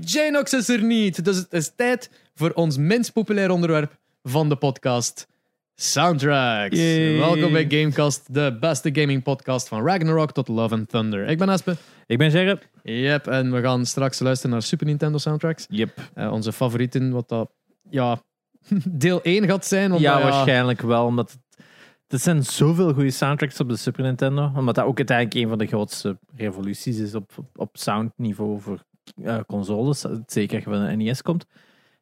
Janox 0.00 0.52
is 0.52 0.68
er 0.68 0.82
niet. 0.82 1.24
Dus 1.24 1.36
het 1.36 1.52
is 1.52 1.72
tijd 1.76 2.10
voor 2.34 2.50
ons 2.50 2.76
minst 2.76 3.12
populair 3.12 3.50
onderwerp 3.50 3.98
van 4.22 4.48
de 4.48 4.56
podcast. 4.56 5.26
Soundtracks. 5.74 6.76
Yay. 6.76 7.18
Welkom 7.18 7.52
bij 7.52 7.64
Gamecast, 7.68 8.34
de 8.34 8.56
beste 8.60 8.90
gaming 8.92 9.22
podcast 9.22 9.68
van 9.68 9.86
Ragnarok 9.86 10.32
tot 10.32 10.48
Love 10.48 10.74
and 10.74 10.88
Thunder. 10.88 11.28
Ik 11.28 11.38
ben 11.38 11.48
Aspe. 11.48 11.76
Ik 12.06 12.18
ben 12.18 12.30
Gerrit. 12.30 12.68
Yep, 12.82 13.26
en 13.26 13.52
we 13.52 13.60
gaan 13.60 13.86
straks 13.86 14.18
luisteren 14.18 14.50
naar 14.50 14.62
Super 14.62 14.86
Nintendo 14.86 15.18
soundtracks. 15.18 15.66
Yep. 15.68 16.10
Eh, 16.14 16.32
onze 16.32 16.52
favorieten, 16.52 17.10
wat 17.10 17.28
dat, 17.28 17.50
ja, 17.90 18.22
deel 18.90 19.22
1 19.22 19.46
gaat 19.46 19.66
zijn. 19.66 19.84
omdat, 19.84 20.00
Ja, 20.00 20.22
waarschijnlijk 20.22 20.80
wel, 20.80 21.04
omdat 21.04 21.30
het, 21.30 21.66
er 22.06 22.18
zijn 22.18 22.44
zoveel 22.44 22.92
goede 22.92 23.10
soundtracks 23.10 23.60
op 23.60 23.68
de 23.68 23.76
Super 23.76 24.02
Nintendo, 24.02 24.52
omdat 24.56 24.74
dat 24.74 24.84
ook 24.84 24.96
uiteindelijk 24.96 25.36
een 25.36 25.48
van 25.48 25.58
de 25.58 25.66
grootste 25.66 26.18
revoluties 26.36 26.98
is 26.98 27.14
op, 27.14 27.30
op, 27.36 27.48
op 27.56 27.70
soundniveau 27.72 28.60
voor 28.60 28.86
eh, 29.24 29.38
consoles, 29.46 30.04
zeker 30.26 30.54
als 30.56 30.64
je 30.64 30.70
van 30.70 30.86
de 30.86 30.96
NES 30.96 31.22
komt. 31.22 31.46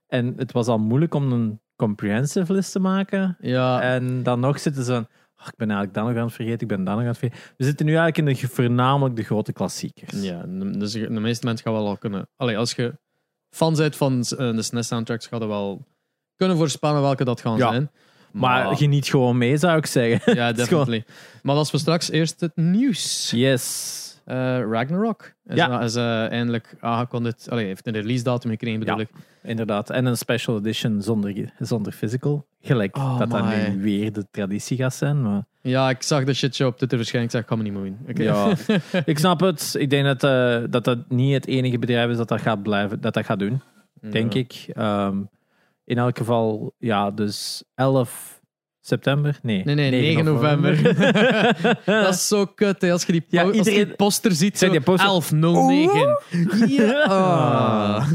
En 0.06 0.32
het 0.36 0.52
was 0.52 0.66
al 0.66 0.78
moeilijk 0.78 1.14
om 1.14 1.32
een 1.32 1.60
comprehensive 1.76 2.52
list 2.52 2.72
te 2.72 2.78
maken. 2.80 3.36
Ja, 3.40 3.80
En 3.82 4.22
dan 4.22 4.40
nog 4.40 4.58
zitten 4.60 4.84
ze 4.84 4.92
van, 4.92 5.06
"Oh, 5.40 5.46
ik 5.46 5.56
ben 5.56 5.66
eigenlijk 5.70 5.94
dat 5.94 6.04
nog 6.06 6.16
aan 6.16 6.24
het 6.26 6.34
vergeten, 6.34 6.60
ik 6.60 6.68
ben 6.68 6.84
dat 6.84 6.94
nog 6.94 7.02
aan 7.02 7.08
het 7.08 7.18
vergeten. 7.18 7.44
We 7.56 7.64
zitten 7.64 7.86
nu 7.86 7.94
eigenlijk 7.96 8.28
in 8.40 8.48
de, 8.48 8.54
voornamelijk 8.54 9.16
de 9.16 9.22
grote 9.22 9.52
klassiekers. 9.52 10.22
Ja, 10.22 10.42
de- 10.48 10.78
dus 10.78 10.92
de 10.92 11.10
meeste 11.10 11.46
mensen 11.46 11.64
gaan 11.64 11.74
wel 11.74 11.86
al 11.86 11.96
kunnen. 11.96 12.28
Allee, 12.36 12.58
als 12.58 12.72
je 12.72 12.98
fan 13.50 13.74
bent 13.74 13.96
van 13.96 14.12
eh, 14.12 14.36
de 14.36 14.62
SNES 14.62 14.86
soundtracks, 14.86 15.26
ga 15.26 15.36
je 15.36 15.46
wel 15.46 15.86
kunnen 16.36 16.56
voorspellen 16.56 17.00
welke 17.02 17.24
dat 17.24 17.40
gaan 17.40 17.56
Ja. 17.56 17.70
zijn. 17.70 17.90
Maar 18.32 18.76
geniet 18.76 19.06
gewoon 19.08 19.38
mee, 19.38 19.56
zou 19.56 19.76
ik 19.78 19.86
zeggen. 19.86 20.34
ja, 20.34 20.52
definitely. 20.62 21.04
Maar 21.42 21.56
als 21.56 21.70
we 21.70 21.78
straks 21.78 22.10
eerst 22.10 22.40
het 22.40 22.56
nieuws. 22.56 23.30
Yes. 23.30 24.04
Eh, 24.26 24.36
Ragnarok 24.70 25.32
is, 25.44 25.56
Ja. 25.56 25.80
is 25.82 25.94
eh, 25.94 26.30
eindelijk 26.30 26.76
aangekondigd. 26.80 27.50
Allee, 27.50 27.66
heeft 27.66 27.86
een 27.86 27.92
release 27.92 28.22
datum 28.24 28.50
gekregen, 28.50 28.78
bedoel 28.78 28.96
Ja. 28.98 29.02
ik. 29.02 29.10
Inderdaad. 29.42 29.90
En 29.90 30.06
een 30.06 30.16
special 30.16 30.56
edition 30.58 31.02
zonder, 31.02 31.52
zonder 31.58 31.92
physical. 31.92 32.46
Gelijk 32.60 32.96
Oh, 32.96 33.18
dat 33.18 33.30
dat 33.30 33.44
my. 33.44 33.68
nu 33.68 33.82
weer 33.82 34.12
de 34.12 34.26
traditie 34.30 34.76
gaat 34.76 34.94
zijn. 34.94 35.22
Maar 35.22 35.44
Ja, 35.60 35.90
ik 35.90 36.02
zag 36.02 36.24
de 36.24 36.34
shitshow 36.34 36.66
op 36.68 36.76
Twitter 36.76 36.98
verschijnen. 36.98 37.28
Ik 37.28 37.34
zeg, 37.34 37.42
ik 37.42 37.48
ga 37.48 37.56
me 37.56 37.62
niet 37.62 37.72
moeien. 37.72 37.98
Oké. 38.08 38.22
ja, 38.22 38.52
ik 39.04 39.18
snap 39.18 39.40
het. 39.40 39.74
Ik 39.78 39.90
denk 39.90 40.04
dat, 40.04 40.24
eh, 40.24 40.70
dat 40.70 40.84
dat 40.84 40.98
niet 41.08 41.32
het 41.34 41.46
enige 41.46 41.78
bedrijf 41.78 42.10
is 42.10 42.16
dat 42.16 42.28
dat 42.28 42.40
gaat, 42.40 42.62
blijven, 42.62 43.00
dat 43.00 43.14
dat 43.14 43.24
gaat 43.24 43.38
doen. 43.38 43.60
Denk 44.00 44.32
Ja. 44.32 44.40
ik. 44.40 44.66
Ehm, 44.72 45.18
in 45.84 45.98
elk 45.98 46.18
geval, 46.18 46.74
ja, 46.78 47.10
dus 47.10 47.64
11 47.74 48.35
september? 48.86 49.38
Nee, 49.42 49.62
Nee, 49.64 49.74
nee, 49.74 49.90
9 49.90 50.24
november. 50.24 50.82
dat 51.84 52.14
is 52.14 52.26
zo 52.28 52.46
kut, 52.46 52.80
hè, 52.82 52.92
als 52.92 53.04
je 53.04 53.12
die, 53.12 53.20
po- 53.20 53.26
Ja, 53.30 53.42
als 53.42 53.56
je 53.56 53.62
die 53.62 53.72
iedereen- 53.72 53.96
poster 53.96 54.32
ziet. 54.32 54.58
Zo, 54.58 54.68
die 54.70 54.80
poster- 54.80 55.08
1109. 55.08 56.18
Ja. 56.68 57.02
Ah. 57.02 58.06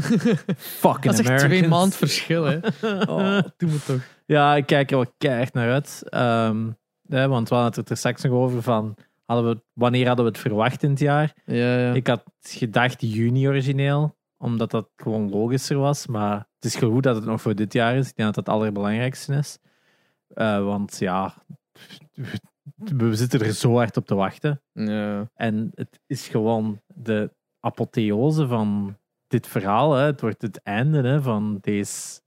Fucking 0.56 1.04
Dat 1.14 1.18
is 1.18 1.26
echt 1.26 1.38
twee 1.44 1.68
maanden 1.68 1.98
verschil, 1.98 2.44
hè. 2.44 2.56
Oh, 3.12 3.38
doe 3.56 3.70
me 3.70 3.78
toch. 3.86 4.00
Ja, 4.26 4.56
ik 4.56 4.66
kijk 4.66 4.90
er 4.90 4.96
wel 4.96 5.12
keihard 5.18 5.52
naar 5.54 5.72
uit. 5.72 6.02
Ehm, 6.08 6.70
hè, 7.08 7.28
want 7.28 7.48
we 7.48 7.54
hadden 7.54 7.80
het 7.80 7.90
er 7.90 7.96
straks 7.96 8.22
nog 8.22 8.32
over 8.32 8.62
van... 8.62 8.96
Hadden 9.24 9.50
we, 9.50 9.62
wanneer 9.72 10.06
hadden 10.06 10.24
we 10.24 10.30
het 10.30 10.40
verwacht 10.40 10.82
in 10.82 10.90
het 10.90 10.98
jaar? 10.98 11.32
Ja, 11.46 11.78
ja. 11.78 11.92
Ik 11.92 12.06
had 12.06 12.22
gedacht 12.40 12.96
juni 13.00 13.48
origineel, 13.48 14.16
omdat 14.38 14.70
dat 14.70 14.88
gewoon 14.96 15.30
logischer 15.30 15.78
was. 15.78 16.06
Maar 16.06 16.36
het 16.36 16.64
is 16.64 16.76
goed 16.76 17.02
dat 17.02 17.16
het 17.16 17.24
nog 17.24 17.40
voor 17.42 17.54
dit 17.54 17.72
jaar 17.72 17.96
is. 17.96 18.08
Ik 18.08 18.16
denk 18.16 18.34
dat 18.34 18.44
dat 18.44 18.46
het 18.46 18.54
allerbelangrijkste 18.54 19.34
is. 19.34 19.58
Eh, 20.34 20.64
want 20.64 20.98
ja, 20.98 21.34
we 22.74 23.14
zitten 23.16 23.40
er 23.40 23.52
zo 23.52 23.74
hard 23.76 23.96
op 23.96 24.06
te 24.06 24.14
wachten. 24.14 24.62
ja. 24.72 25.28
En 25.34 25.70
het 25.74 26.00
is 26.06 26.28
gewoon 26.28 26.80
de 26.86 27.30
apotheose 27.60 28.46
van 28.46 28.96
dit 29.26 29.46
verhaal. 29.46 29.94
Hè. 29.94 30.04
Het 30.04 30.20
wordt 30.20 30.42
het 30.42 30.60
einde 30.62 31.02
hè, 31.02 31.22
van 31.22 31.58
deze 31.60 32.20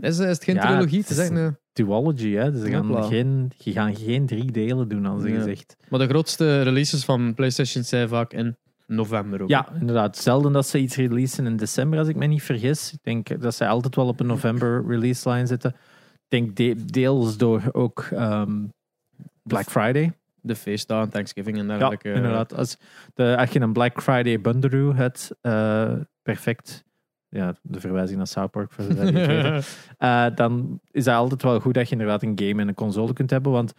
Is, 0.00 0.18
is 0.18 0.18
het 0.18 0.44
geen 0.44 0.54
Ja, 0.54 0.66
trilogie? 0.66 0.98
is- 1.08 1.18
echt 1.18 1.30
een... 1.30 1.56
duology. 1.72 2.30
Hè. 2.32 2.52
Dus 2.52 2.60
ze 2.62 2.70
gaan, 2.70 2.86
Hopla. 2.86 3.02
geen, 3.06 3.50
je 3.56 3.72
gaan 3.72 3.96
geen 3.96 4.26
drie 4.26 4.52
delen 4.52 4.88
doen, 4.88 5.06
als 5.06 5.22
Ja. 5.22 5.34
gezegd. 5.34 5.76
Maar 5.88 5.98
de 6.00 6.08
grootste 6.08 6.62
releases 6.62 7.04
van 7.04 7.34
PlayStation 7.34 7.84
zijn 7.84 8.08
vaak 8.08 8.32
in 8.32 8.56
november 8.86 9.42
ook. 9.42 9.48
Ja, 9.48 9.68
inderdaad. 9.80 10.16
Zelden 10.16 10.52
dat 10.52 10.66
ze 10.66 10.78
iets 10.78 10.96
releasen 10.96 11.46
in 11.46 11.56
december, 11.56 11.98
als 11.98 12.08
ik 12.08 12.16
me 12.16 12.26
niet 12.26 12.42
vergis. 12.42 12.92
Ik 12.92 12.98
denk 13.02 13.40
dat 13.40 13.54
ze 13.54 13.66
altijd 13.68 13.96
wel 13.96 14.06
op 14.08 14.20
een 14.20 14.26
november 14.26 14.84
release 14.86 15.30
line 15.30 15.46
zitten. 15.46 15.74
Ik 16.30 16.56
denk 16.56 16.56
de- 16.56 16.84
deels 16.84 17.36
door 17.36 17.62
ook 17.72 18.08
ehm, 18.12 18.52
Black 19.42 19.64
Friday. 19.70 20.12
De 20.40 20.54
feestdagen, 20.56 21.10
Thanksgiving 21.10 21.58
en 21.58 21.66
Ja, 21.66 21.76
dergelijke. 21.78 22.12
inderdaad. 22.12 22.54
Als, 22.54 22.76
de, 23.14 23.36
als 23.38 23.50
je 23.50 23.60
een 23.60 23.72
Black 23.72 24.02
Friday 24.02 24.40
bundle 24.40 24.94
hebt, 24.94 25.30
eh, 25.40 25.92
perfect. 26.22 26.84
Ja, 27.28 27.54
de 27.62 27.80
verwijzing 27.80 28.18
naar 28.18 28.26
South 28.26 28.50
Park 28.50 28.72
voor 28.72 28.84
die 28.88 28.96
het 28.96 29.10
weten. 29.10 29.62
Eh, 29.98 30.26
dan 30.34 30.80
is 30.90 31.04
dat 31.04 31.14
altijd 31.14 31.42
wel 31.42 31.60
goed 31.60 31.74
dat 31.74 31.86
je 31.86 31.92
inderdaad 31.92 32.22
een 32.22 32.38
game 32.42 32.62
en 32.62 32.68
een 32.68 32.74
console 32.74 33.12
kunt 33.12 33.30
hebben. 33.30 33.52
Want 33.52 33.74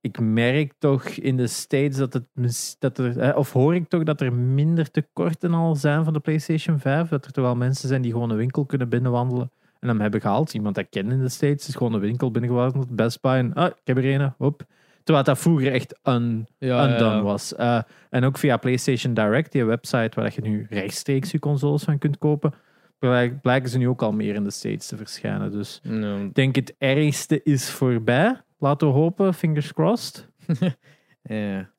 ik 0.00 0.20
merk 0.20 0.72
toch 0.78 1.04
in 1.08 1.36
de 1.36 1.46
States 1.46 1.96
dat 1.96 2.12
het. 2.12 2.76
Dat 2.78 2.98
er, 2.98 3.36
of 3.36 3.52
hoor 3.52 3.74
ik 3.74 3.88
toch 3.88 4.02
dat 4.02 4.20
er 4.20 4.32
minder 4.32 4.90
tekorten 4.90 5.54
al 5.54 5.74
zijn 5.76 6.04
van 6.04 6.12
de 6.12 6.20
PlayStation 6.20 6.78
5. 6.78 7.08
Dat 7.08 7.24
er 7.24 7.32
toch 7.32 7.44
wel 7.44 7.56
mensen 7.56 7.88
zijn 7.88 8.02
die 8.02 8.12
gewoon 8.12 8.30
een 8.30 8.36
winkel 8.36 8.64
kunnen 8.66 8.88
binnenwandelen 8.88 9.50
en 9.82 9.88
hem 9.88 10.00
hebben 10.00 10.20
gehaald. 10.20 10.54
Iemand 10.54 10.74
dat 10.74 10.84
ik 10.84 10.90
ken 10.90 11.10
in 11.10 11.20
de 11.20 11.28
States 11.28 11.68
is 11.68 11.74
gewoon 11.74 11.92
een 11.92 12.00
winkel 12.00 12.30
binnengewandeld. 12.30 12.96
Best 12.96 13.20
Buy 13.20 13.32
en 13.32 13.54
ah, 13.54 13.66
ik 13.66 13.74
heb 13.84 13.96
er 13.96 14.04
een. 14.04 14.32
Hop. 14.38 14.66
Terwijl 15.04 15.24
dat 15.26 15.38
vroeger 15.38 15.72
echt 15.72 15.98
un, 16.04 16.46
ja, 16.58 16.88
undone 16.92 17.16
ja. 17.16 17.22
was. 17.22 17.54
Eh, 17.54 17.80
en 18.10 18.24
ook 18.24 18.38
via 18.38 18.56
PlayStation 18.56 19.14
Direct, 19.14 19.52
die 19.52 19.64
website 19.64 20.20
waar 20.20 20.32
je 20.34 20.40
nu 20.40 20.66
rechtstreeks 20.70 21.30
je 21.30 21.38
consoles 21.38 21.82
van 21.82 21.98
kunt 21.98 22.18
kopen, 22.18 22.54
blijk- 22.98 23.40
blijken 23.40 23.70
ze 23.70 23.78
nu 23.78 23.88
ook 23.88 24.02
al 24.02 24.12
meer 24.12 24.34
in 24.34 24.44
de 24.44 24.50
States 24.50 24.86
te 24.86 24.96
verschijnen. 24.96 25.52
Dus 25.52 25.80
ik 26.26 26.34
denk 26.34 26.56
het 26.56 26.74
ergste 26.78 27.42
is 27.42 27.70
voorbij. 27.70 28.40
Laten 28.58 28.86
we 28.86 28.92
hopen, 28.94 29.34
fingers 29.34 29.72
crossed. 29.72 30.28
Ja. 31.22 31.70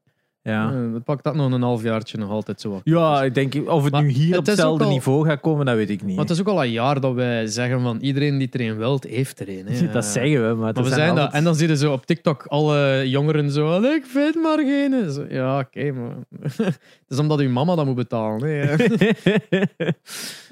Ja, 0.45 0.71
Eh, 0.71 0.91
Dat 0.93 1.03
pakt 1.03 1.23
dat 1.23 1.35
nog 1.35 1.51
een 1.51 1.61
halfjaartje 1.61 2.17
nog 2.17 2.29
altijd 2.29 2.61
zo. 2.61 2.69
wat. 2.69 2.81
ja 2.83 3.23
ik 3.23 3.33
denk 3.35 3.53
of 3.69 3.83
het 3.83 3.91
Maar 3.91 4.01
nu 4.03 4.09
hier 4.09 4.29
het 4.29 4.37
op 4.39 4.45
hetzelfde 4.45 4.83
al- 4.83 4.89
niveau 4.89 5.25
gaat 5.25 5.39
komen, 5.39 5.65
dat 5.65 5.75
weet 5.75 5.89
ik 5.89 6.03
niet. 6.03 6.15
Want 6.15 6.29
het 6.29 6.37
is 6.37 6.43
ook 6.43 6.49
al 6.53 6.63
een 6.63 6.71
jaar 6.71 6.99
dat 6.99 7.13
wij 7.13 7.47
zeggen 7.47 7.81
van 7.81 7.97
iedereen 7.99 8.37
die 8.37 8.49
er 8.51 8.61
een 8.61 8.77
wilt, 8.77 9.03
heeft 9.03 9.39
er 9.39 9.49
een. 9.49 9.65
hè. 9.67 9.91
dat 9.91 10.05
zeggen 10.05 10.47
we, 10.49 10.53
maar, 10.55 10.73
Maar 10.73 10.83
we 10.83 10.89
zijn 10.89 11.15
dat. 11.15 11.33
En 11.33 11.43
dan 11.43 11.55
zie 11.55 11.67
je 11.67 11.77
zo 11.77 11.91
op 11.91 12.05
TikTok 12.05 12.45
alle 12.47 13.09
jongeren 13.09 13.51
zo, 13.51 13.71
"Allee, 13.73 13.93
ik 13.93 14.05
vind 14.05 14.35
maar 14.35 14.57
geen. 14.57 15.11
Zo, 15.11 15.25
ja, 15.29 15.59
oké, 15.59 15.91
maar... 15.91 16.15
het 16.57 16.79
is 17.07 17.17
omdat 17.19 17.39
uw 17.39 17.49
mama 17.49 17.75
dat 17.75 17.85
moet 17.85 17.95
betalen. 17.95 18.49
Hè. 18.49 18.75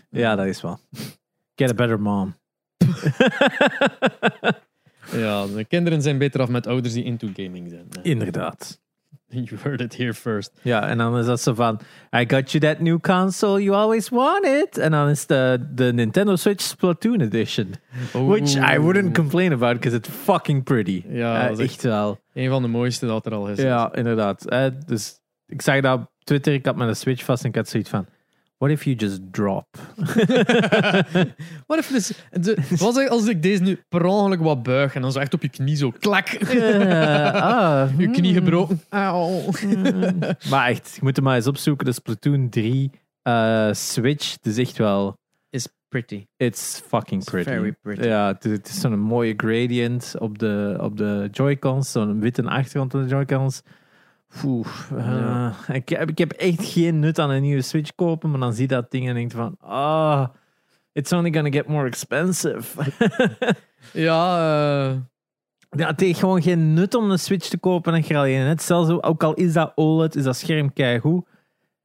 ja, 0.22 0.35
dat 0.35 0.46
is 0.46 0.62
wel. 0.62 0.79
Get 1.56 1.69
a 1.69 1.73
better 1.73 2.02
mom. 2.02 2.35
ja, 5.12 5.46
de 5.47 5.66
kinderen 5.68 6.02
zijn 6.02 6.18
beter 6.18 6.41
af 6.41 6.50
met 6.50 6.68
ouders 6.68 6.94
die 6.94 7.03
into 7.03 7.28
gaming 7.35 7.69
zijn. 7.69 7.85
Inderdaad. 8.03 8.79
You 9.49 9.61
heard 9.63 9.81
it 9.81 9.97
here 9.97 10.13
first. 10.13 10.51
Ja, 10.61 10.87
en 10.87 10.97
dan 10.97 11.17
is 11.17 11.25
dat 11.25 11.41
zo 11.41 11.53
van, 11.53 11.79
I 12.15 12.25
got 12.27 12.51
you 12.51 12.59
that 12.63 12.79
new 12.79 12.99
console 12.99 13.63
you 13.63 13.75
always 13.77 14.09
wanted. 14.09 14.77
En 14.77 14.91
dan 14.91 15.09
is 15.09 15.25
de, 15.25 15.67
de 15.73 15.93
Nintendo 15.93 16.35
Switch 16.35 16.61
Splatoon 16.61 17.21
Edition. 17.21 17.73
Which 18.13 18.55
I 18.73 18.79
wouldn't 18.79 19.13
complain 19.13 19.53
about, 19.53 19.73
because 19.73 19.95
it's 19.97 20.09
fucking 20.09 20.63
pretty. 20.63 21.03
Ja, 21.07 21.49
Eh, 21.49 21.59
echt 21.59 21.81
wel. 21.83 22.19
Een 22.33 22.49
van 22.49 22.61
de 22.61 22.67
mooiste 22.67 23.05
dat 23.05 23.25
er 23.25 23.33
al 23.33 23.47
is. 23.47 23.57
Ja, 23.59 23.93
inderdaad. 23.93 24.45
Eh, 24.45 24.65
dus 24.85 25.19
ik 25.47 25.61
zag 25.61 25.81
dat 25.81 25.99
op 25.99 26.09
Twitter, 26.23 26.53
ik 26.53 26.65
had 26.65 26.75
mijn 26.75 26.95
Switch 26.95 27.23
vast 27.23 27.43
en 27.43 27.49
ik 27.49 27.55
had 27.55 27.67
zoiets 27.67 27.89
van, 27.89 28.05
what 28.61 28.72
if 28.72 28.85
you 28.85 28.94
just 28.94 29.31
drop? 29.31 29.66
Wat 31.67 31.79
if 31.79 31.88
this, 31.88 32.13
de, 32.29 32.57
wat 32.77 33.09
als 33.09 33.27
ik 33.27 33.41
deze 33.41 33.63
nu 33.63 33.79
per 33.89 34.05
ongeluk 34.05 34.39
wat 34.39 34.63
buig 34.63 34.95
en 34.95 35.01
dan 35.01 35.11
zo 35.11 35.19
echt 35.19 35.33
op 35.33 35.41
je 35.41 35.49
knie 35.49 35.75
zo 35.75 35.91
klak. 35.99 36.27
Eh, 36.51 37.33
ah, 37.33 37.89
je 37.97 38.09
knie 38.09 38.33
hmm. 38.33 38.44
gebroken. 38.44 38.81
Auw. 38.89 39.41
Maar 40.49 40.69
echt, 40.69 40.94
je 40.95 40.99
moet 41.01 41.16
hem 41.16 41.25
maar 41.25 41.35
eens 41.35 41.47
opzoeken. 41.47 41.85
De 41.85 41.91
Splatoon 41.91 42.49
3 42.49 42.91
eh, 43.22 43.69
Switch, 43.72 44.31
het 44.31 44.45
is 44.45 44.57
echt 44.57 44.78
wel... 44.78 45.17
Is 45.49 45.67
pretty. 45.89 46.25
It's 46.37 46.81
fucking 46.87 47.22
It's 47.22 47.31
pretty. 47.31 47.49
very 47.49 47.75
pretty. 47.81 48.08
Ja, 48.08 48.28
het, 48.28 48.46
is- 48.46 48.52
het 48.52 48.67
is 48.67 48.79
zo'n 48.79 48.99
mooie 48.99 49.34
gradient 49.37 50.16
op 50.19 50.40
de, 50.40 50.78
op 50.81 50.97
de 50.97 51.28
Joy-Cons. 51.31 51.91
Zo'n 51.91 52.19
witte 52.19 52.43
achtergrond 52.43 52.93
op 52.93 53.02
de 53.02 53.08
Joy-Cons. 53.08 53.61
Eh, 54.43 55.05
Ja. 55.07 55.53
ik, 55.73 55.89
heb, 55.89 56.09
ik 56.09 56.17
heb 56.17 56.31
echt 56.31 56.66
geen 56.66 56.99
nut 56.99 57.19
aan 57.19 57.29
een 57.29 57.41
nieuwe 57.41 57.61
Switch 57.61 57.95
kopen, 57.95 58.31
maar 58.31 58.39
dan 58.39 58.53
zie 58.53 58.61
je 58.61 58.67
dat 58.67 58.91
ding 58.91 59.07
en 59.07 59.13
denk 59.16 59.31
je 59.31 59.37
van, 59.37 59.55
ah, 59.59 60.28
it's 60.91 61.11
only 61.11 61.33
gonna 61.33 61.49
get 61.51 61.67
more 61.67 61.87
expensive. 61.87 62.63
Ja, 63.93 64.37
eh, 64.89 64.95
ja, 65.69 65.87
het 65.87 65.99
heeft 65.99 66.19
gewoon 66.19 66.41
geen 66.41 66.73
nut 66.73 66.95
om 66.95 67.11
een 67.11 67.19
Switch 67.19 67.47
te 67.49 67.57
kopen 67.57 67.93
en 67.93 68.03
je 68.07 68.17
alleen 68.17 68.43
net. 68.43 68.61
Zelfs 68.61 68.89
ook 68.89 69.23
al 69.23 69.33
is 69.33 69.53
dat 69.53 69.72
OLED, 69.75 70.16
is 70.16 70.23
dat 70.23 70.35
scherm 70.35 70.73
keigoed. 70.73 71.25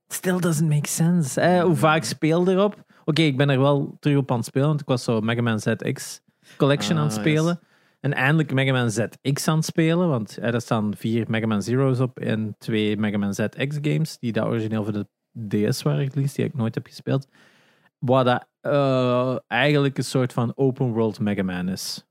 Still 0.08 0.38
doesn't 0.38 0.68
make 0.68 0.88
sense. 0.88 1.40
Hè? 1.40 1.62
Hoe 1.62 1.74
vaak 1.74 2.04
speel 2.04 2.48
erop? 2.48 2.84
Oké, 3.04 3.22
ik 3.22 3.36
ben 3.36 3.50
er 3.50 3.60
wel 3.60 3.96
terug 4.00 4.16
op 4.18 4.30
aan 4.30 4.36
het 4.36 4.46
spelen, 4.46 4.66
want 4.68 4.80
ik 4.80 4.86
was 4.86 5.04
zo 5.04 5.20
Mega 5.20 5.42
Man 5.42 5.60
ZX 5.60 6.20
Collection 6.56 6.96
Ah, 6.96 7.02
aan 7.02 7.08
het 7.08 7.16
spelen. 7.16 7.60
En 8.06 8.12
eindelijk 8.12 8.52
Mega 8.52 8.72
Man 8.72 8.90
ZX 8.90 9.48
aan 9.48 9.56
het 9.56 9.64
spelen, 9.64 10.08
want 10.08 10.36
er 10.40 10.60
staan 10.60 10.94
vier 10.96 11.24
Mega 11.28 11.46
Man 11.46 11.62
Zero's 11.62 12.00
op 12.00 12.18
en 12.18 12.54
twee 12.58 12.96
Mega 12.96 13.18
Man 13.18 13.34
ZX 13.34 13.78
games, 13.80 14.18
die 14.18 14.32
dat 14.32 14.46
origineel 14.46 14.84
voor 14.84 14.92
de 14.92 15.06
DS 15.68 15.82
waren 15.82 16.08
die 16.10 16.44
ik 16.44 16.54
nooit 16.54 16.74
heb 16.74 16.86
gespeeld. 16.86 17.28
wat 17.98 18.24
dat 18.24 18.46
eh, 18.60 19.36
eigenlijk 19.46 19.98
een 19.98 20.04
soort 20.04 20.32
van 20.32 20.52
open 20.56 20.92
world 20.92 21.20
Mega 21.20 21.42
Man 21.42 21.68
is. 21.68 22.05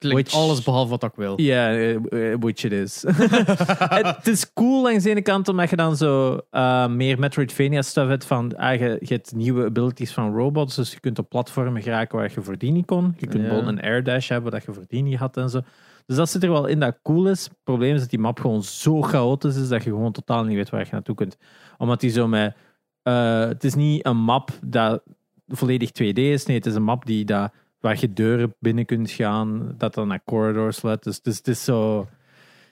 Klinkt 0.00 0.30
Which- 0.30 0.42
alles 0.42 0.62
behalve 0.62 0.90
wat 0.90 1.02
ik 1.02 1.12
wil. 1.14 1.40
Ja, 1.40 1.70
eh, 1.70 1.94
eh, 1.94 2.36
which 2.40 2.64
it 2.64 2.72
is. 2.72 3.04
het 3.88 4.26
is 4.26 4.52
cool 4.52 4.82
langs 4.82 5.04
de 5.04 5.10
ene 5.10 5.22
kant 5.22 5.48
omdat 5.48 5.70
je 5.70 5.76
dan 5.76 5.96
zo 5.96 6.40
eh, 6.50 6.86
meer 6.88 7.18
Metroidvania 7.18 7.82
stuff 7.82 8.08
hebt 8.08 8.24
van 8.24 8.56
ah, 8.56 8.78
je, 8.78 8.96
je 9.00 9.14
hebt 9.14 9.34
nieuwe 9.34 9.64
abilities 9.64 10.12
van 10.12 10.34
robots, 10.36 10.76
dus 10.76 10.92
je 10.92 11.00
kunt 11.00 11.18
op 11.18 11.28
platformen 11.28 11.82
geraken 11.82 12.18
waar 12.18 12.30
je 12.34 12.40
voordien 12.42 12.72
niet 12.72 12.86
kon. 12.86 13.14
Je 13.18 13.26
kunt 13.26 13.42
bijvoorbeeld 13.42 13.76
een 13.76 13.82
air 13.82 14.02
dash 14.04 14.28
hebben 14.28 14.52
dat 14.52 14.64
je 14.64 14.72
voordien 14.72 15.04
niet 15.04 15.18
had 15.18 15.36
en 15.36 15.50
zo. 15.50 15.60
Dus 16.06 16.16
dat 16.16 16.30
zit 16.30 16.42
er 16.42 16.50
wel 16.50 16.66
in 16.66 16.80
dat 16.80 16.98
cool 17.02 17.28
is. 17.28 17.44
Het 17.44 17.56
probleem 17.64 17.94
is 17.94 18.00
dat 18.00 18.10
die 18.10 18.18
map 18.18 18.40
gewoon 18.40 18.62
zo 18.62 19.02
chaotisch 19.02 19.56
is 19.56 19.68
dat 19.68 19.84
je 19.84 19.90
gewoon 19.90 20.12
totaal 20.12 20.44
niet 20.44 20.56
weet 20.56 20.70
waar 20.70 20.80
je 20.80 20.86
naartoe 20.90 21.14
kunt. 21.14 21.36
Omdat 21.78 22.00
die 22.00 22.10
zo 22.10 22.28
met... 22.28 22.54
eh, 23.02 23.40
het 23.46 23.64
is 23.64 23.74
niet 23.74 24.06
een 24.06 24.16
map 24.16 24.50
dat 24.64 25.02
volledig 25.48 25.88
2D 25.90 26.12
is. 26.14 26.46
Nee, 26.46 26.56
het 26.56 26.66
is 26.66 26.74
een 26.74 26.82
map 26.82 27.06
die 27.06 27.24
dat, 27.24 27.52
waar 27.80 27.96
je 28.00 28.12
deuren 28.12 28.54
binnen 28.58 28.84
kunt 28.84 29.10
gaan, 29.10 29.74
dat 29.76 29.94
dan 29.94 30.08
naar 30.08 30.24
corridors 30.24 30.82
leidt. 30.82 31.04
Dus 31.04 31.16
het 31.16 31.26
is, 31.26 31.36
het 31.36 31.48
is 31.48 31.64
zo... 31.64 32.08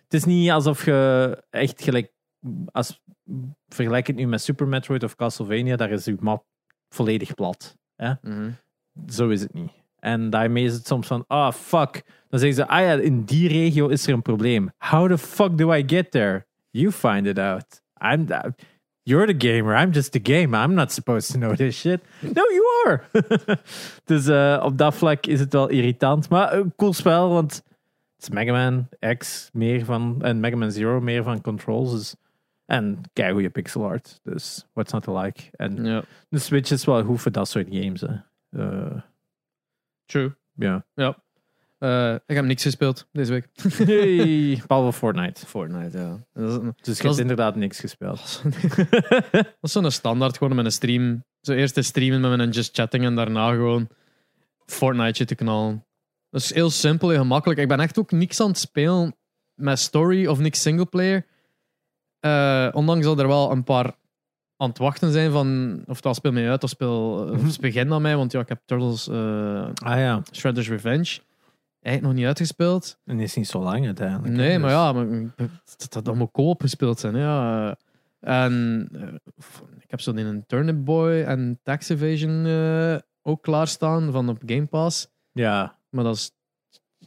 Het 0.04 0.14
is 0.14 0.24
niet 0.24 0.50
alsof 0.50 0.84
je 0.84 1.42
echt 1.50 1.82
gelijk... 1.82 2.12
Als, 2.72 3.02
vergelijk 3.68 4.06
het 4.06 4.16
nu 4.16 4.26
met 4.26 4.42
Super 4.42 4.68
Metroid 4.68 5.02
of 5.02 5.14
Castlevania, 5.14 5.76
daar 5.76 5.90
is 5.90 6.04
je 6.04 6.16
map 6.20 6.44
volledig 6.88 7.34
plat. 7.34 7.76
Mhm. 8.22 8.50
Zo 9.08 9.28
is 9.28 9.40
het 9.40 9.54
niet. 9.54 9.72
En 9.98 10.30
daarmee 10.30 10.64
is 10.64 10.72
het 10.72 10.86
soms 10.86 11.06
van, 11.06 11.24
ah, 11.26 11.52
fuck. 11.52 12.02
Dan 12.28 12.38
zeggen 12.40 12.54
ze, 12.54 12.68
ah 12.68 12.80
ja, 12.80 12.92
in 12.92 13.24
die 13.24 13.48
regio 13.48 13.88
is 13.88 14.06
er 14.06 14.12
een 14.12 14.22
probleem. 14.22 14.70
How 14.78 15.08
the 15.10 15.18
fuck 15.18 15.58
do 15.58 15.74
I 15.74 15.82
get 15.86 16.10
there? 16.10 16.46
You 16.70 16.92
find 16.92 17.26
it 17.26 17.38
out. 17.38 17.82
I'm 18.00 18.26
You're 19.08 19.26
the 19.26 19.46
gamer. 19.48 19.74
I'm 19.74 19.92
just 19.92 20.12
the 20.12 20.20
game. 20.20 20.54
I'm 20.54 20.74
not 20.74 20.92
supposed 20.92 21.32
to 21.32 21.38
know 21.38 21.54
this 21.54 21.74
shit. 21.74 22.02
No, 22.20 22.42
you 22.50 22.84
are. 22.86 23.04
dus 24.04 24.26
eh, 24.26 24.62
op 24.64 24.78
dat 24.78 24.94
vlak 24.94 25.26
is 25.26 25.40
het 25.40 25.52
wel 25.52 25.68
irritant. 25.68 26.28
Maar 26.28 26.52
een 26.52 26.72
cool 26.76 26.92
spel, 26.92 27.28
want 27.28 27.54
het 27.54 28.22
is 28.22 28.30
Mega 28.30 28.52
Man 28.52 28.88
X 29.18 29.50
meer 29.52 29.84
van, 29.84 30.22
en 30.22 30.40
Mega 30.40 30.56
Man 30.56 30.70
Zero 30.70 31.00
meer 31.00 31.22
van 31.22 31.40
controls. 31.40 31.90
Dus, 31.90 32.14
en 32.64 33.00
kei 33.12 33.32
goede 33.32 33.50
pixel 33.50 33.84
art. 33.84 34.20
Dus 34.22 34.66
what's 34.72 34.92
not 34.92 35.02
to 35.02 35.20
like? 35.22 35.42
En 35.50 35.84
Ja, 35.84 36.02
de 36.28 36.38
Switch 36.38 36.70
is 36.70 36.84
wel 36.84 37.04
goed 37.04 37.20
voor 37.20 37.32
dat 37.32 37.48
soort 37.48 37.66
games. 37.70 38.00
Hè. 38.00 38.14
Eh, 38.50 39.00
true. 40.04 40.34
ja. 40.54 40.84
Eh, 41.78 42.14
ik 42.26 42.34
heb 42.36 42.44
niks 42.44 42.62
gespeeld 42.62 43.08
deze 43.12 43.32
week. 43.32 43.48
Hey, 43.86 44.62
behalve 44.66 44.98
Fortnite. 44.98 45.46
Fortnite, 45.46 45.98
ja. 45.98 46.18
Dat 46.32 46.48
is, 46.50 46.54
een- 46.54 46.74
Dus 46.82 46.96
je 46.96 47.02
hebt 47.02 47.14
is- 47.14 47.20
inderdaad 47.20 47.56
niks 47.56 47.80
gespeeld. 47.80 48.42
dat 49.32 49.46
is 49.60 49.72
zo'n 49.72 49.90
standaard 49.90 50.36
gewoon 50.38 50.56
met 50.56 50.64
een 50.64 50.72
stream. 50.72 51.24
Zo 51.40 51.52
eerst 51.52 51.74
te 51.74 51.82
streamen 51.82 52.30
met 52.30 52.38
een 52.40 52.50
just 52.50 52.74
chatting 52.76 53.04
en 53.04 53.14
daarna 53.14 53.50
gewoon 53.50 53.88
Fortnite 54.66 55.24
te 55.24 55.34
knallen. 55.34 55.84
Dat 56.30 56.40
is 56.40 56.54
heel 56.54 56.70
simpel 56.70 57.12
en 57.12 57.18
gemakkelijk. 57.18 57.60
Ik 57.60 57.68
ben 57.68 57.80
echt 57.80 57.98
ook 57.98 58.10
niks 58.10 58.40
aan 58.40 58.48
het 58.48 58.58
spelen 58.58 59.16
met 59.54 59.78
story 59.78 60.26
of 60.26 60.38
niks 60.38 60.60
singleplayer. 60.62 61.26
Eh 62.20 62.68
ondanks 62.72 63.04
dat 63.06 63.18
er 63.18 63.26
wel 63.28 63.50
een 63.50 63.64
paar 63.64 63.94
aan 64.56 64.68
het 64.68 64.78
wachten 64.78 65.12
zijn 65.12 65.30
van 65.30 65.80
of 65.86 66.00
dat 66.00 66.16
speel 66.16 66.32
mee 66.32 66.48
uit 66.48 66.62
of 66.64 66.70
speel 66.70 67.28
of 67.32 67.60
begin 67.60 67.92
aan 67.92 68.02
mij. 68.02 68.16
Want 68.16 68.32
ja, 68.32 68.40
ik 68.40 68.48
heb 68.48 68.60
Turtles 68.64 69.08
eh, 69.08 69.68
Ah 69.74 69.98
ja, 69.98 70.22
Shredder's 70.32 70.68
Revenge 70.68 71.18
eigenlijk 71.80 72.02
nog 72.02 72.12
niet 72.14 72.26
uitgespeeld. 72.26 72.98
en 73.04 73.20
is 73.20 73.34
niet 73.36 73.48
zo 73.48 73.62
lang 73.62 73.86
uiteindelijk. 73.86 74.34
Nee, 74.34 74.58
maar 74.58 74.70
dus- 74.70 74.78
ja, 74.78 74.92
maar, 74.92 75.06
dat, 75.88 76.04
dat, 76.04 76.14
moet 76.14 76.30
co-op 76.30 76.60
gespeeld 76.60 77.00
zijn. 77.00 77.16
Ja. 77.16 77.76
En 78.20 78.88
eh, 78.92 79.34
ik 79.78 79.90
heb 79.90 80.00
zo 80.00 80.12
in 80.12 80.26
een 80.26 80.46
Turnip 80.46 80.84
Boy 80.84 81.22
en 81.22 81.60
Tax 81.62 81.88
Evasion 81.88 82.46
eh, 82.46 82.96
ook 83.22 83.42
klaarstaan 83.42 84.12
van 84.12 84.28
op 84.28 84.42
Game 84.46 84.66
Pass. 84.66 85.08
Ja, 85.32 85.78
Maar 85.90 86.04
dat 86.04 86.14
is. 86.14 86.30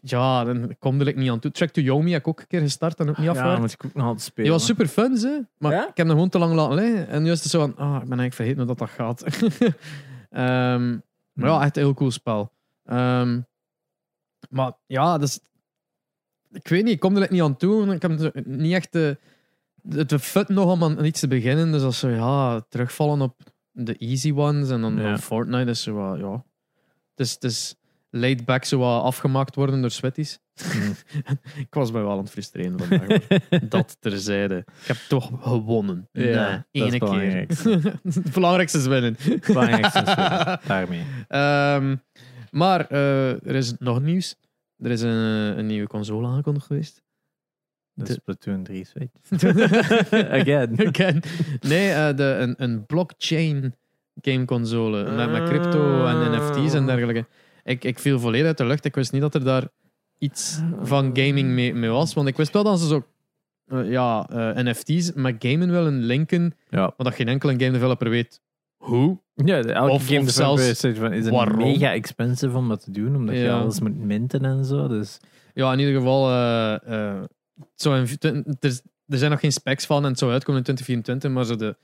Ja, 0.04 0.44
dan 0.44 0.76
kom 0.80 1.02
ik 1.02 1.16
niet 1.16 1.30
aan 1.30 1.40
toe. 1.40 1.52
Track 1.52 1.70
to 1.70 1.82
Yomi 1.82 2.12
heb 2.12 2.22
ik 2.22 2.28
ook 2.28 2.40
een 2.40 2.48
keer 2.48 2.62
gestart 2.62 3.00
en 3.00 3.10
ook 3.10 3.18
niet 3.18 3.26
ja 3.26 3.32
afgewerkt. 3.32 3.60
moet 3.62 3.72
ik 3.72 3.86
ook 3.86 3.94
nog 3.94 4.06
altijd 4.06 4.22
spelen. 4.24 4.44
Die 4.44 4.52
was 4.60 4.66
super 4.66 4.88
fun, 4.88 5.18
ze. 5.18 5.46
Maar 5.58 5.72
Ja? 5.72 5.82
ik 5.82 5.98
heb 5.98 6.06
hem 6.06 6.10
gewoon 6.10 6.30
te 6.30 6.40
lang 6.40 6.54
laten 6.54 6.76
liggen. 6.76 7.08
En 7.08 7.24
nu 7.24 7.32
is 7.32 7.42
het 7.42 7.52
zo 7.52 7.60
van, 7.60 7.76
ah, 7.76 8.02
ik 8.02 8.10
ben 8.10 8.20
eigenlijk 8.20 8.34
vergeten 8.34 8.58
hoe 8.58 8.68
dat, 8.68 8.78
dat 8.78 8.90
gaat. 8.90 9.24
Ehm, 10.30 10.98
maar 11.34 11.50
ja, 11.50 11.62
echt 11.64 11.78
een 11.78 11.84
heel 11.84 11.94
cool 11.94 12.12
spel. 12.12 12.52
Ehm, 12.86 13.40
maar 14.52 14.72
ja, 14.86 15.18
dus, 15.18 15.40
ik 16.52 16.68
weet 16.68 16.84
niet, 16.84 16.94
ik 16.94 17.00
kom 17.00 17.18
er 17.18 17.32
niet 17.32 17.42
aan 17.42 17.58
toe. 17.58 17.94
Ik 17.94 18.02
heb 18.02 18.46
niet 18.46 18.74
echt 18.74 18.92
de, 18.92 19.18
de, 19.76 20.06
de 20.06 20.20
fut 20.20 20.50
nog 20.50 20.72
om 20.72 20.84
aan 20.84 21.06
iets 21.06 21.20
te 21.20 21.28
beginnen. 21.28 21.72
Dus 21.72 21.82
als 21.82 22.00
zo, 22.00 22.10
ja, 22.10 22.62
terugvallen 22.70 23.22
op 23.22 23.36
de 23.72 23.98
easy 23.98 24.32
ones 24.32 24.70
en 24.70 24.82
dan, 24.82 24.96
Ja. 24.96 25.18
Fortnite 25.18 25.70
is 25.70 25.82
zo 25.82 25.94
wat, 25.94 26.20
ja. 26.20 26.44
Het 27.16 27.28
is, 27.28 27.34
het 27.34 27.44
is 27.44 27.76
laid 28.10 28.46
back 28.46 28.64
zo 28.64 28.78
wat 28.78 29.04
afgemaakt 29.04 29.56
worden 29.56 29.82
door 29.82 29.92
sweaties. 29.92 30.40
Mm. 30.76 30.96
ik 31.66 31.74
was 31.74 31.92
mij 31.92 32.02
wel 32.02 32.12
aan 32.12 32.18
het 32.18 32.30
frustreren 32.30 32.80
vandaag. 32.80 33.28
dat 33.70 33.98
terzijde. 34.00 34.58
Ik 34.58 34.88
heb 34.88 34.98
toch 35.08 35.32
gewonnen. 35.42 36.10
Ja, 36.12 36.66
nee, 36.72 36.84
ene 36.84 37.00
keer. 37.00 37.46
het 38.04 38.34
belangrijkste 38.34 38.78
is 38.78 38.86
winnen. 38.86 39.16
Het 39.20 39.46
belangrijkste 39.46 40.00
is 40.00 40.14
wel 40.16 40.58
daarmee. 40.68 41.06
Ehm, 41.28 41.96
maar 42.52 42.88
eh, 42.88 43.30
er 43.30 43.56
is 43.56 43.74
nog 43.78 44.02
nieuws. 44.02 44.36
Er 44.78 44.92
is 44.92 45.02
een, 45.02 45.58
een 45.58 45.66
nieuwe 45.66 45.88
console 45.88 46.28
aangekondigd 46.28 46.66
geweest. 46.66 47.04
De 47.94 48.14
Splatoon 48.14 48.64
3 48.64 48.86
Switch. 48.86 49.12
Again. 50.40 50.88
Again. 50.88 51.24
Nee, 51.60 51.92
eh, 51.92 52.16
de, 52.16 52.24
een, 52.24 52.54
een 52.58 52.86
blockchain 52.86 53.76
game 54.22 54.46
console. 54.46 55.16
Met, 55.16 55.32
met 55.32 55.44
crypto 55.44 56.06
en 56.06 56.32
NFT's 56.32 56.74
en 56.74 56.86
dergelijke. 56.86 57.26
Ik, 57.64 57.84
ik 57.84 58.00
viel 58.00 58.20
volledig 58.20 58.48
uit 58.48 58.58
de 58.58 58.66
lucht. 58.66 58.86
Ik 58.86 58.96
wist 58.96 59.12
niet 59.12 59.22
dat 59.22 59.36
er 59.36 59.44
daar 59.44 59.68
iets 60.18 60.60
van 60.82 61.06
gaming 61.14 61.50
mee, 61.50 61.74
mee 61.74 61.90
was. 61.90 62.14
Want 62.14 62.28
ik 62.28 62.38
wist 62.38 62.54
wel 62.54 62.64
dat 62.64 62.80
ze 62.80 62.88
zo 62.88 63.06
eh, 63.66 63.90
ja, 63.90 64.28
eh, 64.30 64.64
NFT's 64.64 65.12
met 65.14 65.36
gamen 65.40 65.72
willen 65.72 66.00
linken. 66.00 66.56
Ja. 66.70 66.80
Maar 66.80 66.94
dat 66.98 67.16
geen 67.16 67.28
enkele 67.28 67.52
game 67.52 67.72
developer 67.72 68.10
weet 68.10 68.42
hoe. 68.82 69.18
Ja, 69.36 69.62
elke 69.62 69.92
Of- 69.92 70.08
game 70.08 70.20
of 70.20 70.30
zelfs 70.30 70.68
is, 70.68 70.82
het 70.82 71.30
waarom? 71.30 71.58
mega 71.58 71.92
expensive 71.94 72.58
om 72.58 72.70
dat 72.70 72.84
te 72.84 72.92
doen, 72.92 73.16
omdat 73.16 73.36
je 73.36 73.52
alles 73.52 73.80
moet 73.80 73.98
minten 73.98 74.46
en 74.46 74.66
zo. 74.66 74.88
Dus 74.88 75.20
Ja, 75.54 75.74
in 75.74 75.80
ieder 75.80 75.94
geval. 75.96 76.30
eh, 76.30 77.14
eh, 77.14 77.24
in- 78.20 78.46
is- 78.60 78.82
er 79.08 79.18
zijn 79.18 79.32
nog 79.32 79.40
geen 79.40 79.52
specs 79.52 79.86
van 79.86 80.04
en 80.04 80.10
het 80.10 80.20
zou 80.20 80.32
uitkomen 80.32 80.58
in 80.58 80.64
2024, 80.76 81.32
maar 81.32 81.46
zo 81.46 81.56
de, 81.56 81.76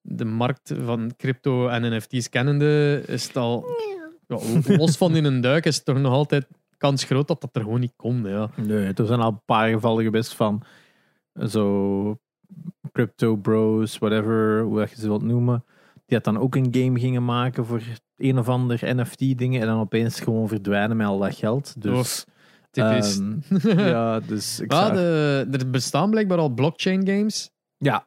de 0.00 0.24
markt 0.24 0.72
van 0.84 1.12
crypto 1.16 1.68
en 1.68 1.96
NFT's 1.96 2.28
kennende 2.28 3.02
is 3.06 3.26
het 3.26 3.36
al. 3.36 3.64
Ja, 4.26 4.38
los 4.76 4.96
van 4.96 5.16
in 5.16 5.24
een 5.24 5.40
duik 5.40 5.64
is 5.66 5.76
het 5.76 5.84
toch 5.84 5.98
nog 5.98 6.12
altijd 6.12 6.46
kans 6.76 7.04
groot 7.04 7.28
dat 7.28 7.40
dat 7.40 7.50
er 7.56 7.62
gewoon 7.62 7.80
niet 7.80 7.92
komt. 7.96 8.26
Ja. 8.26 8.50
nee, 8.56 8.92
er 8.92 9.06
zijn 9.06 9.20
al 9.20 9.28
een 9.30 9.44
paar 9.44 9.68
gevallen 9.68 10.04
geweest 10.04 10.34
van 10.34 10.62
zo 11.48 12.18
crypto 12.92 13.36
bros, 13.36 13.98
whatever, 13.98 14.62
hoe 14.62 14.80
je 14.80 14.86
ze 14.96 15.06
wilt 15.06 15.22
noemen, 15.22 15.64
die 16.10 16.18
dat 16.20 16.34
dan 16.34 16.42
ook 16.42 16.54
een 16.54 16.68
game 16.70 16.98
gingen 17.00 17.24
maken 17.24 17.66
voor 17.66 17.80
een 18.16 18.38
of 18.38 18.48
ander 18.48 18.80
NFT-dingen 18.96 19.60
en 19.60 19.66
dan 19.66 19.80
opeens 19.80 20.20
gewoon 20.20 20.48
verdwijnen 20.48 20.96
met 20.96 21.06
al 21.06 21.18
dat 21.18 21.34
geld. 21.34 21.82
Dus 21.82 22.24
typisch. 22.70 23.18
ehm, 23.18 23.78
ja, 23.88 24.20
dus 24.20 24.60
ik 24.60 24.72
zou- 24.72 24.92
de, 24.94 25.46
er 25.50 25.70
bestaan 25.70 26.10
blijkbaar 26.10 26.38
al 26.38 26.48
blockchain 26.48 27.06
games. 27.06 27.50
ja, 27.78 28.04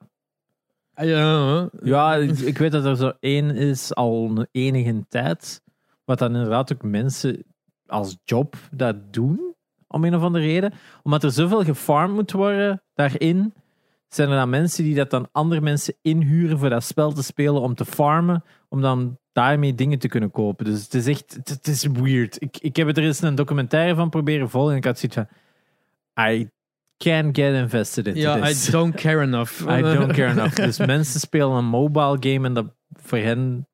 Ah, 0.95 1.05
Ja. 1.05 1.69
Ja, 1.83 2.15
ik 2.15 2.39
ik 2.39 2.57
weet 2.57 2.71
dat 2.71 2.85
er 2.85 2.95
zo 2.95 3.11
één 3.19 3.55
is 3.55 3.95
al 3.95 4.29
een 4.35 4.47
enige 4.51 5.05
tijd. 5.09 5.61
Wat 6.05 6.19
dan 6.19 6.33
inderdaad 6.33 6.73
ook 6.73 6.83
mensen 6.83 7.43
als 7.85 8.17
job 8.23 8.55
dat 8.71 9.13
doen. 9.13 9.53
Om 9.87 10.03
een 10.03 10.15
of 10.15 10.21
andere 10.21 10.45
reden. 10.45 10.73
Omdat 11.03 11.23
er 11.23 11.31
zoveel 11.31 11.63
gefarmd 11.63 12.13
moet 12.13 12.31
worden 12.31 12.81
daarin. 12.93 13.53
Zijn 14.13 14.29
er 14.29 14.35
dan 14.35 14.49
mensen 14.49 14.83
die 14.83 14.95
dat 14.95 15.09
dan 15.09 15.29
andere 15.31 15.61
mensen 15.61 15.93
inhuren 16.01 16.59
voor 16.59 16.69
dat 16.69 16.83
spel 16.83 17.11
te 17.11 17.23
spelen 17.23 17.61
om 17.61 17.75
te 17.75 17.85
farmen. 17.85 18.43
Om 18.69 18.81
dan 18.81 19.17
daarmee 19.31 19.75
dingen 19.75 19.99
te 19.99 20.07
kunnen 20.07 20.31
kopen. 20.31 20.65
Dus 20.65 20.83
het 20.83 20.93
is 20.93 21.07
echt, 21.07 21.33
het, 21.33 21.49
het 21.49 21.67
is 21.67 21.85
weird. 21.85 22.41
Ik, 22.41 22.57
ik 22.57 22.75
heb 22.75 22.97
er 22.97 23.03
eens 23.03 23.21
een 23.21 23.35
documentaire 23.35 23.95
van 23.95 24.09
proberen 24.09 24.49
volgen. 24.49 24.71
En 24.71 24.77
ik 24.77 24.83
had 24.83 24.99
zoiets 24.99 25.17
van, 25.17 25.27
I 26.29 26.49
can't 26.97 27.37
get 27.37 27.53
invested 27.53 28.15
ja, 28.15 28.39
this. 28.39 28.67
I 28.67 28.71
don't 28.71 28.95
care 28.95 29.21
enough. 29.21 29.61
I 29.77 29.81
don't 29.81 30.11
care 30.13 30.29
enough. 30.29 30.55
Dus 30.55 30.77
mensen 30.77 31.19
spelen 31.19 31.51
een 31.51 31.65
mobile 31.65 32.17
game 32.19 32.47
en 32.47 32.53
dat 32.53 32.75
voor 32.89 33.17
hen, 33.17 33.67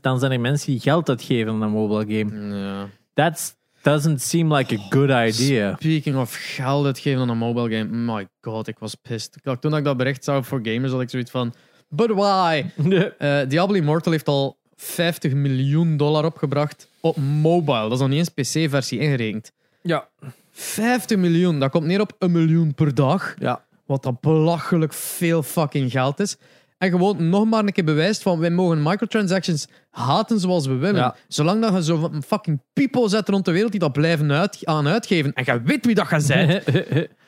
dan 0.00 0.18
zijn 0.18 0.32
er 0.32 0.40
mensen 0.40 0.70
die 0.70 0.80
geld 0.80 1.08
uitgeven 1.08 1.52
aan 1.52 1.62
een 1.62 1.70
mobile 1.70 2.18
game. 2.18 2.56
Ja. 2.56 2.88
That 3.14 3.58
doesn't 3.82 4.20
seem 4.20 4.54
like 4.54 4.78
a 4.78 4.86
good 4.88 5.10
idea. 5.10 5.74
Speaking 5.78 6.16
of 6.16 6.34
geld 6.34 6.86
uitgeven 6.86 7.20
aan 7.20 7.28
een 7.28 7.38
mobile 7.38 7.76
game. 7.76 8.12
My 8.12 8.28
god, 8.40 8.68
ik 8.68 8.78
was 8.78 8.94
pissed. 8.94 9.36
Toen 9.60 9.76
ik 9.76 9.84
dat 9.84 9.96
bericht 9.96 10.24
zag 10.24 10.46
voor 10.46 10.60
gamers, 10.62 10.92
had 10.92 11.00
ik 11.00 11.10
zoiets 11.10 11.30
van... 11.30 11.54
But 11.88 12.10
why? 12.10 12.64
Eh, 13.18 13.40
Diablo 13.48 13.74
Immortal 13.74 14.12
heeft 14.12 14.28
al 14.28 14.58
50 14.76 15.32
miljoen 15.32 15.96
dollar 15.96 16.24
opgebracht 16.24 16.88
op 17.00 17.16
mobile. 17.16 17.82
Dat 17.82 17.92
is 17.92 17.98
nog 17.98 18.08
niet 18.08 18.18
eens 18.18 18.28
PC-versie 18.28 18.98
ingerekend. 19.00 19.52
Ja. 19.82 20.08
50 20.52 21.18
miljoen, 21.18 21.60
dat 21.60 21.70
komt 21.70 21.84
neer 21.84 22.00
op 22.00 22.12
een 22.18 22.32
miljoen 22.32 22.74
per 22.74 22.94
dag. 22.94 23.34
Ja. 23.38 23.64
Wat 23.84 24.02
dat 24.02 24.20
belachelijk 24.20 24.92
veel 24.92 25.42
fucking 25.42 25.90
geld 25.90 26.20
is. 26.20 26.36
En 26.80 26.90
gewoon 26.90 27.28
nog 27.28 27.44
maar 27.44 27.64
een 27.64 27.72
keer 27.72 27.84
bewijst 27.84 28.22
van 28.22 28.38
wij 28.38 28.50
mogen 28.50 28.82
microtransactions 28.82 29.68
haten 29.90 30.40
zoals 30.40 30.66
we 30.66 30.74
willen. 30.74 31.00
Ja. 31.00 31.16
Zolang 31.28 31.62
dat 31.62 31.74
je 31.74 31.82
zo 31.84 32.10
fucking 32.26 32.62
people 32.72 33.08
zet 33.08 33.28
rond 33.28 33.44
de 33.44 33.52
wereld 33.52 33.70
die 33.70 33.80
dat 33.80 33.92
blijven 33.92 34.32
uit, 34.32 34.66
aan 34.66 34.88
uitgeven. 34.88 35.32
En 35.32 35.44
je 35.44 35.62
weet 35.62 35.86
wie 35.86 35.94
dat 35.94 36.06
gaat 36.06 36.22
zijn. 36.22 36.48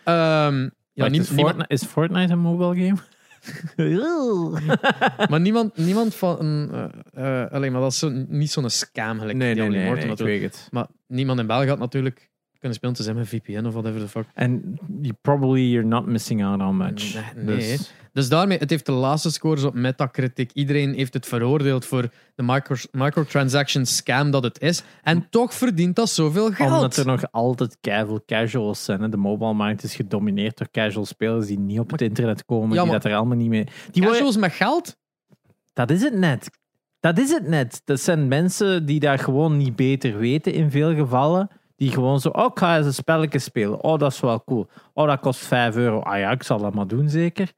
Ehm 0.05 0.69
ja, 0.93 1.05
is, 1.05 1.11
niemand, 1.11 1.29
Fortnite, 1.29 1.69
is 1.69 1.85
Fortnite 1.85 2.33
een 2.33 2.39
mobile 2.39 2.87
game? 2.87 2.99
maar 5.31 5.41
niemand, 5.41 5.77
niemand 5.77 6.15
van. 6.15 6.69
eh 7.15 7.43
eh, 7.43 7.51
alleen 7.51 7.73
maar 7.73 7.81
dat 7.81 7.93
is 7.93 7.99
zo, 7.99 8.09
niet 8.29 8.51
zo'n 8.51 8.71
scam 8.71 9.19
gelijk 9.19 9.39
nee, 9.39 9.55
nee, 9.55 9.69
nee, 9.69 9.79
Immortal 9.79 9.95
nee, 9.95 10.03
ik 10.03 10.11
natuurlijk. 10.11 10.41
weet 10.41 10.55
het. 10.55 10.69
Maar 10.71 10.87
niemand 11.07 11.39
in 11.39 11.47
België 11.47 11.69
had 11.69 11.79
natuurlijk 11.79 12.31
kunnen 12.63 12.79
spelen 12.79 12.95
te 12.95 13.03
zijn 13.03 13.17
met 13.17 13.29
VPN 13.29 13.67
of 13.67 13.73
whatever 13.73 14.01
the 14.01 14.09
fuck. 14.09 14.27
En 14.35 14.79
you 15.01 15.15
probably 15.21 15.61
you're 15.61 15.87
not 15.87 16.07
missing 16.07 16.45
out 16.45 16.61
on 16.61 16.77
much. 16.77 17.15
Nee, 17.15 17.45
nee. 17.45 17.57
Dus, 17.57 17.93
Dus 18.13 18.29
daarmee, 18.29 18.59
het 18.59 18.71
heeft 18.71 18.87
de 18.87 18.93
laatste 18.93 19.31
scores 19.31 19.65
op 19.65 19.75
Metacritic. 19.75 20.51
Iedereen 20.53 20.95
heeft 20.95 21.15
het 21.15 21.27
veroordeeld 21.27 21.85
voor 21.85 22.09
de 22.35 22.43
micro, 22.43 22.77
microtransaction 22.93 23.87
scam 23.87 24.31
dat 24.31 24.43
het 24.43 24.61
is. 24.61 24.83
En 25.03 25.27
toch 25.31 25.55
verdient 25.55 25.97
dat 25.97 26.11
zoveel 26.11 26.53
geld. 26.53 26.73
omdat 26.73 26.97
er 26.97 27.07
nog 27.07 27.23
altijd 27.31 27.77
keiveel 27.81 28.23
casuals 28.27 28.85
zijn. 28.85 29.01
Hè. 29.01 29.09
De 29.09 29.17
mobile 29.17 29.53
markt 29.53 29.83
is 29.83 29.95
gedomineerd 29.95 30.59
door 30.59 30.71
casual 30.71 31.05
spelers 31.05 31.47
die 31.47 31.59
niet 31.59 31.79
op 31.79 31.91
het 31.91 32.01
internet 32.01 32.45
komen, 32.45 32.77
Ja, 32.77 32.83
die 32.83 32.93
dat 32.93 33.05
er 33.05 33.15
allemaal 33.15 33.37
niet 33.37 33.49
mee... 33.49 33.67
Die 33.91 34.03
Casuals 34.03 34.37
met 34.37 34.53
geld? 34.53 34.97
Dat 35.73 35.91
is 35.91 36.03
het 36.03 36.15
net. 36.15 36.51
Dat 37.01 37.19
is 37.19 37.31
het 37.31 37.49
net. 37.49 37.83
Dat 37.85 38.01
zijn 38.01 38.29
mensen 38.29 38.87
die 38.87 39.01
daar 39.01 39.19
gewoon 39.19 39.57
niet 39.57 39.77
beter 39.77 40.19
weten 40.19 40.53
in 40.53 40.71
veel 40.71 40.95
gevallen. 40.95 41.49
Die 41.77 41.91
gewoon 41.91 42.21
zo, 42.21 42.29
oh, 42.29 42.45
ik 42.45 42.59
ga 42.59 42.77
eens 42.77 42.87
een 42.87 42.95
spelletje 42.95 43.39
spelen. 43.39 43.85
Oh, 43.85 43.99
dat 43.99 44.13
is 44.13 44.21
wel 44.21 44.45
cool. 44.45 44.69
Oh, 44.93 45.07
dat 45.07 45.21
kost 45.21 45.41
5 45.41 45.77
euro. 45.77 46.01
Ah 46.01 46.19
ja, 46.19 46.31
ik 46.31 46.43
zal 46.43 46.59
dat 46.59 46.75
maar 46.75 46.87
doen, 46.87 47.09
zeker. 47.09 47.53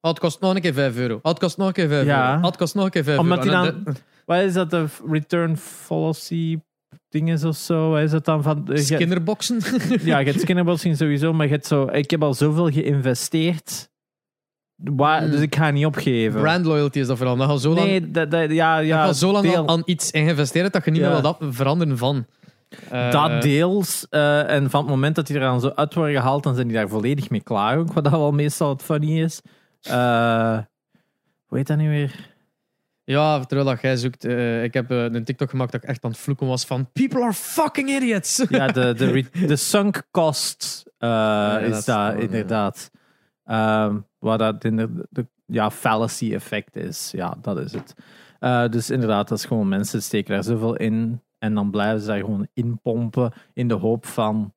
Oh, 0.00 0.10
het 0.10 0.18
kost 0.20 0.40
nog 0.40 0.54
een 0.54 0.60
keer 0.60 0.72
5 0.74 0.96
euro. 0.96 1.14
Oh, 1.14 1.22
het 1.30 1.38
kost 1.38 1.56
nog 1.56 1.66
een 1.66 1.72
keer 1.72 1.88
5 1.88 2.04
Ja. 2.06 2.26
euro. 2.26 2.38
Oh, 2.38 2.44
het 2.44 2.56
kost 2.56 2.74
nog 2.74 2.84
een 2.84 2.90
keer 2.90 3.04
5 3.04 3.18
Omdat 3.18 3.46
euro. 3.46 3.62
die 3.62 3.72
dan... 3.84 3.94
Wat 4.26 4.38
is 4.40 4.52
dat, 4.52 4.70
de 4.70 4.86
return 5.10 5.58
policy 5.88 6.58
dingen 7.08 7.46
of 7.48 7.56
zo? 7.56 7.90
Wat 7.90 8.00
is 8.00 8.10
dat 8.10 8.24
dan 8.24 8.42
van... 8.42 8.62
je- 8.66 8.76
Skinnerboxen? 8.78 9.58
Ja, 10.04 10.18
je 10.18 10.26
hebt 10.26 10.40
skinnerboxing 10.40 10.96
sowieso, 10.96 11.32
maar 11.32 11.46
je 11.46 11.52
hebt 11.52 11.66
zo... 11.66 11.84
Ik 11.92 12.10
heb 12.10 12.22
al 12.22 12.34
zoveel 12.34 12.70
geïnvesteerd. 12.70 13.88
Waar, 14.76 15.20
Hmm. 15.22 15.30
Dus 15.30 15.40
ik 15.40 15.54
ga 15.56 15.70
niet 15.70 15.86
opgeven. 15.86 16.40
Brand 16.40 16.64
loyalty 16.64 16.98
is 16.98 17.06
dat 17.06 17.16
vooral. 17.16 17.36
Dat 17.36 17.48
al 17.48 17.58
zo 17.58 17.74
lang, 17.74 17.86
nee, 17.86 18.10
dat, 18.10 18.30
dat, 18.30 18.50
ja, 18.50 18.78
ja, 18.78 18.96
hebt 18.96 19.08
al 19.08 19.14
zo 19.14 19.32
lang 19.32 19.44
deel- 19.50 19.68
aan 19.68 19.82
iets 19.84 20.10
geïnvesteerd 20.10 20.72
dat 20.72 20.84
je 20.84 20.90
niet 20.90 21.00
Ja. 21.00 21.06
meer 21.12 21.22
wil 21.22 21.36
dat 21.38 21.54
veranderen 21.54 21.98
van. 21.98 22.26
Eh, 22.90 23.10
Dat 23.10 23.42
deels. 23.42 24.06
eh, 24.10 24.50
en 24.50 24.70
van 24.70 24.80
het 24.80 24.90
moment 24.90 25.14
dat 25.14 25.26
die 25.26 25.36
er 25.36 25.42
dan 25.42 25.60
zo 25.60 25.68
uit 25.74 25.94
worden 25.94 26.14
gehaald, 26.16 26.42
dan 26.42 26.54
zijn 26.54 26.66
die 26.66 26.76
daar 26.76 26.88
volledig 26.88 27.30
mee 27.30 27.42
klaar. 27.42 27.78
Ook, 27.78 27.92
wat 27.92 28.04
dat 28.04 28.12
wel 28.12 28.32
meestal 28.32 28.68
het 28.68 28.82
funny 28.82 29.22
is. 29.22 29.40
Eh 29.82 30.58
hoe 31.46 31.58
heet 31.58 31.66
dat 31.66 31.76
nu 31.76 31.88
weer? 31.88 32.36
Ja, 33.04 33.40
terwijl 33.40 33.68
dat 33.68 33.80
jij 33.80 33.96
zoekt. 33.96 34.24
ik 34.64 34.74
heb 34.74 34.90
een 34.90 35.24
TikTok 35.24 35.50
gemaakt 35.50 35.72
dat 35.72 35.82
ik 35.82 35.88
echt 35.88 36.04
aan 36.04 36.10
het 36.10 36.20
vloeken 36.20 36.46
was 36.46 36.64
van 36.64 36.90
people 36.92 37.22
are 37.22 37.32
fucking 37.32 37.90
idiots. 37.90 38.44
Ja, 38.48 38.66
de, 38.66 38.94
de, 38.94 39.24
de 39.46 39.56
sunk 39.56 40.02
cost 40.10 40.62
is 40.98 41.84
gewoon, 41.84 42.18
inderdaad. 42.18 42.90
Ehm 43.44 43.96
waar 44.18 44.38
dat 44.38 44.64
in 44.64 44.76
de, 44.76 45.06
de 45.10 45.26
ja, 45.46 45.70
fallacy 45.70 46.34
effect 46.34 46.76
is. 46.76 47.10
Ja, 47.10 47.36
dat 47.42 47.58
is 47.58 47.72
het. 47.72 47.94
Dus 48.72 48.90
inderdaad, 48.90 49.28
dat 49.28 49.38
is 49.38 49.44
gewoon 49.44 49.68
mensen 49.68 50.02
steken 50.02 50.34
daar 50.34 50.44
zoveel 50.44 50.76
in. 50.76 51.22
En 51.38 51.54
dan 51.54 51.70
blijven 51.70 52.00
ze 52.00 52.06
daar 52.06 52.18
gewoon 52.18 52.46
in 52.54 52.80
pompen 52.82 53.32
in 53.54 53.68
de 53.68 53.74
hoop 53.74 54.06
van. 54.06 54.52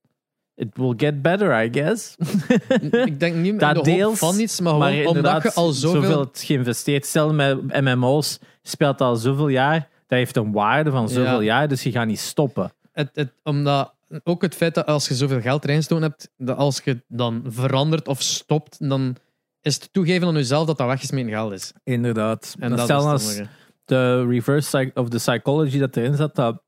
It 0.55 0.77
will 0.77 0.93
get 0.97 1.21
better, 1.21 1.63
I 1.63 1.69
guess. 1.71 2.15
ik 3.05 3.19
denk 3.19 3.35
niet 3.35 3.59
Dat 3.59 3.87
in 3.87 3.97
de 3.97 4.03
hoop 4.03 4.15
van 4.17 4.39
iets, 4.39 4.59
maar 4.59 4.73
gewoon 4.73 5.05
omdat 5.05 5.43
je 5.43 5.53
al 5.53 5.71
zoveel... 5.71 6.19
het 6.19 6.41
geïnvesteerd. 6.45 7.05
Stel 7.05 7.33
met 7.33 7.81
MMO's 7.81 8.39
speelt 8.61 9.01
al 9.01 9.15
zoveel 9.15 9.47
jaar. 9.47 9.79
Dat 10.07 10.17
heeft 10.19 10.35
een 10.35 10.51
waarde 10.51 10.91
van 10.91 11.09
zoveel 11.09 11.39
Ja. 11.39 11.45
jaar, 11.45 11.67
dus 11.67 11.83
je 11.83 11.91
gaat 11.91 12.07
niet 12.07 12.19
stoppen. 12.19 12.71
Het, 12.91 13.09
het, 13.13 13.33
omdat 13.43 13.93
ook 14.23 14.41
het 14.41 14.55
feit 14.55 14.75
dat 14.75 14.85
als 14.85 15.07
je 15.07 15.13
zoveel 15.15 15.41
geld 15.41 15.63
erin 15.63 16.01
hebt, 16.01 16.29
dat 16.37 16.57
als 16.57 16.81
je 16.83 17.01
dan 17.07 17.43
verandert 17.47 18.07
of 18.07 18.21
stopt, 18.21 18.89
dan 18.89 19.15
is 19.61 19.75
het 19.75 19.93
toegeven 19.93 20.27
aan 20.27 20.33
jezelf 20.33 20.67
dat 20.67 20.77
dat 20.77 20.87
weggesmeten 20.87 21.31
geld 21.31 21.51
is. 21.51 21.73
Inderdaad. 21.83 22.55
En 22.59 22.63
En 22.71 22.75
dat 22.75 22.85
stel 22.85 22.99
is 22.99 23.05
als 23.05 23.27
dommige. 23.27 23.49
de 23.85 24.25
reverse 24.27 24.91
of 24.93 25.09
de 25.09 25.17
psychology 25.17 25.79
dat 25.79 25.95
erin 25.95 26.15
zat, 26.15 26.35
dat 26.35 26.61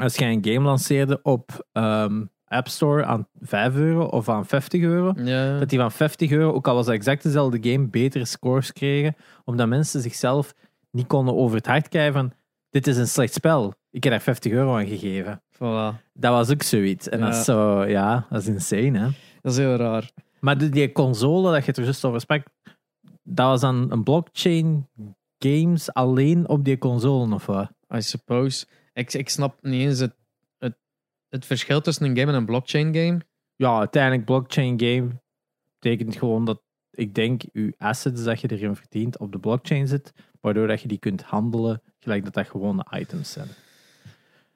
als 0.00 0.16
jij 0.16 0.32
een 0.32 0.44
game 0.44 0.66
lanceerde 0.66 1.20
op 1.22 1.66
ehm, 1.72 2.24
App 2.44 2.68
Store 2.68 3.04
aan 3.04 3.28
5 3.40 3.74
euro 3.74 4.04
of 4.04 4.28
aan 4.28 4.46
50 4.46 4.82
euro, 4.82 5.12
Ja. 5.16 5.58
dat 5.58 5.68
die 5.68 5.78
van 5.78 5.92
50 5.92 6.30
euro, 6.30 6.52
ook 6.52 6.68
al 6.68 6.74
was 6.74 6.86
het 6.86 6.94
exact 6.94 7.22
dezelfde 7.22 7.70
game, 7.70 7.86
betere 7.88 8.24
scores 8.24 8.72
kregen, 8.72 9.16
omdat 9.44 9.68
mensen 9.68 10.00
zichzelf 10.00 10.54
niet 10.90 11.06
konden 11.06 11.36
over 11.36 11.56
het 11.56 11.66
hart 11.66 11.88
krijgen 11.88 12.12
van 12.12 12.32
dit 12.70 12.86
is 12.86 12.96
een 12.96 13.08
slecht 13.08 13.32
spel. 13.34 13.74
Ik 13.90 14.02
heb 14.04 14.12
daar 14.12 14.22
50 14.22 14.52
euro 14.52 14.76
aan 14.76 14.86
gegeven. 14.86 15.42
Voilà. 15.54 16.02
Dat 16.12 16.32
was 16.32 16.50
ook 16.50 16.62
zoiets. 16.62 17.08
En 17.08 17.20
dat 17.20 17.34
is 17.34 17.44
zo, 17.44 17.84
ja, 17.84 18.26
dat 18.30 18.40
is 18.40 18.46
insane, 18.48 18.98
hè. 18.98 19.08
Dat 19.42 19.52
is 19.52 19.58
heel 19.58 19.76
raar. 19.76 20.10
Maar 20.40 20.58
die, 20.58 20.68
die 20.68 20.92
console 20.92 21.52
dat 21.52 21.64
je 21.64 21.72
er 21.72 21.82
juist 21.82 22.04
over 22.04 22.20
sprak, 22.20 22.46
dat 23.22 23.46
was 23.46 23.60
dan 23.60 23.86
een 23.92 24.02
blockchain 24.02 24.88
games 25.38 25.92
alleen 25.92 26.48
op 26.48 26.64
die 26.64 26.78
console 26.78 27.34
of 27.34 27.46
wat? 27.46 27.70
I 27.94 28.00
suppose. 28.02 28.66
Ik, 28.98 29.12
ik 29.12 29.28
snap 29.28 29.58
niet 29.62 29.80
eens 29.88 29.98
het, 29.98 30.14
het, 30.58 30.76
het 31.28 31.46
verschil 31.46 31.80
tussen 31.80 32.04
een 32.06 32.16
game 32.18 32.30
en 32.32 32.38
een 32.38 32.46
blockchain 32.46 32.94
game. 32.94 33.18
Ja, 33.56 33.78
uiteindelijk 33.78 34.24
blockchain 34.24 34.80
game 34.80 35.08
betekent 35.80 36.16
gewoon 36.16 36.44
dat 36.44 36.60
ik 36.90 37.14
denk 37.14 37.42
je 37.52 37.74
assets 37.78 38.24
dat 38.24 38.40
je 38.40 38.50
erin 38.50 38.76
verdient 38.76 39.18
op 39.18 39.32
de 39.32 39.38
blockchain 39.38 39.86
zit, 39.88 40.12
waardoor 40.40 40.66
dat 40.66 40.80
je 40.82 40.88
die 40.88 40.98
kunt 40.98 41.22
handelen, 41.22 41.82
gelijk 42.00 42.24
dat 42.24 42.34
dat 42.34 42.48
gewone 42.48 42.86
items 42.90 43.32
zijn. 43.32 43.48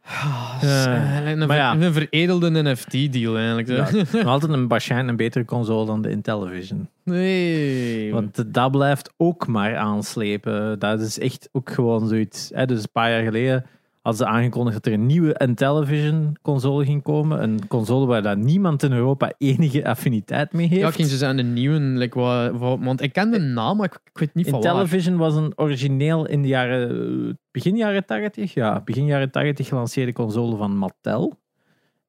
Ah, 0.04 0.58
Eh, 0.62 1.26
een, 1.30 1.38
maar 1.38 1.46
ver- 1.46 1.56
ja. 1.56 1.74
een 1.74 1.92
veredelde 1.92 2.62
NFT-deal 2.62 3.36
eigenlijk. 3.36 3.68
Ja, 4.12 4.22
altijd 4.30 4.52
een, 4.52 4.68
waarschijnlijk 4.68 5.10
een 5.10 5.16
betere 5.16 5.44
console 5.44 5.86
dan 5.86 6.02
de 6.02 6.10
Intellivision. 6.10 6.88
nee. 7.02 8.12
Want 8.12 8.54
dat 8.54 8.70
blijft 8.70 9.12
ook 9.16 9.46
maar 9.46 9.76
aanslepen. 9.76 10.78
Dat 10.78 11.00
is 11.00 11.18
echt 11.18 11.48
ook 11.52 11.70
gewoon 11.70 12.08
zoiets. 12.08 12.50
Hè? 12.54 12.66
Dus 12.66 12.82
een 12.82 12.88
paar 12.92 13.10
jaar 13.10 13.22
geleden 13.22 13.66
hadden 14.02 14.26
ze 14.26 14.32
aangekondigd 14.32 14.76
dat 14.76 14.86
er 14.86 14.92
een 14.92 15.06
nieuwe 15.06 15.34
Intellivision 15.38 16.36
console 16.42 16.84
ging 16.84 17.02
komen. 17.02 17.42
Een 17.42 17.68
console 17.68 18.06
waar 18.06 18.22
dat 18.22 18.36
niemand 18.36 18.82
in 18.82 18.92
Europa 18.92 19.32
enige 19.38 19.86
affiniteit 19.88 20.52
mee 20.52 20.66
heeft. 20.68 20.80
ja, 20.80 20.90
ging 20.90 21.08
ze 21.08 21.16
zeggen, 21.16 21.36
de 21.36 21.42
nieuwe. 21.42 21.78
Like, 21.78 22.18
wat, 22.18 22.52
wat- 22.52 22.78
want 22.82 23.00
ik 23.02 23.12
ken 23.12 23.30
de 23.30 23.38
naam, 23.38 23.76
maar 23.76 23.86
ik, 23.86 23.94
ik 24.12 24.18
weet 24.18 24.34
niet 24.34 24.48
van 24.48 24.60
waar. 24.60 24.70
Intellivision 24.70 25.16
was 25.16 25.34
een 25.34 25.52
origineel 25.56 26.26
in 26.26 26.42
de 26.42 26.48
jaren, 26.48 27.38
begin 27.50 27.76
jaren 27.76 28.04
80, 28.06 28.54
ja, 28.54 28.80
begin 28.84 29.04
jaren 29.06 29.30
80 29.30 29.68
gelanceerde 29.68 30.12
console 30.12 30.56
van 30.56 30.76
Mattel. 30.76 31.40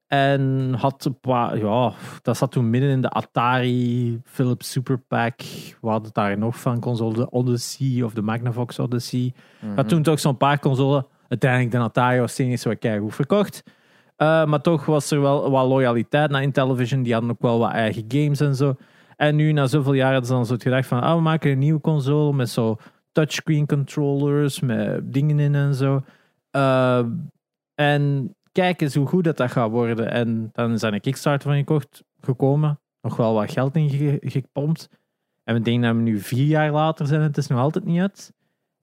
En 0.07 0.73
had 0.77 1.05
een 1.05 1.19
paar, 1.19 1.57
ja, 1.57 1.93
dat 2.21 2.37
zat 2.37 2.51
toen 2.51 2.69
midden 2.69 2.89
in 2.89 3.01
de 3.01 3.09
Atari, 3.09 4.19
Philips 4.23 4.71
Super 4.71 4.97
Pack. 4.99 5.41
We 5.81 5.89
hadden 5.89 6.13
daar 6.13 6.37
nog 6.37 6.59
van 6.59 6.79
console, 6.79 7.13
de 7.13 7.29
Odyssey 7.29 8.01
of 8.01 8.13
de 8.13 8.21
Magnavox 8.21 8.79
Odyssey. 8.79 9.33
Mhm. 9.61 9.75
Had 9.75 9.89
toen 9.89 10.01
toch 10.03 10.19
zo'n 10.19 10.37
paar 10.37 10.59
consoles. 10.59 11.03
Uiteindelijk 11.33 11.93
de 11.93 12.19
was 12.19 12.37
niet 12.37 12.59
zo 12.59 12.73
goed 12.99 13.15
verkocht. 13.15 13.63
Eh, 14.15 14.45
maar 14.45 14.61
toch 14.61 14.85
was 14.85 15.11
er 15.11 15.21
wel 15.21 15.51
wat 15.51 15.67
loyaliteit 15.67 16.29
naar 16.31 16.41
Intellivision. 16.41 17.03
Die 17.03 17.13
hadden 17.13 17.31
ook 17.31 17.41
wel 17.41 17.59
wat 17.59 17.71
eigen 17.71 18.05
games 18.07 18.39
en 18.39 18.55
zo. 18.55 18.75
En 19.15 19.35
nu, 19.35 19.51
na 19.51 19.67
zoveel 19.67 19.93
jaar, 19.93 20.11
hadden 20.11 20.27
ze 20.27 20.33
dan 20.33 20.45
zo 20.45 20.53
het 20.53 20.63
gedacht 20.63 20.87
van... 20.87 21.01
Ah, 21.01 21.15
we 21.15 21.21
maken 21.21 21.51
een 21.51 21.59
nieuwe 21.59 21.81
console 21.81 22.33
met 22.33 22.49
zo 22.49 22.77
touchscreen 23.11 23.65
controllers, 23.65 24.59
met 24.59 25.13
dingen 25.13 25.39
in 25.39 25.55
en 25.55 25.75
zo. 25.75 26.01
Eh, 26.51 27.05
en 27.75 28.35
kijk 28.51 28.81
eens 28.81 28.95
hoe 28.95 29.07
goed 29.07 29.23
dat, 29.23 29.37
dat 29.37 29.51
gaat 29.51 29.69
worden. 29.69 30.11
En 30.11 30.49
dan 30.51 30.71
daar 30.79 30.93
een 30.93 31.01
Kickstarter 31.01 31.49
van 31.49 31.57
gekocht, 31.57 32.03
gekomen. 32.21 32.79
Nog 33.01 33.15
wel 33.15 33.33
wat 33.33 33.51
geld 33.51 33.75
in 33.75 33.89
ge- 33.89 34.17
gepompt. 34.21 34.89
En 35.43 35.53
we 35.53 35.61
denken 35.61 35.83
dat 35.83 35.95
we 35.95 36.01
nu 36.01 36.19
vier 36.19 36.45
jaar 36.45 36.71
later 36.71 37.07
zijn 37.07 37.21
het 37.21 37.37
is 37.37 37.47
nog 37.47 37.59
altijd 37.59 37.85
niet 37.85 37.99
uit. 38.01 38.33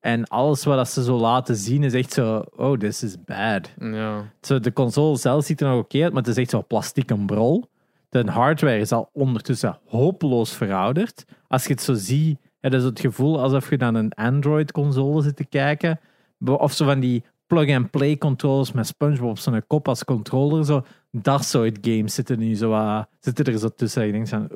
En 0.01 0.27
alles 0.29 0.65
wat 0.65 0.89
ze 0.89 1.03
zo 1.03 1.17
laten 1.17 1.57
zien 1.57 1.83
is 1.83 1.95
echt 1.95 2.13
zo... 2.13 2.45
Oh, 2.57 2.79
this 2.79 3.03
is 3.03 3.25
bad. 3.25 3.71
Ja. 3.79 4.33
Zo, 4.41 4.61
de 4.61 4.73
console 4.73 5.17
zelf 5.17 5.45
ziet 5.45 5.61
er 5.61 5.69
nog 5.69 5.79
oké 5.79 6.03
uit, 6.03 6.13
maar 6.13 6.23
het 6.23 6.31
is 6.31 6.37
echt 6.37 6.51
zo 6.51 6.65
plastic 6.67 7.11
en 7.11 7.27
brol. 7.27 7.65
De 8.09 8.31
hardware 8.31 8.79
is 8.79 8.93
al 8.93 9.11
ondertussen 9.13 9.79
hopeloos 9.87 10.53
verouderd. 10.53 11.25
Als 11.49 11.65
je 11.65 11.73
het 11.73 11.83
zo 11.83 11.95
ziet, 11.95 12.39
heb 12.61 12.73
je 12.73 12.81
zo 12.81 12.87
het 12.87 13.01
gevoel 13.01 13.41
alsof 13.41 13.71
je 13.71 13.77
naar 13.77 13.95
een 13.95 14.13
Android-console 14.13 15.23
zit 15.23 15.37
te 15.37 15.45
kijken. 15.45 16.01
Of 16.45 16.73
zo 16.73 16.85
van 16.85 17.01
die 17.01 17.25
plug-and-play 17.51 18.19
controllers 18.19 18.73
met 18.73 18.87
SpongeBob 18.87 19.31
op 19.31 19.39
zo'n 19.39 19.63
kop 19.67 19.89
als 19.89 20.05
controller. 20.05 20.65
Zo. 20.65 20.85
Dat 21.11 21.45
soort 21.45 21.79
games 21.81 22.15
zitten, 22.15 22.39
nu 22.39 22.55
zo, 22.55 22.69
wat- 22.71 23.09
zitten 23.21 23.45
er 23.45 23.59
zo 23.59 23.69
tussen. 23.69 24.07
Je 24.07 24.13
denkt 24.13 24.29
van... 24.29 24.49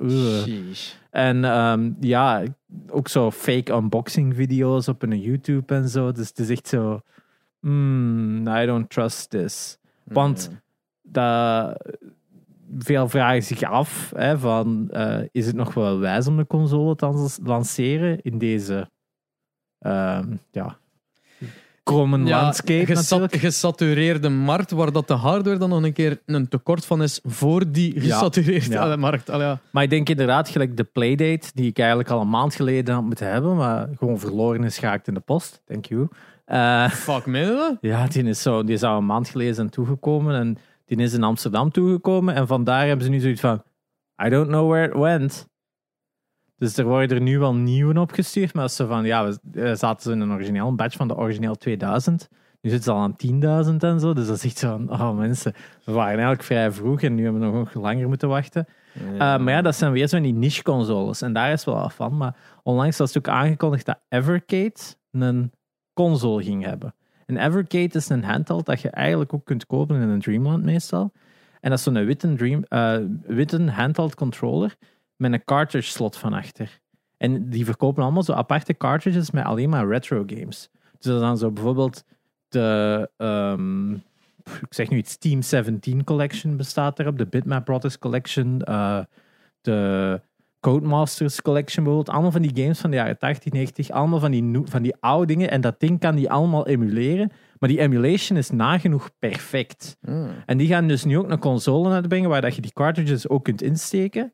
En 1.11 1.45
ehm, 1.45 1.93
ja, 2.01 2.43
ook 2.89 3.09
zo 3.09 3.31
fake 3.31 3.73
unboxing 3.73 4.35
video's 4.35 4.89
op 4.89 5.03
een 5.03 5.21
YouTube 5.21 5.75
en 5.75 5.89
zo. 5.89 6.13
Dus 6.13 6.29
het 6.29 6.39
is 6.39 6.49
echt 6.51 6.69
zo... 6.69 7.01
hmm, 7.61 8.49
I 8.49 8.67
don't 8.67 8.91
trust 8.91 9.31
this. 9.31 9.79
Want 10.05 10.51
dat, 11.03 11.77
veel 12.79 13.09
vragen 13.09 13.43
zich 13.43 13.63
af 13.63 14.13
hè, 14.17 14.39
van, 14.39 14.91
eh, 14.91 15.21
is 15.33 15.47
het 15.47 15.57
nog 15.57 15.75
wel 15.75 15.99
wijs 15.99 16.27
om 16.27 16.37
de 16.37 16.47
console 16.47 16.97
te 16.97 17.39
lanceren 17.43 18.23
in 18.23 18.39
deze 18.39 18.91
ehm, 19.79 20.37
ja, 20.51 20.79
komen 21.85 22.29
landscape 22.29 22.87
gesat- 22.87 23.21
natuurlijk. 23.21 23.43
gesatureerde 23.43 24.29
markt 24.29 24.71
waar 24.71 24.93
dat 24.93 25.09
de 25.09 25.15
hardware 25.15 25.57
dan 25.59 25.69
nog 25.69 25.83
een 25.83 25.93
keer 25.93 26.21
een 26.27 26.49
tekort 26.49 26.87
van 26.87 27.03
is 27.03 27.21
voor 27.25 27.71
die 27.73 28.01
gesatureerde 28.01 28.71
Ja. 28.75 28.97
markt. 29.09 29.31
Allee, 29.31 29.47
ja. 29.47 29.59
Maar 29.71 29.83
ik 29.83 29.91
denk 29.91 30.09
inderdaad, 30.09 30.49
gelijk 30.49 30.77
de 30.77 30.85
Playdate, 30.85 31.51
die 31.55 31.69
ik 31.69 31.79
eigenlijk 31.79 32.11
al 32.11 32.21
een 32.21 32.29
maand 32.31 32.55
geleden 32.55 32.95
had 32.95 33.05
moeten 33.05 33.31
hebben, 33.31 33.57
maar 33.57 33.89
gewoon 33.99 34.19
verloren 34.19 34.65
is 34.65 34.79
geraakt 34.79 35.09
in 35.09 35.15
de 35.15 35.21
post. 35.21 35.63
Thank 35.67 35.85
you. 35.85 36.09
Eh, 36.45 36.89
Fuck, 36.91 37.33
dat? 37.33 37.77
ja, 37.81 38.07
die 38.07 38.25
is, 38.25 38.43
zo, 38.43 38.65
die 38.65 38.75
is 38.75 38.83
al 38.83 38.97
een 38.99 39.07
maand 39.07 39.29
geleden 39.29 39.55
zijn 39.55 39.71
toegekomen 39.71 40.35
en 40.35 40.59
die 40.85 40.97
is 40.99 41.13
in 41.13 41.23
Amsterdam 41.23 41.71
toegekomen 41.71 42.35
en 42.35 42.47
vandaar 42.47 42.87
hebben 42.87 43.05
ze 43.05 43.11
nu 43.11 43.21
zoiets 43.21 43.41
van, 43.41 43.63
I 44.27 44.29
don't 44.29 44.47
know 44.49 44.71
where 44.71 44.87
it 44.89 44.95
went. 44.95 45.49
Dus 46.65 46.77
er 46.77 46.85
worden 46.85 47.17
er 47.17 47.23
nu 47.23 47.39
wel 47.39 47.55
nieuwe 47.55 48.01
opgestuurd, 48.01 48.55
maar 48.55 48.63
als 48.63 48.77
ze 48.77 48.87
van, 48.87 49.05
ja, 49.05 49.27
we 49.27 49.39
eh, 49.61 49.75
zaten 49.75 50.13
in 50.13 50.21
een 50.21 50.33
origineel, 50.33 50.69
een 50.69 50.77
batch 50.77 50.97
van 50.97 51.09
de 51.09 51.17
origineel 51.17 51.55
2000. 51.55 52.29
Nu 52.61 52.71
zitten 52.71 52.93
ze 52.93 52.99
al 52.99 53.03
aan 53.03 53.17
10.000 53.67 53.77
en 53.79 54.01
zo, 54.01 54.13
dus 54.13 54.27
dat 54.27 54.37
is 54.37 54.45
echt 54.45 54.59
zo 54.59 54.69
van, 54.71 54.93
oh 54.93 55.17
mensen, 55.17 55.53
we 55.85 55.93
waren 55.93 56.11
eigenlijk 56.11 56.43
vrij 56.43 56.73
vroeg 56.73 57.03
en 57.03 57.15
nu 57.15 57.25
hebben 57.25 57.41
we 57.41 57.59
nog 57.59 57.75
langer 57.75 58.09
moeten 58.09 58.29
wachten. 58.29 58.67
Uh, 59.13 59.19
maar 59.19 59.51
ja, 59.51 59.63
dat 59.63 59.75
zijn 59.75 59.93
weer 59.93 60.09
zo'n 60.09 60.23
die 60.23 60.33
niche-consoles. 60.33 61.23
En 61.23 61.33
daar 61.33 61.53
is 61.53 61.65
wel 61.65 61.79
af 61.79 61.95
van. 61.95 62.17
Maar 62.17 62.37
onlangs 62.63 62.97
was 62.97 63.15
het 63.15 63.19
ook 63.19 63.35
aangekondigd 63.35 63.87
dat 63.87 64.01
Evercade 64.09 64.81
een 65.11 65.53
console 65.93 66.43
ging 66.43 66.65
hebben. 66.65 66.95
En 67.27 67.37
Evercade 67.37 67.91
is 67.93 68.09
een 68.09 68.25
handheld 68.25 68.67
dat 68.67 68.81
je 68.81 68.91
eigenlijk 68.91 69.35
ook 69.35 69.45
kunt 69.45 69.67
kopen 69.67 70.01
in 70.01 70.09
een 70.09 70.21
Dreamland 70.21 70.65
meestal. 70.65 71.13
En 71.61 71.71
dat 71.71 71.79
is 71.79 71.85
zo'n 71.85 72.05
witte, 72.05 72.35
dream, 72.35 72.65
eh, 72.69 72.97
witte 73.27 73.71
handheld 73.71 74.15
controller 74.15 74.77
met 75.17 75.33
een 75.33 75.45
cartridge 75.45 75.91
slot 75.91 76.17
van 76.17 76.33
achter. 76.33 76.81
En 77.17 77.51
die 77.51 77.65
verkopen 77.65 78.03
allemaal 78.03 78.23
zo 78.23 78.33
aparte 78.33 78.77
cartridges 78.77 79.31
met 79.31 79.45
alleen 79.45 79.69
maar 79.69 79.89
retro 79.89 80.25
games. 80.27 80.69
Dus 80.73 81.13
dat 81.13 81.15
is 81.15 81.21
dan 81.21 81.39
zo 81.39 81.51
bijvoorbeeld 81.51 82.05
de... 82.49 83.11
ehm, 83.17 83.93
ik 84.45 84.75
zeg 84.75 84.89
nu 84.89 84.97
iets, 84.97 85.17
Team 85.17 85.43
17 85.43 86.05
Collection 86.05 86.57
bestaat 86.57 86.99
erop, 86.99 87.19
de 87.19 87.27
Bitmap 87.27 87.65
Brothers 87.65 87.99
Collection, 87.99 88.63
eh, 88.63 89.01
de 89.61 90.21
Codemasters 90.61 91.43
Collection 91.43 91.85
bijvoorbeeld. 91.85 92.15
Allemaal 92.15 92.33
van 92.33 92.43
die 92.43 92.63
games 92.63 92.81
van 92.81 92.91
de 92.91 92.97
jaren 92.97 93.19
80, 93.19 93.53
90, 93.53 93.91
allemaal 93.91 94.21
van 94.21 94.31
die, 94.31 94.61
van 94.65 94.83
die 94.83 94.95
oude 95.01 95.27
dingen. 95.27 95.51
En 95.51 95.61
dat 95.61 95.81
ding 95.81 96.01
kan 96.01 96.15
die 96.15 96.31
allemaal 96.31 96.67
emuleren. 96.67 97.33
Maar 97.59 97.69
die 97.69 97.81
emulation 97.81 98.39
is 98.39 98.51
nagenoeg 98.51 99.11
perfect. 99.19 99.97
Hmm. 100.01 100.29
En 100.47 100.59
die 100.59 100.69
gaan 100.69 100.89
dus 100.89 101.05
nu 101.05 101.19
ook 101.19 101.31
een 101.31 101.39
console 101.39 101.91
uitbrengen 101.91 102.29
waar 102.29 102.41
dat 102.41 102.55
je 102.55 102.61
die 102.61 102.73
cartridges 102.73 103.29
ook 103.29 103.45
kunt 103.45 103.63
insteken. 103.63 104.33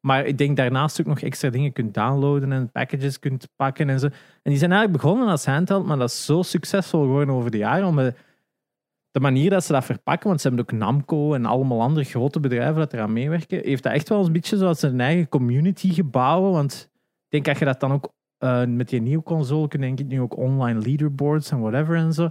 Maar 0.00 0.26
ik 0.26 0.38
denk 0.38 0.56
daarnaast 0.56 1.00
ook 1.00 1.06
nog 1.06 1.20
extra 1.20 1.50
dingen 1.50 1.72
kunt 1.72 1.94
downloaden 1.94 2.52
en 2.52 2.70
packages 2.70 3.18
kunt 3.18 3.48
pakken 3.56 3.88
en 3.88 3.98
zo. 3.98 4.06
En 4.06 4.50
die 4.50 4.58
zijn 4.58 4.72
eigenlijk 4.72 5.02
begonnen 5.02 5.28
als 5.28 5.46
handheld, 5.46 5.86
maar 5.86 5.98
dat 5.98 6.10
is 6.10 6.24
zo 6.24 6.42
succesvol 6.42 7.00
geworden 7.00 7.34
over 7.34 7.50
de 7.50 7.58
jaren. 7.58 7.86
Omdat 7.86 8.14
de 9.10 9.20
manier 9.20 9.50
dat 9.50 9.64
ze 9.64 9.72
dat 9.72 9.84
verpakken, 9.84 10.28
want 10.28 10.40
ze 10.40 10.48
hebben 10.48 10.66
ook 10.66 10.78
Namco 10.80 11.34
en 11.34 11.44
allemaal 11.44 11.80
andere 11.80 12.04
grote 12.04 12.40
bedrijven 12.40 12.74
dat 12.74 12.92
eraan 12.92 13.12
meewerken, 13.12 13.60
heeft 13.64 13.82
dat 13.82 13.92
echt 13.92 14.08
wel 14.08 14.26
een 14.26 14.32
beetje 14.32 14.56
zoals 14.56 14.82
een 14.82 15.00
eigen 15.00 15.28
community 15.28 15.92
gebouwen. 15.92 16.52
Want 16.52 16.90
ik 17.24 17.30
denk 17.30 17.44
dat 17.44 17.58
je 17.58 17.64
dat 17.64 17.80
dan 17.80 17.92
ook 17.92 18.12
eh, 18.40 18.64
met 18.64 18.88
die 18.88 19.00
nieuwe 19.00 19.22
console 19.22 19.68
kunt, 19.68 19.82
denk 19.82 19.98
ik 20.00 20.06
nu 20.06 20.20
ook 20.20 20.36
online 20.36 20.80
leaderboards 20.80 21.50
en 21.50 21.60
whatever 21.60 21.96
en 21.96 22.12
zo. 22.12 22.28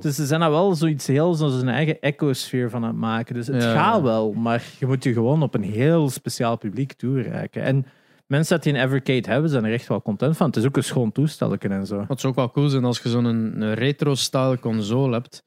Dus 0.00 0.14
ze 0.14 0.26
zijn 0.26 0.40
daar 0.40 0.50
wel 0.50 0.74
zoiets 0.74 1.06
heel 1.06 1.34
zoals 1.34 1.54
een 1.62 1.68
eigen 1.68 2.00
ecosfeer 2.00 2.70
van 2.70 2.82
aan 2.82 2.88
het 2.88 2.98
maken. 2.98 3.34
Dus 3.34 3.46
het 3.46 3.62
Ja. 3.62 3.72
gaat 3.72 4.02
wel, 4.02 4.32
maar 4.32 4.64
je 4.78 4.86
moet 4.86 5.04
je 5.04 5.12
gewoon 5.12 5.42
op 5.42 5.54
een 5.54 5.62
heel 5.62 6.10
speciaal 6.10 6.58
publiek 6.58 6.92
toereiken. 6.92 7.62
En 7.62 7.86
mensen 8.26 8.60
die 8.60 8.72
een 8.74 8.80
Evercade 8.80 9.30
hebben, 9.30 9.50
zijn 9.50 9.64
er 9.64 9.72
echt 9.72 9.86
wel 9.88 10.02
content 10.02 10.36
van. 10.36 10.46
Het 10.46 10.56
is 10.56 10.64
ook 10.64 10.76
een 10.76 10.84
schoon 10.84 11.12
toestelken 11.12 11.72
en 11.72 11.86
zo. 11.86 12.04
Wat 12.08 12.20
zou 12.20 12.32
ook 12.32 12.38
wel 12.38 12.50
cool 12.50 12.68
zijn 12.68 12.84
als 12.84 12.98
je 13.02 13.08
zo'n 13.08 13.74
retro-style 13.74 14.58
console 14.58 15.12
hebt. 15.12 15.44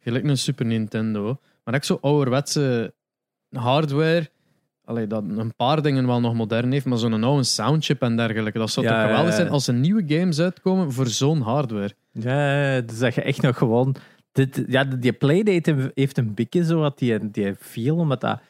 Gelijk 0.00 0.24
een 0.24 0.38
Super 0.38 0.66
Nintendo. 0.66 1.38
Maar 1.64 1.74
echt 1.74 1.86
zo 1.86 1.98
ouderwetse 2.00 2.94
hardware. 3.50 4.30
Allee, 4.88 5.06
dat 5.06 5.24
een 5.28 5.54
paar 5.54 5.82
dingen 5.82 6.06
wel 6.06 6.20
nog 6.20 6.34
modern 6.34 6.72
heeft, 6.72 6.84
maar 6.84 6.98
zo'n 6.98 7.24
oude 7.24 7.42
soundchip 7.42 8.02
en 8.02 8.16
dergelijke. 8.16 8.58
Dat 8.58 8.70
zou 8.70 8.86
Ja, 8.86 8.92
toch 8.92 9.02
geweldig 9.02 9.30
ja. 9.30 9.36
zijn 9.36 9.48
als 9.48 9.66
er 9.66 9.74
nieuwe 9.74 10.04
games 10.06 10.40
uitkomen 10.40 10.92
voor 10.92 11.06
zo'n 11.06 11.40
hardware. 11.40 11.94
Ja, 12.12 12.80
dus 12.80 12.98
dat 12.98 13.14
je 13.14 13.22
echt 13.22 13.42
nog 13.42 13.58
gewoon... 13.58 13.94
Dit, 14.32 14.64
ja, 14.66 14.84
die 14.84 15.12
Playdate 15.12 15.90
heeft 15.94 16.18
een 16.18 16.34
beetje 16.34 16.64
zo 16.64 16.78
wat 16.78 16.98
die, 16.98 17.30
die 17.30 17.54
feel, 17.54 17.96
omdat 17.96 18.20
dat 18.20 18.40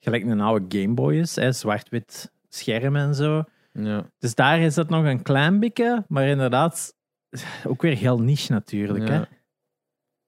gelijk 0.00 0.24
een 0.24 0.40
oude 0.40 0.80
Game 0.80 0.94
Boy 0.94 1.14
is, 1.14 1.36
hè, 1.36 1.52
zwart-wit 1.52 2.32
scherm 2.48 2.96
en 2.96 3.14
zo. 3.14 3.44
Ja. 3.72 4.10
Dus 4.18 4.34
daar 4.34 4.60
is 4.60 4.74
dat 4.74 4.88
nog 4.88 5.04
een 5.04 5.22
klein 5.22 5.60
beetje, 5.60 6.04
maar 6.08 6.26
inderdaad 6.26 6.94
ook 7.66 7.82
weer 7.82 7.96
heel 7.96 8.18
niche 8.18 8.52
natuurlijk. 8.52 9.08
Hè? 9.08 9.22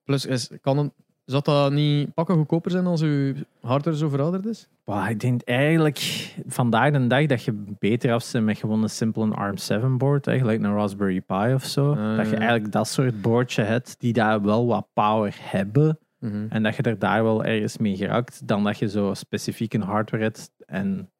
Plus, 0.03 0.25
is, 0.25 0.49
kan 0.61 0.77
een, 0.77 0.93
zou 1.25 1.43
dat 1.43 1.71
niet 1.71 2.13
pakken 2.13 2.35
goedkoper 2.35 2.71
zijn 2.71 2.85
als 2.85 3.01
uw 3.01 3.33
hardware 3.61 3.97
zo 3.97 4.09
verouderd 4.09 4.45
is? 4.45 4.67
Wow, 4.83 5.09
ik 5.09 5.19
denk 5.19 5.41
eigenlijk 5.41 5.99
vandaag 6.47 6.91
de 6.91 7.07
dag 7.07 7.25
dat 7.25 7.43
je 7.43 7.63
beter 7.79 8.13
af 8.13 8.31
bent 8.31 8.45
met 8.45 8.57
gewoon 8.57 8.83
een 8.83 8.89
simpele 8.89 9.35
ARM7 9.35 9.85
board, 9.97 10.25
hè, 10.25 10.37
gelijk 10.37 10.63
een 10.63 10.73
Raspberry 10.75 11.21
Pi 11.21 11.53
of 11.53 11.63
zo. 11.63 11.91
Ah, 11.91 12.17
dat 12.17 12.29
je 12.29 12.35
eigenlijk 12.35 12.71
dat 12.71 12.87
soort 12.87 13.21
boardje 13.21 13.61
hebt 13.63 13.95
die 13.99 14.13
daar 14.13 14.41
wel 14.41 14.65
wat 14.67 14.87
power 14.93 15.35
hebben 15.39 15.99
Mhm. 16.19 16.45
en 16.49 16.63
dat 16.63 16.75
je 16.75 16.81
er 16.83 16.99
daar 16.99 17.23
wel 17.23 17.43
ergens 17.43 17.77
mee 17.77 17.95
geraakt, 17.95 18.47
dan 18.47 18.63
dat 18.63 18.77
je 18.77 18.89
zo 18.89 19.13
specifiek 19.13 19.73
een 19.73 19.81
hardware 19.81 20.23
hebt 20.23 20.51
en 20.65 21.11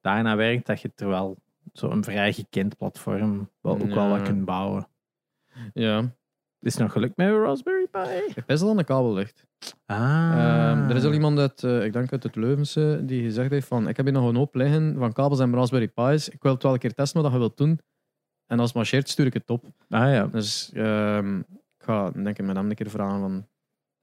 daarna 0.00 0.36
werkt 0.36 0.66
dat 0.66 0.80
je 0.80 0.92
terwijl 0.94 1.36
zo'n 1.72 2.04
vrij 2.04 2.32
gekend 2.32 2.76
platform 2.76 3.48
wel 3.60 3.72
ook 3.82 3.94
wel 3.94 4.08
wat 4.08 4.22
kunt 4.22 4.44
bouwen. 4.44 4.86
Ja, 5.74 6.12
Is 6.64 6.72
het 6.72 6.82
nog 6.82 6.92
gelukt 6.92 7.16
met 7.16 7.26
een 7.26 7.42
Raspberry 7.42 7.86
Pi? 7.90 8.32
ik 8.34 8.46
best 8.46 8.60
wel 8.60 8.70
aan 8.70 8.76
de 8.76 8.84
kabel 8.84 9.12
ligt. 9.12 9.44
Ah. 9.86 9.98
Ehm, 9.98 10.90
er 10.90 10.96
is 10.96 11.04
al 11.04 11.12
iemand 11.12 11.38
uit, 11.38 11.62
eh, 11.62 11.84
ik 11.84 11.92
denk 11.92 12.12
uit 12.12 12.22
het 12.22 12.36
Leuvense, 12.36 13.00
die 13.02 13.22
gezegd 13.22 13.50
heeft 13.50 13.66
van 13.66 13.88
ik 13.88 13.96
heb 13.96 14.06
hier 14.06 14.14
nog 14.14 14.28
een 14.28 14.36
hoop 14.36 14.54
liggen 14.54 14.94
van 14.98 15.12
kabels 15.12 15.40
en 15.40 15.54
Raspberry 15.54 15.88
Pi's. 15.88 16.28
Ik 16.28 16.42
wil 16.42 16.52
het 16.52 16.62
wel 16.62 16.72
een 16.72 16.78
keer 16.78 16.94
testen 16.94 17.22
wat 17.22 17.32
je 17.32 17.38
wilt 17.38 17.56
doen. 17.56 17.80
En 18.46 18.58
als 18.58 18.68
het 18.68 18.76
marcheert, 18.76 19.08
stuur 19.08 19.26
ik 19.26 19.32
het 19.32 19.50
op. 19.50 19.64
Ah 19.88 20.12
ja. 20.12 20.26
Dus 20.26 20.70
ehm, 20.72 21.38
ik 21.38 21.84
ga 21.84 22.10
denk 22.10 22.38
ik 22.38 22.44
met 22.44 22.56
hem 22.56 22.68
een 22.68 22.74
keer 22.74 22.90
vragen 22.90 23.20
van... 23.20 23.46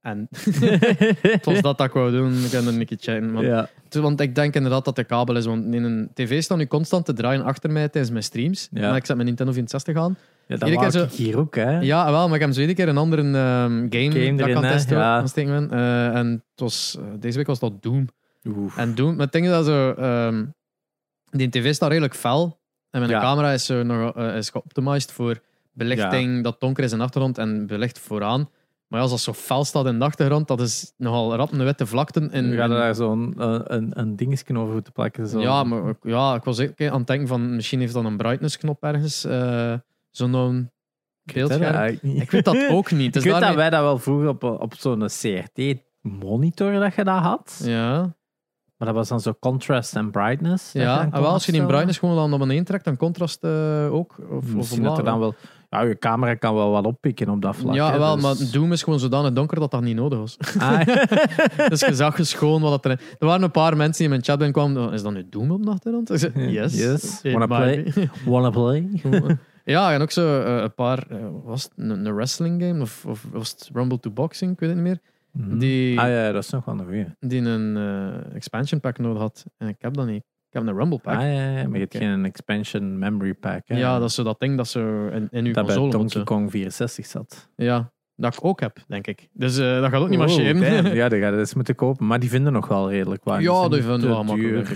En? 0.01 0.27
het 1.21 1.45
was 1.45 1.61
dat 1.61 1.77
dat 1.77 1.87
ik 1.87 1.93
wou 1.93 2.11
doen. 2.11 2.33
Ik 2.45 2.51
heb 2.51 2.61
er 2.61 2.67
een 2.67 2.85
keer 2.85 2.97
chatten. 2.99 3.33
Want, 3.33 3.45
ja. 3.45 3.69
want 4.01 4.19
ik 4.19 4.35
denk 4.35 4.55
inderdaad 4.55 4.85
dat 4.85 4.95
de 4.95 5.03
kabel 5.03 5.35
is. 5.35 5.45
Want 5.45 5.73
in 5.73 5.83
een 5.83 6.09
tv 6.13 6.41
staat 6.41 6.57
nu 6.57 6.67
constant 6.67 7.05
te 7.05 7.13
draaien 7.13 7.43
achter 7.43 7.71
mij 7.71 7.89
tijdens 7.89 8.11
mijn 8.11 8.23
streams. 8.23 8.67
Ja. 8.71 8.87
Maar 8.87 8.95
ik 8.95 9.05
zet 9.05 9.15
mijn 9.15 9.27
Nintendo 9.27 9.51
64 9.53 9.95
aan. 9.95 10.17
ja, 10.47 10.55
dat 10.55 10.95
ik 10.95 11.09
hier 11.11 11.37
ook, 11.37 11.55
hè. 11.55 11.79
Ja, 11.79 12.11
wel, 12.11 12.25
maar 12.27 12.35
ik 12.35 12.41
heb 12.41 12.53
zo 12.53 12.59
iedere 12.59 12.77
keer 12.77 12.87
een 12.87 12.97
andere 12.97 13.21
ehm, 13.21 13.85
game, 13.89 14.11
Game 14.11 14.35
dat 14.35 14.47
ik 14.47 14.53
kan 14.53 14.61
testen. 14.61 14.97
ja. 14.97 15.23
ben. 15.33 15.71
Eh, 15.71 16.15
en 16.15 16.27
het 16.31 16.59
was, 16.59 16.97
eh, 16.99 17.05
deze 17.19 17.37
week 17.37 17.47
was 17.47 17.59
dat 17.59 17.83
Doom. 17.83 18.07
En 18.75 18.95
Doom, 18.95 19.15
maar 19.15 19.29
ding 19.29 19.45
is 19.45 19.51
dat 19.51 19.65
zo... 19.65 19.91
ehm, 19.91 20.45
die 21.29 21.49
tv 21.49 21.73
staat 21.73 21.89
redelijk 21.89 22.15
fel. 22.15 22.59
En 22.89 22.99
mijn 22.99 23.11
Ja. 23.11 23.19
camera 23.21 23.51
is, 23.51 23.65
zo 23.65 23.83
nog, 23.83 24.15
eh, 24.15 24.35
is 24.35 24.49
geoptimized 24.49 25.11
voor 25.11 25.41
belichting 25.73 26.43
dat 26.43 26.59
donker 26.59 26.83
is 26.83 26.91
in 26.91 26.97
de 26.97 27.03
achtergrond 27.03 27.37
en 27.37 27.67
belicht 27.67 27.99
vooraan. 27.99 28.49
Maar 28.91 29.01
als 29.01 29.09
dat 29.09 29.19
zo 29.19 29.33
fel 29.33 29.63
staat 29.63 29.85
in 29.85 29.99
de 29.99 30.05
achtergrond, 30.05 30.47
dat 30.47 30.61
is 30.61 30.93
nogal 30.97 31.35
rap 31.35 31.51
een 31.51 31.63
witte 31.63 31.85
vlakten. 31.85 32.31
En 32.31 32.53
ga 32.53 32.63
in- 32.63 32.69
daar 32.69 32.95
zo'n 32.95 33.33
eh, 33.37 33.59
een, 33.63 33.91
een 33.99 34.15
dingetje 34.15 34.57
over 34.57 34.73
moeten 34.73 34.93
plakken. 34.93 35.27
Zo. 35.27 35.39
ja, 35.39 35.63
maar 35.63 35.89
ik- 35.89 35.97
ja, 36.01 36.35
ik 36.35 36.43
was 36.43 36.59
ook 36.59 36.81
aan 36.81 36.97
het 36.97 37.07
denken 37.07 37.27
van 37.27 37.55
misschien 37.55 37.79
heeft 37.79 37.93
dat 37.93 38.03
een 38.05 38.17
brightness-knop 38.17 38.83
ergens. 38.83 39.23
eh 39.25 39.73
Zo'n 40.09 40.31
Ik 41.25 41.33
dat 41.35 41.47
beeldscherm. 41.47 41.97
niet. 42.01 42.21
Ik 42.21 42.31
weet 42.31 42.45
dat 42.45 42.67
ook 42.69 42.91
niet. 42.91 43.13
Dus 43.13 43.25
ik 43.25 43.31
weet 43.31 43.41
dat 43.41 43.55
wij 43.55 43.69
dat 43.69 43.81
wel 43.81 43.97
vroeger 43.97 44.27
op, 44.27 44.43
op 44.43 44.73
zo'n 44.77 44.99
CRT-monitor 45.07 46.73
dat 46.79 46.95
je 46.95 47.03
dat 47.03 47.19
had. 47.21 47.61
Ja, 47.63 47.99
Maar 48.77 48.87
dat 48.87 48.93
was 48.95 49.07
dan 49.07 49.19
zo 49.19 49.33
contrast 49.39 49.95
en 49.95 50.11
brightness. 50.11 50.71
dat 50.71 50.81
ja. 50.81 50.95
dan 51.03 51.13
En 51.13 51.21
wel, 51.21 51.31
als 51.31 51.45
je 51.45 51.51
die 51.51 51.65
brightness 51.65 51.97
gewoon 51.99 52.15
dan 52.15 52.29
naar 52.29 52.39
beneden 52.39 52.65
trekt, 52.65 52.85
dan 52.85 52.97
contrast 52.97 53.43
eh, 53.43 53.87
ook. 53.93 54.15
Of, 54.29 54.29
of 54.29 54.53
Misschien 54.53 54.83
dat 54.83 54.91
omlaag. 54.91 54.97
er 54.97 55.03
dan 55.11 55.19
wel... 55.19 55.35
Ja, 55.73 55.81
je 55.81 55.97
camera 55.99 56.33
kan 56.35 56.53
wel 56.55 56.71
wat 56.71 56.85
oppikken 56.85 57.29
op 57.29 57.41
dat 57.41 57.55
vlak. 57.55 57.73
ja, 57.73 57.91
hè, 57.91 57.97
wel, 57.97 58.13
dus- 58.15 58.23
maar 58.23 58.51
Doom 58.51 58.71
is 58.71 58.83
gewoon 58.83 58.99
zodanig 58.99 59.33
donker 59.33 59.59
dat 59.59 59.71
dat 59.71 59.81
niet 59.81 59.95
nodig 59.95 60.19
was. 60.19 60.37
Ah, 60.57 60.85
dus 61.69 61.79
je 61.79 61.95
zag 61.95 62.15
dus 62.15 62.33
gewoon 62.33 62.61
wat 62.61 62.85
er... 62.85 62.91
Er 62.91 63.25
waren 63.25 63.43
een 63.43 63.51
paar 63.51 63.77
mensen 63.77 63.93
die 63.93 64.03
in 64.03 64.09
mijn 64.09 64.23
chat 64.23 64.37
binnenkwamen. 64.37 64.87
"Oh, 64.87 64.93
Is 64.93 65.01
dat 65.03 65.13
nu 65.13 65.25
Doom 65.29 65.51
op 65.51 65.63
de 65.63 65.71
achtergrond? 65.71 66.11
Ik 66.11 66.17
zei, 66.19 66.51
yes. 66.51 66.77
Yes. 66.77 67.19
Wanna 67.23 67.47
be." 67.47 68.07
Wanna 68.25 68.49
play? 68.49 68.87
ja, 69.65 69.93
en 69.93 70.01
ook 70.01 70.11
zo 70.11 70.41
eh, 70.41 70.61
een 70.61 70.73
paar... 70.73 71.05
eh, 71.09 71.17
was 71.43 71.63
het 71.63 71.71
een, 71.75 72.05
een 72.05 72.15
wrestling 72.15 72.61
game? 72.63 72.81
Of, 72.81 73.05
of 73.05 73.25
was 73.31 73.49
het 73.51 73.69
Rumble 73.73 73.99
to 73.99 74.11
Boxing? 74.11 74.51
Ik 74.51 74.59
weet 74.59 74.69
het 74.69 74.77
niet 74.77 74.87
meer. 74.87 74.99
Mhm. 75.31 75.57
Die, 75.57 75.99
Ah 75.99 76.07
ja, 76.07 76.31
dat 76.31 76.43
is 76.43 76.49
nog 76.49 76.65
wel 76.65 76.79
een 76.79 76.85
goeie. 76.85 77.05
die 77.19 77.41
een 77.41 77.77
eh, 77.77 78.35
expansion 78.35 78.79
pack 78.79 78.97
nodig 78.97 79.21
had. 79.21 79.45
En 79.57 79.67
ik 79.67 79.75
heb 79.79 79.93
dat 79.93 80.05
niet. 80.05 80.23
Ik 80.51 80.57
heb 80.59 80.67
een 80.67 80.75
Rumble 80.77 80.99
pack. 80.99 81.15
Ah 81.15 81.21
ja, 81.21 81.27
ja, 81.57 81.63
maar 81.67 81.73
je 81.73 81.79
hebt 81.79 81.97
geen 81.97 82.25
expansion 82.25 82.99
memory 82.99 83.33
pack. 83.33 83.61
Hè? 83.65 83.77
ja, 83.77 83.99
dat 83.99 84.09
is 84.09 84.15
zo 84.15 84.23
dat 84.23 84.39
ding 84.39 84.57
dat 84.57 84.67
zo 84.67 85.07
in, 85.07 85.27
in 85.31 85.45
uw 85.45 85.53
dat 85.53 85.65
console. 85.65 85.89
Donkey 85.91 86.09
zo. 86.09 86.23
Kong 86.23 86.51
64 86.51 87.05
zat. 87.05 87.49
Ja, 87.55 87.91
dat 88.15 88.33
ik 88.33 88.45
ook 88.45 88.59
heb, 88.59 88.77
denk 88.87 89.07
ik. 89.07 89.29
Dus 89.33 89.57
eh, 89.57 89.81
dat 89.81 89.89
gaat 89.91 90.01
ook 90.01 90.09
niet 90.09 90.19
Oh, 90.19 90.25
marcheren. 90.25 90.61
damn. 90.83 90.95
ja, 91.01 91.09
dat 91.09 91.19
gaat 91.19 91.33
eens 91.33 91.53
moeten 91.53 91.75
kopen. 91.75 92.07
Maar 92.07 92.19
die 92.19 92.29
vinden 92.29 92.53
nog 92.53 92.67
wel 92.67 92.89
redelijk 92.89 93.23
waar. 93.23 93.41
Ja, 93.41 93.69
die 93.69 93.81
vinden 93.81 94.09
wel 94.09 94.23
makkelijk. 94.23 94.69
Eh, 94.69 94.75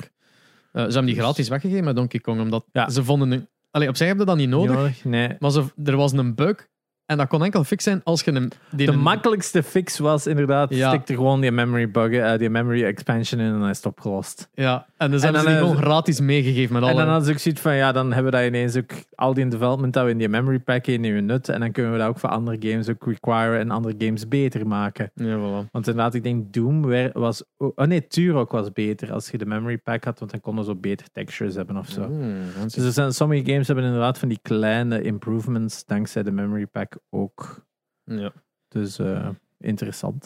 ze 0.71 0.79
hebben 0.81 1.05
die 1.05 1.13
Dus- 1.15 1.23
gratis 1.23 1.47
weggegeven 1.49 1.83
met 1.83 1.95
Donkey 1.95 2.19
Kong, 2.19 2.41
omdat 2.41 2.65
Ja. 2.71 2.89
ze 2.89 3.03
vonden... 3.03 3.49
Allee, 3.71 3.88
op 3.89 3.95
zich 3.95 4.07
heb 4.07 4.19
je 4.19 4.25
dat 4.25 4.38
niet 4.38 4.49
nodig. 4.49 4.75
nodig? 4.75 5.03
Nee. 5.05 5.35
Maar 5.39 5.51
er 5.83 5.95
was 5.95 6.11
een 6.11 6.35
bug. 6.35 6.67
En 7.05 7.17
dat 7.17 7.27
kon 7.27 7.43
enkel 7.43 7.63
fix 7.63 7.83
zijn 7.83 8.01
als 8.03 8.21
je 8.23 8.31
hem... 8.31 8.47
Die 8.71 8.85
De 8.87 8.91
een- 8.93 8.99
makkelijkste 8.99 9.63
fix 9.63 9.99
was 9.99 10.27
inderdaad, 10.27 10.73
Ja. 10.73 10.89
stik 10.89 11.09
er 11.09 11.15
gewoon 11.15 11.41
die 11.41 11.51
memory 11.51 11.91
bug, 11.91 12.11
eh, 12.11 12.37
die 12.37 12.49
memory 12.49 12.83
expansion 12.83 13.39
in 13.41 13.53
en 13.53 13.59
dan 13.59 13.69
is 13.69 13.77
het 13.77 13.85
opgelost. 13.85 14.49
Ja, 14.53 14.85
en 14.97 15.11
dus 15.11 15.21
En 15.23 15.25
hebben 15.25 15.41
ze 15.41 15.47
die 15.47 15.57
eh, 15.57 15.61
gewoon 15.69 15.83
gratis 15.83 16.19
meegegeven 16.19 16.73
met 16.73 16.81
alle... 16.81 16.91
En 16.91 16.97
dan 16.97 17.07
hadden 17.07 17.25
ze 17.25 17.31
ook 17.33 17.39
zoiets 17.39 17.61
van, 17.61 17.75
ja, 17.75 17.91
dan 17.91 18.13
hebben 18.13 18.31
we 18.31 18.37
dat 18.37 18.47
ineens 18.47 18.75
ook 18.77 18.91
al 19.15 19.33
die 19.33 19.47
development 19.47 19.93
dat 19.93 20.03
we 20.05 20.09
in 20.09 20.17
die 20.17 20.29
memory 20.29 20.59
pack 20.59 20.87
in 20.87 21.03
je 21.03 21.21
nut. 21.21 21.49
En 21.49 21.59
dan 21.59 21.71
kunnen 21.71 21.91
we 21.91 21.97
dat 21.97 22.07
ook 22.07 22.19
voor 22.19 22.29
andere 22.29 22.57
games 22.69 22.89
ook 22.89 23.05
require 23.05 23.57
en 23.57 23.71
andere 23.71 23.95
games 23.97 24.27
beter 24.27 24.67
maken. 24.67 25.11
Ja, 25.15 25.37
voilà. 25.37 25.69
Want 25.71 25.87
inderdaad, 25.87 26.13
ik 26.13 26.23
denk 26.23 26.53
Doom 26.53 26.85
was... 27.13 27.43
Oh 27.57 27.85
nee, 27.87 28.07
Turok 28.07 28.51
was 28.51 28.71
beter 28.71 29.11
als 29.13 29.29
je 29.29 29.37
de 29.37 29.45
memory 29.45 29.77
pack 29.77 30.03
had, 30.03 30.19
want 30.19 30.31
dan 30.31 30.41
konden 30.41 30.65
ze 30.65 30.71
zo 30.71 30.77
beter 30.77 31.07
textures 31.11 31.55
hebben 31.55 31.77
of 31.77 31.89
zo. 31.89 32.01
Hmm, 32.05 32.35
Dus 32.63 32.75
er 32.75 32.91
zijn, 32.91 33.13
sommige 33.13 33.51
games 33.51 33.67
hebben 33.67 33.85
inderdaad 33.85 34.17
van 34.17 34.27
die 34.29 34.39
kleine 34.41 35.01
improvements 35.01 35.85
dankzij 35.85 36.23
de 36.23 36.31
memory 36.31 36.65
pack 36.65 36.93
ook. 37.10 37.65
ja. 38.03 38.31
Dus 38.67 38.99
eh, 38.99 39.29
interessant. 39.60 40.25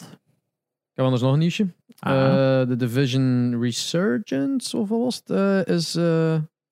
Ik 0.90 0.96
heb 0.96 1.04
anders 1.04 1.22
nog 1.22 1.32
een 1.32 1.38
nieuwsje. 1.38 1.66
Ah, 1.98 2.12
Eh, 2.60 2.68
De 2.68 2.76
Division 2.76 3.56
Resurgence, 3.62 4.76
of 4.76 4.88
wat 4.88 4.98
was 5.00 5.16
het, 5.16 5.30
eh, 5.30 5.74
is 5.76 5.96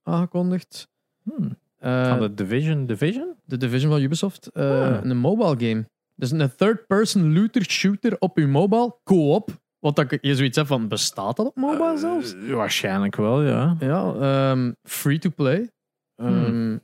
aangekondigd. 0.03 0.89
hmm. 1.23 1.57
Van 1.81 2.21
de 2.21 2.35
Division? 2.35 2.87
Division? 2.87 3.35
de 3.45 3.57
Division 3.57 3.91
van 3.91 4.01
Ubisoft. 4.01 4.55
Ah. 4.55 4.99
Een 5.03 5.17
mobile 5.17 5.69
game. 5.69 5.87
Dus 6.15 6.31
een 6.31 6.55
third-person 6.57 7.33
looter 7.35 7.65
shooter 7.65 8.17
op 8.19 8.37
uw 8.37 8.49
mobile, 8.49 8.97
co-op. 9.05 9.51
Wat 9.79 9.97
dat 9.97 10.19
je 10.21 10.35
zoiets 10.35 10.57
hebt 10.57 10.69
van, 10.69 10.89
bestaat 10.89 11.37
dat 11.37 11.47
op 11.47 11.57
mobile 11.57 11.99
zelfs? 11.99 12.35
Waarschijnlijk 12.47 13.17
wel, 13.17 13.43
ja. 13.43 13.77
Ja, 13.81 14.15
ehm, 14.15 14.73
free 14.83 15.19
to 15.19 15.31
play. 15.37 15.71
Ehm, 16.17 16.45
Hmm. 16.45 16.81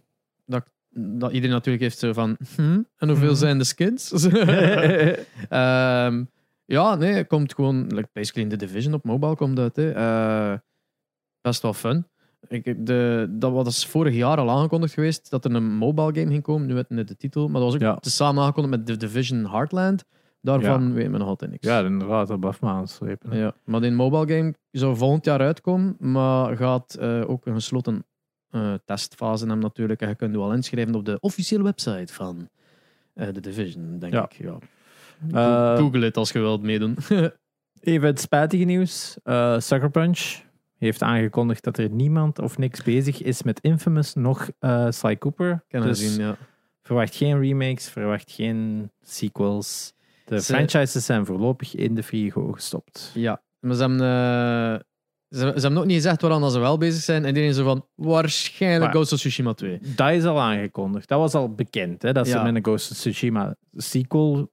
dat, 0.46 0.64
dat 0.96 1.32
iedereen 1.32 1.54
natuurlijk 1.56 1.82
heeft 1.84 1.98
zo 1.98 2.12
van, 2.12 2.36
hm, 2.54 2.80
en 2.96 3.08
hoeveel 3.08 3.26
Hmm. 3.28 3.36
zijn 3.36 3.58
de 3.58 3.64
skins? 3.64 4.10
Ehm, 5.48 6.24
ja, 6.64 6.94
nee, 6.94 7.12
het 7.12 7.26
komt 7.26 7.54
gewoon, 7.54 7.86
like 7.86 8.08
basically 8.12 8.50
in 8.50 8.58
the 8.58 8.66
Division 8.66 8.94
op 8.94 9.04
mobile 9.04 9.36
komt 9.36 9.58
uit. 9.58 9.76
Hè. 9.76 9.90
Eh, 9.92 10.58
best 11.40 11.62
wel 11.62 11.72
fun. 11.72 12.06
Ik, 12.48 12.86
de, 12.86 13.26
dat 13.30 13.52
was 13.52 13.86
vorig 13.86 14.14
jaar 14.14 14.38
al 14.38 14.50
aangekondigd 14.50 14.94
geweest 14.94 15.30
dat 15.30 15.44
er 15.44 15.54
een 15.54 15.74
mobile 15.76 16.14
game 16.14 16.30
ging 16.30 16.42
komen. 16.42 16.66
Nu 16.66 16.74
weet 16.74 16.84
ik 16.84 16.90
net 16.96 17.08
de 17.08 17.16
titel, 17.16 17.44
maar 17.48 17.60
dat 17.60 17.64
was 17.64 17.74
ook 17.74 17.80
Ja. 17.80 17.96
tezamen 17.96 18.42
aangekondigd 18.42 18.76
met 18.76 18.86
The 18.86 18.96
Division 19.06 19.50
Heartland. 19.50 20.04
Daarvan 20.40 20.92
weet 20.92 21.10
men 21.10 21.18
nog 21.20 21.28
altijd 21.28 21.50
niks. 21.50 21.66
ja, 21.66 21.80
inderdaad, 21.84 22.28
dat 22.28 22.40
blijft 22.40 22.60
me 22.60 22.68
aanslepen. 22.68 23.36
Ja, 23.38 23.54
maar 23.64 23.80
die 23.80 23.90
mobile 23.90 24.34
game 24.36 24.54
zou 24.70 24.96
volgend 24.96 25.24
jaar 25.24 25.40
uitkomen, 25.40 25.96
maar 25.98 26.56
gaat 26.56 26.94
eh, 26.94 27.22
ook 27.30 27.46
een 27.46 27.54
gesloten 27.54 28.04
eh, 28.54 28.74
testfase 28.84 29.44
hebben 29.46 29.62
natuurlijk. 29.62 30.00
En 30.00 30.08
je 30.08 30.14
kunt 30.14 30.34
je 30.34 30.40
al 30.40 30.52
inschrijven 30.52 30.94
op 30.94 31.04
de 31.04 31.20
officiële 31.20 31.62
website 31.62 32.12
van 32.12 32.48
eh 33.14 33.28
The 33.28 33.40
Division, 33.40 33.98
denk 33.98 34.12
Ja. 34.12 34.24
ik. 34.24 34.32
Ja. 34.32 34.58
Eh, 35.32 35.76
Google 35.78 36.04
het 36.04 36.16
als 36.16 36.30
je 36.32 36.38
wilt 36.38 36.62
meedoen. 36.62 36.96
Even 37.80 38.06
het 38.06 38.20
spijtige 38.20 38.64
nieuws. 38.64 39.16
Eh 39.22 39.58
Sucker 39.58 39.90
Punch 39.90 40.40
heeft 40.78 41.02
aangekondigd 41.02 41.64
dat 41.64 41.78
er 41.78 41.90
niemand 41.90 42.38
of 42.38 42.58
niks 42.58 42.82
bezig 42.82 43.22
is 43.22 43.42
met 43.42 43.60
Infamous, 43.60 44.14
nog 44.14 44.48
eh 44.58 44.86
Sly 44.90 45.16
Cooper. 45.18 45.64
Kan 45.68 45.80
dus 45.82 45.98
zien, 46.14 46.20
ja. 46.26 46.36
verwacht 46.82 47.14
geen 47.16 47.40
remakes, 47.40 47.88
verwacht 47.88 48.30
geen 48.32 48.90
sequels. 49.02 49.92
De 50.24 50.40
Ze- 50.40 50.52
franchises 50.54 51.04
zijn 51.04 51.26
voorlopig 51.26 51.74
in 51.74 51.94
de 51.94 52.02
frigo 52.02 52.52
gestopt. 52.52 53.10
ja. 53.14 53.42
Maar 53.60 53.74
ze 53.74 53.80
hebben, 53.80 54.00
eh, 54.00 54.80
ze, 55.34 55.38
ze 55.38 55.44
hebben 55.44 55.72
nog 55.72 55.84
niet 55.84 55.94
gezegd 55.96 56.20
waaraan 56.20 56.40
dat 56.40 56.52
ze 56.52 56.58
wel 56.58 56.78
bezig 56.78 57.02
zijn. 57.02 57.22
En 57.22 57.28
iedereen 57.28 57.54
zo 57.54 57.64
van, 57.64 57.86
waarschijnlijk 57.94 58.82
Maar- 58.82 58.92
Ghost 58.92 59.12
of 59.12 59.18
Tsushima 59.18 59.52
2. 59.52 59.78
Dat 59.94 60.10
is 60.10 60.24
al 60.24 60.40
aangekondigd. 60.40 61.08
Dat 61.08 61.18
was 61.18 61.34
al 61.34 61.54
bekend, 61.54 62.02
hè, 62.02 62.12
dat 62.12 62.28
ze 62.28 62.38
met 62.42 62.54
een 62.54 62.64
Ghost 62.64 62.90
of 62.90 62.96
Tsushima 62.96 63.54
sequel 63.72 64.52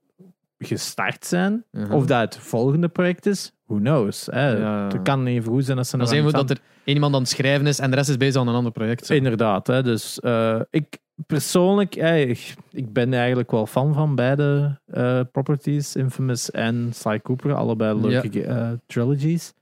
gestart 0.57 1.25
zijn. 1.25 1.65
Uh-huh. 1.71 1.95
Of 1.95 2.05
dat 2.05 2.19
het 2.19 2.37
volgende 2.37 2.87
project 2.87 3.25
is, 3.25 3.51
who 3.65 3.77
knows. 3.77 4.27
Hè. 4.31 4.49
Ja. 4.57 4.87
Het 4.87 5.01
kan 5.01 5.25
even 5.25 5.51
goed 5.51 5.65
zijn 5.65 5.77
als 5.77 5.89
ze 5.89 5.97
Dat 5.97 6.11
is 6.11 6.17
even 6.19 6.31
dat 6.31 6.49
er 6.49 6.59
één 6.83 6.95
iemand 6.95 7.13
aan 7.13 7.21
het 7.21 7.29
schrijven 7.29 7.67
is 7.67 7.79
en 7.79 7.89
de 7.89 7.95
rest 7.95 8.09
is 8.09 8.17
bezig 8.17 8.41
aan 8.41 8.47
een 8.47 8.55
ander 8.55 8.71
project. 8.71 9.05
zo. 9.05 9.13
Inderdaad, 9.13 9.67
hè. 9.67 9.83
dus 9.83 10.19
eh, 10.19 10.59
ik 10.69 10.97
persoonlijk, 11.27 11.95
eh, 11.95 12.29
ik, 12.29 12.53
ik 12.71 12.93
ben 12.93 13.13
eigenlijk 13.13 13.51
wel 13.51 13.65
fan 13.65 13.93
van 13.93 14.15
beide 14.15 14.79
eh, 14.85 15.19
properties, 15.31 15.95
Infamous 15.95 16.51
en 16.51 16.89
Sly 16.93 17.19
Cooper, 17.19 17.53
allebei 17.53 18.01
leuke 18.01 18.43
eh, 18.43 18.69
trilogies. 18.87 19.53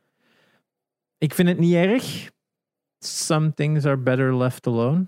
Ik 1.19 1.33
vind 1.33 1.47
het 1.47 1.59
niet 1.59 1.73
erg. 1.73 2.29
Some 2.99 3.53
things 3.53 3.85
are 3.85 3.97
better 3.97 4.37
left 4.37 4.67
alone. 4.67 5.07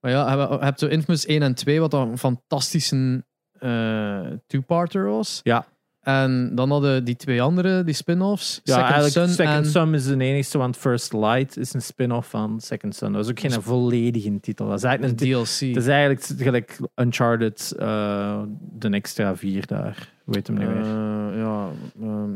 Maar 0.00 0.10
ja, 0.10 0.32
je 0.32 0.58
hebt- 0.58 0.78
zo 0.78 0.86
Infamous 0.86 1.26
1 1.26 1.42
en 1.42 1.54
2, 1.54 1.80
wat 1.80 1.92
een 1.92 2.18
fantastische 2.18 3.24
eh 3.58 4.26
two-parter 4.46 5.04
was. 5.04 5.40
Ja. 5.42 5.66
En 6.00 6.54
dan 6.54 6.70
hadden 6.70 7.04
die 7.04 7.16
twee 7.16 7.42
andere, 7.42 7.84
die 7.84 7.94
spin-offs. 7.94 8.60
Ja, 8.64 8.74
Second 8.74 8.92
eigenlijk 8.92 9.26
Son 9.26 9.28
Second 9.46 9.64
en... 9.64 9.70
Son 9.70 9.94
is 9.94 10.06
de 10.06 10.16
enigste, 10.24 10.58
want 10.58 10.76
First 10.76 11.12
Light 11.12 11.56
is 11.56 11.74
een 11.74 11.82
spin-off 11.82 12.28
van 12.30 12.60
Second 12.60 12.94
Son. 12.94 13.12
Dat 13.12 13.24
is 13.24 13.30
ook 13.30 13.40
geen 13.40 13.62
volledige 13.62 14.40
titel. 14.40 14.66
Dat 14.68 14.78
is 14.78 14.82
eigenlijk 14.84 15.20
een 15.20 15.26
DLC. 15.28 15.46
Het 15.74 15.76
is 15.76 15.86
eigenlijk 15.86 16.22
gelijk 16.40 16.78
Uncharted, 16.94 17.74
eh, 17.78 18.42
de 18.72 18.88
extra 18.90 19.36
vier 19.36 19.66
daar. 19.66 20.12
Weet 20.24 20.46
hem 20.46 20.56
niet 20.58 20.68
meer. 20.68 20.76
Eh, 20.80 21.38
ja, 21.38 21.68
ehm, 22.00 22.30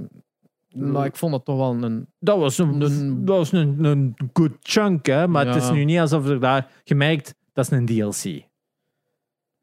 maar 0.74 1.07
ik 1.07 1.16
vond 1.16 1.33
dat 1.33 1.44
toch 1.44 1.57
wel 1.57 1.83
een... 1.83 2.07
Dat 2.18 2.38
was 2.38 2.59
een, 2.59 2.81
een- 2.81 3.24
dat 3.24 3.37
was 3.37 3.52
een, 3.52 3.85
een 3.85 4.14
good 4.33 4.52
chunk, 4.62 5.07
hè? 5.07 5.28
maar 5.28 5.46
het 5.46 5.57
is 5.57 5.66
Ja. 5.66 5.72
nu 5.72 5.85
niet 5.85 5.98
alsof 5.98 6.28
er 6.28 6.40
daar 6.40 6.66
gemerkt 6.85 7.35
dat 7.52 7.64
is 7.64 7.78
een 7.78 7.87
DLC. 7.87 8.46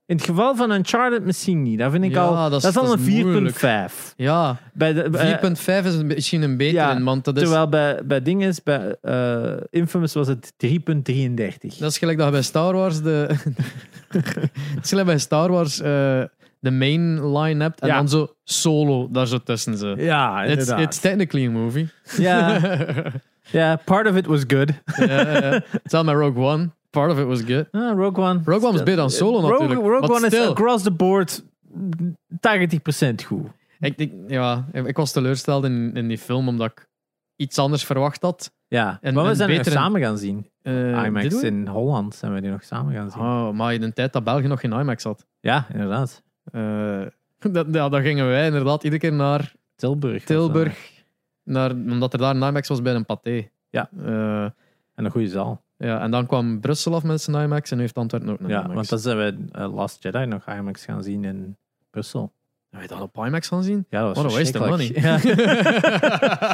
In 0.07 0.15
het 0.15 0.25
geval 0.25 0.55
van 0.55 0.71
Uncharted 0.71 1.25
misschien 1.25 1.61
niet. 1.61 1.79
Dat 1.79 1.91
vind 1.91 2.03
ik 2.03 2.11
Ja, 2.11 2.21
al. 2.25 2.35
dat 2.35 2.51
Dat 2.51 2.63
is- 2.63 2.69
is, 2.69 2.77
al 2.77 2.85
dat 2.87 2.99
is 2.99 3.07
een 3.07 3.21
moeilijk. 3.27 3.55
4,5. 3.55 4.13
Ja, 4.15 4.57
Bij 4.73 4.93
de, 4.93 5.09
bij- 5.09 5.39
4.5 5.39 5.85
is 5.85 5.95
een- 5.95 6.07
misschien 6.07 6.41
een 6.41 6.57
betere, 6.57 6.75
Ja, 6.93 7.01
want 7.03 7.25
dat 7.25 7.35
is, 7.35 7.41
terwijl 7.41 7.69
bij, 7.69 8.01
bij 8.05 8.21
dinges, 8.21 8.63
bij 8.63 8.97
eh, 9.01 9.53
Infamous 9.69 10.13
was 10.13 10.27
het 10.27 10.53
3,33. 10.57 11.77
dat 11.77 11.91
is 11.91 11.97
gelijk 11.97 12.17
dat 12.17 12.25
je 12.27 12.31
bij 12.33 12.41
Star 12.41 12.73
Wars 12.73 13.01
de... 13.01 13.27
Het 14.09 14.83
is 14.83 14.89
gelijk 14.89 15.07
bij 15.07 15.17
Star 15.17 15.51
Wars 15.51 15.81
eh, 15.81 16.21
de 16.65 16.71
main 16.71 17.31
line 17.37 17.63
hebt 17.63 17.79
en 17.81 17.87
Ja. 17.87 17.95
dan 17.95 18.09
zo 18.09 18.27
solo 18.43 19.07
daar 19.11 19.27
zo 19.27 19.37
tussen 19.37 19.77
ze. 19.77 19.93
Ja, 19.97 20.41
It's, 20.43 20.51
inderdaad. 20.51 20.79
it's 20.79 20.99
technically 20.99 21.47
a 21.47 21.51
movie. 21.51 21.89
ja, 22.17 22.59
ja, 23.59 23.75
part 23.85 24.07
of 24.09 24.15
it 24.15 24.25
was 24.25 24.43
good. 24.47 24.69
Hetzelfde 24.85 26.03
met 26.13 26.15
Rogue 26.21 26.43
One. 26.43 26.69
Part 26.89 27.11
of 27.11 27.19
it 27.19 27.25
was 27.25 27.41
good. 27.41 27.65
Ah, 27.71 27.97
Rogue 27.97 28.23
One. 28.23 28.41
Rogue 28.45 28.63
One 28.67 28.71
was 28.71 28.83
beter 28.83 28.95
dan 28.95 29.09
Solo 29.09 29.39
Rogue, 29.39 29.49
natuurlijk. 29.51 29.81
Rogue 29.81 29.99
maar 29.99 30.09
One 30.17 30.25
is 30.27 30.33
still. 30.33 30.47
across 30.49 30.83
the 30.83 30.91
board 30.91 31.43
80% 32.29 33.25
goed. 33.25 33.47
Ik, 33.79 33.97
ik, 33.97 34.11
ja, 34.27 34.65
ik 34.71 34.97
was 34.97 35.11
teleurgesteld 35.11 35.63
in, 35.65 35.91
in 35.93 36.07
die 36.07 36.17
film 36.17 36.47
omdat 36.47 36.71
ik 36.71 36.87
iets 37.35 37.57
anders 37.57 37.85
verwacht 37.85 38.21
had. 38.21 38.51
Ja, 38.67 38.97
En- 39.01 39.13
maar 39.13 39.23
we 39.23 39.29
en 39.29 39.35
zijn 39.35 39.49
er 39.49 39.55
beter 39.57 39.71
in- 39.71 39.77
samen 39.77 40.01
gaan 40.01 40.17
zien. 40.17 40.49
Eh, 40.61 41.03
IMAX 41.05 41.41
we? 41.41 41.47
in 41.47 41.67
Holland 41.67 42.15
zijn 42.15 42.33
we 42.33 42.41
die 42.41 42.49
nog 42.51 42.63
samen 42.63 42.93
gaan 42.93 43.11
zien. 43.11 43.21
Oh, 43.21 43.51
maar 43.51 43.73
in 43.73 43.83
een 43.83 43.93
tijd 43.93 44.13
dat 44.13 44.23
België 44.23 44.47
nog 44.47 44.59
geen 44.59 44.71
IMAX 44.73 45.03
had. 45.03 45.25
Ja, 45.39 45.65
inderdaad. 45.73 46.23
Eh, 46.51 47.01
dat, 47.51 47.67
ja, 47.71 47.89
dan 47.89 48.01
gingen 48.01 48.27
wij 48.27 48.45
inderdaad 48.45 48.83
iedere 48.83 49.01
keer 49.01 49.13
naar 49.13 49.53
Tilburg. 49.75 50.23
Tilburg. 50.23 50.91
Naar, 51.43 51.71
omdat 51.71 52.13
er 52.13 52.19
daar 52.19 52.35
een 52.35 52.41
IMAX 52.47 52.67
was 52.67 52.81
bij 52.81 52.93
een 52.95 53.05
paté. 53.05 53.47
Ja. 53.69 53.89
Eh. 54.05 54.43
En 54.95 55.05
een 55.05 55.11
goede 55.11 55.27
zaal. 55.27 55.63
ja, 55.77 56.01
en 56.01 56.11
dan 56.11 56.25
kwam 56.25 56.59
Brussel 56.59 56.95
af 56.95 57.03
met 57.03 57.21
zijn 57.21 57.43
IMAX 57.43 57.71
en 57.71 57.79
heeft 57.79 57.97
Antwerpen 57.97 58.29
ook 58.29 58.39
een 58.39 58.47
Ja, 58.47 58.59
IMAX. 58.59 58.73
want 58.75 58.89
dan 58.89 58.99
zijn 58.99 59.17
we 59.17 59.35
eh, 59.51 59.73
Last 59.73 60.03
Jedi 60.03 60.25
nog 60.25 60.47
IMAX 60.47 60.85
gaan 60.85 61.03
zien 61.03 61.23
in 61.23 61.57
Brussel. 61.89 62.31
Heb 62.69 62.81
je 62.81 62.87
dat 62.87 63.01
op 63.01 63.17
IMAX 63.25 63.47
gaan 63.47 63.63
zien? 63.63 63.85
Ja, 63.89 64.01
dat 64.01 64.15
was 64.15 64.23
What 64.25 64.35
a 64.35 64.37
waste 64.37 64.59
of 64.59 64.69
money. 64.69 64.85
verschrikkelijk. 64.93 65.49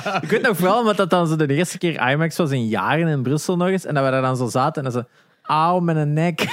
Ja. 0.04 0.22
Ik 0.24 0.30
weet 0.30 0.42
nog 0.42 0.58
wel, 0.58 0.80
omdat 0.80 0.98
dat 0.98 1.10
dan 1.10 1.28
zo 1.28 1.36
de 1.36 1.54
eerste 1.54 1.78
keer 1.78 2.10
IMAX 2.12 2.38
was 2.38 2.52
in 2.52 2.68
jaren 2.68 3.08
in 3.08 3.22
Brussel 3.24 3.58
nog 3.58 3.68
eens. 3.68 3.86
En 3.86 3.94
dat 3.94 4.04
we 4.06 4.12
daar 4.12 4.22
dan 4.22 4.38
zo 4.38 4.48
zaten 4.48 4.86
en 4.86 4.92
dan 4.92 5.02
zo... 5.02 5.08
Auw, 5.52 5.80
met 5.80 5.96
een 5.96 6.14
nek. 6.14 6.40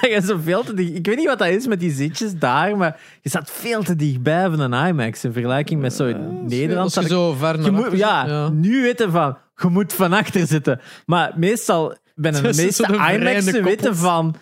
Je 0.00 0.20
zo 0.26 0.38
veel 0.42 0.64
te 0.64 0.74
dicht... 0.74 0.94
Ik 0.94 1.06
weet 1.06 1.16
niet 1.16 1.26
wat 1.26 1.38
dat 1.38 1.48
is 1.48 1.66
met 1.66 1.80
die 1.80 1.90
zitjes 1.90 2.34
daar, 2.34 2.76
maar 2.76 3.00
je 3.22 3.28
staat 3.28 3.50
veel 3.50 3.82
te 3.82 3.96
dichtbij 3.96 4.50
van 4.50 4.60
een 4.60 4.86
IMAX 4.86 5.24
in 5.24 5.32
vergelijking 5.32 5.80
met 5.80 5.92
zo 5.92 6.06
in 6.06 6.46
Nederland. 6.46 6.84
Als 6.84 6.94
je 6.94 7.00
zat 7.00 7.10
zo 7.10 7.32
ver 7.32 7.58
naar 7.58 7.72
moet, 7.72 7.92
ja, 7.92 8.26
ja. 8.26 8.48
nu 8.48 8.82
weten 8.82 9.10
van, 9.10 9.36
je 9.56 9.68
moet 9.68 9.92
van 9.92 10.12
achter 10.12 10.46
zitten. 10.46 10.80
Maar 11.06 11.32
meestal, 11.36 11.96
Het 12.20 12.44
is 12.44 12.56
meeste 12.64 12.86
IMAX'en 12.86 13.64
weten 13.64 13.96
van, 13.96 14.36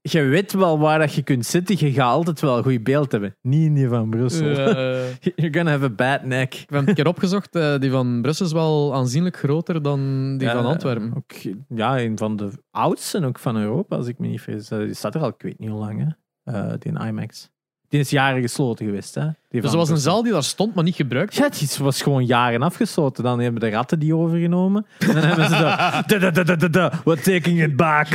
je 0.00 0.22
weet 0.22 0.52
wel 0.52 0.78
waar 0.78 0.98
dat 0.98 1.12
je 1.14 1.22
kunt 1.22 1.46
zitten, 1.46 1.76
je 1.86 1.92
gaat 1.92 2.12
altijd 2.12 2.40
wel 2.40 2.56
een 2.56 2.62
goed 2.62 2.82
beeld 2.84 3.12
hebben. 3.12 3.36
Niet 3.42 3.64
in 3.66 3.74
die 3.74 3.88
van 3.88 4.10
Brussel. 4.10 4.46
Eh, 4.56 5.14
You're 5.36 5.52
gonna 5.54 5.70
have 5.70 5.84
a 5.84 5.90
bad 5.90 6.24
neck. 6.24 6.54
ik 6.54 6.66
heb 6.70 6.88
een 6.88 6.94
keer 6.94 7.06
opgezocht, 7.06 7.54
eh, 7.54 7.78
die 7.78 7.90
van 7.90 8.22
Brussel 8.22 8.46
is 8.46 8.52
wel 8.52 8.94
aanzienlijk 8.94 9.36
groter 9.36 9.82
dan 9.82 10.30
die 10.38 10.46
Ja, 10.48 10.54
van 10.54 10.64
Antwerpen. 10.66 11.12
Ook, 11.16 11.32
ja, 11.68 12.00
een 12.00 12.18
van 12.18 12.36
de 12.36 12.50
oudste 12.70 13.24
ook 13.24 13.38
van 13.38 13.56
Europa, 13.56 13.96
als 13.96 14.06
ik 14.06 14.18
me 14.18 14.26
niet 14.26 14.40
vergis. 14.40 14.70
Eh, 14.70 14.78
Die 14.78 14.94
staat 14.94 15.14
er 15.14 15.20
al, 15.20 15.28
ik 15.28 15.42
weet 15.42 15.58
niet 15.58 15.70
hoe 15.70 15.78
lang, 15.78 16.00
hè. 16.00 16.52
Eh, 16.52 16.72
die 16.78 16.92
in 16.92 17.06
IMAX. 17.06 17.50
Die 17.88 18.00
is 18.00 18.10
jaren 18.10 18.40
gesloten 18.42 18.86
geweest. 18.86 19.14
Hè? 19.14 19.28
Die 19.50 19.60
Dus 19.60 19.70
er 19.70 19.76
was 19.76 19.88
een 19.88 19.98
zaal 19.98 20.22
die 20.22 20.32
daar 20.32 20.44
stond, 20.44 20.74
maar 20.74 20.84
niet 20.84 20.94
gebruikt. 20.94 21.34
Ja, 21.34 21.48
die 21.48 21.68
was 21.78 22.02
gewoon 22.02 22.26
jaren 22.26 22.62
afgesloten. 22.62 23.24
Dan 23.24 23.40
hebben 23.40 23.60
de 23.60 23.70
ratten 23.70 23.98
die 23.98 24.14
overgenomen. 24.16 24.86
En 24.98 25.06
dan 25.14 25.16
hebben 25.24 25.44
ze 25.44 25.50
de... 25.50 25.62
da, 26.18 26.18
da, 26.18 26.30
da, 26.30 26.42
da, 26.42 26.56
da, 26.56 26.68
da, 26.68 26.92
We're 27.04 27.20
taking 27.22 27.62
it 27.62 27.76
back. 27.76 28.08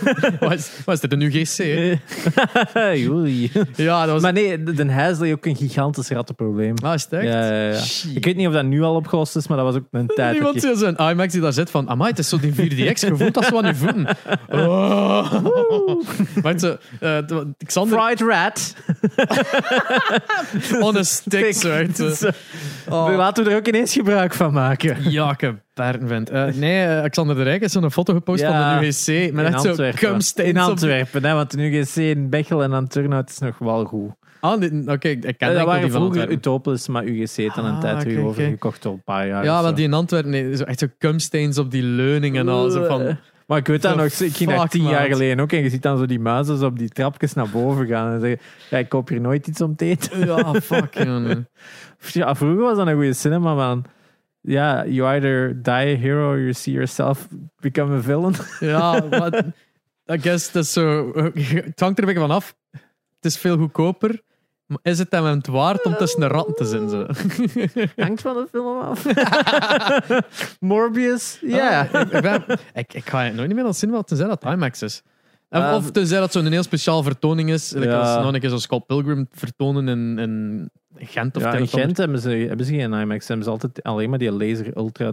Wat 0.84 0.94
is 0.94 1.00
dit, 1.00 1.12
een 1.12 1.20
UGC? 1.20 1.58
Ja, 3.76 4.00
dat 4.04 4.12
was... 4.12 4.22
Maar 4.22 4.32
nee, 4.32 4.62
de 4.62 4.72
Den 4.72 4.88
Huis 4.90 5.18
had 5.18 5.28
ook 5.30 5.46
een 5.46 5.56
gigantisch 5.56 6.08
rattenprobleem. 6.08 6.74
Ah, 6.82 6.94
is 6.94 7.02
het 7.02 7.12
echt? 7.12 7.24
Ja, 7.24 7.46
ja, 7.52 7.68
ja. 7.70 7.80
Ik 8.14 8.24
weet 8.24 8.36
niet 8.36 8.46
of 8.46 8.52
dat 8.52 8.64
nu 8.64 8.82
al 8.82 8.94
opgelost 8.94 9.36
is, 9.36 9.46
maar 9.46 9.56
dat 9.56 9.66
was 9.66 9.76
ook 9.76 9.86
een 9.90 10.06
tijd. 10.06 10.28
dat 10.28 10.36
Iemand 10.36 10.80
je- 10.80 10.94
zo'n 10.96 11.08
IMAX 11.08 11.32
die 11.32 11.40
daar 11.42 11.52
zit 11.52 11.70
van, 11.70 11.88
amai, 11.88 12.10
het 12.10 12.18
is 12.18 12.28
zo 12.28 12.38
die 12.40 12.52
4DX 12.52 13.00
gevoeld 13.08 13.36
als 13.36 13.46
zo 13.46 13.58
aan 13.58 13.66
je 13.66 13.74
voeten. 13.74 14.06
Oh. 14.48 15.32
Maar 16.42 16.54
het 16.54 16.78
Xander 17.66 18.00
Fried 18.02 18.20
rat. 18.20 18.74
On 20.82 20.96
a 20.96 21.02
stick. 21.02 21.54
Oh. 22.88 23.16
Laten 23.16 23.44
we 23.44 23.50
er 23.50 23.56
ook 23.56 23.66
ineens 23.66 23.92
gebruik 23.92 24.34
van 24.34 24.52
maken. 24.52 25.10
Ja, 25.10 25.30
ik 25.30 25.40
heb 25.40 25.56
Bernd 25.74 26.02
vindt. 26.08 26.30
Eh, 26.30 26.44
nee, 26.46 26.84
eh, 26.84 27.10
Xander 27.10 27.36
de 27.36 27.42
Rijk 27.42 27.62
is 27.62 27.72
zo'n 27.72 27.90
foto 27.90 28.14
gepost 28.14 28.40
Ja, 28.40 28.72
van 28.72 28.80
de 28.80 28.86
UGC. 28.86 29.32
Met 29.32 29.46
in 29.46 29.52
echt 29.52 29.62
zo 29.62 29.68
Antwerpen. 29.68 30.44
In 30.44 30.56
op- 30.62 30.68
Antwerpen, 30.68 31.24
hè, 31.24 31.34
want 31.34 31.56
nu 31.56 31.82
GC 31.84 31.96
in 31.96 32.30
Bechel 32.30 32.62
en 32.62 32.74
aan 32.74 32.86
Turnhout 32.86 33.30
is 33.30 33.38
nog 33.38 33.58
wel 33.58 33.84
goed. 33.84 34.10
Ah, 34.40 34.52
Oké, 34.86 35.08
ik 35.08 35.20
ken 35.20 35.36
dat 35.38 35.48
enkel 35.48 35.64
waren 35.66 35.82
die 35.82 35.90
van 35.92 36.00
vroeger. 36.12 36.30
Utopolis, 36.30 36.88
maar 36.88 37.04
UGC 37.04 37.36
heeft 37.36 37.54
dan 37.54 37.64
een 37.64 37.74
Ah, 37.74 37.80
tijd 37.80 38.04
weer 38.04 38.18
oké, 38.18 38.26
overgekocht 38.26 38.84
al 38.84 38.92
een 38.92 39.02
paar 39.04 39.26
jaar. 39.26 39.44
Ja, 39.44 39.62
want 39.62 39.76
die 39.76 39.84
in 39.84 39.92
Antwerpen, 39.92 40.30
nee, 40.30 40.56
zo 40.56 40.64
echt 40.64 40.78
zo 40.78 40.86
cumstains 40.98 41.58
op 41.58 41.70
die 41.70 41.82
leuning 41.82 42.36
en 42.36 42.48
al. 42.48 42.70
Zo 42.70 42.84
van, 42.84 43.16
Maar 43.46 43.58
ik 43.58 43.66
weet 43.66 43.82
dat 43.82 43.96
nog, 43.96 44.06
ik 44.06 44.36
ging 44.36 44.50
daar 44.50 44.68
tien 44.68 44.82
jaar 44.82 45.06
geleden 45.06 45.40
ook 45.40 45.52
en 45.52 45.62
je 45.62 45.70
ziet 45.70 45.82
dan 45.82 45.98
zo 45.98 46.06
die 46.06 46.20
muizen 46.20 46.64
op 46.64 46.78
die 46.78 46.88
trapjes 46.88 47.32
naar 47.32 47.48
boven 47.48 47.86
gaan 47.86 48.12
en 48.12 48.20
zeggen, 48.20 48.40
ja, 48.70 48.78
ik 48.78 48.88
koop 48.88 49.08
hier 49.08 49.20
nooit 49.20 49.46
iets 49.46 49.60
om 49.60 49.76
te 49.76 49.84
eten. 49.84 50.26
ja, 50.26 50.54
fuck, 50.60 50.94
jongen. 50.94 51.48
Ja, 52.12 52.34
vroeger 52.34 52.62
was 52.62 52.76
dat 52.76 52.86
een 52.86 52.94
goede 52.94 53.12
cinema, 53.12 53.54
man. 53.54 53.84
Ja, 54.40 54.86
you 54.86 55.08
either 55.12 55.62
die 55.62 55.72
a 55.72 55.96
hero 55.98 56.28
or 56.30 56.38
you 56.38 56.52
see 56.52 56.72
yourself 56.72 57.28
become 57.60 57.96
a 57.96 58.00
villain. 58.00 58.34
Ja, 58.60 59.04
maar 59.10 59.34
I 60.14 60.18
guess 60.18 60.52
dat 60.52 60.64
is 60.64 60.72
zo. 60.72 61.12
Het 61.14 61.80
hangt 61.80 61.98
er 61.98 62.08
een 62.08 62.14
beetje 62.14 62.26
van 62.26 62.30
af. 62.30 62.56
Het 62.70 63.24
is 63.24 63.38
veel 63.38 63.56
goedkoper. 63.56 64.22
Maar 64.66 64.78
is 64.82 64.98
het 64.98 65.10
hem 65.10 65.24
het 65.24 65.46
waard 65.46 65.84
om 65.84 65.94
tussen 65.96 66.20
de 66.20 66.26
ratten 66.26 66.54
te 66.54 66.64
zitten? 66.64 66.90
Zo? 66.90 67.06
Hangt 68.04 68.20
van 68.22 68.34
de 68.34 68.46
film 68.50 68.78
af. 68.80 69.06
Morbius, 70.60 71.38
ja. 71.42 71.88
Ah, 71.92 72.00
ik, 72.00 72.10
ik, 72.12 72.22
ben- 72.22 72.44
ik, 72.74 72.94
ik 72.94 73.08
ga 73.08 73.22
het 73.22 73.34
nooit 73.34 73.54
meer 73.54 73.64
aan 73.64 73.74
zien 73.74 73.90
wat 73.90 74.06
tenzij 74.08 74.26
dat 74.26 74.44
IMAX 74.44 74.82
is. 74.82 75.02
En 75.48 75.62
Ehm, 75.62 75.74
of 75.74 75.90
tenzij 75.90 76.18
dat 76.20 76.32
zo'n 76.32 76.46
heel 76.46 76.62
speciaal 76.62 77.02
vertoning 77.02 77.50
is. 77.50 77.70
Like 77.72 77.86
Ja. 77.86 78.00
als 78.00 78.24
nog 78.24 78.34
een 78.34 78.40
keer 78.40 78.50
zo'n 78.50 78.58
Scott 78.60 78.86
Pilgrim 78.86 79.26
vertonen 79.30 79.88
in, 79.88 80.18
in 80.18 80.70
Gent 80.96 81.36
of 81.36 81.42
Ja, 81.42 81.52
in 81.54 81.62
of 81.62 81.70
Gent 81.70 81.96
hebben 81.96 82.18
ze, 82.20 82.28
hebben 82.28 82.66
ze 82.66 82.74
geen 82.74 82.92
IMAX. 82.92 83.28
Hebben 83.28 83.44
ze 83.46 83.50
altijd 83.52 83.82
alleen 83.82 84.10
maar 84.10 84.18
die 84.18 84.32
laser 84.32 84.76
ultra 84.76 85.12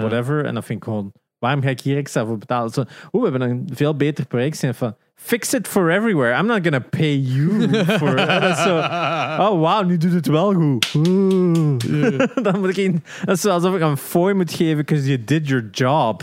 whatever. 0.00 0.44
En 0.44 0.54
dat 0.54 0.64
vind 0.64 0.78
ik 0.78 0.84
gewoon... 0.84 1.12
Waarom 1.38 1.62
ga 1.62 1.68
ik 1.68 1.80
hier 1.80 1.96
extra 1.96 2.26
voor 2.26 2.38
betalen? 2.38 2.70
Zo, 2.70 2.84
Oeh, 3.12 3.24
we 3.24 3.30
hebben 3.30 3.50
een 3.50 3.68
veel 3.72 3.96
beter 3.96 4.26
project. 4.26 4.66
Van, 4.72 4.94
fix 5.14 5.54
it 5.54 5.68
for 5.68 5.90
everywhere. 5.90 6.32
I'm 6.32 6.46
not 6.46 6.62
gonna 6.62 6.80
pay 6.80 7.16
you 7.16 7.68
for... 7.84 8.18
is 8.18 8.62
zo... 8.62 8.78
Oh, 9.38 9.60
wauw, 9.60 9.82
nu 9.82 9.96
doet 9.96 10.12
het 10.12 10.26
wel 10.26 10.52
goed. 10.52 10.92
Dan 12.44 12.58
moet 12.58 12.68
ik 12.68 12.76
een, 12.76 13.02
dat 13.24 13.36
is 13.36 13.44
alsof 13.44 13.74
ik 13.74 13.80
een 13.80 13.96
fooi 13.96 14.34
moet 14.34 14.52
geven 14.52 14.76
because 14.76 15.06
you 15.06 15.24
did 15.24 15.48
your 15.48 15.68
job. 15.70 16.22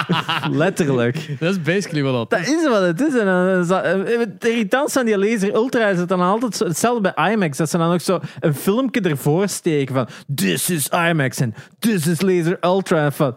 Letterlijk. 0.50 1.36
Dat 1.38 1.50
is 1.50 1.62
basically 1.62 2.02
wat 2.02 2.12
dat 2.12 2.30
Dat 2.30 2.48
is 2.48 2.68
wat 2.68 2.82
het 2.82 3.00
is. 3.00 3.18
En 3.18 3.26
dan 3.26 3.46
is 3.48 3.70
eh, 3.70 4.18
het 4.18 4.44
irritantste 4.44 4.98
aan 4.98 5.06
die 5.06 5.18
Laser 5.18 5.54
Ultra 5.54 5.86
is 5.86 5.98
het 5.98 6.08
dan 6.08 6.20
altijd 6.20 6.56
zo, 6.56 6.64
hetzelfde 6.64 7.12
bij 7.14 7.32
IMAX. 7.32 7.56
Dat 7.56 7.70
ze 7.70 7.78
dan 7.78 7.92
ook 7.92 8.00
zo 8.00 8.20
een 8.40 8.54
filmpje 8.54 9.00
ervoor 9.00 9.48
steken 9.48 9.94
van 9.94 10.08
this 10.34 10.70
is 10.70 10.88
IMAX 10.88 11.40
en 11.40 11.54
this 11.78 12.06
is 12.06 12.20
Laser 12.20 12.56
Ultra. 12.60 13.04
En 13.04 13.12
van, 13.12 13.36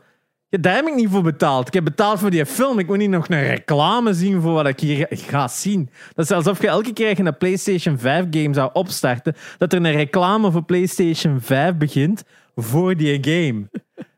ja, 0.52 0.58
daar 0.58 0.76
heb 0.76 0.88
ik 0.88 0.96
niet 0.96 1.10
voor 1.10 1.22
betaald. 1.22 1.68
Ik 1.68 1.74
heb 1.74 1.84
betaald 1.84 2.20
voor 2.20 2.30
die 2.30 2.46
film. 2.46 2.80
Ik 2.80 2.88
moet 2.88 2.98
niet 2.98 3.10
nog 3.10 3.30
een 3.30 3.44
reclame 3.48 4.14
zien 4.14 4.42
voor 4.42 4.54
wat 4.54 4.68
ik 4.68 4.80
hier 4.80 5.08
ga- 5.10 5.48
zien. 5.48 5.90
Dat 6.16 6.26
is 6.26 6.32
alsof 6.32 6.62
je 6.62 6.68
elke 6.68 6.94
keer 6.94 7.20
een 7.20 7.38
PlayStation 7.38 7.98
5 8.00 8.26
game 8.32 8.54
zou 8.54 8.70
opstarten, 8.74 9.36
dat 9.58 9.74
er 9.74 9.86
een 9.86 9.92
reclame 9.92 10.52
voor 10.52 10.64
PlayStation 10.64 11.42
5 11.42 11.76
begint 11.76 12.24
voor 12.56 12.96
die 12.98 13.18
game. 13.22 13.70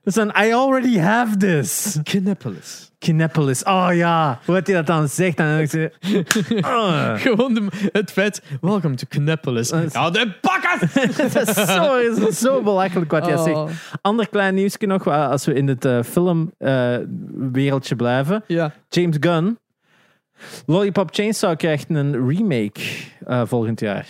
Dus 0.04 0.14
dan, 0.14 0.28
I 0.30 0.54
already 0.54 0.98
have 0.98 1.38
this. 1.38 2.00
Kineppelis. 2.04 2.92
Kinepolis. 3.00 3.64
Oh 3.64 3.88
ja, 3.92 4.40
hoe 4.46 4.56
had 4.56 4.68
hij 4.68 4.76
dat 4.76 4.86
dan 4.88 5.08
zegt? 5.08 5.38
Dan 5.38 5.60
ik, 5.60 5.74
uh. 5.74 5.88
Gewoon 7.26 7.54
de- 7.54 7.90
het 7.92 8.12
feit. 8.12 8.42
Welcome 8.62 8.96
to 8.96 9.06
Kineppelis. 9.10 9.70
Dat 9.70 9.84
is- 9.84 9.94
Ja, 9.94 10.10
de 10.10 10.34
bakken! 10.42 10.90
dat 11.34 11.48
is 11.48 11.56
zo, 11.56 12.16
dat 12.20 12.30
is 12.30 12.40
zo 12.40 12.62
belachelijk 12.62 13.12
wat 13.12 13.26
hij 13.26 13.36
Oh. 13.36 13.44
zegt. 13.44 13.88
Ander 14.02 14.30
klein 14.30 14.56
nieuwsje 14.56 14.86
nog, 14.86 15.08
eh, 15.08 15.30
als 15.30 15.46
we 15.46 15.54
in 15.54 15.68
het 15.68 15.88
filmwereldje 16.06 17.96
blijven. 17.96 18.44
Ja. 18.48 18.74
James 18.90 19.18
Gunn. 19.20 19.58
Lollipop 20.66 21.10
Chainsaw 21.14 21.58
krijgt 21.58 21.90
een 21.90 22.28
remake 22.30 22.82
eh, 23.26 23.42
volgend 23.46 23.80
jaar. 23.80 24.08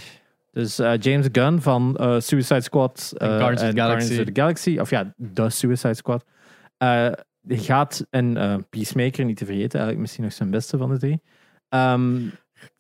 Dus 0.53 0.79
eh, 0.79 0.93
James 0.99 1.27
Gunn 1.31 1.61
van 1.61 1.95
eh, 1.95 2.19
Suicide 2.19 2.61
Squad 2.61 3.13
En 3.17 3.29
eh, 3.29 3.37
Guardians 3.37 3.61
of 3.61 3.69
the 3.69 3.75
Galaxy. 3.81 4.19
Of 4.19 4.25
the 4.25 4.31
Galaxy, 4.33 4.77
of 4.79 4.89
ja, 4.89 5.13
de 5.17 5.49
Suicide 5.49 5.93
Squad, 5.93 6.25
gaat, 7.47 8.05
en 8.09 8.37
eh, 8.37 8.55
Peacemaker 8.69 9.25
niet 9.25 9.37
te 9.37 9.45
vergeten, 9.45 9.71
eigenlijk 9.71 9.99
misschien 9.99 10.23
nog 10.23 10.33
zijn 10.33 10.49
beste 10.49 10.77
van 10.77 10.89
de 10.89 10.97
drie. 10.97 11.21
Ehm, 11.69 12.19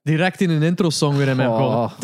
Direct 0.01 0.41
in 0.41 0.49
een 0.49 0.61
intro-song 0.61 1.15
weer 1.15 1.27
in 1.27 1.35
mijn 1.35 1.49
Oh. 1.49 1.91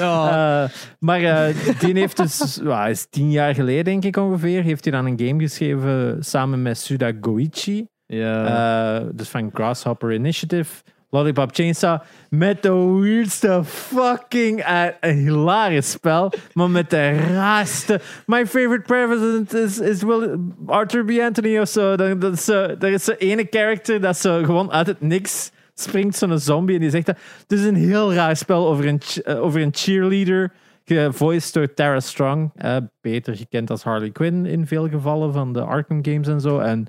Eh, 0.00 0.64
maar 0.98 1.52
die 1.78 1.94
heeft 1.94 2.16
dus, 2.16 2.60
ja, 2.64 2.86
is 2.86 3.06
tien 3.10 3.30
jaar 3.30 3.54
geleden 3.54 3.84
denk 3.84 4.04
ik 4.04 4.16
ongeveer, 4.16 4.62
heeft 4.62 4.84
hij 4.84 4.92
dan 4.92 5.06
een 5.06 5.20
game 5.26 5.42
geschreven 5.42 6.24
samen 6.24 6.62
met 6.62 6.78
Suda 6.78 7.12
Goichi. 7.20 7.86
Ja. 8.06 8.98
Dus 9.00 9.28
van 9.28 9.50
Grasshopper 9.52 10.12
Initiative. 10.12 10.82
Lollipop 11.14 11.54
Chainsaw. 11.54 12.00
Met 12.30 12.62
de 12.62 12.74
weirdste 13.00 13.60
fucking... 13.64 14.60
eh, 14.60 14.84
een 15.00 15.16
hilarisch 15.16 15.90
spel. 15.90 16.32
Maar 16.52 16.70
met 16.70 16.90
de 16.90 17.10
raarste... 17.12 18.00
My 18.26 18.46
favorite 18.46 18.82
president 18.82 19.54
is, 19.54 19.78
is 19.78 20.02
Will, 20.02 20.38
Arthur 20.66 21.04
B. 21.04 21.10
Anthony 21.20 21.58
of 21.58 21.68
zo. 21.68 21.96
Dat. 21.96 22.48
Er 22.82 22.92
is 22.92 23.04
zo'n 23.04 23.14
ene 23.14 23.46
character 23.50 24.00
dat 24.00 24.16
zo 24.18 24.42
gewoon 24.44 24.72
uit 24.72 24.86
het 24.86 25.00
niks 25.00 25.50
springt. 25.74 26.16
Zo'n 26.16 26.38
zombie. 26.38 26.74
En 26.74 26.80
die 26.80 26.90
zegt 26.90 27.06
dat... 27.06 27.16
Het 27.48 27.58
is 27.58 27.64
een 27.64 27.74
heel 27.76 28.14
raar 28.14 28.36
spel 28.36 28.68
over 28.68 28.86
een, 28.86 29.00
eh, 29.24 29.42
over 29.42 29.60
een 29.60 29.72
cheerleader. 29.72 30.52
Gevoiced 30.84 31.52
door 31.52 31.74
Tara 31.74 32.00
Strong. 32.00 32.50
eh, 32.54 32.76
beter 33.00 33.36
gekend 33.36 33.70
als 33.70 33.82
Harley 33.82 34.10
Quinn 34.10 34.46
in 34.46 34.66
veel 34.66 34.88
gevallen 34.88 35.32
van 35.32 35.52
de 35.52 35.60
Arkham 35.60 36.04
games 36.04 36.28
en 36.28 36.40
zo. 36.40 36.58
En 36.58 36.86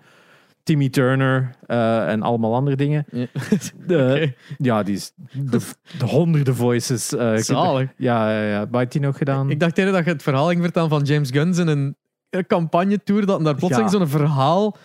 Timmy 0.63 0.89
Turner 0.89 1.55
eh, 1.65 2.09
en 2.09 2.21
allemaal 2.21 2.53
andere 2.55 2.75
dingen. 2.75 3.05
Ja. 3.11 3.25
De-. 3.87 4.33
Ja, 4.57 4.83
die 4.83 4.95
is 4.95 5.11
de, 5.31 5.59
de 5.97 6.05
honderden 6.05 6.55
voices. 6.55 7.07
Zalig. 7.35 7.89
Ja, 7.97 8.31
ja, 8.31 8.47
ja. 8.47 8.59
Wat 8.69 8.79
heeft 8.79 8.91
die 8.91 9.01
nog 9.01 9.17
gedaan? 9.17 9.49
Ik 9.49 9.59
dacht 9.59 9.77
eerder 9.77 9.93
dat 9.93 10.05
je 10.05 10.11
het 10.11 10.23
verhaal 10.23 10.47
ging 10.47 10.61
vertellen 10.61 10.89
van 10.89 11.01
James 11.01 11.29
Gunn 11.29 11.53
in 11.59 11.67
een, 11.67 11.95
campagnetour, 12.47 13.25
dat 13.25 13.35
hij 13.35 13.45
daar 13.45 13.55
plotseling 13.55 13.91
Ja. 13.91 13.97
zo'n 13.97 14.07
verhaal 14.07 14.75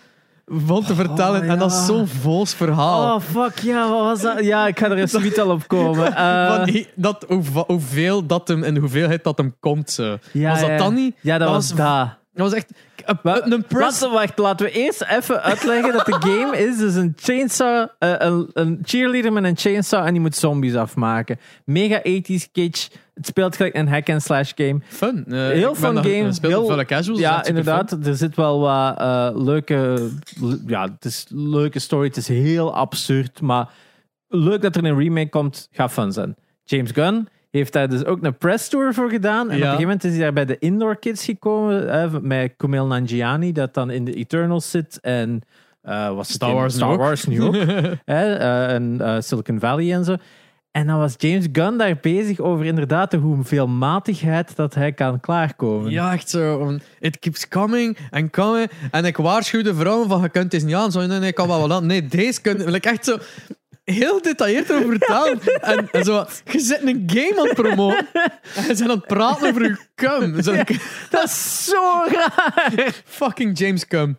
vond 0.45 0.87
te 0.87 0.95
vertellen. 0.95 1.43
En 1.43 1.59
dat 1.59 1.71
is 1.71 1.85
zo'n 1.85 2.07
vols 2.07 2.53
verhaal. 2.53 3.15
Oh, 3.15 3.21
fuck, 3.21 3.59
ja, 3.59 3.89
wat 3.89 3.99
was 3.99 4.21
dat? 4.21 4.43
Ja, 4.43 4.67
ik 4.67 4.79
ga 4.79 4.85
er 4.89 4.97
eens 4.97 5.17
niet 5.17 5.39
al 5.39 5.49
op 5.51 5.67
komen. 5.67 6.13
Van, 6.55 6.65
die- 6.65 6.87
dat, 6.95 7.25
hoe, 7.27 7.43
hoeveel 7.67 8.25
dat 8.25 8.47
hem 8.47 8.63
en 8.63 8.73
de 8.73 8.79
hoeveelheid 8.79 9.23
dat 9.23 9.37
hem 9.37 9.55
komt. 9.59 9.89
Zo. 9.89 10.17
ja, 10.31 10.49
was 10.49 10.61
dat 10.61 10.77
dan 10.77 10.93
niet? 10.93 11.15
Ja, 11.21 11.37
dat, 11.37 11.47
Dat 11.47 11.55
was 11.55 11.69
was- 11.69 11.77
dat. 11.77 12.17
Dat 12.33 12.49
was 12.49 12.53
echt 12.53 12.71
een, 13.23 13.63
press. 13.67 13.99
Wacht, 13.99 14.13
wacht, 14.13 14.37
laten 14.37 14.65
we 14.65 14.71
eerst 14.71 15.03
even 15.09 15.41
uitleggen 15.41 15.93
dat 15.93 16.05
de 16.05 16.13
game 16.29 16.57
is 16.57 16.77
dus 16.77 16.95
een 16.95 17.13
chainsaw, 17.19 17.87
eh, 17.99 18.13
een, 18.17 18.49
een 18.53 18.79
cheerleader 18.83 19.33
met 19.33 19.43
een 19.43 19.57
chainsaw 19.57 20.05
en 20.05 20.11
die 20.11 20.21
moet 20.21 20.35
zombies 20.35 20.75
afmaken. 20.75 21.39
Mega 21.65 21.99
80s 21.99 22.51
kitsch. 22.51 22.87
Het 23.13 23.25
speelt 23.27 23.55
gelijk 23.55 23.75
een 23.75 23.87
hack-and-slash 23.87 24.51
game. 24.55 24.79
Fun. 24.87 25.25
Eh, 25.27 25.33
Heel 25.47 25.75
fun 25.75 25.95
game. 26.03 26.33
Speelt 26.33 26.53
Heel- 26.53 26.65
veel 26.67 26.85
casuals. 26.85 27.19
Ja, 27.19 27.45
inderdaad. 27.45 27.91
Er 28.05 28.15
zit 28.15 28.35
wel 28.35 28.59
wat 28.59 28.97
eh, 28.99 29.29
leuke... 29.33 30.09
le- 30.41 30.59
Ja, 30.67 30.83
het 30.83 31.05
is 31.05 31.25
leuke 31.29 31.79
story. 31.79 32.07
Het 32.07 32.17
is 32.17 32.27
heel 32.27 32.75
absurd, 32.75 33.41
maar 33.41 33.69
leuk 34.27 34.61
dat 34.61 34.75
er 34.75 34.85
een 34.85 34.97
remake 34.99 35.29
komt. 35.29 35.67
Gaat 35.71 35.91
fun 35.91 36.11
zijn. 36.11 36.35
James 36.63 36.91
Gunn 36.91 37.27
heeft 37.49 37.73
daar 37.73 37.89
dus 37.89 38.05
ook 38.05 38.23
een 38.23 38.37
press 38.37 38.69
tour 38.69 38.93
voor 38.93 39.09
gedaan. 39.09 39.49
En 39.49 39.55
op 39.55 39.61
een 39.61 39.61
gegeven 39.61 39.81
moment 39.81 40.03
is 40.03 40.11
hij 40.11 40.19
daar 40.19 40.33
bij 40.33 40.45
de 40.45 40.57
Indoor 40.59 40.99
Kids 40.99 41.25
gekomen. 41.25 41.89
eh, 41.89 42.19
met 42.21 42.53
Kumail 42.57 42.85
Nanjiani, 42.85 43.51
dat 43.51 43.73
dan 43.73 43.89
in 43.89 44.05
de 44.05 44.13
Eternals 44.13 44.69
zit. 44.69 44.99
En 45.01 45.41
eh 45.81 46.13
was 46.13 46.31
Star 46.31 46.53
Wars 46.53 46.73
Star. 46.73 46.97
Wars 46.97 47.25
nu 47.25 47.41
ook. 47.41 47.55
eh, 48.05 48.73
en 48.73 49.23
Silicon 49.23 49.59
Valley 49.59 49.93
en 49.93 50.03
zo. 50.03 50.15
En 50.71 50.87
dan 50.87 50.97
was 50.97 51.13
James 51.17 51.47
Gunn 51.51 51.77
daar 51.77 51.97
bezig 52.01 52.39
over 52.39 52.65
inderdaad 52.65 53.11
de 53.11 53.17
hoeveelmatigheid 53.17 54.55
dat 54.55 54.73
hij 54.73 54.91
kan 54.91 55.19
klaarkomen. 55.19 55.91
Ja, 55.91 56.13
echt 56.13 56.29
zo. 56.29 56.77
It 56.99 57.19
keeps 57.19 57.47
coming 57.47 57.97
and 58.09 58.31
coming. 58.31 58.71
En 58.91 59.05
ik 59.05 59.17
waarschuw 59.17 59.61
de 59.61 59.75
vrouwen 59.75 60.07
van, 60.07 60.21
je 60.21 60.29
kunt 60.29 60.51
deze 60.51 60.65
niet 60.65 60.75
aan. 60.75 60.91
Zo, 60.91 60.99
nee, 61.05 61.19
nee, 61.19 61.29
ik 61.29 61.35
kan 61.35 61.47
wel 61.47 61.59
wat 61.59 61.71
aan. 61.71 61.85
Nee, 61.85 62.07
deze 62.07 62.41
kunt... 62.41 62.65
like, 62.65 62.89
echt 62.89 63.05
zo... 63.05 63.17
heel 63.93 64.15
gedetailleerd 64.15 64.71
over 64.71 64.87
vertellen. 64.89 65.39
En, 65.61 65.87
en 65.91 66.03
zo, 66.03 66.25
je 66.51 66.59
zit 66.59 66.81
een 66.83 67.03
game 67.05 67.35
aan 67.39 67.45
het 67.45 67.55
promoten. 67.55 68.07
En 68.55 68.61
je 68.61 68.67
bent 68.67 68.81
aan 68.81 68.89
het 68.89 69.07
praten 69.07 69.47
over 69.49 69.63
je 69.63 69.77
cum. 69.95 70.17
Zo, 70.43 70.55
Dat 71.09 71.23
is 71.23 71.65
zo 71.65 72.03
raar. 72.11 73.01
fucking 73.05 73.57
James 73.59 73.87
Cum. 73.87 74.17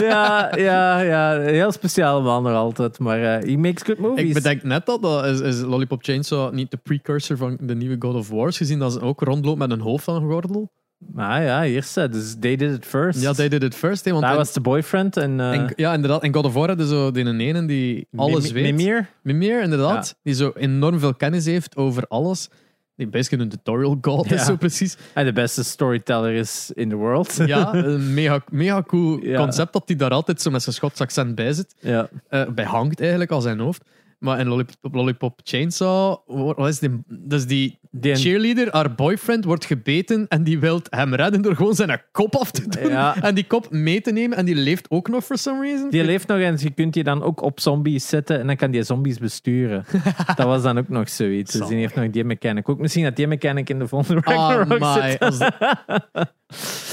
ja, 0.00 0.56
ja, 0.56 1.00
ja. 1.00 1.40
Heel 1.40 1.72
speciaal 1.72 2.22
man 2.22 2.46
er 2.46 2.54
altijd. 2.54 2.98
Maar 2.98 3.22
eh, 3.22 3.48
he 3.50 3.56
makes 3.56 3.82
good 3.82 3.98
movies. 3.98 4.24
Ik 4.28 4.34
bedenk 4.34 4.62
net 4.62 4.86
dat, 4.86 5.02
dat 5.02 5.24
is, 5.24 5.40
is 5.40 5.60
Lollipop 5.60 6.02
Chainsaw 6.04 6.52
niet 6.52 6.70
de 6.70 6.76
precursor 6.76 7.36
van 7.36 7.56
de 7.60 7.74
nieuwe 7.74 7.96
God 7.98 8.14
of 8.14 8.28
Wars, 8.28 8.56
gezien 8.56 8.78
dat 8.78 8.92
ze 8.92 9.00
ook 9.00 9.20
rondloopt 9.20 9.58
met 9.58 9.70
een 9.70 9.80
hoofd 9.80 10.08
aan 10.08 10.14
een 10.14 10.30
gordel. 10.30 10.70
Maar 10.98 11.42
ja, 11.42 11.62
hier 11.62 11.82
staat. 11.82 12.12
Dus 12.12 12.36
they 12.40 12.56
did 12.56 12.72
it 12.72 12.86
first. 12.86 13.20
Ja, 13.20 13.32
they 13.32 13.48
did 13.48 13.62
it 13.62 13.74
first. 13.74 14.04
Hè, 14.04 14.10
want 14.10 14.22
Dat 14.22 14.32
in- 14.32 14.38
was 14.38 14.52
de 14.52 14.60
boyfriend. 14.60 15.16
En, 15.16 15.40
eh 15.40 15.52
en- 15.52 15.72
ja, 15.76 15.94
inderdaad. 15.94 16.22
En 16.22 16.34
God 16.34 16.44
of 16.44 16.52
War 16.54 16.68
hadden 16.68 16.86
zo 16.86 17.10
die 17.10 17.26
ene 17.38 17.66
die 17.66 18.06
alles 18.16 18.44
Mim- 18.44 18.62
weet. 18.62 18.74
Mimir. 18.74 19.06
Mimir, 19.22 19.62
inderdaad. 19.62 20.16
Die 20.22 20.34
zo 20.34 20.52
enorm 20.54 20.98
veel 20.98 21.14
kennis 21.14 21.44
heeft 21.44 21.76
over 21.76 22.04
alles. 22.08 22.48
Die 22.96 23.06
basically 23.06 23.44
een 23.44 23.50
tutorial 23.50 23.98
god 24.00 24.28
Ja. 24.28 24.34
is, 24.34 24.44
zo 24.44 24.56
precies. 24.56 24.96
En 25.14 25.24
de 25.24 25.32
beste 25.32 25.64
storyteller 25.64 26.32
is 26.32 26.70
in 26.74 26.88
the 26.88 26.94
world. 26.96 27.36
Ja, 27.46 27.74
een 27.74 28.14
mega, 28.14 28.40
mega 28.50 28.82
cool 28.86 29.24
Ja. 29.24 29.36
concept 29.38 29.72
dat 29.72 29.82
hij 29.86 29.96
daar 29.96 30.10
altijd 30.10 30.40
zo 30.42 30.50
met 30.50 30.62
zijn 30.62 30.74
Schots 30.74 31.00
accent 31.00 31.34
bij 31.34 31.52
zit. 31.52 31.74
ja. 31.80 32.08
Eh, 32.28 32.48
bij 32.48 32.64
hangt 32.64 33.00
eigenlijk 33.00 33.30
al 33.30 33.40
zijn 33.40 33.58
hoofd. 33.58 33.84
Maar 34.18 34.38
in 34.40 34.46
Lollipop, 34.48 34.94
Lollipop 34.94 35.40
Chainsaw, 35.44 36.16
wat 36.26 36.68
is 36.68 36.78
die, 36.78 37.02
dat 37.06 37.38
is 37.38 37.46
die 37.46 37.78
cheerleader, 37.90 38.68
haar 38.70 38.94
boyfriend, 38.94 39.44
wordt 39.44 39.64
gebeten 39.64 40.26
en 40.28 40.42
die 40.44 40.58
wil 40.58 40.80
hem 40.90 41.14
redden 41.14 41.42
door 41.42 41.56
gewoon 41.56 41.74
zijn 41.74 42.02
kop 42.12 42.36
af 42.36 42.50
te 42.50 42.68
doen. 42.68 42.90
Ja. 42.90 43.22
En 43.22 43.34
die 43.34 43.44
kop 43.46 43.70
mee 43.70 44.00
te 44.00 44.12
nemen 44.12 44.36
en 44.36 44.44
die 44.44 44.54
leeft 44.54 44.90
ook 44.90 45.08
nog 45.08 45.24
for 45.24 45.38
some 45.38 45.60
reason. 45.60 45.90
Die 45.90 46.04
leeft 46.04 46.28
nog 46.28 46.38
en 46.38 46.56
je 46.58 46.70
kunt 46.70 46.92
die 46.92 47.04
dan 47.04 47.22
ook 47.22 47.42
op 47.42 47.60
zombies 47.60 48.08
zetten 48.08 48.40
en 48.40 48.46
dan 48.46 48.56
kan 48.56 48.70
die 48.70 48.82
zombies 48.82 49.18
besturen. 49.18 49.84
dat 50.36 50.46
was 50.46 50.62
dan 50.62 50.78
ook 50.78 50.88
nog 50.88 51.08
zoiets. 51.08 51.52
Dus 51.52 51.66
die 51.68 51.76
heeft 51.78 51.94
nog 51.94 52.10
die 52.10 52.24
mechanic 52.24 52.68
ook. 52.68 52.78
Misschien 52.78 53.04
dat 53.04 53.16
die 53.16 53.26
mechanic 53.26 53.70
in 53.70 53.78
de 53.78 53.88
volgende 53.88 54.20
Ah, 54.22 54.34
Ragnarok 54.34 54.78
my. 55.20 55.30
zit. 55.32 55.48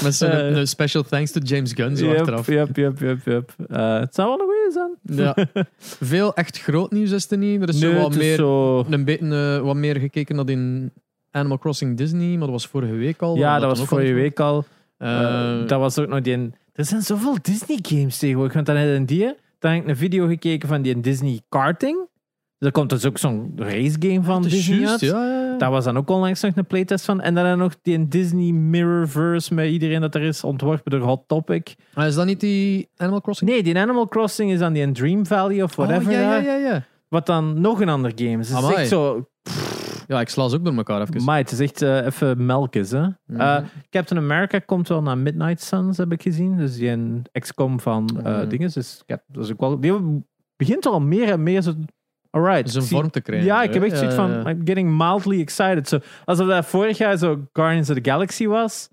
Met 0.02 0.14
zo'n 0.14 0.30
Eh. 0.30 0.56
een 0.56 0.66
special 0.68 1.02
thanks 1.02 1.30
to 1.30 1.40
James 1.40 1.72
Gunn 1.72 1.96
zo 1.96 2.14
achteraf. 2.14 2.46
yep, 2.46 2.76
yep, 2.76 2.98
yep, 3.00 3.18
yep. 3.24 3.54
Eh, 3.68 3.98
het 3.98 4.14
zou 4.14 4.28
wel 4.28 4.38
een 4.40 4.44
goeie 4.44 4.72
zijn. 4.72 5.24
Ja. 5.26 5.64
Veel 6.12 6.34
echt 6.34 6.60
groot 6.60 6.90
nieuws 6.92 7.10
is 7.10 7.30
er 7.30 7.38
niet. 7.38 7.62
Er 7.62 7.68
is 7.68 7.80
Nee, 7.80 7.92
zo 7.92 7.96
wat 7.96 8.06
het 8.12 8.22
is 8.22 8.26
meer, 8.28 8.36
zo... 8.36 8.84
een 8.90 9.04
beetje 9.04 9.56
eh, 9.56 9.64
wat 9.64 9.76
meer 9.76 9.96
gekeken 9.96 10.36
naar 10.36 10.48
in 10.48 10.92
Animal 11.30 11.58
Crossing 11.58 11.96
Disney, 11.96 12.28
maar 12.30 12.38
dat 12.40 12.50
was 12.50 12.66
vorige 12.66 12.92
week 12.94 13.22
al. 13.22 13.36
Ja, 13.36 13.58
dat 13.58 13.78
was 13.78 13.88
vorige 13.88 14.12
week 14.12 14.40
al. 14.40 14.64
Eh, 14.98 15.66
dat 15.66 15.78
was 15.80 15.98
ook 15.98 16.08
nog 16.08 16.20
die... 16.20 16.50
Er 16.72 16.84
zijn 16.84 17.02
zoveel 17.02 17.36
Disney-games 17.42 18.18
tegenwoordig. 18.18 18.54
Want 18.54 18.66
dan 18.66 18.76
heb 18.76 18.98
je 18.98 19.04
die... 19.04 19.34
Dan 19.58 19.70
heb 19.72 19.82
ik 19.82 19.88
een 19.88 19.96
video 19.96 20.26
gekeken 20.26 20.68
van 20.68 20.82
die 20.82 21.00
Disney 21.00 21.40
karting. 21.48 22.08
Er 22.58 22.72
komt 22.72 22.90
dus 22.90 23.04
ook 23.06 23.18
zo'n 23.18 23.52
race 23.56 23.96
game 23.98 24.22
van 24.22 24.44
is 24.44 24.52
Disney 24.52 24.78
juist, 24.78 25.02
uit. 25.02 25.12
ja, 25.12 25.26
ja, 25.26 25.44
ja. 25.45 25.45
Daar 25.58 25.70
was 25.70 25.84
dan 25.84 25.96
ook 25.96 26.10
onlangs 26.10 26.40
nog 26.40 26.56
een 26.56 26.66
playtest 26.66 27.04
van. 27.04 27.20
En 27.20 27.34
dan 27.34 27.58
nog 27.58 27.74
die 27.82 28.08
Disney 28.08 28.52
Mirrorverse 28.52 29.54
met 29.54 29.68
iedereen 29.70 30.00
dat 30.00 30.14
er 30.14 30.22
is 30.22 30.44
ontworpen 30.44 30.90
door 30.90 31.00
Hot 31.00 31.22
Topic. 31.26 31.74
Maar 31.94 32.06
is 32.06 32.14
dat 32.14 32.26
niet 32.26 32.40
die 32.40 32.88
Animal 32.96 33.20
Crossing? 33.20 33.50
Nee, 33.50 33.62
die 33.62 33.78
Animal 33.78 34.08
Crossing 34.08 34.50
is 34.50 34.58
dan 34.58 34.72
die 34.72 34.92
Dream 34.92 35.26
Valley 35.26 35.62
of 35.62 35.76
whatever. 35.76 36.06
Oh, 36.06 36.12
ja, 36.12 36.36
ja, 36.36 36.36
ja, 36.36 36.54
ja. 36.68 36.82
Wat 37.08 37.26
dan 37.26 37.60
nog 37.60 37.80
een 37.80 37.88
ander 37.88 38.12
game 38.14 38.38
is. 38.38 38.48
Het 38.48 38.58
is 38.58 38.64
Amai. 38.64 38.74
echt 38.76 38.88
zo... 38.88 39.28
Ja, 40.08 40.20
ik 40.20 40.28
sla 40.28 40.48
ze 40.48 40.56
ook 40.56 40.64
door 40.64 40.74
elkaar 40.76 41.00
even. 41.00 41.24
Maar 41.24 41.36
het 41.38 41.50
is 41.52 41.60
echt 41.60 41.82
eh, 41.82 42.04
even 42.06 42.46
melkjes. 42.46 42.90
Hè? 42.90 43.06
Eh, 43.26 43.56
Captain 43.90 44.20
America 44.20 44.58
komt 44.58 44.88
wel 44.88 45.02
naar 45.02 45.18
Midnight 45.18 45.62
Suns, 45.62 45.96
heb 45.96 46.12
ik 46.12 46.22
gezien. 46.22 46.56
Dus 46.56 46.76
die 46.76 46.88
een 46.88 47.24
XCOM 47.32 47.80
van 47.80 48.20
eh 48.24 48.36
Mhm. 48.38 48.48
dingen. 48.48 48.70
Dus 48.72 48.96
ik 48.98 49.02
heb, 49.06 49.22
dat 49.26 49.44
is 49.44 49.52
ook 49.52 49.60
wel, 49.60 49.80
die 49.80 50.24
begint 50.56 50.86
al 50.86 51.00
meer 51.00 51.28
en 51.28 51.42
meer 51.42 51.62
zo... 51.62 51.72
Alright. 52.36 52.74
Ik 52.74 52.82
zie- 52.82 52.96
vorm 52.96 53.10
te 53.10 53.20
krijgen. 53.20 53.46
Ja, 53.46 53.62
ik 53.62 53.74
heb 53.74 53.82
echt 53.82 53.96
zoiets 53.96 54.14
van. 54.14 54.48
I'm 54.48 54.60
getting 54.64 54.96
mildly 54.96 55.40
excited. 55.40 55.88
Zo, 55.88 55.98
alsof 56.24 56.48
dat 56.48 56.66
vorig 56.66 56.98
jaar 56.98 57.16
zo 57.16 57.46
Guardians 57.52 57.90
of 57.90 57.96
the 57.98 58.10
Galaxy 58.10 58.46
was. 58.46 58.88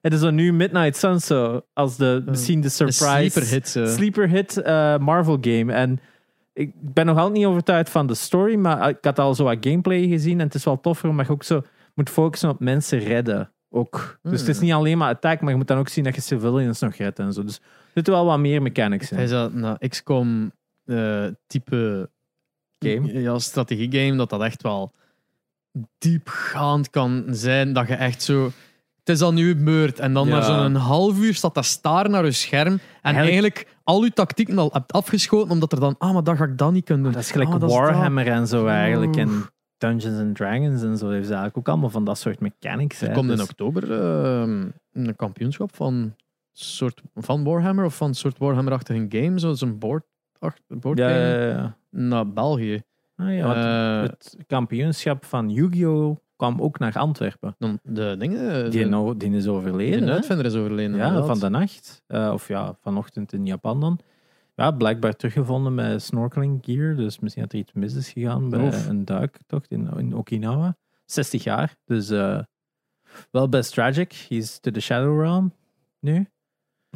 Het 0.00 0.12
is 0.12 0.20
zo 0.20 0.30
nu 0.30 0.52
Midnight 0.52 0.96
Suns, 0.96 1.26
zo, 1.26 1.60
als 1.72 1.96
de, 1.96 2.22
misschien 2.26 2.60
de 2.60 2.66
Een 2.66 2.70
surprise 2.72 3.30
sleeper 3.30 3.42
hit. 3.50 3.68
sleeper 3.94 4.28
hit 4.28 4.56
eh, 4.56 4.98
Marvel 4.98 5.38
game. 5.40 5.72
En 5.72 5.98
ik 6.52 6.70
ben 6.74 7.06
nog 7.06 7.16
altijd 7.16 7.36
niet 7.36 7.46
overtuigd 7.46 7.90
van 7.90 8.06
de 8.06 8.14
story, 8.14 8.54
maar 8.54 8.88
ik 8.88 8.98
had 9.00 9.18
al 9.18 9.34
zo 9.34 9.44
wat 9.44 9.56
gameplay 9.60 10.08
gezien 10.08 10.38
en 10.40 10.46
het 10.46 10.54
is 10.54 10.64
wel 10.64 10.80
toffer 10.80 11.08
omdat 11.08 11.26
je 11.26 11.32
ook 11.32 11.42
zo 11.42 11.62
moet 11.94 12.10
focussen 12.10 12.48
op 12.48 12.60
mensen 12.60 12.98
redden. 12.98 13.50
Ook. 13.70 14.18
Dus 14.22 14.40
het 14.40 14.48
is 14.48 14.56
Hmm. 14.56 14.64
niet 14.66 14.74
alleen 14.74 14.98
maar 14.98 15.08
attack, 15.14 15.40
maar 15.40 15.50
je 15.50 15.56
moet 15.56 15.68
dan 15.68 15.78
ook 15.78 15.88
zien 15.88 16.04
dat 16.04 16.14
je 16.14 16.20
civilians 16.20 16.80
nog 16.80 16.94
redt 16.94 17.18
en 17.18 17.32
zo. 17.32 17.42
Dus 17.44 17.56
er 17.56 17.62
zitten 17.94 18.12
wel 18.12 18.24
wat 18.24 18.38
meer 18.38 18.62
mechanics 18.62 19.10
in. 19.10 19.16
Hij 19.16 19.26
zat 19.26 19.52
naar 19.54 19.78
XCOM 19.88 20.52
eh, 20.84 21.24
type 21.46 22.10
Game. 22.94 23.20
Ja, 23.20 23.38
strategiegame, 23.38 24.16
dat 24.16 24.30
dat 24.30 24.42
echt 24.42 24.62
wel 24.62 24.92
diepgaand 25.98 26.90
kan 26.90 27.24
zijn. 27.30 27.72
Dat 27.72 27.88
je 27.88 27.94
echt 27.94 28.22
zo. 28.22 28.44
Het 28.98 29.08
is 29.16 29.20
al 29.22 29.32
nu 29.32 29.56
beurt. 29.56 29.98
En 29.98 30.12
dan 30.12 30.28
Ja. 30.28 30.34
na 30.34 30.42
zo'n 30.42 30.74
half 30.74 31.18
uur 31.18 31.34
staat 31.34 31.54
dat 31.54 31.64
staren 31.64 32.10
naar 32.10 32.24
je 32.24 32.30
scherm. 32.32 32.72
En 32.72 32.80
Eigenlijk- 33.02 33.32
eigenlijk, 33.32 33.76
al 33.84 34.04
je 34.04 34.12
tactieken 34.12 34.58
al 34.58 34.70
hebt 34.72 34.92
afgeschoten, 34.92 35.50
omdat 35.50 35.72
er 35.72 35.80
dan, 35.80 35.94
ah, 35.98 36.12
maar 36.12 36.24
dat 36.24 36.36
ga 36.36 36.44
ik 36.44 36.58
dan 36.58 36.72
niet 36.72 36.84
kunnen 36.84 37.04
doen. 37.04 37.12
Dat 37.12 37.22
is 37.22 37.30
gelijk 37.30 37.50
Ah, 37.50 37.62
is 37.62 37.72
Warhammer 37.74 38.26
en 38.28 38.46
zo 38.46 38.66
eigenlijk. 38.66 39.16
En. 39.16 39.30
Dungeons 39.78 40.18
and 40.20 40.36
Dragons 40.36 40.82
en 40.82 40.96
zo. 40.96 41.08
heeft 41.08 41.26
ze 41.26 41.32
eigenlijk 41.34 41.56
ook 41.56 41.68
allemaal 41.68 41.90
van 41.90 42.04
dat 42.04 42.18
soort 42.18 42.40
mechanics. 42.40 43.00
Er 43.00 43.08
hè. 43.08 43.14
komt 43.14 43.30
in 43.30 43.36
Dus- 43.36 43.48
oktober 43.48 43.92
eh, 43.92 44.40
een 44.92 45.16
kampioenschap 45.16 45.76
van, 45.76 46.14
soort, 46.52 47.02
van 47.14 47.44
Warhammer 47.44 47.84
of 47.84 47.96
van 47.96 48.08
een 48.08 48.14
soort 48.14 48.38
Warhammer-achtige 48.38 49.06
game, 49.08 49.54
zo'n 49.56 49.78
board, 49.78 50.04
ach- 50.38 50.58
boardgame, 50.68 51.10
ja, 51.12 51.38
ja, 51.40 51.48
ja. 51.48 51.76
naar 51.90 52.32
België. 52.32 52.82
Ah, 53.16 53.34
ja, 53.34 53.46
want 53.46 53.56
Eh, 53.56 54.02
het 54.02 54.36
kampioenschap 54.46 55.24
van 55.24 55.50
Yu-Gi-Oh! 55.50 56.16
kwam 56.36 56.60
ook 56.60 56.78
naar 56.78 56.98
Antwerpen. 56.98 57.54
dan 57.58 57.78
de 57.82 58.14
dingen, 58.18 58.70
Die, 58.70 58.82
de, 58.82 58.88
nou, 58.88 59.16
die 59.16 59.30
is 59.30 59.44
de 59.44 59.50
overleden. 59.50 60.02
hè? 60.08 60.12
uitvinder 60.14 60.46
is 60.46 60.54
overleden. 60.54 60.96
Ja, 60.96 61.06
inderdaad. 61.06 61.26
van 61.26 61.38
de 61.38 61.58
nacht. 61.58 62.02
Eh, 62.06 62.30
of 62.32 62.48
ja, 62.48 62.76
vanochtend 62.80 63.32
in 63.32 63.46
Japan 63.46 63.80
dan. 63.80 63.98
Ja, 64.54 64.70
blijkbaar 64.70 65.16
teruggevonden 65.16 65.74
met 65.74 66.02
snorkeling 66.02 66.58
gear. 66.64 66.96
Dus 66.96 67.18
misschien 67.18 67.42
dat 67.42 67.52
er 67.52 67.58
iets 67.58 67.72
mis 67.72 67.94
is 67.94 68.10
gegaan 68.10 68.50
bij 68.50 68.86
een 68.88 69.04
duiktocht 69.04 69.70
in, 69.70 69.88
in 69.96 70.14
Okinawa. 70.16 70.76
60 71.04 71.44
jaar. 71.44 71.76
Dus 71.84 72.10
eh, 72.10 72.38
wel 73.30 73.48
best 73.48 73.72
tragic. 73.72 74.26
He's 74.28 74.58
to 74.58 74.70
the 74.70 74.80
Shadow 74.80 75.20
Realm 75.20 75.52
nu. 76.00 76.28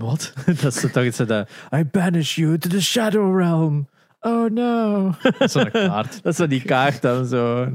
Wat? 0.01 0.33
dat 0.63 0.75
is 0.77 0.93
toch 0.93 1.05
iets 1.05 1.17
dat... 1.17 1.49
I 1.75 1.85
banish 1.85 2.37
you 2.37 2.59
to 2.59 2.69
the 2.69 2.83
Shadow 2.83 3.39
Realm. 3.39 3.89
Oh 4.21 4.51
no. 4.51 5.13
Dat 5.23 5.41
is 5.41 5.53
zo'n 5.53 5.71
kaart. 5.71 6.23
dat 6.23 6.39
is 6.41 6.49
die 6.49 6.63
kaart 6.63 7.03
dan 7.03 7.27
zo. 7.27 7.69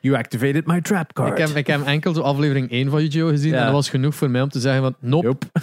You 0.00 0.16
activated 0.16 0.66
my 0.66 0.80
trap 0.80 1.12
card. 1.12 1.38
Ik 1.38 1.46
heb, 1.46 1.56
ik 1.56 1.66
heb 1.66 1.86
enkel 1.86 2.14
zo 2.14 2.20
aflevering 2.20 2.70
1 2.70 2.90
van 2.90 3.00
Yu-Gi-Oh! 3.02 3.28
gezien 3.28 3.50
Ja. 3.50 3.58
en 3.58 3.64
dat 3.64 3.72
was 3.72 3.88
genoeg 3.88 4.14
voor 4.14 4.30
mij 4.30 4.42
om 4.42 4.48
te 4.48 4.60
zeggen 4.60 4.82
van, 4.82 4.94
nope. 5.00 5.26
Nope. 5.26 5.46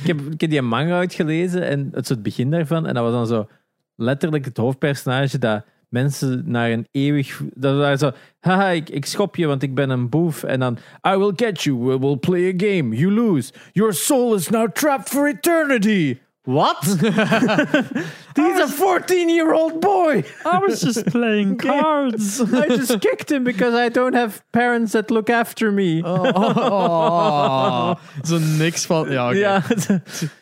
ik, 0.00 0.06
heb, 0.06 0.20
ik 0.20 0.40
heb 0.40 0.50
die 0.50 0.62
manga 0.62 0.98
uitgelezen 0.98 1.68
en 1.68 1.88
het 1.92 2.02
is 2.02 2.08
het 2.08 2.22
begin 2.22 2.50
daarvan. 2.50 2.86
En 2.86 2.94
dat 2.94 3.02
was 3.02 3.12
dan 3.12 3.26
zo 3.26 3.48
letterlijk 3.96 4.44
het 4.44 4.56
hoofdpersonage 4.56 5.38
dat 5.38 5.64
mensen 5.90 6.42
naar 6.46 6.70
een 6.70 6.86
eeuwig... 6.90 7.40
Dat 7.54 7.98
zo, 8.00 8.10
haha, 8.40 8.68
ik, 8.68 8.88
ik 8.88 9.06
schop 9.06 9.36
je, 9.36 9.46
want 9.46 9.62
ik 9.62 9.74
ben 9.74 9.90
een 9.90 10.08
boef. 10.08 10.42
En 10.42 10.60
dan, 10.60 10.78
I 11.08 11.16
will 11.16 11.32
get 11.36 11.62
you, 11.62 11.76
we 11.76 11.98
will 11.98 12.16
play 12.16 12.48
a 12.48 12.52
game. 12.56 12.96
You 12.96 13.12
lose. 13.12 13.52
Your 13.72 13.92
soul 13.92 14.34
is 14.34 14.48
now 14.48 14.72
trapped 14.72 15.08
for 15.08 15.28
eternity. 15.28 16.18
What? 16.44 16.82
He's 16.84 18.58
a 18.58 18.66
14-year-old 18.66 19.80
boy. 19.80 20.24
I 20.46 20.58
was 20.58 20.80
just 20.80 21.04
playing 21.06 21.58
cards. 21.68 22.40
I 22.40 22.66
just 22.68 22.98
kicked 23.00 23.30
him 23.30 23.44
because 23.44 23.74
I 23.74 23.90
don't 23.90 24.14
have 24.14 24.42
parents 24.50 24.92
that 24.92 25.10
look 25.10 25.28
after 25.28 25.70
me. 25.70 26.02
Oh, 26.02 26.32
oh, 26.34 26.54
oh. 26.56 27.96
Zo 28.24 28.38
niks 28.38 28.86
van, 28.86 29.10
ja, 29.10 29.60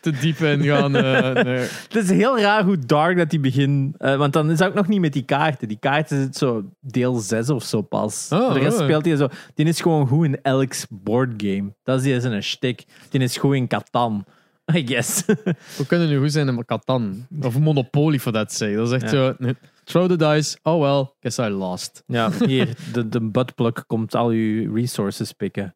te 0.01 0.11
diep 0.21 0.39
ingaan. 0.39 0.95
eh 0.95 1.43
nee. 1.43 1.67
Het 1.89 1.95
is 1.95 2.09
heel 2.09 2.39
raar 2.39 2.63
hoe 2.63 2.77
dark 2.77 3.17
dat 3.17 3.29
die 3.29 3.39
begin. 3.39 3.95
eh, 3.97 4.15
want 4.15 4.33
dan 4.33 4.51
is 4.51 4.61
ook 4.61 4.73
nog 4.73 4.87
niet 4.87 5.01
met 5.01 5.13
die 5.13 5.25
kaarten. 5.25 5.67
Die 5.67 5.79
kaarten 5.79 6.21
zit 6.21 6.35
zo 6.37 6.63
deel 6.79 7.15
6 7.15 7.49
of 7.49 7.63
zo 7.63 7.81
pas. 7.81 8.29
Oh, 8.33 8.53
de 8.53 8.59
rest 8.59 8.77
oh. 8.77 8.83
speelt 8.83 9.05
hij 9.05 9.15
zo. 9.15 9.27
Die 9.55 9.65
is 9.65 9.81
gewoon 9.81 10.07
goed 10.07 10.25
in 10.25 10.41
elks 10.41 10.85
boardgame. 10.89 11.73
Dat 11.83 12.05
is 12.05 12.21
zijn 12.21 12.43
shtick. 12.43 12.85
Die 13.09 13.21
is 13.21 13.37
goed 13.37 13.55
in 13.55 13.67
Catan. 13.67 14.25
I 14.75 14.87
guess. 14.87 15.23
We 15.77 15.85
kunnen 15.87 16.07
nu 16.09 16.19
goed 16.19 16.31
zijn 16.31 16.47
in 16.47 16.65
Catan. 16.65 17.27
Of 17.41 17.59
Monopoly, 17.59 18.19
for 18.19 18.31
that 18.31 18.53
say. 18.53 18.75
Dat 18.75 18.87
is 18.87 18.93
echt 18.93 19.11
Ja. 19.11 19.35
zo, 19.39 19.53
throw 19.83 20.09
the 20.09 20.15
dice, 20.17 20.57
oh 20.63 20.81
well, 20.81 21.09
guess 21.19 21.37
I 21.37 21.49
lost. 21.49 22.03
ja, 22.07 22.29
hier. 22.45 22.67
De, 22.93 23.09
de 23.09 23.21
buttplug 23.29 23.85
komt 23.85 24.15
al 24.15 24.27
uw 24.29 24.73
resources 24.75 25.31
pikken. 25.31 25.75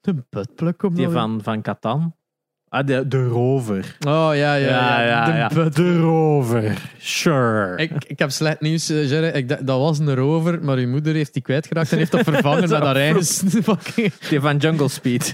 De 0.00 0.14
buttplug 0.30 0.74
op 0.82 0.94
Die 0.96 1.08
van, 1.08 1.40
van 1.42 1.62
Catan. 1.62 2.14
Ah, 2.68 2.86
de, 2.86 3.08
de 3.08 3.26
rover. 3.26 3.96
Oh, 4.06 4.30
ja, 4.34 4.54
ja, 4.54 5.02
ja. 5.02 5.48
De 5.48 5.54
butt- 5.54 5.76
De 5.76 5.98
rover. 6.00 6.92
Sure. 6.98 7.76
Ik, 7.76 8.04
ik 8.04 8.18
heb 8.18 8.30
slecht 8.30 8.60
nieuws, 8.60 8.88
eh, 8.88 9.10
Jerry. 9.10 9.26
Ik 9.28 9.48
dacht, 9.48 9.66
dat 9.66 9.78
was 9.78 9.98
een 9.98 10.14
rover, 10.14 10.64
maar 10.64 10.76
uw 10.76 10.88
moeder 10.88 11.14
heeft 11.14 11.32
die 11.32 11.42
kwijtgeraakt 11.42 11.92
en 11.92 11.98
heeft 11.98 12.10
dat 12.12 12.20
vervangen 12.24 12.60
met 12.60 12.70
haar 12.70 12.96
eigen 12.96 13.24
fucking... 13.62 14.12
Die 14.14 14.40
van 14.40 14.56
Jungle 14.56 14.88
Speed. 14.88 15.32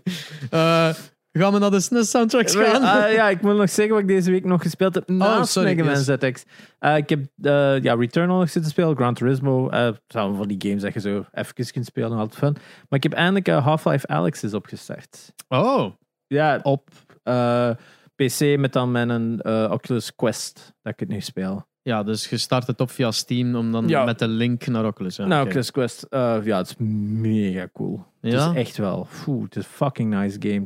Eh, 0.50 0.94
Gaan 1.38 1.52
we 1.52 1.58
naar 1.58 1.70
de 1.70 1.80
SNES 1.80 2.10
soundtracks 2.10 2.54
gaan? 2.54 2.82
Ah, 2.82 3.12
ja, 3.12 3.28
ik 3.28 3.42
moet 3.42 3.56
nog 3.56 3.70
zeggen 3.70 3.94
wat 3.94 4.02
ik 4.02 4.08
deze 4.08 4.30
week 4.30 4.44
nog 4.44 4.62
gespeeld 4.62 4.94
heb 4.94 5.08
naast 5.08 5.52
sorry, 5.52 5.68
Mega 5.68 5.84
Man 5.84 5.94
yes. 5.94 6.04
ZX. 6.04 6.44
Eh, 6.78 6.96
ik 6.96 7.08
heb 7.08 7.20
eh, 7.42 7.82
ja, 7.82 7.94
Returnal 7.94 8.38
nog 8.38 8.50
zitten 8.50 8.70
spelen, 8.70 8.96
Gran 8.96 9.14
Turismo. 9.14 9.68
eh 9.68 9.92
zijn 10.06 10.34
van 10.36 10.48
die 10.48 10.56
games 10.58 10.82
dat 10.82 10.94
je 10.94 11.00
zo 11.00 11.24
even 11.32 11.54
kunt 11.72 11.86
spelen, 11.86 12.12
altijd 12.12 12.38
fun. 12.38 12.52
Maar 12.88 12.98
ik 12.98 13.02
heb 13.02 13.12
eindelijk 13.12 13.46
Half-Life 13.48 14.06
Alex 14.06 14.42
is 14.42 14.54
opgestart. 14.54 15.32
Oh, 15.48 15.92
Ja, 16.26 16.60
op 16.62 16.88
eh, 17.22 17.70
PC 18.14 18.58
met 18.58 18.72
dan 18.72 18.90
mijn 18.90 19.40
eh, 19.40 19.70
Oculus 19.70 20.14
Quest 20.14 20.72
dat 20.82 20.92
ik 20.92 21.00
het 21.00 21.08
nu 21.08 21.20
speel. 21.20 21.66
Ja, 21.82 22.02
dus 22.02 22.28
je 22.28 22.36
start 22.36 22.66
het 22.66 22.80
op 22.80 22.90
via 22.90 23.10
Steam 23.10 23.54
om 23.54 23.72
dan 23.72 23.88
Ja. 23.88 24.04
met 24.04 24.18
de 24.18 24.28
link 24.28 24.66
naar 24.66 24.86
Oculus. 24.86 25.16
Ja, 25.16 25.24
nou, 25.26 25.40
oké. 25.40 25.48
Oculus 25.48 25.70
Quest, 25.70 26.02
eh, 26.10 26.36
ja, 26.44 26.56
het 26.56 26.66
is 26.68 26.74
mega 26.78 27.68
cool. 27.72 28.04
Het 28.20 28.32
Ja? 28.32 28.50
is 28.50 28.56
echt 28.56 28.76
wel, 28.76 29.06
foe, 29.10 29.42
het 29.44 29.56
is 29.56 29.64
een 29.64 29.70
fucking 29.70 30.14
nice 30.14 30.36
game. 30.40 30.62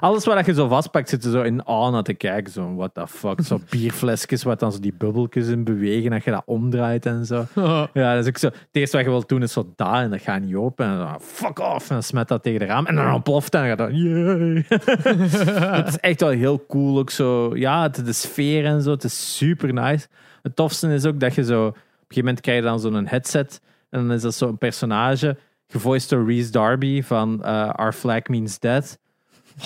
Alles 0.00 0.24
wat 0.24 0.46
je 0.46 0.54
zo 0.54 0.68
vastpakt, 0.68 1.08
zit 1.08 1.24
er 1.24 1.30
zo 1.30 1.42
in 1.42 1.66
aan 1.66 1.92
naar 1.92 2.02
te 2.02 2.14
kijken. 2.14 2.52
Zo, 2.52 2.74
what 2.74 2.94
the 2.94 3.06
fuck. 3.08 3.40
Zo 3.40 3.60
bierflesjes, 3.70 4.42
wat 4.42 4.60
dan 4.60 4.72
zo 4.72 4.78
die 4.80 4.94
bubbeltjes 4.98 5.46
in 5.48 5.64
bewegen, 5.64 6.10
dat 6.10 6.24
je 6.24 6.30
dat 6.30 6.42
omdraait 6.46 7.06
en 7.06 7.26
zo. 7.26 7.44
Ja, 7.92 8.14
dat 8.14 8.22
is 8.22 8.28
ook 8.28 8.36
zo. 8.38 8.46
Het 8.46 8.56
eerste 8.72 8.96
wat 8.96 9.04
je 9.06 9.10
wilt 9.12 9.28
doen 9.28 9.42
is 9.42 9.52
zo 9.52 9.72
daar 9.76 10.02
en 10.02 10.10
dat 10.10 10.20
gaat 10.20 10.40
niet 10.40 10.54
open. 10.54 10.86
En 10.86 10.98
dan 10.98 11.20
fuck 11.20 11.58
off. 11.58 11.88
En 11.88 11.94
dan 11.94 12.02
smet 12.02 12.28
dat 12.28 12.42
tegen 12.42 12.58
de 12.60 12.66
raam. 12.66 12.86
En 12.86 12.94
dan 12.94 13.14
ontploft 13.14 13.54
en 13.54 13.60
dan 13.60 13.68
gaat 13.68 13.78
dat, 13.78 13.90
yay. 13.92 14.64
het 15.76 15.88
is 15.88 15.98
echt 15.98 16.20
wel 16.20 16.30
heel 16.30 16.64
cool. 16.68 16.98
Ook 16.98 17.10
zo, 17.10 17.56
ja, 17.56 17.82
het, 17.82 18.04
de 18.06 18.12
sfeer 18.12 18.64
en 18.64 18.82
zo. 18.82 18.90
Het 18.90 19.04
is 19.04 19.36
super 19.36 19.72
nice. 19.72 20.06
Het 20.46 20.56
tofste 20.56 20.94
is 20.94 21.04
ook 21.04 21.20
dat 21.20 21.34
je 21.34 21.44
zo, 21.44 21.66
op 21.66 21.74
een 21.74 21.80
gegeven 21.98 22.24
moment 22.24 22.40
krijg 22.40 22.58
je 22.58 22.64
dan 22.64 22.80
zo'n 22.80 23.06
headset. 23.06 23.60
En 23.90 24.00
dan 24.00 24.12
is 24.12 24.22
dat 24.22 24.34
zo'n 24.34 24.58
personage, 24.58 25.36
gevoiced 25.68 26.08
door 26.08 26.26
Reese 26.26 26.50
Darby 26.50 27.02
van 27.02 27.44
eh, 27.44 27.68
Our 27.68 27.92
Flag 27.92 28.26
Means 28.26 28.58
Dead. 28.58 28.98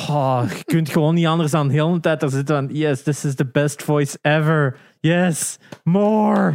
Oh, 0.08 0.42
je 0.48 0.64
kunt 0.64 0.88
gewoon 0.88 1.14
niet 1.14 1.26
anders 1.26 1.50
dan 1.50 1.68
de 1.68 1.74
hele 1.74 2.00
tijd 2.00 2.22
er 2.22 2.30
zitten 2.30 2.56
van, 2.56 2.76
yes, 2.76 3.02
this 3.02 3.24
is 3.24 3.34
the 3.34 3.44
best 3.44 3.82
voice 3.82 4.18
ever. 4.22 4.76
Yes, 5.02 5.58
more. 5.84 6.54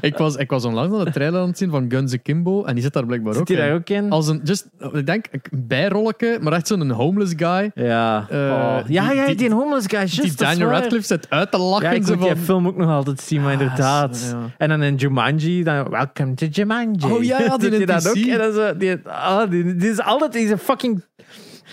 ik, 0.00 0.16
was, 0.16 0.36
ik 0.36 0.50
was 0.50 0.64
onlangs 0.64 0.98
aan 0.98 1.04
de 1.04 1.10
trailer 1.10 1.40
aan 1.40 1.46
het 1.48 1.58
zien 1.58 1.70
van 1.70 1.84
Guns 1.90 2.12
Akimbo 2.14 2.64
en 2.64 2.74
die 2.74 2.82
zit 2.82 2.92
daar 2.92 3.06
blijkbaar 3.06 3.32
Zit 3.32 3.42
ook 3.42 3.48
in. 3.48 3.56
daar 3.56 3.74
ook 3.74 3.88
in? 3.88 4.10
Als 4.10 4.28
een, 4.28 4.40
just, 4.44 4.68
ik 4.92 5.06
denk, 5.06 5.26
een 5.32 5.66
bijrolletje, 5.66 6.38
maar 6.40 6.52
echt 6.52 6.66
zo'n 6.66 6.90
homeless 6.90 7.32
guy. 7.36 7.70
Ja. 7.74 8.26
Eh, 8.30 8.36
Oh. 8.38 8.78
ja, 8.88 9.12
ja, 9.12 9.26
die- 9.26 9.34
die, 9.34 9.52
homeless 9.52 9.86
guy. 9.86 10.00
Just, 10.00 10.20
die 10.22 10.34
Daniel. 10.34 10.68
Radcliffe 10.68 11.06
zit 11.06 11.26
uit 11.30 11.50
te 11.50 11.58
lachen. 11.58 11.84
Ja, 11.88 11.90
ik 11.92 12.06
moet 12.06 12.20
die 12.22 12.36
film 12.36 12.66
ook 12.66 12.76
nog 12.76 12.90
altijd 12.90 13.20
zien, 13.20 13.42
maar 13.42 13.54
Ah, 13.54 13.60
inderdaad. 13.60 14.28
ja. 14.32 14.38
En 14.58 14.68
dan 14.68 14.82
in 14.82 14.94
Jumanji, 14.94 15.62
dan 15.62 15.88
Welcome 15.90 16.34
to 16.34 16.46
Jumanji. 16.46 17.04
Oh, 17.12 17.22
ja, 17.22 17.38
ja, 17.40 17.56
die 17.56 17.70
Doet 17.70 17.76
hij 17.78 17.86
dat 17.86 18.08
ook? 18.08 18.14
En 18.16 18.38
dan 18.38 18.52
zo, 18.52 18.76
die, 18.76 18.96
ah, 19.06 19.50
die, 19.50 19.76
die 19.76 19.90
is 19.90 20.00
altijd 20.00 20.32
die 20.32 20.44
is 20.44 20.50
een 20.50 20.58
fucking 20.58 21.02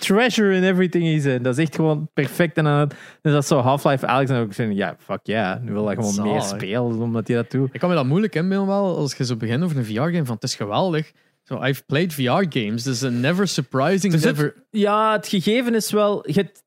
treasure 0.06 0.56
in 0.56 0.64
everything 0.64 1.04
he's 1.06 1.26
in. 1.26 1.44
Dat 1.44 1.58
is 1.58 1.64
echt 1.64 1.76
gewoon 1.76 2.10
perfect. 2.14 2.58
En 2.58 2.64
dan 2.64 2.92
is 3.22 3.32
dat 3.32 3.46
zo 3.48 3.60
Half-Life 3.60 4.06
Alex. 4.06 4.30
En 4.30 4.42
ook 4.42 4.54
zeggen, 4.54 4.76
ja, 4.76 4.96
fuck 5.00 5.20
ja, 5.24 5.60
nu 5.64 5.72
wil 5.72 5.86
dat 5.86 5.94
gewoon 5.96 6.32
meer 6.32 6.42
spelen, 6.42 7.02
omdat 7.02 7.28
hij 7.28 7.36
dat 7.38 7.52
doet. 7.52 7.70
Ik 7.74 7.80
kan 7.80 7.90
me 7.90 7.96
dat 7.96 8.06
moeilijk 8.06 8.36
inbeelden 8.36 8.68
wel, 8.68 8.98
als 8.98 9.16
je 9.16 9.26
zo 9.26 9.36
begint 9.36 9.64
over 9.64 9.78
een 9.78 9.86
VR-game, 9.86 10.26
van 10.26 10.36
het 10.36 10.44
is 10.44 10.56
geweldig. 10.56 11.12
So, 11.44 11.64
I've 11.64 11.84
played 11.86 12.14
VR-games, 12.14 12.84
dus 12.84 13.02
never 13.02 13.48
surprising, 13.48 14.14
Dus 14.14 14.24
het- 14.24 14.36
never... 14.36 14.66
Ja, 14.70 15.12
het 15.12 15.28
gegeven 15.28 15.76
is 15.76 15.92
wel... 15.92 16.24
Je 16.32 16.34
hebt- 16.34 16.64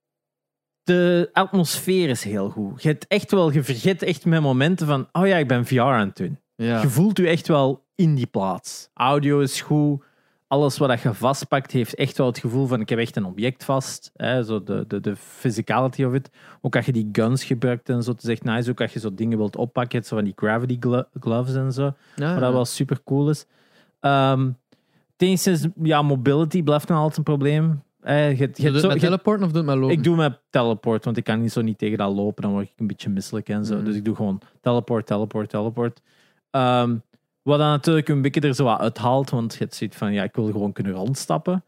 de 0.82 1.28
atmosfeer 1.32 2.08
is 2.08 2.24
heel 2.24 2.48
goed. 2.50 2.82
Je 2.82 2.88
hebt 2.88 3.06
echt 3.06 3.30
wel... 3.30 3.52
Je 3.52 3.62
vergeet 3.62 4.02
echt 4.02 4.24
met 4.24 4.40
momenten 4.42 4.86
van... 4.86 5.08
Oh 5.12 5.26
ja, 5.26 5.36
ik 5.36 5.48
ben 5.48 5.66
VR 5.66 5.80
aan 5.80 6.06
het 6.06 6.16
doen. 6.16 6.38
Ja. 6.54 6.80
Je 6.80 6.88
voelt 6.88 7.18
je 7.18 7.26
echt 7.28 7.48
wel 7.48 7.86
in 7.94 8.14
die 8.14 8.26
plaats. 8.26 8.88
Audio 8.94 9.40
is 9.40 9.60
goed. 9.60 10.02
Alles 10.48 10.78
wat 10.78 11.00
je 11.00 11.14
vastpakt 11.14 11.70
heeft 11.72 11.94
echt 11.94 12.18
wel 12.18 12.26
het 12.26 12.38
gevoel 12.38 12.66
van 12.66 12.80
ik 12.80 12.88
heb 12.88 12.98
echt 12.98 13.16
een 13.16 13.24
object 13.24 13.64
vast. 13.64 14.10
Hè, 14.16 14.42
zo 14.42 14.62
de, 14.62 14.84
de, 14.88 15.00
de 15.00 15.16
physicality 15.16 16.04
of 16.04 16.14
it. 16.14 16.30
Ook 16.60 16.76
als 16.76 16.86
je 16.86 16.92
die 16.92 17.08
guns 17.12 17.44
gebruikt 17.44 17.88
en 17.88 18.02
zo. 18.02 18.10
Het 18.10 18.22
is 18.22 18.28
echt 18.28 18.44
nice. 18.44 18.70
Ook 18.70 18.80
als 18.80 18.92
je 18.92 18.98
zo 18.98 19.14
dingen 19.14 19.38
wilt 19.38 19.56
oppakken. 19.56 20.04
Zo 20.04 20.14
van 20.16 20.24
die 20.24 20.32
gravity 20.36 20.76
glo- 20.80 21.04
gloves 21.20 21.54
en 21.54 21.72
zo. 21.72 21.92
Ja, 22.16 22.32
Wat 22.32 22.40
dat 22.40 22.52
wel 22.52 22.64
super 22.64 23.00
cool 23.04 23.30
is. 23.30 23.46
Ehm 24.00 24.50
het 25.12 25.28
enige 25.28 25.50
is, 25.50 25.66
ja, 25.82 26.02
mobility 26.02 26.62
blijft 26.62 26.88
nog 26.88 26.98
altijd 26.98 27.16
een 27.16 27.22
probleem. 27.22 27.82
Eh, 28.00 28.30
je, 28.30 28.36
je 28.36 28.42
hebt 28.42 28.56
Doe 28.56 28.70
het 28.70 28.80
zo- 28.80 28.88
met 28.88 28.98
teleporten 29.00 29.44
of 29.46 29.52
doe 29.52 29.60
het 29.60 29.70
met 29.70 29.78
lopen? 29.78 29.96
ik 29.96 30.04
doe 30.04 30.16
met 30.16 30.40
teleport, 30.50 31.04
want 31.04 31.16
ik 31.16 31.24
kan 31.24 31.40
niet 31.40 31.52
zo 31.52 31.60
niet 31.60 31.78
tegen 31.78 31.98
dat 31.98 32.14
lopen. 32.14 32.42
Dan 32.42 32.52
word 32.52 32.64
ik 32.64 32.72
een 32.76 32.86
beetje 32.86 33.10
misselijk 33.10 33.48
en 33.48 33.64
zo. 33.64 33.74
Mhm. 33.76 33.84
Dus 33.84 33.94
ik 33.96 34.04
doe 34.04 34.14
gewoon 34.16 34.40
teleport, 34.60 35.06
teleport, 35.06 35.48
teleport. 35.50 36.00
Ehm, 36.50 36.96
wat 37.48 37.58
dan 37.58 37.68
natuurlijk 37.68 38.08
een 38.08 38.22
beetje 38.22 38.40
er 38.40 38.54
zo 38.54 38.64
wat 38.64 38.80
uithaalt, 38.80 39.30
want 39.30 39.54
je 39.54 39.66
zoiets 39.70 39.96
van, 39.96 40.12
ja, 40.12 40.22
ik 40.22 40.34
wil 40.34 40.46
gewoon 40.46 40.72
kunnen 40.72 40.92
rondstappen. 40.92 41.64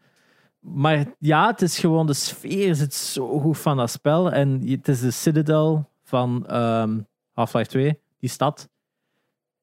Maar 0.59 1.05
ja, 1.19 1.47
het 1.47 1.61
is 1.61 1.79
gewoon, 1.79 2.07
de 2.07 2.13
sfeer 2.13 2.75
zit 2.75 2.93
zo 2.93 3.39
goed 3.39 3.57
van 3.57 3.77
dat 3.77 3.89
spel. 3.89 4.31
En 4.31 4.67
het 4.67 4.87
is 4.87 4.99
de 4.99 5.11
Citadel 5.11 5.89
van 6.03 6.47
ehm, 6.47 6.99
Half-Life 7.31 7.69
2, 7.69 7.99
die 8.19 8.29
stad. 8.29 8.69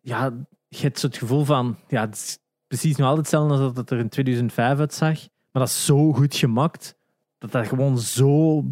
Ja, 0.00 0.32
je 0.68 0.78
hebt 0.80 0.98
zo 0.98 1.06
het 1.06 1.16
gevoel 1.16 1.44
van, 1.44 1.76
ja, 1.88 2.00
het 2.00 2.14
is 2.14 2.38
precies 2.66 2.96
nog 2.96 3.08
altijd 3.08 3.26
hetzelfde 3.26 3.52
als 3.54 3.62
dat 3.62 3.76
het 3.76 3.90
er 3.90 3.98
in 3.98 4.08
2005 4.08 4.78
uitzag. 4.78 5.18
Maar 5.52 5.62
dat 5.62 5.68
is 5.68 5.84
zo 5.84 6.12
goed 6.12 6.36
gemaakt, 6.36 6.96
dat 7.38 7.52
dat 7.52 7.66
gewoon 7.66 7.98
zo 7.98 8.64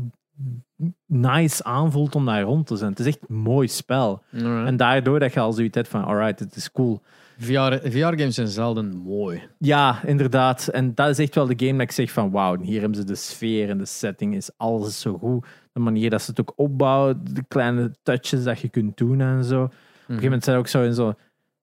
nice 1.06 1.64
aanvoelt 1.64 2.14
om 2.14 2.24
daar 2.24 2.42
rond 2.42 2.66
te 2.66 2.76
zijn. 2.76 2.90
Het 2.90 2.98
is 3.00 3.06
echt 3.06 3.18
een 3.28 3.36
mooi 3.36 3.68
spel. 3.68 4.22
Alright. 4.32 4.66
En 4.66 4.76
daardoor 4.76 5.18
dat 5.18 5.32
je 5.32 5.40
al 5.40 5.52
zoiets 5.52 5.76
hebt 5.76 5.88
van, 5.88 6.04
alright, 6.04 6.40
het 6.40 6.56
is 6.56 6.72
cool. 6.72 7.02
VR, 7.38 7.88
VR-games 7.90 8.34
zijn 8.34 8.48
zelden 8.48 8.96
mooi. 8.96 9.42
Ja, 9.58 10.04
inderdaad. 10.04 10.68
En 10.68 10.94
dat 10.94 11.08
is 11.08 11.18
echt 11.18 11.34
wel 11.34 11.46
de 11.46 11.66
game 11.66 11.72
dat 11.72 11.82
ik 11.82 11.90
zeg 11.90 12.10
van, 12.10 12.30
wauw, 12.30 12.60
hier 12.60 12.80
hebben 12.80 12.98
ze 12.98 13.04
de 13.04 13.14
sfeer 13.14 13.68
en 13.68 13.78
de 13.78 13.84
setting, 13.84 14.34
is 14.34 14.50
alles 14.56 14.88
is 14.88 15.00
zo 15.00 15.18
goed. 15.18 15.46
De 15.72 15.80
manier 15.80 16.10
dat 16.10 16.22
ze 16.22 16.30
het 16.30 16.40
ook 16.40 16.52
opbouwen, 16.56 17.20
de 17.34 17.44
kleine 17.48 17.94
touches 18.02 18.44
dat 18.44 18.60
je 18.60 18.68
kunt 18.68 18.96
doen 18.96 19.20
en 19.20 19.44
zo. 19.44 19.62
Op 19.62 19.70
een 19.70 19.76
gegeven 20.06 20.24
moment 20.24 20.44
zijn 20.44 20.58
ook 20.58 20.68
zo 20.68 20.82
in 20.82 20.94
zo'n 20.94 21.14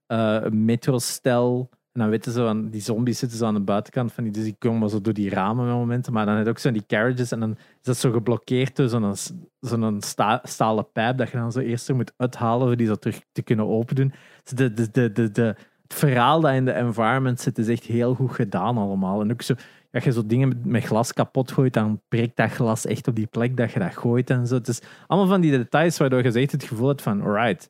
eh, 0.07 0.45
metro-stel. 0.49 1.69
En 1.93 1.99
dan 1.99 2.09
weten 2.09 2.31
ze, 2.31 2.39
van, 2.39 2.69
die 2.69 2.81
zombies 2.81 3.19
zitten 3.19 3.37
zo 3.37 3.45
aan 3.45 3.53
de 3.53 3.59
buitenkant 3.59 4.11
van 4.13 4.23
die, 4.23 4.33
dus 4.33 4.43
die 4.43 4.55
komen 4.59 4.79
maar 4.79 4.89
zo 4.89 5.01
door 5.01 5.13
die 5.13 5.29
ramen 5.29 5.65
met 5.65 5.75
momenten. 5.75 6.13
Maar 6.13 6.25
dan 6.25 6.35
heb 6.35 6.43
je 6.45 6.49
ook 6.49 6.57
zo 6.57 6.71
die 6.71 6.85
carriages 6.87 7.31
en 7.31 7.39
dan 7.39 7.51
is 7.51 7.81
dat 7.81 7.97
zo 7.97 8.11
geblokkeerd 8.11 8.75
door 8.75 8.89
zo'n 8.89 9.15
zo'n 9.59 10.01
sta, 10.01 10.39
stalen 10.43 10.91
pijp 10.91 11.17
dat 11.17 11.29
je 11.29 11.37
dan 11.37 11.51
zo 11.51 11.59
eerst 11.59 11.89
er 11.89 11.95
moet 11.95 12.13
uithalen 12.17 12.67
om 12.67 12.75
die 12.75 12.87
zo 12.87 12.95
terug 12.95 13.21
te 13.31 13.41
kunnen 13.41 13.67
open 13.67 13.95
doen. 13.95 14.07
Dus 14.07 14.15
de, 14.43 14.73
de, 14.73 14.91
de, 14.91 15.11
de, 15.11 15.31
de, 15.31 15.55
het 15.83 15.93
verhaal 15.93 16.41
dat 16.41 16.53
in 16.53 16.65
de 16.65 16.71
environment 16.71 17.39
zit 17.39 17.57
is 17.57 17.67
echt 17.67 17.83
heel 17.83 18.13
goed 18.13 18.31
gedaan 18.31 18.77
allemaal. 18.77 19.21
En 19.21 19.31
ook 19.31 19.41
zo, 19.41 19.53
als 19.91 20.03
je 20.03 20.11
zo 20.11 20.25
dingen 20.25 20.61
met, 20.63 20.83
glas 20.83 21.13
kapot 21.13 21.51
gooit, 21.51 21.73
dan 21.73 22.01
breekt 22.07 22.35
dat 22.35 22.51
glas 22.51 22.85
echt 22.85 23.07
op 23.07 23.15
die 23.15 23.27
plek 23.27 23.57
dat 23.57 23.71
je 23.71 23.79
dat 23.79 23.97
gooit 23.97 24.29
en 24.29 24.47
zo. 24.47 24.55
Het 24.55 24.67
is 24.67 24.81
allemaal 25.07 25.29
van 25.29 25.41
die 25.41 25.51
details 25.51 25.97
waardoor 25.97 26.23
je 26.23 26.31
echt 26.31 26.51
het 26.51 26.63
gevoel 26.63 26.87
hebt 26.87 27.01
van, 27.01 27.21
alright, 27.21 27.69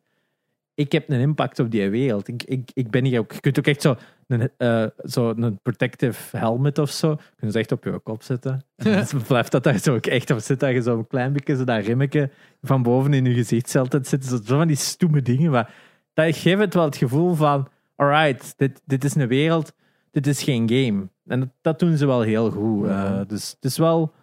ik 0.76 0.92
heb 0.92 1.10
een 1.10 1.20
impact 1.20 1.60
op 1.60 1.72
die 1.72 1.90
wereld. 1.90 2.28
Ik, 2.28 2.44
ik, 2.44 2.72
ik 2.74 2.92
ben 2.92 3.06
hier 3.06 3.20
ook. 3.20 3.32
Je 3.32 3.40
kunt 3.40 3.60
ook 3.60 3.68
echt 3.68 3.82
zo 3.82 3.96
een, 4.28 4.50
eh, 4.58 4.86
zo 5.04 5.30
een 5.30 5.60
protective 5.62 6.38
helmet 6.38 6.78
of 6.78 6.90
zo. 6.90 7.16
Kun 7.16 7.48
je 7.48 7.52
zo 7.52 7.58
echt 7.58 7.72
op 7.72 7.84
je 7.84 8.00
kop 8.00 8.24
zetten. 8.24 8.66
En 8.76 9.06
dan 9.12 9.22
blijft 9.28 9.52
dat 9.52 9.64
daar 9.64 9.78
zo 9.78 9.96
ook 9.96 10.06
echt 10.06 10.32
op 10.32 10.40
zitten. 10.40 10.68
Dat 10.68 10.78
je 10.78 10.90
zo 10.92 10.98
een 10.98 11.08
klein 11.08 11.34
beetje 11.34 11.56
zo 11.56 11.64
dat 11.64 11.86
rimmetje 11.86 12.30
van 12.62 12.84
boven 12.84 13.14
in 13.14 13.26
je 13.26 13.34
gezicht 13.34 13.76
altijd 13.76 14.08
zit. 14.08 14.26
Zo, 14.26 14.40
zo 14.46 14.58
van 14.58 14.68
die 14.68 14.76
stoeme 14.76 15.22
dingen. 15.22 15.52
Maar 15.52 15.74
dat 16.14 16.36
geeft 16.36 16.60
het 16.60 16.74
wel 16.74 16.84
het 16.84 16.98
gevoel 16.98 17.34
van: 17.34 17.68
alright, 17.96 18.54
dit, 18.58 18.82
dit 18.86 19.04
is 19.04 19.16
een 19.16 19.28
wereld, 19.28 19.74
dit 20.12 20.28
is 20.28 20.44
geen 20.44 20.70
game. 20.70 21.10
En 21.26 21.40
dat, 21.40 21.50
dat 21.62 21.80
doen 21.80 21.98
ze 21.98 22.06
wel 22.06 22.22
heel 22.22 22.52
goed. 22.52 22.88
Eh, 22.88 23.22
dus 23.28 23.52
het 23.52 23.66
is 23.66 23.78
wel 23.78 24.14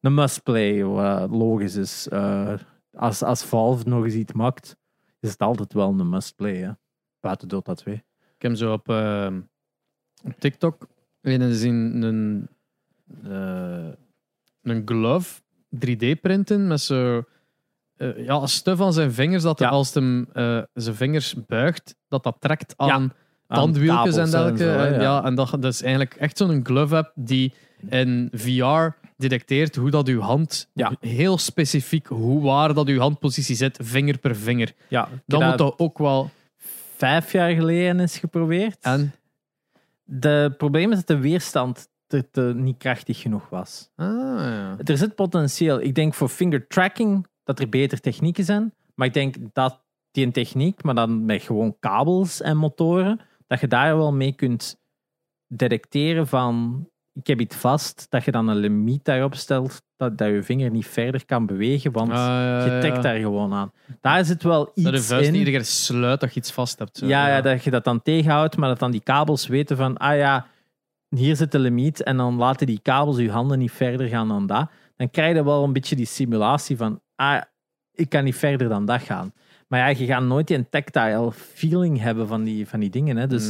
een 0.00 0.14
must-play, 0.14 0.84
wat 0.84 1.30
logisch 1.30 1.76
is. 1.76 2.08
Eh, 2.08 2.54
als, 2.92 3.22
als 3.22 3.44
Valve 3.44 3.88
nog 3.88 4.04
eens 4.04 4.14
iets 4.14 4.32
maakt, 4.32 4.76
is 5.20 5.30
het 5.30 5.40
altijd 5.40 5.72
wel 5.72 5.88
een 5.88 6.08
must-play. 6.08 6.76
Buiten 7.20 7.48
Dota 7.48 7.74
2. 7.74 7.94
Ik 8.36 8.42
heb 8.42 8.56
zo 8.56 8.72
op, 8.72 8.88
ehm, 8.88 9.40
op 10.24 10.32
TikTok 10.38 10.88
een 11.20 11.54
zien 11.54 12.02
een, 12.02 12.48
eh, 13.22 13.88
een 14.62 14.82
glove 14.84 15.40
3D 15.68 16.20
printen 16.20 16.66
met 16.66 16.80
zo 16.80 17.24
eh, 17.96 18.24
ja, 18.24 18.46
stuf 18.46 18.80
aan 18.80 18.92
zijn 18.92 19.12
vingers 19.12 19.42
dat 19.42 19.60
er 19.60 19.66
Ja. 19.66 19.72
als 19.72 19.94
hem 19.94 20.26
eh, 20.32 20.58
zijn 20.74 20.94
vingers 20.96 21.34
buigt, 21.46 21.94
dat 22.08 22.22
dat 22.22 22.36
trekt 22.40 22.74
aan 22.76 22.90
Aan 22.90 23.12
tandwieltjes 23.46 24.16
en 24.16 24.30
dergelijke. 24.30 24.62
zo, 24.64 24.78
En 24.78 24.92
ja. 24.94 25.00
ja. 25.00 25.24
en 25.24 25.34
dat, 25.34 25.50
dat 25.50 25.64
is 25.72 25.82
eigenlijk 25.82 26.14
echt 26.14 26.36
zo'n 26.36 26.60
glove 26.62 26.96
app 26.96 27.12
die 27.14 27.52
in 27.88 28.28
VR 28.32 28.86
detecteert 29.16 29.76
hoe 29.76 29.90
dat 29.90 30.08
uw 30.08 30.20
hand, 30.20 30.68
Ja. 30.74 30.92
heel 31.00 31.38
specifiek 31.38 32.06
hoe 32.06 32.42
waar 32.42 32.74
dat 32.74 32.86
uw 32.88 32.98
handpositie 32.98 33.56
zit, 33.56 33.78
vinger 33.82 34.18
per 34.18 34.36
vinger. 34.36 34.72
Ja, 34.88 35.08
Dan 35.26 35.44
moet 35.48 35.58
dat 35.58 35.74
ook 35.78 35.98
wel... 35.98 36.30
vijf 36.96 37.32
jaar 37.32 37.50
geleden 37.50 38.00
is 38.00 38.18
geprobeerd. 38.18 38.76
En, 38.80 39.12
De 40.04 40.54
probleem 40.56 40.90
is 40.90 40.96
dat 40.96 41.06
de 41.06 41.18
weerstand 41.18 41.88
te, 42.06 42.30
te 42.30 42.52
niet 42.56 42.76
krachtig 42.78 43.20
genoeg 43.20 43.48
was. 43.48 43.90
ah, 43.96 44.06
ja. 44.38 44.76
Er 44.84 44.98
zit 44.98 45.14
potentieel. 45.14 45.80
Ik 45.80 45.94
denk 45.94 46.14
voor 46.14 46.28
finger 46.28 46.66
tracking 46.66 47.26
dat 47.44 47.58
er 47.60 47.68
beter 47.68 48.00
technieken 48.00 48.44
zijn. 48.44 48.74
Maar 48.94 49.06
ik 49.06 49.14
denk 49.14 49.36
dat 49.52 49.82
die 50.10 50.26
een 50.26 50.32
techniek, 50.32 50.82
maar 50.82 50.94
dan 50.94 51.24
met 51.24 51.42
gewoon 51.42 51.76
kabels 51.80 52.40
en 52.40 52.56
motoren, 52.56 53.20
dat 53.46 53.60
je 53.60 53.66
daar 53.66 53.96
wel 53.96 54.12
mee 54.12 54.32
kunt 54.32 54.76
detecteren 55.48 56.26
van 56.26 56.86
ik 57.12 57.26
heb 57.26 57.40
iets 57.40 57.56
vast, 57.56 58.06
dat 58.08 58.24
je 58.24 58.30
dan 58.30 58.48
een 58.48 58.56
limiet 58.56 59.04
daarop 59.04 59.34
stelt, 59.34 59.82
dat, 59.96 60.18
dat 60.18 60.28
je 60.28 60.42
vinger 60.42 60.70
niet 60.70 60.86
verder 60.86 61.24
kan 61.24 61.46
bewegen, 61.46 61.92
want 61.92 62.10
Ah, 62.10 62.16
ja, 62.16 62.64
je 62.74 62.80
tikt 62.80 63.02
daar 63.02 63.16
gewoon 63.18 63.52
aan. 63.52 63.72
Daar 64.00 64.24
zit 64.24 64.42
wel 64.42 64.64
Dat 64.64 64.74
de 64.74 64.92
iets 64.92 65.06
vuist 65.06 65.28
in. 65.28 65.34
iedere 65.34 65.56
keer 65.56 65.64
sluit 65.64 66.20
dat 66.20 66.34
je 66.34 66.40
iets 66.40 66.52
vast 66.52 66.78
hebt. 66.78 66.96
zo. 66.98 67.06
Ja, 67.06 67.28
ja, 67.28 67.40
dat 67.40 67.64
je 67.64 67.70
dat 67.70 67.84
dan 67.84 68.02
tegenhoudt, 68.02 68.56
maar 68.56 68.68
dat 68.68 68.78
dan 68.78 68.90
die 68.90 69.00
kabels 69.00 69.46
weten 69.46 69.76
van, 69.76 69.96
ah 69.96 70.16
ja, 70.16 70.46
hier 71.08 71.36
zit 71.36 71.52
de 71.52 71.58
limiet 71.58 72.02
en 72.02 72.16
dan 72.16 72.36
laten 72.36 72.66
die 72.66 72.80
kabels 72.82 73.16
je 73.18 73.30
handen 73.30 73.58
niet 73.58 73.72
verder 73.72 74.08
gaan 74.08 74.28
dan 74.28 74.46
dat. 74.46 74.70
Dan 74.96 75.10
krijg 75.10 75.36
je 75.36 75.44
wel 75.44 75.64
een 75.64 75.72
beetje 75.72 75.96
die 75.96 76.06
simulatie 76.06 76.76
van, 76.76 77.00
ah, 77.16 77.42
ik 77.92 78.08
kan 78.08 78.24
niet 78.24 78.36
verder 78.36 78.68
dan 78.68 78.86
dat 78.86 79.02
gaan. 79.02 79.32
Maar 79.68 79.80
ja, 79.80 79.98
je 79.98 80.06
gaat 80.06 80.22
nooit 80.22 80.46
die 80.46 80.68
tactile 80.68 81.32
feeling 81.32 82.00
hebben 82.00 82.28
van 82.28 82.44
die, 82.44 82.68
van 82.68 82.80
die 82.80 82.90
dingen. 82.90 83.16
Hè. 83.16 83.26
Dus 83.26 83.48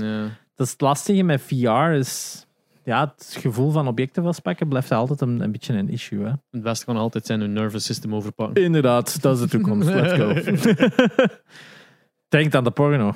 dat 0.54 0.66
is 0.66 0.72
het 0.72 0.80
lastige 0.80 1.22
met 1.22 1.40
VR. 1.40 1.90
Is, 1.90 2.46
ja, 2.84 3.14
het 3.16 3.36
gevoel 3.40 3.70
van 3.70 3.88
objecten 3.88 4.22
vastpakken 4.22 4.68
blijft 4.68 4.92
altijd 4.92 5.20
een, 5.20 5.40
een 5.40 5.52
beetje 5.52 5.74
een 5.74 5.88
issue. 5.88 6.24
Hè. 6.24 6.32
Het 6.50 6.62
beste 6.62 6.84
kan 6.84 6.96
altijd 6.96 7.26
zijn 7.26 7.40
hun 7.40 7.52
nervous 7.52 7.84
system 7.84 8.14
overpakken. 8.14 8.62
Inderdaad, 8.62 9.22
dat 9.22 9.34
is 9.34 9.40
de 9.40 9.48
toekomst. 9.48 9.88
Let's 9.88 10.12
go. 10.12 10.32
Denk 12.28 12.54
aan 12.54 12.64
de 12.64 12.70
porno. 12.70 13.14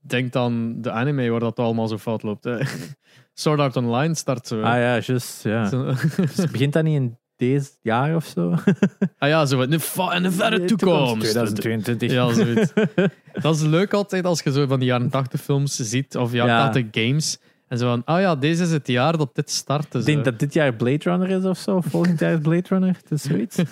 Denk 0.00 0.36
aan 0.36 0.80
de 0.82 0.90
anime 0.90 1.30
waar 1.30 1.40
dat 1.40 1.58
allemaal 1.58 1.88
zo 1.88 1.98
fout 1.98 2.22
loopt. 2.22 2.44
Hè. 2.44 2.58
Sword 3.34 3.60
Art 3.60 3.76
Online 3.76 4.14
start 4.14 4.46
zo. 4.46 4.62
Ah 4.62 4.76
ja, 4.76 4.98
juist. 4.98 5.42
Ja. 5.42 5.68
Dus 6.16 6.50
begint 6.50 6.72
dat 6.72 6.84
niet 6.84 6.94
in 6.94 7.18
deze 7.48 7.70
jaar 7.82 8.16
of 8.16 8.24
zo? 8.24 8.50
ah 9.18 9.28
ja, 9.28 9.46
zo 9.46 9.60
in 9.60 9.70
de, 9.70 9.80
verre 9.80 10.64
toekomst. 10.64 11.20
2022. 11.20 12.10
Ja, 12.10 12.32
zoiets. 12.32 12.72
dat 13.42 13.54
is 13.54 13.62
leuk 13.62 13.92
altijd 13.92 14.24
als 14.24 14.42
je 14.42 14.52
zo 14.52 14.66
van 14.66 14.78
die 14.78 14.88
jaren 14.88 15.10
80 15.10 15.40
films 15.40 15.76
ziet, 15.76 16.16
of 16.16 16.32
jaren 16.32 16.54
Ja. 16.54 16.70
80 16.70 16.86
games. 16.90 17.38
En 17.68 17.78
zo 17.78 17.88
van, 17.88 18.02
ah 18.04 18.20
ja, 18.20 18.36
deze 18.36 18.62
is 18.62 18.70
het 18.70 18.86
jaar 18.86 19.16
dat 19.16 19.34
dit 19.34 19.50
start. 19.50 19.94
Ik 19.94 20.04
denk 20.04 20.24
dat 20.24 20.38
dit 20.38 20.54
jaar 20.54 20.74
Blade 20.74 21.10
Runner 21.10 21.30
is 21.30 21.44
of 21.44 21.58
zo. 21.58 21.80
Volgend 21.80 22.18
jaar 22.18 22.32
is 22.32 22.38
Blade 22.38 22.68
Runner. 22.68 22.96
Het 23.02 23.10
is 23.10 23.22
zoiets. 23.22 23.56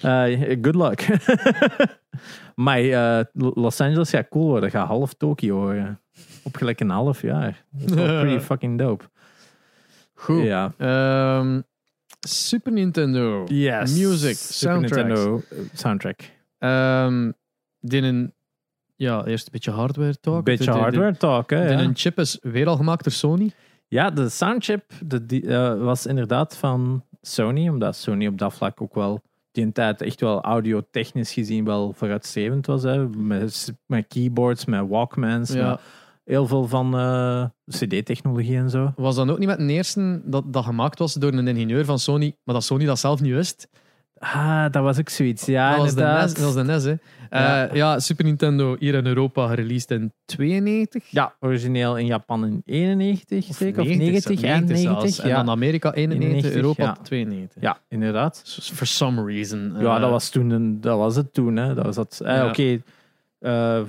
Eh, 0.00 0.56
good 0.62 0.74
luck. 0.74 1.06
maar 2.54 2.78
eh, 2.78 3.24
Los 3.32 3.80
Angeles 3.80 4.10
gaat 4.10 4.28
cool 4.28 4.44
worden. 4.44 4.70
Dat 4.70 4.80
gaat 4.80 4.88
half 4.88 5.14
Tokio 5.14 5.56
worden. 5.56 6.00
Op 6.42 6.56
gelijk 6.56 6.80
een 6.80 6.90
half 6.90 7.22
jaar. 7.22 7.64
Dat 7.70 7.90
is 7.90 7.94
wel 7.94 8.20
pretty 8.20 8.44
fucking 8.44 8.78
dope. 8.78 9.04
Goed. 10.14 10.42
Ja. 10.42 10.72
Ehm, 10.78 11.60
Super 12.20 12.72
Nintendo. 12.72 13.44
Yes. 13.44 13.98
Music. 13.98 14.70
Nintendo 14.72 15.42
eh, 15.50 15.58
soundtrack. 15.72 16.20
Ehm, 16.58 17.30
die 17.80 18.02
een, 18.02 18.32
ja, 18.96 19.24
eerst 19.24 19.44
een 19.46 19.52
beetje 19.52 19.70
hardware 19.70 20.20
talk. 20.20 20.44
Beetje 20.44 20.64
De- 20.64 20.70
de- 20.70 20.76
de- 20.76 20.82
hardware 20.82 21.16
talk, 21.16 21.50
hè. 21.50 21.70
Ja. 21.72 21.80
een 21.80 21.96
chip 21.96 22.18
is 22.18 22.38
weer 22.42 22.66
al 22.66 22.76
gemaakt 22.76 23.04
door 23.04 23.12
Sony. 23.12 23.50
Ja, 23.88 24.10
de 24.10 24.28
soundchip 24.28 24.84
de, 25.04 25.26
die, 25.26 25.46
eh, 25.48 25.82
was 25.82 26.06
inderdaad 26.06 26.56
van 26.56 27.04
Sony, 27.20 27.68
omdat 27.68 27.96
Sony 27.96 28.26
op 28.26 28.38
dat 28.38 28.54
vlak 28.54 28.82
ook 28.82 28.94
wel 28.94 29.22
die 29.52 29.64
een 29.64 29.72
tijd 29.72 30.02
echt 30.02 30.20
wel 30.20 30.40
audio-technisch 30.42 31.32
gezien 31.32 31.64
wel 31.64 31.92
vooruitstrevend 31.92 32.66
was. 32.66 32.82
Hè. 32.82 33.08
Met, 33.08 33.72
met 33.86 34.04
keyboards, 34.08 34.64
met 34.64 34.88
Walkmans, 34.88 35.52
Ja. 35.52 35.70
met 35.70 35.80
heel 36.26 36.46
veel 36.46 36.66
van 36.68 36.98
eh, 36.98 37.44
CD-technologie 37.68 38.56
en 38.56 38.70
zo. 38.70 38.92
Was 38.96 39.14
dan 39.14 39.30
ook 39.30 39.38
niet 39.38 39.48
met 39.48 39.58
een 39.58 39.70
eerste 39.70 40.20
dat, 40.24 40.52
dat 40.52 40.64
gemaakt 40.64 40.98
was 40.98 41.14
door 41.14 41.32
een 41.32 41.48
ingenieur 41.48 41.84
van 41.84 41.98
Sony, 41.98 42.36
maar 42.44 42.54
dat 42.54 42.64
Sony 42.64 42.84
dat 42.84 42.98
zelf 42.98 43.20
niet 43.20 43.32
wist? 43.32 43.68
Ah, 44.18 44.64
dat 44.70 44.82
was 44.82 44.98
ook 44.98 45.08
zoiets. 45.08 45.44
Ja, 45.44 45.70
dat, 45.70 45.78
was 45.78 45.94
de 45.94 46.02
NES, 46.02 46.34
dat 46.34 46.44
was 46.44 46.54
de 46.54 46.62
NES, 46.64 46.84
hè. 46.84 46.94
Ja. 47.30 47.66
Eh, 47.68 47.74
ja, 47.74 47.98
Super 47.98 48.24
Nintendo 48.24 48.76
hier 48.78 48.94
in 48.94 49.06
Europa 49.06 49.46
gereleased 49.48 49.90
in 49.90 50.12
92. 50.24 51.04
Ja, 51.10 51.34
origineel 51.40 51.96
in 51.96 52.06
Japan 52.06 52.46
in 52.46 52.62
91, 52.64 53.54
zeker? 53.54 53.80
Of 53.80 53.86
90, 53.88 54.40
90 54.40 54.42
en 54.42 54.50
90 54.50 54.78
zelfs. 54.78 55.02
90. 55.02 55.24
En 55.24 55.30
Ja. 55.30 55.36
dan 55.36 55.50
Amerika 55.50 55.92
91, 55.92 56.28
91, 56.28 56.62
Europa 56.62 56.82
ja. 56.82 56.96
92. 57.02 57.62
ja, 57.62 57.78
inderdaad. 57.88 58.42
For 58.74 58.86
some 58.86 59.24
reason. 59.24 59.72
Ja, 59.78 59.94
eh, 59.94 60.00
dat 60.00 60.10
was 60.10 60.28
toen 60.28 60.80
dat 60.80 60.98
was 60.98 61.16
het 61.16 61.32
toen. 61.32 61.56
Hè. 61.56 61.74
Dat 61.74 61.84
was 61.84 61.94
dat, 61.94 62.20
eh. 62.24 62.44
Oké, 62.48 62.82
eh, 63.38 63.80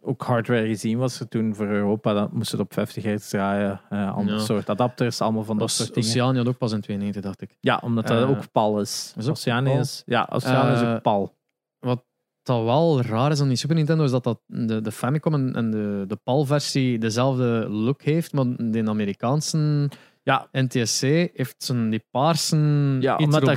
ook 0.00 0.22
hardware 0.22 0.66
gezien 0.66 0.98
was 0.98 1.20
er 1.20 1.28
toen 1.28 1.54
voor 1.54 1.66
Europa. 1.66 2.12
Dan 2.12 2.28
moest 2.32 2.50
het 2.50 2.60
op 2.60 2.72
50 2.72 3.02
hertz 3.04 3.28
draaien. 3.28 3.80
eh 3.90 4.14
ander 4.16 4.34
Ja. 4.34 4.40
soort 4.40 4.70
adapters, 4.70 5.20
allemaal 5.20 5.44
van 5.44 5.58
dat 5.58 5.70
soort 5.70 5.94
dingen. 5.94 6.08
Oceanië 6.10 6.38
had 6.38 6.48
ook 6.48 6.58
pas 6.58 6.72
in 6.72 6.80
92, 6.80 7.22
dacht 7.22 7.42
ik. 7.42 7.56
Ja, 7.60 7.80
omdat 7.84 8.06
dat 8.06 8.22
Eh, 8.22 8.30
ook 8.30 8.52
PAL 8.52 8.80
is. 8.80 9.14
is 9.18 9.28
Oceanië 9.28 9.72
is, 9.78 10.02
ja, 10.06 10.28
Oceanië 10.32 10.72
is 10.82 10.88
ook 10.96 11.02
PAL. 11.02 11.36
Wat 11.78 12.04
dat 12.42 12.64
wel 12.64 13.02
raar 13.02 13.30
is 13.30 13.40
aan 13.40 13.48
die 13.48 13.56
Super 13.56 13.76
Nintendo, 13.76 14.04
is 14.04 14.10
dat, 14.10 14.24
dat 14.24 14.40
de, 14.46 14.80
de 14.80 14.92
Famicom 14.92 15.34
en, 15.34 15.54
en 15.54 15.70
de, 15.70 16.04
de 16.06 16.16
PAL-versie 16.16 16.98
dezelfde 16.98 17.66
look 17.68 18.02
heeft, 18.02 18.32
maar 18.32 18.44
de 18.56 18.84
Amerikaanse 18.88 19.88
Ja, 20.22 20.48
NTSC 20.52 21.00
heeft 21.34 21.54
zo'n 21.58 21.90
die 21.90 22.04
paarse, 22.10 22.56
ja 23.00 23.18
iets 23.18 23.30
dat 23.40 23.56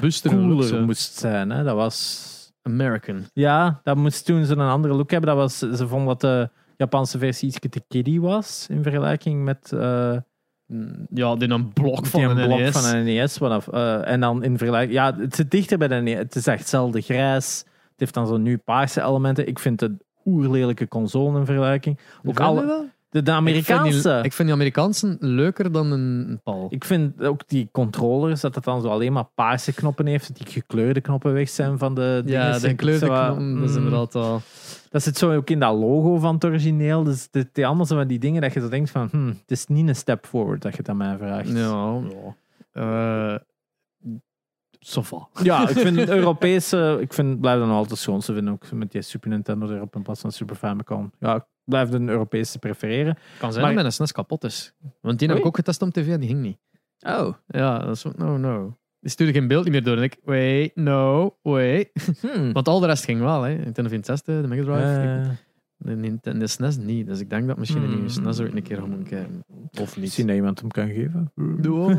zo. 0.68 0.82
moest 0.82 1.16
zijn. 1.16 1.50
Hè. 1.50 1.64
Dat 1.64 1.76
was... 1.76 2.43
American. 2.64 3.26
Ja, 3.34 3.80
dat 3.84 3.96
moest 3.98 4.26
toen 4.26 4.46
zo'n 4.46 4.60
andere 4.60 4.94
look 4.94 5.12
hebben. 5.12 5.30
Dat 5.30 5.38
was, 5.38 5.78
ze 5.78 5.88
vonden 5.88 6.08
dat 6.08 6.22
de 6.22 6.50
Japanse 6.78 7.18
versie 7.18 7.48
iets 7.48 7.60
te 7.70 7.84
kiddie 7.88 8.22
was 8.22 8.68
in 8.70 8.84
vergelijking 8.84 9.44
met 9.44 9.72
eh, 9.72 10.18
Mm, 10.74 11.08
Ja, 11.14 11.36
die 11.36 11.50
een 11.50 11.74
blok 11.74 12.06
van 12.06 12.20
die 12.20 12.30
een 12.30 12.48
blok 12.48 12.60
NES. 12.60 12.72
van 12.72 12.96
een 12.96 13.04
NES. 13.06 13.38
Vanaf, 13.38 13.68
eh, 13.68 14.08
en 14.08 14.20
dan 14.20 14.44
in 14.44 14.58
vergelijking... 14.58 14.94
Ja, 14.94 15.16
het 15.18 15.36
zit 15.36 15.52
dichter 15.52 15.78
bij 15.78 15.88
de 15.88 15.96
NES. 15.96 16.18
Het 16.18 16.36
is 16.36 16.48
echt 16.48 16.60
hetzelfde 16.60 17.02
grijs. 17.02 17.58
Het 17.66 18.00
heeft 18.00 18.14
dan 18.14 18.28
zo'n 18.28 18.42
nu 18.42 18.58
paarse 18.58 19.02
elementen. 19.02 19.48
Ik 19.48 19.60
vind 19.60 19.80
het 19.80 19.90
een 19.90 20.02
oerlelijke 20.26 20.88
console 20.88 21.40
in 21.40 21.46
vergelijking. 21.46 22.00
Ook 22.26 22.40
alle, 22.40 22.90
de, 23.14 23.24
de 23.24 23.32
Ik 23.32 23.36
vind, 23.36 23.38
Amerikaanse... 23.38 24.10
die, 24.10 24.24
ik 24.24 24.34
vind 24.34 24.48
die 24.48 24.58
Amerikaanse 24.58 25.18
leuker 25.20 25.72
dan 25.72 25.92
een, 25.92 26.40
PAL. 26.44 26.68
Ik 26.70 26.84
vind 26.84 27.24
ook 27.24 27.48
die 27.48 27.70
controllers, 27.72 28.42
dat 28.42 28.56
het 28.56 28.64
dan 28.64 28.82
zo 28.82 28.88
alleen 28.88 29.14
maar 29.14 29.28
paarse 29.36 29.74
knoppen 29.74 30.06
heeft, 30.06 30.28
dat 30.28 30.38
die 30.38 30.54
gekleurde 30.54 31.02
knoppen 31.02 31.34
weg 31.34 31.50
zijn 31.50 31.78
van 31.78 31.96
de 31.96 32.24
ja, 32.26 32.48
Ik 32.48 32.54
de 32.54 32.60
vind 32.60 32.78
kleurde 32.78 33.06
zo 33.06 33.12
wat, 33.12 33.26
knoppen, 33.26 33.60
dat 33.60 33.70
is 33.70 33.76
mm, 33.76 33.84
inderdaad 33.84 34.14
wel... 34.14 34.42
Dat 34.90 35.04
zit 35.04 35.18
zo 35.18 35.36
ook 35.36 35.50
in 35.50 35.60
dat 35.60 35.78
logo 35.78 36.18
van 36.18 36.34
het 36.34 36.46
origineel. 36.46 37.04
Dus 37.04 37.28
het 37.32 37.50
is 37.54 37.64
allemaal 37.64 37.86
zo 37.86 37.96
van 37.96 38.08
die 38.08 38.20
dingen 38.20 38.42
dat 38.42 38.54
je 38.54 38.60
zo 38.60 38.70
denkt 38.70 38.90
van, 38.90 39.08
hm, 39.12 39.28
het 39.28 39.52
is 39.52 39.66
niet 39.66 39.88
een 39.88 39.96
step 39.96 40.26
forward 40.26 40.62
dat 40.62 40.72
je 40.72 40.78
het 40.78 40.90
aan 40.90 40.98
mij 40.98 41.18
vraagt. 41.18 41.50
Ja. 41.50 42.02
Eh 42.72 43.36
Sofa. 44.86 45.28
Ja, 45.44 45.70
ik 45.70 45.78
vind 45.78 45.98
het 45.98 46.10
Europese, 46.20 46.98
ik 47.02 47.14
vind, 47.14 47.40
blijf 47.40 47.60
dan 47.60 47.70
altijd 47.70 48.00
schoon. 48.00 48.22
Ze 48.22 48.34
vinden 48.34 48.54
ook 48.54 48.72
met 48.72 48.92
die 48.92 49.02
Super 49.02 49.30
Nintendo 49.30 49.70
erop 49.70 49.96
in 49.96 50.02
plaats 50.02 50.22
van 50.22 50.32
Super 50.32 50.56
Famicom. 50.56 51.12
Ja, 51.20 51.48
blijf 51.64 51.90
de 51.90 52.00
Europese 52.00 52.60
prefereren. 52.60 53.18
Kan 53.40 53.52
zijn 53.52 53.64
Maar- 53.66 53.74
dat 53.74 53.82
mijn 53.82 53.94
SNES 53.94 54.12
kapot 54.12 54.44
is. 54.44 54.74
Want 55.02 55.20
die 55.20 55.28
heb 55.28 55.38
ik 55.38 55.46
ook 55.46 55.56
getest 55.56 55.82
op 55.82 55.90
tv 55.90 56.08
en 56.08 56.20
die 56.20 56.30
ging 56.30 56.42
niet. 56.42 56.58
Oh. 57.08 57.34
Ja, 57.48 57.80
dat 57.80 57.96
is 57.96 58.06
no, 58.18 58.38
no. 58.38 58.78
Die 59.00 59.12
stuurde 59.12 59.34
geen 59.34 59.48
beeld 59.48 59.64
niet 59.64 59.74
meer 59.74 59.84
door. 59.84 59.98
En 59.98 60.04
ik, 60.04 60.18
wait, 60.24 60.76
no, 60.76 61.36
wait. 61.42 61.90
Hmm. 62.22 62.54
Want 62.54 62.68
al 62.68 62.80
de 62.80 62.86
rest 62.88 63.04
ging 63.06 63.20
wel, 63.22 63.42
hè. 63.42 63.54
Nintendo 63.54 63.90
64, 63.90 64.42
de 64.42 64.48
Mega 64.48 64.64
Drive. 64.64 65.22
Eh, 65.24 65.30
De, 65.78 65.96
Nintendo, 65.96 66.40
de 66.40 66.48
SNES 66.48 66.78
niet. 66.78 67.08
Dus 67.08 67.20
ik 67.20 67.30
denk 67.30 67.48
dat 67.48 67.58
misschien 67.58 67.82
een 67.82 67.88
nieuwe 67.90 68.02
Hmm. 68.04 68.10
SNES 68.24 68.40
ooit 68.40 68.56
een 68.56 68.62
keer 68.64 68.78
gaan 68.78 68.90
moeten 68.90 69.08
kijken. 69.08 69.44
Of 69.82 69.96
niet. 69.96 69.98
Misschien 69.98 70.28
dat 70.28 70.36
iemand 70.36 70.60
hem 70.60 70.70
kan 70.72 70.88
geven. 70.88 71.32
Doe. 71.62 71.96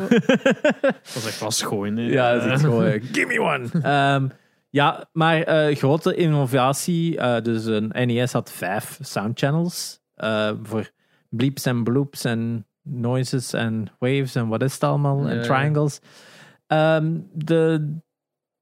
Dat 0.81 1.15
is 1.15 1.27
echt 1.27 1.41
wel 1.41 1.51
schoon, 1.51 1.97
hè. 1.97 2.03
Ja, 2.07 2.33
dat 2.35 2.45
is 2.45 2.51
echt 2.51 2.61
gewoon, 2.69 2.85
eh, 2.85 3.03
give 3.13 3.27
me 3.27 3.41
one. 3.41 3.69
Ehm, 3.83 4.29
ja, 4.75 5.09
maar 5.13 5.43
eh, 5.43 5.77
grote 5.77 6.15
innovatie. 6.15 7.19
eh, 7.19 7.43
dus 7.43 7.65
een 7.65 7.93
NES 8.07 8.33
had 8.33 8.51
vijf 8.53 8.99
soundchannels. 9.03 10.01
eh 10.15 10.51
voor 10.63 10.91
bleeps 11.29 11.67
en 11.67 11.85
bloops 11.85 12.25
en 12.25 12.67
noises 12.83 13.53
en 13.53 13.89
waves 13.99 14.35
en 14.35 14.49
wat 14.49 14.63
is 14.63 14.73
het 14.73 14.85
allemaal. 14.85 15.29
En 15.29 15.43
triangles. 15.43 16.01
Ehm, 16.67 17.19
de 17.33 17.93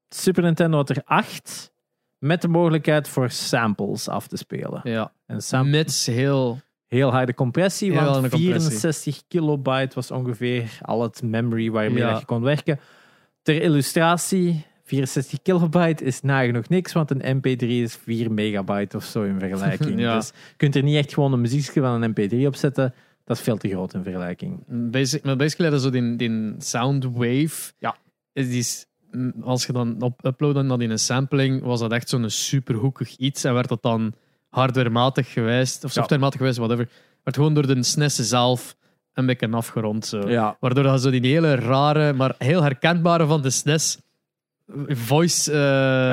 Super 0.09 0.43
Nintendo 0.43 0.77
had 0.77 0.89
er 0.89 1.01
acht. 1.05 1.71
Met 2.19 2.41
de 2.41 2.47
mogelijkheid 2.47 3.07
voor 3.07 3.29
samples 3.29 4.07
af 4.09 4.27
te 4.27 4.37
spelen. 4.37 4.81
Ja. 4.83 5.11
En 5.25 5.69
Mits 5.69 6.05
heel... 6.05 6.59
heel 6.87 7.11
harde 7.11 7.33
compressie, 7.33 7.91
Heel 7.91 7.99
want 8.01 8.09
harde 8.11 8.29
compressie. 8.29 8.69
64 8.69 9.23
kilobyte 9.27 9.95
was 9.95 10.11
ongeveer 10.11 10.77
al 10.81 11.01
het 11.01 11.21
memory 11.23 11.71
waarmee 11.71 12.03
Ja. 12.03 12.17
je 12.17 12.25
kon 12.25 12.41
werken. 12.41 12.79
Ter 13.41 13.61
illustratie, 13.61 14.65
64 14.93 15.41
kilobyte 15.41 16.03
is 16.03 16.21
nagenoeg 16.21 16.69
niks, 16.69 16.93
want 16.93 17.11
een 17.11 17.37
mp3 17.37 17.67
is 17.67 17.95
4 17.95 18.31
megabyte 18.31 18.97
of 18.97 19.03
zo 19.03 19.23
in 19.23 19.39
vergelijking. 19.39 19.99
Ja. 20.03 20.15
Dus 20.15 20.27
je 20.27 20.55
kunt 20.57 20.75
er 20.75 20.83
niet 20.83 20.95
echt 20.95 21.13
gewoon 21.13 21.33
een 21.33 21.41
muziekje 21.41 21.81
van 21.81 22.01
een 22.01 22.11
mp3 22.11 22.45
op 22.45 22.55
zetten. 22.55 22.93
Dat 23.25 23.37
is 23.37 23.43
veel 23.43 23.57
te 23.57 23.69
groot 23.69 23.93
in 23.93 24.03
vergelijking. 24.03 24.63
Basic, 24.67 25.23
maar 25.23 25.35
basically 25.35 25.71
hadden 25.71 25.91
zo 25.91 25.99
die, 25.99 26.15
die 26.15 26.55
soundwave. 26.57 27.73
Ja. 27.77 27.95
Is 28.33 28.85
als 29.41 29.65
je 29.65 29.73
dan 29.73 30.01
op 30.01 30.25
uploaden 30.25 30.67
naar 30.67 30.77
die 30.77 30.89
een 30.89 30.99
sampling, 30.99 31.61
was 31.61 31.79
dat 31.79 31.91
echt 31.91 32.09
zo'n 32.09 32.29
superhoekig 32.29 33.15
iets. 33.15 33.43
En 33.43 33.53
werd 33.53 33.67
dat 33.67 33.81
dan 33.81 34.13
hardwarematig 34.49 35.31
geweest, 35.31 35.83
of 35.83 35.91
softwarematig 35.91 36.39
geweest, 36.39 36.57
whatever. 36.57 36.89
Werd 37.23 37.35
gewoon 37.35 37.53
door 37.53 37.67
de 37.67 37.83
SNES 37.83 38.15
zelf 38.15 38.75
een 39.13 39.25
beetje 39.25 39.51
afgerond. 39.51 40.05
Zo. 40.05 40.29
Ja. 40.29 40.57
Waardoor 40.59 40.83
dat 40.83 41.01
zo 41.01 41.09
die 41.09 41.31
hele 41.31 41.55
rare, 41.55 42.13
maar 42.13 42.35
heel 42.37 42.63
herkenbare 42.63 43.25
van 43.25 43.41
de 43.41 43.49
SNES 43.49 43.97
voice 44.87 45.51
eh 45.51 45.57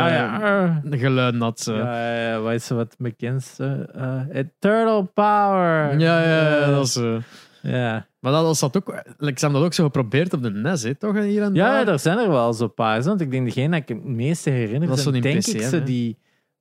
Ah, 0.05 0.11
ja. 0.11 0.81
geluiden 0.91 1.41
had. 1.41 1.61
Zo. 1.61 1.77
Ja, 1.77 2.17
ja, 2.29 2.41
wat 2.41 2.53
is 2.53 2.69
wat 2.69 2.95
bekendste? 2.99 3.89
Eh, 3.95 4.21
Eternal 4.39 5.03
Power. 5.15 5.99
Ja, 5.99 6.23
ja, 6.23 6.29
ja, 6.51 6.57
Eh, 6.61 6.69
dat 6.69 6.85
is 6.87 6.93
zo. 6.93 7.19
Ja, 7.63 8.07
Maar 8.21 8.33
dat, 8.33 8.45
dat 8.45 8.57
zat 8.57 8.77
ook, 8.77 8.89
like, 9.19 9.39
ze 9.39 9.45
hebben 9.45 9.53
dat 9.53 9.63
ook 9.65 9.73
zo 9.75 9.85
geprobeerd 9.85 10.33
op 10.33 10.43
de 10.43 10.51
NES, 10.51 10.83
hè, 10.83 10.95
toch? 10.95 11.19
Hier 11.23 11.43
en 11.43 11.55
ja 11.55 11.85
daar. 11.85 11.99
zijn 11.99 12.19
er 12.19 12.29
wel 12.31 12.53
zo'n 12.53 12.75
paar. 12.75 13.03
Want 13.03 13.21
ik 13.21 13.31
denk 13.31 13.45
degene 13.45 13.69
dat 13.71 13.81
ik 13.81 13.89
het 13.89 14.05
meeste 14.05 14.51
herinner, 14.51 14.89
Dat 14.89 14.99
zijn, 15.01 15.21
denk 15.21 15.47
ik 15.47 15.63
ze 15.63 15.83
die, 15.83 16.19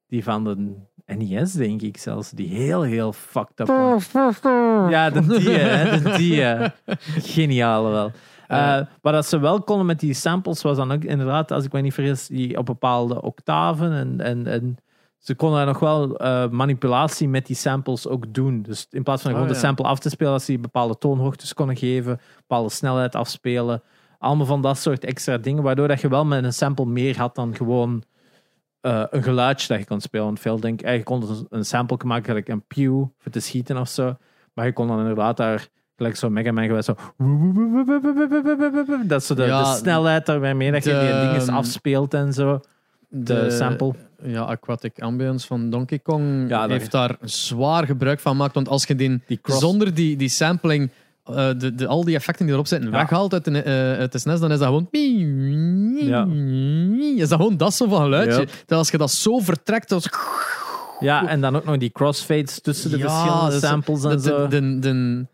die 0.08 0.24
van 0.24 0.44
de 0.44 0.76
NES, 1.16 1.52
denk 1.54 1.82
ik 1.82 1.98
zelfs. 1.98 2.30
Die 2.32 2.48
heel, 2.48 2.82
heel 2.82 3.14
fucked 3.14 3.60
up 3.60 3.68
waren. 3.68 4.90
Ja, 4.90 5.10
de 5.10 5.26
die, 5.28 5.50
hè, 5.50 6.02
de 6.02 6.18
die. 6.18 6.42
hè. 6.42 6.68
Geniaal 7.34 7.92
wel. 7.92 8.12
Ja. 8.58 8.80
Eh, 8.80 8.86
maar 9.02 9.14
dat 9.14 9.26
ze 9.26 9.40
wel 9.40 9.62
konden 9.62 9.86
met 9.86 10.00
die 10.00 10.14
samples 10.14 10.62
was 10.62 10.78
dan 10.78 10.92
ook 10.92 11.04
inderdaad, 11.04 11.52
als 11.52 11.66
ik 11.66 11.72
me 11.72 11.82
niet 11.82 11.94
vergis, 11.94 12.28
die 12.28 12.58
op 12.58 12.66
bepaalde 12.66 13.22
octaven. 13.22 13.92
En, 13.92 14.22
en, 14.22 14.48
en 14.48 14.78
ze 15.18 15.36
konden 15.36 15.58
daar 15.58 15.68
nog 15.68 15.80
wel 15.80 16.18
eh, 16.18 16.50
manipulatie 16.50 17.28
met 17.28 17.46
die 17.46 17.56
samples 17.56 18.08
ook 18.08 18.34
doen. 18.34 18.62
Dus 18.62 18.88
in 18.90 19.04
plaats 19.04 19.22
van 19.22 19.32
Oh, 19.32 19.38
gewoon 19.38 19.54
de 19.54 19.60
sample 19.60 19.86
af 19.86 20.00
te 20.00 20.10
spelen, 20.10 20.32
dat 20.32 20.42
ze 20.42 20.52
die 20.52 20.60
bepaalde 20.60 20.98
toonhoogtes 20.98 21.54
konden 21.54 21.78
geven, 21.78 22.20
bepaalde 22.36 22.70
snelheid 22.70 23.16
afspelen. 23.16 23.82
Allemaal 24.18 24.46
van 24.46 24.62
dat 24.62 24.78
soort 24.78 25.06
extra 25.06 25.38
dingen, 25.38 25.64
waardoor 25.64 25.88
dat 25.88 26.02
je 26.02 26.10
wel 26.10 26.26
met 26.26 26.44
een 26.44 26.54
sample 26.54 26.86
meer 26.86 27.18
had 27.18 27.36
dan 27.36 27.56
gewoon 27.56 28.04
eh, 28.82 29.04
een 29.10 29.24
geluidje 29.24 29.68
dat 29.68 29.80
je 29.80 29.86
kon 29.86 30.02
spelen. 30.02 30.26
Want 30.26 30.40
veel 30.40 30.60
denk 30.60 30.82
ik, 30.82 30.90
je 30.90 31.04
kon 31.04 31.20
dus 31.20 31.44
een 31.50 31.66
sample 31.66 31.98
maken, 32.06 32.26
gelijk 32.26 32.48
een 32.48 32.66
pew 32.68 33.06
voor 33.18 33.32
te 33.32 33.40
schieten 33.40 33.78
of 33.78 33.90
zo. 33.90 34.16
Maar 34.54 34.66
je 34.66 34.74
kon 34.74 34.88
dan 34.88 35.00
inderdaad 35.00 35.38
daar, 35.38 35.68
gelijk 36.00 36.16
zo 36.16 36.30
Mega 36.30 36.52
Man 36.52 36.66
geweest, 36.66 36.86
zo... 36.86 36.96
Dat 39.08 39.22
is 39.22 39.28
zo 39.28 39.36
de, 39.36 39.44
Ja, 39.44 39.72
de 39.72 39.78
snelheid 39.78 40.28
waarmee 40.28 40.72
dat 40.72 40.84
je 40.84 41.00
die 41.00 41.30
dingen 41.40 41.50
afspeelt 41.58 42.14
en 42.14 42.34
zo. 42.34 42.60
De, 43.10 43.52
sample. 43.52 43.94
Ja, 44.24 44.42
Aquatic 44.42 45.00
Ambience 45.02 45.48
van 45.48 45.70
Donkey 45.70 46.00
Kong 46.00 46.50
Ja, 46.50 46.68
heeft 46.68 46.92
daar 46.92 47.18
zwaar 47.22 47.86
gebruik 47.86 48.20
van 48.20 48.32
gemaakt. 48.32 48.54
Want 48.54 48.68
als 48.70 48.86
je 48.86 48.96
die, 48.96 49.22
Die 49.28 49.40
zonder 49.44 49.94
die, 49.94 50.16
die 50.18 50.30
sampling, 50.30 50.90
eh, 51.26 51.50
de, 51.58 51.76
de, 51.76 51.88
al 51.88 52.04
die 52.04 52.16
effecten 52.16 52.46
die 52.46 52.54
erop 52.54 52.68
zitten, 52.68 52.92
Ja. 52.92 52.98
weghaalt 52.98 53.34
uit 53.34 53.46
de, 53.46 53.62
eh, 53.62 53.74
uit 54.00 54.12
de 54.12 54.18
SNES, 54.20 54.40
dan 54.40 54.52
is 54.52 54.58
dat 54.60 54.68
gewoon... 54.68 54.88
Ja. 56.08 56.28
Is 57.24 57.30
dat 57.30 57.38
gewoon 57.40 57.58
dat 57.58 57.74
zo 57.74 57.88
van 57.88 58.02
geluidje. 58.02 58.46
Terwijl 58.46 58.80
als 58.80 58.90
je 58.90 58.98
dat 58.98 59.12
zo 59.12 59.40
vertrekt... 59.40 59.92
als 59.92 60.10
Ja, 61.00 61.28
en 61.28 61.42
dan 61.42 61.56
ook 61.56 61.66
nog 61.66 61.78
die 61.78 61.92
crossfades 61.92 62.62
tussen 62.62 62.90
de 62.92 62.98
Ja, 62.98 63.10
verschillende 63.10 63.68
samples 63.68 64.04
en 64.04 64.10
de, 64.10 64.22
zo. 64.22 64.48
de, 64.48 65.26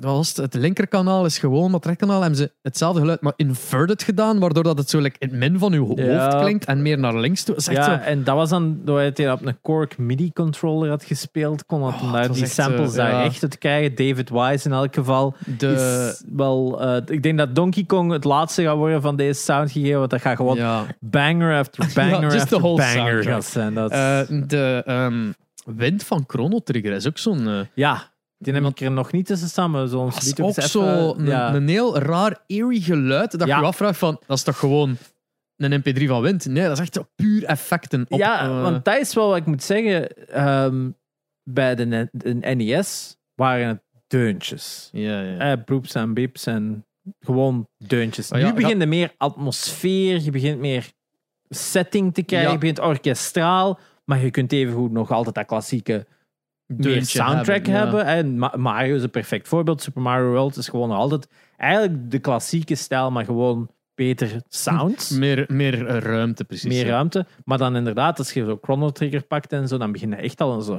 was 0.00 0.28
het? 0.28 0.36
het 0.36 0.54
linkerkanaal 0.54 1.24
is 1.24 1.38
gewoon, 1.38 1.64
maar 1.64 1.74
het 1.74 1.84
rechterkanaal 1.84 2.20
hebben 2.20 2.38
ze 2.38 2.52
hetzelfde 2.62 3.00
geluid, 3.00 3.20
maar 3.20 3.32
inverted 3.36 4.02
gedaan, 4.02 4.38
waardoor 4.38 4.62
dat 4.62 4.78
het 4.78 4.90
zo 4.90 4.98
like, 4.98 5.16
in 5.18 5.28
het 5.28 5.38
min 5.38 5.58
van 5.58 5.72
je 5.72 5.78
hoofd 5.78 5.98
Ja. 6.00 6.40
klinkt 6.40 6.64
en 6.64 6.82
meer 6.82 6.98
naar 6.98 7.16
links 7.16 7.42
toe. 7.42 7.54
Ja, 7.58 7.84
zo... 7.84 7.90
en 7.90 8.24
dat 8.24 8.36
was 8.36 8.50
dan 8.50 8.80
doordat 8.84 9.16
hij 9.16 9.32
op 9.32 9.46
een 9.46 9.60
Korg 9.60 9.98
MIDI-controller 9.98 10.88
had 10.88 11.04
gespeeld, 11.04 11.66
kon 11.66 11.80
dat 11.80 11.92
Oh, 11.92 12.12
het 12.12 12.34
die 12.34 12.46
samples 12.46 12.90
eh, 12.90 12.96
daar 12.96 13.10
ja. 13.10 13.24
echt 13.24 13.42
uit 13.42 13.58
krijgen. 13.58 13.94
David 13.94 14.30
Wise 14.30 14.68
in 14.68 14.74
elk 14.74 14.94
geval. 14.94 15.34
De, 15.58 15.72
is 16.08 16.22
wel, 16.36 16.82
eh, 16.82 16.96
ik 17.06 17.22
denk 17.22 17.38
dat 17.38 17.54
Donkey 17.54 17.84
Kong 17.84 18.12
het 18.12 18.24
laatste 18.24 18.62
gaat 18.62 18.76
worden 18.76 19.02
van 19.02 19.16
deze 19.16 19.40
sound 19.40 19.70
gegeven, 19.70 19.98
want 19.98 20.10
dat 20.10 20.20
gaat 20.20 20.36
gewoon 20.36 20.56
ja. 20.56 20.84
banger 21.00 21.58
after 21.58 21.90
banger 21.94 22.40
after 22.40 22.60
banger 22.60 23.22
gaan 23.22 23.42
zijn. 23.42 23.74
Dat, 23.74 23.90
Eh, 23.90 24.20
de 24.28 24.82
ehm, 24.86 25.32
wind 25.76 26.02
van 26.04 26.24
Chrono 26.26 26.58
Trigger 26.58 26.92
is 26.92 27.06
ook 27.06 27.18
zo'n... 27.18 27.68
ja, 27.74 28.12
die 28.44 28.54
heb 28.54 28.64
ik 28.64 28.80
er 28.80 28.90
nog 28.90 29.12
niet 29.12 29.26
tussen 29.26 29.70
maar 29.70 29.86
zo'n 29.88 30.10
dat 30.10 30.22
is 30.24 30.40
ook 30.40 30.52
zo 30.62 30.82
even- 31.10 31.20
een, 31.20 31.26
ja. 31.26 31.54
een 31.54 31.68
heel 31.68 31.98
raar, 31.98 32.42
eerie 32.46 32.82
geluid 32.82 33.38
dat 33.38 33.48
Ja. 33.48 33.54
je 33.56 33.60
je 33.60 33.66
afvraagt 33.68 33.98
van, 33.98 34.20
dat 34.26 34.36
is 34.36 34.42
toch 34.42 34.58
gewoon 34.58 34.96
een 35.56 35.80
mp3 35.80 36.06
van 36.06 36.22
wind? 36.22 36.46
Nee, 36.46 36.62
dat 36.62 36.72
is 36.72 36.78
echt 36.78 36.94
zo 36.94 37.06
puur 37.14 37.44
effecten. 37.44 38.06
Op, 38.08 38.18
ja, 38.18 38.42
eh, 38.42 38.62
want 38.62 38.84
dat 38.84 38.98
is 38.98 39.14
wel 39.14 39.28
wat 39.28 39.36
ik 39.36 39.46
moet 39.46 39.62
zeggen. 39.62 40.08
ehm, 40.28 40.90
bij 41.50 41.74
de, 41.74 42.08
de 42.12 42.34
NES 42.54 43.16
waren 43.34 43.68
het 43.68 43.82
deuntjes. 44.06 44.88
ja, 44.92 45.20
ja. 45.20 45.38
Eh, 45.38 45.94
en 46.02 46.14
beeps 46.14 46.46
en 46.46 46.86
gewoon 47.20 47.68
deuntjes. 47.86 48.28
Ja, 48.28 48.36
nu 48.36 48.52
begint 48.52 48.80
er 48.82 48.88
meer 48.88 49.12
atmosfeer, 49.16 50.20
je 50.20 50.30
begint 50.30 50.58
meer 50.58 50.92
setting 51.48 52.14
te 52.14 52.22
krijgen, 52.22 52.52
je 52.52 52.58
begint 52.58 52.80
orkestraal, 52.80 53.78
maar 54.04 54.20
je 54.20 54.30
kunt 54.30 54.52
evengoed 54.52 54.90
nog 54.92 55.10
altijd 55.10 55.34
dat 55.34 55.46
klassieke 55.46 56.06
meer 56.66 57.04
soundtrack 57.04 57.66
ja. 57.66 57.72
hebben. 57.72 58.04
En 58.04 58.38
Ma- 58.38 58.54
Mario 58.56 58.94
is 58.94 59.02
een 59.02 59.10
perfect 59.10 59.48
voorbeeld. 59.48 59.82
Super 59.82 60.02
Mario 60.02 60.30
World 60.30 60.56
is 60.56 60.68
gewoon 60.68 60.90
altijd 60.90 61.28
eigenlijk 61.56 62.10
de 62.10 62.18
klassieke 62.18 62.74
stijl, 62.74 63.10
maar 63.10 63.24
gewoon 63.24 63.70
beter 63.94 64.42
sounds. 64.48 65.10
Meer, 65.18 65.44
meer 65.48 65.86
ruimte, 65.86 66.44
precies. 66.44 66.72
meer 66.72 66.86
ja. 66.86 66.90
ruimte. 66.90 67.26
Maar 67.44 67.58
dan 67.58 67.76
inderdaad, 67.76 68.18
als 68.18 68.32
je 68.32 68.44
zo 68.44 68.58
Chrono 68.62 68.90
Trigger 68.90 69.22
pakt 69.22 69.52
en 69.52 69.68
zo, 69.68 69.78
dan 69.78 69.92
begin 69.92 70.10
je 70.10 70.16
echt 70.16 70.40
al 70.40 70.52
een 70.52 70.62
zo 70.62 70.78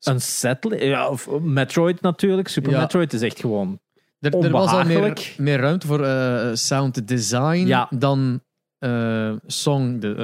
een 0.00 0.20
set. 0.20 0.76
Ja, 0.78 1.08
of 1.08 1.40
Metroid 1.40 2.00
natuurlijk. 2.00 2.48
Super 2.48 2.72
Ja. 2.72 2.80
Metroid 2.80 3.12
is 3.12 3.22
echt 3.22 3.40
gewoon. 3.40 3.80
Er, 4.20 4.38
er 4.38 4.50
was 4.50 4.70
al 4.70 4.84
meer, 4.84 5.34
meer 5.36 5.58
ruimte 5.58 5.86
voor 5.86 6.04
eh, 6.04 6.50
sound 6.52 7.08
design 7.08 7.86
dan 7.90 8.40
eh, 8.78 9.32
song 9.46 9.98
de, 9.98 10.14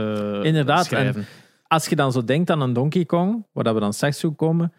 eh, 0.41 0.47
Inderdaad, 0.47 0.84
schrijven. 0.84 1.26
Als 1.66 1.86
je 1.86 1.97
dan 1.97 2.12
zo 2.12 2.24
denkt 2.24 2.51
aan 2.51 2.61
een 2.61 2.72
Donkey 2.72 3.05
Kong, 3.05 3.47
waar 3.53 3.74
we 3.74 3.80
dan 3.80 3.93
straks 3.93 4.18
toe 4.18 4.34
komen, 4.34 4.72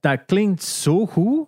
dat 0.00 0.24
klinkt 0.26 0.62
zo 0.62 1.06
goed, 1.06 1.46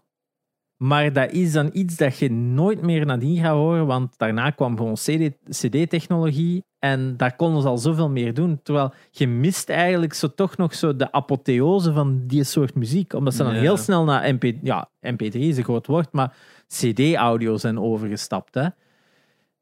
maar 0.76 1.12
dat 1.12 1.30
is 1.32 1.52
dan 1.52 1.70
iets 1.72 1.96
dat 1.96 2.18
je 2.18 2.30
nooit 2.30 2.82
meer 2.82 3.06
nadien 3.06 3.36
gaat 3.42 3.54
horen, 3.54 3.86
want 3.86 4.18
daarna 4.18 4.50
kwam 4.50 4.76
gewoon 4.76 4.94
CD 4.94 5.30
CD-technologie 5.50 6.64
en 6.78 7.16
daar 7.16 7.36
konden 7.36 7.62
ze 7.62 7.68
al 7.68 7.78
zoveel 7.78 8.10
meer 8.10 8.34
doen. 8.34 8.60
Terwijl 8.62 8.92
je 9.10 9.26
mist 9.28 9.68
eigenlijk 9.68 10.12
zo 10.14 10.34
toch 10.34 10.56
nog 10.56 10.74
zo 10.74 10.96
de 10.96 11.12
apotheose 11.12 11.92
van 11.92 12.26
die 12.26 12.44
soort 12.44 12.74
muziek, 12.74 13.12
omdat 13.12 13.34
ze 13.34 13.42
dan 13.42 13.54
Ja. 13.54 13.60
heel 13.60 13.76
snel 13.76 14.04
naar 14.04 14.34
MP, 14.34 14.52
ja, 14.62 14.90
MP3 15.00 15.32
is 15.40 15.56
een 15.56 15.64
groot 15.64 15.86
woord, 15.86 16.12
maar 16.12 16.36
CD-audio 16.66 17.56
zijn 17.56 17.78
overgestapt. 17.80 18.54
Hè? 18.54 18.68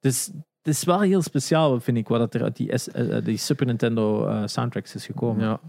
Dus 0.00 0.26
het 0.62 0.74
is 0.74 0.84
wel 0.84 1.00
heel 1.00 1.22
speciaal, 1.22 1.80
vind 1.80 1.96
ik, 1.96 2.08
wat 2.08 2.34
er 2.34 2.42
uit 2.42 2.56
die, 2.56 2.78
S- 2.78 2.90
eh, 2.90 3.24
die 3.24 3.36
Super 3.36 3.66
Nintendo 3.66 4.26
eh, 4.26 4.42
soundtracks 4.46 4.94
is 4.94 5.06
gekomen. 5.06 5.44
Ja. 5.44 5.60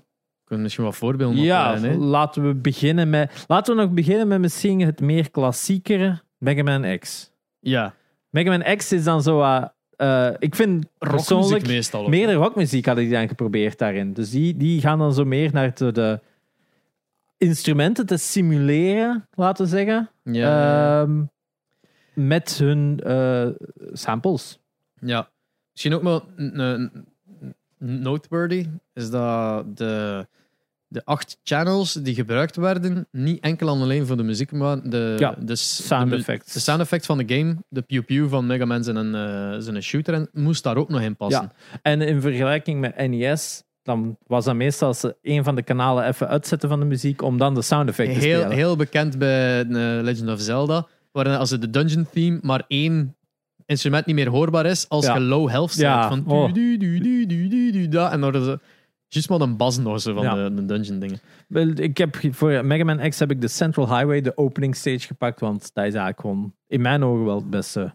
Kan 0.48 0.62
misschien 0.62 0.84
wat 0.84 0.96
voorbeelden 0.96 1.38
Ja, 1.42 1.80
laten 1.98 2.48
we 2.48 2.54
beginnen 2.56 3.10
met. 3.10 3.46
Laten 3.48 3.76
we 3.76 3.82
nog 3.82 3.92
beginnen 3.92 4.28
met 4.28 4.40
misschien 4.40 4.80
het 4.82 5.00
meer 5.02 5.32
klassiekere 5.32 6.22
Mega 6.38 6.64
Man 6.64 6.98
X. 7.00 7.32
Ja, 7.60 7.94
Mega 8.30 8.58
Man 8.58 8.76
X 8.78 8.92
is 8.92 9.04
dan 9.04 9.22
zo. 9.22 9.42
eh, 9.42 9.64
eh, 9.96 10.34
ik 10.40 10.56
vind 10.56 10.86
rockmuziek 11.00 11.28
persoonlijk 11.28 11.68
meestal. 11.68 12.02
ook. 12.04 12.10
meer 12.10 12.34
rockmuziek 12.34 12.86
hadden 12.86 13.04
die 13.04 13.14
dan 13.14 13.28
geprobeerd 13.28 13.78
daarin. 13.78 14.14
Dus 14.14 14.30
die, 14.30 14.58
die 14.58 14.82
gaan 14.82 15.00
dan 15.00 15.14
zo 15.14 15.26
meer 15.26 15.50
naar 15.54 15.74
de, 15.76 15.92
de 15.92 16.20
instrumenten 17.38 18.06
te 18.06 18.18
simuleren, 18.18 19.28
laten 19.34 19.64
we 19.66 19.70
zeggen. 19.72 20.10
Ja, 20.24 21.02
Ehm, 21.02 21.22
met 22.14 22.58
hun 22.58 23.00
eh, 23.04 23.48
samples. 23.94 24.60
ja. 25.00 25.30
Misschien 25.72 25.94
ook 25.94 26.04
wel 26.04 26.24
noteworthy 27.78 28.66
is 28.94 29.10
dat 29.10 29.78
de, 29.78 30.28
de 30.90 31.02
acht 31.06 31.40
channels 31.44 31.94
die 31.94 32.16
gebruikt 32.16 32.56
werden, 32.56 33.08
niet 33.12 33.40
enkel 33.44 33.68
en 33.76 33.82
alleen 33.82 34.06
voor 34.06 34.18
de 34.18 34.24
muziek, 34.24 34.52
maar 34.52 34.90
de, 34.90 35.16
Ja, 35.20 35.36
de, 35.40 35.56
sound 35.56 36.10
de 36.10 36.16
effects. 36.16 36.54
De 36.54 36.60
sound 36.60 36.80
effects 36.82 37.06
van 37.06 37.18
de 37.18 37.36
game, 37.36 37.56
de 37.70 37.82
pew 37.82 38.06
pew 38.06 38.30
van 38.30 38.46
Mega 38.46 38.66
Man 38.66 38.84
zijn 38.84 38.96
een, 38.96 39.16
eh, 39.16 39.60
zijn 39.60 39.76
een 39.76 39.84
shooter, 39.84 40.14
en 40.14 40.30
moest 40.34 40.64
daar 40.64 40.78
ook 40.78 40.90
nog 40.90 41.02
in 41.02 41.16
passen. 41.16 41.52
En 41.82 42.02
in 42.02 42.22
vergelijking 42.22 42.80
met 42.80 43.08
NES, 43.08 43.64
dan 43.84 44.18
was 44.28 44.46
dat 44.46 44.56
meestal 44.56 44.88
als 44.88 45.00
ze 45.00 45.16
een 45.22 45.44
van 45.44 45.56
de 45.56 45.62
kanalen 45.64 46.06
even 46.08 46.28
uitzetten 46.28 46.70
van 46.70 46.80
de 46.80 46.86
muziek 46.86 47.22
om 47.22 47.38
dan 47.38 47.54
de 47.54 47.62
sound 47.62 47.90
effect 47.90 48.14
te 48.14 48.20
Heel, 48.20 48.40
spelen. 48.40 48.56
heel 48.58 48.76
bekend 48.76 49.18
bij 49.18 49.60
eh, 49.62 49.68
Legend 50.04 50.30
of 50.30 50.40
Zelda, 50.40 50.88
waarin 51.12 51.36
als 51.36 51.50
de 51.50 51.70
dungeon 51.70 52.08
theme 52.14 52.40
maar 52.42 52.64
één 52.68 53.16
instrument 53.66 54.06
niet 54.06 54.16
meer 54.16 54.30
hoorbaar 54.30 54.66
is, 54.66 54.90
als 54.90 55.06
Ja. 55.06 55.14
je 55.14 55.20
low 55.20 55.50
health. 55.50 55.74
Ja, 55.76 56.08
Van 56.10 56.24
oh. 56.28 56.54
du, 56.54 56.78
du, 56.78 57.00
du, 57.00 57.26
du, 57.26 57.48
du, 57.48 57.72
du, 57.72 57.88
da, 57.88 58.12
en 58.12 58.22
dan 58.22 58.60
juist 59.08 59.30
maar 59.30 59.40
een 59.42 59.58
bas 59.58 59.78
nog 59.78 60.02
zo 60.02 60.14
van 60.14 60.24
Ja. 60.24 60.36
de, 60.36 60.54
de 60.54 60.66
dungeon 60.66 61.00
dingen. 61.00 61.20
Ik 61.84 61.98
heb 61.98 62.18
voor 62.32 62.66
Mega 62.66 62.84
Man 62.84 63.10
X 63.10 63.20
heb 63.20 63.32
ik 63.32 63.42
de 63.42 63.48
Central 63.48 63.88
Highway, 63.96 64.22
de 64.22 64.38
opening 64.38 64.76
stage 64.76 65.00
gepakt, 65.00 65.40
want 65.40 65.60
dat 65.62 65.86
is 65.86 65.94
eigenlijk 65.94 66.20
gewoon 66.20 66.54
in 66.68 66.82
mijn 66.82 67.04
ogen 67.04 67.26
wel 67.26 67.36
het 67.36 67.50
beste. 67.50 67.94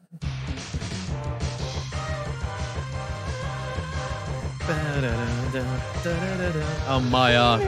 Oh, 6.89 7.11
maar 7.11 7.31
ja. 7.31 7.59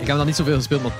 Ik 0.00 0.06
heb 0.06 0.16
nog 0.16 0.26
niet 0.26 0.36
zoveel 0.36 0.54
gespeeld, 0.56 0.82
maar 0.82 0.92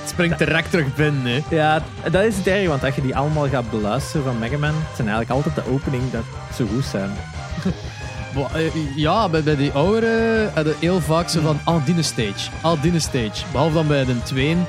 het 0.00 0.08
springt 0.08 0.38
direct 0.38 0.70
terug 0.70 0.94
binnen. 0.96 1.22
Hè. 1.24 1.40
Ja, 1.56 1.82
dat 2.10 2.22
is 2.24 2.36
het 2.36 2.46
erg, 2.46 2.68
want 2.68 2.84
als 2.84 2.94
je 2.94 3.02
die 3.02 3.16
allemaal 3.16 3.48
gaat 3.48 3.70
beluisteren 3.70 4.22
van 4.24 4.38
Mega 4.38 4.58
Man, 4.58 4.74
het 4.74 4.96
zijn 4.96 5.08
eigenlijk 5.08 5.30
altijd 5.46 5.64
de 5.66 5.72
opening 5.72 6.10
dat 6.10 6.24
zo 6.54 6.66
goed 6.66 6.84
zijn. 6.84 7.10
Eh, 8.36 8.96
Ja, 8.96 9.28
bij, 9.28 9.42
bij 9.42 9.56
die 9.56 9.70
oudere 9.72 10.50
hadden 10.54 10.74
heel 10.78 11.00
vaak 11.00 11.28
zo 11.28 11.40
van, 11.40 11.60
ah, 11.64 11.84
die 11.86 12.02
stage, 12.02 12.50
ah, 12.62 12.82
die 12.82 12.98
stage. 12.98 13.44
Behalve 13.52 13.74
dan 13.74 13.86
bij 13.86 14.04
de 14.04 14.22
tweeën, 14.22 14.64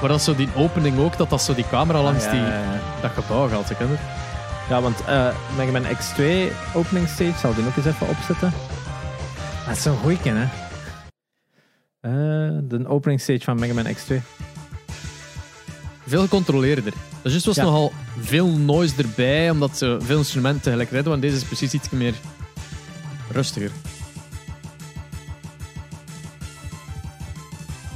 waar 0.00 0.08
dat 0.08 0.22
zo 0.22 0.34
die 0.34 0.48
opening 0.54 0.98
ook, 0.98 1.16
dat 1.16 1.30
dat 1.30 1.42
zo 1.42 1.54
die 1.54 1.68
camera 1.70 2.02
langs 2.02 2.24
Ah, 2.24 2.30
die, 2.30 2.40
ja, 2.40 2.46
ja, 2.48 2.62
ja. 2.62 2.80
dat 3.02 3.10
gebouw 3.24 3.48
gaat. 3.48 3.68
Het? 3.68 3.78
Ja, 4.68 4.80
want 4.80 5.04
eh, 5.04 5.28
Mega 5.56 5.70
Man 5.70 5.84
X2 5.84 6.22
opening 6.74 7.08
stage, 7.08 7.38
zal 7.38 7.50
ik 7.50 7.56
die 7.56 7.66
ook 7.66 7.76
eens 7.76 7.86
even 7.86 8.08
opzetten. 8.08 8.52
Dat 9.66 9.76
is 9.76 9.82
zo'n 9.82 9.96
goeie, 9.96 10.18
hè? 10.22 10.46
Eh, 12.00 12.58
de 12.62 12.84
opening 12.88 13.20
stage 13.20 13.40
van 13.40 13.58
Mega 13.58 13.74
Man 13.74 13.86
X2. 13.94 14.14
veel 16.06 16.20
gecontroleerder. 16.22 16.92
Dus 17.22 17.30
juist 17.32 17.46
was 17.46 17.56
Ja. 17.56 17.62
nogal 17.62 17.92
veel 18.20 18.46
noise 18.46 18.94
erbij, 19.02 19.50
omdat 19.50 19.78
ze 19.78 19.96
veel 20.00 20.18
instrumenten 20.18 20.62
tegelijk 20.62 20.90
redden. 20.90 21.10
Want 21.10 21.22
deze 21.22 21.36
is 21.36 21.44
precies 21.44 21.72
iets 21.72 21.90
meer 21.90 22.14
rustiger. 23.32 23.70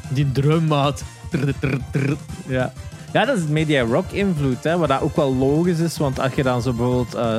Die 0.08 0.32
drummaat. 0.32 1.04
Ja. 2.46 2.72
ja, 3.12 3.24
dat 3.24 3.36
is 3.36 3.46
media 3.46 3.82
rock 3.82 4.10
invloed, 4.10 4.64
hè, 4.64 4.78
wat 4.78 4.88
dat 4.88 5.00
ook 5.00 5.16
wel 5.16 5.34
logisch 5.34 5.78
is, 5.78 5.96
want 5.96 6.20
als 6.20 6.34
je 6.34 6.42
dan 6.42 6.62
zo 6.62 6.72
bijvoorbeeld 6.72 7.14
eh, 7.14 7.38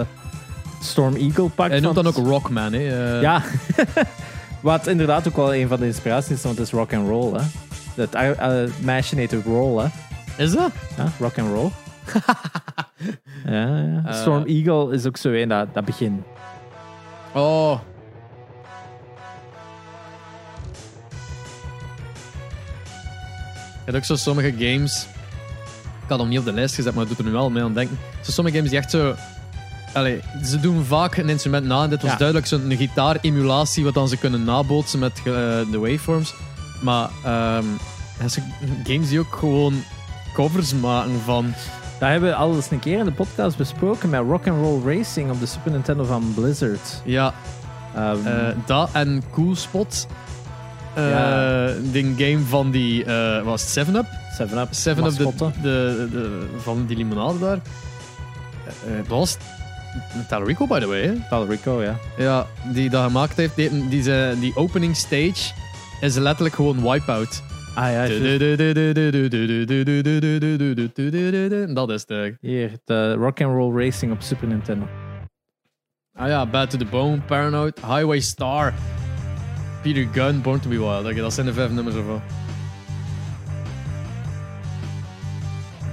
Storm 0.81 1.15
Eagle 1.15 1.49
pakt... 1.49 1.71
Hij 1.71 1.79
noemt 1.79 1.95
dan 1.95 2.07
ook 2.07 2.15
Rockman. 2.15 2.73
Hè. 2.73 3.15
eh. 3.15 3.21
Ja, 3.21 3.43
wat 4.61 4.87
inderdaad 4.87 5.27
ook 5.27 5.35
wel 5.35 5.55
een 5.55 5.67
van 5.67 5.79
de 5.79 5.85
inspiraties 5.85 6.31
is, 6.31 6.43
want 6.43 6.57
het 6.57 6.67
is 6.67 6.73
rock 6.73 6.93
and 6.93 7.07
roll, 7.07 7.33
hè. 7.33 7.45
Dat 7.95 8.15
uh, 8.15 8.63
meisje 8.79 9.15
heet 9.15 9.33
ook 9.33 9.45
Roll, 9.45 9.83
hè. 9.83 9.87
Is 10.43 10.51
dat? 10.51 10.71
Ja, 10.97 11.11
rock 11.19 11.37
and 11.39 11.53
roll. 11.53 11.69
ja, 13.53 13.77
ja. 13.77 14.13
Storm 14.13 14.43
Eagle 14.45 14.93
is 14.93 15.05
ook 15.05 15.17
zo 15.17 15.29
een 15.29 15.49
dat, 15.49 15.73
dat 15.73 15.85
begin. 15.85 16.23
Oh. 17.33 17.79
Je 23.85 23.91
hebt 23.91 23.97
ook 23.97 24.03
zo 24.03 24.15
sommige 24.15 24.51
games. 24.57 25.07
Ik 26.03 26.09
had 26.09 26.19
hem 26.19 26.27
niet 26.27 26.39
op 26.39 26.45
de 26.45 26.53
lijst 26.53 26.75
gezet, 26.75 26.93
maar 26.93 27.03
ik 27.03 27.09
doe 27.09 27.17
er 27.17 27.23
nu 27.23 27.31
wel 27.31 27.49
mee 27.49 27.63
aan 27.63 27.73
denken. 27.73 27.99
Zo 28.21 28.31
sommige 28.31 28.55
games 28.55 28.71
die 28.71 28.79
echt 28.79 28.91
zo. 28.91 29.15
Allee, 29.93 30.21
ze 30.45 30.59
doen 30.59 30.85
vaak 30.85 31.17
een 31.17 31.29
instrument 31.29 31.65
na. 31.65 31.83
En 31.83 31.89
dit 31.89 32.01
was 32.01 32.11
Ja. 32.11 32.17
duidelijk 32.17 32.47
zo'n 32.47 32.71
gitaar-emulatie, 32.77 33.83
wat 33.83 33.93
dan 33.93 34.07
ze 34.07 34.17
kunnen 34.17 34.43
nabootsen 34.43 34.99
met 34.99 35.17
eh, 35.17 35.23
de 35.71 35.77
waveforms. 35.79 36.33
Maar 36.81 37.09
zijn 38.25 38.53
games 38.83 39.09
die 39.09 39.19
ook 39.19 39.35
gewoon 39.35 39.83
covers 40.33 40.73
maken 40.73 41.21
van. 41.25 41.53
Dat 41.99 42.09
hebben 42.09 42.29
we 42.29 42.35
al 42.35 42.55
eens 42.55 42.71
een 42.71 42.79
keer 42.79 42.97
in 42.99 43.05
de 43.05 43.11
podcast 43.11 43.57
besproken 43.57 44.09
met 44.09 44.21
Rock 44.21 44.47
and 44.47 44.57
Roll 44.61 44.95
Racing 44.97 45.31
op 45.31 45.39
de 45.39 45.45
Super 45.45 45.71
Nintendo 45.71 46.03
van 46.03 46.31
Blizzard. 46.35 47.01
Ja, 47.05 47.33
Eh, 47.95 48.47
dat 48.65 48.89
en 48.93 49.23
Cool 49.31 49.55
Spot. 49.55 50.07
Eh 50.93 51.09
Ja. 51.09 51.67
Die 51.81 52.13
game 52.17 52.39
van 52.45 52.71
die, 52.71 53.03
eh 53.05 53.41
was 53.43 53.61
het 53.61 53.87
7-Up? 53.87 54.05
7-Up, 54.37 54.67
7-Up, 54.73 55.53
de, 55.61 55.61
de, 55.61 56.07
de, 56.11 56.47
van 56.57 56.85
die 56.85 56.97
limonade 56.97 57.39
daar. 57.39 57.59
Dat 58.97 59.07
was 59.07 59.37
Talarico, 60.27 60.67
by 60.67 60.79
the 60.79 60.87
way. 60.87 61.01
Hè? 61.01 61.13
Talrico, 61.29 61.83
ja. 61.83 61.95
Ja, 62.17 62.45
die 62.63 62.89
dat 62.89 63.03
gemaakt 63.03 63.37
heeft. 63.37 63.55
Die, 63.55 63.87
die, 63.89 64.03
ze- 64.03 64.35
die 64.39 64.55
opening 64.55 64.95
stage 64.95 65.51
is 66.01 66.15
letterlijk 66.15 66.55
gewoon 66.55 66.81
Wipeout. 66.91 67.41
Ah 67.75 67.91
ja. 67.91 68.01
Dat 71.73 71.89
is 71.89 72.05
de. 72.05 72.37
hier, 72.41 72.71
de 72.85 73.13
Rock 73.13 73.41
and 73.41 73.55
Roll 73.55 73.83
Racing 73.83 74.11
op 74.11 74.21
Super 74.21 74.47
Nintendo. 74.47 74.87
Ah 76.15 76.27
ja, 76.27 76.45
Bad 76.45 76.69
to 76.69 76.77
the 76.77 76.85
Bone, 76.85 77.21
Paranoid, 77.21 77.79
Highway 77.79 78.19
Star, 78.19 78.73
Peter 79.81 80.07
Gunn, 80.11 80.41
Born 80.41 80.59
to 80.59 80.69
be 80.69 80.77
Wild. 80.77 81.05
Oké, 81.05 81.15
dat 81.15 81.33
zijn 81.33 81.45
de 81.45 81.53
vijf 81.53 81.71
nummers 81.71 81.95
ervan. 81.95 82.21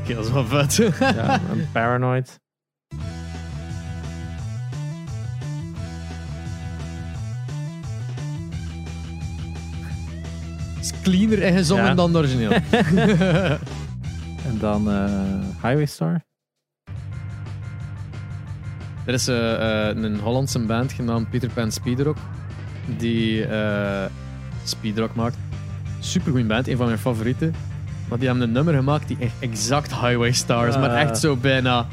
Oké, 0.02 0.14
dat 0.14 0.24
is 0.24 0.30
wel 0.32 0.44
vet. 0.44 0.92
Ja, 0.98 1.40
Paranoid. 1.72 2.38
Is 10.80 10.92
cleaner 11.02 11.42
en 11.42 11.52
gezongen 11.56 11.84
Ja. 11.84 11.94
dan 11.94 12.16
origineel. 12.16 12.50
En 14.46 14.58
dan 14.58 14.90
eh, 14.90 15.04
Highway 15.62 15.86
Star. 15.86 16.20
er 19.04 19.14
is 19.14 19.28
eh, 19.28 19.88
eh, 19.88 19.96
een 19.96 20.18
Hollandse 20.18 20.58
band 20.58 20.92
genaamd 20.92 21.30
Peter 21.30 21.50
Pan 21.50 21.70
Speedrock. 21.72 22.16
Die 22.98 23.44
eh 23.44 24.04
speedrock 24.64 25.14
maakt. 25.14 25.36
Supergoeie 25.98 26.44
band, 26.46 26.68
een 26.68 26.76
van 26.76 26.86
mijn 26.86 26.98
favorieten. 26.98 27.54
Maar 28.08 28.18
die 28.18 28.28
hebben 28.28 28.44
een 28.46 28.52
nummer 28.52 28.74
gemaakt 28.74 29.08
die 29.08 29.16
echt 29.20 29.32
exact 29.38 29.90
Highway 29.94 30.32
Star 30.32 30.68
is. 30.68 30.76
Maar 30.76 30.90
Ah. 30.90 31.00
echt 31.00 31.18
zo 31.18 31.36
bijna 31.36 31.86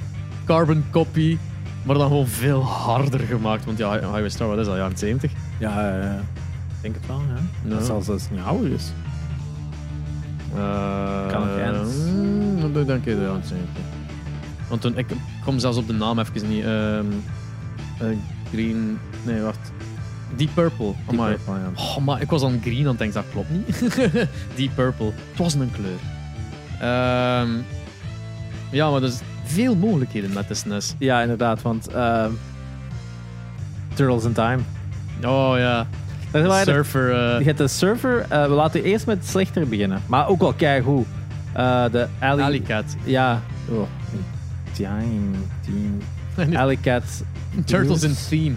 carbon 0.46 0.84
copy. 0.92 1.38
Maar 1.84 1.98
dan 1.98 2.08
gewoon 2.08 2.28
veel 2.28 2.64
harder 2.64 3.20
gemaakt. 3.20 3.66
Want 3.66 3.78
ja, 3.78 3.92
Highway 3.92 4.30
Star, 4.30 4.48
wat 4.48 4.58
is 4.60 4.66
dat, 4.66 4.76
jaren 4.76 4.98
70? 4.98 5.32
Ja, 5.60 5.92
ik 5.94 6.37
denk 6.92 6.96
het 6.96 7.08
wel, 7.08 7.22
ja. 7.36 7.76
Dat 7.76 7.86
zal 7.86 8.02
zelfs 8.02 8.30
niet 8.30 8.40
ouder 8.46 8.72
is. 8.72 8.92
Eh, 10.56 11.28
Kan 11.28 11.50
ook 11.50 11.58
eens. 11.58 11.94
mm, 11.96 12.74
Dat 12.74 12.88
denk 12.88 13.06
ik 13.06 13.16
de 13.16 13.22
jaren 13.22 13.44
70. 13.46 13.84
Want 14.70 14.82
toen, 14.82 14.98
ik 14.98 15.06
kom 15.44 15.60
zelfs 15.60 15.78
op 15.78 15.88
de 15.88 15.94
naam 15.94 16.20
even 16.20 16.50
niet. 16.50 16.64
Ehm, 16.64 17.06
eh, 18.00 18.08
green, 18.52 19.00
nee 19.24 19.42
wacht. 19.42 19.72
Deep 20.36 20.50
Purple. 20.54 20.86
Deep 20.86 21.10
Amai. 21.20 21.34
Purple, 21.36 21.54
ja. 21.54 21.70
Oh, 21.76 21.98
maar 21.98 22.22
ik 22.22 22.30
was 22.30 22.44
aan 22.44 22.60
green 22.62 22.82
aan 22.82 22.88
het 22.88 22.98
denken, 22.98 23.22
dat 23.22 23.32
klopt 23.32 23.50
niet. 23.50 23.80
Deep 24.56 24.76
Purple. 24.76 25.06
Het 25.30 25.38
was 25.38 25.54
een 25.54 25.72
kleur. 25.72 26.00
Ehm, 26.80 27.50
ja, 28.72 28.90
maar 28.90 29.02
er 29.02 29.08
is 29.08 29.20
veel 29.44 29.76
mogelijkheden 29.76 30.34
met 30.34 30.48
de 30.48 30.54
SNES. 30.54 30.96
Ja, 30.98 31.22
inderdaad, 31.22 31.62
want 31.62 31.88
ehm 31.88 32.32
Turtles 33.94 34.24
in 34.24 34.34
Time. 34.34 34.60
Oh 35.26 35.54
ja. 35.58 35.88
Dat 36.32 36.42
De 36.42 36.48
waren 36.48 36.66
de- 36.66 36.72
surfer. 36.72 37.12
eh, 37.12 37.40
Je 37.40 37.46
hebt 37.46 37.58
de 37.58 37.68
server, 37.68 38.22
eh, 38.30 38.42
we 38.44 38.50
laten 38.54 38.84
eerst 38.84 39.06
met 39.06 39.18
het 39.18 39.28
slechter 39.28 39.68
beginnen. 39.68 40.02
Maar 40.08 40.28
ook 40.28 40.40
wel 40.40 40.54
keigoed. 40.54 41.06
Eh 41.54 41.86
de 41.92 42.08
Alley... 42.20 42.46
Alley 42.46 42.62
Cat. 42.62 42.96
Ja. 43.04 43.42
Oh. 43.70 43.88
Time, 44.72 45.36
team. 45.66 46.02
Alley 46.56 46.78
Cat. 46.82 47.04
Turtles 47.66 48.04
in. 48.04 48.16
Theme. 48.30 48.56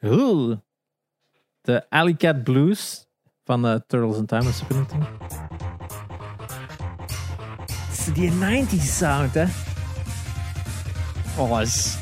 De 1.62 1.86
Alley 1.88 2.14
Cat 2.14 2.44
Blues 2.44 3.06
van 3.44 3.66
eh, 3.66 3.74
Turtles 3.86 4.16
in 4.16 4.26
Time. 4.26 4.44
Het 4.44 4.62
is 7.98 8.04
Die 8.14 8.30
90s 8.32 8.82
sound, 8.84 9.34
hè? 9.34 9.44
Oh, 11.36 11.60
is... 11.60 11.96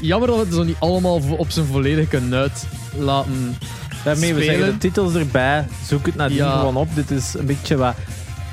Jammer 0.00 0.28
dat 0.28 0.36
we 0.38 0.44
het 0.44 0.54
zo 0.54 0.62
niet 0.62 0.76
allemaal 0.78 1.20
op 1.36 1.50
zijn 1.50 1.66
volledige 1.66 2.06
kunnen 2.08 2.50
uitlaten. 2.94 3.56
Daarmee 4.04 4.34
we 4.34 4.40
Spelen. 4.42 4.58
zeggen 4.58 4.72
de 4.72 4.78
titels 4.78 5.14
erbij. 5.14 5.66
Zoek 5.86 6.06
het 6.06 6.14
nadien 6.14 6.36
Ja. 6.36 6.58
gewoon 6.58 6.76
op. 6.76 6.88
Dit 6.94 7.10
is 7.10 7.34
een 7.38 7.46
beetje 7.46 7.76
wat. 7.76 7.94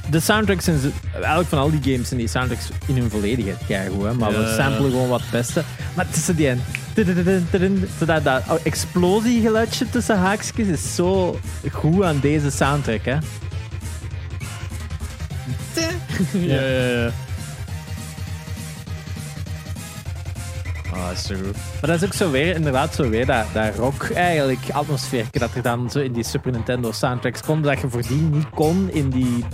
De 0.10 0.20
soundtracks 0.20 0.64
zijn 0.66 0.80
eigenlijk 1.14 1.50
van 1.50 1.60
al 1.60 1.70
die 1.72 1.94
games 1.94 2.08
zijn 2.08 2.20
die 2.20 2.30
soundtracks 2.30 2.70
in 2.86 2.98
hun 2.98 3.10
volledigheid 3.10 3.58
keigoed, 3.68 4.04
hè. 4.04 4.14
Maar 4.14 4.32
we 4.32 4.54
samplen 4.58 4.92
gewoon 4.92 5.10
wat 5.10 5.22
het 5.22 5.32
beste. 5.32 5.64
Maar 5.96 6.10
tussen 6.10 6.36
die 6.36 6.48
en 6.50 6.62
dat, 8.06 8.24
dat 8.24 8.42
explosiegeluidje 8.64 9.90
tussen 9.90 10.18
haakjes 10.18 10.68
is 10.68 10.96
zo 10.96 11.40
goed 11.72 12.04
aan 12.04 12.20
deze 12.22 12.50
soundtrack, 12.52 13.06
hè. 13.06 13.18
ja, 16.34 16.62
ja, 16.62 16.86
ja. 16.86 17.12
Ah, 21.00 21.16
zo 21.16 21.36
goed. 21.36 21.56
Maar 21.56 21.90
dat 21.90 22.02
is 22.02 22.04
ook 22.04 22.14
zo 22.14 22.32
weer, 22.32 22.56
inderdaad, 22.56 22.96
zo 22.96 23.10
weer 23.10 23.26
dat, 23.26 23.46
dat 23.54 23.76
rock 23.76 24.10
eigenlijk 24.10 24.70
atmosfeer 24.72 25.26
dat 25.32 25.56
er 25.56 25.62
dan 25.62 25.90
zo 25.90 26.00
in 26.00 26.14
die 26.14 26.24
Super 26.24 26.52
Nintendo 26.52 26.92
soundtracks 26.92 27.42
komt, 27.42 27.64
dat 27.64 27.82
je 27.82 27.90
voordien 27.90 28.30
niet 28.30 28.50
kon 28.50 28.92
in 28.92 29.10
die, 29.10 29.46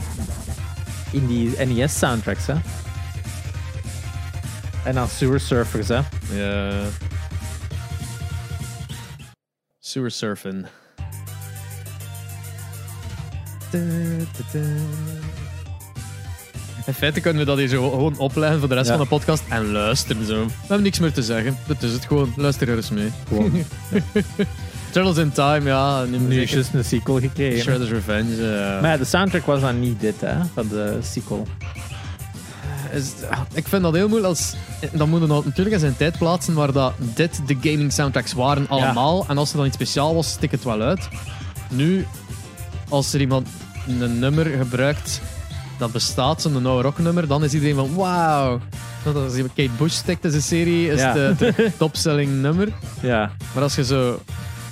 in 1.11 1.27
die 1.27 1.65
NES 1.65 1.97
soundtracks, 1.97 2.47
hè. 2.47 2.55
En 4.83 4.93
dan 4.93 5.07
Sewer 5.07 5.39
Surfers, 5.39 5.87
hè. 5.87 6.01
Ja. 6.31 6.83
Sewer 9.79 10.11
surfing. 10.11 10.65
In 16.85 16.93
feite 16.93 17.19
kunnen 17.19 17.39
we 17.41 17.47
dat 17.47 17.57
hier 17.57 17.67
zo 17.67 17.89
gewoon 17.89 18.17
opleggen 18.17 18.59
voor 18.59 18.67
de 18.69 18.73
rest 18.75 18.87
Ja. 18.89 18.95
van 18.95 19.01
de 19.03 19.09
podcast 19.09 19.43
en 19.49 19.71
luisteren 19.71 20.25
zo. 20.25 20.45
We 20.45 20.51
hebben 20.59 20.81
niks 20.83 20.99
meer 20.99 21.11
te 21.13 21.23
zeggen. 21.23 21.57
Dat 21.67 21.83
is 21.83 21.91
het 21.91 22.05
gewoon. 22.05 22.33
Luister 22.35 22.69
er 22.69 22.75
eens 22.75 22.89
mee. 22.89 23.11
Gewoon. 23.27 23.51
Turtles 24.91 25.17
in 25.17 25.31
Time, 25.31 25.61
ja. 25.69 26.03
Nu 26.03 26.17
nu 26.17 26.27
is 26.27 26.35
zeker. 26.35 26.53
juist 26.53 26.73
een 26.73 26.85
sequel 26.85 27.19
gekregen. 27.19 27.61
Shredder's 27.61 27.89
Revenge. 27.91 28.35
eh. 28.35 28.81
Maar 28.81 28.91
ja, 28.91 28.97
de 28.97 29.05
soundtrack 29.05 29.45
was 29.45 29.61
dan 29.61 29.79
niet 29.79 29.99
dit, 29.99 30.21
hè, 30.21 30.35
van 30.53 30.67
de 30.67 30.97
sequel. 31.01 31.47
Is- 32.91 33.13
ik 33.53 33.67
vind 33.67 33.81
dat 33.83 33.93
heel 33.93 34.07
moeilijk. 34.07 34.29
Als, 34.33 34.53
dan 34.91 35.09
moeten 35.09 35.27
we 35.27 35.33
dat 35.33 35.45
natuurlijk 35.45 35.75
in 35.75 35.81
zijn 35.81 35.97
tijd 35.97 36.17
plaatsen 36.17 36.53
waar 36.53 36.71
dat 36.71 36.93
dit 36.97 37.41
de 37.45 37.57
gaming 37.61 37.91
soundtracks 37.93 38.33
waren 38.33 38.67
allemaal. 38.69 39.25
En 39.27 39.37
als 39.37 39.51
er 39.51 39.57
dan 39.57 39.65
iets 39.65 39.75
speciaal 39.75 40.15
was, 40.15 40.29
stik 40.31 40.51
het 40.51 40.63
wel 40.63 40.81
uit. 40.81 41.07
Nu, 41.69 42.07
als 42.89 43.13
er 43.13 43.19
iemand 43.19 43.47
een 43.87 44.19
nummer 44.19 44.45
gebruikt 44.45 45.21
dat 45.77 45.91
bestaat, 45.91 46.41
zo'n 46.41 46.65
oude 46.65 46.81
rocknummer, 46.81 47.27
dan 47.27 47.43
is 47.43 47.53
iedereen 47.53 47.75
van 47.75 47.95
wauw. 47.95 48.59
Dat 49.03 49.15
Als 49.15 49.35
je 49.35 49.43
Kate 49.43 49.69
Bush 49.77 49.93
stikt 49.93 50.23
in 50.23 50.29
zijn 50.29 50.41
serie, 50.43 50.91
is 50.91 50.99
Ja. 50.99 51.15
het 51.17 51.39
de 51.39 51.71
topselling 51.77 52.41
nummer. 52.41 52.67
Ja, 53.01 53.31
Maar 53.53 53.63
als 53.63 53.75
je 53.75 53.83
zo 53.85 54.19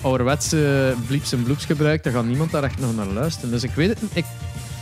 ouderwetse 0.01 0.93
blieps 1.07 1.31
en 1.31 1.43
bloeps 1.43 1.65
gebruikt, 1.65 2.03
dan 2.03 2.13
gaat 2.13 2.25
niemand 2.25 2.51
daar 2.51 2.63
echt 2.63 2.79
nog 2.79 2.95
naar 2.95 3.05
luisteren. 3.05 3.51
Dus 3.51 3.63
ik 3.63 3.71
weet 3.75 3.89
het. 3.89 3.99
Ik, 4.13 4.25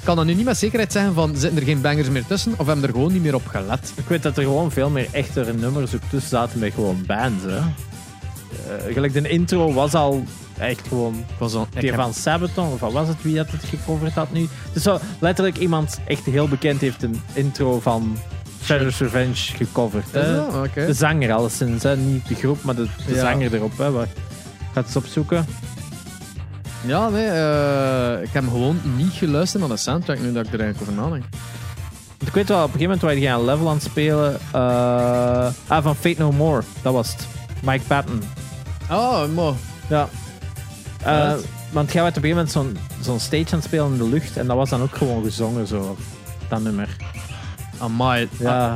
kan 0.03 0.15
dan 0.15 0.25
nu 0.25 0.33
niet 0.33 0.45
met 0.45 0.57
zekerheid 0.57 0.91
zeggen 0.91 1.13
van 1.13 1.35
zitten 1.35 1.59
er 1.59 1.65
geen 1.65 1.81
bangers 1.81 2.09
meer 2.09 2.25
tussen 2.25 2.53
of 2.57 2.65
hebben 2.65 2.85
er 2.85 2.91
gewoon 2.91 3.11
niet 3.13 3.21
meer 3.21 3.35
op 3.35 3.47
gelet. 3.47 3.93
Ik 3.95 4.07
weet 4.07 4.23
dat 4.23 4.37
er 4.37 4.43
gewoon 4.43 4.71
veel 4.71 4.89
meer 4.89 5.07
echte 5.11 5.53
nummers 5.59 5.95
ook 5.95 6.01
tussen 6.09 6.29
zaten 6.29 6.59
met 6.59 6.73
gewoon 6.73 7.03
bands. 7.07 7.43
Hè. 7.43 7.57
Eh, 7.57 8.93
gelijk 8.93 9.13
de 9.13 9.29
intro 9.29 9.73
was 9.73 9.93
al 9.93 10.23
echt 10.61 10.87
gewoon 10.87 11.25
was 11.37 11.51
die 11.51 11.89
heb- 11.89 11.95
van 11.99 12.13
Sabaton, 12.13 12.71
of 12.73 12.79
wat 12.79 12.91
was 12.91 13.07
het 13.07 13.21
wie 13.21 13.35
dat 13.35 13.51
het 13.51 13.63
gecoverd 13.63 14.13
had 14.13 14.31
nu? 14.31 14.47
Dus 14.73 14.83
zo 14.83 14.99
letterlijk 15.19 15.57
iemand 15.57 15.99
echt 16.07 16.25
heel 16.25 16.47
bekend 16.47 16.81
heeft 16.81 17.03
een 17.03 17.21
intro 17.33 17.79
van 17.79 18.17
Shredder's 18.63 18.99
Revenge 18.99 19.35
gecoverd. 19.35 20.05
Hè. 20.11 20.45
De 20.85 20.93
zanger 20.93 21.33
alleszins, 21.33 21.83
hè. 21.83 21.97
niet 21.97 22.27
de 22.27 22.35
groep, 22.35 22.63
maar 22.63 22.75
de, 22.75 22.87
de 23.07 23.13
Ja. 23.13 23.19
zanger 23.19 23.53
erop. 23.53 23.77
Hè. 23.77 23.91
Wacht. 23.91 24.09
Ik 24.09 24.77
ga 24.77 24.79
het 24.79 24.85
eens 24.85 24.95
opzoeken. 24.95 25.45
Ja, 26.85 27.09
nee, 27.09 27.25
eh, 27.27 28.21
ik 28.23 28.29
heb 28.31 28.43
gewoon 28.43 28.81
niet 28.97 29.11
geluisterd 29.13 29.61
naar 29.63 29.71
de 29.71 29.77
soundtrack 29.81 30.19
nu 30.19 30.31
dat 30.33 30.45
ik 30.47 30.53
er 30.53 30.59
eigenlijk 30.59 30.91
over 30.91 31.03
nadenk. 31.03 31.23
Ik 32.25 32.33
weet 32.33 32.47
wel, 32.47 32.57
op 32.57 32.63
een 32.73 32.79
gegeven 32.79 32.83
moment 32.83 33.01
waar 33.01 33.15
je 33.15 33.27
een 33.27 33.45
level 33.45 33.67
aan 33.69 33.73
het 33.75 33.83
spelen. 33.83 34.39
eh, 34.51 35.47
ah, 35.67 35.83
van 35.83 35.95
Fate 35.95 36.15
No 36.17 36.31
More. 36.31 36.61
Dat 36.81 36.93
was 36.93 37.11
het. 37.11 37.27
Mike 37.63 37.85
Patton. 37.87 38.21
Oh, 38.91 39.25
maar. 39.35 39.53
Ja. 39.87 40.09
Eh, 41.03 41.33
want 41.71 41.91
jij 41.91 42.01
werd 42.03 42.17
op 42.17 42.23
een 42.23 42.29
gegeven 42.29 42.29
moment 42.29 42.51
zo'n 42.51 42.77
zo'n 43.01 43.19
stage 43.19 43.45
aan 43.51 43.57
het 43.59 43.63
spelen 43.63 43.91
in 43.91 43.97
de 43.97 44.09
lucht. 44.09 44.37
En 44.37 44.47
dat 44.47 44.55
was 44.55 44.69
dan 44.69 44.81
ook 44.81 44.95
gewoon 44.95 45.23
gezongen, 45.23 45.67
zo. 45.67 45.97
Dat 46.49 46.61
nummer. 46.61 46.95
Amai. 47.77 48.29
Ja. 48.39 48.67
Ah, 48.69 48.75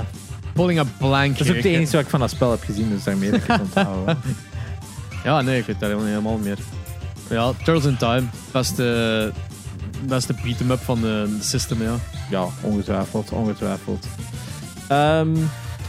pulling 0.53 0.80
a 0.80 0.84
blank. 0.97 1.32
Dat 1.38 1.41
is 1.41 1.49
ook 1.49 1.55
het 1.55 1.63
here. 1.63 1.78
enige 1.78 1.91
wat 1.91 2.01
ik 2.01 2.09
van 2.09 2.19
dat 2.19 2.30
spel 2.30 2.51
heb 2.51 2.63
gezien, 2.63 2.89
dus 2.89 3.03
daarmee 3.03 3.32
dat 3.32 3.39
ik 3.39 3.47
het 3.47 3.61
onthoud. 3.61 4.05
hè. 4.07 4.13
Ja, 5.23 5.41
nee, 5.41 5.59
ik 5.59 5.65
weet 5.65 5.80
daar 5.80 5.89
helemaal- 5.89 6.09
helemaal 6.09 6.36
niet 6.38 6.43
meer. 6.45 6.57
Ja, 7.30 7.51
Turtles 7.63 7.86
in 7.86 7.97
Time. 7.97 8.23
Beste, 8.51 9.32
beste 10.01 10.34
beat-em-up 10.43 10.80
van 10.84 11.01
de, 11.01 11.36
de 11.38 11.43
system, 11.43 11.82
ja. 11.82 11.95
Ja, 12.30 12.45
ongetwijfeld, 12.61 13.32
ongetwijfeld. 13.32 14.07
Ehm, 14.88 15.30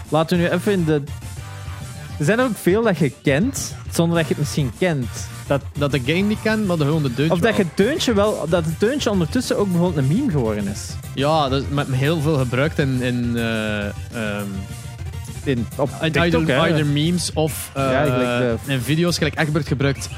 laten 0.08 0.36
we 0.36 0.42
nu 0.42 0.48
even 0.48 0.72
in 0.72 0.84
de... 0.84 1.02
Er 2.18 2.24
zijn 2.24 2.38
er 2.38 2.44
ook 2.44 2.56
veel 2.56 2.82
dat 2.82 2.98
je 2.98 3.12
kent, 3.22 3.74
zonder 3.92 4.16
dat 4.18 4.26
je 4.28 4.34
het 4.34 4.42
misschien 4.42 4.72
kent. 4.78 5.06
Dat, 5.46 5.62
Dat 5.78 5.90
de 5.92 6.00
game 6.00 6.20
niet 6.20 6.42
kent, 6.42 6.66
maar 6.66 6.76
de 6.76 6.84
gewoon 6.84 7.02
de 7.02 7.14
deuntje 7.14 7.34
of 7.36 7.40
dat 7.42 7.56
je 7.56 7.62
het 7.62 7.76
deuntje 7.76 8.12
wel... 8.14 8.46
Dat 8.48 8.64
het 8.64 8.80
deuntje 8.80 9.10
ondertussen 9.10 9.58
ook 9.58 9.66
bijvoorbeeld 9.70 9.96
een 10.10 10.16
meme 10.16 10.30
geworden 10.30 10.66
is. 10.68 10.94
Ja, 11.14 11.48
dat 11.48 11.62
is 11.62 11.68
met 11.70 11.86
heel 11.90 12.20
veel 12.20 12.36
gebruikt 12.38 12.78
in... 12.78 13.02
in 13.02 13.36
eh, 13.36 13.86
ehm, 13.86 14.46
In, 15.44 15.66
op 15.76 15.90
either, 16.00 16.22
TikTok, 16.22 16.48
either 16.48 16.86
memes 16.86 17.32
of 17.34 17.70
eh, 17.74 17.82
Ja, 17.90 18.02
gelijk 18.04 18.64
de- 18.66 18.72
in 18.72 18.80
video's. 18.80 19.16
Gelijk 19.18 19.38
Egbert 19.40 19.66
gebruikt 19.66 20.08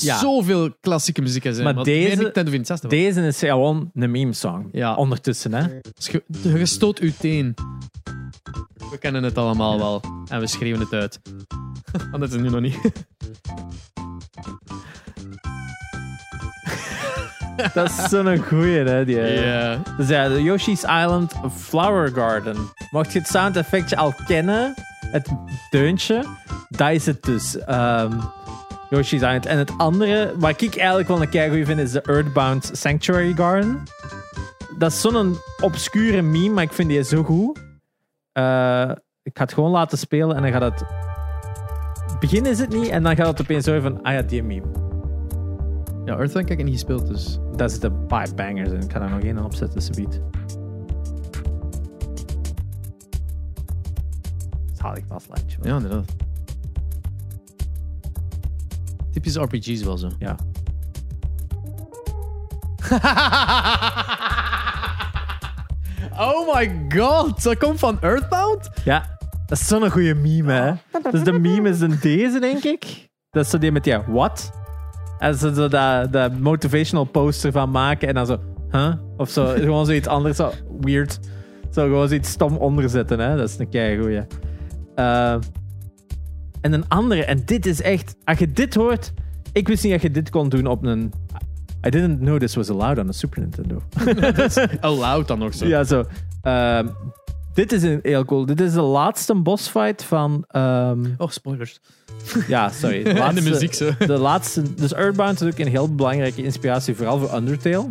Ja. 0.00 0.18
zoveel 0.18 0.70
klassieke 0.80 1.22
muziek 1.22 1.42
zijn. 1.42 1.62
Maar 1.62 1.74
want 1.74 1.86
deze- 1.86 2.08
meer 2.08 2.16
Nintendo 2.24 2.50
64 2.50 2.90
wel. 2.90 3.00
Deze 3.00 3.20
is 3.26 3.38
gewoon 3.38 3.90
een 3.94 4.10
meme-song. 4.10 4.68
Ja. 4.72 4.94
Ondertussen, 4.94 5.54
hè. 5.54 5.66
Je, 6.42 6.66
stoot 6.66 7.00
u 7.00 7.12
teen. 7.18 7.54
We 8.90 8.98
kennen 8.98 9.22
het 9.22 9.38
allemaal 9.38 9.78
wel. 9.78 10.02
En 10.28 10.40
we 10.40 10.46
schreeuwen 10.46 10.80
het 10.80 10.92
uit. 10.92 11.20
Want 12.10 12.20
dat 12.22 12.32
is 12.32 12.40
nu 12.40 12.48
nog 12.48 12.60
niet. 12.60 12.78
Dat 17.74 17.90
is 17.90 18.08
zo'n 18.08 18.38
goeie, 18.38 18.78
hè. 18.78 19.04
Die, 19.04 19.20
eh, 19.20 19.44
Ja. 19.44 19.82
Dus 19.96 20.08
ja, 20.08 20.28
de 20.28 20.42
Yoshi's 20.42 20.82
Island 20.82 21.32
Flower 21.56 22.12
Garden. 22.14 22.56
Mocht 22.90 23.12
je 23.12 23.18
het 23.18 23.28
sound 23.28 23.56
effectje 23.56 23.96
al 23.96 24.14
kennen, 24.26 24.74
het 25.00 25.28
deuntje, 25.70 26.24
dat 26.68 26.90
is 26.90 27.06
het 27.06 27.22
dus. 27.22 27.58
Ehm, 27.58 28.12
Yoshi's 28.90 29.12
Island. 29.12 29.46
En 29.46 29.58
het 29.58 29.72
andere, 29.76 30.34
wat 30.38 30.60
ik 30.60 30.76
eigenlijk 30.76 31.08
wel 31.08 31.22
een 31.22 31.28
keer 31.28 31.50
goed 31.50 31.66
vind, 31.66 31.80
is 31.80 31.92
de 31.92 32.02
Earthbound 32.02 32.70
Sanctuary 32.72 33.34
Garden. 33.34 33.82
Dat 34.78 34.92
is 34.92 35.00
zo'n 35.00 35.36
obscure 35.60 36.22
meme, 36.22 36.48
maar 36.54 36.62
ik 36.62 36.72
vind 36.72 36.88
die 36.88 37.04
zo 37.04 37.22
goed. 37.22 37.58
Eh, 38.32 38.90
ik 39.22 39.36
ga 39.38 39.42
het 39.42 39.52
gewoon 39.52 39.70
laten 39.70 39.98
spelen 39.98 40.36
en 40.36 40.42
dan 40.42 40.52
gaat 40.52 40.62
het... 40.62 40.84
Begin 42.20 42.46
is 42.46 42.58
het 42.58 42.68
niet, 42.68 42.88
en 42.88 43.02
dan 43.02 43.16
gaat 43.16 43.26
het 43.26 43.40
opeens 43.40 43.64
zo 43.64 43.80
van, 43.80 44.02
ah 44.02 44.12
ja, 44.12 44.22
die 44.22 44.42
meme. 44.42 44.66
Ja, 46.04 46.16
Earthbound 46.16 46.48
heb 46.48 46.58
ik 46.58 46.64
niet 46.64 46.74
gespeeld, 46.74 47.06
dus... 47.06 47.38
Dat 47.56 47.70
is 47.70 47.80
de 47.80 47.90
five 48.08 48.34
bangers 48.34 48.70
en 48.70 48.80
ik 48.80 48.92
ga 48.92 48.98
daar 48.98 49.10
nog 49.10 49.20
één 49.20 49.44
opzetten, 49.44 49.82
subiet. 49.82 50.20
Zalig 54.72 55.06
paslijntje. 55.06 55.58
Ja, 55.62 55.76
inderdaad. 55.76 56.14
Typisch 59.10 59.36
RPG's 59.36 59.82
wel 59.82 59.98
zo. 59.98 60.08
Ja. 60.18 60.36
oh 66.18 66.54
my 66.54 66.86
god, 66.88 67.42
dat 67.42 67.58
komt 67.58 67.78
van 67.78 67.98
Earthbound? 68.00 68.70
Ja, 68.84 69.18
dat 69.46 69.58
is 69.58 69.66
zo'n 69.66 69.90
goede 69.90 70.14
meme, 70.14 70.52
hè. 70.52 70.72
Dus 71.10 71.22
de 71.22 71.32
meme 71.32 71.68
is 71.68 71.80
een 71.80 71.98
deze, 72.00 72.40
denk 72.40 72.64
ik. 72.64 73.08
Dat 73.30 73.44
is 73.44 73.50
zo 73.50 73.58
die 73.58 73.72
met 73.72 73.84
die 73.84 73.98
what? 74.06 74.50
En 75.18 75.34
ze 75.34 75.54
zo 75.54 75.68
dat, 75.68 76.12
dat 76.12 76.38
motivational 76.38 77.04
poster 77.04 77.52
van 77.52 77.70
maken 77.70 78.08
en 78.08 78.14
dan 78.14 78.26
zo, 78.26 78.38
huh? 78.70 78.92
Of 79.16 79.30
zo, 79.30 79.46
gewoon 79.46 79.86
zoiets 79.86 80.06
anders, 80.08 80.36
zo 80.36 80.50
weird. 80.80 81.18
Zo 81.70 81.82
gewoon 81.82 82.08
zoiets 82.08 82.30
stom 82.30 82.56
onderzetten, 82.56 83.18
hè. 83.18 83.36
Dat 83.36 83.48
is 83.48 83.58
een 83.58 83.68
keigoeie. 83.68 84.26
Eh 84.94 85.36
en 86.62 86.72
een 86.72 86.88
andere, 86.88 87.24
en 87.24 87.42
dit 87.44 87.66
is 87.66 87.82
echt, 87.82 88.16
als 88.24 88.38
je 88.38 88.52
dit 88.52 88.74
hoort, 88.74 89.12
ik 89.52 89.68
wist 89.68 89.82
niet 89.82 89.92
dat 89.92 90.02
je 90.02 90.10
dit 90.10 90.30
kon 90.30 90.48
doen 90.48 90.66
op 90.66 90.84
een... 90.84 91.12
I 91.86 91.90
didn't 91.90 92.18
know 92.18 92.38
this 92.38 92.54
was 92.54 92.68
allowed 92.70 92.98
on 92.98 93.08
a 93.08 93.12
Super 93.12 93.40
Nintendo. 93.42 93.82
Allowed 94.80 95.28
dan 95.28 95.38
nog 95.38 95.54
zo. 95.54 95.66
Ja, 95.66 95.84
zo. 95.84 96.04
Ehm, 96.42 96.86
dit 97.54 97.72
is 97.72 97.82
een 97.82 97.98
heel 98.02 98.24
cool. 98.24 98.46
Dit 98.46 98.60
is 98.60 98.72
de 98.72 98.80
laatste 98.80 99.34
bossfight 99.34 100.04
van. 100.04 100.44
ehm, 100.48 101.04
Oh, 101.18 101.28
spoilers. 101.30 101.80
ja, 102.48 102.68
sorry. 102.70 103.02
De, 103.02 103.08
En 103.10 103.14
de 103.14 103.20
laatste, 103.20 103.50
muziek 103.50 103.74
zo. 103.74 103.90
De 103.98 104.18
laatste. 104.18 104.74
Dus 104.74 104.92
Earthbound 104.92 105.40
is 105.40 105.46
ook 105.52 105.58
een 105.58 105.68
heel 105.68 105.94
belangrijke 105.94 106.42
inspiratie, 106.42 106.94
vooral 106.94 107.18
voor 107.18 107.34
Undertale. 107.36 107.90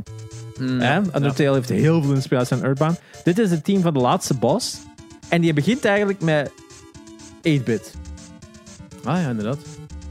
Mm, 0.59 0.79
Hè? 0.79 0.97
Undertale 0.97 1.53
heeft 1.53 1.69
heel 1.69 2.03
veel 2.03 2.13
inspiratie 2.13 2.55
aan 2.57 2.63
Earthbound. 2.63 2.99
Dit 3.23 3.39
is 3.39 3.51
het 3.51 3.63
team 3.63 3.81
van 3.81 3.93
de 3.93 3.99
laatste 3.99 4.33
boss. 4.33 4.77
En 5.29 5.41
die 5.41 5.53
begint 5.53 5.85
eigenlijk 5.85 6.21
met 6.21 6.51
8-bit. 7.37 7.93
Ah 9.03 9.21
ja, 9.21 9.29
inderdaad. 9.29 9.57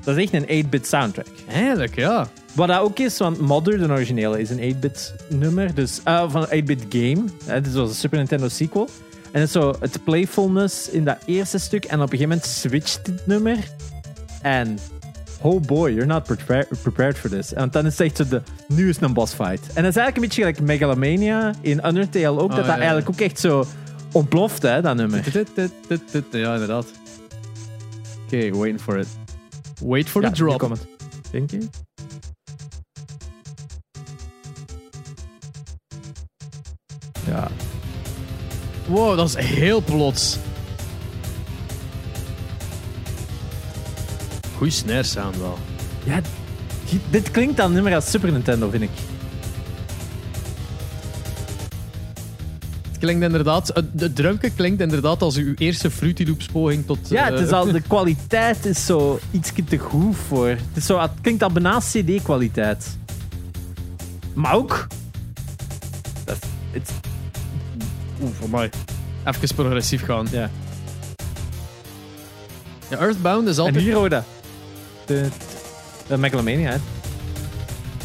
Dat 0.05 0.17
is 0.17 0.31
echt 0.31 0.49
een 0.49 0.65
8-bit 0.65 0.87
soundtrack. 0.87 1.27
Eigenlijk, 1.49 1.97
ja. 1.97 2.29
Wat 2.53 2.69
dat 2.69 2.81
ook 2.81 2.99
is, 2.99 3.19
want 3.19 3.41
Mother, 3.41 3.79
de 3.79 3.89
originele, 3.89 4.41
is 4.41 4.51
een 4.51 4.75
8-bit 4.75 5.15
nummer. 5.29 5.75
Dus, 5.75 6.01
eh, 6.05 6.31
van 6.31 6.47
een 6.49 6.63
8-bit 6.65 6.85
game. 6.89 7.25
Het 7.45 7.67
is 7.67 7.73
zoals 7.73 7.89
een 7.89 7.95
Super 7.95 8.19
Nintendo 8.19 8.49
sequel. 8.49 8.89
En 9.31 9.41
het 9.41 9.51
zo 9.51 9.75
het 9.81 10.05
playfulness 10.05 10.89
in 10.89 11.05
dat 11.05 11.17
eerste 11.25 11.59
stuk. 11.59 11.85
En 11.85 11.97
op 11.97 12.03
een 12.13 12.19
gegeven 12.19 12.29
moment 12.29 12.47
switcht 12.47 13.05
dit 13.05 13.27
nummer. 13.27 13.57
En 14.43 14.79
oh 15.41 15.61
boy, 15.61 15.91
you're 15.91 16.07
not 16.07 16.23
prepar- 16.23 16.67
prepared 16.83 17.19
for 17.19 17.31
this. 17.31 17.53
En 17.53 17.69
dan 17.71 17.87
is 17.87 17.99
het 17.99 18.07
echt 18.07 18.17
zo 18.17 18.29
de, 18.29 18.43
nu 18.69 18.89
is 18.89 18.95
het 18.95 19.05
een 19.05 19.13
boss 19.13 19.35
fight. 19.35 19.67
En 19.73 19.83
dat 19.83 19.97
is 19.97 19.97
eigenlijk 19.97 20.17
een 20.17 20.23
beetje 20.23 20.41
gelijk 20.43 20.61
Megalomania 20.61 21.55
in 21.61 21.87
Undertale 21.87 22.41
ook. 22.41 22.49
dat 22.49 22.51
ja, 22.51 22.57
dat 22.57 22.67
ja. 22.67 22.77
eigenlijk 22.77 23.09
ook 23.09 23.21
echt 23.21 23.41
zo 23.41 23.67
ontploft, 24.13 24.63
hè, 24.63 24.83
dat 24.83 24.97
nummer. 24.97 25.49
Ja, 26.31 26.53
inderdaad. 26.53 26.87
Oké, 28.25 28.51
waiting 28.51 28.81
for 28.81 28.99
it. 28.99 29.09
Wait 29.85 30.09
for 30.09 30.23
Ja, 30.23 30.31
the 30.31 30.35
drop. 30.35 30.79
Denk 31.31 31.51
je? 31.51 31.69
Ja. 37.31 37.51
Wow, 38.87 39.17
dat 39.17 39.29
is 39.29 39.45
heel 39.45 39.83
plots. 39.83 40.39
Goeie 44.57 44.73
snare 44.73 45.03
sound 45.03 45.37
wel. 45.37 45.59
Ja, 46.05 46.21
dit 47.11 47.31
klinkt 47.31 47.57
dan 47.57 47.73
nummer 47.73 47.95
als 47.95 48.11
Super 48.11 48.33
Nintendo, 48.33 48.71
vind 48.71 48.83
ik. 48.83 48.91
Het 52.91 52.99
klinkt 52.99 53.25
inderdaad, 53.25 53.83
het, 53.97 54.17
drumke 54.17 54.51
klinkt 54.51 54.81
inderdaad 54.81 55.23
als 55.23 55.37
uw 55.37 55.55
eerste 55.55 55.91
Fruity 55.91 56.25
Loops 56.27 56.47
poging 56.47 56.87
tot... 56.87 56.99
Ja, 57.09 57.27
eh, 57.27 57.33
het 57.33 57.47
is 57.47 57.53
al, 57.53 57.73
de 57.73 57.81
kwaliteit 57.81 58.67
is 58.67 58.87
zo 58.87 59.19
iets 59.31 59.53
te 59.69 59.79
goed 59.79 60.17
voor. 60.29 60.49
Het, 60.49 60.61
is 60.75 60.87
zo, 60.87 61.01
het 61.01 61.11
klinkt 61.21 61.43
al 61.43 61.51
bijna 61.51 61.79
CD-kwaliteit. 61.79 62.99
Maar 64.35 64.55
ook. 64.55 64.87
Dat, 66.25 66.39
het, 66.71 66.93
Oeh, 68.23 68.31
voor 68.39 68.51
mij. 68.51 68.71
Even 69.25 69.55
progressief 69.55 70.05
gaan. 70.05 70.27
ja. 70.31 70.51
Ja, 72.89 72.99
Earthbound 72.99 73.49
is 73.49 73.57
En 73.59 73.63
altijd... 73.65 73.85
hier 73.85 73.95
hoor 73.95 74.03
je 74.05 74.09
dat. 74.11 74.25
De, 75.07 75.29
de 76.07 76.17
Megalomania, 76.19 76.71
hè? 76.71 76.77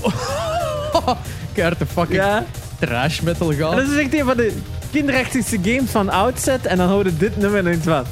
Keihard 1.53 1.79
de 1.79 1.85
fucking 1.85 2.17
Ja. 2.21 2.45
trash 2.79 3.19
metal 3.19 3.53
gaan. 3.53 3.71
En 3.71 3.77
dat 3.77 3.87
is 3.87 3.97
echt 3.97 4.13
een 4.13 4.25
van 4.25 4.37
de 4.37 4.57
kinderachtigste 4.91 5.57
games 5.61 5.89
van 5.91 6.09
Outset. 6.09 6.65
En 6.65 6.77
dan 6.77 6.87
je 7.05 7.17
dit 7.17 7.37
nummer 7.37 7.65
en 7.65 7.71
je 7.71 7.81
van... 7.81 8.03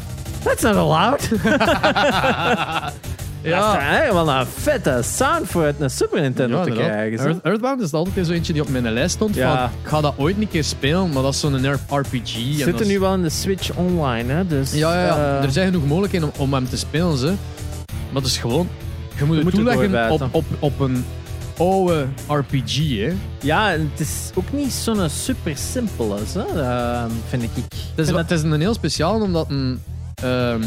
That's 0.43 0.62
not 0.62 0.76
allowed. 0.76 1.30
Ja. 3.44 3.74
Dat 3.74 4.06
is 4.08 4.12
wel 4.14 4.30
een 4.30 4.46
vette 4.46 5.00
sound 5.04 5.48
voor 5.48 5.64
het 5.64 5.76
een 5.80 5.89
Super 5.89 6.22
Nintendo 6.22 6.64
te 6.64 6.70
inderdaad. 6.70 6.91
krijgen. 6.94 7.20
Earth, 7.20 7.41
Earthbound 7.44 7.82
is 7.82 7.94
altijd 7.94 8.26
zo 8.28 8.32
eentje 8.34 8.54
die 8.54 8.62
op 8.62 8.70
mijn 8.70 8.91
lijst 8.94 9.16
stond. 9.16 9.36
Ja. 9.36 9.56
Van, 9.58 9.80
ik 9.84 9.88
ga 9.89 10.02
dat 10.02 10.14
ooit 10.18 10.38
een 10.39 10.50
keer 10.50 10.64
spelen, 10.64 11.10
maar 11.10 11.24
dat 11.24 11.34
is 11.34 11.39
zo'n 11.39 11.74
RPG. 11.89 12.28
Zit 12.58 12.68
er 12.68 12.82
is- 12.82 12.88
nu 12.88 13.00
wel 13.00 13.14
in 13.14 13.22
de 13.22 13.30
Switch 13.30 13.72
online, 13.76 14.34
hè? 14.34 14.48
Dus, 14.48 14.74
Ja, 14.74 14.94
ja, 14.94 15.06
ja. 15.06 15.38
eh, 15.38 15.44
er 15.44 15.52
zijn 15.52 15.66
genoeg 15.72 15.86
mogelijkheden 15.88 16.28
om, 16.34 16.41
om 16.41 16.54
hem 16.54 16.70
te 16.70 16.78
spelen. 16.78 17.18
Ze. 17.18 17.26
Maar 18.12 18.22
het 18.22 18.26
is 18.32 18.38
gewoon... 18.38 18.68
Je 19.18 19.26
moet 19.26 19.36
het 19.36 19.44
moet 19.44 19.54
toeleggen 19.54 20.12
op, 20.12 20.28
op, 20.32 20.46
op 20.60 20.80
een 20.80 21.06
oude 21.58 22.06
RPG. 22.28 22.76
Hè. 22.78 23.14
ja, 23.41 23.74
en 23.74 23.89
het 23.91 24.00
is 24.00 24.30
ook 24.36 24.52
niet 24.52 24.72
zo'n 24.72 25.10
super 25.10 25.58
simpel, 25.58 26.18
is, 26.18 26.34
hè? 26.34 26.62
eh, 26.62 27.04
vind 27.30 27.44
ik. 27.44 27.50
Het 27.56 27.64
is, 27.70 27.80
vind 27.96 28.08
dat- 28.08 28.18
het 28.18 28.32
is 28.32 28.41
een 28.44 28.62
heel 28.62 28.74
speciaal, 28.74 29.22
omdat 29.22 29.50
een... 29.50 29.82
ehm, 30.24 30.62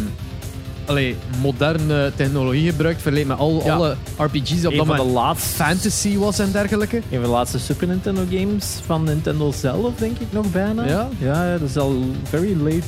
allee, 0.86 1.16
moderne 1.40 2.12
technologie 2.16 2.70
gebruikt 2.70 3.02
vergeleken 3.02 3.28
met 3.30 3.38
al, 3.38 3.62
Ja. 3.64 3.74
alle 3.74 3.96
RPG's 4.16 4.64
op 4.64 4.70
een 4.72 4.76
dat 4.76 4.86
van 4.86 4.96
de 4.96 5.02
moment 5.02 5.10
laatste 5.10 5.48
fantasy 5.54 6.16
was 6.16 6.38
en 6.38 6.52
dergelijke. 6.52 6.96
Een 6.96 7.02
van 7.10 7.22
de 7.22 7.26
laatste 7.28 7.58
Super 7.58 7.86
Nintendo 7.86 8.22
games 8.30 8.80
van 8.86 9.04
Nintendo 9.04 9.52
zelf, 9.52 9.94
denk 9.96 10.18
ik 10.18 10.26
nog 10.32 10.50
bijna. 10.50 10.84
Ja? 10.86 11.08
Ja, 11.18 11.58
dat 11.58 11.68
is 11.68 11.76
al 11.76 12.02
very 12.22 12.56
late. 12.62 12.82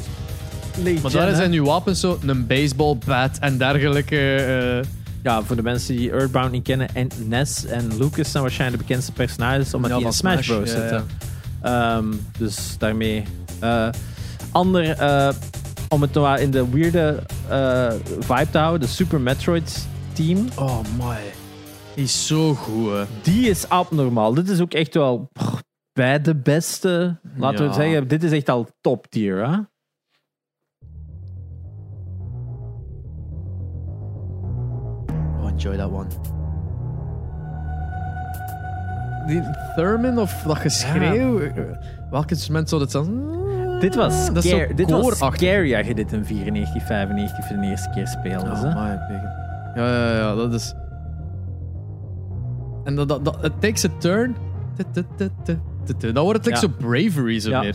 late 0.77 0.93
Maar 1.03 1.11
gen, 1.11 1.21
daar 1.21 1.29
hè. 1.29 1.35
zijn 1.37 1.51
nu 1.51 1.63
wapens 1.63 2.01
zo, 2.01 2.19
een 2.27 2.47
baseball 2.47 2.97
bat 3.07 3.39
en 3.41 3.59
dergelijke. 3.59 4.35
eh, 4.35 4.89
Ja, 5.23 5.43
voor 5.43 5.57
de 5.57 5.63
mensen 5.63 5.97
die 5.97 6.11
Earthbound 6.11 6.53
niet 6.53 6.63
kennen, 6.63 6.89
en 6.95 7.09
Ness 7.27 7.65
en 7.67 7.89
Lucas 7.99 8.31
zijn 8.31 8.43
waarschijnlijk 8.43 8.81
de 8.81 8.87
bekendste 8.87 9.13
personages, 9.13 9.75
omdat 9.75 9.91
Ja, 9.91 9.97
die 9.97 10.07
in 10.07 10.13
van 10.13 10.21
Smash, 10.33 10.45
Smash, 10.45 10.57
Bros. 10.59 10.71
ja, 10.73 10.79
zitten. 10.81 11.07
Ehm, 11.63 12.05
dus 12.39 12.57
daarmee. 12.79 13.25
eh, 13.61 13.89
ander, 14.53 14.91
eh, 14.91 15.29
om 15.89 16.03
het 16.03 16.15
nou 16.15 16.39
in 16.41 16.51
de 16.51 16.69
weirde 16.71 17.23
eh, 17.49 17.93
vibe 18.21 18.51
te 18.51 18.59
houden, 18.59 18.81
de 18.81 18.87
Super 18.95 19.21
Metroid 19.21 19.87
team. 20.13 20.47
Oh 20.59 20.81
my. 20.99 21.17
Die 21.95 22.05
is 22.05 22.27
zo 22.27 22.55
goed. 22.55 22.91
hè. 22.91 23.05
Die 23.23 23.49
is 23.49 23.69
abnormaal. 23.69 24.35
Dit 24.35 24.49
is 24.49 24.61
ook 24.61 24.73
echt 24.73 24.95
wel 24.95 25.29
pff, 25.33 25.63
bij 25.93 26.21
de 26.21 26.35
beste. 26.35 27.17
Laten 27.37 27.65
Ja. 27.65 27.69
we 27.71 27.75
zeggen, 27.75 28.09
dit 28.09 28.23
is 28.23 28.33
echt 28.33 28.49
al 28.49 28.69
top 28.81 29.07
tier. 29.11 29.49
Hè? 29.49 29.57
Oh, 35.41 35.49
enjoy 35.51 35.77
that 35.77 35.91
one. 35.91 36.07
Die 39.27 39.43
Thurman 39.77 40.19
of 40.19 40.43
dat 40.47 40.59
geschreeuw. 40.59 41.41
Welk 42.11 42.31
instrument 42.31 42.69
zou 42.69 42.81
dat 42.81 42.91
zijn? 42.91 43.38
Dit 43.81 43.95
was, 43.95 44.27
Dat 44.33 44.45
is 44.45 44.51
zo 44.51 44.57
scare, 44.57 44.75
dit 44.75 44.91
was 44.91 45.19
scary 45.19 45.69
je 45.87 45.95
dit 45.95 46.13
in 46.13 46.25
94, 46.25 46.83
95 46.87 47.47
voor 47.47 47.57
de 47.57 47.67
eerste 47.67 47.91
keer 47.91 48.07
speelde. 48.07 48.51
Oh. 48.51 48.63
Ja, 48.73 48.99
ja, 49.75 50.13
ja, 50.17 50.35
dat 50.35 50.53
is. 50.53 50.75
En 52.85 52.95
dat, 52.95 53.09
dat, 53.09 53.25
dat, 53.25 53.45
it 53.45 53.53
takes 53.61 53.85
a 53.85 53.89
turn. 53.99 54.37
Tu, 54.77 54.85
tu, 54.93 55.03
tu, 55.17 55.29
tu, 55.45 55.59
tu, 55.85 55.95
tu. 55.97 56.13
Dan 56.13 56.25
wordt 56.25 56.39
het 56.45 56.47
like 56.47 56.59
zo 56.59 56.69
bravery 56.87 57.41
zo 57.41 57.51
Ja. 57.51 57.61
meer. 57.61 57.75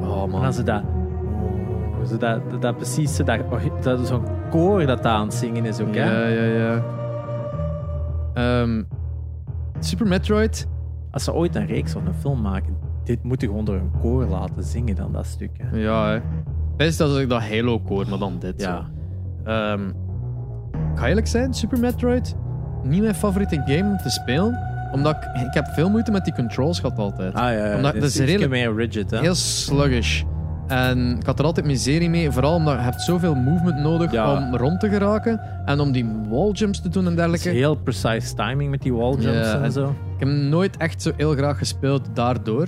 Oh 0.00 0.22
En 0.22 0.30
man. 0.30 0.42
dan 0.42 0.52
ze 0.52 0.62
dat, 0.62 0.82
ze 2.08 2.16
dat, 2.16 2.50
dat, 2.50 2.62
dat 2.62 2.76
precies, 2.76 3.16
zo 3.16 3.24
dat, 3.24 3.38
dat 3.82 4.06
zo'n 4.06 4.22
koor 4.50 4.86
dat 4.86 5.06
aan 5.06 5.24
het 5.26 5.34
zingen 5.34 5.64
is 5.64 5.80
ook. 5.80 5.94
Hè? 5.94 6.28
Ja, 6.28 6.42
ja, 6.42 6.44
ja. 6.44 6.82
Ehm, 8.34 8.82
Super 9.80 10.06
Metroid. 10.06 10.66
Als 11.10 11.24
ze 11.24 11.34
ooit 11.34 11.54
een 11.54 11.66
reeks 11.66 11.94
of 11.94 12.04
een 12.06 12.14
film 12.14 12.40
maken, 12.40 12.76
dit 13.04 13.22
moet 13.22 13.40
je 13.40 13.46
gewoon 13.46 13.64
door 13.64 13.74
een 13.76 13.90
koor 14.00 14.24
laten 14.24 14.62
zingen 14.64 14.94
dan 14.96 15.12
dat 15.12 15.26
stuk. 15.26 15.50
Hè? 15.62 15.76
Ja, 15.78 16.10
hè. 16.12 16.18
Best 16.76 17.00
als 17.00 17.18
ik 17.18 17.28
dat 17.28 17.42
Halo 17.42 17.78
koor, 17.80 18.08
maar 18.08 18.18
dan 18.18 18.38
dit. 18.38 18.60
Ja. 18.60 18.90
Ehm, 19.44 19.80
ga 20.94 21.08
eerlijk 21.08 21.26
zijn, 21.26 21.54
Super 21.54 21.78
Metroid, 21.78 22.34
niet 22.82 23.02
mijn 23.02 23.14
favoriete 23.14 23.62
game 23.66 23.90
om 23.90 23.96
te 23.96 24.10
spelen. 24.10 24.58
Omdat 24.92 25.16
ik, 25.16 25.42
ik 25.46 25.54
heb 25.54 25.66
veel 25.66 25.90
moeite 25.90 26.10
met 26.10 26.24
die 26.24 26.34
controls 26.34 26.80
gehad 26.80 26.98
altijd. 26.98 27.34
Ah 27.34 27.40
ja, 27.42 27.50
ja. 27.66 27.76
Omdat- 27.76 27.94
dat 27.94 28.02
is 28.02 28.16
redelijk- 28.18 28.50
meer 28.50 28.74
rigid. 28.74 29.10
Hè? 29.10 29.18
Heel 29.18 29.34
sluggish. 29.34 30.22
En 30.68 31.16
ik 31.20 31.26
had 31.26 31.38
er 31.38 31.44
altijd 31.44 31.66
miserie 31.66 32.10
mee, 32.10 32.30
vooral 32.30 32.54
omdat 32.54 32.74
je 32.74 32.80
hebt 32.80 33.02
zoveel 33.02 33.34
movement 33.34 33.78
nodig 33.78 34.12
Ja. 34.12 34.36
om 34.36 34.56
rond 34.56 34.80
te 34.80 34.88
geraken. 34.88 35.40
En 35.64 35.80
om 35.80 35.92
die 35.92 36.06
walljumps 36.28 36.80
te 36.80 36.88
doen 36.88 37.06
en 37.06 37.10
Het 37.10 37.18
is 37.18 37.24
dergelijke. 37.30 37.58
heel 37.60 37.74
precise 37.74 38.34
timing 38.34 38.70
met 38.70 38.82
die 38.82 38.94
walljumps 38.94 39.50
Ja, 39.52 39.60
en 39.62 39.72
zo. 39.72 39.84
Ik 39.88 40.26
heb 40.26 40.28
nooit 40.28 40.76
echt 40.76 41.02
zo 41.02 41.10
heel 41.16 41.32
graag 41.32 41.58
gespeeld 41.58 42.02
daardoor. 42.12 42.66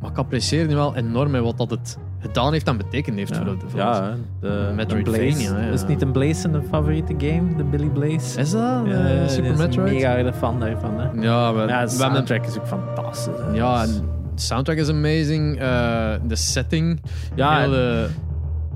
Maar 0.00 0.10
ik 0.10 0.18
apprecieer 0.18 0.66
nu 0.66 0.74
wel 0.74 0.96
enorm 0.96 1.32
wat 1.42 1.58
dat 1.58 1.70
het 1.70 1.98
gedaan 2.18 2.52
heeft 2.52 2.66
en 2.68 2.76
betekend 2.76 3.16
heeft 3.16 3.36
voor, 3.36 3.44
de, 3.44 3.54
voor 3.66 3.80
ja, 3.80 4.14
de 4.40 4.72
Metroidvania, 4.74 5.58
ja. 5.60 5.70
Is 5.72 5.86
niet 5.86 6.02
een 6.02 6.12
Blaze 6.12 6.48
een 6.48 6.62
favoriete 6.70 7.14
game? 7.18 7.56
De 7.56 7.64
Billy 7.64 7.88
Blaze? 7.88 8.40
Is 8.40 8.50
dat? 8.50 8.60
Ja, 8.84 8.92
eh, 9.22 9.28
Super 9.28 9.56
Metroid? 9.56 9.92
mega 9.92 10.12
harde 10.14 10.32
fan 10.32 10.60
daarvan. 10.60 11.00
Hè. 11.00 11.08
Ja, 11.20 11.54
we, 11.54 11.66
Ja, 11.68 11.82
de 11.84 11.90
soundtrack 11.90 12.46
is 12.46 12.58
ook 12.58 12.66
fantastisch. 12.66 13.34
hè. 13.46 13.56
Ja, 13.56 13.82
en 13.82 13.88
de 14.34 14.40
soundtrack 14.40 14.76
is 14.76 14.88
amazing. 14.88 15.58
eh, 15.60 16.14
de 16.26 16.36
setting. 16.36 17.00
ja, 17.34 17.58
heel 17.60 17.70
de- 17.70 18.08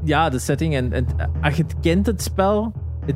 ja, 0.04 0.28
de 0.28 0.38
setting. 0.38 0.74
En, 0.74 0.92
en 0.92 1.07
als 1.42 1.57
je 1.57 1.62
het 1.62 1.74
kent, 1.80 2.07
het 2.07 2.22
spel. 2.22 2.72
Het, 3.07 3.14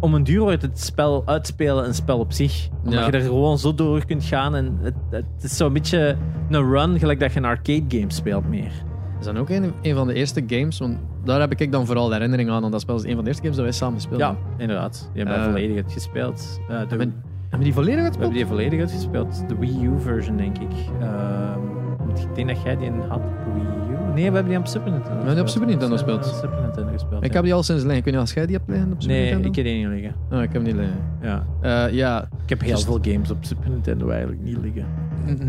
om 0.00 0.14
een 0.14 0.24
duur 0.24 0.40
wordt 0.40 0.62
het 0.62 0.80
spel 0.80 1.22
uitspelen 1.26 1.86
een 1.86 1.94
spel 1.94 2.18
op 2.18 2.32
zich. 2.32 2.68
Omdat 2.84 3.00
Ja. 3.00 3.06
je 3.06 3.12
er 3.12 3.20
gewoon 3.20 3.58
zo 3.58 3.74
door 3.74 4.04
kunt 4.06 4.24
gaan. 4.24 4.54
En 4.54 4.78
het, 4.80 4.94
het 5.10 5.24
is 5.40 5.56
zo'n 5.56 5.72
beetje 5.72 6.16
een 6.50 6.70
run, 6.70 6.98
gelijk 6.98 7.20
dat 7.20 7.32
je 7.32 7.38
een 7.38 7.44
arcade 7.44 7.84
game 7.88 8.12
speelt 8.12 8.48
meer. 8.48 8.72
is 9.20 9.24
dan 9.28 9.38
ook 9.38 9.50
een, 9.50 9.72
een 9.82 9.94
van 9.94 10.06
de 10.06 10.14
eerste 10.14 10.42
games. 10.46 10.78
Want 10.78 10.98
daar 11.24 11.40
heb 11.40 11.60
ik 11.60 11.72
dan 11.72 11.86
vooral 11.86 12.12
herinnering 12.12 12.50
aan. 12.50 12.60
Want 12.60 12.72
dat 12.72 12.80
spel 12.80 12.96
is 12.96 13.04
een 13.04 13.14
van 13.14 13.20
de 13.22 13.26
eerste 13.26 13.42
games 13.42 13.56
dat 13.56 13.64
wij 13.66 13.74
samen 13.74 14.00
speelden. 14.00 14.26
Ja, 14.26 14.36
inderdaad. 14.58 15.10
Die 15.12 15.22
hebben 15.22 15.40
Eh, 15.42 15.50
volledig 15.50 15.76
uitgespeeld. 15.76 16.60
Eh, 16.68 16.88
de- 16.88 17.12
Hebben, 17.52 17.58
we 17.58 17.64
die 17.64 17.74
volledig 17.74 17.96
We 17.98 18.02
uitgespeeld? 18.04 18.32
hebben 18.34 18.38
die 18.38 18.46
volledig 18.46 18.80
uitgespeeld. 18.80 19.48
De 19.48 19.56
Wii 19.58 19.84
U-version, 19.84 20.36
denk 20.36 20.58
ik. 20.58 20.72
Ehm, 21.00 22.18
ik 22.28 22.34
denk 22.34 22.48
dat 22.48 22.62
jij 22.62 22.76
die 22.76 22.90
had 23.08 23.18
op 23.18 23.24
Wii 23.54 23.64
U. 23.64 24.14
Nee, 24.14 24.28
we 24.28 24.34
hebben 24.34 24.48
die 24.48 24.58
op 24.58 24.66
Super 24.66 24.90
Nintendo 24.92 25.16
hebben 25.16 25.34
die 25.34 25.42
op 25.42 25.48
Super 25.48 25.66
Nintendo 25.68 25.94
We 25.96 26.02
gespeeld. 26.02 26.24
Super 26.42 26.60
Nintendo 26.62 26.92
gespeeld. 26.92 27.24
Ik 27.24 27.32
heb 27.32 27.44
die 27.44 27.54
al 27.54 27.62
sinds 27.62 27.82
liggen. 27.82 27.98
Ik 27.98 28.04
weet 28.04 28.12
niet 28.14 28.22
als 28.22 28.32
jij 28.32 28.46
die 28.46 28.56
hebt 28.56 28.68
liggen 28.68 28.92
op 28.92 29.00
Super 29.02 29.14
Nee, 29.16 29.24
Nintendo? 29.24 29.48
ik 29.48 29.54
heb 29.54 29.64
die 29.64 29.74
niet 29.74 29.88
liggen. 29.88 30.14
Oh, 30.32 30.42
ik 30.42 30.52
heb 30.52 30.62
niet 30.62 30.74
liggen. 30.74 30.96
Ja. 31.22 31.44
Eh, 31.60 31.92
ja, 31.94 32.22
Ik 32.42 32.48
heb 32.48 32.60
heel 32.60 32.70
Just- 32.70 32.84
veel 32.84 32.98
games 33.02 33.30
op 33.30 33.36
Super 33.40 33.70
Nintendo 33.70 34.08
eigenlijk 34.08 34.42
niet 34.42 34.58
liggen. 34.62 34.84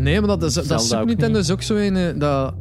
nee, 0.02 0.18
maar 0.20 0.28
dat, 0.28 0.42
is, 0.42 0.54
dat 0.54 0.64
Zelda 0.64 0.82
Super 0.84 1.06
Nintendo 1.06 1.34
niet. 1.36 1.44
is 1.44 1.52
ook 1.52 1.62
zo 1.62 1.76
een... 1.76 1.96
eh, 1.96 2.18
Dat, 2.18 2.54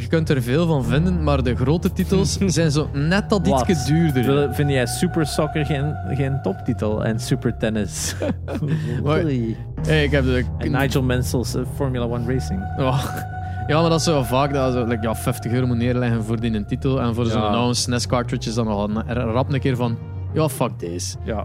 je 0.00 0.06
kunt 0.08 0.28
er 0.28 0.42
veel 0.42 0.66
van 0.66 0.84
vinden, 0.84 1.22
maar 1.22 1.42
de 1.42 1.56
grote 1.56 1.92
titels 1.92 2.38
zijn 2.46 2.70
zo 2.70 2.88
net 2.92 3.28
dat 3.30 3.46
Wat? 3.46 3.68
ietsje 3.68 3.92
duurder. 3.92 4.24
Wil- 4.24 4.52
Vind 4.52 4.70
jij 4.70 4.86
Super 4.86 5.26
Soccer 5.26 5.66
geen, 5.66 5.94
geen 6.08 6.42
toptitel? 6.42 7.04
En 7.04 7.20
Super 7.20 7.56
Tennis? 7.58 8.14
Oei. 9.06 9.56
Hey, 9.86 10.04
ik 10.04 10.10
heb 10.10 10.24
de, 10.24 10.44
en 10.58 10.70
Nigel 10.70 11.02
Mansell's 11.02 11.54
eh, 11.54 11.62
Formula 11.74 12.04
One 12.04 12.32
Racing. 12.34 12.60
Oh. 12.78 13.04
Ja, 13.66 13.80
maar 13.80 13.90
dat 13.90 13.98
is 13.98 14.04
zo 14.04 14.22
vaak 14.22 14.52
dat 14.52 14.88
like, 14.88 15.02
ja, 15.02 15.14
50 15.14 15.52
euro 15.52 15.66
moet 15.66 15.76
neerleggen 15.76 16.24
voor 16.24 16.40
die 16.40 16.54
een 16.54 16.66
titel. 16.66 17.00
En 17.00 17.14
voor 17.14 17.24
Ja. 17.24 17.30
zo'n 17.30 17.42
oude 17.42 17.74
SNES 17.74 18.06
cartridge 18.06 18.48
is 18.48 18.54
dan 18.54 18.66
nog 18.66 18.88
een, 18.88 19.06
er- 19.06 19.16
rap 19.32 19.52
een 19.52 19.60
keer 19.60 19.76
van... 19.76 19.98
Ja, 20.32 20.48
fuck 20.48 20.70
deze. 20.78 21.16
Ja. 21.24 21.44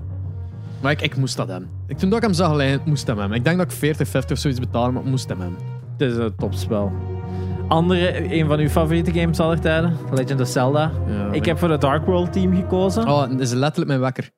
Maar 0.82 0.92
ik, 0.92 1.02
ik 1.02 1.18
moest 1.18 1.38
dat 1.38 1.48
hebben. 1.48 1.70
Ik, 1.88 1.98
toen 1.98 2.10
dat 2.10 2.18
ik 2.18 2.24
hem 2.24 2.34
zag 2.34 2.56
liggen, 2.56 2.80
ik 2.80 2.86
moest 2.86 3.08
hem 3.08 3.18
hebben. 3.20 3.38
Ik 3.38 3.44
denk 3.44 3.58
dat 3.58 3.66
ik 3.66 3.78
40, 3.78 4.08
50 4.08 4.32
of 4.36 4.42
zoiets 4.42 4.60
betalen, 4.60 4.94
maar 4.94 5.04
ik 5.04 5.10
moest 5.10 5.30
hem 5.30 5.40
hebben. 5.40 5.58
Het 5.98 6.12
is 6.12 6.18
een 6.18 6.36
topspel. 6.38 6.92
Andere, 7.68 8.34
een 8.34 8.48
van 8.48 8.60
uw 8.60 8.70
favoriete 8.70 9.12
games 9.12 9.40
aller 9.40 9.60
tijden? 9.60 9.98
Legend 10.12 10.42
of 10.42 10.48
Zelda. 10.48 10.92
Ja, 11.08 11.32
Ik 11.32 11.46
heb 11.46 11.58
voor 11.58 11.70
het 11.70 11.82
Dark 11.82 12.06
World 12.06 12.34
team 12.34 12.56
gekozen. 12.56 13.08
Oh, 13.08 13.30
dat 13.30 13.40
is 13.40 13.52
letterlijk 13.52 13.88
mijn 13.88 14.00
wekker. 14.00 14.30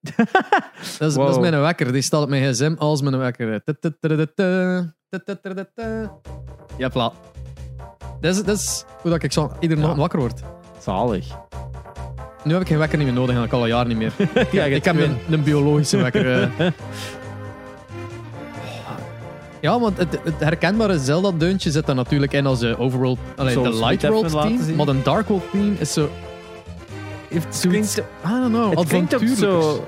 dat, 0.98 1.08
is, 1.08 1.14
Wow. 1.14 1.26
dat 1.26 1.34
is 1.36 1.50
mijn 1.50 1.60
wekker. 1.60 1.92
Die 1.92 2.02
staat 2.02 2.22
op 2.22 2.28
mijn 2.28 2.52
gsm 2.54 2.74
als 2.78 3.02
mijn 3.02 3.18
wekker. 3.18 3.62
Ja, 6.76 6.88
pla. 6.88 7.12
Dat 8.20 8.34
is, 8.34 8.44
dat 8.44 8.56
is 8.56 8.84
hoe 9.00 9.10
dat 9.10 9.22
ik 9.22 9.32
zo 9.32 9.52
iedere 9.60 9.80
Ja. 9.80 9.86
nacht 9.86 9.98
wakker 9.98 10.18
word. 10.18 10.42
Zalig. 10.80 11.26
Nu 12.44 12.52
heb 12.52 12.60
ik 12.62 12.68
geen 12.68 12.78
wekker 12.78 12.98
niet 12.98 13.06
meer 13.06 13.16
nodig 13.16 13.36
en 13.36 13.42
ik 13.42 13.52
al 13.52 13.62
een 13.62 13.68
jaar 13.68 13.86
niet 13.86 13.96
meer. 13.96 14.12
Ja, 14.52 14.64
ik 14.64 14.84
heb 14.84 14.96
een, 14.96 15.16
een 15.30 15.42
biologische 15.42 15.96
wekker. 15.96 16.50
Ja, 19.62 19.80
want 19.80 19.98
het, 19.98 20.18
het 20.24 20.34
herkenbare 20.38 20.98
Zelda-deuntje 20.98 21.70
zit 21.70 21.88
er 21.88 21.94
natuurlijk 21.94 22.32
in 22.32 22.46
als 22.46 22.58
de 22.58 22.78
overworld, 22.78 23.18
alleen 23.36 23.52
Zoals 23.52 23.78
de 23.78 23.84
Light 23.84 24.08
World 24.08 24.30
team. 24.30 24.76
Maar 24.76 24.88
een 24.88 25.02
Dark 25.02 25.28
World 25.28 25.50
team 25.50 25.76
is 25.78 25.92
zo. 25.92 26.10
Heeft 27.28 27.54
zoiets. 27.54 27.98
I 27.98 28.02
don't 28.22 28.48
know. 28.48 28.78
Het 28.78 28.88
klinkt 28.88 29.14
ook 29.14 29.26
zo 29.26 29.84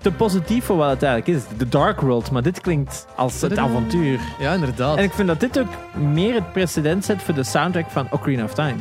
te 0.00 0.10
positief 0.10 0.64
voor 0.64 0.76
wat 0.76 0.90
het 0.90 1.02
eigenlijk 1.02 1.40
is. 1.40 1.58
De 1.58 1.68
Dark 1.68 2.00
World, 2.00 2.30
maar 2.30 2.42
dit 2.42 2.60
klinkt 2.60 3.06
als 3.16 3.40
het 3.40 3.58
avontuur. 3.58 4.20
Ja, 4.38 4.52
inderdaad. 4.52 4.96
En 4.96 5.04
ik 5.04 5.12
vind 5.12 5.28
dat 5.28 5.40
dit 5.40 5.58
ook 5.58 5.72
meer 5.94 6.34
het 6.34 6.52
precedent 6.52 7.04
zet 7.04 7.22
voor 7.22 7.34
de 7.34 7.44
soundtrack 7.44 7.90
van 7.90 8.06
Ocarina 8.10 8.44
of 8.44 8.54
Time. 8.54 8.76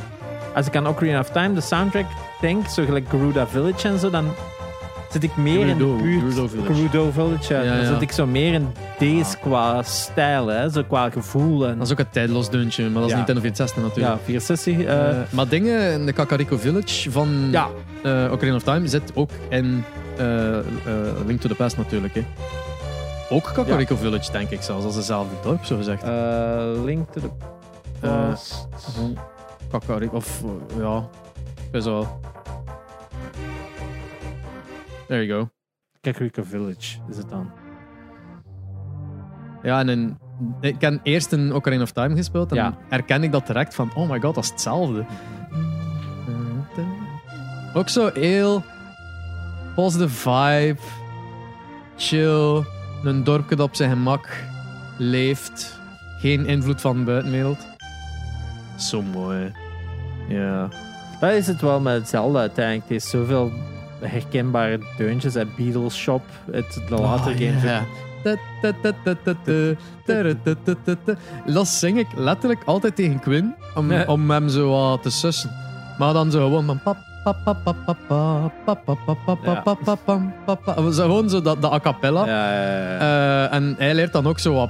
Als 0.55 0.67
ik 0.67 0.75
aan 0.75 0.87
Ocarina 0.87 1.19
of 1.19 1.29
Time, 1.29 1.53
de 1.53 1.61
soundtrack, 1.61 2.05
denk, 2.41 2.67
zo 2.67 2.85
gelijk 2.85 3.09
Garuda 3.09 3.47
Village 3.47 3.87
en 3.87 3.99
zo, 3.99 4.09
dan 4.09 4.25
zit 5.13 5.23
ik 5.23 5.37
meer 5.37 5.67
in 5.67 5.77
de 5.77 5.95
buurt... 6.01 6.33
Village. 6.33 6.73
Gerudo 6.73 7.11
Village, 7.11 7.53
ja. 7.53 7.61
Ja, 7.61 7.73
Dan 7.73 7.81
ja. 7.81 7.85
zit 7.93 8.01
ik 8.01 8.11
zo 8.11 8.25
meer 8.25 8.53
in 8.53 8.67
deze 8.97 9.37
qua 9.37 9.83
stijl, 9.83 10.47
hè. 10.47 10.69
Zo 10.69 10.83
qua 10.87 11.09
gevoel. 11.09 11.67
En, 11.67 11.77
Dat 11.77 11.85
is 11.87 11.91
ook 11.93 11.99
een 11.99 12.09
tijdloos 12.09 12.49
deuntje, 12.49 12.89
maar 12.89 13.01
dat 13.01 13.09
is. 13.09 13.15
Nintendo 13.15 13.41
64 13.41 13.83
natuurlijk. 13.83 14.15
ja, 14.15 14.19
64. 14.25 14.77
eh, 14.79 15.09
Eh, 15.09 15.17
maar 15.29 15.47
dingen 15.47 15.91
in 15.93 16.05
de 16.05 16.13
Kakariko 16.13 16.57
Village 16.57 17.11
van 17.11 17.47
ja, 17.51 17.67
eh, 18.03 18.29
Ocarina 18.31 18.55
of 18.55 18.63
Time 18.63 18.87
zit 18.87 19.11
ook 19.13 19.29
in 19.49 19.83
Link 21.25 21.41
to 21.41 21.47
the 21.47 21.55
Past 21.55 21.77
natuurlijk. 21.77 22.13
Hè. 22.13 22.23
Ook 23.29 23.51
Kakariko 23.53 23.95
Village, 23.95 24.31
denk 24.31 24.49
ik 24.49 24.61
zelfs, 24.61 24.85
als 24.85 24.95
hetzelfde 24.95 25.35
dorp, 25.43 25.65
zo 25.65 25.77
gezegd. 25.77 26.03
Link 26.85 27.11
to 27.11 27.21
the 27.21 27.29
Past. 27.99 28.67
Kakariko, 29.71 30.15
of 30.15 30.41
ja, 30.79 31.07
best 31.71 31.85
wel. 31.85 32.19
There 35.13 35.25
you 35.25 35.41
go. 35.41 35.49
Kakariko 36.01 36.43
Village 36.43 36.97
is 37.09 37.17
het 37.17 37.29
dan. 37.29 37.51
Ja, 39.63 39.79
en 39.79 39.89
in, 39.89 40.17
ik 40.61 40.81
heb 40.81 40.99
eerst 41.03 41.31
een 41.31 41.53
Ocarina 41.53 41.83
of 41.83 41.91
Time 41.91 42.15
gespeeld 42.15 42.49
en 42.51 42.55
Ja. 42.57 42.77
herken 42.89 43.23
ik 43.23 43.31
dat 43.31 43.47
direct 43.47 43.75
van, 43.75 43.95
oh 43.95 44.09
my 44.09 44.19
god, 44.19 44.35
dat 44.35 44.43
is 44.43 44.49
hetzelfde. 44.49 45.05
Ook 47.73 47.89
zo 47.89 48.09
heel 48.13 48.63
positive 49.75 50.09
vibe, 50.29 50.81
chill, 51.97 52.63
een 53.03 53.23
dorpje 53.23 53.55
dat 53.55 53.67
op 53.67 53.75
zijn 53.75 53.89
gemak 53.89 54.29
leeft, 54.97 55.79
geen 56.19 56.45
invloed 56.45 56.81
van 56.81 56.97
de 56.97 57.03
buitenwereld. 57.03 57.67
Zo 58.77 59.01
mooi. 59.01 59.51
Ja. 60.27 60.69
Dat 61.19 61.31
is 61.31 61.47
het 61.47 61.61
wel 61.61 61.79
met 61.79 62.09
Zelda 62.09 62.39
uiteindelijk. 62.39 62.83
Het 62.83 62.91
heeft 62.91 63.05
zoveel 63.05 63.51
herkenbare 64.03 64.79
deuntjes 64.97 65.35
uit 65.35 65.55
Beatles 65.55 65.95
Shop, 65.95 66.21
het, 66.51 66.81
de 66.89 66.95
later 66.95 67.31
game. 67.31 67.59
games. 67.59 67.81
Dat 71.45 71.67
zing 71.67 71.99
ik 71.99 72.07
letterlijk 72.15 72.61
altijd 72.65 72.95
tegen 72.95 73.19
Quinn 73.19 73.55
om, 73.75 73.91
om 74.01 74.29
hem 74.31 74.49
zo 74.49 74.69
wat 74.69 75.03
te 75.03 75.09
sussen. 75.09 75.51
Maar 75.97 76.13
dan 76.13 76.31
zo 76.31 76.39
gewoon 76.39 76.65
van 76.65 76.81
pap. 76.83 76.97
Gewoon 80.83 81.29
zo 81.29 81.41
dat, 81.41 81.61
de 81.61 81.71
a 81.71 81.79
cappella. 81.79 82.25
Ja, 82.25 82.51
ja, 82.51 82.99
uh, 82.99 83.53
en 83.53 83.75
hij 83.77 83.93
leert 83.93 84.13
dan 84.13 84.27
ook 84.27 84.39
zo 84.39 84.53
wat 84.53 84.69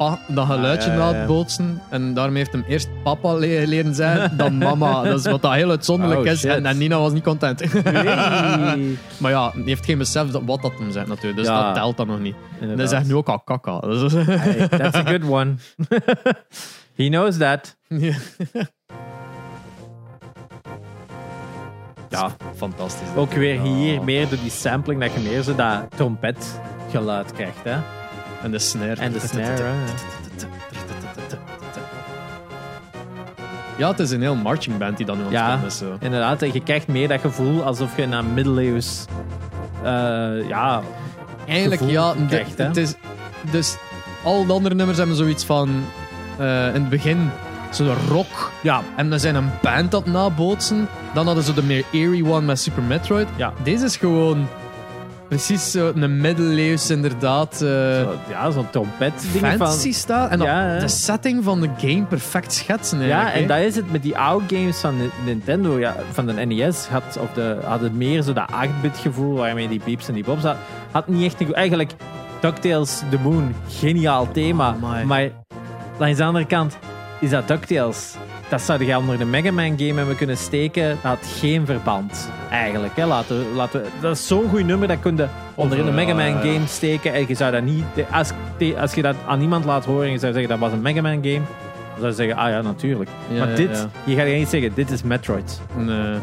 pa, 0.00 0.18
dat 0.28 0.46
geluidje 0.46 0.90
Ah, 0.90 0.96
ja, 0.96 1.02
ja, 1.02 1.10
na 1.10 1.12
ja. 1.12 1.18
het 1.18 1.26
bootsen. 1.26 1.82
En 1.88 2.14
daarmee 2.14 2.36
heeft 2.36 2.52
hem 2.52 2.64
eerst 2.68 2.88
papa 3.02 3.32
le- 3.34 3.64
leren 3.66 3.94
zijn, 3.94 4.36
dan 4.36 4.58
mama. 4.58 5.02
Dat 5.10 5.18
is 5.18 5.30
wat 5.30 5.42
dat 5.42 5.52
heel 5.52 5.70
uitzonderlijk 5.70 6.20
Oh, 6.20 6.26
is. 6.26 6.44
En, 6.44 6.66
en 6.66 6.78
Nina 6.78 6.98
was 6.98 7.12
niet 7.12 7.22
content. 7.22 7.82
Nee. 7.84 8.98
maar 9.20 9.30
ja, 9.30 9.50
die 9.54 9.64
heeft 9.64 9.84
geen 9.84 9.98
besef 9.98 10.30
dat, 10.30 10.42
wat 10.44 10.62
dat 10.62 10.72
hem 10.78 10.92
zegt 10.92 11.06
natuurlijk. 11.06 11.36
Dus 11.36 11.46
dat 11.46 11.74
telt 11.74 11.96
dan 11.96 12.06
nog 12.06 12.20
niet. 12.20 12.34
En 12.34 12.40
hij 12.50 12.60
Inderdaad. 12.60 12.88
zegt 12.88 13.06
nu 13.06 13.14
ook 13.14 13.28
al 13.28 13.40
kaka. 13.40 13.80
Hey, 14.40 14.68
that's 14.68 14.96
a 14.96 15.02
good 15.04 15.24
one. 15.28 15.54
He 16.94 17.08
knows 17.08 17.36
that. 17.36 17.76
ja. 22.08 22.30
fantastisch. 22.56 23.08
Ook 23.16 23.32
weer 23.32 23.60
hier 23.60 24.02
meer 24.04 24.28
door 24.28 24.38
die 24.42 24.50
sampling 24.50 25.00
dat 25.00 25.12
je 25.12 25.20
meer 25.20 25.42
zo 25.42 25.54
dat 25.54 25.82
trompetgeluid 25.96 27.32
krijgt. 27.32 27.64
Hè? 27.64 27.76
En 28.42 28.50
de 28.50 28.58
snare. 28.58 28.94
En 29.00 29.12
de 29.12 29.20
snare. 29.20 29.62
hè. 29.62 29.72
Ja, 33.76 33.88
het 33.90 33.98
is 33.98 34.10
een 34.10 34.20
heel 34.20 34.34
marching 34.36 34.78
band 34.78 34.96
die 34.96 35.06
dan 35.06 35.16
nu 35.16 35.22
Ja. 35.22 35.26
ontstaan 35.52 35.64
is. 35.66 35.76
Zo. 35.78 35.96
Inderdaad, 36.00 36.42
en 36.42 36.52
je 36.52 36.60
krijgt 36.62 36.86
meer 36.86 37.08
dat 37.08 37.20
gevoel 37.20 37.62
alsof 37.64 37.96
je 37.96 38.06
naar 38.06 38.24
middeleeuws. 38.24 39.04
eh 39.82 40.48
ja, 40.48 40.82
Eigenlijk 41.46 41.82
ja, 41.86 42.12
de- 42.14 42.26
krijgt, 42.26 42.58
het 42.58 42.76
is, 42.76 42.94
dus 43.50 43.76
al 44.22 44.46
de 44.46 44.52
andere 44.52 44.74
nummers 44.74 44.98
hebben 44.98 45.16
zoiets 45.16 45.44
van 45.44 45.84
eh, 46.38 46.66
in 46.66 46.72
het 46.80 46.88
begin 46.88 47.30
zo'n 47.70 47.94
rock 48.08 48.50
ja, 48.62 48.82
en 48.96 49.10
dan 49.10 49.20
zijn 49.20 49.34
een 49.34 49.50
band 49.62 49.90
dat 49.90 50.06
nabootsen. 50.06 50.88
Dan 51.14 51.26
hadden 51.26 51.44
ze 51.44 51.54
de 51.54 51.62
meer 51.62 51.84
eerie 51.90 52.24
one 52.26 52.40
met 52.46 52.58
Super 52.60 52.82
Metroid. 52.82 53.28
Ja. 53.36 53.52
Deze 53.62 53.84
is 53.84 53.96
gewoon 53.96 54.48
precies 55.30 55.70
zo 55.70 55.92
een 55.94 56.20
middeleeuws 56.20 56.90
inderdaad. 56.90 57.52
eh, 57.52 57.58
zo, 57.60 58.14
ja 58.28 58.50
zo'n 58.50 58.70
trompet 58.70 59.12
ding 59.32 59.44
fantasy 59.46 59.82
van. 59.82 59.92
staat 59.92 60.30
en 60.30 60.38
dat 60.38 60.46
Ja, 60.46 60.62
hè. 60.62 60.80
de 60.80 60.88
setting 60.88 61.44
van 61.44 61.60
de 61.60 61.68
game 61.78 62.02
perfect 62.04 62.52
schetsen 62.52 63.00
Ja, 63.00 63.04
eigenlijk. 63.22 63.50
en 63.50 63.56
dat 63.58 63.66
is 63.68 63.76
het 63.76 63.92
met 63.92 64.02
die 64.02 64.18
oude 64.18 64.56
games 64.56 64.78
van 64.78 64.94
Nintendo, 65.24 65.78
ja, 65.78 65.96
van 66.12 66.26
de 66.26 66.32
NES, 66.32 66.86
had, 66.86 67.18
of 67.20 67.32
de, 67.34 67.56
hadden 67.64 67.96
meer 67.96 68.22
zo 68.22 68.32
dat 68.32 68.50
8-bit 68.52 68.98
gevoel 68.98 69.34
waarmee 69.36 69.68
die 69.68 69.80
beeps 69.84 70.08
en 70.08 70.14
die 70.14 70.24
bobs 70.24 70.42
had. 70.42 70.56
Had 70.90 71.08
niet 71.08 71.24
echt 71.24 71.40
een 71.40 71.46
goed. 71.46 71.54
Eigenlijk, 71.54 71.92
DuckTales 72.40 73.02
The 73.10 73.18
Moon, 73.22 73.54
geniaal 73.68 74.30
thema. 74.32 74.68
Amai. 74.68 75.04
maar 75.04 75.28
langs 75.98 76.16
de 76.18 76.24
andere 76.24 76.46
kant 76.46 76.78
is 77.20 77.30
dat 77.30 77.48
DuckTales. 77.48 78.14
Dat 78.50 78.60
zou 78.60 78.84
je 78.84 78.96
onder 78.98 79.18
de 79.18 79.24
Mega 79.24 79.52
Man 79.52 79.78
game 79.78 79.94
hebben 79.94 80.16
kunnen 80.16 80.36
steken. 80.36 80.88
Dat 80.88 80.98
had 81.02 81.18
geen 81.38 81.66
verband, 81.66 82.30
eigenlijk. 82.50 82.96
Hè. 82.96 83.06
Laten, 83.06 83.38
we- 83.38 83.54
laten 83.54 83.82
we- 83.82 83.88
dat 84.00 84.16
is 84.16 84.26
zo'n 84.26 84.48
goed 84.48 84.64
nummer, 84.66 84.88
dat 84.88 85.00
kun 85.00 85.16
je 85.16 85.26
onder 85.54 85.78
in 85.78 85.84
de 85.84 85.90
Mega 85.92 86.14
Man 86.14 86.32
game 86.40 86.66
steken. 86.66 87.12
En 87.12 87.24
je 87.28 87.34
zou 87.34 87.52
dat 87.52 87.62
niet... 87.62 87.84
Als, 88.10 88.30
als 88.78 88.94
je 88.94 89.02
dat 89.02 89.16
aan 89.26 89.40
iemand 89.40 89.64
laat 89.64 89.84
horen 89.84 90.06
en 90.06 90.12
je 90.12 90.18
zou 90.18 90.32
zeggen 90.32 90.50
dat 90.50 90.58
was 90.58 90.72
een 90.72 90.82
Mega 90.82 91.00
Man 91.00 91.12
game, 91.24 91.40
dan 91.40 91.96
zou 91.98 92.06
je 92.08 92.14
zeggen, 92.14 92.36
ah 92.36 92.48
ja, 92.50 92.60
natuurlijk. 92.60 93.10
Ja, 93.28 93.44
maar 93.44 93.54
dit, 93.54 93.76
ja. 93.76 94.12
je 94.12 94.16
gaat 94.16 94.26
niet 94.26 94.48
zeggen, 94.48 94.74
dit 94.74 94.90
is 94.90 95.02
Metroid. 95.02 95.60
Nee, 95.76 96.18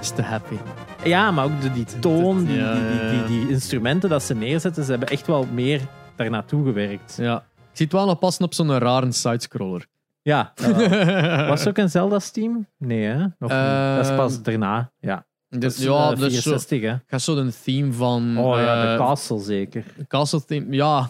is 0.00 0.10
te 0.10 0.22
happy. 0.22 0.56
Ja, 1.04 1.30
maar 1.30 1.44
ook 1.44 1.60
de, 1.60 1.72
die 1.72 1.86
toon, 2.00 2.44
die, 2.44 2.56
die, 2.56 3.10
die, 3.10 3.24
die, 3.40 3.48
instrumenten 3.50 4.08
dat 4.08 4.22
ze 4.22 4.34
neerzetten, 4.34 4.84
ze 4.84 4.90
hebben 4.90 5.08
echt 5.08 5.26
wel 5.26 5.46
meer 5.52 5.80
daar 6.16 6.30
naartoe 6.30 6.64
gewerkt. 6.64 7.14
Ja. 7.20 7.36
Ik 7.36 7.76
zie 7.76 7.84
het 7.86 7.94
wel 7.94 8.06
nog 8.06 8.18
passen 8.18 8.44
op 8.44 8.54
zo'n 8.54 8.78
rare 8.78 9.12
sidescroller. 9.12 9.86
Ja. 10.22 10.52
eh, 10.54 11.48
was 11.48 11.62
er 11.62 11.68
ook 11.68 11.78
een 11.78 11.90
Zelda-steam? 11.90 12.66
Nee, 12.78 13.04
hè? 13.04 13.18
Nog 13.18 13.30
niet. 13.38 13.96
dat 13.96 14.10
is 14.10 14.14
pas 14.16 14.34
Ehm, 14.34 14.42
daarna. 14.42 14.92
Ja. 15.00 15.26
Dus, 15.48 15.78
ja, 15.78 16.10
eh, 16.10 16.12
is 16.12 16.18
zo, 16.42 16.50
64, 16.50 16.80
hè? 16.80 16.94
gaat 17.06 17.20
zo 17.22 17.36
een 17.36 17.52
theme 17.64 17.92
van... 17.92 18.38
Oh 18.38 18.56
ja, 18.58 18.82
de 18.82 18.88
eh, 18.88 18.96
castle 18.98 19.38
zeker. 19.40 19.84
Castle 20.08 20.44
theme, 20.44 20.66
ja. 20.74 21.08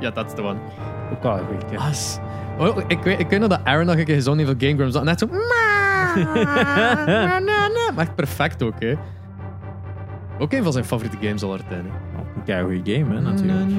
Ja, 0.00 0.10
dat 0.10 0.26
is 0.26 0.34
de 0.34 0.42
one. 0.42 0.58
Ook 1.12 1.22
wel. 1.22 1.40
Ah, 1.78 1.92
s- 1.92 2.18
oh, 2.58 2.78
ik, 2.88 3.02
weet, 3.02 3.20
ik 3.20 3.28
weet 3.28 3.40
nog 3.40 3.48
dat 3.48 3.60
Aaron 3.64 3.86
nog 3.86 3.96
een 3.96 4.04
keer 4.04 4.14
gezongen 4.14 4.38
heeft 4.38 4.50
op 4.52 4.60
Game 4.60 4.74
Grumps. 4.74 5.00
Net 5.02 5.18
zo... 5.18 5.26
Maar 7.94 8.04
echt 8.04 8.14
perfect 8.14 8.62
ook, 8.62 8.80
hè. 8.80 8.94
Ook 10.38 10.52
een 10.52 10.62
van 10.62 10.72
zijn 10.72 10.84
favoriete 10.84 11.26
games 11.26 11.42
aller 11.42 11.66
tijden. 11.68 11.90
Een 12.46 12.64
goede 12.64 12.92
game, 12.92 13.14
hè, 13.14 13.20
natuurlijk. 13.20 13.70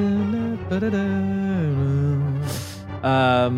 Ehm, 3.02 3.54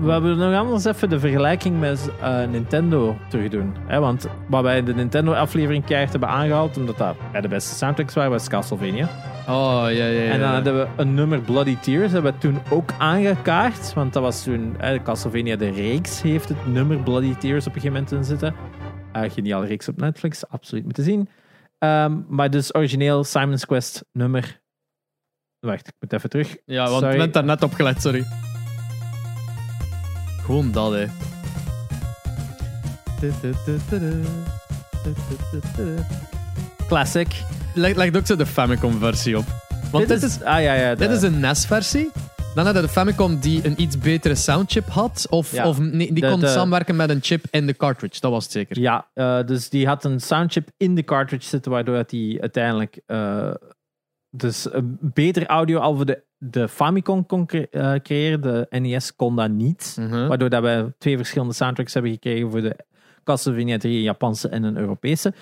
we 0.00 0.10
hebben 0.10 0.36
nog 0.36 0.54
anders 0.54 0.84
even 0.84 1.08
de 1.08 1.18
vergelijking 1.18 1.80
met 1.80 2.10
eh, 2.20 2.48
Nintendo 2.50 3.16
terugdoen. 3.28 3.74
Hè? 3.86 4.00
Want 4.00 4.26
wat 4.46 4.62
wij 4.62 4.78
in 4.78 4.84
de 4.84 4.94
Nintendo-aflevering 4.94 5.84
keihard 5.84 6.10
hebben 6.10 6.28
aangehaald, 6.28 6.76
omdat 6.76 6.98
dat 6.98 7.16
bij 7.32 7.40
de 7.40 7.48
beste 7.48 7.74
soundtracks 7.74 8.14
waren, 8.14 8.30
was 8.30 8.48
Castlevania. 8.48 9.08
Oh, 9.48 9.82
ja, 9.82 9.88
ja, 9.88 10.06
ja. 10.06 10.30
En 10.30 10.40
dan 10.40 10.50
hadden 10.50 10.78
we 10.78 10.86
een 10.96 11.14
nummer 11.14 11.40
Bloody 11.40 11.76
Tears, 11.76 12.12
hebben 12.12 12.32
we 12.32 12.38
toen 12.38 12.58
ook 12.70 12.90
aangekaart. 12.98 13.94
Want 13.94 14.12
dat 14.12 14.22
was 14.22 14.42
toen, 14.42 14.76
Castlevania 15.02 15.56
de 15.56 15.70
reeks 15.70 16.22
heeft 16.22 16.48
het 16.48 16.66
nummer 16.72 16.96
Bloody 16.96 17.34
Tears 17.34 17.66
op 17.66 17.74
een 17.74 17.80
gegeven 17.80 18.02
moment 18.02 18.12
in 18.12 18.24
zitten. 18.24 18.54
Eh 19.12 19.30
geniale 19.30 19.66
reeks 19.66 19.88
op 19.88 19.96
Netflix, 19.96 20.48
absoluut 20.48 20.84
moeten 20.84 21.04
zien. 21.04 21.28
Ehm, 21.80 22.20
maar 22.28 22.50
dus 22.50 22.74
origineel 22.74 23.24
Simon's 23.24 23.64
Quest 23.66 24.04
nummer. 24.12 24.60
Wacht, 25.66 25.88
ik 25.88 25.94
moet 26.00 26.12
even 26.12 26.30
terug. 26.30 26.56
Ja, 26.64 26.84
want 26.88 27.00
Sorry. 27.02 27.12
ik 27.12 27.18
ben 27.18 27.32
daar 27.32 27.44
net 27.44 27.62
op 27.62 27.72
gelet, 27.72 28.02
sorry. 28.02 28.24
Gewoon 30.44 30.72
dat, 30.72 30.92
hè. 30.92 31.06
Classic. 36.86 37.28
Leg, 37.74 37.94
leg 37.96 38.14
ook 38.16 38.26
zo 38.26 38.36
de 38.36 38.46
Famicom-versie 38.46 39.38
op. 39.38 39.44
Want 39.90 40.08
dit, 40.08 40.22
is, 40.22 40.42
ah 40.42 40.62
ja, 40.62 40.74
ja. 40.74 40.94
dit 40.94 41.08
de- 41.08 41.14
is 41.14 41.22
een 41.22 41.40
NES-versie. 41.40 42.10
Dan 42.54 42.64
hadden 42.64 42.82
de 42.82 42.88
Famicom 42.88 43.38
die 43.40 43.66
een 43.66 43.80
iets 43.80 43.98
betere 43.98 44.34
soundchip 44.34 44.86
had. 44.88 45.26
Of, 45.30 45.52
Ja. 45.52 45.68
of 45.68 45.78
nee, 45.78 46.12
die 46.12 46.22
De- 46.22 46.30
kon 46.30 46.40
de- 46.40 46.46
samenwerken 46.46 46.96
met 46.96 47.10
een 47.10 47.18
chip 47.22 47.44
in 47.50 47.66
de 47.66 47.76
cartridge. 47.76 48.20
Dat 48.20 48.30
was 48.30 48.42
het 48.42 48.52
zeker. 48.52 48.78
Ja, 48.80 49.06
eh, 49.14 49.44
dus 49.46 49.68
die 49.68 49.86
had 49.86 50.04
een 50.04 50.20
soundchip 50.20 50.68
in 50.76 50.94
de 50.94 51.02
cartridge 51.04 51.48
zitten, 51.48 51.70
waardoor 51.70 51.94
dat 51.94 52.10
die 52.10 52.40
uiteindelijk 52.40 53.00
eh, 53.06 53.50
dus 54.30 54.72
een 54.72 54.98
beter 55.00 55.46
audio 55.46 55.78
al 55.78 55.96
voor 55.96 56.06
de, 56.06 56.22
de 56.38 56.68
Famicom 56.68 57.26
kon 57.26 57.46
cre- 57.46 57.66
eh, 57.70 57.92
creëren. 58.02 58.40
De 58.40 58.66
NES 58.70 59.16
kon 59.16 59.36
dat 59.36 59.50
niet. 59.50 59.96
Mhm. 60.00 60.26
Waardoor 60.26 60.48
dat 60.48 60.62
we 60.62 60.92
twee 60.98 61.16
verschillende 61.16 61.54
soundtracks 61.54 61.94
hebben 61.94 62.12
gekregen 62.12 62.50
voor 62.50 62.60
de 62.60 62.76
Castlevania 63.24 63.78
3, 63.78 63.96
een 63.96 64.02
Japanse 64.02 64.48
en 64.48 64.62
een 64.62 64.76
Europese. 64.76 65.32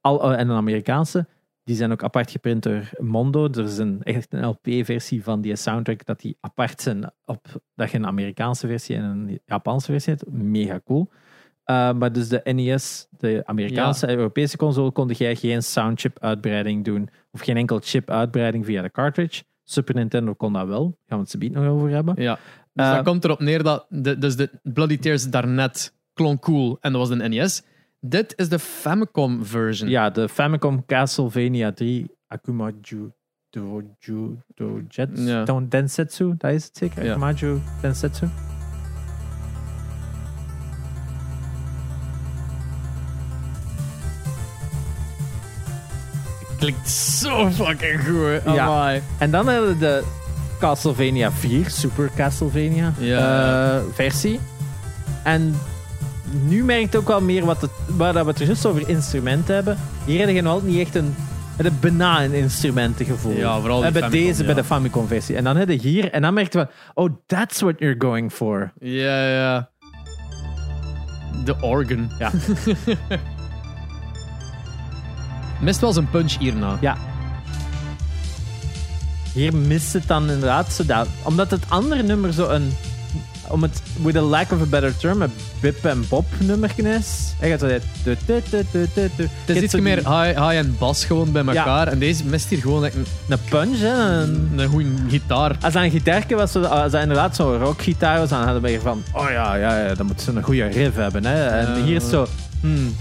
Al, 0.00 0.32
en 0.34 0.48
een 0.48 0.56
Amerikaanse. 0.56 1.26
Die 1.68 1.76
zijn 1.76 1.92
ook 1.92 2.02
apart 2.02 2.30
geprint 2.30 2.62
door 2.62 2.90
Mondo. 2.98 3.48
Er 3.48 3.64
is 3.64 3.78
een, 3.78 4.02
echt 4.02 4.32
een 4.32 4.46
LP-versie 4.46 5.22
van 5.22 5.40
die 5.40 5.56
soundtrack 5.56 6.04
dat 6.04 6.20
die 6.20 6.36
apart 6.40 6.80
zijn 6.80 7.12
op 7.24 7.46
dat 7.74 7.90
je 7.90 7.96
een 7.96 8.06
Amerikaanse 8.06 8.66
versie 8.66 8.96
en 8.96 9.04
een 9.04 9.40
Japanse 9.44 9.92
versie 9.92 10.12
hebt. 10.12 10.30
Mega 10.30 10.80
cool. 10.84 11.10
Uh, 11.10 11.92
maar 11.92 12.12
dus 12.12 12.28
de 12.28 12.40
NES, 12.44 13.08
de 13.10 13.42
Amerikaanse 13.44 14.06
ja. 14.06 14.12
Europese 14.12 14.56
console, 14.56 14.92
kon 14.92 15.08
jij 15.08 15.36
geen 15.36 15.62
soundchip 15.62 16.18
uitbreiding 16.18 16.84
doen. 16.84 17.08
Of 17.30 17.40
geen 17.40 17.56
enkel 17.56 17.78
chip 17.82 18.10
uitbreiding 18.10 18.64
via 18.64 18.82
de 18.82 18.90
cartridge. 18.90 19.42
Super 19.64 19.94
Nintendo 19.94 20.34
kon 20.34 20.52
dat 20.52 20.66
wel. 20.66 20.82
Daar 20.82 20.94
gaan 21.06 21.18
we 21.18 21.24
het 21.30 21.52
zo 21.54 21.60
nog 21.60 21.72
over 21.72 21.90
hebben. 21.90 22.22
Ja. 22.22 22.38
Dus 22.72 22.86
uh, 22.86 22.94
dat 22.94 23.04
komt 23.04 23.24
erop 23.24 23.40
neer 23.40 23.62
dat 23.62 23.86
de, 23.88 24.18
dus 24.18 24.36
de 24.36 24.50
Bloody 24.62 24.98
Tears 24.98 25.30
daarnet 25.30 25.94
klonk 26.12 26.42
cool 26.42 26.76
en 26.80 26.92
dat 26.92 27.08
was 27.08 27.18
de 27.18 27.28
NES. 27.28 27.62
Dit 28.00 28.32
is 28.36 28.48
de 28.48 28.58
Famicom 28.58 29.44
version. 29.44 29.88
Ja, 29.90 30.10
de 30.10 30.28
Famicom 30.28 30.84
Castlevania 30.86 31.72
3 31.72 32.10
Akumaju 32.26 33.12
Doju 33.50 34.38
Dojetsu 34.54 35.22
ja. 35.22 35.60
Densetsu, 35.68 36.34
dat 36.36 36.52
is 36.52 36.64
het 36.64 36.76
zeker. 36.76 37.04
Ja. 37.04 37.10
Akumaju 37.10 37.60
Densetsu. 37.80 38.26
Klinkt 46.58 46.90
zo 46.90 47.50
fucking 47.50 48.04
goed. 48.04 48.54
Ja. 48.54 49.00
En 49.18 49.30
dan 49.30 49.48
hebben 49.48 49.68
we 49.68 49.78
de 49.78 50.04
Castlevania 50.58 51.32
4, 51.32 51.70
Super 51.70 52.10
Castlevania 52.16 52.92
ja. 52.98 53.76
uh, 53.76 53.82
versie. 53.92 54.40
En 55.24 55.54
nu 56.30 56.64
merkt 56.64 56.96
ook 56.96 57.08
wel 57.08 57.20
meer 57.20 57.44
wat 57.44 57.60
het, 57.60 57.70
waar 57.86 58.12
dat 58.12 58.24
we 58.24 58.30
het 58.30 58.38
juist 58.38 58.66
over 58.66 58.88
instrumenten 58.88 59.54
hebben. 59.54 59.78
Hier 60.04 60.16
hebben 60.16 60.34
je 60.34 60.42
nog 60.42 60.62
niet 60.62 60.80
echt 60.80 60.94
een, 60.94 61.14
een 61.56 61.78
bijna 61.80 62.24
een 62.24 62.32
instrumentengevoel. 62.32 63.36
Ja, 63.36 63.60
vooral 63.60 63.80
bij 63.80 63.90
Famicom, 63.90 64.10
deze, 64.10 64.44
bij 64.44 64.54
de 64.54 64.64
Famicom 64.64 65.06
versie. 65.06 65.36
En 65.36 65.44
dan 65.44 65.56
heb 65.56 65.68
je 65.68 65.78
hier, 65.78 66.10
en 66.12 66.22
dan 66.22 66.34
merkten 66.34 66.60
we, 66.60 66.68
oh, 66.94 67.10
that's 67.26 67.60
what 67.60 67.78
you're 67.78 67.96
going 67.98 68.32
for. 68.32 68.72
Ja, 68.80 69.28
ja. 69.28 69.68
De 71.44 71.56
organ. 71.60 72.10
Ja. 72.18 72.30
Mist 75.60 75.80
wel 75.80 75.92
zijn 75.92 76.10
punch 76.10 76.38
hierna. 76.38 76.78
Ja. 76.80 76.96
Hier 79.32 79.56
mist 79.56 79.92
het 79.92 80.06
dan 80.06 80.22
inderdaad 80.30 80.72
zo 80.72 80.84
dat, 80.86 81.08
omdat 81.22 81.50
het 81.50 81.64
andere 81.68 82.02
nummer 82.02 82.32
zo 82.32 82.48
een 82.48 82.72
om 83.50 83.62
het, 83.62 83.82
with 84.02 84.16
a 84.16 84.20
lack 84.20 84.52
of 84.52 84.60
a 84.60 84.64
better 84.64 84.96
term, 84.96 85.22
een 85.22 85.32
bip 85.60 85.84
en 85.84 86.04
bop 86.08 86.26
nummer 86.38 86.72
is. 86.76 87.34
Hij 87.38 87.50
gaat 87.50 87.60
zo 87.60 87.66
dit. 87.66 87.82
Het 89.44 89.56
is 89.56 89.62
iets 89.62 89.74
meer 89.74 89.96
high, 89.96 90.26
high 90.26 90.56
en 90.56 90.76
bas 90.78 91.04
gewoon 91.04 91.32
bij 91.32 91.44
elkaar. 91.44 91.88
En 91.88 91.98
deze 91.98 92.24
mist 92.24 92.48
hier 92.48 92.58
gewoon 92.58 92.84
een, 92.84 93.06
een 93.28 93.38
punch, 93.48 93.78
hè? 93.78 94.22
Een, 94.22 94.52
een 94.56 94.68
goede 94.68 94.88
gitaar. 95.08 95.56
Als 95.60 95.72
dat 95.72 95.82
een 95.82 95.90
gitaarke 95.90 96.34
was, 96.34 96.54
als 96.54 96.92
dat 96.92 97.02
inderdaad 97.02 97.36
zo'n 97.36 97.58
rockgitaar 97.58 98.18
was, 98.18 98.28
dan 98.28 98.42
hadden 98.42 98.62
we 98.62 98.80
van, 98.82 99.02
oh 99.12 99.30
ja, 99.30 99.54
ja, 99.54 99.86
ja 99.86 99.94
dan 99.94 100.06
moet 100.06 100.20
ze 100.20 100.30
een 100.30 100.42
goede 100.42 100.66
riff 100.66 100.96
hebben. 100.96 101.24
Hè? 101.24 101.46
En 101.46 101.82
hier 101.82 101.96
is 101.96 102.08
zo, 102.08 102.26
hmm, 102.60 102.96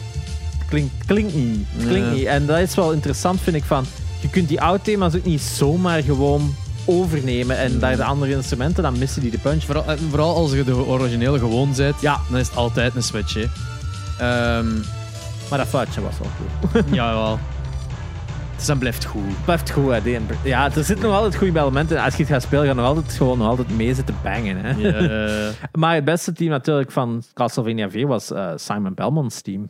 klinkt, 0.70 0.94
klinkt 1.06 1.36
niet. 1.36 1.66
Klinkt 1.88 2.12
niet. 2.12 2.26
En 2.26 2.46
dat 2.46 2.60
is 2.60 2.76
wel 2.76 2.92
interessant, 2.92 3.42
vind 3.42 3.56
ik, 3.56 3.64
van, 3.64 3.86
je 4.20 4.30
kunt 4.30 4.48
die 4.48 4.62
oude 4.62 4.84
thema's 4.84 5.16
ook 5.16 5.26
niet 5.26 5.42
zomaar 5.42 6.04
gewoon 6.04 6.56
overnemen 6.88 7.58
en 7.58 7.80
daar 7.80 7.96
de 7.96 8.04
andere 8.04 8.32
instrumenten, 8.32 8.84
dan 8.84 8.98
missen 8.98 9.22
die 9.22 9.32
de 9.32 9.40
punch. 9.40 9.64
Vooral, 9.64 9.86
eh, 9.86 9.98
vooral 10.10 10.36
als 10.36 10.52
je 10.52 10.64
de 10.64 10.86
originele 10.86 11.40
gewoon 11.40 11.74
zet, 11.74 12.02
ja. 12.02 12.20
dan 12.30 12.40
is 12.40 12.48
het 12.48 12.58
altijd 12.58 12.96
een 12.96 13.04
switch. 13.04 13.36
Um, 13.36 14.84
maar 15.50 15.58
dat 15.58 15.68
foutje 15.68 16.02
was 16.02 16.18
wel 16.20 16.30
cool. 16.38 16.84
ja, 17.00 17.14
wel. 17.14 17.40
Dus 18.56 18.66
dat 18.66 18.80
blijft 18.80 19.06
goed. 19.06 19.28
Het 19.28 19.46
blijft 19.46 19.72
goed, 19.72 19.92
hè. 19.92 20.20
Ja, 20.44 20.66
er 20.66 20.84
zitten 20.84 21.06
nog 21.06 21.16
altijd 21.16 21.36
goede 21.36 21.60
elementen. 21.60 22.02
Als 22.04 22.16
je 22.16 22.24
het 22.24 22.32
gaat 22.32 22.42
spelen, 22.42 22.64
ga 22.64 22.70
je 22.70 22.76
nog 22.76 22.86
altijd, 22.86 23.14
gewoon 23.14 23.38
nog 23.38 23.48
altijd 23.48 23.78
mee 23.78 23.94
zitten 23.94 24.16
bangen. 24.24 24.58
Hè. 24.58 25.52
Maar 25.80 25.96
het 25.96 26.06
beste 26.06 26.34
team 26.34 26.50
natuurlijk 26.50 26.92
van 26.92 27.24
Castlevania 27.34 27.90
4 27.90 28.08
was 28.08 28.32
uh, 28.32 28.52
Simon 28.56 28.94
Belmont's 28.94 29.42
team. 29.42 29.70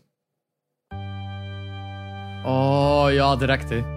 Oh 2.43 3.05
ja, 3.09 3.35
direct 3.35 3.69
hè 3.69 3.96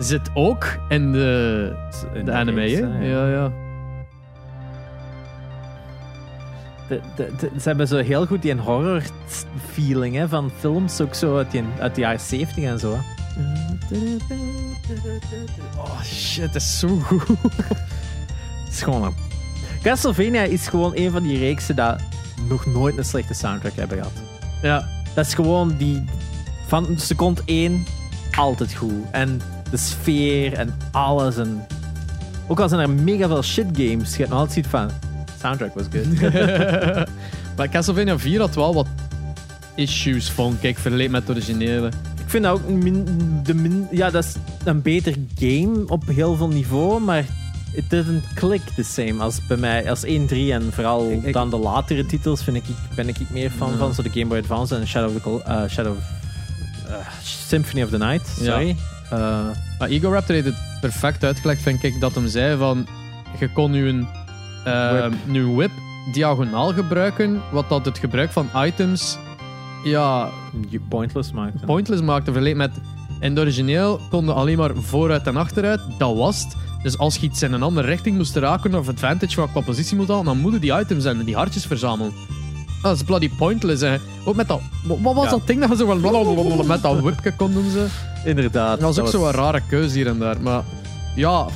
zit 0.00 0.30
ook 0.34 0.78
in 0.88 1.12
de, 1.12 1.72
in 2.14 2.24
de, 2.24 2.32
anime, 2.32 2.60
hè? 2.60 3.08
Ja, 3.08 3.28
ja. 3.28 3.52
De, 6.88 7.00
de, 7.16 7.50
ze 7.60 7.68
hebben 7.68 7.88
zo 7.88 7.96
heel 7.96 8.26
goed 8.26 8.42
die 8.42 8.54
horror 8.54 9.02
feeling 9.72 10.14
hè, 10.14 10.28
van 10.28 10.50
films, 10.58 11.00
ook 11.00 11.14
zo 11.14 11.36
uit, 11.36 11.50
die, 11.50 11.64
uit 11.78 11.94
de 11.94 12.00
jaren 12.00 12.20
70 12.20 12.64
en 12.64 12.78
zo. 12.78 12.98
Oh 15.76 16.02
shit, 16.02 16.52
dat 16.52 16.62
is 16.62 16.78
zo 16.78 16.88
goed. 16.88 17.28
Het 18.64 18.72
is 18.72 18.82
gewoon 18.82 19.04
een... 19.04 19.14
Castlevania 19.82 20.42
is 20.42 20.68
gewoon 20.68 20.92
een 20.94 21.10
van 21.10 21.22
die 21.22 21.38
reeksen 21.38 21.76
dat 21.76 22.00
nog 22.48 22.66
nooit 22.66 22.98
een 22.98 23.04
slechte 23.04 23.34
soundtrack 23.34 23.74
hebben 23.74 23.96
gehad. 23.96 24.12
Ja. 24.62 24.88
Dat 25.14 25.26
is 25.26 25.34
gewoon 25.34 25.76
die... 25.76 26.04
Van 26.66 26.98
seconde 26.98 27.42
1 27.44 27.84
altijd 28.36 28.74
goed. 28.74 28.92
En 29.10 29.40
de 29.70 29.76
sfeer 29.76 30.52
en 30.52 30.74
alles. 30.90 31.36
En 31.36 31.66
ook 32.46 32.60
al 32.60 32.68
zijn 32.68 32.80
er 32.80 32.90
mega 32.90 33.26
veel 33.26 33.42
shit 33.42 33.66
games, 33.72 34.10
je 34.10 34.16
hebt 34.16 34.30
nog 34.30 34.38
altijd 34.38 34.52
ziet 34.52 34.66
van 34.66 34.90
soundtrack 35.40 35.74
was 35.74 35.86
good. 35.90 36.20
maar 37.56 37.68
Castlevania 37.68 38.18
4 38.18 38.40
had 38.40 38.54
wel 38.54 38.74
wat 38.74 38.86
issues, 39.74 40.30
vond 40.30 40.64
ik, 40.64 40.78
vergeleken 40.78 41.12
met 41.12 41.26
de 41.26 41.32
originele. 41.32 41.86
Ik 42.18 42.30
vind 42.30 42.44
dat 42.44 42.52
ook 42.52 42.68
min, 42.68 43.06
de 43.42 43.54
min, 43.54 43.88
ja, 43.90 44.10
dat 44.10 44.24
is 44.24 44.34
een 44.64 44.82
beter 44.82 45.14
game 45.34 45.82
op 45.86 46.06
heel 46.06 46.36
veel 46.36 46.48
niveau, 46.48 47.00
maar 47.00 47.24
it 47.74 47.90
doesn't 47.90 48.24
click 48.34 48.62
the 48.76 48.82
same 48.82 49.22
als 49.22 49.46
bij 49.46 49.56
mij, 49.56 49.90
als 49.90 50.04
1, 50.04 50.26
3 50.26 50.52
en 50.52 50.72
vooral 50.72 51.22
dan 51.32 51.50
de 51.50 51.56
latere 51.56 52.06
titels 52.06 52.42
vind 52.42 52.56
ik, 52.56 52.64
ben 52.94 53.08
ik 53.08 53.16
meer 53.30 53.50
fan 53.50 53.76
van, 53.78 53.94
zo 53.94 54.02
de 54.02 54.10
Game 54.10 54.26
Boy 54.26 54.38
Advance 54.38 54.76
en 54.76 54.86
Shadow 54.86 55.16
of, 55.16 55.22
the, 55.22 55.50
uh, 55.50 55.68
Shadow 55.68 55.96
of, 55.96 56.02
uh, 56.88 56.94
Symphony 57.22 57.82
of 57.82 57.90
the 57.90 57.98
Night, 57.98 58.26
sorry. 58.26 58.76
Uh, 59.12 59.46
maar 59.78 59.88
Ego 59.88 60.10
Raptor 60.10 60.34
heeft 60.34 60.46
het 60.46 60.78
perfect 60.80 61.24
uitgelegd, 61.24 61.62
vind 61.62 61.82
ik, 61.82 62.00
dat 62.00 62.14
hem 62.14 62.28
zei 62.28 62.56
van 62.56 62.86
je 63.38 63.52
kon 63.52 63.70
nu 63.70 63.88
een, 63.88 64.08
uh, 64.66 64.90
whip. 64.90 65.14
Nu 65.24 65.44
whip 65.44 65.70
diagonaal 66.12 66.72
gebruiken, 66.72 67.40
wat 67.52 67.68
dat 67.68 67.84
het 67.84 67.98
gebruik 67.98 68.30
van 68.30 68.48
items 68.56 69.18
ja, 69.84 70.28
pointless 70.88 71.32
maakte. 71.32 71.64
Pointless 71.64 72.02
maakte. 72.02 72.32
Vergeleken 72.32 72.58
met 72.58 72.70
in 73.20 73.34
de 73.34 73.40
origineel 73.40 74.00
konden 74.10 74.34
alleen 74.34 74.58
maar 74.58 74.74
vooruit 74.74 75.26
en 75.26 75.36
achteruit. 75.36 75.80
Dat 75.98 76.16
was 76.16 76.42
het. 76.44 76.56
Dus 76.82 76.98
als 76.98 77.16
je 77.16 77.26
iets 77.26 77.42
in 77.42 77.52
een 77.52 77.62
andere 77.62 77.86
richting 77.86 78.16
moest 78.16 78.36
raken 78.36 78.74
of 78.74 78.88
advantage 78.88 79.34
van 79.34 79.50
qua 79.50 79.60
positie 79.60 79.96
moet 79.96 80.08
halen, 80.08 80.24
dan 80.24 80.38
moeten 80.38 80.60
die 80.60 80.78
items 80.78 81.04
en 81.04 81.24
die 81.24 81.34
hartjes 81.34 81.66
verzamelen. 81.66 82.12
Dat 82.82 82.96
is 82.96 83.02
bloody 83.02 83.30
pointless. 83.30 83.82
Hè. 83.82 83.96
Ook 84.24 84.36
met 84.36 84.48
dat. 84.48 84.60
Wat 84.82 85.14
was 85.14 85.30
dat 85.30 85.46
ding 85.46 85.60
dat 85.60 85.68
je 85.68 85.76
zo 85.76 85.86
van 85.86 86.66
met 86.66 86.82
dat 86.82 87.00
whipje 87.00 87.36
kon 87.36 87.52
doen? 87.52 87.70
Ze? 87.70 87.86
Inderdaad. 88.24 88.80
Dat 88.80 88.96
was 88.96 88.98
ook 88.98 89.12
was... 89.12 89.32
zo'n 89.32 89.42
rare 89.42 89.60
keuze 89.68 89.94
hier 89.94 90.06
en 90.06 90.18
daar. 90.18 90.40
Maar 90.40 90.62
ja, 91.14 91.46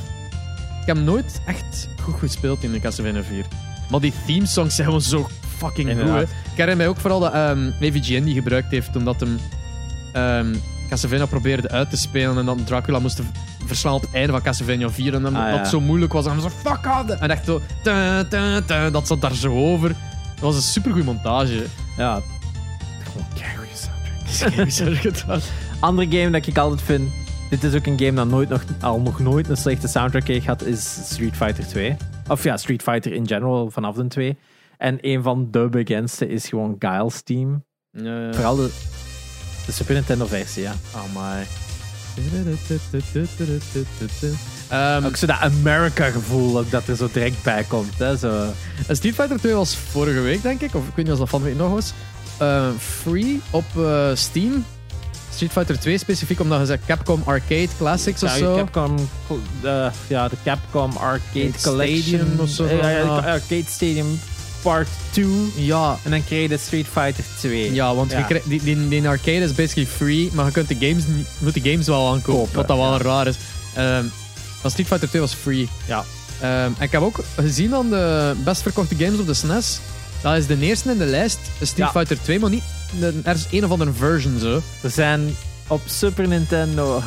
ik 0.81 0.85
heb 0.85 0.97
nooit 0.97 1.41
echt 1.45 1.89
goed 2.01 2.15
gespeeld 2.19 2.63
in 2.63 2.71
de 2.71 2.79
Castlevania 2.79 3.23
4. 3.23 3.45
Maar 3.89 3.99
die 3.99 4.13
theme 4.25 4.45
songs 4.45 4.75
zijn 4.75 4.87
gewoon 4.87 5.01
zo 5.01 5.27
fucking 5.57 5.89
Inderdaad. 5.89 6.19
goed. 6.19 6.29
Ik 6.29 6.51
herinner 6.51 6.77
mij 6.77 6.87
ook 6.87 6.99
vooral 6.99 7.19
dat 7.19 7.35
um, 7.35 7.73
die 7.99 8.33
gebruikt 8.33 8.71
heeft 8.71 8.95
omdat 8.95 9.19
hem 9.19 9.39
um, 10.15 10.61
Castlevania 10.89 11.25
probeerde 11.25 11.69
uit 11.69 11.89
te 11.89 11.97
spelen 11.97 12.37
en 12.37 12.45
dan 12.45 12.63
Dracula 12.63 12.99
moest 12.99 13.21
verslaan 13.65 13.93
op 13.93 14.01
het 14.01 14.13
einde 14.13 14.31
van 14.31 14.41
Castlevania 14.41 14.89
4 14.89 15.13
en 15.13 15.21
dan 15.21 15.35
ah, 15.35 15.51
dat 15.51 15.67
zo 15.67 15.81
moeilijk 15.81 16.13
was 16.13 16.25
en 16.25 16.31
dan 16.31 16.41
zo 16.41 16.49
fuck 16.49 16.87
out 16.87 17.09
en 17.09 17.29
echt 17.29 17.45
zo 17.45 17.61
dat 18.91 19.07
zat 19.07 19.21
daar 19.21 19.35
zo 19.35 19.53
over. 19.53 19.95
Dat 20.35 20.43
was 20.43 20.55
een 20.55 20.61
supergoeie 20.61 21.05
montage. 21.05 21.65
Ja. 21.97 22.21
Gewoon 23.03 23.27
keigoede 23.35 23.75
soundtrack. 23.75 25.41
Andere 25.79 26.17
game 26.17 26.31
dat 26.31 26.47
ik 26.47 26.57
altijd 26.57 26.81
vind. 26.81 27.11
Dit 27.49 27.63
is 27.63 27.75
ook 27.75 27.85
een 27.85 27.99
game 27.99 28.13
dat 28.13 28.27
nooit 28.27 28.49
nog, 28.49 28.63
al 28.81 28.99
nog 28.99 29.19
nooit 29.19 29.49
een 29.49 29.57
slechte 29.57 29.87
soundtrack 29.87 30.27
heeft 30.27 30.43
gehad, 30.43 30.63
is 30.63 30.99
Street 31.11 31.35
Fighter 31.35 31.67
2. 31.67 31.95
Of 32.27 32.43
ja, 32.43 32.57
Street 32.57 32.81
Fighter 32.81 33.13
in 33.13 33.27
general 33.27 33.69
vanaf 33.71 33.95
de 33.95 34.07
2. 34.07 34.37
En 34.77 34.97
een 35.01 35.23
van 35.23 35.47
de 35.51 35.67
bekendste 35.69 36.27
is 36.27 36.47
gewoon 36.47 36.75
Guile's 36.79 37.21
Team. 37.21 37.63
Ja, 37.91 38.19
ja. 38.19 38.33
Vooral 38.33 38.55
de, 38.55 38.69
de 39.65 39.71
Super 39.71 39.93
Nintendo 39.93 40.25
versie, 40.25 40.61
ja. 40.61 40.73
Oh 40.93 41.03
my. 41.13 41.45
Um, 44.73 45.05
ook 45.05 45.15
zo 45.15 45.25
dat 45.25 45.39
America-gevoel 45.39 46.63
dat 46.69 46.87
er 46.87 46.95
zo 46.95 47.09
direct 47.11 47.43
bij 47.43 47.63
komt. 47.63 47.97
Hè, 47.97 48.17
zo. 48.17 48.53
Street 48.89 49.15
Fighter 49.15 49.39
2 49.39 49.53
was 49.53 49.75
vorige 49.91 50.19
week, 50.19 50.41
denk 50.41 50.61
ik. 50.61 50.75
Of 50.75 50.87
ik 50.87 50.95
weet 50.95 51.05
niet 51.05 51.13
of 51.13 51.19
dat 51.19 51.29
van 51.29 51.41
week 51.41 51.57
nog 51.57 51.71
was. 51.71 51.93
Uh, 52.41 52.67
free 52.79 53.41
op 53.49 53.65
uh, 53.77 54.09
Steam. 54.13 54.65
Street 55.33 55.51
Fighter 55.51 55.79
2 55.79 55.97
specifiek 55.97 56.39
omdat 56.39 56.59
je 56.59 56.65
zegt 56.65 56.85
Capcom 56.85 57.21
Arcade 57.25 57.67
Classics 57.77 58.21
ja, 58.21 58.27
of 58.27 58.33
zo. 58.33 58.55
Capcom, 58.55 58.95
uh, 59.63 59.87
ja, 60.07 60.27
de 60.27 60.35
Capcom 60.43 60.91
Arcade 60.97 61.51
Collection 61.63 62.39
of 62.39 62.49
zo. 62.49 62.67
Arcade 62.77 63.63
Stadium 63.67 64.19
Part 64.61 64.87
2. 65.11 65.27
Ja. 65.55 65.97
En 66.03 66.11
dan 66.11 66.23
kreeg 66.23 66.41
je 66.41 66.47
de 66.47 66.57
Street 66.57 66.87
Fighter 66.87 67.23
2. 67.37 67.73
Ja, 67.73 67.95
want 67.95 68.11
Je 68.11 68.41
die, 68.45 68.63
die, 68.63 68.87
die, 68.87 69.07
arcade 69.07 69.39
is 69.39 69.53
basically 69.53 69.87
free, 69.87 70.29
maar 70.33 70.45
je 70.45 70.51
kunt 70.51 70.67
de 70.67 70.75
games, 70.79 71.03
moet 71.39 71.53
de 71.53 71.69
games 71.69 71.87
wel 71.87 72.11
aankopen. 72.11 72.55
wat 72.55 72.67
dat 72.67 72.77
wel 72.77 72.97
raar 72.97 73.27
is. 73.27 73.35
Um, 73.77 74.11
maar 74.65 74.73
Street 74.73 74.87
Fighter 74.89 75.09
2 75.09 75.21
was 75.21 75.33
free. 75.33 75.69
Ja. 75.87 75.97
Um, 76.41 76.75
en 76.77 76.83
ik 76.83 76.91
heb 76.91 77.01
ook 77.01 77.19
gezien 77.35 77.75
aan 77.75 77.89
de 77.89 78.33
best 78.43 78.61
verkochte 78.61 78.95
games 78.95 79.19
op 79.19 79.27
de 79.27 79.33
SNES 79.33 79.79
Dat 80.21 80.37
is 80.37 80.47
de 80.47 80.59
eerste 80.59 80.91
in 80.91 80.97
de 80.97 81.05
lijst. 81.05 81.37
Street 81.55 81.75
Ja. 81.77 81.89
Fighter 81.91 82.17
2, 82.21 82.39
maar 82.39 82.49
niet. 82.49 82.63
Er 83.23 83.35
is 83.35 83.45
een 83.51 83.65
of 83.65 83.71
andere 83.71 83.91
version 83.93 84.39
zo. 84.39 84.61
Er 84.81 84.89
zijn 84.89 85.35
op 85.67 85.81
Super 85.85 86.27
Nintendo 86.27 87.01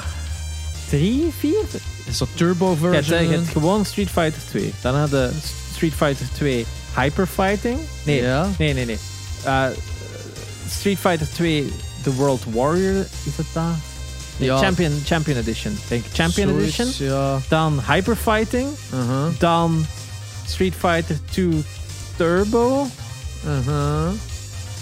drie, 0.89 1.25
vier? 1.39 1.65
Zo'n 2.11 2.29
turbo 2.35 2.75
version. 2.75 3.23
je 3.23 3.29
hebt 3.37 3.49
gewoon 3.49 3.85
Street 3.85 4.09
Fighter 4.11 4.43
2. 4.49 4.73
Dan 4.81 4.95
hadden 4.95 5.35
Street 5.75 5.95
Fighter 5.95 6.27
2 6.33 6.67
Hyper 6.97 7.27
Fighting. 7.27 7.79
Nee, 8.03 8.23
Ja. 8.23 8.49
nee, 8.59 8.75
nee. 8.75 8.85
nee. 8.87 8.99
Uh, 9.47 9.65
Street 10.71 10.99
Fighter 10.99 11.27
2 11.35 11.73
The 12.03 12.15
World 12.15 12.43
Warrior, 12.53 13.07
is 13.25 13.37
het 13.37 13.47
dat? 13.53 13.63
Nee, 14.39 14.49
Ja. 14.49 14.59
Champion, 14.59 15.03
Champion 15.05 15.39
Edition. 15.39 15.79
Denk 15.89 16.05
ik. 16.05 16.11
Champion 16.15 16.49
Zoiets, 16.49 16.79
Edition. 16.79 17.09
Ja. 17.09 17.41
Dan 17.49 17.81
Hyper 17.87 18.17
Fighting. 18.17 18.69
Uh-huh. 18.95 19.27
Dan 19.39 19.87
Street 20.47 20.75
Fighter 20.79 21.17
2 21.31 21.65
Turbo. 22.17 22.87
Uh-huh. 23.47 24.09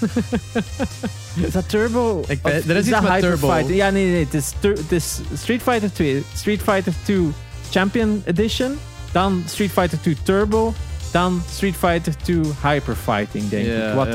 Is 1.46 1.52
dat 1.52 1.68
Turbo? 1.68 2.24
Ik 2.28 2.38
Of 2.42 2.50
er 2.50 2.76
is 2.76 2.86
iets 2.86 3.00
met 3.00 3.20
Turbo. 3.20 3.48
Fighting? 3.52 3.76
Ja, 3.76 3.90
nee, 3.90 4.06
nee. 4.10 4.24
Het 4.24 4.34
is, 4.34 4.52
het 4.60 4.92
is 4.92 5.18
Street 5.38 5.62
Fighter 5.62 5.92
2, 5.92 6.24
Street 6.34 6.62
Fighter 6.62 6.92
2 7.04 7.32
Champion 7.70 8.22
Edition. 8.24 8.78
Dan 9.12 9.42
Street 9.46 9.70
Fighter 9.70 10.00
2 10.00 10.16
Turbo. 10.22 10.74
Dan 11.10 11.42
Street 11.54 11.74
Fighter 11.76 12.12
2 12.22 12.40
Hyper 12.62 12.96
Fighting, 13.04 13.48
denk 13.48 13.66
Ja, 13.66 13.88
ik. 13.88 13.94
Wat 13.94 14.06
ja. 14.06 14.12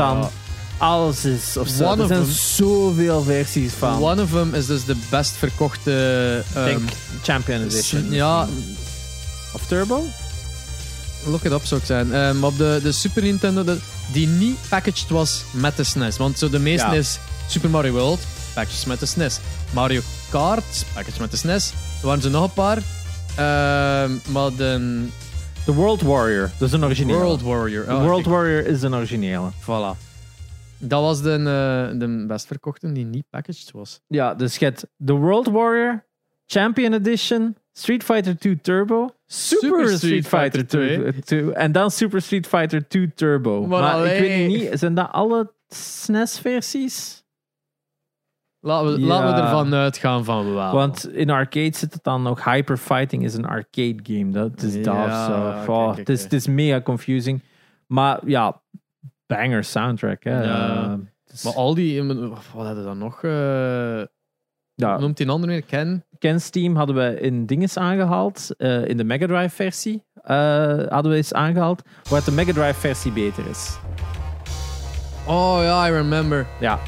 Alles 0.81 1.25
is 1.25 1.57
of 1.57 1.67
zo. 1.67 1.83
One 1.83 1.95
er 1.95 2.01
of 2.01 2.07
zijn 2.07 2.23
them- 2.23 2.31
zoveel 2.31 3.21
versies 3.23 3.73
van. 3.73 4.03
One 4.03 4.21
of 4.21 4.29
them 4.29 4.53
is 4.53 4.65
dus 4.65 4.85
de 4.85 4.95
best 5.09 5.31
verkochte. 5.35 6.43
Ik 6.49 6.55
ehm, 6.55 6.65
denk 6.65 6.89
Champion 7.23 7.61
Edition. 7.61 8.11
ja, 8.11 8.47
Of 9.53 9.65
Turbo? 9.67 10.03
look 11.25 11.43
it 11.43 11.51
up 11.51 11.65
zou 11.65 11.79
ik 11.79 11.85
zijn. 11.85 12.13
Ehm, 12.13 12.39
maar 12.39 12.49
op 12.49 12.57
de, 12.57 12.79
de 12.83 12.91
Super 12.91 13.21
Nintendo, 13.23 13.63
de- 13.63 13.77
die 14.11 14.27
niet 14.27 14.57
packaged 14.69 15.09
was 15.09 15.43
met 15.51 15.77
de 15.77 15.83
SNES. 15.83 16.17
Want 16.17 16.39
zo 16.39 16.49
de 16.49 16.59
meeste 16.59 16.87
Ja. 16.87 16.93
is 16.93 17.19
Super 17.47 17.69
Mario 17.69 17.91
World, 17.91 18.19
packaged 18.53 18.85
met 18.85 18.99
de 18.99 19.05
SNES. 19.05 19.39
Mario 19.71 20.01
Kart, 20.29 20.85
packaged 20.93 21.19
met 21.19 21.31
de 21.31 21.37
SNES. 21.37 21.71
Er 22.01 22.07
waren 22.07 22.23
er 22.23 22.29
nog 22.29 22.43
een 22.43 22.53
paar. 22.53 22.77
Ehm, 23.35 24.11
maar 24.31 24.55
de 24.55 25.05
The 25.65 25.73
World 25.73 26.01
Warrior. 26.01 26.51
Dat 26.57 26.67
is 26.67 26.73
een 26.73 26.83
originele. 26.83 27.19
World 27.19 27.41
Warrior. 27.41 27.85
The 27.85 27.91
ah, 27.91 28.01
World 28.03 28.25
Warrior 28.25 28.65
is 28.67 28.81
een 28.81 28.93
originele. 28.95 29.49
Voilà. 29.61 30.10
Dat 30.81 31.01
was 31.01 31.21
de, 31.21 31.31
eh, 31.31 31.99
de 31.99 32.23
best 32.27 32.47
verkochte 32.47 32.91
die 32.91 33.05
niet 33.05 33.25
packaged 33.29 33.71
was. 33.71 34.01
Ja, 34.07 34.35
dus 34.35 34.57
je 34.57 34.65
hebt 34.65 34.87
The 35.05 35.13
World 35.13 35.47
Warrior, 35.47 36.05
Champion 36.45 36.93
Edition, 36.93 37.55
Street 37.73 38.03
Fighter 38.03 38.37
2 38.37 38.61
Turbo, 38.61 39.09
Super, 39.25 39.87
Street, 39.89 40.27
Fighter 40.27 40.59
Fighter 40.59 40.67
2, 40.67 41.19
2 41.21 41.51
en 41.53 41.71
dan 41.71 41.91
Super 41.91 42.21
Street 42.21 42.47
Fighter 42.47 42.87
2 42.87 43.13
Turbo. 43.13 43.59
Maar 43.67 43.81
Maar, 43.81 43.89
ik 43.91 43.95
allee. 43.95 44.21
weet 44.21 44.47
niet, 44.47 44.79
zijn 44.79 44.93
dat 44.95 45.11
alle 45.11 45.53
SNES-versies? 45.67 47.19
Laten 48.59 48.93
we, 48.93 48.99
Ja. 48.99 49.05
laten 49.07 49.35
we 49.35 49.41
ervan 49.41 49.73
uitgaan 49.73 50.23
van 50.25 50.53
wel. 50.53 50.73
Want 50.73 51.13
in 51.13 51.29
arcade 51.29 51.75
zit 51.77 51.93
het 51.93 52.03
dan 52.03 52.21
nog 52.21 52.43
Hyper 52.43 52.77
Fighting 52.77 53.23
is 53.23 53.33
een 53.33 53.45
arcade 53.45 53.99
game. 54.03 54.31
Dat 54.31 54.61
is 54.61 54.73
Ja, 54.73 54.81
dat 54.81 55.05
of 55.05 55.25
zo. 55.25 55.47
oké, 55.61 55.71
Oh, 55.71 55.87
oké, 55.89 55.99
het, 55.99 56.09
is, 56.09 56.15
oké. 56.15 56.23
het 56.23 56.33
is 56.33 56.47
mega 56.47 56.81
confusing. 56.81 57.41
Maar 57.87 58.19
ja, 58.29 58.61
banger 59.37 59.63
soundtrack. 59.63 60.23
Hè. 60.23 60.43
Ja. 60.43 60.83
Eh, 60.83 60.91
het 61.23 61.33
is- 61.33 61.43
Maar 61.43 61.53
al 61.53 61.73
die... 61.73 62.03
Wat 62.03 62.39
hadden 62.53 62.75
we 62.77 62.83
dan 62.83 62.97
nog? 62.97 63.23
eh 63.23 64.01
ja, 64.75 64.97
Noemt 64.99 65.17
die 65.17 65.25
een 65.25 65.31
ander 65.31 65.49
meer? 65.49 65.61
Ken? 65.61 66.05
Ken's 66.19 66.49
team 66.49 66.75
hadden 66.75 66.95
we 66.95 67.19
in 67.19 67.45
dinges 67.45 67.77
aangehaald. 67.77 68.55
eh, 68.57 68.85
in 68.87 68.97
de 68.97 69.03
Mega 69.03 69.25
Drive 69.27 69.55
versie 69.55 70.03
eh, 70.21 70.35
hadden 70.89 71.11
we 71.11 71.17
eens 71.17 71.33
aangehaald. 71.33 71.81
Waar 72.09 72.23
de 72.25 72.31
Mega 72.31 72.53
Drive 72.53 72.79
versie 72.79 73.11
beter 73.11 73.47
is. 73.49 73.77
Oh 75.27 75.59
ja, 75.61 75.87
I 75.87 75.91
remember. 75.91 76.47
Ja. 76.59 76.79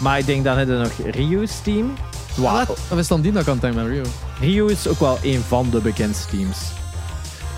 Maar 0.00 0.18
ik 0.18 0.26
denk 0.26 0.44
dan 0.44 0.56
hebben 0.56 0.76
we 0.76 0.82
nog 0.82 1.14
Ryu's 1.14 1.62
team. 1.62 1.92
Wauw. 2.36 2.60
Of 2.70 2.96
is 2.98 3.08
dan 3.08 3.20
die 3.20 3.32
dat 3.32 3.44
kan 3.44 3.58
met 3.62 3.86
Rio? 3.86 4.02
Ryu 4.40 4.70
is 4.70 4.88
ook 4.88 4.98
wel 4.98 5.18
een 5.22 5.40
van 5.40 5.70
de 5.70 5.80
bekendste 5.80 6.36
teams. 6.36 6.72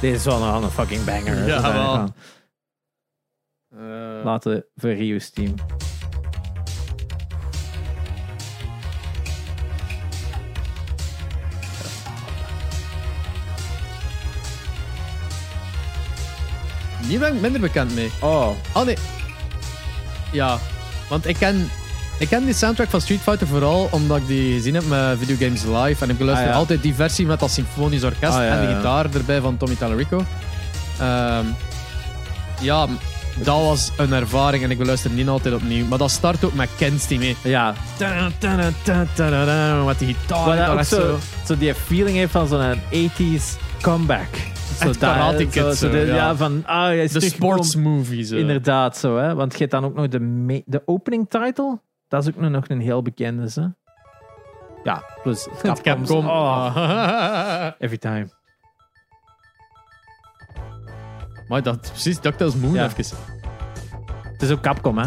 Deze 0.00 0.14
is 0.14 0.24
wel 0.24 0.42
een, 0.62 0.70
fucking 0.70 1.04
banger. 1.04 1.46
Ja, 1.46 1.56
zo 1.56 1.62
daar 1.62 1.72
wel. 1.72 1.94
gaan. 1.94 2.14
Laten 4.24 4.52
we 4.52 4.66
voor 4.76 4.90
Ryu's 4.92 5.30
team. 5.30 5.54
Hier 17.06 17.18
ben 17.18 17.34
ik 17.34 17.40
minder 17.40 17.60
bekend 17.60 17.94
mee. 17.94 18.10
Oh, 18.20 18.48
Oh 18.72 18.84
nee. 18.84 18.96
Ja, 20.32 20.58
want 21.08 21.26
ik 21.26 21.36
ken, 21.36 21.70
ik 22.18 22.28
ken 22.28 22.44
die 22.44 22.54
soundtrack 22.54 22.88
van 22.88 23.00
Street 23.00 23.20
Fighter 23.20 23.46
vooral 23.46 23.88
omdat 23.90 24.16
ik 24.16 24.26
die 24.26 24.52
gezien 24.54 24.74
heb 24.74 24.86
met 24.86 25.18
Video 25.18 25.36
Games 25.38 25.62
Live. 25.62 26.04
En 26.04 26.10
ik 26.10 26.18
beluister 26.18 26.46
Ah, 26.46 26.52
ja. 26.52 26.58
altijd 26.58 26.82
die 26.82 26.94
versie 26.94 27.26
met 27.26 27.40
dat 27.40 27.50
symfonisch 27.50 28.02
orkest 28.04 28.32
Ah, 28.34 28.42
ja, 28.44 28.48
en 28.60 28.68
de 28.68 28.74
gitaar 28.74 29.14
erbij 29.14 29.40
van 29.40 29.56
Tommy 29.56 29.74
Tallarico. 29.74 30.24
Ehm, 31.00 31.44
ja, 32.60 32.86
dat 33.36 33.60
was 33.62 33.92
een 33.96 34.12
ervaring 34.12 34.64
en 34.64 34.70
ik 34.70 34.78
beluister 34.78 35.10
niet 35.10 35.28
altijd 35.28 35.54
opnieuw. 35.54 35.86
Maar 35.86 35.98
dat 35.98 36.10
start 36.10 36.44
ook 36.44 36.54
met 36.54 36.68
Ken's 36.76 37.06
team. 37.06 37.20
hè. 37.20 37.34
ja. 37.42 37.74
Met 39.84 39.98
die 39.98 40.14
gitaar. 40.14 40.44
Wat 40.46 40.56
dat 40.56 40.68
ook 40.68 40.82
zo, 40.82 40.96
zo. 41.00 41.18
zo 41.46 41.58
die 41.58 41.74
feeling 41.74 42.16
heeft 42.16 42.32
van 42.32 42.46
zo'n 42.46 42.74
80s 42.92 43.58
comeback. 43.82 44.28
Zo 44.80 44.88
Echt 44.88 45.00
daar, 45.00 45.14
Karate 45.16 45.38
zo- 45.42 45.44
Kid 45.48 45.62
zo 45.62 45.72
zo, 45.72 45.90
de- 45.90 45.98
ja. 45.98 46.14
ja. 46.14 46.36
van, 46.36 46.62
ah, 46.66 46.88
De 46.88 48.24
zo. 48.24 48.36
Inderdaad, 48.36 48.96
zo, 48.96 49.16
hè. 49.16 49.34
Want 49.34 49.52
je 49.52 49.58
hebt 49.58 49.70
dan 49.70 49.84
ook 49.84 49.94
nog 49.94 50.08
de, 50.08 50.62
de 50.66 50.82
opening 50.86 51.28
title. 51.30 51.78
Dat 52.08 52.22
is 52.22 52.28
ook 52.28 52.40
nog- 52.40 52.50
nog 52.50 52.64
een 52.68 52.80
heel 52.80 53.02
bekende, 53.02 53.48
hè. 53.54 53.62
Ja, 54.84 55.02
plus 55.22 55.46
Het. 55.62 55.80
Capcom. 55.82 56.26
Oh, 56.28 56.76
every 57.78 57.98
time. 57.98 58.28
Maar 61.48 61.62
dat, 61.62 61.80
precies, 61.80 62.20
DuckTales 62.20 62.54
Moon 62.54 62.72
Ja. 62.74 62.84
even. 62.96 63.16
Het 64.22 64.42
is 64.42 64.50
ook 64.50 64.60
Capcom, 64.60 64.98
hè. 64.98 65.06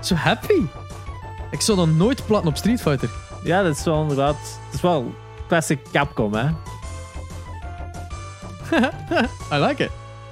Zo 0.00 0.14
happy. 0.14 0.62
Ik 1.50 1.60
zou 1.60 1.78
dan 1.78 1.96
nooit 1.96 2.26
platten 2.26 2.50
op 2.50 2.56
Street 2.56 2.80
Fighter. 2.80 3.10
Ja, 3.44 3.62
dat 3.62 3.76
is 3.76 3.84
wel 3.84 4.02
inderdaad... 4.02 4.36
Het 4.36 4.74
is 4.74 4.80
wel 4.80 5.14
classic 5.48 5.78
Capcom, 5.92 6.34
hè. 6.34 6.46
I 9.52 9.58
like 9.58 9.82
it. 9.84 9.90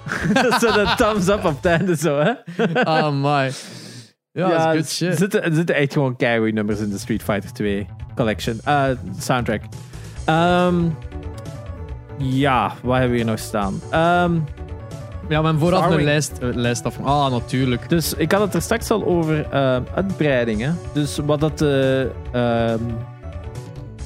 zo 0.60 0.73
de 0.73 0.94
thumbs 0.97 1.28
up 1.28 1.44
op 1.44 1.56
het 1.56 1.65
einde, 1.65 1.97
zo, 1.97 2.19
hè. 2.19 2.32
Oh 2.82 3.10
my. 3.12 3.52
Ja, 4.39 4.48
dat 4.48 4.74
is 4.74 4.81
good 4.81 4.89
shit. 4.90 5.09
Er 5.09 5.16
zitten, 5.16 5.43
er 5.43 5.55
zitten 5.55 5.74
echt 5.74 5.93
gewoon 5.93 6.16
keigoede 6.16 6.52
nummers 6.52 6.81
in 6.81 6.90
de 6.90 6.98
Street 6.98 7.23
Fighter 7.23 7.52
2 7.52 7.86
collection. 8.15 8.60
Eh, 8.65 8.85
soundtrack. 9.19 9.62
Ehm, 10.24 10.74
ja, 12.19 12.73
wat 12.82 12.93
hebben 12.94 13.10
we 13.10 13.16
hier 13.16 13.31
nog 13.31 13.39
staan? 13.39 13.81
Ehm, 13.90 14.35
Ja, 15.28 15.35
hebben 15.43 15.59
vooraf 15.59 15.78
Starwing. 15.78 16.01
een 16.01 16.06
lijst, 16.06 16.39
eh, 16.39 16.48
lijst 16.55 16.85
af. 16.85 16.98
Ah, 17.05 17.31
natuurlijk. 17.31 17.89
dus 17.89 18.15
ik 18.15 18.32
had 18.32 18.40
het 18.40 18.55
er 18.55 18.62
straks 18.62 18.90
al 18.90 19.05
over 19.05 19.47
ehm, 19.51 19.82
uitbreidingen. 19.94 20.78
Dus 20.93 21.16
wat 21.19 21.40
dat 21.40 21.59
de 21.59 22.10
ehm, 22.32 22.82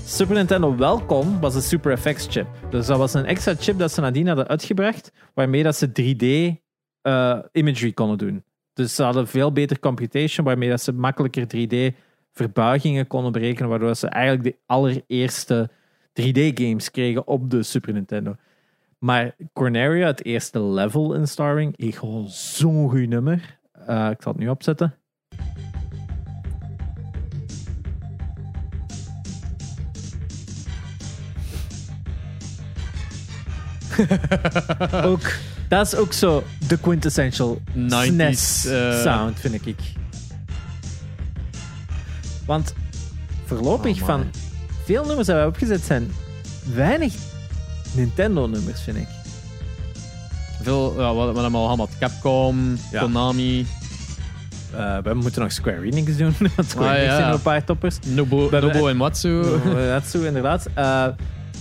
Super 0.06 0.34
Nintendo 0.34 0.76
wel 0.76 1.00
kon, 1.00 1.40
was 1.40 1.54
de 1.54 1.60
Super 1.60 1.98
FX 1.98 2.26
chip. 2.30 2.46
Dus 2.70 2.86
dat 2.86 2.98
was 2.98 3.14
een 3.14 3.24
extra 3.26 3.54
chip 3.58 3.78
dat 3.78 3.92
ze 3.92 4.00
nadien 4.00 4.26
hadden 4.26 4.48
uitgebracht, 4.48 5.12
waarmee 5.34 5.62
dat 5.62 5.76
ze 5.76 5.92
3D 5.92 6.60
eh, 7.02 7.38
imagery 7.52 7.92
konden 7.92 8.18
doen. 8.18 8.44
Dus 8.74 8.94
ze 8.94 9.02
hadden 9.02 9.28
veel 9.28 9.52
beter 9.52 9.78
computation, 9.78 10.46
waarmee 10.46 10.68
dat 10.68 10.82
ze 10.82 10.92
makkelijker 10.92 11.46
3D 11.56 11.96
verbuigingen 12.32 13.06
konden 13.06 13.32
berekenen, 13.32 13.68
waardoor 13.68 13.94
ze 13.94 14.06
eigenlijk 14.06 14.44
de 14.44 14.56
allereerste 14.66 15.70
3D-games 16.20 16.90
kregen 16.90 17.26
op 17.26 17.50
de 17.50 17.62
Super 17.62 17.92
Nintendo. 17.92 18.34
Maar 18.98 19.34
Corneria, 19.52 20.06
het 20.06 20.24
eerste 20.24 20.62
level 20.62 21.14
in 21.14 21.26
Starwing, 21.26 21.74
heeft 21.76 21.98
gewoon 21.98 22.28
zo'n 22.28 22.90
goed 22.90 23.08
nummer. 23.08 23.58
Eh, 23.86 24.10
ik 24.10 24.22
zal 24.22 24.32
het 24.32 24.40
nu 24.40 24.48
opzetten. 24.48 24.94
ook, 35.04 35.32
dat 35.78 35.86
is 35.86 35.94
ook 35.94 36.12
zo 36.12 36.42
de 36.68 36.78
quintessential 36.78 37.60
90s, 37.76 38.06
SNES 38.06 38.66
eh. 38.66 39.00
sound, 39.00 39.40
vind 39.40 39.66
ik. 39.66 39.76
Want 42.46 42.74
voorlopig 43.44 44.00
Oh, 44.00 44.06
van 44.06 44.24
veel 44.84 45.04
nummers 45.04 45.26
die 45.26 45.34
we 45.34 45.40
hebben 45.40 45.46
opgezet 45.48 45.82
zijn 45.84 46.10
weinig 46.74 47.14
Nintendo-nummers, 47.92 48.80
vind 48.80 48.96
ik. 48.96 49.06
Veel, 50.62 50.94
ja, 51.00 51.14
wat, 51.14 51.24
hebben 51.34 51.50
we 51.50 51.56
al 51.56 51.68
gehad? 51.74 51.90
Capcom, 51.98 52.76
Ja. 52.90 53.00
Konami. 53.00 53.66
eh, 54.76 54.98
we 55.02 55.14
moeten 55.14 55.42
nog 55.42 55.52
Square 55.52 55.82
Enix 55.82 56.16
doen. 56.16 56.34
Want 56.56 56.68
Square 56.70 56.88
Ah, 56.88 56.94
Enix 56.96 57.06
ja. 57.10 57.16
zijn 57.16 57.26
nog 57.28 57.36
een 57.36 57.42
paar 57.42 57.64
toppers. 57.64 57.98
Nobu, 58.06 58.48
en 58.88 58.96
Matsu. 58.96 59.42
Zo, 60.10 60.22
inderdaad. 60.22 60.66
Eh, 60.74 61.06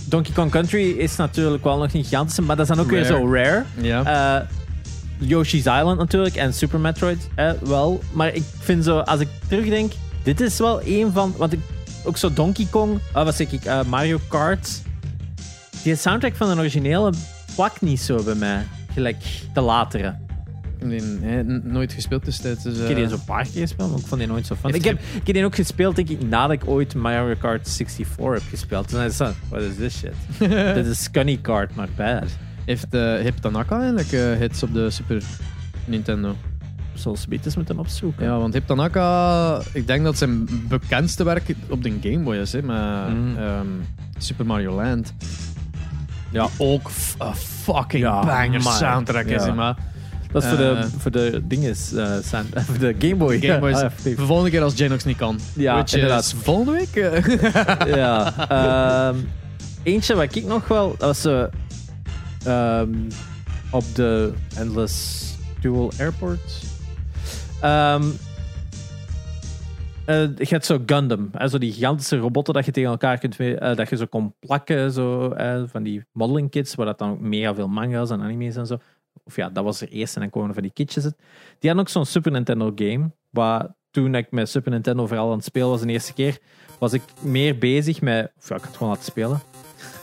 Donkey 0.04 0.32
Kong 0.32 0.50
Country 0.50 0.90
is 0.90 1.16
natuurlijk 1.16 1.64
wel 1.64 1.78
nog 1.78 1.92
niet 1.92 2.06
gigantisch, 2.06 2.40
maar 2.40 2.56
dat 2.56 2.70
is 2.70 2.76
dan 2.76 2.84
ook 2.84 2.90
weer 2.90 3.04
zo 3.04 3.32
rare. 3.32 3.64
Ja. 3.80 4.04
Eh, 4.40 4.46
Yoshi's 5.28 5.64
Island 5.64 5.98
natuurlijk 5.98 6.36
en 6.36 6.54
Super 6.54 6.80
Metroid 6.80 7.28
eh, 7.34 7.50
wel. 7.62 8.00
Maar 8.12 8.34
ik 8.34 8.42
vind 8.58 8.84
zo, 8.84 8.98
als 8.98 9.20
ik 9.20 9.28
terugdenk, 9.48 9.92
dit 10.22 10.40
is 10.40 10.58
wel 10.58 10.82
een 10.84 11.12
van. 11.12 11.34
Want 11.36 11.52
ik, 11.52 11.60
ook 12.04 12.16
zo 12.16 12.32
Donkey 12.32 12.66
Kong, 12.70 12.98
ah, 13.12 13.24
wat 13.24 13.34
zeg 13.34 13.52
ik, 13.52 13.64
eh, 13.64 13.82
Mario 13.82 14.20
Kart. 14.28 14.82
Die 15.82 15.96
soundtrack 15.96 16.36
van 16.36 16.48
de 16.48 16.56
originele 16.56 17.12
plakt 17.54 17.80
niet 17.80 18.00
zo 18.00 18.22
bij 18.22 18.34
mij. 18.34 18.66
Gelijk 18.92 19.24
de 19.54 19.60
latere. 19.60 20.14
N- 20.84 21.60
nooit 21.64 21.92
gespeeld 21.92 22.24
destijds. 22.24 22.62
Dus, 22.62 22.78
Ik 22.78 22.86
heb 22.86 22.96
die 22.96 23.04
eh, 23.06 23.10
een 23.10 23.24
paar 23.24 23.46
keer 23.52 23.60
gespeeld, 23.60 23.90
maar 23.90 23.98
ik 23.98 24.06
vond 24.06 24.20
die 24.20 24.30
nooit 24.30 24.46
zo. 24.46 24.54
Heeft 24.62 24.74
Ik 24.74 24.84
heb, 24.84 24.98
ik 24.98 25.26
heb 25.26 25.34
die 25.34 25.44
ook 25.44 25.54
gespeeld, 25.54 25.96
denk 25.96 26.08
ik, 26.08 26.22
nadat 26.28 26.50
ik 26.62 26.68
ooit 26.68 26.94
Mario 26.94 27.34
Kart 27.38 27.68
64 27.70 28.32
heb 28.32 28.42
gespeeld. 28.50 28.88
Toen 28.88 29.10
zei 29.10 29.30
ik 29.30 29.36
what 29.48 29.62
is 29.62 29.76
this 29.76 29.98
shit? 29.98 30.14
Dit 30.74 30.86
is 30.86 31.02
Scunny 31.02 31.38
Kart, 31.42 31.74
maar 31.74 31.88
bad. 31.96 32.24
Heeft 32.64 32.94
uh, 32.94 33.14
Hip 33.18 33.36
Tanaka 33.36 33.76
eigenlijk 33.78 34.12
eh, 34.12 34.32
hits 34.38 34.62
op 34.62 34.74
de 34.74 34.90
Super 34.90 35.22
Nintendo? 35.84 36.36
Zoals 36.94 37.20
ze 37.20 37.26
eens 37.44 37.56
moeten 37.56 37.78
opzoeken. 37.78 38.24
Ja, 38.24 38.38
want 38.38 38.54
Hip 38.54 38.66
Tanaka, 38.66 39.60
ik 39.72 39.86
denk 39.86 40.04
dat 40.04 40.18
zijn 40.18 40.48
bekendste 40.68 41.24
werk 41.24 41.54
op 41.68 41.82
de 41.82 41.98
Game 42.02 42.18
Boy 42.18 42.36
is, 42.36 42.52
hè, 42.52 42.62
met 42.62 43.08
Mm. 43.08 43.36
ehm, 43.36 43.66
Super 44.18 44.46
Mario 44.46 44.74
Land. 44.74 45.14
Ja, 46.30 46.48
ook 46.58 46.90
een 47.18 47.34
fucking 47.34 48.02
Ja, 48.02 48.24
banger 48.24 48.62
maar- 48.62 48.72
soundtrack 48.72 49.24
is 49.26 49.44
ja. 49.44 49.52
maar 49.54 49.76
Dat 50.32 50.42
is 50.42 50.48
voor, 50.48 50.58
de, 50.58 50.64
Eh. 50.64 50.84
voor 50.98 51.10
de 51.10 51.40
dinges, 51.44 51.92
eh, 51.92 52.12
sound- 52.22 52.48
voor 52.66 52.78
de 52.78 52.94
Game 52.98 53.16
Boy. 53.16 53.40
Game 53.40 53.58
Boy 53.58 53.70
is 53.70 53.76
Ah, 53.82 53.90
de 54.02 54.16
volgende 54.16 54.50
keer 54.50 54.62
als 54.62 54.76
Janox 54.76 55.04
niet 55.04 55.16
kan. 55.16 55.38
Ja, 55.54 55.74
Which 55.74 55.92
inderdaad. 55.94 56.24
is 56.24 56.34
volgende 56.42 56.72
week. 56.72 56.96
eh. 56.96 57.86
ja. 57.96 58.34
ehm, 58.48 59.16
eentje 59.82 60.14
wat 60.14 60.34
ik 60.36 60.44
nog 60.44 60.68
wel, 60.68 60.94
dat 60.98 61.22
was 61.22 61.48
ehm, 62.44 62.94
op 63.70 63.84
de 63.94 64.32
Endless 64.56 65.24
Dual 65.60 65.90
Airport. 65.98 66.62
Ehm, 67.60 68.02
eh, 70.04 70.16
je 70.36 70.46
hebt 70.48 70.66
zo 70.66 70.82
Gundam, 70.86 71.28
hè, 71.32 71.48
zo 71.48 71.58
die 71.58 71.72
gigantische 71.72 72.16
robotten 72.16 72.54
dat 72.54 72.64
je 72.64 72.70
tegen 72.72 72.90
elkaar 72.90 73.18
kunt, 73.18 73.36
eh, 73.36 73.74
dat 73.76 73.88
je 73.88 73.96
zo 73.96 74.06
kon 74.06 74.34
plakken, 74.40 74.92
zo, 74.92 75.34
van 75.66 75.82
die 75.82 76.04
modeling 76.12 76.50
kits, 76.50 76.74
waar 76.74 76.86
dat 76.86 76.98
dan 76.98 77.18
mega 77.20 77.54
veel 77.54 77.68
manga's 77.68 78.10
en 78.10 78.20
anime's 78.22 78.56
en 78.56 78.66
zo. 78.66 78.78
Of 79.24 79.36
ja, 79.36 79.48
dat 79.48 79.64
was 79.64 79.80
er 79.80 79.88
eerst 79.88 80.14
en 80.14 80.20
dan 80.20 80.30
komen 80.30 80.48
er 80.48 80.54
van 80.54 80.62
die 80.62 80.72
kitjes. 80.72 81.02
Die 81.02 81.12
hadden 81.58 81.78
ook 81.78 81.88
zo'n 81.88 82.06
Super 82.06 82.32
Nintendo 82.32 82.72
game, 82.74 83.10
waar 83.30 83.74
toen 83.90 84.14
ik 84.14 84.30
met 84.30 84.48
Super 84.48 84.70
Nintendo 84.70 85.06
vooral 85.06 85.30
aan 85.30 85.36
het 85.36 85.44
spelen 85.44 85.68
was 85.68 85.80
de 85.80 85.86
eerste 85.86 86.12
keer, 86.12 86.38
was 86.78 86.92
ik 86.92 87.02
meer 87.20 87.58
bezig 87.58 88.00
met, 88.00 88.32
of 88.38 88.48
ja, 88.48 88.54
ik 88.54 88.60
had 88.60 88.70
het 88.70 88.76
gewoon 88.76 88.92
laten 88.92 89.04
spelen, 89.04 89.42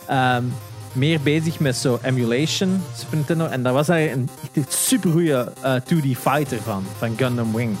Ehm, 0.06 0.44
meer 0.92 1.20
bezig 1.20 1.58
met 1.58 1.76
zo 1.76 1.98
emulation 2.02 2.82
Super 2.96 3.16
Nintendo. 3.16 3.46
En 3.46 3.62
daar 3.62 3.72
was 3.72 3.88
eigenlijk 3.88 4.30
een 4.54 4.64
super 4.68 5.10
goede 5.10 5.52
2D 5.84 6.16
fighter 6.16 6.62
van, 6.62 6.84
van 6.98 7.16
Gundam 7.16 7.52
Wing. 7.52 7.76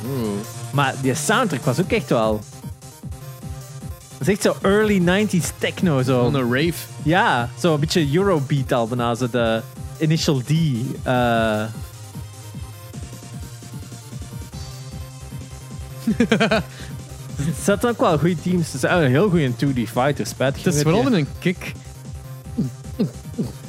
Maar 0.72 0.94
die 1.02 1.14
soundtrack 1.14 1.62
was 1.64 1.80
ook 1.80 1.90
echt 1.90 2.08
wel. 2.08 2.40
Dat 4.18 4.28
is 4.28 4.34
echt 4.34 4.42
zo 4.42 4.56
early 4.62 5.26
90s 5.26 5.58
techno. 5.58 6.02
Zo. 6.02 6.22
Van 6.22 6.34
een 6.34 6.54
rave. 6.54 6.86
Ja, 7.02 7.48
zo 7.58 7.74
een 7.74 7.80
beetje 7.80 8.16
Eurobeat 8.16 8.72
al 8.72 8.88
bijna. 8.88 9.14
Zo 9.14 9.28
de 9.30 9.62
Initial 10.00 10.40
D. 10.40 10.50
eh. 11.02 11.62
Er 17.36 17.54
zaten 17.64 17.88
ook 17.88 18.00
wel 18.00 18.18
goede 18.18 18.40
teams. 18.42 18.72
Het 18.72 18.74
is 18.84 18.90
een 18.90 19.06
heel 19.06 19.28
goede 19.30 19.50
2D 19.50 19.88
fighter. 19.92 20.26
Spijtig. 20.26 20.64
Het 20.64 20.74
is 20.74 20.82
vooral 20.82 21.06
in 21.06 21.12
een 21.12 21.26
kick. 21.38 21.72
je- 22.96 23.04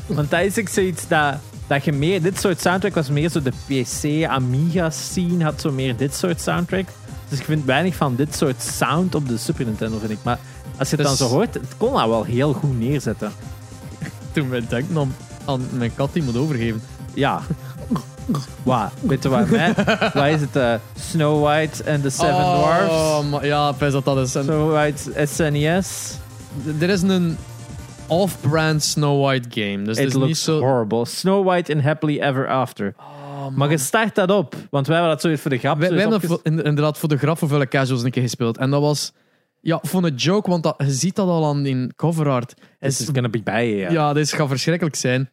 Want 0.06 0.30
dat 0.30 0.40
is 0.41 0.60
ook 0.60 0.68
zoiets 0.70 1.08
dat, 1.08 1.36
dat 1.68 1.86
je 1.86 1.91
meer... 1.91 2.22
Dit 2.22 2.40
soort 2.40 2.62
soundtrack 2.62 2.94
was 2.95 3.10
meer 3.10 3.30
zo 3.30 3.41
de 3.41 3.52
PC, 3.68 4.26
Amiga 4.30 4.90
scene. 4.90 5.44
Had 5.44 5.62
zo 5.62 5.72
meer 5.72 5.98
dit 5.98 6.16
soort 6.16 6.41
soundtrack. 6.41 6.88
Dus 7.30 7.40
ik 7.40 7.45
vind 7.45 7.66
weinig 7.66 7.95
van 7.95 8.16
dit 8.16 8.36
soort 8.36 8.62
sound 8.62 9.16
op 9.16 9.28
de 9.28 9.38
Super 9.38 9.66
Nintendo, 9.66 9.98
vind 9.99 10.12
ik. 10.12 10.18
Maar 10.24 10.40
als 10.78 10.90
je 10.90 10.95
het 10.95 11.06
Dus- 11.08 11.18
dan 11.18 11.28
zo 11.28 11.34
hoort, 11.36 11.53
het 11.53 11.78
kon 11.78 11.94
dat 11.94 12.08
wel 12.08 12.24
heel 12.24 12.53
goed 12.53 12.80
neerzetten. 12.80 13.32
Toen 14.32 14.49
we 14.49 14.68
denken 14.68 14.98
aan, 14.98 15.16
aan 15.45 15.61
mijn 15.72 15.95
kat 15.95 16.09
die 16.13 16.23
moet 16.23 16.38
overgeven. 16.38 16.81
Ja. 17.13 17.41
Wat? 18.63 18.91
Weet 19.01 19.23
je? 19.23 19.30
Mij? 19.30 19.73
Wat 20.13 20.26
is 20.27 20.41
het? 20.41 20.55
eh, 20.55 20.73
Snow 20.99 21.43
White 21.43 21.91
and 21.91 22.03
the 22.03 22.09
Seven 22.09 22.35
Dwarfs? 22.35 22.89
Oh, 22.93 23.30
maar 23.30 23.45
ja, 23.45 23.73
best 23.73 23.91
dat 23.91 24.05
dat 24.05 24.18
is. 24.18 24.35
En 24.35 24.43
Snow 24.43 24.72
White 24.72 25.26
SNES. 25.27 26.18
er 26.80 26.89
is 26.89 27.01
een 27.01 27.38
off-brand 28.07 28.84
Snow 28.84 29.23
White 29.23 29.61
game. 29.61 29.84
Dus 29.84 29.97
het 29.97 30.05
It 30.05 30.07
is 30.07 30.13
niet 30.13 30.23
looks 30.23 30.43
zo... 30.43 30.59
horrible. 30.59 31.05
Snow 31.05 31.45
White 31.47 31.73
and 31.73 31.84
Happily 31.84 32.19
Ever 32.19 32.47
After. 32.47 32.93
maar 33.55 33.69
je 33.69 33.77
start 33.77 34.15
dat 34.15 34.31
op. 34.31 34.55
Want 34.69 34.88
wij 34.88 34.95
hebben 34.95 35.13
dat 35.13 35.22
zoiets 35.23 35.41
voor 35.41 35.51
de 35.51 35.57
grap. 35.57 35.77
Wij, 35.80 35.89
wij 35.89 35.99
zoiets 35.99 36.11
hebben 36.11 36.30
dat 36.30 36.38
opges- 36.39 36.51
voor- 36.53 36.59
in- 36.65 36.69
inderdaad 36.69 36.97
voor 36.97 37.09
de 37.09 37.18
graf 37.18 37.39
hoeveel 37.39 37.68
casuals 37.68 38.03
een 38.03 38.11
keer 38.11 38.22
gespeeld. 38.23 38.57
En 38.57 38.69
dat 38.69 38.81
was... 38.81 39.11
Ja, 39.62 39.80
voor 39.82 40.04
een 40.04 40.16
joke, 40.16 40.50
want 40.50 40.64
dat, 40.64 40.76
je 40.78 40.92
ziet 40.92 41.16
dat 41.16 41.28
al 41.28 41.46
aan 41.46 41.66
in 41.66 41.92
cover 41.96 42.30
art. 42.30 42.54
This 42.80 43.02
is 43.02 43.10
gonna 43.14 43.30
be 43.30 43.42
bij 43.44 43.76
ja. 43.76 43.92
Ja, 43.92 44.14
dit 44.14 44.34
gaat 44.34 44.48
verschrikkelijk 44.48 44.96
zijn. 44.96 45.30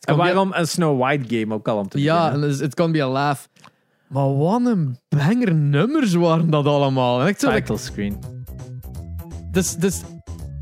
En 0.00 0.16
waarom 0.16 0.52
een 0.52 0.68
Snow 0.68 1.00
White 1.00 1.36
game 1.36 1.54
ook 1.54 1.68
al 1.68 1.78
om 1.78 1.88
te 1.88 2.00
Ja, 2.00 2.38
het 2.38 2.74
kan 2.74 2.92
be 2.92 3.02
a 3.02 3.08
laugh. 3.08 3.40
Maar 4.08 4.36
wat 4.36 4.66
een 4.66 4.98
banger 5.08 5.54
nummers 5.54 6.14
waren 6.14 6.50
dat 6.50 6.66
allemaal. 6.66 7.20
En 7.20 7.26
ik 7.26 7.38
zo, 7.38 7.46
like, 7.48 7.60
Title 7.60 7.76
screen. 7.76 8.18
dus, 9.50 9.74
dus 9.74 10.00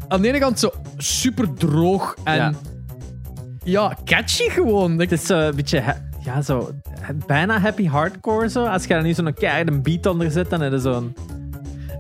aan 0.09 0.23
de 0.23 0.29
ene 0.29 0.39
kant 0.39 0.59
zo 0.59 0.71
super 0.97 1.55
droog 1.55 2.17
en 2.25 2.37
Ja. 2.37 2.53
ja, 3.65 3.97
catchy 4.05 4.49
gewoon. 4.49 4.99
Het 4.99 5.13
is 5.13 5.27
zo 5.27 5.39
een 5.39 5.57
beetje... 5.57 5.95
Ja, 6.21 6.43
zo... 6.43 6.71
Bijna 7.27 7.59
happy 7.59 7.87
hardcore 7.87 8.49
zo. 8.49 8.65
Als 8.65 8.83
je 8.83 8.89
daar 8.89 9.03
nu 9.03 9.15
zo'n 9.15 9.35
keiharde 9.35 9.81
beat 9.81 10.07
onder 10.07 10.31
zet, 10.31 10.51
dan 10.51 10.61
heb 10.61 10.73
je 10.73 10.79
zo'n... 10.79 11.15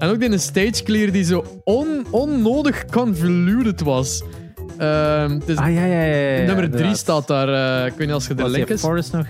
En 0.01 0.09
ook 0.09 0.20
die 0.20 0.39
stage 0.39 0.82
clear 0.82 1.12
die 1.12 1.24
zo 1.24 1.44
on, 1.64 2.06
onnodig 2.10 2.85
convoluted 2.85 3.81
was. 3.81 4.22
Is, 5.47 5.56
Ah, 5.56 5.72
ja, 5.72 5.85
ja, 5.85 6.02
ja. 6.02 6.36
nummer 6.36 6.55
3 6.55 6.64
inderdaad. 6.64 6.97
staat 6.97 7.27
daar. 7.27 7.48
eh, 7.82 7.86
ik 7.86 7.93
weet 7.93 8.06
niet 8.06 8.14
als 8.14 8.27
je 8.27 8.35
de 8.35 8.43
die 8.43 8.52
link 8.52 8.68
is. 8.68 8.81
Forest 8.81 9.12
nog? 9.12 9.27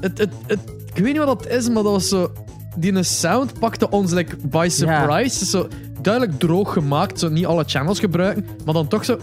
Het, 0.00 0.18
het, 0.18 0.30
het, 0.46 0.58
ik 0.94 1.02
weet 1.04 1.12
niet 1.12 1.24
wat 1.24 1.42
dat 1.42 1.52
is, 1.52 1.66
maar 1.68 1.82
dat 1.82 1.92
was 1.92 2.08
zo. 2.08 2.32
Die 2.76 3.02
sound 3.02 3.58
pakte 3.58 3.90
ons 3.90 4.12
like, 4.12 4.36
by 4.46 4.66
surprise. 4.70 5.46
Zo 5.46 5.68
duidelijk 6.00 6.38
droog 6.38 6.72
gemaakt. 6.72 7.18
Zo 7.18 7.28
niet 7.28 7.46
alle 7.46 7.64
channels 7.66 7.98
gebruiken. 8.00 8.46
Maar 8.64 8.74
dan 8.74 8.88
toch 8.88 9.04
zo. 9.04 9.18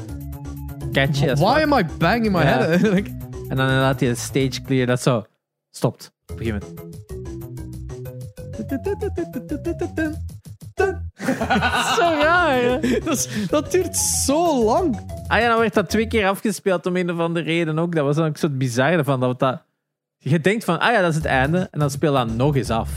Catchy 0.91 1.25
Why 1.33 1.61
am 1.63 1.73
I 1.79 1.85
banging 1.97 2.31
my 2.35 2.43
head? 2.43 2.81
En 3.47 3.55
dan 3.57 3.67
laat 3.67 3.99
hij 3.99 4.09
de 4.09 4.15
stage 4.15 4.61
clear 4.65 4.85
dat 4.85 5.01
zo 5.01 5.23
stopt. 5.71 6.11
Op 6.27 6.39
een 6.39 6.45
gegeven 6.45 6.67
moment. 6.67 7.16
Zo 11.95 12.01
raar, 12.21 12.61
hè? 12.61 12.79
dat, 13.05 13.17
is- 13.17 13.47
dat 13.49 13.71
duurt 13.71 13.95
zo 13.97 14.63
lang. 14.63 14.99
Ah 15.27 15.39
ja, 15.39 15.47
dan 15.49 15.59
werd 15.59 15.73
dat 15.73 15.89
twee 15.89 16.07
keer 16.07 16.27
afgespeeld 16.27 16.85
om 16.85 16.95
een 16.95 17.11
of 17.11 17.19
andere 17.19 17.45
reden 17.45 17.79
ook. 17.79 17.95
Dat 17.95 18.05
was 18.05 18.15
dan 18.15 18.27
ook 18.27 18.37
zo 18.37 18.49
bizar 18.49 19.03
van 19.03 19.19
dat, 19.19 19.39
dat... 19.39 19.61
Je 20.17 20.39
denkt 20.39 20.63
van, 20.63 20.79
ah 20.79 20.91
ja, 20.93 21.01
dat 21.01 21.09
is 21.09 21.15
het 21.15 21.25
einde. 21.25 21.67
En 21.71 21.79
dan 21.79 21.89
speel 21.91 22.13
dat 22.13 22.35
nog 22.35 22.55
eens 22.55 22.69
af. 22.69 22.89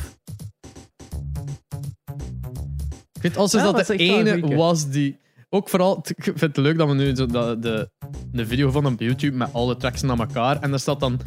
Ik 3.12 3.22
weet 3.22 3.36
als 3.36 3.52
Ja, 3.52 3.62
dat 3.62 3.76
dat 3.76 3.86
de 3.86 3.94
is 3.94 4.00
echt 4.00 4.10
wel 4.10 4.18
een 4.20 4.26
ene 4.26 4.40
goeie. 4.42 4.56
was 4.56 4.88
die. 4.88 5.18
Ook 5.48 5.68
vooral, 5.68 6.02
ik 6.16 6.24
vind 6.24 6.40
het 6.40 6.56
leuk 6.56 6.78
dat 6.78 6.88
we 6.88 6.94
nu 6.94 7.14
zo 7.16 7.26
de, 7.26 7.56
de, 7.60 7.90
de 8.32 8.46
video 8.46 8.70
van 8.70 8.86
op 8.86 9.00
YouTube 9.00 9.36
met 9.36 9.48
alle 9.52 9.76
tracks 9.76 10.02
naar 10.02 10.18
elkaar. 10.18 10.60
En 10.60 10.70
daar 10.70 10.78
staat 10.78 11.00
dan 11.00 11.20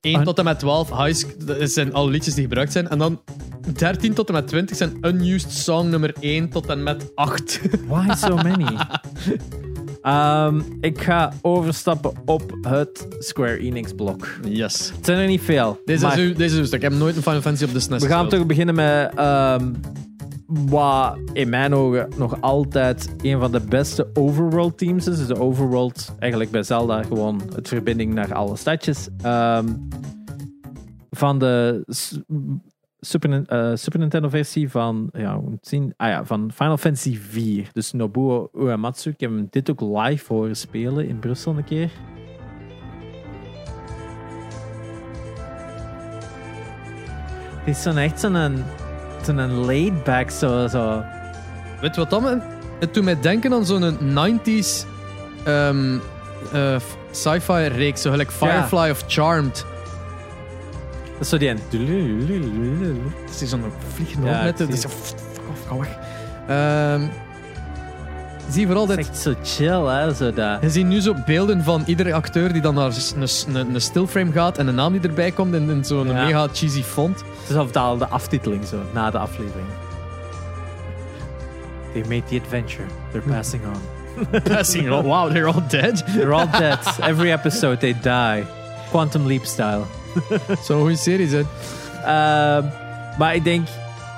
1 0.00 0.16
Ah. 0.16 0.22
tot 0.24 0.38
en 0.38 0.44
met 0.44 0.58
12 0.58 0.90
high 1.04 1.14
sch- 1.26 1.36
dat 1.46 1.70
zijn 1.70 1.92
alle 1.94 2.10
liedjes 2.10 2.34
die 2.34 2.42
gebruikt 2.42 2.72
zijn. 2.72 2.88
En 2.88 2.98
dan 2.98 3.22
13 3.72 4.14
tot 4.14 4.28
en 4.28 4.34
met 4.34 4.48
20 4.48 4.76
zijn 4.76 4.98
unused 5.00 5.52
song 5.52 5.88
nummer 5.88 6.14
1 6.20 6.48
tot 6.48 6.66
en 6.66 6.82
met 6.82 7.10
8. 7.14 7.60
Why 7.88 8.14
so 8.14 8.36
many? 8.36 8.76
Ehm, 10.02 10.60
ik 10.80 11.02
ga 11.02 11.32
overstappen 11.42 12.12
op 12.24 12.56
het 12.60 13.06
Square 13.18 13.58
Enix 13.58 13.92
blok. 13.92 14.28
Yes. 14.44 14.92
Het 14.96 15.04
zijn 15.06 15.18
er 15.18 15.26
niet 15.26 15.40
veel. 15.40 15.80
Deze 15.84 16.06
maar 16.06 16.18
is, 16.18 16.24
uw, 16.24 16.34
deze 16.34 16.54
is 16.54 16.60
uw 16.60 16.66
stuk. 16.66 16.82
Ik 16.82 16.90
heb 16.90 16.98
nooit 16.98 17.16
een 17.16 17.22
Final 17.22 17.40
Fantasy 17.40 17.64
op 17.64 17.72
de 17.72 17.80
SNES 17.80 18.02
we 18.02 18.08
gaan 18.08 18.28
toch 18.28 18.46
beginnen 18.46 18.74
met 18.74 19.14
ehm, 19.14 19.72
wat 20.46 21.18
in 21.32 21.48
mijn 21.48 21.74
ogen 21.74 22.08
nog 22.16 22.40
altijd 22.40 23.10
een 23.22 23.38
van 23.40 23.52
de 23.52 23.60
beste 23.60 24.10
overworld 24.14 24.78
teams 24.78 25.06
is. 25.06 25.16
Dus 25.16 25.26
de 25.26 25.40
overworld, 25.40 26.14
eigenlijk 26.18 26.50
bij 26.50 26.62
Zelda, 26.62 27.02
gewoon 27.02 27.42
het 27.54 27.68
verbinding 27.68 28.14
naar 28.14 28.34
alle 28.34 28.56
stadjes. 28.56 29.08
Ehm, 29.22 29.66
van 31.10 31.38
de 31.38 31.84
Super, 33.00 33.42
eh, 33.46 33.70
Super 33.74 33.98
Nintendo 33.98 34.28
versie 34.28 34.70
van, 34.70 35.08
ja, 35.12 35.40
het 35.50 35.66
zien? 35.66 35.94
Ah 35.96 36.08
ja, 36.08 36.24
van 36.24 36.50
Final 36.54 36.76
Fantasy 36.76 37.18
4. 37.18 37.68
Dus 37.72 37.92
Nobuo 37.92 38.48
Uematsu. 38.54 39.10
Ik 39.10 39.20
heb 39.20 39.30
hem 39.30 39.46
dit 39.50 39.70
ook 39.70 39.80
live 39.80 40.32
horen 40.32 40.56
spelen 40.56 41.08
in 41.08 41.18
Brussel 41.18 41.56
een 41.56 41.64
keer. 41.64 41.90
is 47.64 47.82
zo'n 47.82 47.96
echt 47.98 48.20
zo'n 48.20 48.64
zo'n 49.24 49.64
laid 49.64 50.04
back 50.04 50.30
zo, 50.30 50.66
zo. 50.66 51.02
Weet 51.80 51.94
je 51.94 52.00
wat 52.00 52.10
dat 52.10 52.22
me... 52.22 52.38
Het 52.80 52.94
doet 52.94 53.04
mij 53.04 53.20
denken 53.20 53.52
aan 53.52 53.66
zo'n 53.66 53.98
90s 53.98 54.86
ehm, 55.44 55.98
eh, 56.52 56.76
f- 56.78 56.96
sci-fi 57.10 57.52
reeks, 57.66 58.02
zo 58.02 58.10
gelijk 58.10 58.30
Firefly 58.30 58.90
of 58.90 59.04
Charmed. 59.06 59.64
Dat 61.18 61.20
is 61.20 61.28
zo 61.28 61.38
die 61.38 61.48
een. 61.48 61.58
Het 63.26 63.42
is 63.42 63.48
zo'n 63.50 63.62
vliegende 63.94 64.26
Ja, 64.26 64.32
Het 64.32 64.60
is 64.60 64.66
zie 64.66 64.76
zo... 64.80 64.88
Fuck 64.88 65.18
off, 65.50 65.66
ga 65.68 65.76
weg. 65.78 65.98
Ehm, 66.48 67.08
zie 68.50 68.60
je 68.60 68.66
vooral 68.66 68.86
Dat 68.86 68.98
is 68.98 69.06
echt 69.08 69.18
zo 69.18 69.34
chill, 69.44 69.84
hè? 69.86 70.14
Zo 70.14 70.32
dat. 70.32 70.60
Je 70.62 70.70
ziet 70.70 70.86
nu 70.86 71.00
zo 71.00 71.14
beelden 71.26 71.62
van 71.64 71.82
iedere 71.86 72.12
acteur 72.14 72.52
die 72.52 72.62
dan 72.62 72.74
naar 72.74 72.90
een, 73.16 73.28
een, 73.54 73.74
een 73.74 73.80
stillframe 73.80 74.32
gaat 74.32 74.58
en 74.58 74.66
de 74.66 74.72
naam 74.72 74.92
die 74.92 75.00
erbij 75.00 75.30
komt 75.30 75.54
in, 75.54 75.70
in 75.70 75.84
zo'n 75.84 76.06
Ja. 76.06 76.24
mega 76.24 76.48
cheesy 76.52 76.82
font. 76.82 77.18
Het 77.18 77.48
is 77.66 77.72
dat 77.72 77.98
de 77.98 78.06
aftiteling 78.08 78.66
zo, 78.66 78.76
na 78.94 79.10
de 79.10 79.18
aflevering. 79.18 79.66
They 81.92 82.02
made 82.08 82.22
the 82.24 82.40
adventure. 82.44 82.84
They're 83.12 83.28
passing 83.28 83.62
on. 83.64 83.80
Passing 84.42 84.90
on. 84.90 85.04
Wow, 85.04 85.30
they're 85.30 85.46
all 85.46 85.62
dead. 85.68 86.04
They're 86.06 86.32
all 86.32 86.48
dead. 86.58 86.78
Every 87.00 87.30
episode 87.30 87.76
they 87.80 87.94
die. 88.02 88.44
Quantum 88.90 89.26
Leap 89.26 89.44
style. 89.46 89.84
Zo'n 90.66 90.80
goede 90.80 90.96
serie 90.96 91.28
zijn. 91.28 91.46
Ehm, 92.04 92.64
maar 93.18 93.34
ik 93.34 93.44
denk, 93.44 93.68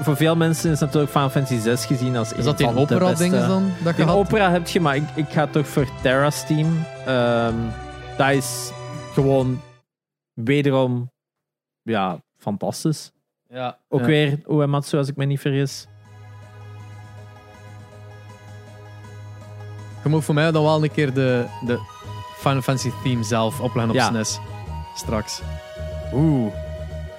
voor 0.03 0.16
veel 0.16 0.37
mensen 0.37 0.70
is 0.70 0.81
natuurlijk 0.81 1.12
Final 1.12 1.31
Fantasy 1.31 1.59
6 1.59 1.85
gezien 1.87 2.16
als 2.16 2.33
Is 2.33 2.39
een 2.39 2.45
dat 2.45 2.57
die 2.59 2.66
van 2.66 2.75
de 2.75 2.81
opera 2.81 2.99
beste. 3.09 3.23
dingen 3.23 3.49
dan? 3.49 3.73
Dat 3.85 3.97
je 3.97 4.05
Die 4.05 4.12
opera 4.15 4.51
heb 4.51 4.66
je, 4.69 4.81
maar 4.81 4.97
ik, 4.97 5.05
ik 5.15 5.29
ga 5.29 5.47
toch 5.47 5.66
voor 5.69 5.87
Terra's 6.03 6.47
team. 6.47 6.85
Ehm, 7.07 7.55
dat 8.16 8.31
is 8.31 8.70
gewoon 9.12 9.61
wederom 10.33 11.11
ja, 11.83 12.19
fantastisch. 12.37 13.12
Ja. 13.49 13.79
Ook 13.89 14.01
Ja. 14.01 14.07
weer 14.07 14.39
Uematsu, 14.49 14.99
als 14.99 15.09
ik 15.09 15.16
me 15.16 15.25
niet 15.25 15.41
vergis. 15.41 15.87
Je 20.03 20.09
moet 20.09 20.25
voor 20.25 20.35
mij 20.35 20.51
dan 20.51 20.62
wel 20.62 20.83
een 20.83 20.91
keer 20.93 21.15
de, 21.15 21.45
de 21.66 21.79
Final 22.37 22.61
Fantasy 22.62 22.91
theme 23.03 23.23
zelf 23.23 23.61
opleggen 23.61 23.91
op 23.91 23.97
Ja. 23.97 24.07
SNES. 24.07 24.39
Straks. 24.95 25.41
Oeh. 26.12 26.52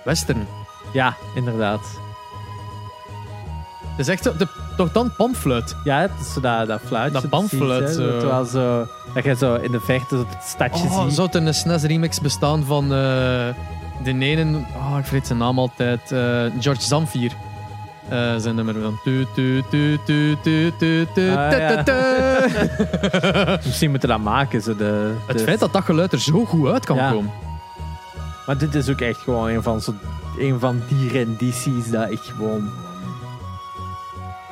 Western. 0.03 0.47
Ja, 0.93 1.15
inderdaad. 1.35 1.81
Het 3.81 4.07
is 4.07 4.13
echt 4.13 4.23
zo, 4.23 4.35
de, 4.37 4.47
toch 4.77 4.91
dan 4.91 5.15
panfluit. 5.17 5.75
Ja, 5.83 5.99
het 5.99 6.11
is 6.21 6.33
zo 6.33 6.39
dat, 6.41 6.67
dat 6.67 6.79
fluitje. 6.85 7.21
Dat 7.21 7.29
panfluit, 7.29 7.87
hè. 7.87 7.93
zo. 7.93 8.11
Dat, 8.11 8.23
wel 8.23 8.45
zo, 8.45 8.85
dat 9.13 9.23
je 9.23 9.35
zo 9.35 9.55
in 9.55 9.71
de 9.71 9.79
verte 9.79 10.15
het 10.17 10.43
stadje 10.43 10.83
Oh, 10.87 11.03
ziet. 11.03 11.13
zou 11.13 11.27
het 11.27 11.35
een 11.35 11.53
SNES 11.53 11.83
remix 11.83 12.21
bestaan 12.21 12.63
van 12.63 12.83
eh, 12.83 12.89
de 14.03 14.15
ene... 14.19 14.57
Oh, 14.75 14.95
ik 14.97 15.05
vergeet 15.05 15.27
zijn 15.27 15.39
naam 15.39 15.59
altijd. 15.59 16.11
eh, 16.11 16.19
George 16.59 16.81
Zamfir. 16.81 17.31
Eh, 18.09 18.35
zijn 18.37 18.55
nummer 18.55 18.75
van... 18.81 18.99
Tu, 19.03 19.25
tu, 19.33 19.63
tu, 19.69 19.97
tu, 20.05 20.37
tu, 20.43 20.71
tu, 20.77 21.07
tu, 21.13 21.31
Ah, 21.35 21.49
tu, 21.49 21.57
ja. 21.57 21.83
tu, 21.83 21.91
tu. 21.91 23.57
Misschien 23.65 23.89
moeten 23.89 24.09
we 24.09 24.15
dat 24.15 24.23
maken. 24.23 24.61
Zo 24.61 24.75
de, 24.75 25.13
Het 25.27 25.41
feit 25.41 25.59
dat 25.59 25.73
dat 25.73 25.83
geluid 25.83 26.11
er 26.11 26.19
zo 26.19 26.45
goed 26.45 26.67
uit 26.71 26.85
kan 26.85 26.95
Ja. 26.95 27.11
komen. 27.11 27.31
Maar 28.49 28.57
dit 28.57 28.75
is 28.75 28.89
ook 28.89 29.01
echt 29.01 29.19
gewoon 29.19 29.49
een 29.49 29.63
van, 29.63 29.81
zo, 29.81 29.93
een 30.39 30.59
van 30.59 30.81
die 30.87 31.09
rendities 31.09 31.89
dat 31.89 32.11
ik 32.11 32.19
gewoon 32.19 32.69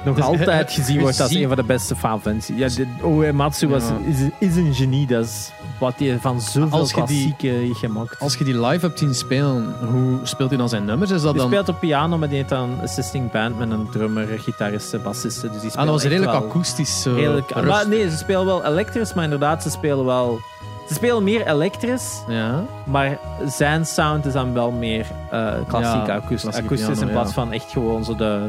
nog 0.06 0.16
Dus, 0.16 0.24
altijd 0.26 0.70
eh, 0.70 0.76
gezien 0.76 1.00
wordt 1.00 1.20
als 1.20 1.34
een 1.34 1.48
van 1.48 1.56
de 1.56 1.64
beste 1.64 1.96
Final 1.96 2.20
Fantasy. 2.20 2.54
Ja, 2.54 2.68
dit, 2.68 2.88
Uematsu 3.04 3.68
was, 3.68 3.84
Ja. 3.84 3.98
is, 4.08 4.50
is 4.50 4.56
een 4.56 4.74
genie. 4.74 5.08
Dat 5.08 5.26
is 5.26 5.52
wat 5.80 5.94
hij 5.98 6.18
van 6.22 6.42
zoveel 6.42 6.88
klassieken 6.88 7.76
gemaakt. 7.76 8.20
Als 8.20 8.36
je 8.36 8.44
die 8.44 8.60
live 8.66 8.86
hebt 8.86 9.00
zien 9.00 9.16
spelen, 9.16 9.76
hoe 9.92 10.20
speelt 10.24 10.50
hij 10.50 10.58
dan 10.58 10.70
zijn 10.70 10.86
nummers? 10.86 11.12
Is 11.12 11.22
dat 11.22 11.32
Hij 11.32 11.40
dan... 11.40 11.52
speelt 11.52 11.70
op 11.70 11.80
piano, 11.80 12.18
maar 12.18 12.28
die 12.28 12.38
heeft 12.38 12.50
dan 12.50 12.70
een 12.70 12.82
assisting 12.82 13.32
band 13.32 13.58
met 13.58 13.72
een 13.72 13.90
drummer, 13.92 14.28
gitariste, 14.40 14.98
bassiste. 15.00 15.50
Dus 15.52 15.62
die 15.62 15.72
Ah, 15.72 15.78
dat 15.78 15.88
was 15.88 16.04
redelijk 16.04 16.32
akoestisch. 16.32 17.06
Redelijk, 17.06 17.50
rustig. 17.52 17.70
maar 17.72 17.88
nee, 17.88 18.10
ze 18.10 18.18
spelen 18.18 18.46
wel 18.46 18.66
elektrisch, 18.66 19.14
maar 19.14 19.24
inderdaad, 19.24 19.64
ze 19.64 19.70
spelen 19.70 20.06
wel... 20.06 20.40
Ze 20.88 20.94
spelen 20.94 21.24
meer 21.24 21.48
elektrisch, 21.48 22.22
Ja. 22.28 22.64
maar 22.86 23.18
zijn 23.48 23.86
sound 23.86 24.26
is 24.26 24.34
dan 24.34 24.54
wel 24.54 24.72
meer 24.72 25.06
eh 25.32 25.54
klassiek 25.68 26.08
Ja, 26.08 26.16
akoestisch, 26.16 26.56
akoestisch 26.56 27.00
in 27.02 27.10
plaats 27.10 27.28
ja. 27.28 27.34
van 27.34 27.52
echt 27.52 27.72
gewoon 27.72 28.04
zo 28.04 28.16
de... 28.16 28.48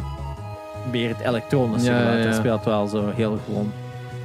Meer 0.92 1.08
het 1.08 1.20
elektronische 1.20 1.92
geluid. 1.92 2.24
ja. 2.24 2.32
speelt 2.32 2.64
wel 2.64 2.86
zo 2.86 3.04
heel 3.14 3.38
gewoon. 3.44 3.72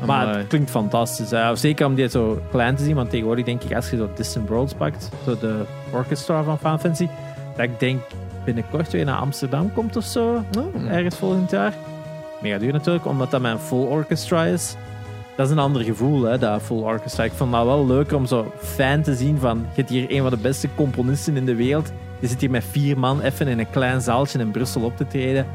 Maar 0.05 0.21
Amai. 0.25 0.37
het 0.37 0.47
klinkt 0.47 0.69
fantastisch. 0.69 1.31
hè. 1.31 1.55
Zeker 1.55 1.85
om 1.85 1.95
die 1.95 2.09
zo 2.09 2.39
klein 2.51 2.75
te 2.75 2.83
zien, 2.83 2.95
want 2.95 3.09
tegenwoordig 3.09 3.45
denk 3.45 3.63
ik 3.63 3.75
als 3.75 3.89
je 3.89 3.97
zo 3.97 4.09
Distant 4.15 4.49
Worlds 4.49 4.73
pakt, 4.73 5.09
zo 5.25 5.37
de 5.39 5.63
orchestra 5.91 6.43
van 6.43 6.57
Final 6.57 6.77
Fantasy, 6.77 7.07
dat 7.55 7.65
ik 7.65 7.79
denk 7.79 8.01
binnenkort 8.45 8.91
weer 8.91 9.05
naar 9.05 9.17
Amsterdam 9.17 9.73
komt 9.73 9.95
of 9.95 10.03
zo 10.03 10.43
Oh. 10.57 10.91
ergens 10.91 11.15
volgend 11.15 11.51
jaar. 11.51 11.73
Mega 12.41 12.57
duur 12.57 12.71
natuurlijk, 12.73 13.05
omdat 13.05 13.31
dat 13.31 13.41
mijn 13.41 13.59
full 13.59 13.85
orchestra 13.85 14.43
is. 14.45 14.75
Dat 15.35 15.45
is 15.45 15.51
een 15.51 15.59
ander 15.59 15.81
gevoel, 15.83 16.21
hè, 16.23 16.37
dat 16.37 16.61
full 16.61 16.77
orchestra. 16.81 17.23
Ik 17.23 17.31
vond 17.31 17.51
dat 17.51 17.65
wel 17.65 17.85
leuker 17.85 18.17
om 18.17 18.25
zo 18.25 18.51
fan 18.57 19.01
te 19.01 19.15
zien 19.15 19.37
van... 19.39 19.57
Je 19.57 19.65
hebt 19.81 19.89
hier 19.89 20.11
een 20.11 20.21
van 20.21 20.29
de 20.29 20.37
beste 20.37 20.67
componisten 20.75 21.37
in 21.37 21.45
de 21.45 21.55
wereld. 21.55 21.91
Je 22.19 22.27
zit 22.27 22.41
hier 22.41 22.49
met 22.49 22.63
vier 22.71 22.99
man 22.99 23.21
even 23.21 23.47
in 23.47 23.59
een 23.59 23.69
klein 23.69 24.01
zaaltje 24.01 24.39
in 24.39 24.51
Brussel 24.51 24.81
op 24.81 24.97
te 24.97 25.07
treden. 25.07 25.45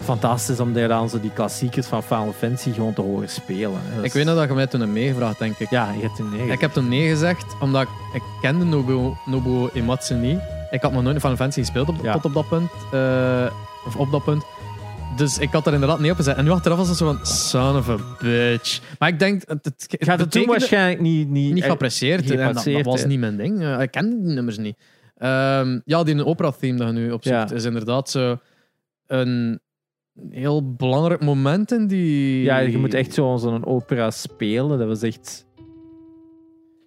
Fantastisch 0.00 0.60
om 0.60 0.72
daar 0.72 0.88
dan 0.88 1.08
zo 1.08 1.20
die 1.20 1.30
klassiekers 1.32 1.86
van 1.86 2.02
Final 2.02 2.32
Fantasy 2.38 2.72
gewoon 2.72 2.92
te 2.92 3.00
horen 3.00 3.28
spelen. 3.28 3.70
Ik 4.02 4.12
weet 4.12 4.24
nog 4.24 4.34
dat 4.36 4.48
je 4.48 4.54
mij 4.54 4.66
toen 4.66 4.80
hebt 4.80 4.92
meegevraagd, 4.92 5.38
denk 5.38 5.58
ik. 5.58 5.70
Ja, 5.70 5.88
je 6.00 6.02
hebt 6.02 6.30
negen. 6.32 6.50
Ik 6.52 6.60
heb 6.60 6.72
toen 6.72 6.88
nee 6.88 7.08
gezegd, 7.08 7.44
omdat 7.60 7.82
ik, 7.82 7.88
ik 8.14 8.22
kende 8.40 8.64
Nobuo, 8.64 9.16
Nobuo 9.26 9.70
Ematsu 9.72 10.14
niet. 10.14 10.38
Ik 10.70 10.82
had 10.82 10.92
nog 10.92 11.02
nooit 11.02 11.16
Final 11.20 11.36
Fantasy 11.36 11.60
gespeeld 11.60 11.88
op, 11.88 11.94
Ja. 12.02 12.12
tot 12.12 12.24
op 12.24 12.34
dat 12.34 12.48
punt. 12.48 12.70
eh, 12.92 13.46
of 13.86 13.96
op 13.96 14.10
dat 14.10 14.24
punt. 14.24 14.44
Dus 15.16 15.38
ik 15.38 15.50
had 15.50 15.66
er 15.66 15.72
inderdaad 15.72 16.00
niet 16.00 16.10
op 16.10 16.16
gezet. 16.16 16.36
En 16.36 16.44
nu 16.44 16.50
achteraf 16.50 16.78
was 16.78 16.88
het 16.88 16.96
zo 16.96 17.12
van, 17.12 17.26
son 17.26 17.76
of 17.76 17.88
a 17.88 17.96
bitch. 18.20 18.80
Maar 18.98 19.08
ik 19.08 19.18
denk, 19.18 19.42
het, 19.46 19.64
het, 19.64 19.86
het 19.88 20.04
Gaat 20.04 20.20
het 20.20 20.30
toen 20.30 20.46
waarschijnlijk 20.46 21.00
niet... 21.00 21.28
Niet, 21.28 21.52
niet 21.52 21.62
eh. 21.64 21.70
En 22.46 22.54
dat, 22.54 22.84
was 22.84 23.04
niet 23.04 23.18
mijn 23.18 23.36
ding. 23.36 23.62
Eh, 23.62 23.80
ik 23.80 23.90
kende 23.90 24.20
die 24.22 24.32
nummers 24.34 24.58
niet. 24.58 24.76
Ehm, 25.16 25.80
ja, 25.84 26.02
die 26.02 26.24
opera-theme 26.24 26.78
dat 26.78 26.86
je 26.86 26.92
nu 26.92 27.10
opzoekt, 27.10 27.50
Ja. 27.50 27.54
is 27.56 27.64
inderdaad 27.64 28.10
zo 28.10 28.38
een 29.06 29.60
heel 30.30 30.74
belangrijk 30.74 31.20
moment 31.20 31.72
in 31.72 31.86
die... 31.86 32.42
Ja, 32.42 32.58
je 32.58 32.78
moet 32.78 32.94
echt 32.94 33.14
zo 33.14 33.36
zo'n 33.36 33.66
opera 33.66 34.10
spelen. 34.10 34.78
Dat 34.78 34.88
was 34.88 35.02
echt... 35.02 35.46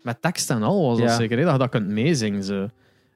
Met 0.01 0.21
tekst 0.21 0.49
en 0.49 0.63
al 0.63 0.87
was 0.87 0.97
dat 0.99 1.07
Ja. 1.09 1.15
zeker, 1.15 1.37
hè, 1.37 1.43
dat 1.43 1.53
je 1.53 1.59
dat 1.59 1.69
kunt 1.69 1.87
meezingen. 1.87 2.43
Zo. 2.43 2.67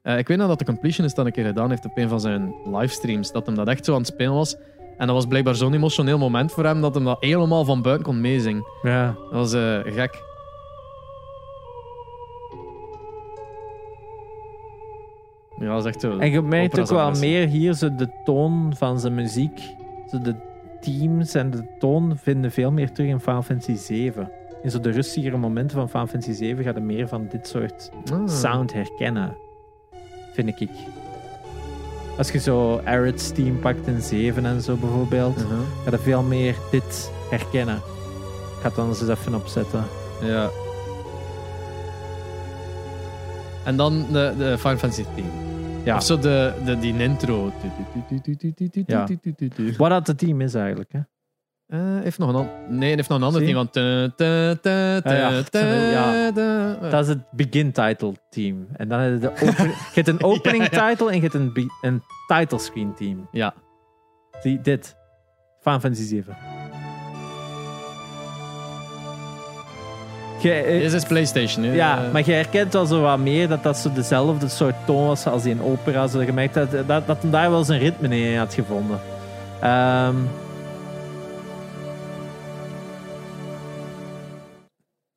Eh, 0.02 0.18
ik 0.18 0.28
weet 0.28 0.38
nog 0.38 0.48
dat 0.48 0.58
de 0.58 0.64
Completionist 0.64 1.16
dat 1.16 1.26
een 1.26 1.32
keer 1.32 1.44
gedaan 1.44 1.70
heeft 1.70 1.84
op 1.84 1.96
een 1.96 2.08
van 2.08 2.20
zijn 2.20 2.54
livestreams, 2.64 3.32
dat 3.32 3.46
hem 3.46 3.54
dat 3.54 3.68
echt 3.68 3.84
zo 3.84 3.92
aan 3.92 3.98
het 3.98 4.06
spelen 4.06 4.34
was. 4.34 4.56
En 5.00 5.06
dat 5.06 5.16
was 5.16 5.26
blijkbaar 5.26 5.54
zo'n 5.54 5.74
emotioneel 5.74 6.18
moment 6.18 6.52
voor 6.52 6.64
hem, 6.64 6.80
dat 6.80 6.94
hem 6.94 7.04
dat 7.04 7.16
helemaal 7.20 7.64
van 7.64 7.82
buiten 7.82 8.06
kon 8.06 8.20
meezingen. 8.20 8.64
Ja. 8.82 9.06
Dat 9.06 9.32
was 9.32 9.52
eh, 9.52 9.78
gek. 9.84 10.22
Ja, 15.58 15.66
dat 15.74 15.78
is 15.78 15.84
echt 15.84 16.00
zo. 16.00 16.18
En 16.18 16.30
je 16.30 16.42
merkt 16.42 16.80
ook 16.80 16.86
wel 16.86 17.10
meer 17.10 17.46
hier 17.48 17.72
zo 17.72 17.94
de 17.94 18.08
toon 18.24 18.72
van 18.76 19.00
zijn 19.00 19.14
muziek. 19.14 19.60
Zo 20.10 20.20
de 20.20 20.34
teams 20.80 21.34
en 21.34 21.50
de 21.50 21.64
toon 21.78 22.16
vinden 22.16 22.50
veel 22.50 22.70
meer 22.70 22.92
terug 22.92 23.10
in 23.10 23.20
Final 23.20 23.42
Fantasy 23.42 23.74
7. 23.74 24.30
In 24.62 24.70
zo 24.70 24.80
de 24.80 24.90
rustigere 24.90 25.36
momenten 25.36 25.76
van 25.76 25.88
Final 25.88 26.06
Fantasy 26.06 26.32
7 26.32 26.64
ga 26.64 26.72
je 26.74 26.80
meer 26.80 27.08
van 27.08 27.26
dit 27.30 27.48
soort 27.48 27.90
Ah. 28.12 28.28
sound 28.28 28.72
herkennen. 28.72 29.36
Vind 30.32 30.60
ik. 30.60 30.68
Als 32.20 32.30
je 32.30 32.38
zo 32.38 32.76
Arid's 32.84 33.32
team 33.32 33.58
pakt 33.58 33.86
in 33.86 34.00
7 34.02 34.44
en 34.46 34.60
zo 34.62 34.76
bijvoorbeeld, 34.76 35.36
Uh-huh. 35.36 35.58
ga 35.84 35.90
je 35.90 35.98
veel 35.98 36.22
meer 36.22 36.54
dit 36.70 37.10
herkennen. 37.30 37.76
Ik 37.76 38.60
ga 38.60 38.68
het 38.68 38.78
anders 38.78 39.00
eens 39.00 39.10
even 39.10 39.34
opzetten. 39.34 39.84
Ja. 40.22 40.48
En 43.64 43.76
dan 43.76 44.06
de, 44.12 44.34
de 44.38 44.58
Final 44.58 44.76
Fantasy 44.76 45.04
theme. 45.14 45.28
Ja. 45.84 45.96
Of 45.96 46.02
zo 46.02 46.18
de, 46.18 46.52
de, 46.64 46.78
die 46.78 46.98
intro. 46.98 47.52
Ja. 48.86 49.06
Wat 49.76 49.90
dat 49.90 50.06
het 50.06 50.18
team 50.18 50.40
is 50.40 50.54
eigenlijk. 50.54 50.92
Hè? 50.92 51.00
Eh, 51.70 51.78
heeft 52.02 52.18
nog 52.18 52.28
een 52.28 52.34
an- 52.34 52.48
nee, 52.68 52.94
heeft 52.94 53.08
nog 53.08 53.18
een 53.18 53.24
ander 53.24 53.40
Zie? 53.44 53.54
team. 53.54 53.68
Want 53.72 53.74
Dat 56.90 57.02
is 57.02 57.08
het 57.08 57.30
begin 57.30 57.72
title 57.72 58.12
team. 58.30 58.66
En 58.76 58.88
dan 58.88 58.98
heb 59.00 59.12
je, 59.12 59.18
de 59.18 59.30
open- 59.30 59.66
je 59.94 60.02
hebt 60.02 60.08
een 60.08 60.22
opening 60.22 60.68
Ja, 60.70 60.70
ja. 60.78 60.88
title 60.88 61.08
en 61.08 61.14
je 61.14 61.20
hebt 61.20 61.34
een, 61.34 61.52
be- 61.52 61.78
een 61.80 62.02
title 62.26 62.58
screen 62.58 62.94
team. 62.94 63.28
Ja. 63.32 63.54
Die, 64.42 64.60
dit. 64.60 64.96
Final 65.62 65.80
Fantasy 65.80 66.02
7. 66.06 66.36
Je, 70.42 70.52
eh, 70.52 70.80
Dit 70.80 70.92
is 70.92 71.04
PlayStation. 71.04 71.64
hè. 71.64 71.72
ja, 71.74 72.08
maar 72.12 72.22
je 72.26 72.32
herkent 72.32 72.72
wel 72.72 72.86
zo 72.86 73.00
wat 73.00 73.18
meer 73.18 73.48
dat 73.48 73.62
dat 73.62 73.76
zo 73.76 73.92
dezelfde 73.92 74.48
soort 74.48 74.74
toon 74.86 75.06
was 75.06 75.26
als 75.26 75.42
die 75.42 75.52
in 75.52 75.62
opera. 75.62 76.06
Zo 76.06 76.22
je 76.22 76.32
merkt 76.32 76.54
dat, 76.54 76.70
dat, 76.86 77.06
dat 77.06 77.22
hem 77.22 77.30
daar 77.30 77.50
wel 77.50 77.64
zijn 77.64 77.80
ritme 77.80 78.16
in 78.20 78.38
had 78.38 78.54
gevonden. 78.54 79.00
Ehm, 79.60 80.14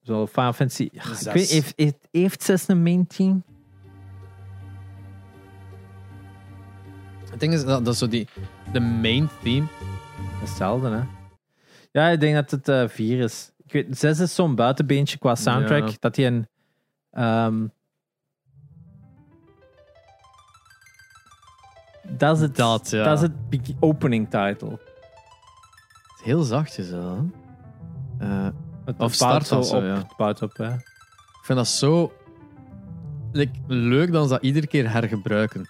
zo, 0.04 0.28
Final 0.28 0.54
Fantasy... 0.54 0.90
Ik 0.92 1.02
Zes. 1.02 1.34
weet, 1.34 1.50
heeft, 1.50 1.74
heeft, 1.76 2.08
heeft 2.12 2.44
6 2.44 2.68
een 2.68 2.84
main 2.84 3.08
team? 3.08 3.44
Het 7.30 7.40
ding 7.40 7.54
is, 7.54 7.66
dat, 7.66 7.86
dat 7.86 7.94
is 7.94 8.00
zo 8.00 8.08
die... 8.08 8.28
De 8.72 8.80
main 8.80 9.30
theme. 9.44 9.66
Hetzelfde, 10.40 10.90
hè? 10.90 11.02
Ja, 11.92 12.08
ik 12.10 12.20
denk 12.20 12.48
dat 12.50 12.66
het 12.66 12.92
4 12.92 13.20
is. 13.20 13.52
Ik 13.66 13.72
weet, 13.72 13.98
6 13.98 14.20
is 14.20 14.36
zo'n 14.36 14.56
buitenbeentje 14.56 15.18
qua 15.18 15.36
soundtrack. 15.36 15.88
Ja. 15.88 15.96
Dat 16.00 16.16
hij 16.16 16.28
een. 16.28 16.48
ehm, 17.12 17.68
dat 22.18 22.36
is 22.36 22.42
het, 22.42 22.56
Dat, 22.56 22.90
ja. 22.90 23.04
dat 23.04 23.22
is 23.22 23.22
het 23.22 23.76
opening 23.80 24.30
title. 24.30 24.80
Heel 26.24 26.44
zachtjes, 26.44 26.88
hè. 26.88 27.16
Eh, 28.20 28.48
Het 28.86 28.96
Of 28.98 29.14
start 29.14 29.48
zo 29.48 29.60
op, 29.60 29.84
ja. 29.84 29.96
het 29.98 30.18
bouwt 30.18 30.42
op, 30.42 30.58
hè. 30.58 30.74
Ik 30.74 31.44
vind 31.50 31.58
dat 31.58 31.68
zo 31.68 32.14
like, 33.32 33.52
leuk 33.68 34.12
dat 34.12 34.24
ze 34.24 34.30
dat 34.30 34.44
iedere 34.44 34.68
keer 34.68 34.92
hergebruiken. 34.92 35.70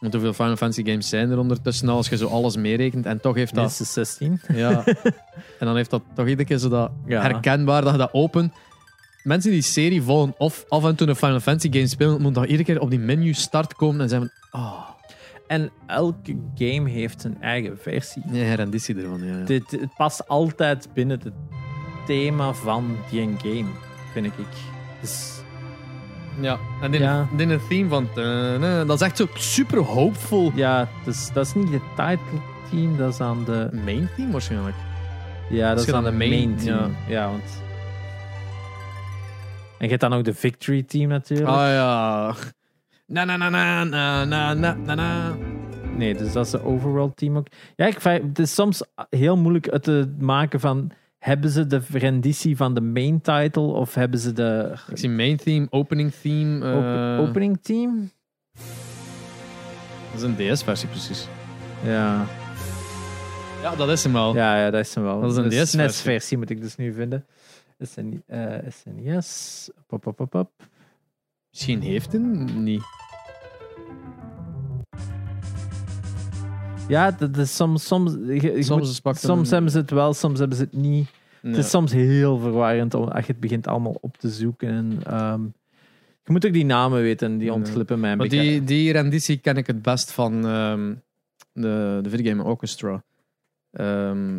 Want 0.00 0.12
hoeveel 0.14 0.32
Final 0.32 0.56
Fantasy 0.56 0.84
games 0.84 1.08
zijn 1.08 1.30
er 1.30 1.38
ondertussen 1.38 1.88
al, 1.88 1.96
als 1.96 2.08
je 2.08 2.16
zo 2.16 2.28
alles 2.28 2.56
meerekent. 2.56 3.06
En 3.06 3.20
toch 3.20 3.34
heeft 3.34 3.54
dat... 3.54 3.64
Minstens 3.64 3.92
16. 3.92 4.40
Ja. 4.52 4.84
en 5.60 5.66
dan 5.66 5.76
heeft 5.76 5.90
dat 5.90 6.02
toch 6.14 6.26
iedere 6.26 6.48
keer 6.48 6.58
zo 6.58 6.68
dat 6.68 6.90
Ja. 7.06 7.22
herkenbaar 7.22 7.82
dat 7.82 7.92
je 7.92 7.98
dat 7.98 8.12
open... 8.12 8.52
Mensen 9.22 9.50
die 9.50 9.60
die 9.60 9.70
serie 9.70 10.02
volgen 10.02 10.34
of 10.38 10.64
af 10.68 10.84
en 10.84 10.94
toe 10.96 11.08
een 11.08 11.16
Final 11.16 11.40
Fantasy 11.40 11.72
game 11.72 11.86
spelen, 11.86 12.12
moeten 12.12 12.32
dan 12.32 12.44
iedere 12.44 12.64
keer 12.64 12.80
op 12.80 12.90
die 12.90 12.98
menu 12.98 13.32
start 13.32 13.74
komen 13.74 14.00
en 14.00 14.08
zeggen 14.08 14.32
van... 14.50 14.60
Oh, 14.60 14.88
En 15.46 15.70
elke 15.86 16.36
game 16.54 16.90
heeft 16.90 17.20
zijn 17.20 17.40
eigen 17.42 17.78
versie. 17.78 18.22
nee, 18.26 18.42
herrenditie 18.44 18.96
ervan. 18.96 19.24
Ja, 19.24 19.36
ja. 19.38 19.44
Dit, 19.44 19.70
het 19.70 19.94
past 19.96 20.28
altijd 20.28 20.88
binnen 20.94 21.20
het 21.22 21.32
thema 22.06 22.52
van 22.52 22.96
die 23.10 23.34
game, 23.38 23.68
vind 24.12 24.26
ik. 24.26 24.32
Dus... 25.00 25.40
Ja, 26.40 26.58
en 26.80 26.94
in 27.38 27.60
theme 27.68 27.88
van... 27.88 28.08
Eh, 28.14 28.80
eh, 28.80 28.86
dat 28.86 29.00
is 29.00 29.06
echt 29.06 29.16
zo 29.16 29.26
super 29.34 29.78
hoopvol. 29.78 30.52
Ja, 30.54 30.88
dus, 31.04 31.30
dat 31.32 31.46
is 31.46 31.54
niet 31.54 31.70
de 31.70 31.80
title 31.96 32.40
theme, 32.70 32.96
dat 32.96 33.12
is 33.12 33.20
aan 33.20 33.44
de... 33.44 33.68
Main 33.84 34.08
theme 34.16 34.32
waarschijnlijk. 34.32 34.76
Ja, 35.50 35.74
dat 35.74 35.86
is 35.86 35.92
aan 35.92 36.04
de 36.04 36.12
main, 36.12 36.56
team. 36.56 36.76
Ja. 36.76 36.88
ja. 37.08 37.28
want... 37.28 37.62
En 39.78 39.88
je 39.88 39.88
hebt 39.88 40.00
dan 40.00 40.12
ook 40.12 40.24
de 40.24 40.34
victory 40.34 40.82
team 40.82 41.08
natuurlijk. 41.08 41.48
Ah 41.48 41.54
oh, 41.54 41.60
ja. 41.60 42.34
Na 43.06 43.24
na 43.24 43.36
na 43.36 43.48
na 43.48 43.84
na 43.84 44.54
na 44.54 44.74
na 44.74 44.94
na. 44.94 45.36
Nee, 45.96 46.14
dus 46.14 46.32
dat 46.32 46.44
is 46.44 46.50
de 46.50 46.64
overall 46.64 47.10
team 47.14 47.36
ook. 47.36 47.46
Ja, 47.76 47.86
ik 47.86 48.00
vind 48.00 48.22
het 48.22 48.38
is 48.38 48.54
soms 48.54 48.82
heel 49.10 49.36
moeilijk 49.36 49.70
het 49.70 49.82
te 49.82 50.14
maken 50.18 50.60
van 50.60 50.90
hebben 51.22 51.50
ze 51.50 51.66
de 51.66 51.80
renditie 51.92 52.56
van 52.56 52.74
de 52.74 52.80
main 52.80 53.20
title 53.20 53.62
of 53.62 53.94
hebben 53.94 54.18
ze 54.20 54.32
de 54.32 54.74
Ik 54.90 54.98
zie 54.98 55.08
main 55.10 55.36
theme, 55.36 55.66
opening 55.70 56.12
theme. 56.12 56.70
eh, 56.72 57.18
op- 57.20 57.28
opening 57.28 57.58
team? 57.62 58.10
Dat 60.12 60.16
is 60.16 60.22
een 60.22 60.34
DS-versie 60.54 60.88
precies. 60.88 61.28
Ja. 61.84 62.26
Ja, 63.62 63.76
dat 63.76 63.88
is 63.88 64.04
hem 64.04 64.16
al. 64.16 64.34
Ja, 64.34 64.56
ja, 64.64 64.70
dat 64.70 64.80
is 64.80 64.94
hem 64.94 65.04
wel. 65.04 65.20
Dat 65.20 65.30
is 65.30 65.36
een 65.36 65.42
de 65.42 65.48
DS-versie. 65.48 65.78
SNES-versie 65.80 66.38
moet 66.38 66.50
ik 66.50 66.60
dus 66.60 66.76
nu 66.76 66.92
vinden. 66.92 67.26
SN, 67.80 68.22
eh 68.26 68.58
SNES. 68.68 69.70
Pop, 69.86 70.00
pop, 70.00 70.16
pop, 70.16 70.30
pop. 70.30 70.50
Misschien 71.50 71.80
heeft 71.80 72.12
hij 72.12 72.20
hem 72.20 72.62
niet. 72.62 72.82
Ja, 76.88 77.10
dat 77.10 77.36
is 77.36 77.56
soms... 77.56 77.86
Soms, 77.86 78.12
je- 78.12 78.34
je 78.34 78.62
Soms 78.62 78.80
moet- 78.80 78.90
is 78.90 79.00
pakt 79.00 79.20
soms 79.20 79.46
een- 79.48 79.52
hebben 79.54 79.70
ze 79.72 79.78
het 79.78 79.90
wel, 79.90 80.14
soms 80.14 80.38
hebben 80.38 80.56
ze 80.56 80.62
het 80.62 80.72
niet. 80.72 81.08
Het 81.42 81.56
is 81.56 81.70
soms 81.70 81.92
heel 81.92 82.38
verwarrend 82.38 82.94
om- 82.94 83.08
als 83.08 83.26
je 83.26 83.32
het 83.32 83.40
begint 83.40 83.66
allemaal 83.66 83.98
op 84.00 84.16
te 84.16 84.28
zoeken. 84.30 84.68
En, 84.68 84.98
ehm, 85.06 85.42
je 86.24 86.32
moet 86.32 86.46
ook 86.46 86.52
die 86.52 86.64
namen 86.64 87.02
weten, 87.02 87.38
die 87.38 87.46
Ja. 87.48 87.52
ontglippen 87.54 88.00
mij 88.00 88.10
een 88.12 88.18
Maar 88.18 88.28
beetje. 88.28 88.42
die, 88.50 88.64
die 88.64 88.92
renditie 88.92 89.36
ken 89.38 89.56
ik 89.56 89.66
het 89.66 89.82
best 89.82 90.12
van 90.12 90.46
ehm, 90.46 90.94
de, 91.52 91.98
de 92.02 92.10
videogame 92.10 92.42
Orchestra. 92.42 93.04
Ehm 93.70 94.38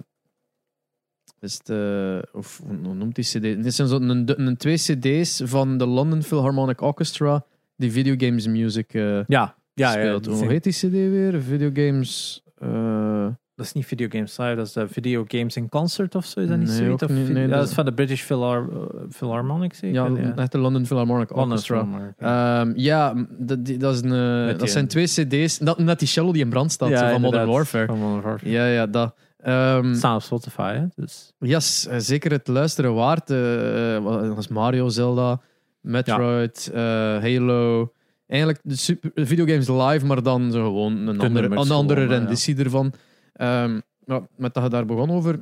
is 1.40 1.60
de, 1.60 2.28
of 2.34 2.62
hoe 2.68 2.94
noemt 2.94 3.16
die 3.16 3.24
CD? 3.26 3.64
Dit 3.64 3.74
zijn 3.74 3.88
zo 3.88 3.96
een, 3.96 4.42
een, 4.48 4.58
twee 4.58 4.76
CD's 4.78 5.42
van 5.46 5.78
de 5.78 5.86
London 5.86 6.24
Philharmonic 6.24 6.82
Orchestra 6.82 7.46
die 7.76 7.92
videogames 7.92 8.48
music 8.48 8.94
eh, 8.94 9.26
Ja, 9.28 9.56
ja, 9.74 9.88
ja. 9.98 10.06
speelt. 10.06 10.26
Hoe 10.26 10.36
zijn- 10.36 10.50
heet 10.50 10.64
die 10.64 10.74
CD 10.74 10.92
weer? 10.92 11.42
Videogames. 11.42 12.44
eh, 12.58 13.28
Dat 13.56 13.66
is 13.66 13.74
niet 13.74 13.86
Video 13.86 14.08
Games 14.10 14.38
Live, 14.38 14.56
dat 14.56 14.66
is 14.68 14.74
de 14.74 14.88
Video 14.88 15.24
Games 15.28 15.56
in 15.56 15.70
Concert 15.70 16.16
of 16.16 16.26
zo. 16.26 16.40
Is 16.40 16.48
dat 16.48 16.58
niet 16.58 16.68
Nee, 16.68 16.78
zoiets? 16.78 17.08
Nee, 17.30 17.48
ja, 17.48 17.56
dat 17.56 17.68
is- 17.68 17.74
van 17.74 17.86
de 17.86 17.94
British 17.94 18.22
Philhar 18.22 18.70
eh, 18.70 18.78
Philharmonic, 19.10 19.74
zeker? 19.74 20.22
ja, 20.22 20.36
echt 20.36 20.52
de 20.52 20.58
London 20.58 20.86
Philharmonic 20.86 21.36
Orchestra. 21.38 21.78
Philharmonic, 21.80 22.14
ja. 22.20 22.62
Ehm, 22.62 22.72
ja, 22.76 23.26
dat, 23.38 23.66
die- 23.66 23.78
dat, 23.78 23.94
is 23.96 24.02
een, 24.02 24.12
eh, 24.12 24.46
Met 24.46 24.50
dat 24.50 24.60
die- 24.60 24.68
zijn 24.70 24.88
twee 24.88 25.06
CD's. 25.08 25.58
Dat, 25.58 25.78
net 25.78 26.00
die 26.00 26.08
cello 26.08 26.32
die 26.32 26.42
in 26.44 26.50
brand 26.50 26.72
staat, 26.72 26.90
Ja, 26.90 26.98
zo 26.98 27.12
van 27.12 27.22
Modern 27.22 27.50
Warfare. 27.50 27.86
Van 27.86 28.00
Modern 28.00 28.22
Warfare. 28.22 28.52
Ja, 28.52 28.66
ja, 28.68 28.88
dat. 28.88 29.16
Ehm, 29.40 29.86
Het 29.88 29.98
staat 29.98 30.16
op 30.16 30.22
Spotify, 30.22 30.74
hè? 30.74 30.86
Dus. 30.96 31.34
yes, 31.40 31.88
eh, 31.88 31.98
zeker 32.00 32.32
het 32.32 32.48
luisteren 32.48 32.94
waard. 32.94 33.30
eh, 33.30 33.96
eh, 33.96 34.04
wat 34.04 34.36
was 34.36 34.48
Mario, 34.48 34.90
Zelda, 34.90 35.42
Metroid, 35.82 36.70
eh, 36.74 36.82
Halo. 37.22 37.92
Eigenlijk 38.28 38.62
de 38.64 38.76
super, 38.76 39.12
de 39.14 39.26
videogames 39.26 39.68
live, 39.68 40.06
maar 40.06 40.24
dan 40.24 40.52
zo 40.52 40.64
gewoon 40.64 41.08
een 41.08 41.20
andere, 41.20 41.46
een 41.48 41.72
andere 41.72 42.02
gewoon, 42.02 42.16
ja. 42.16 42.20
renditie 42.20 42.56
ervan. 42.58 42.94
Ehm, 43.34 43.80
ja, 44.06 44.28
met 44.36 44.54
dat 44.54 44.64
je 44.64 44.70
daar 44.70 44.86
begon 44.86 45.12
over 45.12 45.42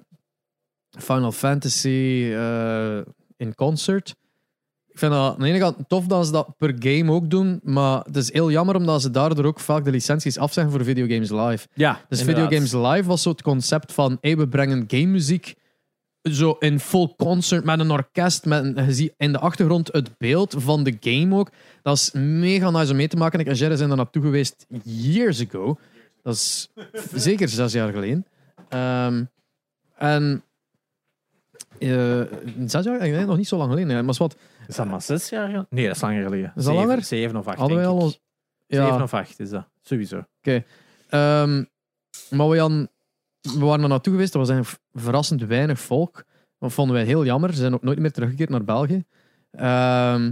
Final 0.90 1.32
Fantasy 1.32 2.30
eh, 2.34 2.98
in 3.38 3.56
concert. 3.56 4.16
Ik 4.88 4.98
vind 4.98 5.12
dat 5.12 5.34
aan 5.34 5.40
de 5.40 5.46
ene 5.46 5.60
kant 5.60 5.78
tof 5.88 6.06
dat 6.06 6.26
ze 6.26 6.32
dat 6.32 6.58
per 6.58 6.76
game 6.80 7.12
ook 7.12 7.30
doen, 7.30 7.60
maar 7.64 8.04
het 8.04 8.16
is 8.16 8.34
heel 8.34 8.52
jammer 8.52 8.76
omdat 8.76 9.02
ze 9.02 9.12
daardoor 9.12 9.46
ook 9.46 9.60
vaak 9.60 9.84
de 9.84 9.92
licenties 9.92 10.38
afzeggen 10.38 10.74
voor 10.74 10.84
videogames 10.84 11.30
live. 11.30 11.68
Ja, 11.74 12.02
Dus 12.10 12.20
inderdaad. 12.20 12.50
Videogames 12.50 12.92
Live 12.92 13.08
was 13.08 13.22
zo 13.22 13.30
het 13.30 13.42
concept 13.42 13.94
van 13.94 14.18
hey, 14.22 14.38
we 14.38 14.48
brengen 14.48 14.84
game 14.88 15.06
muziek 15.06 15.56
zo 16.22 16.52
in 16.60 16.80
full 16.80 17.14
concert 17.18 17.64
met 17.64 17.80
een 17.80 17.92
orkest. 17.92 18.46
Met 18.46 18.64
een, 18.64 18.86
je 18.86 18.94
ziet 18.94 19.14
in 19.18 19.32
de 19.32 19.40
achtergrond 19.40 19.92
het 19.92 20.18
beeld 20.18 20.56
van 20.58 20.84
de 20.84 20.98
game 21.00 21.36
ook. 21.36 21.50
Dat 21.82 21.96
is 21.98 22.12
mega 22.14 22.70
nice 22.70 22.92
om 22.92 22.98
mee 22.98 23.08
te 23.08 23.18
maken. 23.18 23.40
Ik 23.40 23.48
en 23.48 23.54
Jerry 23.54 23.76
zijn 23.76 23.88
daar 23.88 23.98
naartoe 23.98 24.22
geweest 24.22 24.66
years 24.84 25.46
ago. 25.48 25.78
Dat 26.24 26.34
is 26.34 26.70
zeker 27.14 27.50
zes 27.50 27.72
jaar 27.74 27.92
geleden. 27.92 28.26
Ehm, 28.70 29.24
en 29.96 30.44
eh, 31.80 32.22
zes 32.66 32.84
jaar? 32.86 33.26
Nog 33.26 33.38
niet 33.38 33.48
zo 33.48 33.58
lang 33.58 33.70
geleden. 33.70 33.96
Maar 34.06 34.10
is 34.14 34.18
wat, 34.18 34.36
Is 34.68 34.76
dat 34.76 34.88
maar 34.88 35.02
zes 35.02 35.30
jaar? 35.30 35.46
geleden? 35.46 35.68
Nee, 35.70 35.86
dat 35.88 35.96
is 35.96 36.02
langer 36.02 36.24
geleden. 36.24 36.46
Is 36.48 36.54
dat 36.54 36.64
Zeven- 36.64 36.88
langer? 36.88 37.04
Zeven 37.04 37.36
of 37.36 37.48
acht, 37.48 37.58
hadden 37.58 37.84
denk 37.84 38.02
ik. 38.02 38.20
Ja. 38.68 38.86
Zeven 38.86 39.02
of 39.02 39.14
acht 39.14 39.40
is 39.40 39.50
dat, 39.50 39.68
sowieso. 39.82 40.26
Ehm, 41.10 41.64
maar 42.30 42.50
we, 42.50 42.58
hadden, 42.60 42.90
we 43.42 43.66
waren 43.66 43.84
er 43.84 43.90
naartoe 43.90 44.14
geweest. 44.14 44.34
Er 44.34 44.40
was 44.40 44.50
eigenlijk 44.50 44.82
verrassend 44.94 45.42
weinig 45.42 45.80
volk. 45.80 46.24
Dat 46.60 46.74
vonden 46.74 46.96
wij 46.96 47.06
heel 47.06 47.26
jammer. 47.26 47.54
Ze 47.54 47.60
zijn 47.60 47.74
ook 47.74 47.82
nooit 47.82 48.00
meer 48.00 48.12
teruggekeerd 48.12 48.50
naar 48.50 48.64
België. 48.64 49.04
Ehm, 49.52 50.32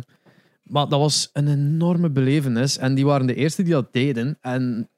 maar 0.63 0.87
dat 0.87 0.99
was 0.99 1.29
een 1.33 1.47
enorme 1.47 2.09
belevenis. 2.09 2.77
En 2.77 2.95
die 2.95 3.05
waren 3.05 3.27
de 3.27 3.35
eerste 3.35 3.63
die 3.63 3.73
dat 3.73 3.93
deden. 3.93 4.37
En 4.41 4.89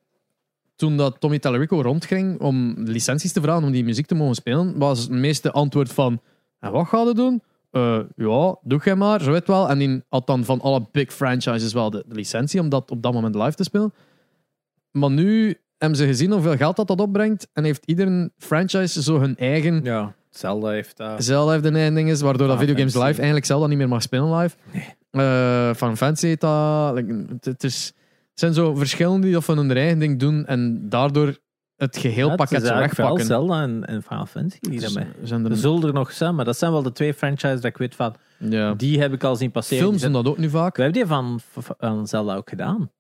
toen 0.76 0.98
dat 0.98 1.20
Tommy 1.20 1.40
Tallarico 1.40 1.82
rondging 1.82 2.40
om 2.40 2.74
licenties 2.78 3.32
te 3.32 3.42
vragen 3.42 3.64
om 3.64 3.72
die 3.72 3.84
muziek 3.84 4.06
te 4.06 4.16
mogen 4.16 4.36
spelen, 4.36 4.78
was 4.78 5.00
het 5.00 5.10
meeste 5.10 5.52
antwoord 5.52 5.94
van: 5.94 6.22
En 6.60 6.72
wat 6.72 6.88
ga 6.88 7.02
je 7.02 7.14
doen? 7.14 7.42
Eh, 7.72 8.00
ja, 8.16 8.56
doe 8.62 8.82
jij 8.84 8.96
maar, 8.96 9.22
zo 9.22 9.32
weet 9.32 9.48
wel. 9.48 9.70
En 9.70 9.78
die 9.78 10.04
had 10.10 10.28
dan 10.28 10.46
van 10.46 10.62
alle 10.62 10.88
big 10.92 11.14
franchises 11.14 11.74
wel 11.74 11.90
de 11.90 12.04
licentie 12.08 12.60
om 12.60 12.70
dat 12.70 12.92
op 12.92 13.02
dat 13.02 13.14
moment 13.14 13.36
live 13.36 13.56
te 13.56 13.64
spelen. 13.64 13.94
Maar 14.92 15.12
nu 15.12 15.58
hebben 15.82 15.98
ze 15.99 16.06
gezien 16.06 16.32
hoeveel 16.32 16.56
geld 16.58 16.76
dat, 16.76 16.88
dat 16.88 16.99
opbrengt. 16.99 17.48
En 17.53 17.64
heeft 17.64 17.86
ieder 17.86 18.30
franchise 18.38 19.02
zo 19.03 19.20
hun 19.20 19.38
eigen. 19.38 19.84
Ja, 19.84 20.14
Zelda 20.30 20.70
heeft 20.70 20.98
dat. 20.98 21.24
Zelda 21.24 21.52
heeft 21.52 21.66
een 21.66 21.76
eigen 21.76 21.94
ding 21.94 22.10
is, 22.10 22.22
waardoor 22.22 22.48
dat 22.48 22.58
Final 22.58 22.76
videogames 22.76 22.94
live 23.08 23.16
eigenlijk 23.18 23.45
Zelda 23.45 23.68
niet 23.68 23.78
meer 23.78 23.88
mag 23.88 24.02
spelen 24.02 24.36
live. 24.36 24.56
Nee. 24.72 25.76
van 25.76 25.98
Fantasy 25.98 26.28
heet 26.28 26.41
dat. 26.41 26.94
like, 26.95 27.26
het, 27.30 27.45
het 27.45 27.64
is, 27.64 27.86
het 28.30 28.40
zijn 28.40 28.53
zo 28.53 28.76
verschillende 28.76 29.22
die 29.22 29.34
dat 29.34 29.44
van 29.44 29.58
hun 29.58 29.72
eigen 29.72 29.99
ding 29.99 30.20
doen. 30.20 30.45
En 30.45 30.90
daardoor 30.90 31.38
het 31.76 31.98
geheel 31.98 32.28
Ja, 32.30 32.36
pakket 32.36 32.66
zo 32.66 32.76
wegpakken. 32.78 33.26
Zelda 33.26 33.62
en, 33.62 33.86
en 33.86 34.03
Final 34.03 34.26
Fantasy 34.26 34.58
die 34.60 34.80
Dus 34.80 34.94
daarmee. 34.94 35.12
zijn 35.24 35.45
er, 35.45 35.52
Er 35.52 35.58
zullen 35.58 35.84
er 35.88 35.94
nog 35.94 36.12
zijn, 36.12 36.36
maar 36.36 36.45
dat 36.45 36.58
zijn 36.58 36.72
wel 36.72 36.84
de 36.84 36.91
twee 36.91 37.14
franchises 37.14 37.56
dat 37.62 37.72
ik 37.72 37.78
weet 37.78 37.95
van. 37.95 38.16
ja. 38.38 38.74
Die 38.74 38.99
heb 38.99 39.14
ik 39.14 39.24
al 39.24 39.36
zien 39.36 39.52
passeren. 39.52 39.78
Films 39.84 40.02
doen 40.02 40.12
zijn- 40.12 40.24
dat 40.24 40.34
ook 40.34 40.38
nu 40.40 40.49
vaak. 40.49 40.76
We 40.76 40.82
hebben 40.84 41.02
die 41.02 41.10
van, 41.12 41.40
van 41.78 42.08
Zelda 42.08 42.36
ook 42.36 42.49
gedaan. 42.49 42.91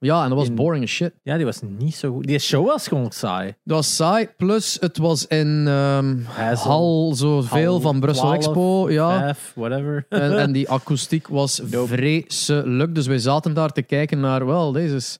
Ja, 0.00 0.22
en 0.22 0.28
dat 0.28 0.38
was 0.38 0.48
In- 0.48 0.54
boring 0.54 0.84
as 0.84 0.90
shit. 0.90 1.12
Ja, 1.22 1.36
die 1.36 1.44
was 1.44 1.60
niet 1.78 1.94
zo 1.94 2.12
goed. 2.12 2.26
Die 2.26 2.38
show 2.38 2.66
was 2.66 2.88
gewoon 2.88 3.10
saai. 3.10 3.46
Dat 3.64 3.76
was 3.76 3.96
saai. 3.96 4.28
Plus, 4.36 4.76
het 4.80 4.98
was 4.98 5.26
in 5.26 5.64
ehm 5.66 6.16
hal 6.54 7.12
zoveel 7.14 7.70
Hal 7.70 7.80
van 7.80 8.00
Brussel 8.00 8.22
12, 8.24 8.36
Expo. 8.36 8.90
Ja. 8.90 9.34
Whatever. 9.54 10.06
En, 10.08 10.38
en 10.38 10.52
die 10.58 10.68
akoestiek 10.68 11.28
was 11.28 11.60
Nope. 11.70 11.86
vreselijk. 11.88 12.94
Dus 12.94 13.06
wij 13.06 13.18
zaten 13.18 13.54
daar 13.54 13.70
te 13.72 13.82
kijken 13.82 14.20
naar, 14.20 14.46
wel, 14.46 14.72
deze 14.72 14.94
is 14.94 15.18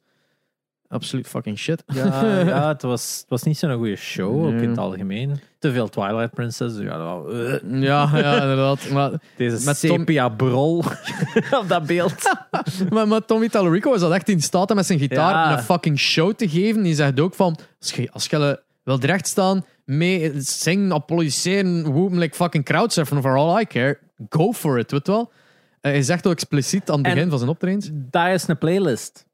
Absoluut 0.88 1.26
fucking 1.26 1.58
shit. 1.58 1.82
Ja, 1.86 2.04
ja 2.46 2.68
het, 2.68 2.82
was, 2.82 3.16
het 3.20 3.28
was 3.28 3.42
niet 3.42 3.58
zo'n 3.58 3.74
goede 3.76 3.96
show, 3.96 4.44
ook 4.46 4.60
in 4.60 4.68
het 4.68 4.78
algemeen. 4.78 5.40
Te 5.58 5.72
veel 5.72 5.88
Twilight 5.88 6.30
Princess. 6.34 6.74
dus 6.76 6.84
Ja, 6.84 7.20
eh, 7.30 7.80
ja, 7.82 8.10
ja, 8.14 8.40
inderdaad. 8.40 8.90
Maar, 8.90 9.10
deze 9.36 9.64
Met 9.64 9.80
Tom- 9.80 9.98
sepia-brol 9.98 10.78
op 11.60 11.64
dat 11.68 11.86
beeld. 11.86 12.14
maar, 12.90 13.08
maar 13.08 13.24
Tommy 13.24 13.48
Tallarico 13.48 13.92
is 13.94 14.00
dat 14.00 14.12
echt 14.12 14.28
in 14.28 14.42
staat 14.42 14.70
om 14.70 14.76
met 14.76 14.86
zijn 14.86 14.98
gitaar 14.98 15.30
Ja. 15.50 15.52
een 15.56 15.62
fucking 15.62 15.98
show 15.98 16.32
te 16.34 16.48
geven. 16.48 16.82
Die 16.82 16.94
zegt 16.94 17.20
ook 17.20 17.34
van, 17.34 17.58
als 17.80 17.92
je, 17.92 18.10
als 18.12 18.26
je 18.26 18.60
wil 18.84 18.98
staan, 19.22 19.64
mee 19.84 20.32
zingen, 20.36 20.92
applaudisseren, 20.92 21.82
whoop, 21.92 22.12
like 22.12 22.34
fucking 22.36 22.64
crowdsurfen 22.64 23.22
for 23.22 23.36
all 23.36 23.60
I 23.60 23.64
care, 23.66 23.98
go 24.28 24.52
for 24.52 24.78
it, 24.78 24.90
weet 24.90 25.06
je 25.06 25.12
wel. 25.12 25.32
Eh, 25.80 25.92
hij 25.92 26.02
zegt 26.02 26.26
ook 26.26 26.32
expliciet 26.32 26.90
aan 26.90 26.98
het 26.98 27.06
En- 27.06 27.14
begin 27.14 27.28
van 27.28 27.38
zijn 27.38 27.50
optredens. 27.50 27.90
Daar 27.92 28.32
is 28.32 28.48
een 28.48 28.58
playlist. 28.58 29.26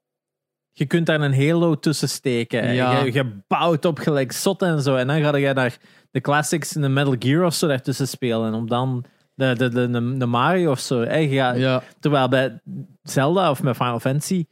Je 0.76 0.86
kunt 0.86 1.06
daar 1.06 1.20
een 1.20 1.34
Halo 1.48 1.78
tussen 1.78 2.08
steken. 2.08 2.74
Ja. 2.74 2.98
Je, 3.04 3.12
je 3.12 3.36
bouwt 3.48 3.84
op 3.84 3.98
gelijk 3.98 4.32
zot 4.32 4.62
en 4.62 4.82
zo. 4.82 4.96
En 4.96 5.06
dan 5.06 5.20
ga 5.22 5.36
je 5.36 5.54
daar 5.54 5.76
de 6.10 6.20
classics 6.20 6.74
in 6.76 6.80
de 6.82 6.88
Metal 6.88 7.16
Gear 7.18 7.44
of 7.44 7.54
zo 7.54 7.66
daartussen 7.68 8.08
spelen. 8.08 8.46
En 8.46 8.54
om 8.54 8.68
dan 8.68 9.04
de, 9.34 9.54
de, 9.56 9.68
de, 9.68 10.16
de, 10.18 10.26
Mario 10.26 10.70
of 10.70 10.80
zo. 10.80 11.04
gaat- 11.08 11.56
Ja, 11.58 11.82
Terwijl 12.00 12.28
bij 12.28 12.60
Zelda 13.02 13.50
of 13.50 13.62
met 13.62 13.76
Final 13.76 14.00
Fantasy. 14.00 14.44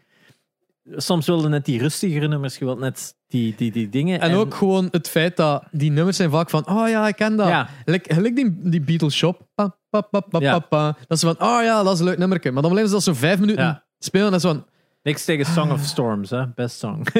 Soms 0.97 1.27
wilde 1.27 1.49
net 1.49 1.65
die 1.65 1.79
rustigere 1.79 2.29
nummers. 2.29 2.59
Je 2.59 2.65
wilt 2.65 2.79
net 2.79 3.15
die, 3.29 3.55
die, 3.57 3.73
die 3.73 3.89
dingen. 3.89 4.21
En, 4.21 4.35
ook 4.35 4.55
gewoon 4.55 4.89
het 4.91 5.09
feit 5.09 5.37
dat 5.37 5.65
die 5.71 5.91
nummers 5.91 6.17
zijn 6.17 6.31
vaak 6.31 6.51
van, 6.51 6.69
oh 6.69 6.89
ja, 6.89 7.09
ik 7.09 7.17
ken 7.17 7.37
dat. 7.37 7.49
Ja. 7.49 7.69
Gelijk, 7.85 8.37
die, 8.37 8.59
die 8.71 8.81
Beatles 8.81 9.15
shop. 9.17 9.47
Pa, 9.55 9.77
pa, 9.91 10.01
pa, 10.01 10.21
pa, 10.21 10.39
Ja. 10.41 10.59
pa, 10.59 10.67
pa. 10.69 10.97
Dat 11.07 11.19
ze 11.19 11.27
van, 11.27 11.49
oh 11.49 11.63
ja, 11.63 11.83
dat 11.83 11.93
is 11.95 11.99
een 11.99 12.05
leuk 12.05 12.19
nummerke. 12.19 12.51
Maar 12.51 12.63
dan 12.63 12.71
blijven 12.71 12.91
ze 12.91 12.97
dat 13.05 13.15
zo 13.17 13.21
vijf 13.21 13.39
minuten 13.39 13.83
spelen. 13.99 14.27
En 14.27 14.33
dat 14.33 14.45
is 14.45 14.51
van... 14.51 14.67
Niks 15.03 15.25
tegen 15.25 15.47
Song 15.47 15.71
of 15.71 15.81
Storms, 15.85 16.31
hè? 16.31 16.47
Best 16.49 16.79
song. 16.79 17.03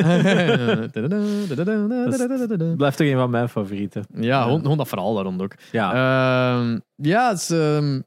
Blijft 2.77 2.97
toch 2.97 3.07
een 3.07 3.17
van 3.17 3.31
mijn 3.31 3.49
favorieten. 3.49 4.05
ja, 4.15 4.43
gewoon, 4.43 4.61
gewoon 4.61 4.77
dat 4.77 4.89
verhaal 4.89 5.15
daar 5.15 5.25
rond 5.25 5.43
ook. 5.43 5.55
Ja. 5.73 5.91
Ehm, 5.93 6.79
ja, 6.95 7.29
het 7.29 7.39
is... 7.39 7.51
ehm, 7.51 8.01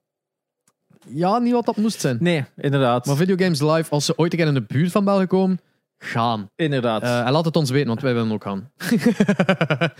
ja, 1.07 1.37
niet 1.39 1.53
wat 1.53 1.65
dat 1.65 1.77
moest 1.77 1.99
zijn. 1.99 2.17
nee, 2.19 2.45
inderdaad. 2.55 3.05
Maar 3.05 3.15
Videogames 3.15 3.61
Live, 3.61 3.89
als 3.91 4.05
ze 4.05 4.17
ooit 4.17 4.31
een 4.33 4.37
keer 4.39 4.47
in 4.47 4.53
de 4.53 4.61
buurt 4.67 4.91
van 4.91 5.05
België 5.05 5.25
komen, 5.25 5.59
gaan. 5.97 6.49
inderdaad. 6.55 7.01
Eh, 7.01 7.25
en 7.25 7.31
laat 7.31 7.45
het 7.45 7.55
ons 7.55 7.69
weten, 7.69 7.87
want 7.87 8.01
wij 8.01 8.13
willen 8.13 8.31
ook 8.31 8.43
gaan. 8.43 8.71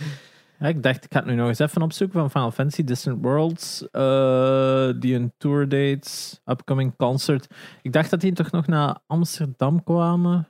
Ja, 0.58 0.66
ik 0.66 0.82
dacht, 0.82 1.04
ik 1.04 1.12
ga 1.12 1.18
het 1.18 1.28
nu 1.28 1.34
nog 1.34 1.48
eens 1.48 1.58
even 1.58 1.82
opzoeken 1.82 2.20
van 2.20 2.30
Final 2.30 2.50
Fantasy 2.50 2.84
Distant 2.84 3.22
Worlds. 3.22 3.90
eh, 3.90 4.90
die 4.98 5.14
een 5.14 5.32
tour 5.38 5.68
dates, 5.68 6.40
upcoming 6.44 6.96
concert. 6.96 7.46
Ik 7.82 7.92
dacht 7.92 8.10
dat 8.10 8.20
die 8.20 8.32
toch 8.32 8.50
nog 8.50 8.66
naar 8.66 8.98
Amsterdam 9.06 9.84
kwamen. 9.84 10.48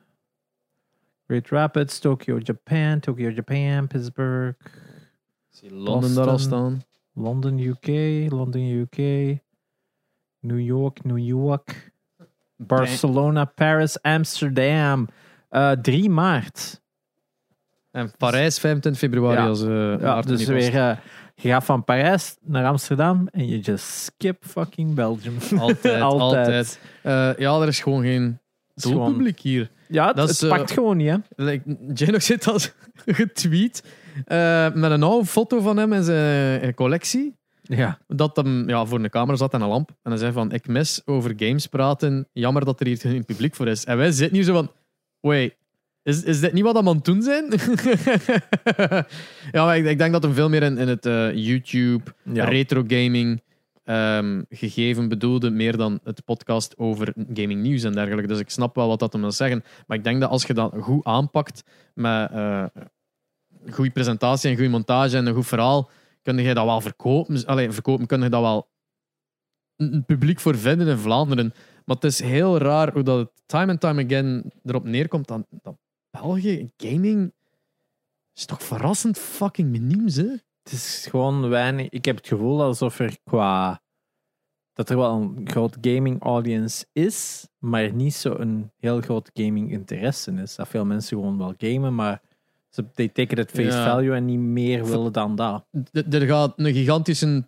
Great 1.27 1.49
Rapids, 1.49 1.99
Tokyo, 1.99 2.39
Japan, 2.39 3.01
Tokyo, 3.01 3.31
Japan, 3.31 3.87
Pittsburgh, 3.87 4.59
Zie 5.49 5.75
Londen 5.75 6.15
daar 6.15 6.29
al 6.29 6.39
staan. 6.39 6.83
London, 7.13 7.59
UK, 7.59 7.87
London, 8.31 8.63
UK, 8.63 8.97
New 10.41 10.61
York, 10.61 11.05
New 11.05 11.19
York, 11.19 11.93
Barcelona, 12.57 13.45
Paris, 13.45 14.03
Amsterdam. 14.03 15.09
Eh 15.49 15.71
3 15.71 16.11
maart. 16.11 16.81
En 17.97 18.11
Parijs, 18.19 18.59
25 18.59 19.01
februari. 19.03 19.37
Ja. 19.41 19.47
Als, 19.47 19.63
eh 19.63 20.01
Ja, 20.01 20.21
dus 20.21 20.45
weer, 20.45 20.75
eh, 20.77 20.97
je 21.35 21.49
gaat 21.49 21.65
van 21.65 21.85
Parijs 21.85 22.37
naar 22.41 22.65
Amsterdam 22.67 23.29
en 23.31 23.49
je 23.49 23.59
just 23.61 23.85
skip 23.85 24.45
fucking 24.47 24.95
Belgium. 24.95 25.37
Altijd, 25.59 26.01
Altijd. 26.13 26.21
altijd. 26.47 26.81
Eh, 27.03 27.31
ja, 27.39 27.61
er 27.61 27.69
is 27.69 27.81
gewoon 27.81 28.03
geen 28.03 28.39
gewoon- 28.75 28.97
doelpubliek 29.05 29.41
hier. 29.41 29.71
Ja, 29.89 30.07
het, 30.07 30.17
Dat 30.17 30.29
het 30.29 30.43
is, 30.43 30.49
pakt 30.49 30.71
gewoon 30.71 30.97
niet, 30.97 31.09
hè? 31.09 31.17
Like, 31.45 31.77
Jano 31.95 32.19
zit 32.31 32.47
als 32.49 32.73
getweet 33.07 33.83
met 34.75 34.91
een 34.91 35.03
oude 35.03 35.27
foto 35.27 35.61
van 35.61 35.77
hem 35.77 35.93
in 35.93 36.03
zijn 36.03 36.75
collectie. 36.75 37.35
Ja. 37.63 37.99
Dat 38.07 38.37
hem 38.37 38.69
ja, 38.69 38.85
voor 38.85 38.99
een 38.99 39.11
camera 39.11 39.37
zat 39.37 39.53
en 39.55 39.61
een 39.61 39.69
lamp. 39.69 39.91
En 40.03 40.11
hij 40.11 40.17
zei 40.21 40.33
van, 40.33 40.53
ik 40.53 40.67
mis 40.69 41.03
over 41.05 41.33
games 41.37 41.67
praten. 41.67 42.29
Jammer 42.33 42.65
dat 42.65 42.81
er 42.81 42.87
hier 42.87 42.97
geen 42.99 43.25
publiek 43.25 43.55
voor 43.55 43.69
is. 43.69 43.85
En 43.85 43.97
wij 43.97 44.11
zitten 44.11 44.37
hier 44.37 44.45
zo 44.45 44.53
van, 44.55 44.71
wait, 45.21 45.55
is, 46.07 46.23
is 46.23 46.41
dit 46.41 46.53
niet 46.53 46.63
wat 46.65 46.73
we 46.83 46.89
aan 46.89 46.95
het 46.95 47.05
doen 47.05 47.23
zijn? 47.23 47.47
ja, 49.57 49.65
maar 49.65 49.77
ik, 49.77 49.87
ik 49.87 49.99
denk 49.99 50.13
dat 50.13 50.23
hem 50.23 50.33
veel 50.33 50.49
meer 50.49 50.63
in, 50.63 50.79
in 50.79 50.89
het 50.89 51.07
eh, 51.07 51.35
YouTube, 51.35 52.03
Ja. 52.23 52.45
retro 52.45 52.85
gaming 52.87 53.43
ehm, 53.85 54.43
gegeven 54.49 55.09
bedoelde, 55.09 55.51
meer 55.51 55.77
dan 55.77 56.01
het 56.05 56.25
podcast 56.25 56.79
over 56.79 57.13
gaming 57.35 57.63
nieuws 57.63 57.83
en 57.83 57.93
dergelijke. 57.93 58.29
Dus 58.29 58.39
ik 58.39 58.51
snap 58.51 58.75
wel 58.75 58.89
wat 58.89 58.99
dat 58.99 59.13
hem 59.13 59.23
wil 59.23 59.33
zeggen. 59.33 59.65
Maar 59.87 59.97
ik 59.97 60.05
denk 60.05 60.21
dat 60.21 60.31
als 60.31 60.45
je 60.45 60.55
dat 60.55 60.73
goed 60.81 61.05
aanpakt 61.05 61.63
met 61.95 62.31
eh 62.31 62.65
goede 63.71 63.91
presentatie 63.91 64.51
en 64.51 64.57
goede 64.57 64.71
montage 64.71 65.17
en 65.17 65.27
een 65.27 65.35
goed 65.35 65.47
verhaal, 65.47 65.91
kun 66.23 66.39
je 66.39 66.55
dat 66.55 66.65
wel 66.65 66.81
verkopen. 66.81 67.47
Allee, 67.47 67.71
verkopen 67.71 68.07
kun 68.07 68.23
je 68.23 68.29
dat 68.29 68.41
wel 68.41 68.69
een 69.77 69.95
een 69.95 70.05
publiek 70.05 70.41
voor 70.41 70.59
vinden 70.59 70.89
in 70.89 70.99
Vlaanderen. 70.99 71.53
Maar 71.85 71.97
het 71.97 72.05
is 72.05 72.21
heel 72.21 72.59
raar 72.59 72.93
hoe 72.93 73.03
dat 73.03 73.19
het 73.19 73.31
time 73.47 73.71
and 73.71 73.81
time 73.81 74.05
again 74.05 74.53
erop 74.65 74.85
neerkomt 74.85 75.29
dat, 75.29 75.47
dat 75.63 75.77
België, 76.23 76.71
gaming, 76.77 77.33
is 78.35 78.45
toch 78.45 78.63
verrassend 78.63 79.19
fucking 79.19 79.71
miniem, 79.71 80.07
hè? 80.07 80.35
Het 80.63 80.73
is 80.73 81.07
gewoon 81.11 81.49
weinig. 81.49 81.89
Ik 81.89 82.05
heb 82.05 82.17
het 82.17 82.27
gevoel 82.29 82.63
alsof 82.63 82.99
er 82.99 83.17
qua. 83.25 83.85
dat 84.73 84.91
er 84.91 84.97
wel 84.97 85.13
een 85.21 85.49
groot 85.51 85.77
gaming 85.81 86.23
audience 86.23 86.87
is, 86.93 87.49
maar 87.59 87.93
niet 87.93 88.15
zo 88.15 88.35
een 88.35 88.71
heel 88.79 89.01
groot 89.01 89.31
gaming 89.33 89.71
interesse 89.73 90.33
is. 90.33 90.57
Dat 90.57 90.69
veel 90.69 90.85
mensen 90.85 91.17
gewoon 91.17 91.39
wel 91.39 91.55
gamen, 91.59 91.95
maar 91.95 92.23
ze 92.69 92.85
it 93.05 93.39
at 93.39 93.51
face 93.51 93.63
Ja. 93.63 93.85
value 93.85 94.15
en 94.15 94.25
niet 94.25 94.39
meer 94.39 94.85
willen 94.87 95.13
dan 95.13 95.37
dat. 95.37 95.65
Er 95.93 96.27
gaat 96.27 96.53
een 96.57 96.73
gigantische 96.73 97.45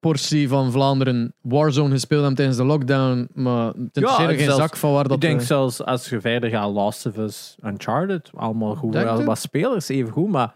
portie 0.00 0.48
van 0.48 0.72
Vlaanderen 0.72 1.34
Warzone 1.40 1.90
gespeeld 1.90 2.20
hebben 2.20 2.36
tijdens 2.36 2.58
de 2.58 2.64
lockdown, 2.64 3.28
maar 3.34 3.66
het 3.66 3.96
er 3.96 4.08
geen 4.08 4.38
zelfs- 4.38 4.56
zak 4.56 4.76
van 4.76 4.92
waar 4.92 5.02
dat... 5.02 5.12
ik 5.12 5.20
denk 5.20 5.40
eh, 5.40 5.46
zelfs 5.46 5.84
als 5.84 6.08
je 6.08 6.20
verder 6.20 6.50
gaat, 6.50 6.72
Last 6.72 7.06
of 7.06 7.16
Us, 7.16 7.56
Uncharted, 7.64 8.30
allemaal 8.34 8.74
goed, 8.74 8.94
wel 8.94 9.24
wat 9.24 9.38
spelers, 9.38 9.88
even 9.88 10.12
goed, 10.12 10.28
maar 10.28 10.54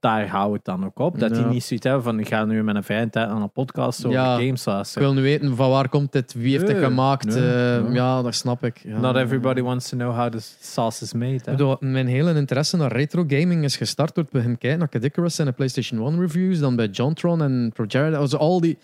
daar 0.00 0.28
houdt 0.28 0.52
het 0.56 0.64
dan 0.64 0.84
ook 0.84 0.98
op. 0.98 1.18
Dat 1.18 1.34
die 1.34 1.44
niet 1.44 1.62
zoiets 1.64 1.86
hebben 1.86 2.02
van, 2.04 2.18
ik 2.18 2.28
ga 2.28 2.44
nu 2.44 2.62
met 2.64 2.76
een 2.76 2.82
vrije 2.84 3.10
tijd 3.10 3.28
aan 3.28 3.42
een 3.42 3.52
podcast 3.52 4.04
over 4.06 4.18
Ja. 4.18 4.34
games 4.36 4.60
ik 4.60 4.66
luisteren. 4.66 5.08
wil 5.08 5.16
nu 5.16 5.22
weten 5.22 5.56
van 5.56 5.70
waar 5.70 5.88
komt 5.88 6.12
dit, 6.12 6.32
wie 6.32 6.58
heeft 6.58 6.68
het 6.68 6.78
gemaakt. 6.84 7.24
nee, 7.24 7.74
eh, 7.76 7.82
nee. 7.82 7.92
Ja, 7.92 8.22
dat 8.22 8.34
snap 8.34 8.64
ik. 8.64 8.78
Ja. 8.84 8.98
Not 9.00 9.16
everybody 9.16 9.60
wants 9.60 9.88
to 9.88 9.96
know 9.96 10.14
how 10.16 10.30
the 10.32 10.38
sauce 10.60 11.04
is 11.04 11.12
made. 11.12 11.32
Ik 11.34 11.44
bedoel, 11.44 11.76
mijn 11.80 12.06
hele 12.06 12.34
interesse 12.34 12.76
naar 12.76 12.92
retro 12.92 13.24
gaming 13.26 13.64
is 13.64 13.76
gestart 13.76 14.14
door 14.14 14.24
te 14.24 14.30
beginnen 14.32 14.58
kijken 14.58 14.78
naar 14.78 14.88
Kid 14.88 15.04
Icarus 15.04 15.38
en 15.38 15.46
de 15.46 15.52
PlayStation 15.52 16.06
1 16.06 16.20
reviews, 16.20 16.58
dan 16.58 16.76
bij 16.76 16.86
Jontron 16.86 17.42
en 17.42 17.70
Projared. 17.74 18.14
Also 18.14 18.36
al 18.36 18.60
die 18.60 18.78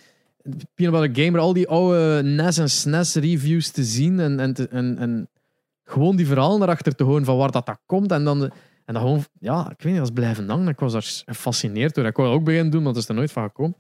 Peanut 0.74 1.00
Butter 1.00 1.24
Gamer, 1.24 1.40
al 1.40 1.52
die 1.52 1.68
oude 1.68 2.22
NES 2.22 2.58
en 2.58 2.70
SNES 2.70 3.14
reviews 3.14 3.70
te 3.70 3.84
zien 3.84 4.20
en, 4.20 4.40
en, 4.40 4.54
te- 4.54 4.68
en, 4.68 4.98
en 4.98 5.28
gewoon 5.84 6.16
die 6.16 6.26
verhalen 6.26 6.58
daarachter 6.58 6.94
te 6.94 7.04
horen 7.04 7.24
van 7.24 7.36
waar 7.36 7.50
dat, 7.50 7.66
dat 7.66 7.78
komt 7.86 8.12
en 8.12 8.24
dan, 8.24 8.50
en 8.88 8.94
dan 8.94 9.02
gewoon, 9.02 9.24
ja, 9.38 9.70
ik 9.70 9.82
weet 9.82 9.92
niet, 9.92 9.96
dat 9.96 10.08
is 10.08 10.14
blijven 10.14 10.48
hangen. 10.48 10.68
Ik 10.68 10.78
was 10.78 10.92
daar 10.92 11.22
gefascineerd 11.26 11.94
door. 11.94 12.06
Ik 12.06 12.16
wou 12.16 12.28
dat 12.28 12.38
ook 12.38 12.44
beginnen 12.44 12.70
doen, 12.70 12.82
want 12.82 12.94
dat 12.94 13.02
is 13.02 13.08
er 13.08 13.14
nooit 13.14 13.32
van 13.32 13.42
gekomen. 13.42 13.76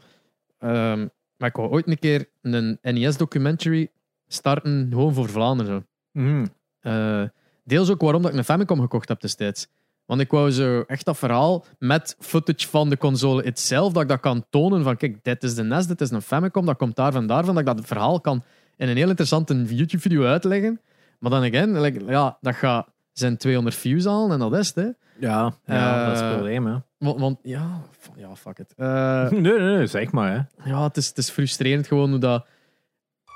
Ehm, 0.58 1.06
maar 1.36 1.48
ik 1.48 1.56
wou 1.56 1.68
ooit 1.68 1.88
een 1.88 1.98
keer 1.98 2.28
een 2.42 2.78
NES-documentary 2.82 3.90
starten, 4.26 4.86
gewoon 4.90 5.14
voor 5.14 5.28
Vlaanderen. 5.28 5.86
Mhm. 6.12 6.46
Eh, 6.80 7.22
deels 7.64 7.90
ook 7.90 8.00
waarom 8.00 8.22
dat 8.22 8.30
ik 8.30 8.36
een 8.36 8.44
Famicom 8.44 8.80
gekocht 8.80 9.08
heb 9.08 9.20
destijds. 9.20 9.68
Want 10.04 10.20
ik 10.20 10.30
wou 10.30 10.50
zo 10.50 10.80
echt 10.80 11.04
dat 11.04 11.18
verhaal 11.18 11.64
met 11.78 12.16
footage 12.18 12.68
van 12.68 12.88
de 12.88 12.98
console 12.98 13.42
itself, 13.42 13.92
dat 13.92 14.02
ik 14.02 14.08
dat 14.08 14.20
kan 14.20 14.44
tonen 14.50 14.82
van 14.82 14.96
kijk, 14.96 15.24
dit 15.24 15.42
is 15.42 15.54
de 15.54 15.62
NES, 15.62 15.86
dit 15.86 16.00
is 16.00 16.10
een 16.10 16.22
Famicom, 16.22 16.66
dat 16.66 16.76
komt 16.76 16.96
daar 16.96 17.12
van 17.12 17.26
daarvan, 17.26 17.54
dat 17.54 17.68
ik 17.68 17.76
dat 17.76 17.86
verhaal 17.86 18.20
kan 18.20 18.44
in 18.76 18.88
een 18.88 18.96
heel 18.96 19.08
interessante 19.08 19.64
YouTube-video 19.64 20.24
uitleggen. 20.24 20.80
Maar 21.18 21.30
dan 21.30 21.42
again, 21.42 21.80
like, 21.80 22.04
ja, 22.04 22.38
dat 22.40 22.54
gaat 22.54 22.88
zijn 23.18 23.36
200 23.36 23.76
views 23.76 24.06
aan 24.06 24.32
en 24.32 24.38
dat 24.38 24.54
is 24.56 24.66
het. 24.66 24.76
Hè. 24.76 24.88
Ja, 25.26 25.52
ja 25.64 26.04
dat 26.04 26.14
is 26.14 26.20
het 26.20 26.28
Eh, 26.30 26.34
probleem. 26.36 26.66
Hè. 26.66 26.74
Want, 26.98 27.20
want 27.20 27.38
ja, 27.42 27.80
ja, 28.16 28.36
fuck 28.36 28.58
it. 28.58 28.72
Eh, 28.76 29.30
Nee, 29.30 29.40
nee, 29.40 29.58
nee, 29.76 29.86
zeg 29.86 30.12
maar. 30.12 30.32
Hè. 30.32 30.70
ja, 30.70 30.82
het 30.82 30.96
is, 30.96 31.08
het 31.08 31.18
is 31.18 31.30
frustrerend 31.30 31.86
gewoon 31.86 32.10
hoe 32.10 32.18
dat... 32.18 32.46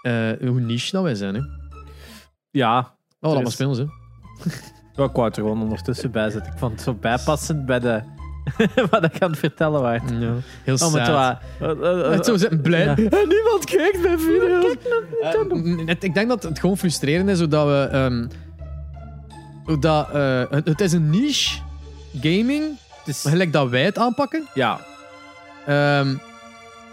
eh, 0.03 0.31
hoe 0.41 0.61
niche 0.61 0.91
dat 0.93 1.03
wij 1.03 1.15
zijn. 1.15 1.35
Hè. 1.35 1.41
Ja, 2.51 2.95
Oh, 3.21 3.35
maar 3.35 3.43
is- 3.43 3.53
spelen, 3.53 3.75
ze. 3.75 3.83
ik 5.03 5.11
wou 5.13 5.27
er 5.29 5.33
gewoon 5.35 5.63
ondertussen 5.63 6.11
bij 6.11 6.31
zetten. 6.31 6.53
Ik 6.53 6.59
vond 6.59 6.73
het 6.73 6.81
zo 6.81 6.95
bijpassend 6.95 7.67
bij 7.67 7.79
de... 7.81 8.03
wat 8.91 9.05
ik 9.05 9.23
aan 9.23 9.31
het 9.31 9.39
vertellen 9.39 9.81
was. 9.83 10.01
Ja, 10.11 10.35
heel 10.65 10.75
Oh, 10.75 10.93
maar 10.93 11.07
sad. 11.07 11.39
het 11.59 12.15
Het 12.15 12.25
zo 12.27 12.37
zitten 12.37 12.61
blij. 12.61 12.85
Ja. 12.85 12.95
Niemand 13.35 13.65
kijkt 13.65 14.03
mijn 14.03 14.21
video's. 14.21 14.75
Ik 16.01 16.15
denk 16.15 16.29
dat 16.29 16.43
het 16.43 16.59
gewoon 16.59 16.79
frustrerend 16.79 17.29
is 17.29 17.39
hoe 17.39 17.49
dat 17.49 17.67
we. 17.67 17.89
ehm, 17.93 18.27
dat, 19.80 20.10
eh, 20.10 20.43
het, 20.51 20.64
het 20.68 20.80
is 20.80 20.93
een 20.93 21.10
niche 21.10 21.59
gaming, 22.20 22.64
gelijk 23.06 23.52
dat 23.52 23.68
wij 23.68 23.84
het 23.84 23.98
aanpakken. 23.98 24.47
ja, 24.55 24.80
Ehm, 25.66 26.14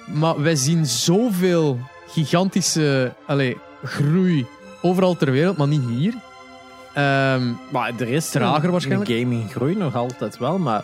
maar 0.06 0.42
wij 0.42 0.56
zien 0.56 0.86
zoveel 0.86 1.80
gigantische 2.08 3.14
allee, 3.28 3.58
groei 3.84 4.46
overal 4.82 5.16
ter 5.16 5.32
wereld, 5.32 5.58
maar 5.58 5.68
niet 5.68 5.82
hier. 5.90 6.14
Ehm, 6.94 7.52
Maar 7.72 7.92
er 8.00 8.08
is 8.08 8.30
Trager 8.30 8.72
waarschijnlijk. 8.72 9.10
Een 9.10 9.20
gaming 9.20 9.52
groeit 9.52 9.78
nog 9.78 9.96
altijd 9.96 10.38
wel, 10.38 10.58
maar 10.58 10.84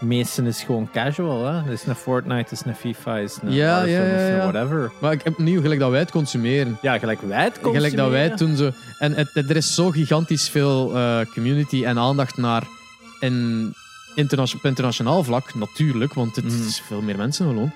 meesten 0.00 0.46
is 0.46 0.62
gewoon 0.62 0.88
casual. 0.92 1.44
Hè? 1.46 1.52
Het 1.62 1.72
is 1.72 1.86
een 1.86 1.94
Fortnite, 1.94 2.36
het 2.36 2.50
is 2.52 2.62
een 2.64 2.74
FIFA, 2.74 3.14
het 3.16 3.30
is 3.30 3.38
een 3.42 3.52
Ja, 3.52 3.80
het 3.80 3.90
ja. 3.90 4.36
whatever. 4.50 4.90
maar 4.98 5.12
ik 5.12 5.20
heb 5.24 5.38
nieuw 5.38 5.60
gelijk 5.60 5.80
dat 5.80 5.90
wij 5.90 5.98
het 6.00 6.10
consumeren. 6.10 6.78
Ja, 6.82 6.98
gelijk 6.98 7.20
wij 7.20 7.42
het 7.44 7.58
Gelijk 7.62 7.96
dat 7.96 8.10
wij 8.10 8.28
consumeren. 8.30 8.36
toen 8.36 8.56
zo. 8.56 8.70
En 8.98 9.14
het, 9.14 9.30
het- 9.34 9.50
er 9.50 9.56
is 9.56 9.74
zo 9.74 9.90
gigantisch 9.90 10.48
veel 10.48 10.96
eh, 10.96 11.18
community 11.34 11.84
en 11.84 11.98
aandacht 11.98 12.36
naar. 12.36 12.62
In 13.20 13.74
interna- 14.14 14.42
op 14.56 14.64
internationaal 14.64 15.24
vlak, 15.24 15.54
natuurlijk, 15.54 16.14
want 16.14 16.36
het 16.36 16.44
Mhm. 16.44 16.66
is 16.66 16.80
veel 16.86 17.00
meer 17.02 17.16
mensen 17.16 17.46
gewoon. 17.46 17.72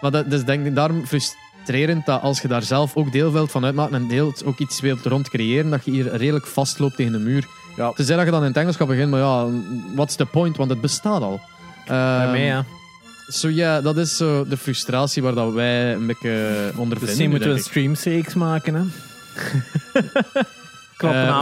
Maar 0.00 0.10
dat, 0.10 0.30
dus 0.30 0.44
denk 0.44 0.66
ik 0.66 0.74
daarom 0.74 1.06
frustrerend 1.06 2.06
dat 2.06 2.22
als 2.22 2.40
je 2.40 2.48
daar 2.48 2.62
zelf 2.62 2.96
ook 2.96 3.12
deel 3.12 3.32
van 3.50 3.64
uitmaakt 3.64 3.92
en 3.92 4.08
deelt 4.08 4.44
ook 4.44 4.58
iets 4.58 4.80
wilt 4.80 5.04
rond 5.06 5.28
creëren, 5.28 5.70
dat 5.70 5.84
je 5.84 5.90
hier 5.90 6.16
redelijk 6.16 6.46
vastloopt 6.46 6.96
tegen 6.96 7.12
de 7.12 7.18
muur. 7.18 7.46
Ja. 7.76 7.92
Zeggen 7.96 8.16
dat 8.16 8.24
je 8.24 8.30
dan 8.30 8.40
in 8.40 8.48
het 8.48 8.56
Engels 8.56 8.76
gaat 8.76 8.86
beginnen, 8.88 9.10
maar 9.10 9.20
ja, 9.20 9.46
what's 9.94 10.14
the 10.16 10.26
point? 10.26 10.56
Want 10.56 10.70
het 10.70 10.80
bestaat 10.80 11.22
al. 11.22 11.40
Ehm, 11.86 12.30
mij, 12.30 12.44
ja. 12.44 12.64
Zo 13.28 13.48
ja, 13.48 13.80
dat 13.80 13.96
is 13.96 14.16
zo 14.16 14.46
de 14.48 14.56
frustratie 14.56 15.22
waar 15.22 15.34
dat 15.34 15.52
wij 15.52 15.92
een 15.94 16.06
beetje 16.06 16.70
onder 16.76 16.98
Dus 16.98 17.08
vinden. 17.08 17.16
hier 17.24 17.28
moeten 17.30 17.48
we 17.48 17.54
een 17.54 17.60
ik. 17.60 17.66
streamsreeks 17.66 18.34
maken, 18.34 18.74
hè. 18.74 18.82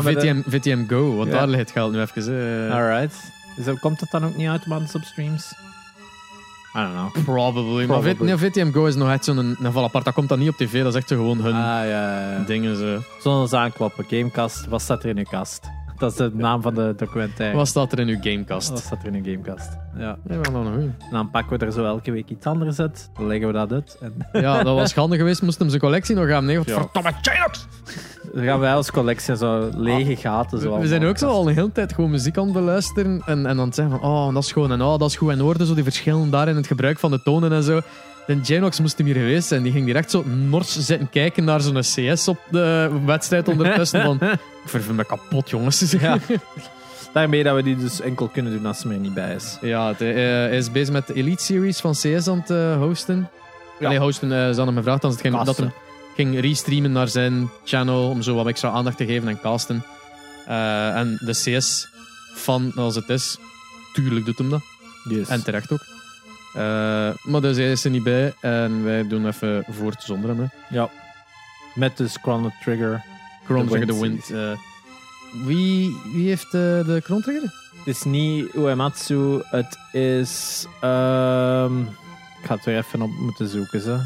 Bij 0.02 0.14
de- 0.14 0.20
VTM, 0.20 0.42
VTM 0.48 0.86
Go, 0.88 1.16
want 1.16 1.28
Ja. 1.30 1.34
daar 1.38 1.46
ligt 1.48 1.60
het 1.60 1.70
geld 1.70 1.92
nu 1.92 2.00
even. 2.00 2.68
eh, 2.68 2.74
Alright. 2.74 3.16
Dus 3.56 3.78
komt 3.80 4.00
dat 4.00 4.08
dan 4.10 4.24
ook 4.24 4.36
niet 4.36 4.48
automatisch 4.48 4.94
op 4.94 5.02
streams? 5.02 5.52
I 6.76 6.80
don't 6.80 6.92
know. 7.12 7.24
Probably. 7.24 7.86
Maar 7.86 8.14
nee, 8.18 8.36
VTM 8.36 8.72
Go 8.72 8.84
is 8.86 8.94
nog 8.94 9.10
echt 9.10 9.24
zo'n 9.24 9.36
een 9.38 9.56
geval 9.62 9.84
apart. 9.84 10.04
Dat 10.04 10.14
komt 10.14 10.28
dan 10.28 10.38
niet 10.38 10.48
op 10.48 10.56
tv, 10.56 10.78
dat 10.82 10.92
is 10.94 10.98
echt 11.00 11.08
zo 11.08 11.16
gewoon 11.16 11.40
hun 11.40 11.54
Ah, 11.54 11.60
ja, 11.60 11.82
ja, 11.84 12.30
ja. 12.30 12.44
dingen. 12.46 12.76
Zo. 12.76 13.02
Zullen 13.20 13.36
we 13.36 13.42
eens 13.42 13.52
aankloppen? 13.52 14.04
Gamecast, 14.08 14.66
wat 14.66 14.82
staat 14.82 15.02
er 15.02 15.08
in 15.08 15.18
uw 15.18 15.24
kast? 15.30 15.60
Dat 15.98 16.10
is 16.10 16.16
de 16.16 16.30
naam 16.34 16.62
van 16.62 16.74
de 16.74 16.94
documentaire. 16.96 17.56
Wat 17.56 17.68
staat 17.68 17.92
er 17.92 17.98
in 17.98 18.08
uw 18.08 18.18
gamecast? 18.20 18.68
Wat 18.68 18.78
staat 18.78 19.02
er 19.02 19.14
in 19.14 19.24
uw 19.24 19.32
gamecast? 19.32 19.76
Ja. 19.96 20.16
Ja, 20.28 20.50
nog 20.50 20.66
dan 21.10 21.30
pakken 21.30 21.58
we 21.58 21.66
er 21.66 21.72
zo 21.72 21.84
elke 21.84 22.12
week 22.12 22.28
iets 22.28 22.46
anders 22.46 22.80
uit. 22.80 23.10
Dan 23.14 23.26
leggen 23.26 23.46
we 23.46 23.52
dat 23.52 23.72
uit. 23.72 23.98
En 24.00 24.12
ja, 24.42 24.62
dat 24.62 24.76
was 24.76 24.94
handig 24.94 25.18
geweest. 25.18 25.42
Moest 25.42 25.58
hem 25.58 25.68
zijn 25.68 25.80
collectie 25.80 26.14
nog 26.14 26.28
gaan. 26.28 26.44
Nee, 26.44 26.58
wat 26.58 26.66
Ja. 26.66 26.74
verdomme 26.80 27.12
Chinox! 27.22 27.66
dan 28.34 28.44
gaan 28.44 28.58
wij 28.60 28.74
als 28.74 28.90
collectie 28.90 29.36
zo 29.36 29.70
lege 29.76 30.16
gaten. 30.16 30.60
Zo 30.60 30.74
We, 30.74 30.80
we 30.80 30.86
zijn 30.86 31.04
ook 31.04 31.18
zo 31.18 31.28
al 31.28 31.48
een 31.48 31.54
hele 31.54 31.72
tijd 31.72 31.92
gewoon 31.92 32.10
muziek 32.10 32.38
aan 32.38 32.44
het 32.44 32.52
beluisteren. 32.52 33.22
En, 33.26 33.46
en 33.46 33.56
dan 33.56 33.72
zeggen 33.72 33.98
van, 34.00 34.10
oh, 34.10 34.34
dat 34.34 34.42
is 34.42 34.52
gewoon 34.52 34.72
en 34.72 34.82
oh, 34.82 34.98
dat 34.98 35.08
is 35.08 35.16
goed 35.16 35.30
en 35.30 35.42
orde. 35.42 35.66
Zo 35.66 35.74
die 35.74 35.82
verschillen 35.84 36.30
daar 36.30 36.48
in 36.48 36.56
het 36.56 36.66
gebruik 36.66 36.98
van 36.98 37.10
de 37.10 37.22
tonen 37.22 37.52
en 37.52 37.62
zo. 37.62 37.80
De 38.26 38.40
Janox 38.42 38.80
moest 38.80 38.98
hem 38.98 39.06
hier 39.06 39.14
geweest 39.14 39.48
zijn. 39.48 39.62
Die 39.62 39.72
ging 39.72 39.86
direct 39.86 40.10
zo 40.10 40.24
nors 40.24 40.78
zitten 40.78 41.10
kijken 41.10 41.44
naar 41.44 41.60
zo'n 41.60 41.80
CS 41.80 42.28
op 42.28 42.38
de 42.50 42.90
wedstrijd 43.04 43.48
ondertussen. 43.48 44.02
Van, 44.02 44.18
ik 44.20 44.38
verveel 44.64 44.94
me 44.94 45.04
kapot, 45.04 45.50
jongens. 45.50 45.92
Ja. 46.00 46.18
Daarmee 47.12 47.42
dat 47.42 47.54
we 47.54 47.62
die 47.62 47.76
dus 47.76 48.00
enkel 48.00 48.28
kunnen 48.28 48.52
doen 48.52 48.66
als 48.66 48.78
ze 48.78 48.88
er 48.88 48.98
niet 48.98 49.14
bij 49.14 49.34
is. 49.34 49.58
Ja, 49.60 49.88
het, 49.88 50.00
eh, 50.00 50.14
hij 50.14 50.56
is 50.56 50.70
bezig 50.70 50.92
met 50.92 51.06
de 51.06 51.14
Elite 51.14 51.42
Series 51.42 51.80
van 51.80 51.92
CS 51.92 52.28
aan 52.28 52.38
het 52.38 52.50
eh, 52.50 52.76
hosten. 52.76 53.30
Ja. 53.78 53.88
Nee, 53.88 53.98
hosten, 53.98 54.32
eh, 54.32 54.38
ze 54.38 54.44
hadden 54.44 54.66
hem 54.66 54.76
gevraagd 54.76 55.02
het 55.02 55.20
ging, 55.20 55.42
dat 55.42 55.56
hem 55.56 55.72
ging 56.16 56.40
restreamen 56.40 56.92
naar 56.92 57.08
zijn 57.08 57.50
channel 57.64 58.08
om 58.08 58.22
zo 58.22 58.34
wat 58.34 58.46
extra 58.46 58.70
aandacht 58.70 58.96
te 58.96 59.06
geven 59.06 59.28
en 59.28 59.40
casten. 59.40 59.84
En 60.46 61.18
de 61.20 61.32
CS 61.32 61.88
van 62.34 62.72
als 62.76 62.94
het 62.94 63.08
is, 63.08 63.38
tuurlijk 63.92 64.24
doet 64.24 64.38
hem 64.38 64.50
dat. 64.50 64.62
Yes. 65.08 65.28
En 65.28 65.44
terecht 65.44 65.72
ook. 65.72 65.93
Eh, 66.54 67.10
maar 67.22 67.40
dus 67.40 67.56
hij 67.56 67.70
is 67.70 67.84
er 67.84 67.90
niet 67.90 68.02
bij 68.02 68.34
en 68.40 68.84
wij 68.84 69.08
doen 69.08 69.26
even 69.26 69.64
voort 69.68 70.02
zonder 70.02 70.30
hem. 70.30 70.40
hè. 70.40 70.76
ja. 70.76 70.90
Met 71.74 71.96
dus 71.96 72.16
Chrono 72.22 72.50
Trigger. 72.62 73.04
Chrono 73.44 73.62
De 73.62 73.68
Trigger, 73.68 73.86
de 73.86 74.00
Wind 74.00 74.30
eh. 74.30 74.58
wie, 75.46 75.96
wie 76.12 76.28
heeft 76.28 76.44
eh, 76.44 76.50
de 76.60 77.00
Chrono 77.04 77.20
Trigger? 77.20 77.52
Het 77.84 77.94
is 77.96 78.02
niet 78.02 78.54
Uematsu, 78.54 79.42
het 79.44 79.78
is... 79.92 80.64
ehm, 80.80 81.80
ik 81.80 82.46
ga 82.46 82.54
het 82.54 82.64
weer 82.64 82.76
even 82.76 83.02
op 83.02 83.10
moeten 83.10 83.48
zoeken. 83.48 83.80
Zo. 83.80 83.98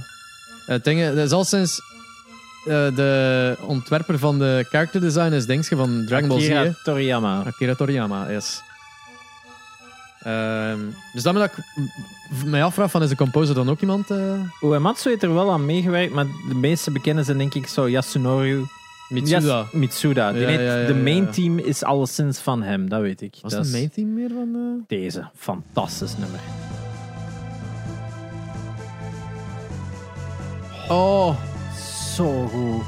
Het 0.66 0.85
ding, 0.85 1.07
dat 1.07 1.16
is 1.16 1.33
al 1.33 1.45
sinds 1.45 1.81
de 2.65 3.57
ontwerper 3.61 4.19
van 4.19 4.39
de 4.39 4.66
character 4.70 5.01
design 5.01 5.33
is 5.33 5.47
Dingske 5.47 5.77
van 5.77 6.05
Dragon 6.07 6.29
Ball 6.29 6.41
Z. 6.41 6.51
Akira? 6.51 6.75
Toriyama. 6.85 7.43
Akira 7.47 7.75
Toriyama, 7.75 8.31
yes. 8.31 8.62
Ehm, 10.23 10.78
dus 11.12 11.23
dat 11.23 11.36
ik 11.36 11.53
m- 11.74 12.51
mij 12.51 12.65
afvraag 12.65 12.90
van 12.90 13.03
is 13.03 13.09
de 13.09 13.16
composer 13.16 13.55
dan 13.55 13.70
ook 13.70 13.81
iemand? 13.81 14.11
eh 14.11 14.19
Uematsu 14.62 15.11
heeft 15.11 15.23
er 15.23 15.35
wel 15.35 15.53
aan 15.53 15.66
meegewerkt, 15.66 16.12
maar 16.15 16.27
de 16.49 16.55
meeste 16.55 16.90
bekenden 16.90 17.24
zijn 17.24 17.39
denk 17.39 17.55
ik 17.55 17.66
zo 17.66 17.89
Yasunori 17.89 18.65
Mitsuda. 19.09 19.65
Mitsuda. 19.73 20.32
Die 20.32 20.40
Ja, 20.40 20.47
heeft- 20.49 20.62
ja, 20.62 20.77
ja, 20.77 20.86
de 20.86 20.95
main 20.95 21.31
team 21.31 21.59
is 21.59 21.82
alleszins 21.85 22.39
van 22.39 22.62
hem, 22.62 22.89
dat 22.89 23.01
weet 23.01 23.20
ik. 23.20 23.36
Was 23.43 23.53
Dat 23.53 23.65
een 23.65 23.70
main 23.70 23.90
team 23.90 24.15
meer 24.15 24.28
van? 24.28 24.55
eh? 24.55 24.85
Deze, 24.99 25.28
fantastisch 25.36 26.16
nummer. 26.16 26.40
Oh, 30.89 31.36
Zo 32.16 32.47
goed. 32.47 32.82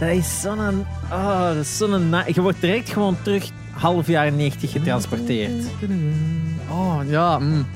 Dat 0.00 0.08
is 0.08 0.40
zo'n... 0.40 0.86
Oh, 1.12 1.46
dat 1.46 1.56
is 1.56 1.76
zo'n... 1.76 2.08
na- 2.08 2.24
Je 2.26 2.40
wordt 2.40 2.60
direct 2.60 2.88
gewoon 2.90 3.16
terug 3.22 3.50
half 3.70 4.06
jaren 4.06 4.36
90 4.36 4.70
getransporteerd. 4.72 5.64
Oh, 6.70 6.98
ja. 7.06 7.38
mm. 7.38 7.66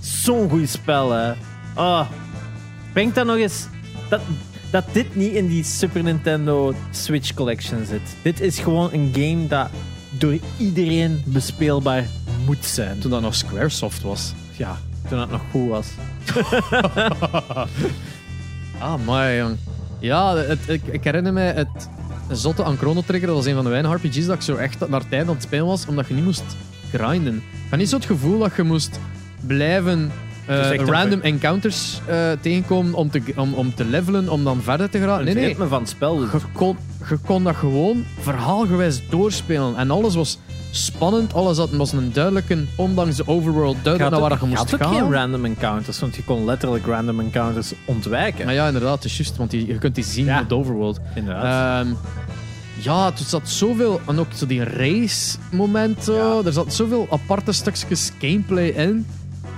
Zo'n 0.00 0.50
goed 0.50 0.68
spel, 0.68 1.10
hè. 1.10 1.32
Oh. 1.76 2.06
Denk 2.92 3.14
dan 3.14 3.26
nog 3.26 3.36
eens... 3.36 3.66
Dat, 4.08 4.20
dat 4.70 4.84
dit 4.92 5.16
niet 5.16 5.32
in 5.32 5.46
die 5.48 5.64
Super 5.64 6.02
Nintendo 6.02 6.74
Switch 6.90 7.34
Collection 7.34 7.84
zit. 7.86 8.00
Dit 8.22 8.40
is 8.40 8.58
gewoon 8.58 8.92
een 8.92 9.10
game 9.12 9.46
dat 9.46 9.68
door 10.10 10.38
iedereen 10.56 11.22
bespeelbaar 11.26 12.04
moet 12.46 12.64
zijn. 12.64 12.98
Toen 12.98 13.10
dat 13.10 13.20
nog 13.20 13.34
Squaresoft 13.34 14.02
was. 14.02 14.32
Ja, 14.56 14.76
toen 15.08 15.18
het 15.18 15.30
nog 15.30 15.42
goed 15.50 15.68
was. 15.68 15.86
Ah, 18.80 18.94
maar 19.06 19.34
jong. 19.34 19.56
Ja, 19.98 20.36
het, 20.36 20.58
ik, 20.68 20.82
ik 20.86 21.04
herinner 21.04 21.32
me 21.32 21.40
het 21.40 21.88
zotte 22.30 22.64
aan 22.64 22.76
Chrono 22.76 23.02
Trigger. 23.06 23.26
Dat 23.26 23.36
was 23.36 23.46
een 23.46 23.54
van 23.54 23.64
de 23.64 23.70
weinige 23.70 23.94
RPG's 23.94 24.26
dat 24.26 24.34
ik 24.34 24.42
zo 24.42 24.56
echt 24.56 24.88
naar 24.88 25.08
tijd 25.08 25.28
aan 25.28 25.34
het 25.34 25.42
spelen 25.42 25.66
was, 25.66 25.86
omdat 25.86 26.06
je 26.06 26.14
niet 26.14 26.24
moest 26.24 26.56
grinden. 26.92 27.36
Ik 27.36 27.70
had 27.70 27.78
niet 27.78 27.88
zo 27.88 27.96
het 27.96 28.04
gevoel 28.04 28.38
dat 28.38 28.56
je 28.56 28.62
moest 28.62 28.98
blijven 29.46 30.10
Het 30.44 30.80
een 30.80 30.86
random 30.86 31.20
encounters 31.20 32.00
eh, 32.06 32.30
tegenkomen 32.40 32.94
om 32.94 33.10
te, 33.10 33.22
om, 33.36 33.54
om 33.54 33.74
te 33.74 33.84
levelen, 33.84 34.28
om 34.28 34.44
dan 34.44 34.62
verder 34.62 34.90
te 34.90 34.98
gaan. 34.98 35.18
Nee, 35.18 35.26
het 35.26 35.34
nee. 35.34 35.46
ritme 35.46 35.66
van 35.66 35.80
het 35.80 35.88
spel. 35.88 36.20
Je 36.20 36.28
kon, 36.52 36.76
je 37.08 37.16
kon 37.16 37.44
dat 37.44 37.56
gewoon 37.56 38.04
verhaalgewijs 38.20 39.02
doorspelen. 39.08 39.76
En 39.76 39.90
alles 39.90 40.14
was 40.14 40.38
spannend. 40.70 41.34
Alles 41.34 41.58
had, 41.58 41.70
was 41.70 41.92
een 41.92 42.12
duidelijke, 42.12 42.64
ondanks 42.76 43.16
de 43.16 43.26
overworld, 43.26 43.76
duidelijk 43.82 44.12
naar 44.12 44.20
waar 44.20 44.30
je 44.30 44.38
je 44.40 44.46
moest 44.46 44.70
had 44.70 44.74
ook 44.74 44.82
gaan. 44.82 44.94
geen 44.94 45.12
random 45.12 45.44
encounters, 45.44 45.98
want 45.98 46.16
je 46.16 46.24
kon 46.24 46.44
letterlijk 46.44 46.86
random 46.86 47.20
encounters 47.20 47.72
ontwijken. 47.84 48.44
Maar 48.44 48.54
ja, 48.54 48.66
inderdaad, 48.66 48.94
het 48.94 49.04
is 49.04 49.16
juist, 49.16 49.36
want 49.36 49.50
die, 49.50 49.66
je 49.66 49.78
kunt 49.78 49.94
die 49.94 50.04
zien 50.04 50.24
Ja. 50.24 50.40
op 50.40 50.48
de 50.48 50.54
overworld. 50.54 51.00
Inderdaad. 51.14 51.84
Ehm, 51.84 51.94
ja, 52.80 53.06
er 53.06 53.24
zat 53.26 53.48
zoveel... 53.48 54.00
En 54.06 54.18
ook 54.18 54.26
zo 54.34 54.46
die 54.46 54.64
race-moment. 54.64 56.04
zo. 56.04 56.14
Ja. 56.38 56.46
Er 56.46 56.52
zat 56.52 56.74
zoveel 56.74 57.06
aparte 57.10 57.52
stukjes 57.52 58.12
gameplay 58.18 58.68
in. 58.68 59.06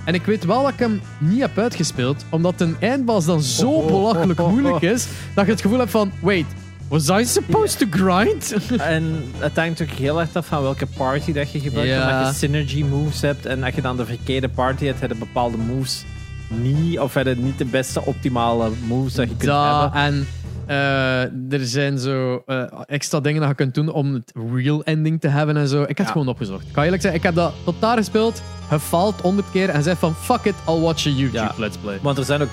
En 0.04 0.14
ik 0.14 0.24
weet 0.24 0.44
wel 0.44 0.62
dat 0.62 0.72
ik 0.72 0.78
hem 0.78 1.00
niet 1.18 1.40
heb 1.40 1.58
uitgespeeld. 1.58 2.24
Omdat 2.30 2.60
een 2.60 2.76
eindbaas 2.80 3.24
dan 3.24 3.42
zo 3.42 3.70
oh, 3.70 3.86
belachelijk 3.92 4.40
oh, 4.40 4.46
oh. 4.46 4.52
moeilijk 4.52 4.82
is. 4.82 5.06
Dat 5.34 5.44
je 5.44 5.50
het 5.50 5.60
gevoel 5.60 5.78
hebt 5.78 5.90
van... 5.90 6.12
Wait, 6.20 6.46
was 6.90 7.08
I 7.08 7.24
supposed 7.24 7.78
to 7.78 7.86
grind? 7.90 8.54
En 8.78 9.24
het 9.38 9.56
hangt 9.56 9.82
ook 9.82 9.88
heel 9.88 10.20
erg 10.20 10.28
af 10.34 10.46
van 10.46 10.62
welke 10.62 10.86
party 10.96 11.32
dat 11.32 11.52
je 11.52 11.60
gebruikt. 11.60 11.90
Ja. 11.90 12.10
Omdat 12.10 12.28
je 12.32 12.38
synergy 12.38 12.82
moves 12.84 13.20
hebt 13.20 13.46
en 13.46 13.62
als 13.64 13.74
je 13.74 13.80
dan 13.82 13.96
de 13.96 14.06
verkeerde 14.06 14.48
party 14.48 14.84
hebt, 14.84 15.00
heb 15.00 15.10
je 15.10 15.16
bepaalde 15.16 15.56
moves 15.56 16.04
niet, 16.48 16.98
of 16.98 17.14
heb 17.14 17.26
je 17.26 17.34
niet 17.36 17.58
de 17.58 17.64
beste 17.64 18.04
optimale 18.04 18.70
moves 18.86 19.14
dat 19.14 19.28
je 19.28 19.36
kunt 19.36 19.50
Da, 19.50 19.80
hebben. 19.82 20.00
en 20.00 20.26
eh, 20.66 21.58
er 21.58 21.66
zijn 21.66 21.98
zo 21.98 22.42
eh, 22.46 22.62
extra 22.86 23.20
dingen 23.20 23.40
dat 23.40 23.48
je 23.50 23.54
kunt 23.56 23.74
doen 23.74 23.88
om 23.88 24.14
het 24.14 24.32
real 24.54 24.82
ending 24.84 25.20
te 25.20 25.28
hebben 25.28 25.56
en 25.56 25.68
zo. 25.68 25.80
Ik 25.82 25.88
heb 25.88 25.98
het 25.98 26.10
gewoon 26.10 26.28
opgezocht. 26.28 26.66
Ik 26.66 26.72
kan 26.72 26.84
eerlijk 26.84 27.02
zeggen, 27.02 27.20
ik 27.20 27.26
heb 27.26 27.34
dat 27.34 27.52
tot 27.64 27.74
daar 27.80 27.96
gespeeld, 27.96 28.42
gefaald 28.68 29.20
honderd 29.20 29.50
keer 29.50 29.68
en 29.68 29.82
zei 29.82 29.96
van 29.96 30.14
fuck 30.14 30.44
it, 30.44 30.54
I'll 30.68 30.80
watch 30.80 31.06
a 31.06 31.10
YouTube 31.10 31.32
Ja. 31.36 31.54
let's 31.56 31.76
play. 31.76 31.98
Want 32.02 32.18
er 32.18 32.24
zijn 32.24 32.42
ook 32.42 32.50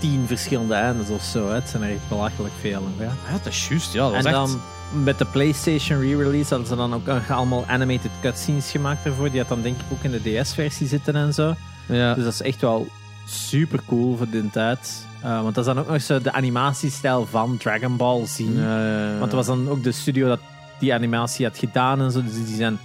tien 0.00 0.26
verschillende 0.26 0.74
eindes 0.74 1.08
of 1.10 1.22
zo. 1.22 1.48
Hè. 1.48 1.54
Het 1.54 1.68
zijn 1.68 1.82
er 1.82 1.90
echt 1.90 2.08
belachelijk 2.08 2.54
veel. 2.60 2.82
Ja. 2.98 3.04
Ja, 3.04 3.32
dat 3.42 3.46
is 3.52 3.68
juist, 3.68 3.92
ja. 3.92 4.00
Dat 4.00 4.12
En 4.12 4.24
echt... 4.24 4.34
dan 4.34 4.60
met 5.04 5.18
de 5.18 5.24
PlayStation 5.24 6.00
re-release 6.00 6.48
hadden 6.48 6.68
ze 6.68 6.76
dan 6.76 6.94
ook 6.94 7.06
nog 7.06 7.30
allemaal 7.30 7.64
animated 7.66 8.10
cutscenes 8.20 8.70
gemaakt 8.70 9.04
ervoor. 9.06 9.30
Die 9.30 9.40
had 9.40 9.48
dan 9.48 9.62
denk 9.62 9.76
ik 9.76 9.84
ook 9.92 10.02
in 10.02 10.10
de 10.10 10.40
DS-versie 10.40 10.86
zitten 10.86 11.16
en 11.16 11.34
zo. 11.34 11.54
ja. 11.86 12.14
Dus 12.14 12.24
dat 12.24 12.32
is 12.32 12.42
echt 12.42 12.60
wel 12.60 12.86
super 13.26 13.80
cool 13.86 14.16
voor 14.16 14.28
die 14.30 14.50
tijd. 14.50 15.06
Eh, 15.22 15.42
want 15.42 15.54
dat 15.54 15.66
is 15.66 15.74
dan 15.74 15.84
ook 15.84 15.90
nog 15.90 16.02
zo 16.02 16.20
de 16.20 16.32
animatiestijl 16.32 17.26
van 17.26 17.56
Dragon 17.56 17.96
Ball 17.96 18.26
Z. 18.26 18.38
Ja, 18.38 18.46
ja, 18.82 19.04
ja. 19.04 19.18
Want 19.18 19.30
dat 19.30 19.46
was 19.46 19.46
dan 19.46 19.68
ook 19.68 19.82
de 19.82 19.92
studio 19.92 20.28
dat 20.28 20.40
die 20.78 20.94
animatie 20.94 21.46
had 21.46 21.58
gedaan 21.58 22.00
en 22.00 22.10
zo. 22.10 22.22
Dus 22.24 22.46
die 22.46 22.56
zijn 22.56 22.78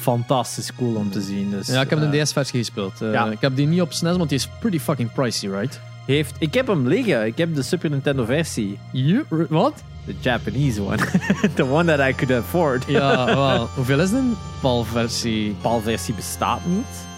fantastisch 0.00 0.74
cool 0.74 0.94
om 0.94 1.10
te 1.10 1.20
zien. 1.20 1.50
Dus, 1.50 1.66
ja, 1.66 1.80
ik 1.80 1.90
heb 1.90 1.98
eh, 1.98 2.04
een 2.12 2.24
DS-versie 2.24 2.58
gespeeld. 2.58 3.00
Eh, 3.02 3.12
ja. 3.12 3.26
Ik 3.26 3.40
heb 3.40 3.56
die 3.56 3.66
niet 3.66 3.80
op 3.80 3.92
SNES, 3.92 4.16
want 4.16 4.28
die 4.28 4.38
is 4.38 4.48
pretty 4.60 4.78
fucking 4.78 5.12
pricey, 5.12 5.50
right? 5.50 5.80
Heeft... 6.10 6.34
Ik 6.38 6.54
heb 6.54 6.66
hem 6.66 6.88
liggen. 6.88 7.26
Ik 7.26 7.38
heb 7.38 7.54
de 7.54 7.62
Super 7.62 7.90
Nintendo 7.90 8.24
versie. 8.24 8.78
You, 8.92 9.24
wat? 9.48 9.82
De 10.04 10.14
Japanese 10.20 10.82
one. 10.82 10.96
The 11.54 11.64
one 11.64 11.96
that 11.96 12.08
I 12.08 12.14
could 12.14 12.44
afford. 12.44 12.84
Ja, 12.86 13.24
wel. 13.24 13.68
Hoeveel 13.74 14.00
is 14.00 14.10
een 14.10 14.36
PAL-versie? 14.60 15.56
PAL-versie 15.60 16.14
bestaat 16.14 16.60
niet. 16.66 17.08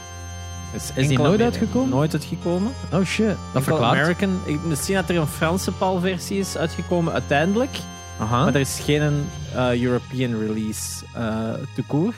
Is, 0.74 0.90
is 0.94 1.08
die 1.08 1.18
nooit 1.18 1.40
uitgekomen? 1.40 1.88
Nooit 1.88 2.12
uitgekomen. 2.12 2.72
Oh 2.92 3.04
shit. 3.04 3.26
Dat 3.26 3.36
Enkel 3.46 3.62
verklaart. 3.62 3.98
American. 3.98 4.40
Ik, 4.44 4.62
misschien 4.64 4.94
dat 4.94 5.08
er 5.08 5.16
een 5.16 5.26
Franse 5.26 5.72
PAL-versie 5.72 6.38
is 6.38 6.56
uitgekomen 6.56 7.12
uiteindelijk. 7.12 7.78
Aha. 8.18 8.44
Maar 8.44 8.54
er 8.54 8.60
is 8.60 8.80
geen 8.84 9.24
eh, 9.54 9.82
European 9.82 10.38
release 10.38 11.04
uh, 11.16 11.52
te 11.74 11.82
koer. 11.86 12.14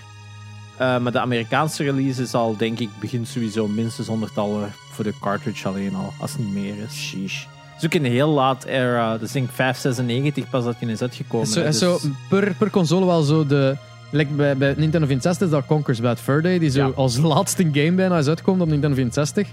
Eh, 0.76 0.98
maar 0.98 1.12
de 1.12 1.20
Amerikaanse 1.20 1.82
release 1.82 2.22
is 2.22 2.34
al, 2.34 2.56
denk 2.56 2.78
ik, 2.78 2.88
begint 3.00 3.28
sowieso 3.28 3.68
minstens 3.68 4.06
100 4.06 4.34
dollar 4.34 4.68
voor 4.94 5.04
de 5.04 5.14
cartridge 5.20 5.68
alleen 5.68 5.94
al, 5.94 6.12
als 6.20 6.32
het 6.32 6.40
niet 6.40 6.54
meer 6.54 6.74
is. 6.86 6.94
Sheesh. 6.94 7.44
Het 7.74 7.82
is 7.82 7.84
ook 7.84 8.04
een 8.04 8.10
heel 8.10 8.28
laat 8.28 8.64
era. 8.64 9.18
Dus 9.18 9.28
ik 9.28 9.34
denk 9.34 9.50
596 9.50 10.50
pas 10.50 10.64
dat 10.64 10.74
hij 10.78 10.88
is 10.88 11.02
uitgekomen. 11.02 11.46
Zo, 11.46 11.60
hè, 11.60 11.68
is 11.68 11.78
zo 11.78 11.92
dus- 11.92 12.08
per, 12.28 12.54
per 12.58 12.70
console 12.70 13.06
wel 13.06 13.22
zo 13.22 13.46
de... 13.46 13.76
Like 14.10 14.32
bij, 14.32 14.56
bij 14.56 14.74
Nintendo 14.76 15.06
64 15.06 15.46
is 15.46 15.52
dat 15.52 15.66
Conker's 15.66 16.00
Bad 16.00 16.18
Fur 16.20 16.42
Day, 16.42 16.58
die 16.58 16.70
zo 16.70 16.86
Ja. 16.86 16.92
als 16.94 17.16
laatste 17.18 17.62
game 17.72 17.92
bijna 17.92 18.18
is 18.18 18.28
uitgekomen 18.28 18.62
op 18.62 18.68
Nintendo 18.68 18.94
64. 18.94 19.48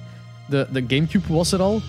De, 0.50 0.68
de 0.72 0.84
Gamecube 0.88 1.34
was 1.34 1.52
er 1.52 1.62
al. 1.62 1.82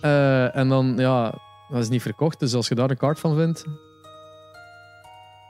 Eh, 0.00 0.56
en 0.56 0.68
dan, 0.68 0.94
ja, 0.96 1.34
dat 1.70 1.80
is 1.82 1.88
niet 1.88 2.02
verkocht. 2.02 2.40
Dus 2.40 2.54
als 2.54 2.68
je 2.68 2.74
daar 2.74 2.90
een 2.90 2.96
kaart 2.96 3.20
van 3.20 3.36
vindt... 3.36 3.64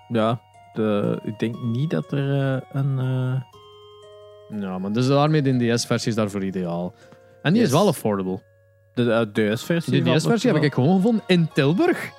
Ja, 0.08 0.40
de, 0.72 1.18
ik 1.24 1.38
denk 1.38 1.54
niet 1.62 1.90
dat 1.90 2.12
er 2.12 2.40
eh, 2.54 2.60
een... 2.72 2.98
eh, 2.98 4.60
Ja, 4.60 4.78
maar 4.78 4.92
dus 4.92 5.06
daarmee 5.06 5.42
de 5.42 5.74
DS-versie 5.74 6.08
is 6.10 6.16
daarvoor 6.16 6.44
ideaal. 6.44 6.94
En 7.44 7.52
die 7.52 7.62
Yes. 7.62 7.70
is 7.70 7.76
wel 7.78 7.86
affordable. 7.88 8.38
de 8.94 9.02
uh, 9.02 9.52
DS-versie. 9.54 9.92
De 10.02 10.04
valt 10.10 10.18
DS-versie 10.20 10.52
heb 10.52 10.62
ik 10.62 10.74
gewoon 10.74 10.96
gevonden 10.96 11.22
in 11.26 11.48
Tilburg. 11.54 12.10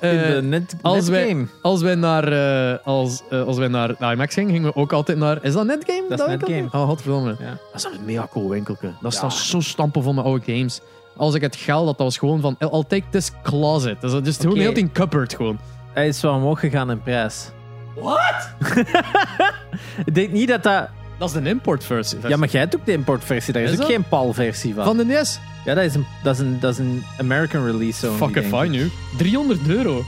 wel. 0.00 0.10
In 0.10 0.18
Eh, 0.18 0.30
de 0.34 0.42
net, 0.42 0.74
als 0.82 1.08
wij- 1.08 1.20
netgame. 1.22 1.46
als 1.62 1.80
wij 1.82 1.94
naar, 1.94 2.32
eh, 2.32 2.86
als, 2.86 3.22
eh, 3.30 3.42
als 3.46 3.56
wij 3.58 3.68
naar 3.68 3.88
de 3.88 4.04
IMAX 4.12 4.34
gingen, 4.34 4.50
gingen 4.50 4.72
we 4.72 4.80
ook 4.80 4.92
altijd 4.92 5.18
naar... 5.18 5.38
Is 5.44 5.52
dat 5.52 5.66
Netgame? 5.66 6.04
Dat 6.08 6.18
is 6.20 6.26
winkeltje? 6.26 6.54
Netgame. 6.62 6.82
Oh, 6.82 6.88
godverdomme. 6.88 7.36
Ja. 7.38 7.48
Dat 7.72 7.74
is 7.74 7.84
een 7.84 8.04
mega 8.04 8.28
cool 8.30 8.48
winkeltje. 8.48 8.86
Dat 9.00 9.12
Ja. 9.12 9.18
staat 9.18 9.32
zo 9.34 9.60
stampel 9.60 10.02
van 10.02 10.14
mijn 10.14 10.26
oude 10.26 10.52
games. 10.52 10.80
Als 11.16 11.34
ik 11.34 11.40
het 11.42 11.56
geld 11.56 11.86
had, 11.86 11.96
dat 11.98 12.06
was 12.06 12.18
gewoon 12.18 12.40
van... 12.40 12.56
I'll 12.58 12.84
take 12.88 13.04
this 13.10 13.32
closet. 13.42 14.00
Dat 14.00 14.12
is 14.14 14.22
dus 14.22 14.36
gewoon 14.36 14.52
Oké. 14.52 14.60
heel 14.62 14.72
in 14.72 14.92
cupboard 14.92 15.34
gewoon. 15.34 15.58
Hij 15.94 16.08
is 16.08 16.20
wel 16.20 16.34
omhoog 16.34 16.60
gegaan 16.60 16.90
in 16.90 17.02
prijs. 17.02 17.50
What? 17.96 18.54
Ik 20.06 20.14
denk 20.14 20.30
niet 20.32 20.48
dat 20.48 20.62
dat... 20.62 20.88
Dat 21.18 21.28
is 21.28 21.34
een 21.34 21.46
importversie. 21.46 22.18
Ja, 22.28 22.36
maar 22.36 22.48
jij 22.48 22.60
hebt 22.60 22.76
ook 22.76 22.84
de 22.86 22.92
importversie. 22.92 23.52
Daar 23.52 23.62
is, 23.62 23.68
Is 23.70 23.74
ook 23.76 23.82
dat? 23.82 23.90
geen 23.90 24.04
PAL-versie 24.08 24.74
van. 24.74 24.84
Van 24.84 24.96
de 24.96 25.04
NES? 25.04 25.40
Ja, 25.64 25.74
dat 25.74 25.84
is 25.84 25.94
een, 25.94 26.06
dat 26.22 26.34
is 26.34 26.40
een, 26.40 26.60
dat 26.60 26.72
is 26.72 26.78
een 26.78 27.04
American 27.18 27.64
release. 27.64 28.06
only, 28.06 28.18
Fucking 28.18 28.44
fine 28.44 28.68
nu. 28.76 28.90
300 29.16 29.60
euro. 29.68 30.04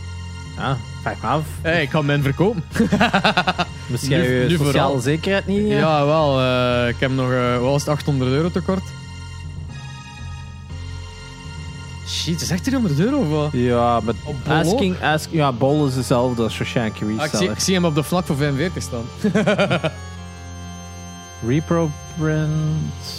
Ja, 0.56 0.76
vraag 1.02 1.20
me 1.22 1.26
af. 1.28 1.42
Hey, 1.62 1.82
ik 1.82 1.88
kan 1.88 2.06
mijn 2.06 2.22
verkopen. 2.22 2.64
Misschien 3.90 4.18
Nu- 4.18 4.24
je 4.40 4.40
nu 4.48 4.56
sociale 4.56 4.72
vooral. 4.72 4.98
zekerheid 4.98 5.46
niet. 5.46 5.70
eh? 5.70 5.78
Ja, 5.78 6.04
wel. 6.06 6.40
eh, 6.40 6.88
ik 6.88 6.96
heb 6.98 7.10
nog, 7.10 7.30
eh, 7.32 7.52
wat 7.58 7.70
was 7.70 7.80
het, 7.80 7.88
800 7.90 8.30
euro 8.30 8.50
tekort. 8.50 8.82
Shit, 12.08 12.32
het 12.32 12.42
is 12.42 12.50
echt 12.50 12.64
300 12.64 12.98
euro 13.00 13.18
of 13.18 13.28
wat? 13.28 13.48
Ja, 13.52 14.00
maar 14.00 14.14
asking, 14.48 14.96
ask, 15.02 15.28
ja, 15.30 15.52
Bol 15.52 15.86
is 15.86 15.94
hetzelfde 15.94 16.42
als 16.42 16.58
waarschijnlijk 16.58 16.96
Ah, 17.02 17.08
ik, 17.10 17.14
zie, 17.16 17.22
reseller. 17.30 17.52
ik 17.52 17.58
zie 17.60 17.74
hem 17.74 17.84
op 17.84 17.94
de 17.94 18.02
vlak 18.02 18.26
voor 18.26 18.36
45 18.36 18.82
staan. 18.82 19.04
Reproprint. 21.46 23.18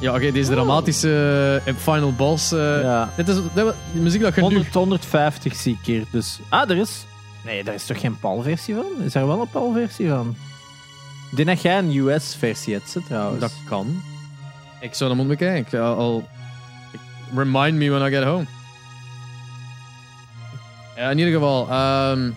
Ja, 0.00 0.14
oké, 0.14 0.32
deze 0.32 0.50
dramatische 0.50 1.62
eh, 1.64 1.74
Final 1.76 2.12
Boss. 2.12 2.52
eh, 2.52 2.82
ja. 2.82 3.10
Dit 3.16 3.28
is 3.28 3.34
dit, 3.34 3.54
de 3.54 3.74
muziek 3.92 4.20
dat 4.20 4.34
je 4.34 4.40
nu... 4.40 4.46
100, 4.46 4.74
150 4.74 5.54
zie 5.56 5.78
ik 5.80 5.86
hier. 5.86 6.04
Dus, 6.10 6.38
ah, 6.48 6.70
er 6.70 6.76
is. 6.76 7.04
Nee, 7.44 7.64
daar 7.64 7.74
is 7.74 7.84
toch 7.86 8.00
geen 8.00 8.18
PAL-versie 8.18 8.74
van? 8.74 8.84
Is 9.04 9.14
er 9.14 9.26
wel 9.26 9.40
een 9.40 9.48
PAL-versie 9.50 10.08
van? 10.08 10.36
Ik 11.30 11.36
denk 11.36 11.48
dat 11.48 11.62
jij 11.62 11.78
een 11.78 11.96
US-versie 11.96 12.74
hebt, 12.74 12.96
trouwens. 13.06 13.40
Dat 13.40 13.52
kan. 13.68 14.02
Ik 14.80 14.94
zou 14.94 15.08
dat 15.14 15.18
moeten 15.18 15.36
bekijken. 15.38 15.66
Ik, 15.78 15.84
eh, 15.84 15.96
al, 15.96 16.28
ik- 16.92 17.00
remind 17.36 17.76
me 17.78 17.90
when 17.90 18.06
I 18.06 18.14
get 18.14 18.24
home. 18.24 18.44
Ja, 20.96 21.10
in 21.10 21.18
ieder 21.18 21.32
geval. 21.32 21.68
ehm, 21.70 22.30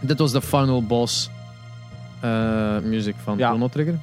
dit 0.00 0.18
was 0.18 0.32
de 0.32 0.42
Final 0.42 0.82
Boss 0.82 1.30
eh 2.22 2.78
muziek 2.78 3.16
van 3.18 3.38
Ja. 3.38 3.48
Chrono 3.48 3.68
Trigger. 3.68 3.94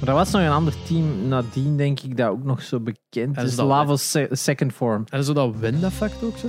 Maar 0.00 0.08
er 0.08 0.14
was 0.14 0.30
nog 0.30 0.42
een 0.42 0.48
ander 0.50 0.74
team 0.86 1.28
nadien, 1.28 1.76
denk 1.76 2.00
ik, 2.00 2.16
dat 2.16 2.28
ook 2.28 2.44
nog 2.44 2.62
zo 2.62 2.80
bekend 2.80 3.36
En 3.36 3.44
is. 3.44 3.56
dat- 3.56 3.66
Lava 3.66 3.96
Se- 3.96 4.28
Second 4.30 4.72
Form. 4.72 5.04
En 5.08 5.24
zo 5.24 5.32
dat 5.32 5.56
wind 5.56 5.82
effect 5.82 6.22
ook 6.24 6.36
zo? 6.36 6.48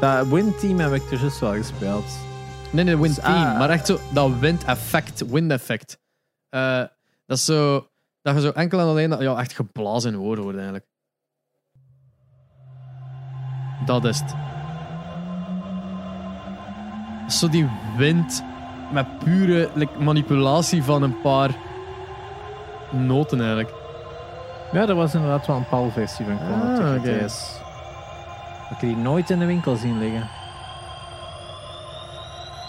Dat 0.00 0.26
Win 0.28 0.54
Team 0.56 0.78
heb 0.78 0.92
ik 0.92 1.10
er 1.10 1.18
juist 1.20 1.38
wel 1.40 1.52
gespeeld. 1.54 2.04
Nee, 2.70 2.84
nee, 2.84 2.96
wind 2.98 3.14
Dus, 3.14 3.24
team. 3.24 3.34
ah. 3.36 3.58
maar 3.58 3.70
echt 3.70 3.86
zo 3.86 3.98
dat 4.12 4.38
wind 4.38 4.64
effect, 4.64 5.26
wind 5.30 5.50
effect. 5.50 5.98
Eh, 6.48 6.78
dat 7.26 7.36
is 7.36 7.44
zo... 7.44 7.88
Dat 8.22 8.34
je 8.34 8.40
zo 8.40 8.50
enkel 8.50 8.78
en 8.80 8.84
alleen... 8.86 9.20
Ja, 9.20 9.38
echt 9.38 9.52
geblazen 9.52 10.16
woorden 10.16 10.42
wordt 10.44 10.58
eigenlijk. 10.58 10.88
Dat 13.86 14.04
is 14.04 14.20
het. 14.20 14.34
Zo 17.28 17.48
die 17.48 17.68
wind 17.96 18.42
met 18.90 19.18
pure 19.18 19.70
like, 19.74 19.98
manipulatie 19.98 20.82
van 20.82 21.02
een 21.02 21.20
paar 21.20 21.50
noten 22.90 23.38
eigenlijk. 23.38 23.72
Ja, 24.72 24.88
er 24.88 24.94
was 24.94 25.14
inderdaad 25.14 25.46
wel 25.46 25.56
een 25.56 25.68
PAL-versie 25.68 26.24
van 26.24 26.38
Chrono 26.38 26.64
Ah, 26.70 26.76
Trigger 26.76 27.14
oké. 27.16 27.26
TS. 27.26 27.60
Ik 28.70 28.70
heb 28.70 28.80
die 28.80 28.96
nooit 28.96 29.30
in 29.30 29.38
de 29.38 29.44
winkel 29.44 29.76
zien 29.76 29.98
liggen. 29.98 30.28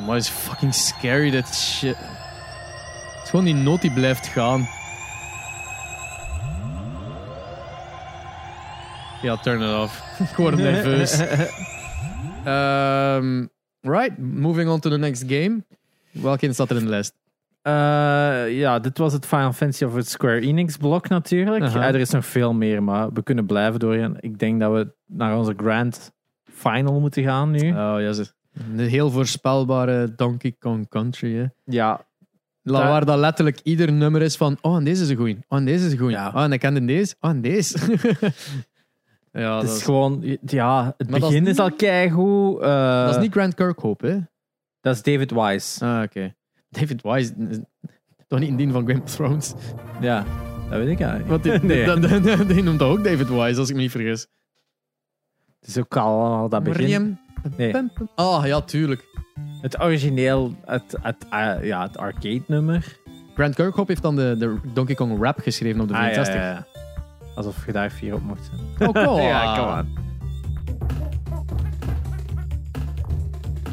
Maar 0.06 0.15
is 0.18 0.30
fucking 0.30 0.73
scary, 0.73 1.32
dat 1.32 1.56
shit. 1.56 1.98
Het 1.98 3.23
is 3.23 3.30
gewoon 3.30 3.45
die 3.45 3.53
noot 3.56 3.82
die 3.82 3.94
blijft 3.94 4.27
gaan. 4.27 4.68
Ja, 9.22 9.38
turn 9.38 9.61
it 9.61 9.76
off. 9.84 10.03
Ik 10.30 10.36
word 10.36 10.56
nerveus. 10.69 11.19
Ehm, 12.44 13.45
right, 13.86 14.18
moving 14.18 14.70
on 14.70 14.80
to 14.80 14.90
the 14.90 14.98
next 14.98 15.24
game. 15.28 15.64
Welke 16.12 16.53
staat 16.53 16.70
er 16.70 16.76
in 16.78 16.84
de 16.84 16.90
lijst? 16.90 17.14
Eh, 17.62 17.72
ja, 18.60 18.80
dit 18.80 18.98
was 18.98 19.14
het 19.14 19.26
Final 19.26 19.53
Fantasy 19.53 19.84
of 19.84 19.95
het 19.95 20.10
Square 20.10 20.40
Enix 20.40 20.78
blok 20.78 21.10
natuurlijk. 21.10 21.64
Eh, 21.64 21.76
er 21.88 21.95
is 21.95 22.10
nog 22.10 22.26
veel 22.26 22.53
meer, 22.53 22.84
maar 22.84 23.12
we 23.14 23.24
kunnen 23.24 23.45
blijven 23.45 23.80
doorheen. 23.80 24.18
Ik 24.20 24.40
denk 24.40 24.60
dat 24.60 24.72
we 24.72 24.94
naar 25.06 25.38
onze 25.38 25.53
grand 25.57 26.12
final 26.44 26.99
moeten 26.99 27.24
gaan 27.24 27.52
nu. 27.52 27.70
Oh, 27.70 27.95
ja, 27.99 28.14
een 28.72 28.80
heel 28.80 29.12
voorspelbare 29.12 30.16
Donkey 30.16 30.56
Kong 30.60 30.90
Country. 30.90 31.36
Hè. 31.36 31.45
ja, 31.64 32.06
La- 32.62 32.80
Daar- 32.80 32.90
Waar 32.90 33.06
dat 33.06 33.18
letterlijk 33.20 33.60
ieder 33.64 33.91
nummer 33.91 34.22
is 34.22 34.36
van, 34.38 34.57
oh, 34.62 34.76
en 34.76 34.84
deze 34.84 35.03
is 35.03 35.10
een 35.10 35.16
goeie. 35.16 35.38
Oh, 35.48 35.57
en 35.57 35.66
deze 35.66 35.86
is 35.86 35.91
een 35.91 35.98
goeie. 35.98 36.16
Ja. 36.16 36.32
Oh, 36.36 36.44
en 36.44 36.52
ik 36.52 36.60
ken 36.60 36.86
deze. 36.86 37.16
Oh, 37.20 37.30
en 37.30 37.41
deze. 37.41 37.78
ja, 39.41 39.53
het 39.57 39.62
dat 39.62 39.72
is 39.72 39.78
is, 39.78 39.84
gewoon... 39.84 40.38
Ja, 40.45 40.94
het 40.98 41.10
Maar 41.10 41.20
dat 41.20 41.30
begin 41.30 41.44
is 41.44 41.49
is, 41.49 41.57
niet- 41.57 41.60
al 41.60 41.72
keigoed. 41.72 42.62
eh, 42.62 43.06
dat 43.06 43.16
is 43.16 43.22
niet 43.22 43.32
Grant 43.32 43.53
Kirkhope, 43.56 44.07
hè? 44.07 44.18
Dat 44.82 44.95
is 44.95 45.02
David 45.02 45.32
Wise. 45.32 45.86
Ah, 45.86 46.02
oké. 46.03 46.36
David 46.70 47.02
Wise, 47.02 47.34
is 47.49 47.57
toch 48.28 48.40
niet 48.40 48.49
een 48.49 48.56
dien 48.56 48.72
van 48.72 48.88
Game 48.88 49.02
of 49.02 49.16
Thrones? 49.16 49.53
Ja, 50.02 50.26
dat 50.70 50.78
weet 50.80 50.88
ik 50.90 50.99
eigenlijk. 50.99 51.30
Want 51.30 51.44
die, 51.44 51.52
Nee. 51.76 52.45
die 52.45 52.64
noemt 52.64 52.80
dat 52.80 52.90
ook 52.90 53.03
David 53.03 53.30
Wise, 53.30 53.60
als 53.60 53.70
ik 53.70 53.76
me 53.76 53.82
niet 53.82 53.91
vergis. 53.91 54.28
Het 55.60 55.68
is 55.70 55.78
ook 55.78 55.98
al, 55.98 56.24
al 56.26 56.49
dat 56.49 56.64
begin. 56.64 57.18
Nee. 57.57 57.74
Ah, 58.16 58.45
ja, 58.45 58.62
tuurlijk. 58.62 59.03
Het 59.62 59.80
origineel, 59.82 60.56
het, 60.66 60.95
het, 61.02 61.26
eh, 61.30 61.64
ja, 61.64 61.82
het 61.82 61.98
arcade 61.98 62.41
nummer. 62.48 62.98
Grant 63.34 63.56
Kirkhope 63.56 63.91
heeft 63.91 64.02
dan 64.03 64.16
de, 64.16 64.36
de 64.40 64.57
Donkey 64.74 64.95
Kong 64.95 65.22
rap 65.24 65.40
geschreven 65.40 65.82
op 65.82 65.88
de 65.88 65.94
Ah, 65.94 65.99
ja, 65.99 66.06
64. 66.14 66.36
ja, 66.36 66.49
ja. 66.52 66.66
Alsof 67.36 67.66
je 67.66 67.72
daar 67.72 67.91
vier 67.91 68.14
op 68.14 68.22
mocht 68.22 68.45
zijn. 68.45 68.90
Oh, 68.90 69.03
come 69.06 69.22
ja, 69.34 69.57
come 69.57 69.82
on. 69.82 70.03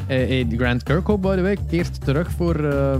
Eh, 0.07 0.39
eh, 0.39 0.47
Grant 0.57 0.83
Kirkhope, 0.83 1.27
by 1.27 1.35
the 1.35 1.41
way, 1.41 1.57
keert 1.69 2.05
terug 2.05 2.31
voor 2.31 2.55
eh, 2.55 2.97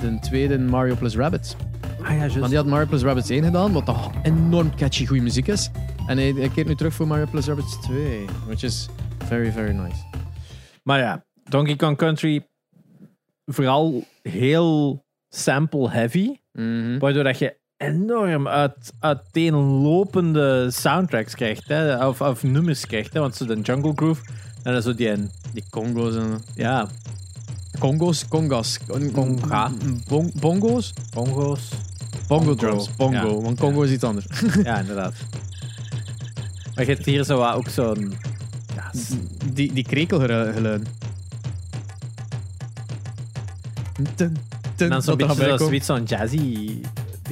de 0.00 0.18
tweede 0.20 0.58
Mario 0.58 0.94
plus 0.94 1.16
Rabbids. 1.16 1.56
Ah 2.02 2.08
ja, 2.10 2.16
juist. 2.16 2.36
Want 2.36 2.48
die 2.48 2.56
had 2.56 2.66
Mario 2.66 2.86
plus 2.86 3.02
Rabbids 3.02 3.30
1 3.30 3.44
gedaan, 3.44 3.72
wat 3.72 3.84
toch 3.84 4.10
enorm 4.22 4.74
catchy 4.76 5.06
goede 5.06 5.22
muziek 5.22 5.46
is. 5.48 5.70
En 6.06 6.16
hij, 6.18 6.32
hij 6.32 6.48
keert 6.48 6.66
nu 6.66 6.74
terug 6.74 6.94
voor 6.94 7.06
Mario 7.06 7.26
plus 7.30 7.46
Rabbids 7.46 7.80
2, 7.80 8.24
which 8.46 8.62
is 8.62 8.88
very, 9.24 9.52
very 9.52 9.72
nice. 9.72 10.04
Maar 10.82 10.98
ja, 10.98 11.24
Donkey 11.44 11.76
Kong 11.76 11.96
Country 11.96 12.46
vooral 13.44 14.04
heel 14.22 15.04
sample 15.28 15.90
heavy, 15.90 16.36
Mhm. 16.52 16.98
waardoor 16.98 17.24
dat 17.24 17.38
je 17.38 17.60
enorm 17.82 18.48
uit, 18.48 18.92
uiteenlopende 18.98 20.70
soundtracks 20.70 21.34
krijgt, 21.34 21.68
hè, 21.68 22.06
of, 22.06 22.20
of 22.20 22.42
nummers 22.42 22.86
krijgt, 22.86 23.12
hè, 23.12 23.20
want 23.20 23.36
zo 23.36 23.46
de 23.46 23.60
Jungle 23.60 23.92
Groove 23.94 24.22
en 24.62 24.72
dan 24.72 24.82
zo 24.82 24.94
die, 24.94 25.12
Die 25.52 25.64
Congo's 25.70 26.16
en... 26.16 26.42
ja, 26.54 26.88
Congo's, 27.78 28.28
congas. 28.28 28.78
Conga. 29.12 29.70
Bon, 30.08 30.32
bongo's? 30.40 30.92
Bongo's. 31.10 31.68
Bongo 32.28 32.54
drums. 32.54 32.96
Bongo, 32.96 33.36
ja. 33.36 33.42
want 33.42 33.58
Congo 33.58 33.82
is 33.82 33.90
iets 33.90 34.04
anders. 34.04 34.26
Ja, 34.64 34.78
inderdaad. 34.78 35.14
Maar 36.74 36.84
je 36.84 36.92
hebt 36.92 37.04
hier 37.04 37.24
zo 37.24 37.44
ook 37.44 37.68
zo'n... 37.68 38.12
Ja, 38.74 38.90
Die, 39.52 39.72
die 39.72 39.84
krekelgeluiden. 39.84 40.86
Dun, 44.16 44.36
en 44.76 44.88
dan 44.88 45.02
zo'n 45.02 45.16
beetje 45.16 45.32
erbij 45.32 45.48
zo, 45.48 45.56
komt. 45.56 45.68
zoiets, 45.68 45.86
zo'n 45.86 46.04
jazzy 46.04 46.80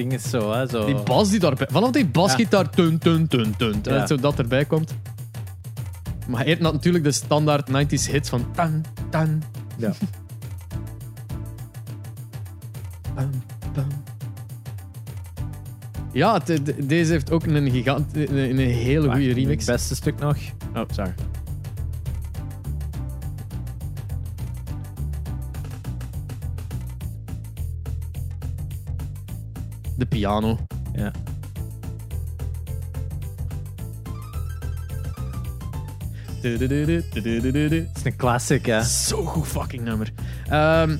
ding 0.01 0.13
is 0.13 0.29
zo, 0.29 0.51
hè. 0.51 0.67
Zo. 0.67 0.85
Die 0.85 0.95
bas 0.95 1.29
die 1.29 1.39
daarbij... 1.39 1.67
Vanaf 1.71 1.91
die 1.91 2.05
basgitaar... 2.07 2.69
Tun, 2.69 2.97
tun, 2.97 3.27
tun, 3.27 3.55
tun, 3.57 3.79
Ja. 3.83 4.07
Zo 4.07 4.15
dat 4.15 4.39
erbij 4.39 4.65
komt. 4.65 4.93
Maar 6.27 6.45
eerst 6.45 6.61
had 6.61 6.73
natuurlijk 6.73 7.03
de 7.03 7.11
standaard 7.11 7.69
90s 7.69 8.11
hits 8.11 8.29
van... 8.29 8.45
Tan, 8.55 8.83
tan, 9.09 9.43
Ja. 9.77 9.91
Bam, 13.15 13.29
bam. 13.73 13.87
Ja, 16.13 16.33
het- 16.43 16.65
de- 16.65 16.85
deze 16.85 17.11
heeft 17.11 17.31
ook 17.31 17.45
een 17.45 17.71
gigant, 17.71 18.15
een, 18.15 18.37
een 18.37 18.57
hele 18.57 19.09
goede 19.11 19.33
remix. 19.33 19.65
Het 19.65 19.75
beste 19.75 19.95
stuk 19.95 20.19
nog. 20.19 20.37
Oh, 20.75 20.81
sorry. 20.91 21.13
De 30.01 30.07
piano. 30.07 30.57
Ja. 30.93 31.11
Het 36.41 36.61
is 37.95 38.03
een 38.03 38.15
classic, 38.15 38.65
hè. 38.65 38.83
Zo 38.83 39.25
goed 39.25 39.47
fucking 39.47 39.83
nummer. 39.83 40.11
Ehm, 40.47 40.97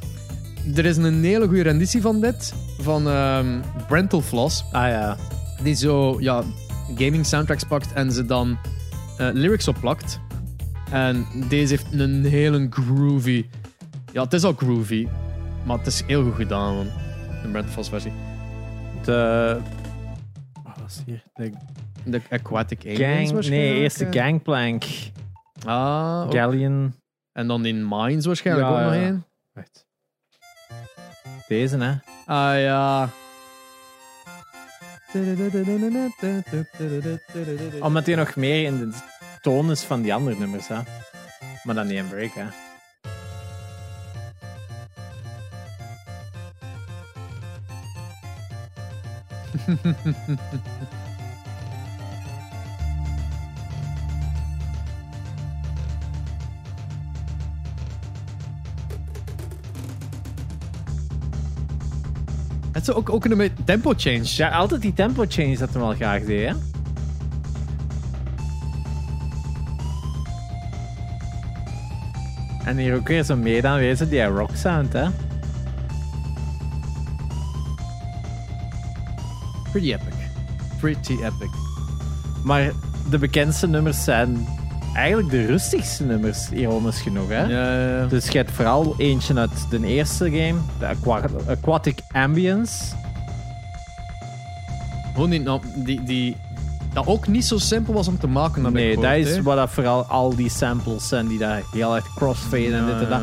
er 0.75 0.85
is 0.85 0.97
een 0.97 1.23
hele 1.23 1.47
goede 1.47 1.61
renditie 1.61 2.01
van 2.01 2.21
dit. 2.21 2.53
Van 2.79 3.07
ehm 3.07 3.61
Brental 3.87 4.21
Floss. 4.21 4.63
Ah 4.71 4.87
ja. 4.87 5.17
Die 5.63 5.75
zo 5.75 6.17
ja, 6.19 6.43
gaming 6.95 7.25
soundtracks 7.25 7.63
pakt 7.63 7.93
en 7.93 8.11
ze 8.11 8.25
dan 8.25 8.57
eh, 9.17 9.29
lyrics 9.33 9.67
op 9.67 9.77
plakt. 9.79 10.19
En 10.91 11.25
deze 11.49 11.73
heeft 11.73 11.85
een 11.91 12.25
hele 12.25 12.67
groovy. 12.69 13.45
Ja, 14.11 14.23
het 14.23 14.33
is 14.33 14.43
al 14.43 14.53
groovy. 14.53 15.07
Maar 15.65 15.77
het 15.77 15.87
is 15.87 16.03
heel 16.07 16.23
goed 16.23 16.35
gedaan, 16.35 16.75
man. 16.75 16.87
De 17.41 17.47
Brental 17.47 17.71
Floss 17.71 17.89
versie. 17.89 18.30
De... 19.05 19.57
Wat 20.63 20.77
was 20.81 21.01
hier? 21.05 21.23
De 21.33 21.51
De 22.03 22.21
Aquatic 22.29 22.85
Aliens 22.85 23.31
gang... 23.31 23.47
Nee, 23.47 23.73
eerst 23.73 23.99
de 23.99 24.05
eh. 24.05 24.23
Gangplank. 24.23 24.83
Ah, 25.65 26.23
ook. 26.25 26.33
Galleon. 26.33 26.93
En 27.31 27.47
dan 27.47 27.65
in 27.65 27.87
Mines 27.87 28.25
waarschijnlijk 28.25 28.67
Ja, 28.67 28.73
ook 28.73 28.81
nog 28.83 28.93
ja. 28.93 29.01
één. 29.01 29.25
Wacht. 29.53 29.87
Deze, 31.47 31.77
hè. 31.77 31.93
Ah 32.25 32.59
ja. 32.59 33.09
Omdat 37.81 38.05
hij 38.05 38.15
nog 38.15 38.35
meer 38.35 38.65
in 38.65 38.77
de 38.77 38.93
toon 39.41 39.71
is 39.71 39.83
van 39.83 40.01
die 40.01 40.13
andere 40.13 40.39
nummers, 40.39 40.67
hè. 40.67 40.79
Maar 41.63 41.75
dan 41.75 41.87
niet 41.87 41.97
een 41.97 42.07
break, 42.07 42.33
hè. 42.33 42.45
Het 62.71 62.89
is 62.89 62.93
ook, 62.93 63.09
ook 63.09 63.25
een 63.25 63.51
tempo 63.63 63.93
change. 63.97 64.23
Ja, 64.23 64.49
altijd 64.49 64.81
die 64.81 64.93
tempo 64.93 65.25
change 65.27 65.57
dat 65.57 65.69
hem 65.73 65.81
wel 65.81 65.93
graag 65.93 66.23
deed, 66.23 66.49
hè. 66.49 66.55
En 72.65 72.77
hier 72.77 72.95
ook 72.95 73.07
weer 73.07 73.23
zo 73.23 73.35
mee 73.35 73.61
dan 73.61 73.75
wezen, 73.75 74.09
die 74.09 74.23
rock 74.23 74.55
sound, 74.55 74.93
hè. 74.93 75.30
Pretty 79.71 79.93
epic. 79.93 80.13
Pretty 80.79 81.13
epic. 81.13 81.49
Maar 82.43 82.71
de 83.09 83.17
bekendste 83.17 83.67
nummers 83.67 84.03
zijn 84.03 84.47
eigenlijk 84.95 85.29
de 85.29 85.45
rustigste 85.45 86.03
nummers, 86.03 86.49
ironisch 86.51 87.01
genoeg, 87.01 87.27
hè. 87.29 87.41
Ja, 87.43 87.73
ja, 87.73 87.97
ja. 87.99 88.05
Dus 88.05 88.27
je 88.27 88.37
hebt 88.37 88.51
vooral 88.51 88.95
eentje 88.97 89.35
uit 89.35 89.69
de 89.69 89.85
eerste 89.87 90.25
game, 90.25 90.55
de 90.79 90.87
Aqua- 90.87 91.29
Aquatic 91.47 91.99
Ambience. 92.11 92.95
Gewoon 95.13 95.29
die, 95.29 95.39
nou, 95.39 95.61
die, 95.75 96.03
die... 96.03 96.37
Dat 96.93 97.07
ook 97.07 97.27
niet 97.27 97.45
zo 97.45 97.57
simpel 97.57 97.93
was 97.93 98.07
om 98.07 98.17
te 98.19 98.27
maken. 98.27 98.65
ik 98.65 98.71
Nee, 98.71 98.97
dat 98.97 99.15
is 99.15 99.35
hè. 99.35 99.41
wat 99.41 99.55
dat 99.55 99.69
vooral 99.69 100.03
al 100.05 100.35
die 100.35 100.49
samples 100.49 101.07
zijn 101.07 101.27
die 101.27 101.37
daar 101.37 101.61
heel 101.71 101.95
erg 101.95 102.13
crossfaden 102.15 102.73
en 102.73 102.85
dit 102.85 103.01
en 103.01 103.09
dat. 103.09 103.21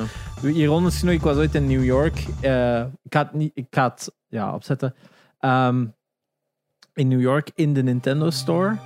Ironisch 0.55 0.99
genoeg, 0.99 1.15
ik 1.15 1.21
was 1.21 1.37
ooit 1.37 1.55
in 1.55 1.67
New 1.67 1.85
York. 1.85 2.25
eh, 2.41 2.79
ik 2.81 3.13
ga 3.15 3.23
het, 3.23 3.33
niet, 3.33 3.51
ik 3.55 3.67
ga 3.71 3.85
het 3.89 4.13
ja, 4.29 4.55
opzetten. 4.55 4.95
Ehm, 5.41 5.85
in 6.99 7.09
New 7.09 7.21
York 7.21 7.51
in 7.55 7.75
de 7.75 7.83
Nintendo 7.83 8.31
Store. 8.31 8.77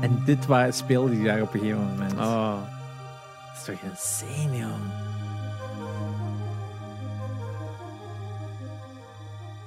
En 0.00 0.22
dit 0.24 0.46
waar, 0.46 0.72
speelde 0.72 1.10
die 1.10 1.24
daar 1.24 1.40
op 1.40 1.54
een 1.54 1.60
gegeven 1.60 1.86
moment. 1.90 2.18
Ah. 2.18 2.54
Dat 3.46 3.56
is 3.56 3.64
toch 3.64 3.90
insane, 3.90 4.56
joh. 4.56 4.68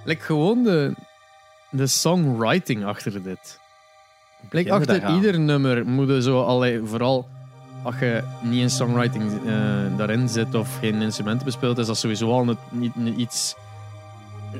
Like 0.03 0.23
gewoon 0.23 0.63
de, 0.63 0.93
de 1.69 1.87
songwriting 1.87 2.85
achter 2.85 3.23
dit. 3.23 3.59
Like 4.49 4.71
achter 4.71 5.09
ieder 5.09 5.39
nummer 5.39 5.85
moet 5.85 6.07
je 6.07 6.21
zo 6.21 6.43
allee, 6.43 6.81
vooral 6.83 7.27
als 7.83 7.99
je 7.99 8.23
niet 8.41 8.61
in 8.61 8.69
songwriting 8.69 9.31
eh, 9.45 9.97
daarin 9.97 10.29
zit 10.29 10.55
of 10.55 10.77
geen 10.79 11.01
instrumenten 11.01 11.45
bespeelt, 11.45 11.77
is 11.77 11.85
dat 11.85 11.97
sowieso 11.97 12.31
al 12.31 12.57
niet 12.71 13.17
iets 13.17 13.55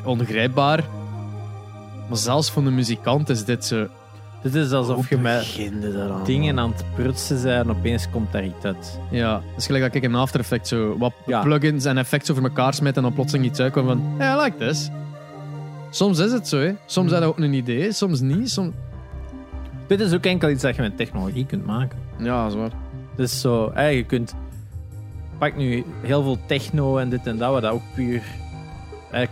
ongrijpbaar. 0.04 0.84
Maar 2.08 2.18
zelfs 2.18 2.52
voor 2.52 2.64
de 2.64 2.70
muzikant 2.72 3.30
is 3.30 3.46
dit 3.46 3.66
zo. 3.66 3.88
Dit 4.42 4.56
is 4.56 4.72
alsof 4.72 5.10
je 5.10 5.18
met 5.18 5.60
dingen 6.26 6.60
aan 6.60 6.72
het 6.72 6.84
prutsen 6.96 7.42
bent 7.44 7.68
en 7.70 7.76
opeens 7.78 8.10
komt 8.10 8.32
daar 8.32 8.46
iets 8.46 8.64
uit. 8.66 9.00
Ja, 9.12 9.36
het 9.36 9.58
is 9.58 9.66
gelijk 9.66 9.84
dat 9.84 9.96
ik 9.96 10.04
in 10.04 10.16
After 10.16 10.40
Effects 10.40 10.70
zo 10.70 10.98
wat 10.98 11.14
Ja. 11.26 11.42
plugins 11.42 11.86
en 11.86 11.98
effects 11.98 12.32
over 12.32 12.44
elkaar 12.44 12.74
smijt 12.74 12.96
en 12.98 13.04
dan 13.04 13.14
plotseling 13.14 13.46
iets 13.46 13.60
uitkomt 13.60 13.88
van, 13.88 14.16
ja, 14.18 14.38
I 14.38 14.44
like 14.44 14.58
this. 14.58 14.90
Soms 15.90 16.20
is 16.20 16.32
het 16.32 16.48
zo, 16.48 16.58
hè. 16.60 16.68
Soms 16.86 16.94
Hmm. 16.96 17.06
is 17.06 17.12
dat 17.12 17.24
ook 17.24 17.38
een 17.38 17.54
idee, 17.54 17.92
soms 17.92 18.20
niet. 18.20 18.50
Soms... 18.52 18.74
Dit 19.88 20.00
is 20.00 20.14
ook 20.14 20.26
enkel 20.26 20.50
iets 20.50 20.62
dat 20.62 20.76
je 20.76 20.82
met 20.82 20.98
technologie 20.98 21.46
kunt 21.46 21.66
maken. 21.66 21.98
Ja, 22.18 22.44
dat 22.44 22.52
is 22.52 22.58
waar. 22.58 22.72
Dus 23.16 23.42
zo, 23.42 23.72
hè, 23.74 23.88
je 23.88 24.04
kunt. 24.04 24.34
Pak 25.38 25.56
nu 25.58 25.84
heel 26.02 26.24
veel 26.24 26.38
techno 26.48 26.98
en 26.98 27.10
dit 27.10 27.28
en 27.28 27.38
dat, 27.38 27.52
wat 27.52 27.62
dat 27.62 27.72
ook 27.72 27.82
puur 27.96 28.22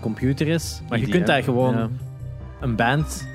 computer 0.02 0.48
is. 0.48 0.82
Maar 0.90 1.00
je 1.00 1.08
kunt 1.08 1.28
daar 1.28 1.44
gewoon 1.44 1.74
ja. 1.74 1.90
Een 2.64 2.76
band 2.76 3.28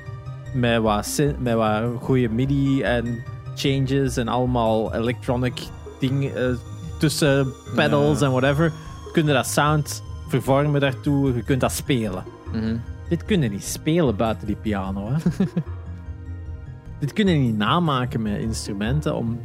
met 0.53 0.81
wat, 0.81 1.21
met 1.39 1.53
wat 1.53 1.83
goede 2.01 2.29
MIDI 2.29 2.81
en 2.81 3.23
changes 3.55 4.17
en 4.17 4.27
allemaal 4.27 4.93
electronic 4.93 5.61
dingen 5.99 6.35
eh, 6.35 6.55
tussen 6.99 7.53
pedals 7.75 8.19
Ja. 8.19 8.25
en 8.25 8.31
whatever. 8.31 8.71
Kun 9.11 9.25
je 9.25 9.33
dat 9.33 9.47
sound 9.47 10.03
vervormen 10.27 10.81
daartoe, 10.81 11.35
je 11.35 11.43
kunt 11.43 11.61
dat 11.61 11.71
spelen. 11.71 12.23
Mhm. 12.51 12.77
Dit 13.09 13.25
kun 13.25 13.41
je 13.41 13.49
niet 13.49 13.63
spelen 13.63 14.15
buiten 14.15 14.47
die 14.47 14.55
piano. 14.55 15.09
Hè? 15.11 15.15
Dit 16.99 17.13
kun 17.13 17.27
je 17.27 17.35
niet 17.35 17.57
namaken 17.57 18.21
met 18.21 18.39
instrumenten 18.39 19.15
om 19.15 19.39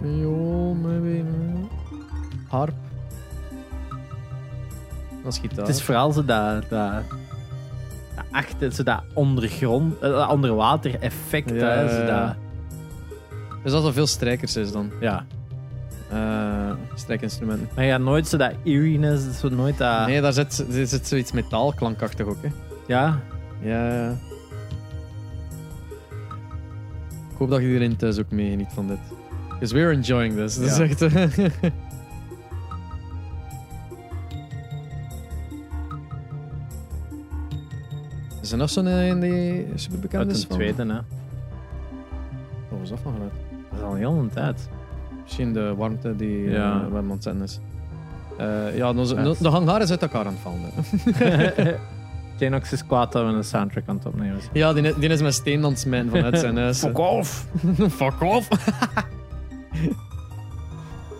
Viool, 0.00 0.74
maybe. 0.82 1.24
Harp. 2.48 2.74
Dat 5.22 5.32
is 5.32 5.38
gitaar. 5.38 5.66
Het 5.66 5.74
is 5.76 5.82
vooral 5.82 6.12
zo 6.12 6.24
dat, 6.24 6.68
dat 6.68 7.02
achter, 8.30 8.72
zo 8.72 8.82
dat 8.82 9.02
ondergrond, 9.12 9.94
eh, 9.94 10.10
dat 10.10 10.30
onderwater 10.30 11.00
effect. 11.00 11.50
Ja, 11.50 11.56
hè, 11.56 11.80
ja, 11.80 11.88
zo 11.88 12.00
ja. 12.00 12.26
dat, 12.26 12.34
Dus 13.62 13.72
dat 13.72 13.84
er 13.86 13.92
veel 13.92 14.06
strijkers 14.06 14.56
is 14.56 14.72
dan. 14.72 14.90
ja. 15.00 15.24
Eh 16.10 16.70
strijkinstrumenten. 16.94 17.68
Maar 17.74 17.84
ja, 17.84 17.98
nooit 17.98 18.28
zo 18.28 18.36
dat 18.36 18.52
eeriness, 18.64 19.38
zo 19.38 19.48
nooit 19.48 19.78
dat... 19.78 20.06
Nee, 20.06 20.20
daar 20.20 20.32
zit, 20.32 20.64
er 20.72 20.86
zit 20.86 21.06
zoiets 21.06 21.32
metaalklankachtig 21.32 22.26
ook, 22.26 22.42
hè. 22.42 22.48
Ja, 22.86 23.20
Ja, 23.62 23.94
ja. 23.94 24.10
Ik 27.30 27.38
hoop 27.40 27.50
dat 27.50 27.60
iedereen 27.60 27.96
thuis 27.96 28.18
ook 28.18 28.30
meegeniet 28.30 28.68
van 28.74 28.86
dit. 28.88 28.98
Because 29.48 29.74
we're 29.74 29.90
enjoying 29.92 30.34
this. 30.36 30.54
Dat 30.54 30.64
is 30.64 30.76
Ja. 30.76 30.84
echt... 30.84 31.00
eh, 38.44 38.50
Is 38.50 38.52
er 38.52 38.58
nog 38.58 38.70
zo'n 38.70 38.86
eh, 38.86 39.08
in 39.08 39.20
die 39.20 39.66
super 39.74 39.98
bekend 39.98 40.22
uit 40.22 40.30
is? 40.36 40.42
een 40.42 40.48
van- 40.48 40.56
tweede, 40.56 40.82
hè. 40.82 41.00
Wat 42.68 42.78
was 42.78 42.88
dat 42.88 42.98
van 43.02 43.12
geluid? 43.12 43.32
Dat 43.70 43.78
is 43.78 43.84
al 43.84 43.94
heel 43.94 44.12
een 44.12 44.30
tijd. 44.30 44.68
Misschien 45.22 45.52
de 45.52 45.74
warmte 45.74 46.16
die 46.16 46.38
Ja. 46.50 46.50
ja. 46.52 46.88
het 47.14 47.22
zetten 47.22 47.42
is. 47.42 47.60
Eh, 48.38 48.76
ja, 48.76 48.92
dan, 48.92 49.06
Ja. 49.06 49.34
de, 49.38 49.48
hangar 49.48 49.80
is 49.82 49.90
uit 49.90 50.02
elkaar 50.02 50.26
aan 50.26 50.32
het 50.32 50.42
vallen. 50.42 51.80
is 52.72 52.86
kwaad 52.86 53.12
dat 53.12 53.26
we 53.26 53.32
een 53.32 53.44
soundtrack 53.44 53.82
aan 53.86 53.96
het 53.96 54.06
opnemen 54.06 54.40
zijn. 54.40 54.50
Ja, 54.52 54.72
die, 54.72 54.98
die 54.98 55.08
is 55.08 55.22
met 55.22 55.34
steen 55.34 55.64
aan 55.64 55.70
het 55.70 55.80
smijten 55.80 56.10
vanuit 56.10 56.38
zijn 56.38 56.56
huis. 56.56 56.78
Fuck 56.84 56.98
off! 56.98 57.46
Fuck 58.00 58.20
off! 58.20 58.48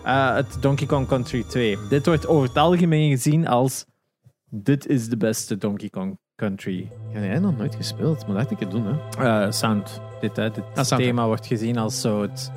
Eh, 0.03 0.35
het 0.35 0.57
Donkey 0.59 0.87
Kong 0.87 1.07
Country 1.07 1.43
2. 1.43 1.77
Dit 1.89 2.05
wordt 2.05 2.27
over 2.27 2.47
het 2.47 2.57
algemeen 2.57 3.09
gezien 3.09 3.47
als... 3.47 3.85
Dit 4.49 4.87
is 4.87 5.09
de 5.09 5.17
beste 5.17 5.57
Donkey 5.57 5.89
Kong 5.89 6.17
Country 6.35 6.91
Ja, 7.13 7.19
jij 7.19 7.39
nog 7.39 7.57
nooit 7.57 7.75
gespeeld, 7.75 8.27
maar 8.27 8.35
dat 8.37 8.51
ik 8.51 8.59
het 8.59 8.71
doen, 8.71 8.85
hè. 8.85 9.43
eh, 9.45 9.51
sound. 9.51 10.01
Dit, 10.21 10.35
hè, 10.35 10.51
dit 10.51 10.63
soundtrack. 10.73 10.99
thema 10.99 11.25
wordt 11.25 11.45
gezien 11.45 11.77
als 11.77 12.01
zo 12.01 12.21
het 12.21 12.51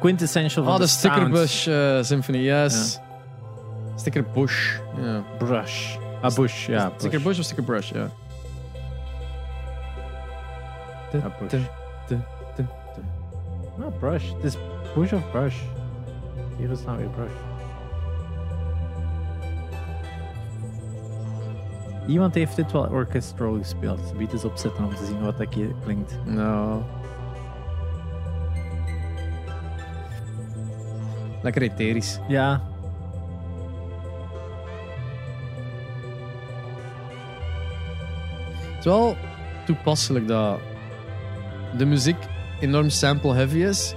quintessential 0.00 0.64
van 0.64 0.72
Ah, 0.72 0.78
de 0.78 0.84
de. 0.84 0.90
Stickerbush 0.90 1.66
eh, 1.66 2.02
Symphony, 2.02 2.38
yes. 2.38 3.00
Stickerbush. 3.94 4.78
Ja. 5.00 5.22
Brush. 5.38 5.96
Ah, 6.20 6.34
Bush, 6.34 6.66
ja. 6.66 6.84
Bush. 6.88 6.98
Stickerbush 6.98 7.38
of 7.38 7.44
Stickerbrush, 7.44 7.92
ja. 7.92 8.08
Ja, 11.12 11.32
Bush. 11.40 11.54
Ah, 13.80 13.98
Brush. 13.98 14.32
Het 14.32 14.44
is 14.44 14.56
Bush 14.94 15.12
of 15.12 15.30
Brush. 15.30 15.56
Hier 16.58 16.70
is 16.70 16.84
nou 16.84 16.98
weer 16.98 17.08
Brush. 17.08 17.32
Iemand 22.06 22.34
heeft 22.34 22.56
dit 22.56 22.72
wel 22.72 22.88
orchestral 22.88 23.58
gespeeld. 23.58 24.12
Wie 24.16 24.28
eens 24.32 24.44
opzetten 24.44 24.84
om 24.84 24.94
te 24.94 25.04
zien 25.04 25.20
wat 25.20 25.38
dat 25.38 25.54
hier 25.54 25.74
klinkt. 25.84 26.18
Nou. 26.24 26.82
Lekker 31.42 31.62
etherisch. 31.62 32.18
Ja. 32.28 32.62
Het 38.66 38.78
is 38.78 38.84
wel 38.84 39.16
toepasselijk 39.64 40.28
dat 40.28 40.58
de 41.76 41.86
muziek 41.86 42.16
enorm 42.60 42.90
sample-heavy 42.90 43.58
is. 43.58 43.94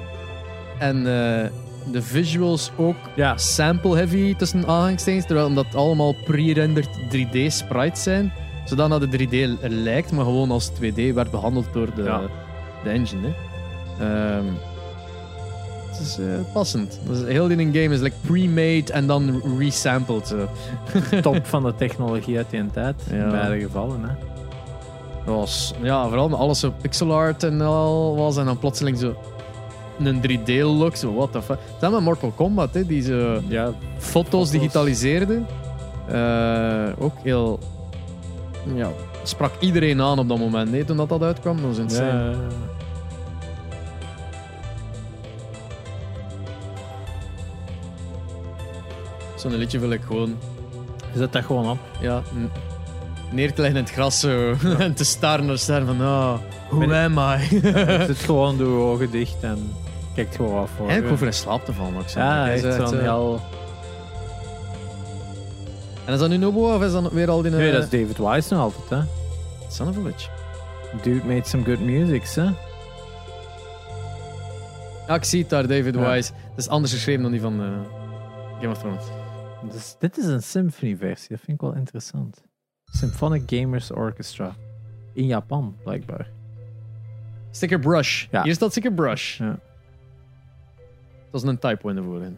En 0.79 1.07
eh, 1.07 1.49
de 1.91 2.01
visuals 2.01 2.71
ook 2.77 2.95
Ja. 3.15 3.37
sample-heavy 3.37 4.35
tussen 4.35 4.67
aanhalingstekens. 4.67 5.25
Terwijl 5.25 5.47
omdat 5.47 5.65
het 5.65 5.75
allemaal 5.75 6.15
pre-rendered 6.25 6.89
3D-sprites 7.09 8.03
zijn. 8.03 8.31
Zodat 8.65 9.01
het 9.01 9.11
3D 9.11 9.57
lijkt, 9.61 10.11
maar 10.11 10.25
gewoon 10.25 10.51
als 10.51 10.69
2D 10.69 11.13
werd 11.13 11.31
behandeld 11.31 11.65
door 11.73 11.87
de, 11.95 12.03
Ja. 12.03 12.21
de 12.83 12.89
engine. 12.89 13.27
Hè. 13.27 13.33
Ehm, 14.37 14.45
het 15.89 15.99
is 15.99 16.17
eh, 16.19 16.25
passend. 16.53 16.99
Dus 17.07 17.23
heel 17.23 17.47
die 17.47 17.57
game 17.57 17.93
is 17.93 17.99
like 17.99 18.15
pre-made 18.21 18.93
en 18.93 19.07
dan 19.07 19.41
resampled. 19.57 20.27
zo. 20.27 20.47
Top 21.21 21.45
van 21.45 21.63
de 21.63 21.75
technologie 21.75 22.37
uit 22.37 22.49
die 22.49 22.65
tijd. 22.71 22.95
Ja. 23.11 23.15
In 23.23 23.29
beide 23.29 23.59
gevallen. 23.59 24.01
Hè. 24.03 24.13
Dat 25.25 25.35
was, 25.35 25.73
ja, 25.81 26.07
vooral 26.07 26.29
met 26.29 26.39
alles 26.39 26.59
zo 26.59 26.73
pixel 26.81 27.13
art 27.13 27.43
en 27.43 27.61
al 27.61 28.15
was. 28.15 28.37
En 28.37 28.45
dan 28.45 28.59
plotseling 28.59 28.97
zo 28.97 29.15
een 30.07 30.21
3D-look. 30.21 30.95
Zo, 30.95 31.13
what 31.13 31.31
the 31.31 31.41
fuck. 31.41 31.57
Dat 31.79 31.91
met 31.91 32.01
Mortal 32.01 32.31
Kombat, 32.35 32.73
hè, 32.73 32.85
die 32.85 33.01
zo 33.01 33.41
Ja, 33.47 33.73
foto's 33.97 34.49
digitaliseerde. 34.49 35.41
Eh, 36.07 36.87
ook 37.03 37.13
heel... 37.23 37.59
Ja, 38.75 38.89
sprak 39.23 39.51
iedereen 39.59 40.01
aan 40.01 40.19
op 40.19 40.27
dat 40.29 40.37
moment, 40.37 40.71
hè, 40.71 40.85
toen 40.85 40.97
dat, 40.97 41.09
dat 41.09 41.21
uitkwam. 41.23 41.55
Dat 41.55 41.65
was 41.65 41.77
insane. 41.77 42.29
ja. 42.31 42.35
Zo'n 49.35 49.55
liedje 49.55 49.79
wil 49.79 49.91
ik 49.91 50.01
gewoon 50.07 50.35
Zet 51.15 51.33
dat 51.33 51.45
gewoon 51.45 51.69
op. 51.69 51.77
ja, 52.01 52.21
neer 53.31 53.53
te 53.53 53.61
leggen 53.61 53.79
in 53.79 53.83
het 53.85 53.93
gras 53.93 54.19
zo, 54.19 54.53
en 54.79 54.93
te 54.93 55.03
staren 55.03 55.45
naar 55.45 55.57
sterren 55.57 55.85
van, 55.87 56.01
ah, 56.01 56.33
who 56.69 56.77
Ben- 56.87 57.17
am 57.17 57.17
I? 57.41 57.59
Zet 58.05 58.17
gewoon 58.17 58.57
doe 58.57 58.67
je 58.67 58.83
ogen 58.83 59.11
dicht 59.11 59.35
en 59.43 59.71
kijkt 60.23 60.35
gewoon 60.35 60.61
af 60.61 60.71
voor. 60.71 60.85
Eigenlijk 60.85 61.13
over 61.13 61.27
in 61.27 61.33
slaap 61.33 61.65
te 61.65 61.73
vallen, 61.73 61.99
ook. 61.99 62.07
Ja, 62.07 62.43
Hij 62.43 62.53
echt 62.53 62.75
zo'n 62.75 62.93
eh, 62.93 63.01
heel... 63.01 63.41
En 66.05 66.13
is 66.13 66.19
dat 66.19 66.29
nu 66.29 66.37
Nobu 66.37 66.59
of 66.59 66.81
is 66.81 66.91
dat 66.91 67.11
weer 67.11 67.29
al 67.29 67.41
die... 67.41 67.51
Nee, 67.51 67.67
eh, 67.67 67.73
dat 67.73 67.83
is 67.83 67.89
David 67.89 68.17
Wise 68.17 68.53
nog 68.53 68.63
altijd, 68.63 68.89
hè. 68.89 69.01
Son 69.69 69.87
of 69.87 69.97
a 69.97 69.99
bitch. 69.99 70.29
Dude 71.01 71.25
made 71.25 71.47
some 71.47 71.63
good 71.63 71.79
music, 71.79 72.23
hè. 72.23 72.49
Ja, 75.07 75.15
ik 75.15 75.23
zie 75.23 75.41
het 75.41 75.49
daar, 75.49 75.67
David 75.67 75.95
Ja. 75.95 76.11
Wise. 76.11 76.31
Dat 76.31 76.57
is 76.57 76.67
anders 76.67 76.93
geschreven 76.93 77.21
dan 77.21 77.31
die 77.31 77.41
van 77.41 77.61
eh, 77.61 77.67
Game 78.59 78.71
of 78.71 78.77
Thrones. 78.77 79.03
Dus 79.71 79.95
dit 79.99 80.17
is 80.17 80.25
een 80.25 80.43
symphony-versie, 80.43 81.29
dat 81.29 81.39
vind 81.39 81.51
ik 81.51 81.61
wel 81.61 81.75
interessant. 81.75 82.43
Symphonic 82.85 83.43
Gamers 83.45 83.91
Orchestra. 83.91 84.55
In 85.13 85.25
Japan, 85.25 85.75
blijkbaar. 85.83 86.27
Sticker 87.51 87.79
Brush. 87.79 88.25
Ja. 88.31 88.43
Hier 88.43 88.53
staat 88.53 88.71
Sticker 88.71 88.93
Brush. 88.93 89.37
Ja. 89.37 89.59
Dat 91.31 91.43
is 91.43 91.49
een 91.49 91.59
typo 91.59 91.89
in 91.89 91.95
de 91.95 92.03
voorin. 92.03 92.37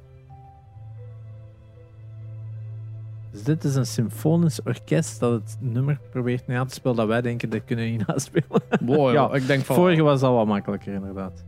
Dus 3.32 3.44
dit 3.44 3.64
is 3.64 3.76
een 3.76 3.86
symfonisch 3.86 4.62
orkest 4.64 5.20
dat 5.20 5.32
het 5.32 5.58
nummer 5.60 6.00
probeert 6.10 6.48
na 6.48 6.66
te 6.66 6.74
spelen 6.74 6.96
dat 6.96 7.08
wij 7.08 7.22
denken 7.22 7.50
dat 7.50 7.64
kunnen 7.66 7.86
we 7.86 7.92
niet 7.92 8.08
naspelen. 8.08 8.62
Wow, 8.82 9.14
Ja, 9.14 9.34
ik 9.34 9.48
denk 9.48 9.66
van... 9.66 9.76
Vorige 9.76 10.02
was 10.02 10.22
al 10.22 10.36
wat 10.36 10.48
makkelijker, 10.48 10.94
inderdaad. 10.94 11.44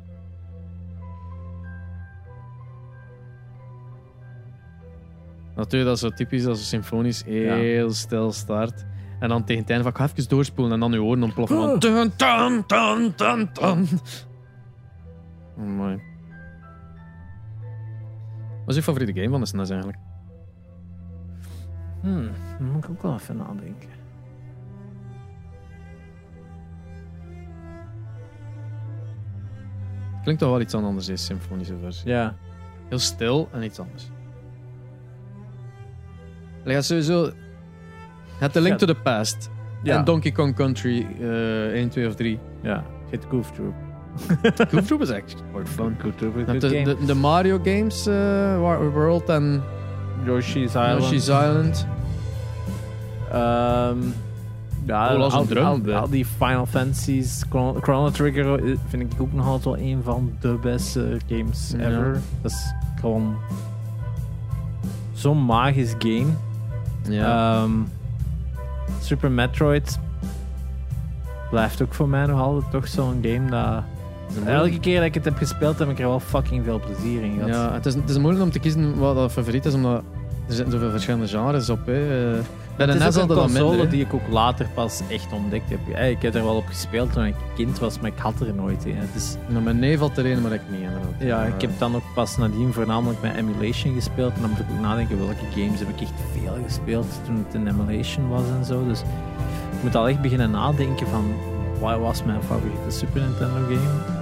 Natuurlijk, 5.56 5.86
dat 5.86 5.96
is 5.96 6.00
zo 6.00 6.10
typisch 6.10 6.46
als 6.46 6.60
een 6.60 6.66
symfonisch 6.66 7.24
heel 7.26 7.92
stil 7.92 8.32
start. 8.32 8.86
En 9.20 9.30
dan 9.30 9.44
tegen 9.44 9.62
het 9.62 9.70
einde 9.70 9.84
van, 9.84 9.92
ik 9.92 9.98
ga 9.98 10.18
even 10.18 10.30
doorspoelen 10.30 10.74
en 10.74 10.80
dan 10.80 10.92
je 10.92 11.04
oren 11.04 11.24
ontploffen 11.24 11.58
van... 11.58 11.80
Dun, 11.80 12.12
dun, 12.18 12.64
dun, 12.68 13.14
dun, 13.16 13.50
dun. 13.54 13.88
Oh, 15.58 15.66
mooi. 15.66 16.13
Wat 18.66 18.70
is 18.70 18.76
je 18.76 18.84
favoriete 18.84 19.14
game 19.20 19.30
van 19.30 19.40
de 19.40 19.46
SNES 19.46 19.70
eigenlijk? 19.70 20.00
Hmm, 22.02 22.30
daar 22.60 22.68
moet 22.72 22.84
ik 22.84 22.90
ook 22.90 23.02
wel 23.02 23.14
even 23.14 23.38
nadenken. 23.38 23.90
Klinkt 30.24 30.42
toch 30.42 30.50
wel 30.52 30.62
iets 30.62 30.74
anders, 30.74 31.06
deze 31.06 31.24
symfonische 31.24 31.78
versie. 31.78 32.10
Ja, 32.10 32.36
Heel 32.90 33.00
stil 33.00 33.50
en 33.52 33.64
iets 33.64 33.80
anders. 33.80 34.10
Ja, 36.66 36.82
sowieso... 36.82 37.32
Het 38.38 38.54
The 38.54 38.62
Link 38.62 38.78
to 38.78 38.86
the 38.86 38.96
Past. 38.96 39.50
Ja. 39.84 39.98
En 39.98 40.06
Donkey 40.06 40.32
Kong 40.32 40.56
Country 40.56 41.08
eh 41.20 41.72
1, 41.72 41.90
2 41.90 42.08
of 42.08 42.16
3. 42.16 42.40
ja. 42.62 42.84
Hit 43.10 43.26
Goof 43.30 43.52
Troop. 43.52 43.74
Goof 44.88 45.02
is 45.02 45.10
echt 45.10 45.36
quite 45.54 45.70
fun. 45.72 45.96
Goof 46.02 46.14
good 46.48 46.62
de, 46.62 46.70
game. 46.70 46.84
de, 46.84 47.06
de 47.06 47.14
Mario 47.16 47.60
games, 47.64 48.06
War- 48.60 48.92
World 48.92 49.30
en 49.30 49.64
Yoshi's 50.26 50.74
Island. 50.76 51.02
Yoshi's 51.02 51.28
Island. 51.28 51.88
Ehm, 53.32 53.98
ja, 54.86 55.08
al, 55.08 55.32
al, 55.94 56.10
die 56.10 56.26
Final 56.26 56.66
Fantasies, 56.66 57.44
Chrono, 57.50 57.80
Chrono 57.82 58.10
Trigger 58.10 58.60
vind 58.88 59.14
ik 59.14 59.22
ook 59.22 59.34
nog 59.34 59.46
altijd 59.48 59.64
wel 59.64 59.78
een 59.78 60.02
van 60.04 60.32
de 60.40 60.58
beste 60.62 61.18
games 61.28 61.74
Ja. 61.78 61.84
ever. 61.90 62.22
Dat 62.42 62.52
is 62.52 62.74
gewoon 63.00 63.36
zo'n 65.14 65.46
magisch 65.46 65.96
game. 66.00 66.28
Ja. 67.10 67.54
Ehm, 67.64 67.72
Super 69.02 69.32
Metroid 69.32 70.00
blijft 71.50 71.82
ook 71.82 71.94
voor 71.94 72.10
mij 72.10 72.26
nog 72.26 72.40
altijd 72.40 72.72
toch 72.72 72.88
zo'n 72.88 73.20
game 73.22 73.50
dat... 73.50 73.84
Elke 74.46 74.80
keer 74.80 74.96
dat 74.98 75.06
ik 75.06 75.14
het 75.14 75.26
heb 75.26 75.38
gespeeld, 75.38 75.80
heb 75.80 75.90
ik 75.90 76.00
er 76.00 76.08
wel 76.08 76.20
fucking 76.20 76.64
veel 76.66 76.80
plezier 76.80 77.24
in 77.24 77.34
gehad. 77.34 77.50
ja, 77.50 77.74
het 77.74 77.86
is, 77.86 77.94
het 77.94 78.10
is 78.10 78.18
moeilijk 78.18 78.44
om 78.46 78.52
te 78.52 78.60
kiezen 78.60 78.98
wat 79.00 79.16
dat 79.16 79.32
favoriet 79.32 79.66
is, 79.66 79.74
omdat 79.74 80.02
er 80.48 80.54
zitten 80.54 80.72
zoveel 80.74 80.90
verschillende 80.92 81.28
genres 81.28 81.70
op. 81.70 81.86
Hè. 81.86 82.34
Eh, 82.34 82.40
Bij 82.78 82.86
de 82.86 82.94
NES 82.94 83.04
hadden 83.16 83.38
een 83.38 83.44
console 83.44 83.70
minder. 83.70 83.90
die 83.90 84.02
ik 84.06 84.14
ook 84.14 84.28
later 84.30 84.68
pas 84.74 85.02
echt 85.10 85.32
ontdekt 85.34 85.70
heb. 85.70 85.98
Ik 86.10 86.22
heb 86.22 86.36
er 86.36 86.44
wel 86.44 86.56
op 86.56 86.68
gespeeld 86.68 87.14
toen 87.14 87.26
ik 87.26 87.36
kind 87.56 87.80
was, 87.80 88.00
maar 88.00 88.12
ik 88.12 88.18
had 88.18 88.34
er 88.40 88.54
nooit 88.54 88.86
in. 88.86 88.96
Het 88.96 89.16
is, 89.16 89.36
Nou, 89.48 89.64
mijn 89.64 89.80
neef 89.80 90.00
had 90.00 90.18
er 90.18 90.26
een, 90.32 90.42
maar 90.42 90.52
ik 90.54 90.62
niet. 90.70 90.80
Inderdaad. 90.82 91.10
ja, 91.20 91.44
Eh, 91.44 91.54
ik 91.56 91.62
heb 91.62 91.70
dan 91.78 91.96
ook 91.96 92.04
pas 92.16 92.38
nadien 92.38 92.74
voornamelijk 92.74 93.22
met 93.22 93.36
emulation 93.36 93.94
gespeeld. 93.94 94.34
En 94.34 94.42
dan 94.42 94.50
moet 94.50 94.60
ik 94.60 94.66
ook 94.76 94.82
nadenken 94.82 95.18
welke 95.18 95.62
games 95.62 95.80
heb 95.80 95.90
ik 95.90 96.02
echt 96.02 96.14
veel 96.42 96.58
gespeeld 96.66 97.08
toen 97.26 97.46
het 97.46 97.54
in 97.54 97.68
emulation 97.68 98.30
was 98.30 98.44
en 98.60 98.66
zo. 98.66 98.88
Dus 98.88 99.00
ik 99.00 99.84
moet 99.84 99.96
al 99.96 100.08
echt 100.08 100.22
beginnen 100.22 100.52
nadenken 100.52 101.08
van 101.08 101.34
wat 101.80 102.00
was 102.00 102.24
mijn 102.24 102.44
favoriete 102.44 102.90
Super 102.98 103.22
Nintendo 103.22 103.54
game. 103.76 104.22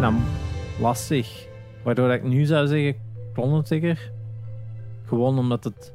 Vind 0.00 0.12
dat 0.12 0.80
lastig. 0.80 1.46
Waardoor 1.82 2.12
ik 2.12 2.22
nu 2.22 2.44
zou 2.44 2.66
zeggen 2.66 2.94
Chrono 3.32 3.62
Trigger. 3.62 4.12
Gewoon 5.06 5.38
omdat 5.38 5.64
het 5.64 5.92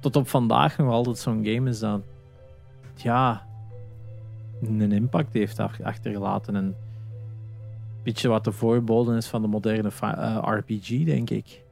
tot 0.00 0.16
op 0.16 0.28
vandaag 0.28 0.78
nog 0.78 0.90
altijd 0.90 1.18
zo'n 1.18 1.44
game 1.44 1.70
is 1.70 1.78
dat 1.78 2.00
ja, 2.94 3.46
een 4.62 4.92
impact 4.92 5.32
heeft 5.32 5.58
ach- 5.58 5.82
achtergelaten. 5.82 6.56
En 6.56 6.64
een 6.64 6.74
beetje 8.02 8.28
wat 8.28 8.44
de 8.44 8.52
voorboden 8.52 9.16
is 9.16 9.26
van 9.26 9.42
de 9.42 9.48
moderne 9.48 9.90
eh, 10.00 10.38
RPG, 10.42 11.04
denk 11.04 11.30
ik. 11.30 11.62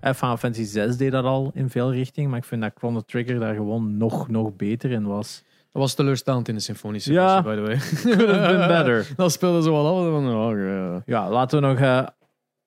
Eh, 0.00 0.14
Final 0.14 0.36
Fantasy 0.36 0.64
6 0.64 0.96
deed 0.96 1.12
dat 1.12 1.24
al 1.24 1.50
in 1.54 1.70
veel 1.70 1.92
richtingen, 1.92 2.30
maar 2.30 2.38
ik 2.38 2.44
vind 2.44 2.62
dat 2.62 2.72
Chrono 2.74 3.00
Trigger 3.00 3.38
daar 3.38 3.54
gewoon 3.54 3.96
nog, 3.96 4.28
nog 4.28 4.56
beter 4.56 4.90
in 4.90 5.06
was. 5.06 5.44
Dat 5.72 5.82
was 5.82 5.94
teleurstellend 5.94 6.48
in 6.48 6.54
de 6.54 6.60
symfonische 6.60 7.12
Ja. 7.12 7.42
versie, 7.42 7.62
by 7.62 7.70
the 7.76 7.76
way. 7.76 7.76
Could 8.16 8.30
have 8.36 8.56
been 8.56 8.68
better. 8.68 9.08
Dat 9.16 9.32
speelde 9.32 9.62
zo 9.62 9.72
wel 9.72 9.86
af. 9.86 10.10
Van, 10.10 10.34
oh, 10.34 10.58
ja. 10.58 11.02
Ja, 11.04 11.30
laten 11.30 11.60
we 11.60 11.66
nog 11.66 11.78
eh, 11.78 12.06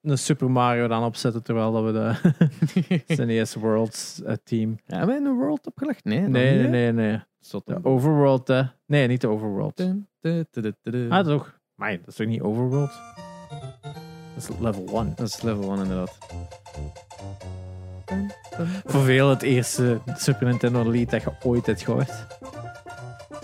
een 0.02 0.18
Super 0.18 0.52
Mario 0.52 0.88
dan 0.88 1.03
opzetten 1.03 1.44
terwijl 1.44 1.72
dat 1.72 1.84
we 1.84 1.91
de 1.91 3.02
SNES 3.15 3.56
Worlds 3.56 4.22
eh, 4.23 4.34
team. 4.44 4.77
Hebben 4.86 5.07
wij 5.07 5.18
een 5.32 5.38
world 5.38 5.68
opgelegd? 5.68 6.03
Nee, 6.03 6.19
Nee, 6.19 6.57
nee, 6.57 6.68
nee, 6.68 6.91
nee. 6.91 7.19
De? 7.65 7.80
Overworld, 7.84 8.48
hè? 8.48 8.61
Nee, 8.86 9.07
niet 9.07 9.22
de 9.22 9.27
Overworld. 9.27 9.77
Dun, 9.77 10.07
dun, 10.22 10.76
dun. 10.82 11.11
Ah, 11.11 11.26
toch? 11.26 11.60
Maar 11.76 11.91
dat 11.98 12.07
is 12.07 12.15
toch 12.15 12.27
niet 12.27 12.41
Overworld? 12.41 12.91
Dat 14.34 14.44
is 14.44 14.49
level 14.60 14.86
1. 15.02 15.14
Dat 15.15 15.27
is 15.27 15.41
level 15.41 15.69
1 15.72 15.82
inderdaad. 15.82 16.18
Voor 18.86 19.02
veel 19.02 19.30
het 19.30 19.41
eerste 19.41 19.99
Super 20.15 20.48
Nintendo 20.48 20.90
lied 20.90 21.10
dat 21.10 21.22
je 21.22 21.32
ooit 21.44 21.65
hebt 21.65 21.82
gehoord. 21.82 22.27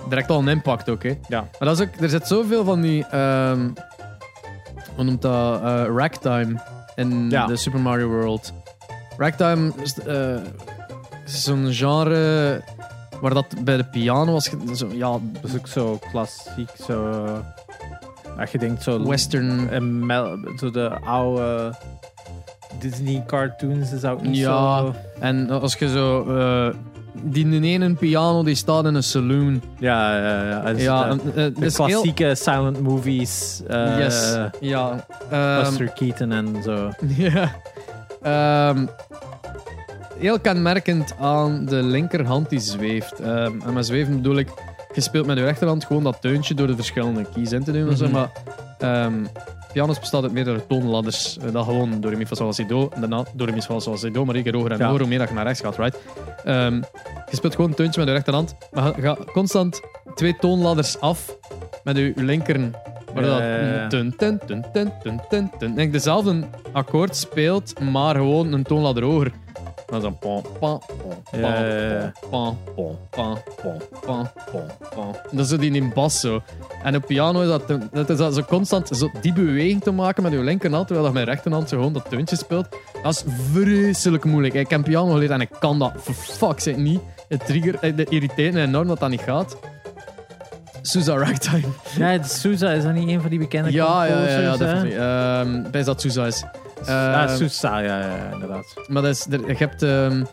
Direct 0.10 0.30
al 0.30 0.40
een 0.40 0.48
impact 0.48 0.90
ook, 0.90 1.04
hè? 1.04 1.18
Ja. 1.28 1.40
Maar 1.60 1.68
dat 1.70 1.80
is 1.80 1.88
ook, 1.88 1.96
er 2.02 2.10
zit 2.10 2.28
zoveel 2.28 2.64
van 2.64 2.82
die. 2.82 3.06
ehm 3.08 3.70
hoe 4.96 5.04
noemt 5.04 5.22
dat? 5.22 5.62
eh 5.62 5.84
ragtime 5.96 6.62
in 6.96 7.30
Ja. 7.30 7.46
de 7.46 7.56
Super 7.56 7.80
Mario 7.80 8.08
World. 8.08 8.54
Ragtime 9.18 9.72
is 9.82 10.00
eh, 10.00 10.36
is 11.26 11.44
zo'n 11.44 11.74
genre 11.74 12.62
waar 13.22 13.34
dat 13.34 13.46
bij 13.64 13.78
de 13.78 13.84
piano 13.84 14.32
was. 14.32 14.48
ge- 14.48 14.76
Zo, 14.76 14.88
ja, 14.94 15.12
Dat 15.42 15.44
is 15.52 15.58
ook 15.58 15.68
zo 15.68 16.00
klassiek, 16.12 16.70
zo... 16.88 17.12
eh, 17.12 18.40
Als 18.40 18.52
je 18.52 18.58
denkt 18.58 18.84
zo... 18.84 19.08
western. 19.08 19.70
en 19.70 20.06
mel- 20.06 20.38
zo 20.58 20.72
de 20.72 20.90
oude 21.06 21.74
Disney 22.80 23.24
cartoons 23.28 23.92
is 23.92 24.04
ook 24.06 24.22
niet 24.22 24.38
Ja. 24.38 24.78
zo... 24.78 24.94
En 25.20 25.50
als 25.50 25.76
je 25.76 25.90
zo. 25.90 26.24
eh, 26.38 26.74
die 27.14 27.62
ene 27.62 27.94
piano 27.94 28.44
die 28.44 28.56
staat 28.56 28.86
in 28.86 28.96
een 28.96 29.04
saloon. 29.04 29.62
Ja, 29.80 30.18
ja, 30.18 30.44
ja. 30.50 30.74
Dus 30.74 30.84
ja, 30.84 31.14
de, 31.16 31.22
eh, 31.30 31.34
de 31.36 31.52
dus 31.60 31.78
heel- 31.78 31.86
klassieke 31.88 32.36
silent 32.36 32.82
movies. 32.82 33.62
eh, 33.68 33.98
Yes. 34.00 34.38
Ja. 34.60 35.06
ehm, 35.32 35.64
Buster 35.64 35.88
Keaton 35.88 36.32
en 36.32 36.56
zo. 36.64 36.92
Ja. 37.18 37.52
Ehm, 38.22 38.86
heel 40.18 40.40
kenmerkend 40.40 41.14
aan 41.20 41.66
de 41.66 41.84
linkerhand 41.84 42.50
die 42.50 42.60
zweeft. 42.60 43.20
Ehm, 43.20 43.52
en 43.66 43.74
met 43.74 43.86
zweven 43.86 44.16
bedoel 44.16 44.38
ik, 44.38 44.50
je 44.94 45.02
speelt 45.02 45.26
met 45.26 45.38
je 45.38 45.44
rechterhand 45.44 45.86
gewoon 45.86 46.04
dat 46.04 46.18
teuntje 46.22 46.54
door 46.54 46.68
de 46.68 46.76
verschillende 46.76 47.26
keys 47.34 47.52
in 47.52 47.64
te 47.64 47.72
doen. 47.72 47.90
en 47.90 47.98
zo, 47.98 48.06
Mhm. 48.06 48.14
maar 48.14 48.32
pianos 49.74 50.00
bestaat 50.00 50.24
uit 50.24 50.32
meerdere 50.32 50.68
toonladders. 50.68 51.38
Eh, 51.38 51.52
dat 51.54 51.66
gewoon 51.66 52.02
door 52.02 52.12
de 52.12 52.18
mi 52.18 52.26
fa 52.26 52.36
sol 52.36 52.54
si 52.54 52.66
do. 52.66 52.90
En 52.94 53.00
daarna 53.00 53.24
door 53.34 53.48
de 53.48 53.54
mi 53.54 53.62
fa 53.62 53.80
sol 53.80 53.98
si 53.98 54.12
do, 54.12 54.26
maar 54.26 54.36
één 54.36 54.54
hoger 54.54 54.72
en 54.72 54.78
Ja. 54.78 54.84
hoger, 54.86 55.00
hoe 55.00 55.10
meer 55.10 55.20
dat 55.20 55.28
je 55.30 55.34
naar 55.34 55.46
rechts 55.46 55.62
gaat, 55.62 55.78
right? 55.78 55.98
Ehm, 56.44 56.76
je 57.30 57.36
speelt 57.36 57.56
gewoon 57.56 57.70
een 57.70 57.76
teuntje 57.76 58.00
met 58.00 58.10
je 58.10 58.14
rechterhand, 58.16 58.56
maar 58.72 58.94
gaat 59.00 59.32
constant 59.32 59.82
twee 60.16 60.36
toonladders 60.40 61.00
af 61.00 61.36
met 61.84 61.98
je 61.98 62.14
linker. 62.16 62.70
Waar 63.14 63.26
Ja, 63.26 63.80
dat 63.80 63.90
tun, 63.90 64.16
tun, 64.18 64.40
tun, 64.46 64.66
tun, 64.74 64.92
tun, 65.30 65.50
tun. 65.60 65.78
En 65.78 65.84
je 65.86 65.90
dezelfde 65.90 66.44
akkoord 66.72 67.16
speelt, 67.16 67.80
maar 67.80 68.16
gewoon 68.16 68.54
een 68.54 68.64
toonladder 68.64 69.04
hoger. 69.04 69.32
Dat 69.92 70.04
is 70.04 70.10
ja, 71.32 71.66
ja. 71.66 72.14
pam, 72.30 72.58
pam, 72.76 72.98
pam, 73.10 73.38
pam, 73.62 73.78
pam, 74.06 74.30
pam, 74.52 74.66
pam. 74.96 75.16
Dat 75.32 75.40
is 75.40 75.50
zo 75.50 75.58
die 75.58 75.72
in 75.72 75.92
bas 75.94 76.20
zo. 76.20 76.42
En 76.84 76.96
op 76.96 77.06
piano 77.06 77.42
is 77.42 77.48
dat, 77.48 77.68
dat, 77.92 78.10
is 78.10 78.18
dat 78.18 78.36
zo 78.36 78.42
constant 78.42 78.88
zo 78.88 79.12
die 79.22 79.34
beweging 79.34 79.82
te 79.82 79.92
maken 79.92 80.24
met 80.24 80.32
je 80.32 80.40
linkerhand, 80.40 80.88
terwijl 80.88 81.06
dat 81.06 81.16
met 81.16 81.26
je 81.26 81.32
rechterhand 81.32 81.70
zo 81.70 81.78
gewoon 81.78 81.94
dat 81.94 82.10
teuntje 82.10 82.36
speelt. 82.36 82.68
Dat 83.04 83.14
is 83.14 83.24
vreselijk 83.52 84.24
moeilijk. 84.26 84.54
Ik 84.54 84.70
heb 84.70 84.84
piano 84.84 85.12
geleerd 85.12 85.32
en 85.32 85.42
ik 85.42 85.50
kan 85.60 85.80
dat 85.80 85.94
for 86.02 86.14
fuck's 86.14 86.64
sake 86.64 86.80
niet. 86.80 87.02
Het 87.28 87.46
trigger, 87.46 87.76
eh, 87.76 87.96
het 87.96 88.10
irriteert 88.10 88.54
me 88.54 88.62
enorm 88.62 88.88
dat 88.88 89.00
dat 89.00 89.10
niet 89.10 89.22
gaat. 89.22 89.58
Suza 90.82 91.18
Ragtime. 91.18 91.68
Ja, 91.98 92.18
de 92.18 92.28
Sousa, 92.28 92.72
is 92.72 92.84
dat 92.84 92.94
niet 92.94 93.08
een 93.08 93.22
van 93.22 93.30
die 93.30 93.40
bekende 93.40 93.72
Ja, 93.72 94.06
ja, 94.06 94.24
ja, 94.24 94.40
ja, 94.40 94.50
composers, 94.50 94.60
hè? 94.60 94.66
definitely. 94.66 95.00
Ehm 95.00 95.72
bij 95.72 95.84
dat 95.84 96.02
Sousa 96.02 96.26
is. 96.26 96.44
Ah, 96.88 97.24
Ehm, 97.24 97.36
Sousa, 97.38 97.80
ja, 97.80 98.00
ja, 98.00 98.30
inderdaad. 98.34 98.74
Maar 98.88 99.02
dat 99.02 99.12
is, 99.12 99.26
er, 99.32 99.48
je 99.48 99.56
hebt 99.58 99.84
ehm, 99.84 100.24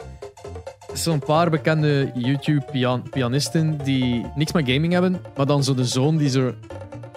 zo'n 0.93 1.19
paar 1.19 1.51
bekende 1.51 2.11
YouTube-pianisten 2.15 3.79
die 3.85 4.27
niks 4.35 4.53
met 4.53 4.71
gaming 4.71 4.93
hebben, 4.93 5.21
maar 5.37 5.47
dan 5.47 5.65
zo 5.65 5.75
de 5.75 5.85
zoon 5.85 6.17
die 6.17 6.29
zo 6.29 6.53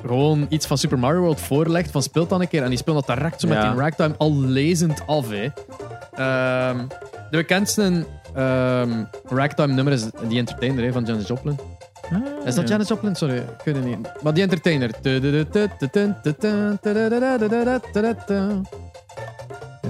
gewoon 0.05 0.45
iets 0.49 0.65
van 0.67 0.77
Super 0.77 0.99
Mario 0.99 1.19
World 1.19 1.39
voorlegt 1.41 1.91
van 1.91 2.01
speelt 2.03 2.29
dan 2.29 2.41
een 2.41 2.47
keer 2.47 2.63
en 2.63 2.69
die 2.69 2.77
speelt 2.77 3.05
dat 3.05 3.17
direct 3.17 3.41
zo 3.41 3.47
met 3.47 3.57
Ja. 3.57 3.71
die 3.71 3.79
ragtime 3.81 4.15
al 4.17 4.35
lezend 4.35 5.07
af. 5.07 5.29
Hè. 5.29 5.47
Ehm, 6.13 6.77
de 7.29 7.37
bekendste 7.37 8.05
ehm, 8.35 9.03
ragtime 9.29 9.73
nummer 9.73 9.93
is 9.93 10.01
The 10.29 10.37
Entertainer 10.37 10.83
hè, 10.83 10.91
van 10.91 11.03
Janis 11.05 11.27
Joplin. 11.27 11.59
Is 12.45 12.55
dat 12.55 12.63
ja. 12.63 12.69
Janis 12.69 12.87
Joplin? 12.87 13.15
Sorry, 13.15 13.35
ik 13.37 13.43
weet 13.65 13.75
het 13.75 13.85
niet. 13.85 13.97
Maar 14.21 14.33
The 14.33 14.41
Entertainer. 14.41 14.89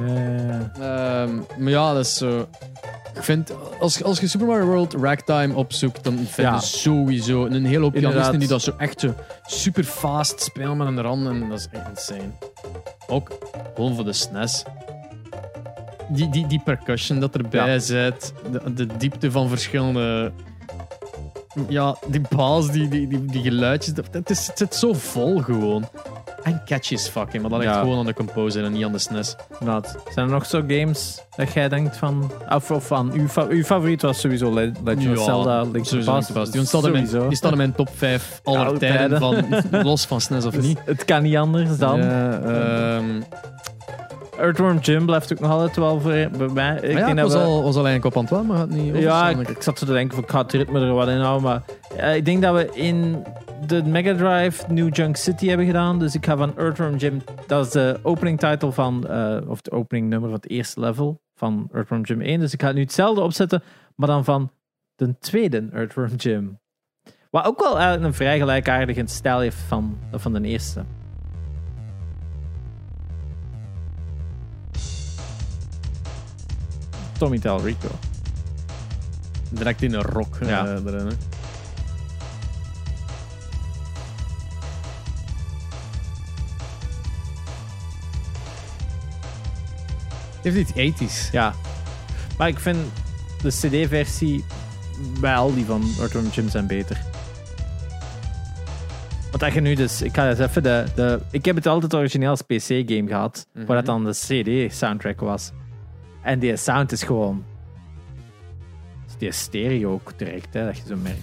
Ja. 0.05 0.71
Ehm, 0.79 1.35
maar 1.57 1.71
ja, 1.71 1.93
dat 1.93 2.05
is 2.05 2.17
zo. 2.17 2.47
Ik 3.15 3.23
vind, 3.23 3.51
als, 3.79 4.03
als 4.03 4.19
je 4.19 4.27
Super 4.27 4.47
Mario 4.47 4.65
World 4.65 4.93
Ragtime 4.93 5.55
opzoekt, 5.55 6.03
dan 6.03 6.13
vind 6.13 6.35
je 6.35 6.41
Ja. 6.41 6.59
sowieso 6.59 7.45
een 7.45 7.65
hele 7.65 7.79
hoop 7.83 7.95
Inderdaad. 7.95 8.11
pianisten 8.11 8.39
die 8.39 8.47
dat 8.47 8.61
zo 8.61 8.73
echt 8.77 8.99
zo 8.99 9.13
super 9.45 9.83
fast 9.83 10.41
spelen 10.41 10.77
met 10.77 10.87
een 10.87 11.01
rand. 11.01 11.27
En 11.27 11.49
dat 11.49 11.59
is 11.59 11.67
echt 11.71 11.89
insane. 11.89 12.31
Ook 13.07 13.31
gewoon 13.75 13.95
voor 13.95 14.03
de 14.05 14.13
SNES. 14.13 14.63
Die, 16.09 16.29
die, 16.29 16.47
die 16.47 16.61
percussion 16.63 17.19
dat 17.19 17.35
erbij 17.35 17.79
zit, 17.79 18.33
de, 18.51 18.73
de 18.73 18.87
diepte 18.97 19.31
van 19.31 19.49
verschillende. 19.49 20.31
Ja, 21.69 21.95
die 22.07 22.21
baas, 22.35 22.71
die, 22.71 22.87
die, 22.87 23.07
die, 23.07 23.25
die 23.25 23.41
geluidjes, 23.41 23.93
dat, 23.93 24.05
het, 24.11 24.29
is, 24.29 24.47
het 24.47 24.57
zit 24.57 24.75
zo 24.75 24.93
vol 24.93 25.39
gewoon. 25.41 25.89
En 26.43 26.61
catchy 26.65 26.93
as 26.93 27.07
fucking, 27.07 27.41
maar 27.41 27.51
dat 27.51 27.59
ligt 27.59 27.73
Ja. 27.73 27.79
gewoon 27.79 27.97
aan 27.99 28.05
de 28.05 28.13
composer 28.13 28.63
en 28.63 28.71
niet 28.71 28.83
aan 28.85 28.91
de 28.91 28.97
E 28.97 29.01
SNES. 29.01 29.35
Inderdaad. 29.59 29.97
Zijn 30.13 30.25
er 30.25 30.31
nog 30.33 30.45
zo 30.45 30.61
games 30.67 31.21
dat 31.35 31.51
jij 31.53 31.69
denkt 31.69 31.97
van... 31.97 32.31
Of, 32.49 32.71
of 32.71 32.87
van, 32.87 33.11
uw, 33.13 33.27
fa- 33.27 33.47
uw 33.49 33.63
favoriet 33.63 34.01
was 34.01 34.19
sowieso 34.19 34.53
Le- 34.53 34.71
Legend 34.83 35.17
of 35.17 35.23
Zelda, 35.23 35.61
Link 35.61 35.73
to 35.73 35.79
the 35.81 35.87
sowieso 35.87 36.11
Past. 36.11 36.33
Past. 36.33 36.51
Die 36.53 36.65
staat, 36.65 36.85
in 36.85 36.91
mijn, 36.91 37.05
Sowieso. 37.07 37.27
die 37.27 37.37
staat 37.37 37.51
in 37.51 37.57
mijn 37.57 37.75
top 37.75 37.89
5 37.95 38.41
aller 38.43 38.65
Alle 38.65 38.77
tijden, 38.77 39.19
tijden. 39.19 39.63
van, 39.71 39.81
los 39.83 40.05
van 40.05 40.21
SNES 40.21 40.45
of 40.45 40.53
Dus 40.53 40.65
niet. 40.65 40.79
het 40.85 41.05
kan 41.05 41.21
niet 41.23 41.35
anders 41.35 41.77
dan. 41.77 41.99
Ja, 41.99 42.39
ehm, 42.39 43.05
Earthworm 44.41 44.77
Jim 44.77 45.05
blijft 45.05 45.31
ook 45.31 45.39
nog 45.39 45.51
altijd 45.51 45.75
wel 45.75 45.99
voor, 45.99 46.11
bij 46.11 46.29
mij. 46.53 46.75
Ik 46.75 46.81
maar 46.81 46.89
ja, 46.91 47.05
denk 47.05 47.17
dat 47.17 47.31
was, 47.31 47.33
we- 47.33 47.47
al, 47.47 47.63
was 47.63 47.75
al 47.75 47.85
eigenlijk 47.85 48.05
op 48.05 48.15
aan 48.15 48.21
het 48.21 48.31
wel, 48.31 48.43
maar 48.43 48.57
het 48.57 48.69
niet 48.69 48.97
Ja, 48.97 49.29
ik, 49.29 49.49
ik 49.49 49.61
zat 49.61 49.75
te 49.75 49.85
denken 49.85 50.15
van 50.15 50.23
ik 50.23 50.29
ga 50.29 50.41
het 50.41 50.51
ritme 50.51 50.79
er 50.79 50.93
wat 50.93 51.07
in 51.07 51.19
houden. 51.19 51.43
Maar 51.49 51.61
eh, 51.97 52.15
ik 52.15 52.25
denk 52.25 52.41
dat 52.41 52.55
we 52.55 52.69
in 52.73 53.23
de 53.67 53.83
Mega 53.83 54.15
Drive 54.15 54.73
New 54.73 54.95
Junk 54.95 55.15
City 55.15 55.47
hebben 55.47 55.65
gedaan. 55.65 55.99
Dus 55.99 56.15
ik 56.15 56.25
ga 56.25 56.37
van 56.37 56.57
Earthworm 56.57 56.95
Jim. 56.95 57.21
Dat 57.47 57.65
is 57.65 57.71
de 57.71 57.99
opening 58.03 58.39
title 58.39 58.71
van, 58.71 59.07
eh, 59.07 59.37
of 59.47 59.61
de 59.61 59.71
opening 59.71 60.09
nummer 60.09 60.29
van 60.29 60.37
het 60.41 60.49
eerste 60.49 60.79
level 60.79 61.21
van 61.35 61.69
Earthworm 61.73 62.01
Jim 62.03 62.21
1. 62.21 62.39
Dus 62.39 62.53
ik 62.53 62.61
ga 62.61 62.71
nu 62.71 62.81
hetzelfde 62.81 63.21
opzetten, 63.21 63.63
maar 63.95 64.07
dan 64.07 64.23
van 64.23 64.51
de 64.95 65.17
tweede 65.19 65.67
Earthworm 65.73 66.15
Jim. 66.15 66.59
Wat 67.29 67.45
ook 67.45 67.59
wel 67.59 67.73
eigenlijk 67.75 68.03
een 68.03 68.13
vrij 68.13 68.37
gelijkaardige 68.39 69.03
stijl 69.05 69.39
heeft 69.39 69.57
van, 69.67 69.97
van 70.11 70.33
de 70.33 70.41
eerste. 70.41 70.83
Tommy 77.21 77.39
Talrico. 77.39 77.87
Direct 79.49 79.81
in 79.81 79.93
een 79.93 80.01
rock 80.01 80.35
eh, 80.35 80.47
Ja. 80.47 80.65
erin. 80.65 81.07
Hè. 81.07 81.13
Heeft 90.41 90.75
iets 90.75 91.01
80s. 91.01 91.31
Ja. 91.31 91.53
Maar 92.37 92.47
ik 92.47 92.59
vind 92.59 92.77
de 93.41 93.49
CD-versie 93.49 94.43
al 95.21 95.53
die 95.53 95.65
van 95.65 95.83
Earthworm 95.99 96.27
Jim 96.31 96.49
zijn 96.49 96.67
beter. 96.67 97.01
Want 99.31 99.43
als 99.43 99.53
je 99.53 99.61
nu 99.61 99.75
dus... 99.75 100.01
Ik 100.01 100.15
ga 100.15 100.29
eens 100.29 100.39
even 100.39 100.63
de... 100.63 100.85
de 100.95 101.19
ik 101.31 101.45
heb 101.45 101.55
het 101.55 101.65
altijd 101.67 101.93
origineel 101.93 102.29
als 102.29 102.41
PC-game 102.41 103.07
gehad. 103.07 103.47
Mhm. 103.53 103.65
Waar 103.65 103.75
dat 103.75 103.85
dan 103.85 104.03
de 104.03 104.11
CD-soundtrack 104.11 105.19
was. 105.19 105.51
En 106.21 106.39
die 106.39 106.57
sound 106.57 106.91
is 106.91 107.03
gewoon... 107.03 107.43
is 109.07 109.13
Die 109.17 109.31
stereo 109.31 109.91
ook 109.91 110.13
direct, 110.17 110.53
hè, 110.53 110.65
dat 110.65 110.77
je 110.77 110.83
zo 110.87 110.95
merkt. 110.95 111.19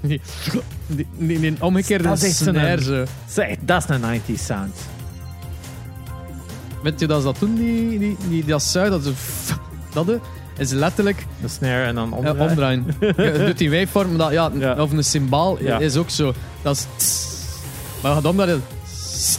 Die, 0.00 0.20
die, 0.86 1.06
die, 1.16 1.40
die 1.40 1.62
omgekeerde 1.62 2.04
Dat 2.04 2.22
is 2.22 2.36
snare 2.36 2.82
zo. 2.82 3.04
Zeg, 3.28 3.56
dat 3.60 3.82
is 3.82 3.88
een 3.96 4.20
90s 4.20 4.40
sound. 4.44 4.76
Weet 6.82 7.00
je 7.00 7.06
dat 7.06 7.18
ze 7.18 7.24
dat 7.24 7.38
doen, 7.38 7.54
die, 7.54 7.98
die, 7.98 8.16
die, 8.28 8.44
dat 8.44 8.62
zuid, 8.62 8.90
dat, 8.90 9.02
zo, 9.02 9.12
dat 9.92 10.20
is 10.58 10.70
letterlijk 10.70 11.26
De 11.40 11.48
snare 11.48 11.84
en 11.84 11.94
dan 11.94 12.12
omdraaien. 12.12 12.40
omdraaien. 12.50 12.86
Je 13.00 13.44
doet 13.46 13.58
die 13.58 13.70
waveform, 13.70 14.16
dat, 14.18 14.32
ja, 14.32 14.50
Ja. 14.58 14.82
of 14.82 14.92
een 14.92 15.04
symbool 15.04 15.62
Ja. 15.62 15.78
is 15.78 15.96
ook 15.96 16.10
zo. 16.10 16.32
Dat 16.62 16.76
is 16.76 16.86
tss. 16.96 17.32
Maar 18.02 18.12
gaat 18.14 18.24
omdraaien. 18.24 18.62
tss. 18.84 19.38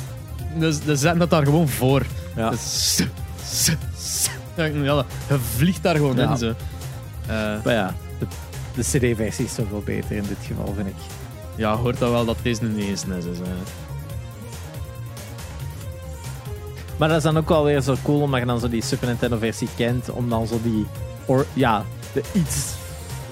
Dus 0.60 0.76
ze 0.86 0.96
zetten 0.96 1.20
dat 1.20 1.30
daar 1.30 1.44
gewoon 1.46 1.68
voor. 1.68 2.02
Ja. 2.36 2.50
Dus, 2.50 3.02
Ja, 4.56 4.64
je 4.66 5.04
vliegt 5.56 5.84
daar 5.84 5.96
gewoon 5.96 6.16
Ja. 6.16 6.30
in. 6.32 6.38
Zo. 6.38 6.48
Eh, 6.48 6.56
Maar 7.64 7.74
ja, 7.74 7.96
de, 8.20 8.26
de 8.76 8.82
CD-versie 8.82 9.46
is 9.46 9.54
toch 9.56 9.70
wel 9.70 9.82
beter 9.86 10.16
in 10.16 10.24
dit 10.28 10.38
geval, 10.48 10.74
vind 10.76 10.88
ik. 10.88 10.96
ja, 11.56 11.76
hoort 11.76 12.00
dat 12.00 12.12
wel 12.12 12.26
dat 12.26 12.38
deze 12.42 12.62
een 12.64 12.80
E 12.80 12.96
SNES 12.96 13.26
is. 13.26 13.38
hè. 13.38 13.44
Maar 16.98 17.08
dat 17.08 17.18
is 17.18 17.24
dan 17.24 17.38
ook 17.38 17.50
wel 17.50 17.64
weer 17.64 17.82
zo 17.82 17.96
cool, 18.04 18.22
omdat 18.22 18.40
je 18.40 18.46
dan 18.46 18.60
zo 18.60 18.70
die 18.70 18.84
Super 18.84 19.08
Nintendo-versie 19.08 19.68
kent, 19.76 20.10
om 20.10 20.30
dan 20.30 20.48
zo 20.48 20.60
die... 20.64 20.86
Or, 21.26 21.46
ja, 21.54 21.86
de 22.14 22.24
iets... 22.34 22.74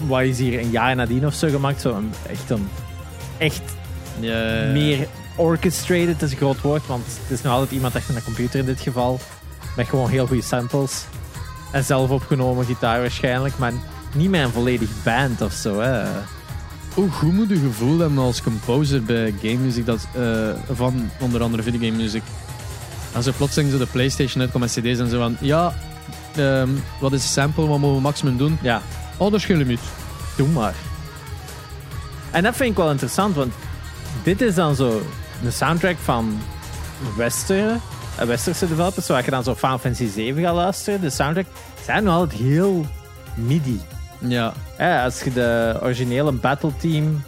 Wat 0.07 0.21
is 0.21 0.37
hier 0.39 0.59
een 0.59 0.69
jaar 0.69 0.95
nadien 0.95 1.25
of 1.25 1.33
zo 1.33 1.49
gemaakt? 1.49 1.81
Zo 1.81 1.95
een, 1.95 2.11
echt 2.29 2.49
een... 2.49 2.67
Echt 3.37 3.61
meer 4.71 5.07
orchestrated 5.35 6.21
is 6.21 6.31
een 6.31 6.37
groot 6.37 6.61
woord, 6.61 6.87
want 6.87 7.05
het 7.21 7.31
is 7.31 7.41
nog 7.41 7.53
altijd 7.53 7.71
iemand 7.71 7.95
achter 7.95 8.15
een 8.15 8.23
computer 8.23 8.59
in 8.59 8.65
dit 8.65 8.79
geval. 8.79 9.19
Met 9.75 9.87
gewoon 9.87 10.09
heel 10.09 10.27
goede 10.27 10.43
samples. 10.43 11.05
En 11.71 11.83
zelf 11.83 12.09
opgenomen 12.09 12.65
gitaar 12.65 12.99
waarschijnlijk, 12.99 13.57
maar 13.57 13.73
niet 14.13 14.29
met 14.29 14.41
een 14.41 14.51
volledig 14.51 14.89
band 15.03 15.41
of 15.41 15.53
zo. 15.53 15.79
Hè. 15.79 16.03
Hoe 16.93 17.09
goed 17.09 17.33
moet 17.33 17.49
je 17.49 17.57
gevoel 17.57 17.99
hebben 17.99 18.17
als 18.17 18.41
composer 18.41 19.03
bij 19.03 19.33
game 19.41 19.55
music 19.57 19.85
dat, 19.85 20.07
eh, 20.15 20.49
van 20.71 21.09
onder 21.19 21.41
andere 21.41 21.63
videogame 21.63 21.97
music? 21.97 22.21
Als 23.15 23.25
er 23.25 23.33
plotseling 23.33 23.71
zo 23.71 23.77
de 23.77 23.85
PlayStation 23.85 24.41
uitkomt 24.41 24.63
met 24.63 24.71
CD's 24.71 24.99
en 24.99 25.09
zo 25.09 25.19
van 25.19 25.37
ja, 25.39 25.73
ehm, 26.35 26.69
wat 26.99 27.13
is 27.13 27.33
sample, 27.33 27.67
wat 27.67 27.79
mogen 27.79 27.95
we 27.95 28.01
maximum 28.01 28.37
doen? 28.37 28.57
Ja, 28.61 28.81
Oh, 29.17 29.31
dat 29.31 29.39
is 29.39 29.45
geen 29.45 29.57
limiet. 29.57 29.79
doe 30.35 30.47
maar. 30.47 30.73
En 32.31 32.43
dat 32.43 32.55
vind 32.55 32.69
ik 32.69 32.77
wel 32.77 32.91
interessant, 32.91 33.35
want 33.35 33.53
dit 34.23 34.41
is 34.41 34.55
dan 34.55 34.75
zo 34.75 35.01
de 35.43 35.51
soundtrack 35.51 35.97
van 35.97 36.37
Wester, 37.17 37.79
eh, 38.17 38.25
Westerse 38.25 38.67
developers. 38.67 39.05
Zoals 39.05 39.25
je 39.25 39.31
dan 39.31 39.43
zo 39.43 39.55
Final 39.55 39.77
Fantasy 39.77 40.07
7 40.07 40.43
gaat 40.43 40.55
luisteren. 40.55 41.01
De 41.01 41.09
soundtrack 41.09 41.45
zijn 41.83 42.03
nog 42.03 42.13
altijd 42.15 42.41
heel 42.41 42.85
MIDI. 43.35 43.81
Ja, 44.19 44.53
Ja, 44.77 45.03
als 45.03 45.23
je 45.23 45.33
de 45.33 45.79
originele 45.81 46.31
Battle 46.31 46.71
Team 46.77 47.23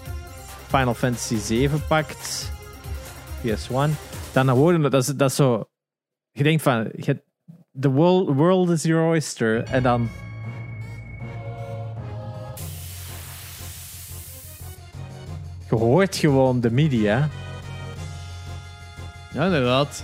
Final 0.67 0.93
Fantasy 0.93 1.37
7 1.37 1.87
pakt, 1.87 2.51
PS1, 3.41 3.97
dan 4.31 4.49
hoor 4.49 4.73
je 4.73 4.79
dat 4.79 4.93
is, 4.93 5.07
dat 5.15 5.29
is 5.29 5.35
zo. 5.35 5.69
Je 6.31 6.43
denkt 6.43 6.61
van, 6.61 6.89
je, 6.95 7.23
the 7.79 7.89
world, 7.89 8.35
world 8.35 8.69
is 8.69 8.83
your 8.83 9.07
oyster. 9.07 9.63
En 9.63 9.83
dan. 9.83 10.09
Je 15.69 15.75
hoort 15.75 16.15
gewoon 16.15 16.59
de 16.59 16.71
MIDI, 16.71 17.05
hè? 17.07 17.21
Ja 19.35 19.45
inderdaad. 19.45 20.03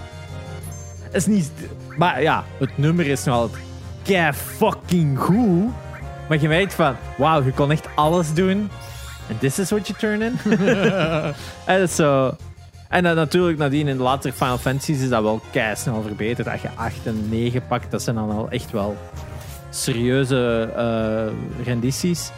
Is 1.11 1.25
niet. 1.25 1.51
Maar 1.97 2.21
ja, 2.21 2.43
het 2.59 2.77
nummer 2.77 3.07
is 3.07 3.23
nog 3.23 3.35
altijd 3.35 3.63
kei 4.03 4.33
fucking 4.33 5.19
goed. 5.19 5.71
Maar 6.27 6.41
je 6.41 6.47
weet 6.47 6.73
van, 6.73 6.95
wauw, 7.17 7.43
je 7.43 7.51
kon 7.51 7.71
echt 7.71 7.87
alles 7.95 8.33
doen. 8.33 8.69
En 9.29 9.37
this 9.37 9.59
is 9.59 9.69
what 9.69 9.87
you 9.87 9.99
turn 9.99 10.21
in. 10.21 10.39
en 11.65 11.79
dat 11.79 11.89
is 11.89 11.95
zo. 11.95 12.35
En 12.89 13.03
dan 13.03 13.15
natuurlijk 13.15 13.57
nadien 13.57 13.87
in 13.87 13.97
de 13.97 14.03
latere 14.03 14.33
Final 14.33 14.57
Fantasies 14.57 15.01
is 15.01 15.09
dat 15.09 15.23
wel 15.23 15.41
kei 15.51 15.75
snel 15.75 16.01
verbeterd. 16.01 16.47
Dat 16.47 16.61
je 16.61 16.69
8 16.75 16.95
en 17.03 17.29
9 17.29 17.67
pakt, 17.67 17.91
dat 17.91 18.01
zijn 18.01 18.15
dan 18.15 18.31
al 18.31 18.49
echt 18.49 18.71
wel 18.71 18.97
serieuze 19.69 20.69
eh, 20.75 21.65
rendities. 21.65 22.31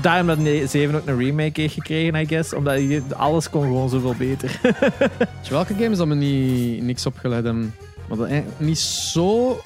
Daarom 0.00 0.26
dat 0.26 0.38
ne- 0.38 0.66
7 0.66 0.94
ook 0.94 1.06
een 1.06 1.18
remake 1.18 1.60
heeft 1.60 1.74
gekregen, 1.74 2.20
I 2.20 2.26
guess. 2.26 2.52
Omdat 2.54 2.78
je, 2.78 3.02
alles 3.16 3.50
kon 3.50 3.62
gewoon 3.62 3.88
zoveel 3.88 4.14
beter. 4.18 4.60
Dus 5.40 5.48
welke 5.50 5.74
games 5.74 5.98
dat 5.98 6.06
me 6.06 6.14
niet, 6.14 6.82
niks 6.82 7.06
opgeleid 7.06 7.44
hebben, 7.44 7.74
wat 8.08 8.28
niet 8.56 8.78
zo 8.78 9.60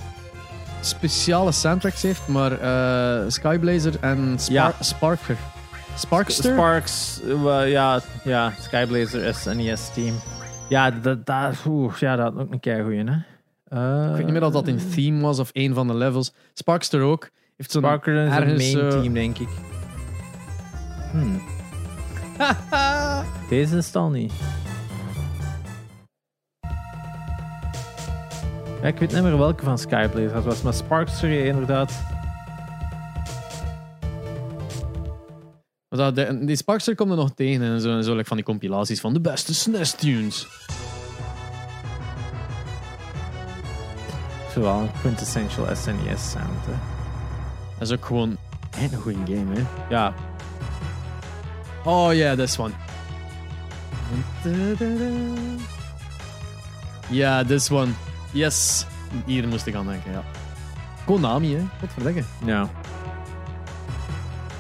speciale 0.81 1.53
soundtracks 1.53 2.03
heeft, 2.03 2.27
maar 2.29 2.53
eh, 2.61 3.25
Skyblazer 3.29 3.93
en 4.01 4.35
Spar 4.39 4.53
Ja. 4.55 4.75
Sparker. 4.81 5.37
Sparkster? 5.97 6.53
Sparks, 6.53 7.21
eh, 7.29 7.71
ja, 7.71 8.01
ja, 8.25 8.53
Skyblazer 8.61 9.35
SNES 9.35 9.91
team. 9.95 10.15
Ja, 10.69 10.91
dat, 10.91 11.27
dat, 11.27 11.55
ja, 11.99 12.17
dat 12.17 12.33
had 12.33 12.43
ook 12.43 12.53
een 12.53 12.61
keer 12.61 12.83
goeie, 12.83 13.05
hè? 13.05 13.17
Eh, 13.69 14.09
Ik 14.11 14.15
weet 14.17 14.25
niet 14.25 14.33
meer 14.33 14.45
of 14.45 14.53
dat 14.53 14.69
in 14.69 14.81
theme 14.95 15.21
was 15.23 15.39
of 15.39 15.51
een 15.53 15.75
van 15.75 15.87
de 15.87 15.95
levels. 15.95 16.33
Sparkster 16.55 17.01
ook. 17.01 17.29
Heeft 17.57 17.71
zo'n 17.71 17.83
Sparker 17.83 18.15
is 18.27 18.35
een 18.37 18.57
main 18.57 18.93
eh, 18.93 19.01
team, 19.01 19.13
denk 19.15 19.39
ik. 19.39 19.49
Hmm. 21.17 21.41
Deze 23.49 23.77
is 23.77 23.87
het 23.87 23.97
al 23.97 24.09
niet. 24.11 24.33
Ja, 28.83 28.87
ik 28.93 28.99
weet 28.99 29.13
niet 29.13 29.23
meer 29.23 29.39
welke 29.39 29.65
van 29.65 29.79
Skyblazer 29.79 30.33
dat 30.33 30.45
was, 30.45 30.63
maar 30.63 30.75
Sparkster 30.75 31.45
inderdaad. 31.47 31.93
Maar 35.89 35.99
dat- 35.99 36.15
de- 36.15 36.45
die 36.45 36.57
Sparkster 36.57 36.95
komt 36.95 37.11
er 37.11 37.17
nog 37.17 37.31
tegen 37.35 37.63
en 37.63 37.81
zo, 37.81 37.97
en 37.97 38.05
zo 38.05 38.13
like 38.15 38.27
van 38.29 38.37
die 38.37 38.47
compilaties 38.47 39.01
van 39.01 39.13
de 39.13 39.21
beste 39.21 39.55
SNES 39.55 39.93
tunes. 39.93 40.47
Zowel 44.53 44.79
een 44.81 44.91
quintessential 45.01 45.67
SNES 45.77 46.31
sound, 46.31 46.67
hè. 46.67 46.73
Dat 47.79 47.89
is 47.89 47.93
ook 47.95 48.05
gewoon 48.05 48.37
een 48.81 49.01
goede 49.01 49.35
game, 49.35 49.55
hè. 49.55 49.63
Ja, 49.89 50.15
Oh 51.87 52.13
yeah, 52.13 52.37
this 52.37 52.59
one. 52.59 52.73
Ja, 57.09 57.45
this 57.45 57.71
one. 57.71 57.93
Yes. 58.33 58.87
Hier 59.25 59.49
moest 59.49 59.67
ik 59.67 59.75
aan 59.75 59.87
denken, 59.87 60.13
ja. 60.13 60.23
Konami, 61.05 61.55
hè. 61.55 61.63
Wat 61.81 61.91
verdekken. 61.93 62.27
Ja. 62.45 62.69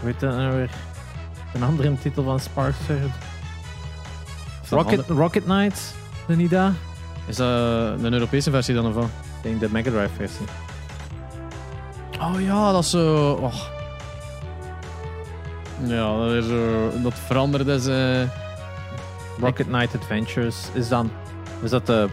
Heet 0.04 0.20
dat 0.20 0.36
nou 0.36 0.56
weer? 0.56 0.70
Een 1.54 1.62
andere 1.62 1.98
titel 1.98 2.22
van 2.24 2.40
Sparkster. 2.40 2.98
Rocket, 4.70 5.08
Rocket 5.08 5.44
Knight, 5.44 5.94
dat? 6.50 6.72
Is 7.26 7.36
dat 7.36 7.48
een 8.00 8.12
Europese 8.12 8.50
versie 8.50 8.74
dan 8.74 8.86
of 8.86 8.94
wat? 8.94 9.04
Ik 9.04 9.42
denk 9.42 9.60
de 9.60 9.68
Mega 9.70 9.90
Drive 9.90 10.14
versie. 10.14 10.46
Oh 12.20 12.40
ja, 12.40 12.72
dat 12.72 12.84
is 12.84 12.90
zo... 12.90 13.32
Oh. 13.32 13.75
Ja, 15.84 16.18
dat 16.18 16.32
is 16.32 16.46
zo... 16.46 16.90
Dat 17.02 17.14
veranderde 17.26 17.72
eh, 17.92 18.30
Rocket 19.40 19.66
Knight 19.66 19.94
Adventures 19.94 20.68
is 20.72 20.88
dan. 20.88 21.10
Is 21.62 21.70
dat 21.70 21.86
de 21.86 22.08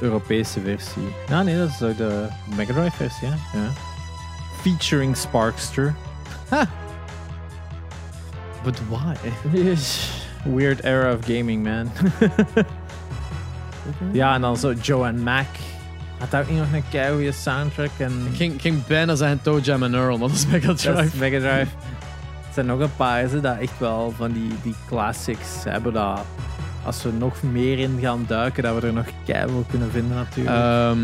Europese 0.00 0.60
versie? 0.60 1.14
Ja, 1.28 1.42
nee, 1.42 1.58
dat 1.58 1.68
is 1.68 1.82
ook 1.82 1.96
de 1.96 2.26
Mega 2.56 2.72
Drive 2.72 2.96
versie, 2.96 3.28
hè? 3.28 3.58
Ja. 3.58 3.70
Featuring 4.60 5.16
Sparkster. 5.16 5.94
But 8.62 8.80
why? 8.88 9.14
Weird 10.56 10.84
era 10.84 11.12
of 11.12 11.24
gaming, 11.24 11.64
man. 11.64 11.90
ja, 14.12 14.34
en 14.34 14.40
dan 14.40 14.56
zo 14.56 14.72
Joe 14.72 15.12
Mac. 15.12 15.46
Had 16.18 16.40
ook 16.40 16.48
niet 16.48 16.58
nog 16.58 16.72
een 16.72 16.88
keigoede 16.90 17.32
soundtrack. 17.32 17.90
En 17.98 18.26
Ik 18.30 18.36
ging, 18.36 18.54
ik 18.54 18.60
ging 18.60 18.86
bijna 18.86 19.14
zeggen 19.14 19.42
Toe 19.42 19.60
Jam 19.60 19.82
en 19.82 19.94
Earl, 19.94 20.18
maar 20.18 20.28
dat 20.28 20.36
is 20.36 20.46
Mega 20.46 20.66
Dat 20.66 20.76
is 20.76 20.82
Drive. 20.82 21.16
Mega 21.16 21.38
Drive. 21.38 21.70
Er 22.58 22.64
nog 22.64 22.80
een 22.80 22.96
paar 22.96 23.28
ze, 23.28 23.40
dat 23.40 23.58
echt 23.58 23.78
wel 23.78 24.12
van 24.16 24.32
die, 24.32 24.52
die 24.62 24.74
classics 24.88 25.64
hebben. 25.64 25.92
Dat 25.92 26.20
als 26.84 27.02
we 27.02 27.12
nog 27.12 27.42
meer 27.42 27.78
in 27.78 27.98
gaan 28.00 28.24
duiken, 28.28 28.62
dat 28.62 28.80
we 28.80 28.86
er 28.86 28.92
nog 28.92 29.06
keihard 29.24 29.66
kunnen 29.70 29.90
vinden 29.90 30.16
natuurlijk. 30.16 30.56
Ehm, 30.56 30.98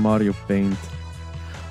Mario 0.00 0.32
Paint. 0.46 0.76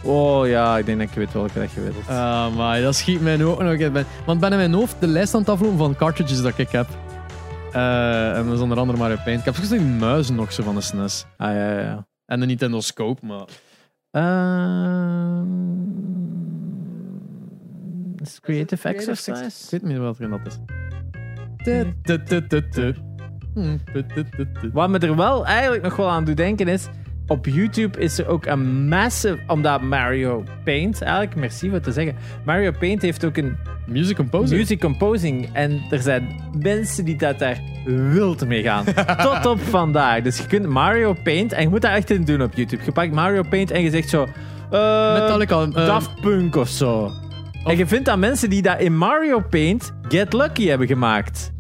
oh 0.04 0.48
ja, 0.48 0.78
ik 0.78 0.86
denk 0.86 1.00
dat 1.00 1.08
ik 1.10 1.14
weet 1.16 1.34
welke 1.34 1.60
dat 1.60 1.72
je 1.72 1.82
wilt. 1.82 2.08
Ah, 2.08 2.56
maar 2.56 2.82
dat 2.82 2.96
schiet 2.96 3.22
mij 3.22 3.38
nu 3.38 3.46
ook 3.46 3.62
nog 3.64 3.92
bij- 3.92 4.06
Want 4.26 4.40
ben 4.40 4.52
in 4.52 4.58
mijn 4.58 4.74
hoofd 4.74 4.96
de 5.00 5.08
lijst 5.08 5.34
aan 5.34 5.40
het 5.40 5.50
aflopen 5.50 5.78
van 5.78 5.96
cartridges 5.96 6.42
dat 6.42 6.58
ik 6.58 6.70
heb. 6.70 6.88
Eh, 7.72 8.38
en 8.38 8.46
dat 8.46 8.54
is 8.56 8.60
onder 8.60 8.78
andere 8.78 8.98
Mario 8.98 9.18
Paint. 9.24 9.40
Ik 9.40 9.46
heb 9.46 9.56
zelfs 9.56 9.70
die 9.70 9.80
muizen 9.82 10.36
nog 10.36 10.54
zo 10.54 10.64
van 10.64 10.76
de 10.76 10.82
SNES. 10.82 11.26
ah 11.38 11.54
ja, 11.54 11.72
ja, 11.74 11.80
ja. 11.80 12.06
En 12.26 12.40
de 12.40 12.46
Nintendo 12.46 12.80
Scope, 12.82 13.26
maar... 13.26 13.46
Ehm, 14.12 15.46
is 18.26 18.32
het 18.36 18.42
Creative 18.42 18.90
Ik 18.90 18.96
Exercise? 18.96 19.68
weet 19.72 19.82
niet 19.82 19.92
meer 19.92 20.02
welke 20.02 20.30
dat 20.30 20.40
is. 20.46 20.60
Wat 24.74 24.90
me 24.90 25.00
er 25.00 25.16
wel 25.16 25.46
eigenlijk 25.46 25.84
nog 25.84 25.96
wel 25.96 26.10
aan 26.10 26.26
doet 26.26 26.38
denken 26.38 26.68
is... 26.68 26.88
Op 27.28 27.46
YouTube 27.46 28.00
is 28.00 28.20
er 28.20 28.28
ook 28.28 28.46
een 28.46 28.88
massive... 28.88 29.40
Omdat 29.48 29.82
Mario 29.82 30.44
Paint... 30.64 31.02
Eigenlijk, 31.02 31.36
merci 31.36 31.70
voor 31.70 31.80
te 31.80 31.92
zeggen. 31.92 32.16
Mario 32.46 32.72
Paint 32.80 33.02
heeft 33.02 33.26
ook 33.26 33.38
een 33.38 33.58
Music 33.88 34.16
Composer. 34.16 34.58
music 34.58 34.80
composing. 34.80 35.50
En 35.54 35.82
er 35.90 36.00
zijn 36.02 36.28
mensen 36.62 37.06
die 37.06 37.18
dat 37.18 37.40
daar 37.40 37.60
wild 37.86 38.48
mee 38.48 38.64
gaan. 38.64 38.86
Tot 39.24 39.46
op 39.46 39.60
vandaag. 39.62 40.22
Dus 40.22 40.38
je 40.38 40.46
kunt 40.48 40.66
Mario 40.68 41.14
Paint... 41.24 41.52
En 41.54 41.62
je 41.62 41.70
moet 41.70 41.82
dat 41.82 41.92
echt 41.92 42.10
in 42.10 42.24
doen 42.24 42.42
op 42.42 42.54
YouTube. 42.54 42.84
Je 42.86 42.92
pakt 42.92 43.12
Mario 43.12 43.42
Paint 43.50 43.72
en 43.72 43.82
je 43.82 43.90
zegt 43.90 44.10
zo... 44.10 44.22
eh, 44.72 45.14
Metallica. 45.14 45.62
eh, 45.62 45.72
Daft 45.74 46.22
Punk 46.22 46.56
of 46.56 46.70
zo. 46.70 47.12
En 47.66 47.78
je 47.78 47.88
vindt 47.88 48.06
dat 48.06 48.18
mensen 48.18 48.50
die 48.50 48.62
dat 48.62 48.80
in 48.80 48.98
Mario 48.98 49.40
Paint 49.50 49.94
Get 50.08 50.34
Lucky 50.34 50.66
hebben 50.68 50.88
gemaakt. 50.88 51.52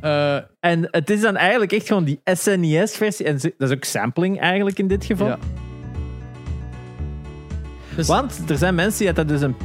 eh, 0.00 0.34
En 0.60 0.88
het 0.90 1.10
is 1.10 1.20
dan 1.20 1.36
eigenlijk 1.36 1.72
echt 1.72 1.86
gewoon 1.86 2.04
die 2.04 2.20
SNES-versie. 2.24 3.26
En 3.26 3.32
dat 3.58 3.70
is 3.70 3.76
ook 3.76 3.84
sampling 3.84 4.40
eigenlijk 4.40 4.78
in 4.78 4.88
dit 4.88 5.04
geval. 5.04 5.26
Ja. 5.26 5.38
Dus- 7.96 8.06
Want 8.06 8.50
er 8.50 8.56
zijn 8.58 8.74
mensen 8.74 9.04
die 9.04 9.12
daar 9.14 9.26
dus 9.26 9.40
een 9.40 9.56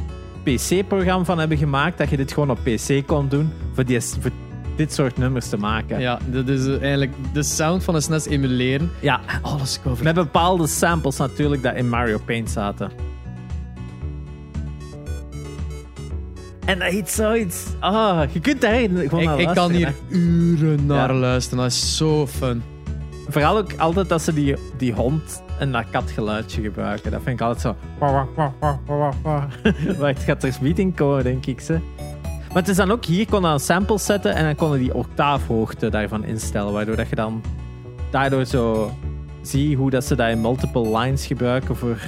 PC-programma 0.42 1.24
van 1.24 1.38
hebben 1.38 1.58
gemaakt. 1.58 1.98
Dat 1.98 2.10
je 2.10 2.16
dit 2.16 2.32
gewoon 2.32 2.50
op 2.50 2.58
PC 2.64 3.06
kon 3.06 3.28
doen. 3.28 3.52
Voor, 3.74 3.84
die, 3.84 4.00
voor 4.00 4.30
dit 4.76 4.92
soort 4.92 5.16
nummers 5.18 5.48
te 5.48 5.56
maken. 5.56 6.00
Ja, 6.00 6.18
dat 6.26 6.48
is 6.48 6.66
eh, 6.66 6.80
eigenlijk 6.80 7.12
de 7.32 7.42
sound 7.42 7.84
van 7.84 7.94
een 7.94 8.02
SNES 8.02 8.26
emuleren. 8.26 8.90
Ja, 9.00 9.20
Alles 9.42 9.80
cover. 9.82 10.04
met 10.04 10.14
bepaalde 10.14 10.66
samples 10.66 11.16
natuurlijk 11.16 11.62
dat 11.62 11.74
in 11.74 11.88
Mario 11.88 12.18
Paint 12.24 12.50
zaten. 12.50 12.90
En 16.64 16.78
dat 16.78 16.92
is 16.92 17.14
zoiets. 17.14 17.66
Ah, 17.80 18.22
je 18.32 18.40
kunt 18.40 18.60
daar 18.60 18.74
gewoon 18.78 19.24
naar 19.24 19.40
Ik, 19.40 19.48
ik 19.48 19.54
kan 19.54 19.72
luisteren, 19.72 19.76
hier 19.76 19.94
hè. 20.08 20.16
uren 20.16 20.86
naar 20.86 21.12
Ja. 21.12 21.18
luisteren. 21.18 21.58
Dat 21.64 21.72
is 21.72 21.96
zo 21.96 22.26
fun. 22.26 22.62
Vooral 23.28 23.58
ook 23.58 23.74
altijd 23.76 24.08
dat 24.08 24.22
ze 24.22 24.34
die, 24.34 24.56
die 24.76 24.92
hond 24.92 25.42
en 25.58 25.72
dat 25.72 25.84
katgeluidje 25.90 26.62
gebruiken. 26.62 27.10
Dat 27.10 27.20
vind 27.24 27.40
ik 27.40 27.46
altijd 27.46 27.60
zo. 27.62 27.76
Wacht, 29.98 30.22
gaat 30.22 30.42
er 30.42 30.56
meeting 30.60 30.96
komen, 30.96 31.24
denk 31.24 31.46
ik. 31.46 31.60
Ze. 31.60 31.78
Maar 32.48 32.58
het 32.62 32.68
is 32.68 32.76
dan 32.76 32.90
ook 32.90 33.04
hier 33.04 33.26
kon 33.28 33.40
je 33.42 33.46
een 33.46 33.60
sample 33.60 33.98
zetten 33.98 34.34
en 34.34 34.44
dan 34.44 34.54
kon 34.54 34.72
je 34.72 34.78
die 34.78 34.94
octaafhoogte 34.94 35.88
daarvan 35.88 36.24
instellen. 36.24 36.72
Waardoor 36.72 36.96
dat 36.96 37.08
je 37.08 37.14
dan 37.14 37.42
daardoor 38.10 38.44
zo 38.44 38.92
zie 39.42 39.76
hoe 39.76 39.90
dat 39.90 40.04
ze 40.04 40.14
dat 40.16 40.28
in 40.28 40.40
multiple 40.40 40.98
lines 40.98 41.26
gebruiken 41.26 41.76
voor 41.76 41.98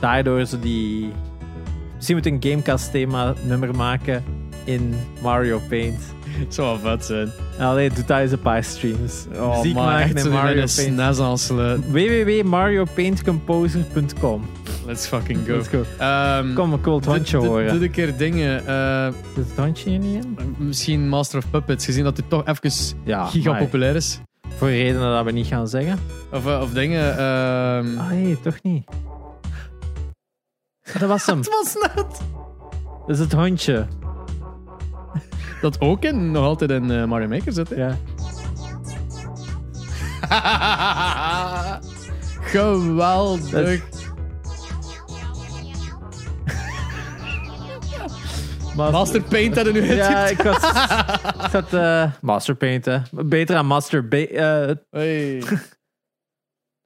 daardoor 0.00 0.44
ze 0.44 0.58
die. 0.58 1.12
Misschien 2.02 2.16
moet 2.16 2.26
een 2.26 2.36
Gamecast 2.50 2.90
thema 2.90 3.34
nummer 3.42 3.74
maken 3.76 4.24
in 4.64 4.94
Mario 5.22 5.60
Paint. 5.68 6.00
Het 6.28 6.54
zou 6.54 6.80
wel 6.82 6.92
vet 6.92 7.04
zijn. 7.04 7.30
Allee, 7.58 7.90
doe 7.90 8.04
dat 8.04 8.18
eens 8.18 8.32
een 8.32 8.40
paar 8.40 8.64
streams. 8.64 9.26
Muziek 9.56 9.74
man, 9.74 9.84
maken 9.84 10.16
echt 10.16 10.24
in 10.24 10.32
Mario 10.32 10.64
Paint. 10.76 11.20
Aansluiten. 11.20 11.92
www.mariopaintcomposer.com 11.92 14.42
Let's 14.86 15.06
fucking 15.06 15.38
go. 15.46 15.54
Let's 15.56 15.68
go. 15.68 15.84
Ehm, 15.98 16.54
Kom 16.54 16.72
een 16.72 16.80
cool 16.80 17.00
hondje 17.06 17.38
doe- 17.38 17.46
horen. 17.46 17.74
Doe 17.74 17.84
een 17.84 17.90
keer 17.90 18.16
dingen. 18.16 18.66
eh, 18.66 19.06
Zit 19.34 19.46
het 19.48 19.56
hondje 19.56 19.90
hier 19.90 19.98
niet 19.98 20.24
in? 20.24 20.36
misschien 20.58 21.08
Master 21.08 21.38
of 21.38 21.50
Puppets, 21.50 21.84
gezien 21.84 22.04
dat 22.04 22.16
het 22.16 22.28
toch 22.28 22.46
even 22.46 22.70
Ja, 23.04 23.26
giga 23.26 23.50
maar 23.50 23.60
populair 23.60 23.96
is. 23.96 24.20
Voor 24.56 24.68
redenen 24.68 25.12
dat 25.14 25.24
we 25.24 25.30
niet 25.32 25.46
gaan 25.46 25.68
zeggen. 25.68 25.98
Of, 26.32 26.46
eh, 26.46 26.60
of 26.62 26.70
dingen. 26.72 27.10
ehm, 27.18 27.98
Ah 27.98 28.08
nee, 28.10 28.40
toch 28.40 28.56
niet. 28.62 28.84
Dat 30.98 31.08
was 31.08 31.26
hem. 31.26 31.38
Het 31.42 31.48
was 31.48 31.74
net. 31.74 31.94
Dat 33.06 33.08
is 33.16 33.18
het 33.18 33.32
hondje. 33.32 33.86
Dat 35.60 35.80
ook 35.80 36.02
in, 36.02 36.30
nog 36.30 36.44
altijd 36.44 36.70
in 36.70 36.90
eh, 36.90 37.04
Mario 37.04 37.28
Maker 37.28 37.52
zit. 37.52 37.68
hè? 37.68 37.74
Ja. 37.76 37.96
Geweldig. 42.40 43.80
Master 48.76 49.22
Paint 49.22 49.54
hadden 49.54 49.72
nu 49.74 49.94
Ja, 49.94 50.20
hit. 50.24 50.30
ik 50.30 50.42
was... 50.42 50.56
ik 51.44 51.50
zat... 51.50 51.72
eh 51.72 52.10
Master 52.20 52.54
Paint, 52.54 52.84
hè. 52.84 52.98
Beter 53.10 53.56
aan 53.56 53.66
Master... 53.66 54.08
Ba- 54.08 54.16
eh, 54.16 54.70
Hey. 54.90 55.42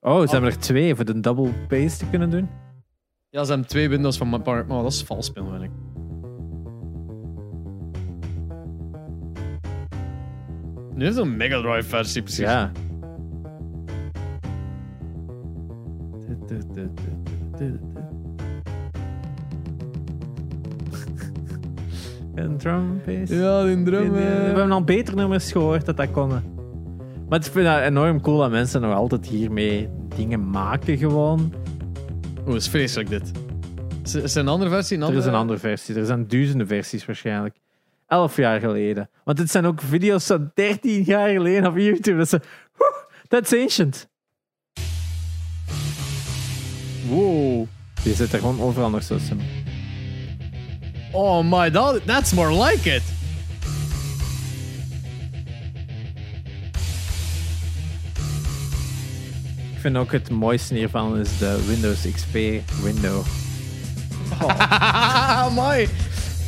oh, 0.01 0.21
ze 0.23 0.31
hebben 0.31 0.51
er 0.51 0.59
twee 0.59 0.95
voor 0.95 1.05
de 1.05 1.21
double 1.21 1.53
bass 1.69 1.97
te 1.97 2.07
kunnen 2.07 2.31
doen. 2.31 2.49
Ja, 3.37 3.45
ze 3.45 3.51
hebben 3.51 3.69
twee 3.69 3.89
windows 3.89 4.17
van 4.17 4.29
Mario. 4.29 4.65
Maar 4.69 4.83
dat 4.83 4.93
is 4.93 5.03
vals 5.03 5.27
spelen, 5.27 5.51
vind 5.51 5.63
ik. 5.63 5.71
Nu 10.95 11.07
is 11.07 11.15
het 11.17 11.25
een 11.25 11.37
Mega 11.37 11.61
Drive 11.61 11.89
versie, 11.89 12.23
precies. 12.23 12.45
Ja. 12.45 12.73
Een 22.35 22.57
drum 22.57 23.01
bass. 23.07 23.33
Ja, 23.33 23.65
die 23.65 23.83
drum. 23.83 24.13
We 24.13 24.19
eh. 24.19 24.25
hebben 24.27 24.73
al 24.73 24.85
betere 24.85 25.17
nummers 25.17 25.53
gehoord 25.53 25.87
dat 25.87 25.97
dat 25.97 26.11
konden. 26.11 26.45
Maar 27.29 27.39
ik 27.39 27.45
vind 27.45 27.67
het 27.67 27.83
enorm 27.83 28.21
cool 28.21 28.39
dat 28.39 28.51
mensen 28.51 28.81
nog 28.81 28.95
altijd 28.95 29.27
hiermee 29.27 29.89
dingen 30.17 30.51
maken 30.51 30.99
gewoon. 30.99 31.53
Oeh, 32.47 32.57
is 32.57 32.69
vreselijk 32.69 33.09
dit. 33.09 33.31
Is, 34.05 34.15
is 34.15 34.35
er 34.35 34.41
een 34.41 34.49
andere 34.49 34.71
versie? 34.71 34.97
Een 34.97 35.03
Er 35.03 35.09
andere? 35.09 35.25
is 35.27 35.33
een 35.33 35.39
andere 35.39 35.59
versie. 35.59 35.95
Er 35.95 36.07
zijn 36.07 36.29
duizenden 36.29 36.67
versies 36.67 37.05
waarschijnlijk. 37.05 37.57
Elf 38.07 38.37
jaar 38.37 38.61
geleden. 38.61 39.11
Want 39.25 39.39
dit 39.39 39.51
zijn 39.51 39.67
ook 39.67 39.81
video's 39.81 40.27
van 40.27 40.51
13 40.55 41.03
jaar 41.03 41.29
geleden 41.29 41.67
op 41.67 41.77
YouTube. 41.77 42.17
Dat 42.17 42.33
is, 42.33 42.39
woe, 42.77 43.07
that's 43.29 43.53
ancient. 43.53 44.09
Wow. 47.09 47.67
Die 48.03 48.15
zit 48.15 48.33
er 48.33 48.39
gewoon 48.39 48.61
overal 48.61 48.91
nog 48.91 49.03
zo. 49.03 49.17
Oh 51.13 51.45
my, 51.51 51.71
that, 51.71 52.07
that's 52.07 52.33
more 52.33 52.65
like 52.65 52.95
it. 52.95 53.03
Vind 59.87 59.99
ook 59.99 60.13
het 60.13 60.31
mooiste 60.31 60.75
hiervan 60.75 61.19
is 61.19 61.39
de 61.39 61.65
Windows 61.67 61.99
XP 62.15 62.33
window. 62.83 63.25
Amai. 65.45 65.89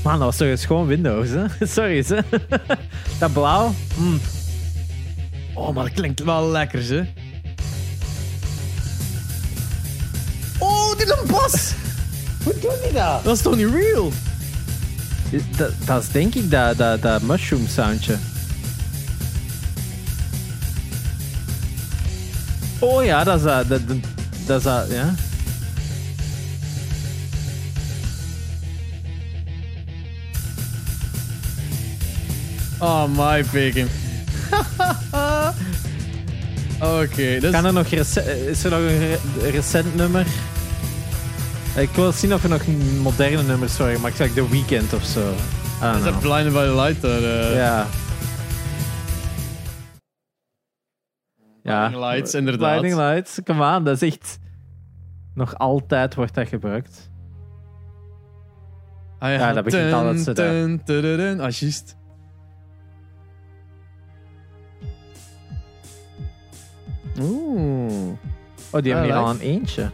Man, 0.05 0.12
dat 0.12 0.23
was 0.23 0.36
toch 0.36 0.48
eens 0.48 0.65
gewoon 0.65 0.86
Windows, 0.86 1.28
hè? 1.28 1.44
Sorry, 1.66 2.05
hè? 2.06 2.20
Dat 3.20 3.32
blauw. 3.32 3.74
Mm. 3.97 4.20
Oh, 5.55 5.74
maar 5.74 5.85
dat 5.85 5.93
klinkt 5.93 6.24
wel 6.24 6.48
lekker, 6.48 6.89
hè? 6.89 7.02
Oh, 10.59 10.97
dit 10.97 11.09
is 11.09 11.10
een 11.10 11.27
bas! 11.27 11.73
Hoe 12.44 12.52
doet 12.52 12.78
hij 12.81 12.93
dat? 12.93 13.24
Dat 13.24 13.36
is 13.36 13.43
toch 13.43 13.56
niet 13.56 13.70
real? 13.70 14.12
Dat, 15.56 15.73
dat 15.85 16.02
is 16.02 16.09
denk 16.10 16.35
ik 16.35 16.51
dat, 16.51 16.77
dat, 16.77 17.02
dat 17.02 17.23
mushroom 17.23 17.66
soundje. 17.66 18.16
Oh 22.79 23.05
ja, 23.05 23.25
dat 23.25 23.37
is 23.37 23.43
dat. 23.43 23.69
Dat, 23.69 23.89
dat, 23.89 23.97
dat 24.47 24.59
is 24.59 24.65
dat, 24.65 24.87
ja. 24.91 25.15
Oh, 32.81 33.05
my 33.17 33.43
picking. 33.53 33.89
Oké, 36.81 37.39
dus... 37.41 37.51
Kan 37.51 37.65
er 37.65 37.73
nog 37.73 37.87
rece- 37.87 38.49
is 38.51 38.65
er 38.65 38.71
nog 38.71 38.79
een 38.81 38.99
re- 38.99 39.51
recent 39.51 39.95
nummer? 39.95 40.27
Ik 41.77 41.89
wil 41.95 42.13
zien 42.13 42.35
of 42.35 42.43
er 42.43 42.49
nog 42.49 42.63
moderne 43.03 43.43
nummers 43.43 43.77
waren, 43.77 44.01
maar 44.01 44.11
ik 44.11 44.17
zeg 44.17 44.33
The 44.33 44.49
Weeknd 44.49 44.93
of 44.93 45.05
zo. 45.15 45.35
Is 45.97 46.05
dat. 46.05 46.21
Blinded 46.21 46.53
by 46.53 46.65
the 46.65 46.75
Light 46.75 47.05
eh? 47.05 47.55
Ja. 47.55 47.87
Ja. 51.69 51.89
Lights, 52.09 52.35
inderdaad. 52.35 52.78
Blinding 52.81 53.01
Lights, 53.01 53.40
come 53.45 53.77
on, 53.77 53.85
dat 53.85 54.03
is 54.03 54.12
echt... 54.12 54.39
Nog 55.35 55.59
altijd 55.59 56.15
wordt 56.15 56.35
dat 56.35 56.49
gebruikt. 56.49 57.11
Ah, 59.19 59.31
Ja, 59.32 59.53
dat 59.53 59.65
begint 59.65 59.93
al 59.93 60.05
dat 60.05 60.19
ze 60.19 60.32
daar-. 60.32 61.40
Ah, 61.40 61.51
juist. 61.51 61.97
Oeh. 67.20 68.12
Oh, 68.70 68.82
die 68.82 68.93
Ja, 68.93 68.97
hebben 68.99 69.05
hier 69.05 69.24
al 69.24 69.31
een 69.31 69.40
eentje. 69.40 69.82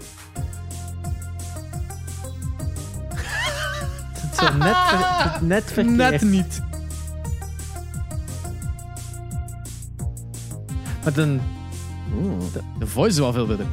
Het 4.21 4.33
is 4.33 4.37
zo 4.39 4.55
net, 4.57 4.77
ver- 4.77 5.45
net 5.55 5.65
verkeerd. 5.73 5.97
Net 5.97 6.23
niet. 6.23 6.63
Met 11.05 11.17
een, 11.17 11.41
De 12.79 12.87
voice 12.87 13.11
is 13.11 13.19
wel 13.19 13.33
veel 13.33 13.47
beter. 13.47 13.67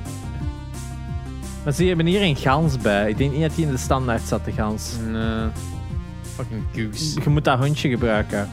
maar 1.64 1.74
ze 1.74 1.84
hebben 1.86 2.06
hier 2.06 2.22
een 2.22 2.36
gans 2.36 2.78
bij. 2.78 3.10
Ik 3.10 3.18
denk 3.18 3.32
niet 3.32 3.42
dat 3.42 3.56
die 3.56 3.66
in 3.66 3.72
de 3.72 3.78
standaard 3.78 4.22
zat, 4.22 4.46
de 4.46 4.52
gans. 4.52 4.92
Nee. 5.12 5.48
Fucking 6.36 6.64
goose. 6.76 7.22
Je 7.24 7.30
moet 7.30 7.44
dat 7.46 7.60
hondje 7.60 7.90
gebruiken. 7.90 8.50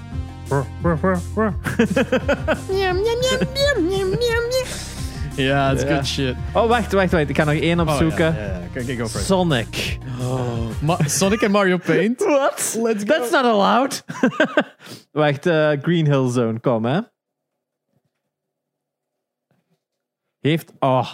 Ja, 5.36 5.70
it's 5.70 5.84
good 5.84 6.06
shit. 6.06 6.34
Oh, 6.52 6.66
wacht, 6.68 6.92
wacht, 6.92 7.10
wacht. 7.12 7.28
Ik 7.28 7.36
ga 7.36 7.44
nog 7.44 7.54
één 7.54 7.80
opzoeken. 7.80 8.28
Oh, 8.28 8.34
it. 9.04 9.10
Sonic. 9.24 9.98
Ma- 10.80 10.98
Sonic 11.06 11.40
en 11.40 11.50
Mario 11.50 11.76
Paint. 11.76 12.20
What? 12.24 12.78
Let's 12.82 13.04
go. 13.04 13.06
That's 13.06 13.30
not 13.30 13.44
allowed. 13.44 14.04
wacht, 15.12 15.46
eh, 15.46 15.70
Green 15.82 16.06
Hill 16.06 16.30
Zone, 16.30 16.60
kom 16.60 16.84
hè. 16.84 17.00
Heeft. 20.40 20.72
Oh, 20.78 21.12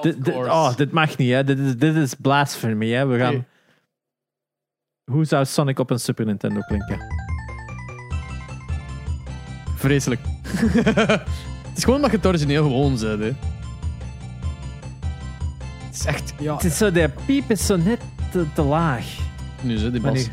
dit, 0.00 0.28
oh, 0.28 0.76
dit 0.76 0.92
mag 0.92 1.16
niet, 1.16 1.30
hè? 1.30 1.44
Dit 1.44 1.58
is, 1.58 1.76
dit 1.76 1.94
is 1.94 2.14
blasphemy, 2.14 2.90
hè? 2.90 3.06
We 3.06 3.18
gaan. 3.18 3.46
Hoe 5.10 5.24
zou 5.24 5.44
Sonic 5.44 5.78
op 5.78 5.90
een 5.90 6.00
Super 6.00 6.26
Nintendo 6.26 6.60
klinken? 6.60 6.98
Vreselijk. 9.76 10.20
het 11.68 11.76
is 11.76 11.84
gewoon 11.84 12.00
dat 12.00 12.10
je 12.10 12.16
het 12.16 12.26
origineel 12.26 12.62
gewoon 12.62 12.98
zet, 12.98 13.18
hè. 13.18 13.32
Het 15.86 15.94
is 15.94 16.04
echt, 16.04 16.34
ja... 16.38 16.54
Het 16.54 16.64
is 16.64 16.76
zo, 16.76 16.90
de 16.90 17.10
piep 17.26 17.50
is 17.50 17.66
zo 17.66 17.76
net 17.76 18.00
te, 18.30 18.46
te 18.54 18.62
laag. 18.62 19.06
Nu, 19.62 19.78
hè, 19.78 19.90
die 19.90 20.00
bas. 20.00 20.28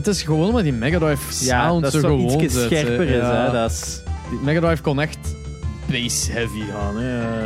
Het 0.00 0.08
is 0.08 0.22
gewoon 0.22 0.54
met 0.54 0.64
die 0.64 0.72
Mega 0.72 0.98
Drive 0.98 1.44
Ja, 1.44 1.60
sound 1.68 1.82
dat 1.82 1.92
zo 1.92 2.00
gewoon 2.00 2.40
iets 2.40 2.54
zet, 2.54 2.70
hè. 2.70 2.76
scherper 2.76 3.08
is. 3.08 3.16
Ja. 3.22 3.46
Hè? 3.46 3.52
Dat 3.52 3.70
is 3.70 4.02
Die 4.30 4.38
Mega 4.38 4.60
Drive 4.60 4.82
kon 4.82 5.00
echt 5.00 5.18
bass 5.90 6.28
heavy 6.28 6.60
gaan, 6.70 6.96
hè. 6.96 7.44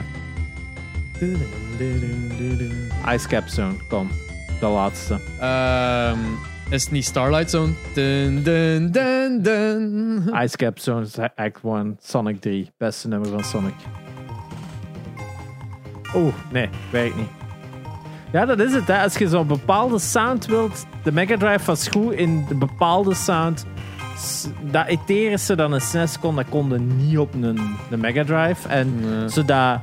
Ice 3.15 3.29
Cap 3.29 3.49
Zone, 3.49 3.75
kom. 3.89 4.11
De 4.61 4.67
laatste. 4.67 5.21
Ehm, 5.41 6.19
is 6.71 6.83
het 6.83 6.91
niet 6.93 7.05
Starlight 7.05 7.51
Zone? 7.51 7.73
Dun, 7.95 8.43
dun, 8.43 8.91
dun, 8.93 9.43
dun. 9.43 10.31
Ice 10.43 10.57
Cap 10.57 10.79
Zone 10.79 11.05
is 11.05 11.19
Act 11.19 11.61
1, 11.65 11.99
Sonic 12.03 12.41
3. 12.41 12.71
Beste 12.79 13.09
nummer 13.09 13.29
van 13.29 13.45
Sonic. 13.45 13.75
Oeh, 16.15 16.35
nee, 16.53 16.69
werkt 16.91 17.17
niet. 17.17 17.44
Ja, 18.35 18.45
dat 18.47 18.59
is 18.61 18.73
het. 18.75 18.87
Hè. 18.87 19.03
Als 19.03 19.17
je 19.17 19.29
zo'n 19.29 19.47
bepaalde 19.47 19.99
sound 19.99 20.47
wilt, 20.47 20.87
de 21.03 21.13
Mega 21.13 21.37
Drive 21.37 21.65
was 21.65 21.89
goed 21.89 22.13
in 22.13 22.45
de 22.49 22.55
bepaalde 22.55 23.15
sound. 23.15 23.65
Dat 24.61 24.89
iteren 24.89 25.39
ze 25.39 25.55
dan 25.55 25.73
een 25.73 25.81
SNES 25.81 26.19
kon, 26.19 26.37
dat 26.37 26.45
konden 26.49 26.97
niet 26.97 27.19
op 27.19 27.35
een, 27.35 27.59
een 27.91 28.01
Mega 28.01 28.25
Drive. 28.25 28.69
En 28.69 29.01
Nee. 29.01 29.29
zodat 29.29 29.81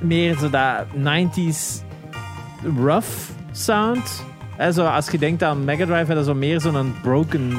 meer 0.00 0.36
zodat 0.36 0.84
90s 0.94 1.82
rough 2.76 3.08
sound. 3.52 4.24
Hè, 4.56 4.72
zo, 4.72 4.84
als 4.86 5.10
je 5.10 5.18
denkt 5.18 5.42
aan 5.42 5.64
Mega 5.64 5.84
Drive, 5.86 6.06
dat 6.06 6.16
is 6.18 6.24
zo 6.26 6.34
meer 6.34 6.60
zo'n 6.60 6.94
broken, 7.02 7.52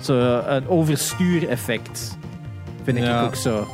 zo 0.00 0.42
een 0.46 0.68
overstuur 0.68 1.48
effect. 1.48 2.16
Vind 2.82 2.98
ik 2.98 3.08
ook 3.22 3.34
zo. 3.34 3.66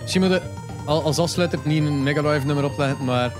Misschien 0.00 0.22
moet 0.22 0.30
je 0.30 0.42
al- 0.84 1.02
als 1.02 1.18
afsluiter 1.18 1.58
niet 1.62 1.84
een 1.86 2.02
Mega 2.02 2.20
Drive 2.22 2.46
nummer 2.46 2.64
opleggen, 2.64 3.04
maar 3.04 3.32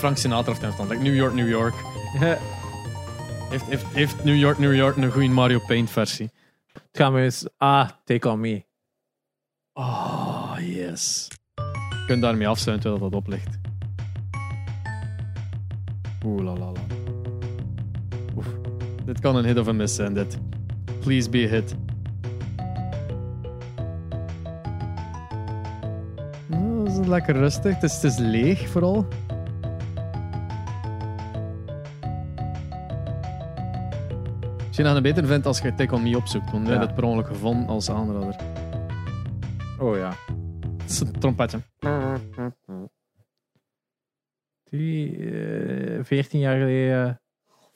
Frank 0.00 0.16
Sinatra 0.16 0.54
heeft. 0.60 0.78
Like 0.78 1.02
New 1.02 1.14
York, 1.14 1.34
New 1.34 1.48
York. 1.48 1.74
Heeft, 3.50 3.66
heeft, 3.66 3.84
heeft 3.92 4.24
New 4.24 4.36
York, 4.36 4.58
New 4.58 4.74
York 4.74 4.96
een 4.96 5.10
goede 5.10 5.28
Mario 5.28 5.58
Paint 5.66 5.90
versie? 5.90 6.30
Het 6.72 6.82
gaan 6.92 7.12
we 7.12 7.20
eens. 7.20 7.48
Ah, 7.56 7.88
Take 8.04 8.28
On 8.28 8.40
Me. 8.40 8.64
Oh, 9.72 10.52
yes. 10.58 11.28
Je 11.54 12.04
kunt 12.06 12.22
daarmee 12.22 12.48
afsluiten 12.48 12.90
terwijl 12.90 13.10
dat 13.10 13.20
oplicht. 13.20 13.58
Oeh 16.24 16.42
la 16.42 16.52
la 16.52 16.72
la. 16.72 16.80
Oef. 18.36 18.46
Dit 19.04 19.20
kan 19.20 19.36
een 19.36 19.44
hit 19.44 19.58
of 19.58 19.66
een 19.66 19.76
miss 19.76 19.94
zijn, 19.94 20.14
dit. 20.14 20.38
Please 21.00 21.30
be 21.30 21.44
a 21.44 21.48
hit. 21.48 21.74
Oh, 26.50 26.84
het 26.84 26.98
is 26.98 27.06
lekker 27.06 27.36
rustig. 27.36 27.74
Het 27.74 27.82
is, 27.82 27.94
het 27.94 28.04
is 28.04 28.18
leeg 28.18 28.68
vooral. 28.68 29.06
Misschien 34.80 35.02
dat 35.04 35.12
je 35.14 35.20
het 35.20 35.28
beter 35.28 35.34
vindt 35.34 35.46
als 35.46 35.58
je 35.60 35.74
Take 35.74 35.94
On 35.94 36.02
Me 36.02 36.16
opzoekt. 36.16 36.50
Want 36.50 36.68
Ja. 36.68 36.80
het 36.80 36.94
per 36.94 37.04
ongeluk 37.04 37.26
gevonden 37.26 37.68
als 37.68 37.90
aanrader. 37.90 38.36
Oh 39.78 39.96
ja. 39.96 40.14
Het 40.78 40.90
is 40.90 41.00
een 41.00 41.12
trompetje. 41.18 41.60
Die, 44.64 45.30
eh, 45.30 46.04
14 46.04 46.40
jaar 46.40 46.58
geleden. 46.58 47.20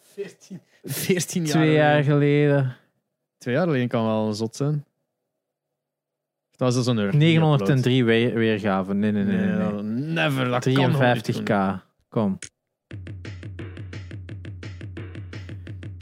14, 0.01 0.61
14 0.83 1.43
jaar. 1.45 1.53
Twee 1.53 1.73
jaar 1.73 2.03
geleden. 2.03 2.77
Twee 3.39 3.55
jaar 3.55 3.65
geleden 3.67 3.89
kan 3.89 4.05
wel 4.05 4.33
zot 4.33 4.57
zijn. 4.57 4.85
Dat 6.51 6.61
was 6.61 6.75
dus 6.75 6.87
een 6.87 6.99
euro. 6.99 7.17
903 7.17 8.05
weer, 8.05 8.35
weergaven. 8.35 8.99
Nee, 8.99 9.13
nee, 9.13 9.25
nee. 9.25 9.37
nee, 9.37 9.73
nee. 9.73 9.83
never. 9.83 10.49
Dat 10.49 10.73
kan 10.73 10.91
nog 10.91 11.15
niet 11.15 11.37
53k. 11.37 11.47
doen. 11.47 11.81
Kom. 12.09 12.39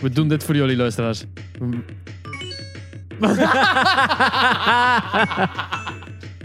We 0.03 0.11
doen 0.11 0.29
dit 0.29 0.45
voor 0.45 0.55
jullie 0.55 0.77
luisteraars. 0.77 1.25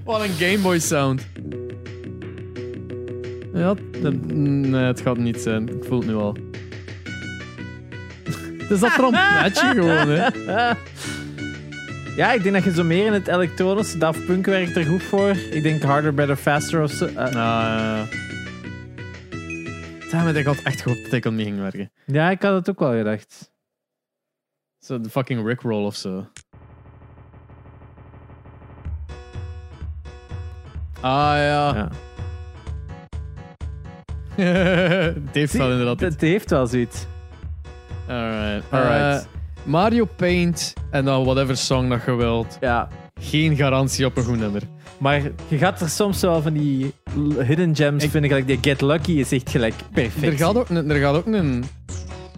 Wat 0.04 0.22
een 0.22 0.30
Game 0.38 0.58
Boy 0.58 0.80
sound. 0.80 1.28
Ja, 3.54 3.74
dat, 4.02 4.14
nee, 4.26 4.84
het 4.84 5.02
gaat 5.02 5.18
niet 5.18 5.42
zijn. 5.42 5.70
Ik 5.70 5.84
voel 5.88 6.00
het 6.00 6.08
nu 6.08 6.16
al. 6.16 6.38
Het 8.58 8.72
is 8.72 8.80
dat 8.80 8.94
trompetje 8.94 9.72
gewoon, 9.74 10.10
hè. 10.10 10.28
Ja, 12.16 12.32
ik 12.32 12.44
denk 12.44 12.56
dat 12.56 12.64
je 12.64 12.72
zo 12.72 12.84
meer 12.84 13.06
in 13.06 13.14
het 13.14 13.28
elektronische 13.28 13.98
Daft 13.98 14.26
Punk 14.26 14.46
werkt 14.46 14.76
er 14.76 14.86
goed 14.86 15.04
voor. 15.04 15.30
Ik 15.52 15.64
denk 15.64 15.84
Harder, 15.84 16.14
Better, 16.14 16.36
Faster 16.36 16.84
of 16.84 16.92
zo. 16.92 17.10
Ja. 17.16 18.06
Damn 20.12 20.28
it, 20.28 20.36
ik 20.36 20.46
had 20.46 20.62
echt 20.64 20.82
gehoopt 20.82 21.04
dat 21.04 21.14
ik 21.14 21.26
aan 21.26 21.38
ging 21.40 21.58
werken. 21.60 21.92
ja, 22.06 22.30
ik 22.30 22.42
had 22.42 22.54
het 22.54 22.70
ook 22.70 22.80
wel 22.80 22.92
gedacht. 22.98 23.52
Zo 24.86 25.02
de 25.02 25.10
fucking 25.10 25.46
Rickroll 25.46 25.86
of 25.86 25.96
zo. 25.96 26.28
Ah 31.02 31.36
ja. 31.38 31.90
Ja. 34.36 34.46
het 35.14 35.34
heeft 35.34 35.54
wel 35.54 35.72
inderdaad 35.72 36.02
iets. 36.02 36.12
Het 36.14 36.22
heeft 36.22 36.50
wel 36.50 36.68
zoiets. 36.68 37.06
Alright. 38.08 38.64
Alright. 38.72 39.28
Eh, 39.28 39.66
Mario 39.66 40.06
Paint 40.06 40.74
en 40.92 41.06
dan 41.06 41.24
whatever 41.24 41.58
song 41.58 41.90
dat 41.90 42.06
je 42.06 42.16
wilt. 42.16 42.58
Ja. 42.60 42.88
Geen 43.20 43.56
garantie 43.56 44.06
op 44.06 44.18
een 44.18 44.24
goed 44.24 44.40
nummer. 44.40 44.62
Maar 44.98 45.22
je 45.48 45.58
gaat 45.58 45.82
er 45.82 45.90
soms 45.90 46.22
wel 46.22 46.42
van 46.42 46.54
die 46.54 46.94
hidden 47.40 47.76
gems 47.76 48.04
Ik- 48.04 48.10
vinden. 48.10 48.30
Gelijk 48.30 48.48
die 48.48 48.58
Get 48.62 48.82
Lucky 48.82 49.12
is 49.12 49.32
echt 49.32 49.50
gelijk 49.50 49.74
perfect. 49.94 50.26
Er 50.26 50.38
gaat, 50.38 50.58
ook, 50.58 50.70
een- 50.70 50.90
er 50.90 51.00
gaat 51.00 51.16
ook 51.16 51.26
een 51.26 51.64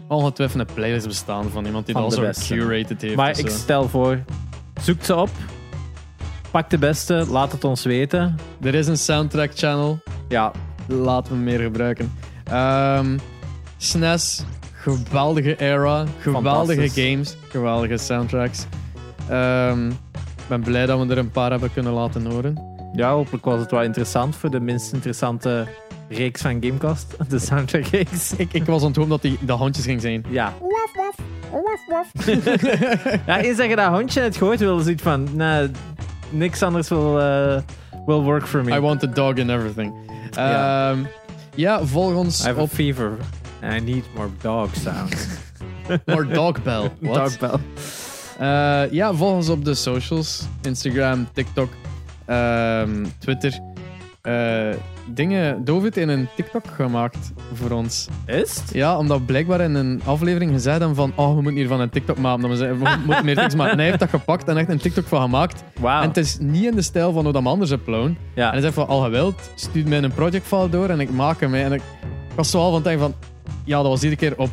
ongetwijfeld 0.08 0.60
een 0.70 0.76
playlist 0.76 1.08
bestaan 1.08 1.50
van 1.50 1.66
iemand 1.66 1.86
die 1.86 1.96
Van 1.96 2.10
dat 2.10 2.18
al 2.26 2.34
zo 2.34 2.56
curated 2.56 3.02
heeft. 3.02 3.16
maar 3.16 3.40
ik 3.40 3.50
stel 3.50 3.90
voor, 3.90 4.20
zoek 4.82 5.04
ze 5.04 5.16
op. 5.16 5.30
Pak 6.52 6.70
de 6.70 6.78
beste, 6.78 7.26
laat 7.30 7.52
het 7.52 7.64
ons 7.64 7.84
weten. 7.84 8.36
Er 8.62 8.76
is 8.76 8.88
een 8.88 8.98
soundtrack 8.98 9.52
channel. 9.56 10.00
Ja, 10.30 10.52
Laten 10.88 11.32
we 11.34 11.38
meer 11.40 11.60
gebruiken. 11.60 12.12
Ehm 12.44 13.18
SNES, 13.78 14.44
geweldige 14.74 15.56
era, 15.56 16.06
geweldige 16.20 16.90
games, 17.02 17.36
geweldige 17.50 17.98
soundtracks. 17.98 18.66
Ehm, 19.30 19.88
ik 19.88 20.09
ben 20.50 20.62
blij 20.62 20.86
dat 20.86 21.06
we 21.06 21.12
er 21.12 21.18
een 21.18 21.32
paar 21.32 21.52
hebben 21.52 21.74
kunnen 21.74 21.94
laten 21.94 22.26
horen. 22.26 22.58
ja, 22.94 23.12
hopelijk 23.12 23.46
was 23.46 23.60
het 23.60 23.72
wel 23.72 23.84
interessant 23.84 24.36
voor 24.36 24.50
de 24.50 24.60
minst 24.60 24.94
interessante 24.94 25.68
reeks 26.10 26.42
van 26.42 26.58
Gamecast. 26.64 27.16
De 27.30 27.40
soundtrack 27.40 27.86
reeks. 27.86 28.34
Ik, 28.38 28.54
ik 28.54 28.66
was 28.66 28.82
het 28.84 28.96
hopen 28.96 29.12
dat 29.12 29.22
die 29.22 29.38
de 29.42 29.52
handjes 29.52 29.86
ging 29.86 30.02
zijn. 30.02 30.26
Ja. 30.30 30.54
ja, 33.26 33.42
eens 33.42 33.58
dat 33.58 33.70
je 33.70 33.76
dat 33.76 33.88
hondje 33.88 34.22
net 34.22 34.38
gehoord 34.38 34.60
wil, 34.60 34.80
zoiets 34.80 35.04
van, 35.04 35.28
nee, 35.36 35.70
niks 36.30 36.64
anders 36.64 36.90
wil, 36.90 37.20
eh, 37.20 37.62
will 38.06 38.20
work 38.20 38.48
for 38.48 38.64
me. 38.64 38.76
I 38.76 38.80
want 38.80 39.00
the 39.00 39.10
dog 39.10 39.40
and 39.40 39.50
everything. 39.50 39.94
Ja. 40.32 40.92
Ehm, 40.92 41.00
ja, 41.56 41.86
volg 41.86 42.14
ons 42.14 42.42
I 42.42 42.48
have 42.48 42.60
a 42.60 42.62
op 42.62 42.70
fever. 42.70 43.12
I 43.64 43.80
need 43.80 44.04
more 44.16 44.30
dog 44.42 44.70
sound. 44.76 45.28
more 46.06 46.28
dog 46.28 46.64
bell. 46.64 46.92
What? 47.00 47.38
Doorbell. 47.40 47.60
Eh, 48.40 48.92
ja, 48.92 49.14
volg 49.14 49.34
ons 49.36 49.50
op 49.50 49.66
de 49.66 49.74
socials. 49.74 50.48
Instagram, 50.62 51.28
TikTok, 51.34 51.70
ehm, 52.26 53.06
Twitter. 53.18 53.60
Eh, 54.22 54.70
dingen, 55.06 55.66
Dovid 55.66 55.98
in 55.98 56.10
een 56.10 56.28
TikTok 56.36 56.64
gemaakt 56.76 57.32
voor 57.54 57.72
ons. 57.72 58.08
Is 58.26 58.56
het? 58.56 58.64
Ja, 58.74 58.98
omdat 58.98 59.26
blijkbaar 59.26 59.62
in 59.62 59.76
een 59.76 60.02
aflevering 60.06 60.52
gezegd 60.52 60.80
hebben 60.80 60.96
van 60.96 61.12
oh, 61.16 61.28
we 61.28 61.34
moeten 61.34 61.56
hiervan 61.56 61.80
een 61.80 61.90
TikTok 61.90 62.18
maken. 62.18 62.42
Dat 62.42 62.50
we 62.50 62.56
zeiden, 62.56 62.80
we 62.80 62.98
moeten 63.06 63.26
meer 63.26 63.36
TikToks 63.36 63.56
maken. 63.56 63.72
En 63.74 63.78
hij 63.78 63.88
heeft 63.88 64.00
dat 64.00 64.10
gepakt 64.10 64.48
en 64.48 64.58
echt 64.58 64.70
een 64.70 64.78
TikTok 64.78 65.08
van 65.08 65.22
gemaakt. 65.22 65.64
En 65.84 66.08
het 66.08 66.18
is 66.18 66.38
niet 66.40 66.66
in 66.66 66.76
de 66.76 66.82
stijl 66.82 67.12
van 67.12 67.24
hoe 67.24 67.34
dat 67.34 67.46
anders 67.46 67.72
uploaden. 67.72 68.18
Ja. 68.36 68.46
En 68.46 68.52
hij 68.52 68.62
zegt 68.62 68.74
van, 68.74 68.88
al 68.88 69.02
gewild, 69.02 69.52
stuur 69.56 69.88
mij 69.88 70.04
een 70.04 70.14
projectfile 70.14 70.70
door 70.70 70.90
en 70.90 71.00
ik 71.00 71.12
maak 71.12 71.40
hem. 71.40 71.54
hè. 71.54 71.64
En 71.64 71.74
ik, 71.74 71.82
ik 72.30 72.36
was 72.36 72.50
zo 72.50 72.58
al 72.58 72.66
van 72.66 72.74
het 72.74 72.84
denken 72.84 73.02
van, 73.02 73.14
ja, 73.64 73.78
dat 73.78 73.88
was 73.88 74.04
iedere 74.04 74.22
keer 74.22 74.38
op... 74.38 74.50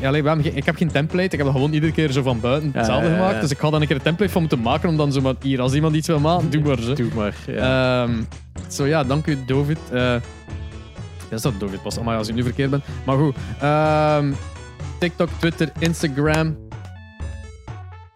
Ja, 0.00 0.14
ik 0.42 0.64
heb 0.64 0.76
geen 0.76 0.90
template, 0.90 1.24
ik 1.24 1.30
heb 1.30 1.40
dat 1.44 1.50
gewoon 1.54 1.72
iedere 1.72 1.92
keer 1.92 2.10
zo 2.10 2.22
van 2.22 2.40
buiten 2.40 2.70
hetzelfde 2.74 3.06
ja, 3.08 3.12
ja, 3.14 3.18
gemaakt. 3.18 3.40
Dus 3.40 3.50
ik 3.50 3.58
ga 3.58 3.70
dan 3.70 3.80
een 3.80 3.86
keer 3.86 3.96
een 3.96 4.02
template 4.02 4.32
van 4.32 4.40
moeten 4.40 4.60
maken 4.60 4.88
om 4.88 4.96
dan 4.96 5.12
zo 5.12 5.20
maar 5.20 5.34
hier, 5.42 5.60
als 5.60 5.74
iemand 5.74 5.94
iets 5.94 6.06
wil 6.06 6.20
maken, 6.20 6.50
doe 6.50 6.62
maar 6.62 6.78
zo. 6.78 6.94
Doe 6.94 7.10
maar. 7.14 7.34
Ja. 7.46 8.02
Ehm, 8.02 8.22
Zo 8.68 8.86
ja, 8.86 9.04
dank 9.04 9.26
u 9.26 9.38
David. 9.46 9.78
Ja, 9.92 10.20
is 11.30 11.42
dat 11.42 11.60
David 11.60 11.82
pas? 11.82 12.00
Maar 12.00 12.16
als 12.16 12.28
ik 12.28 12.34
nu 12.34 12.42
verkeerd 12.42 12.70
ben. 12.70 12.82
Maar 13.04 13.16
goed. 13.16 13.36
Ehm, 13.60 14.32
TikTok, 14.98 15.28
Twitter, 15.38 15.72
Instagram. 15.78 16.56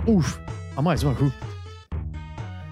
Oef. 0.06 0.40
Amai, 0.74 0.96
is 0.96 1.02
wel 1.02 1.14
goed. 1.14 1.32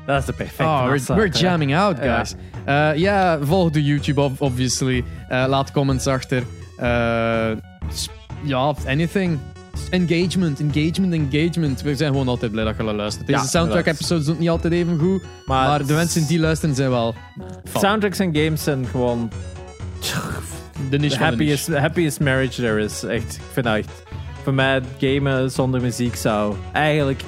dat 0.07 0.19
is 0.21 0.25
de 0.25 0.33
perfecte 0.33 0.63
Oh, 0.65 0.89
we're, 1.17 1.29
jamming 1.29 1.77
out, 1.77 1.99
Ja. 2.03 2.15
guys. 2.15 2.35
Eh, 2.65 2.95
Ja, 2.97 3.39
volg 3.43 3.71
de 3.71 3.85
YouTube, 3.85 4.21
ob- 4.21 4.41
obviously. 4.41 5.05
Eh, 5.29 5.45
laat 5.49 5.71
comments 5.73 6.07
achter. 6.07 6.43
Eh, 6.77 7.51
ja, 8.43 8.75
anything. 8.87 9.39
engagement, 9.91 10.61
engagement, 10.61 11.13
engagement. 11.13 11.83
We 11.83 11.97
zijn 11.97 12.11
gewoon 12.11 12.29
altijd 12.29 12.53
blij 12.53 12.65
dat 12.65 12.77
je 12.77 12.83
luistert. 12.83 13.27
Deze 13.27 13.39
Ja, 13.39 13.47
soundtrack-episodes 13.47 14.25
doen 14.25 14.35
het 14.35 14.43
niet 14.43 14.51
altijd 14.51 14.73
even 14.73 14.99
goed. 14.99 15.23
Maar, 15.47 15.87
de 15.87 15.93
mensen 15.93 16.27
die 16.27 16.39
luisteren 16.39 16.75
zijn 16.75 16.91
wel 16.91 17.15
fan. 17.65 17.81
Soundtracks 17.81 18.19
en 18.19 18.37
games 18.37 18.63
zijn 18.63 18.87
gewoon 18.87 19.31
de 20.01 20.09
niche 20.09 20.17
the 20.17 20.29
van 20.81 20.91
de 20.91 20.99
niche. 20.99 21.19
happiest, 21.23 21.69
happiest 21.69 22.21
marriage 22.21 22.63
there 22.63 22.81
is. 22.85 23.03
Echt, 23.03 23.35
ik 23.35 23.43
vind 23.53 23.67
dat 23.67 23.77
echt... 23.77 24.03
Voor 24.43 24.55
mij, 24.55 24.83
gamen 24.99 25.51
zonder 25.51 25.81
muziek 25.81 26.17
zou 26.17 26.55
eigenlijk 26.73 27.23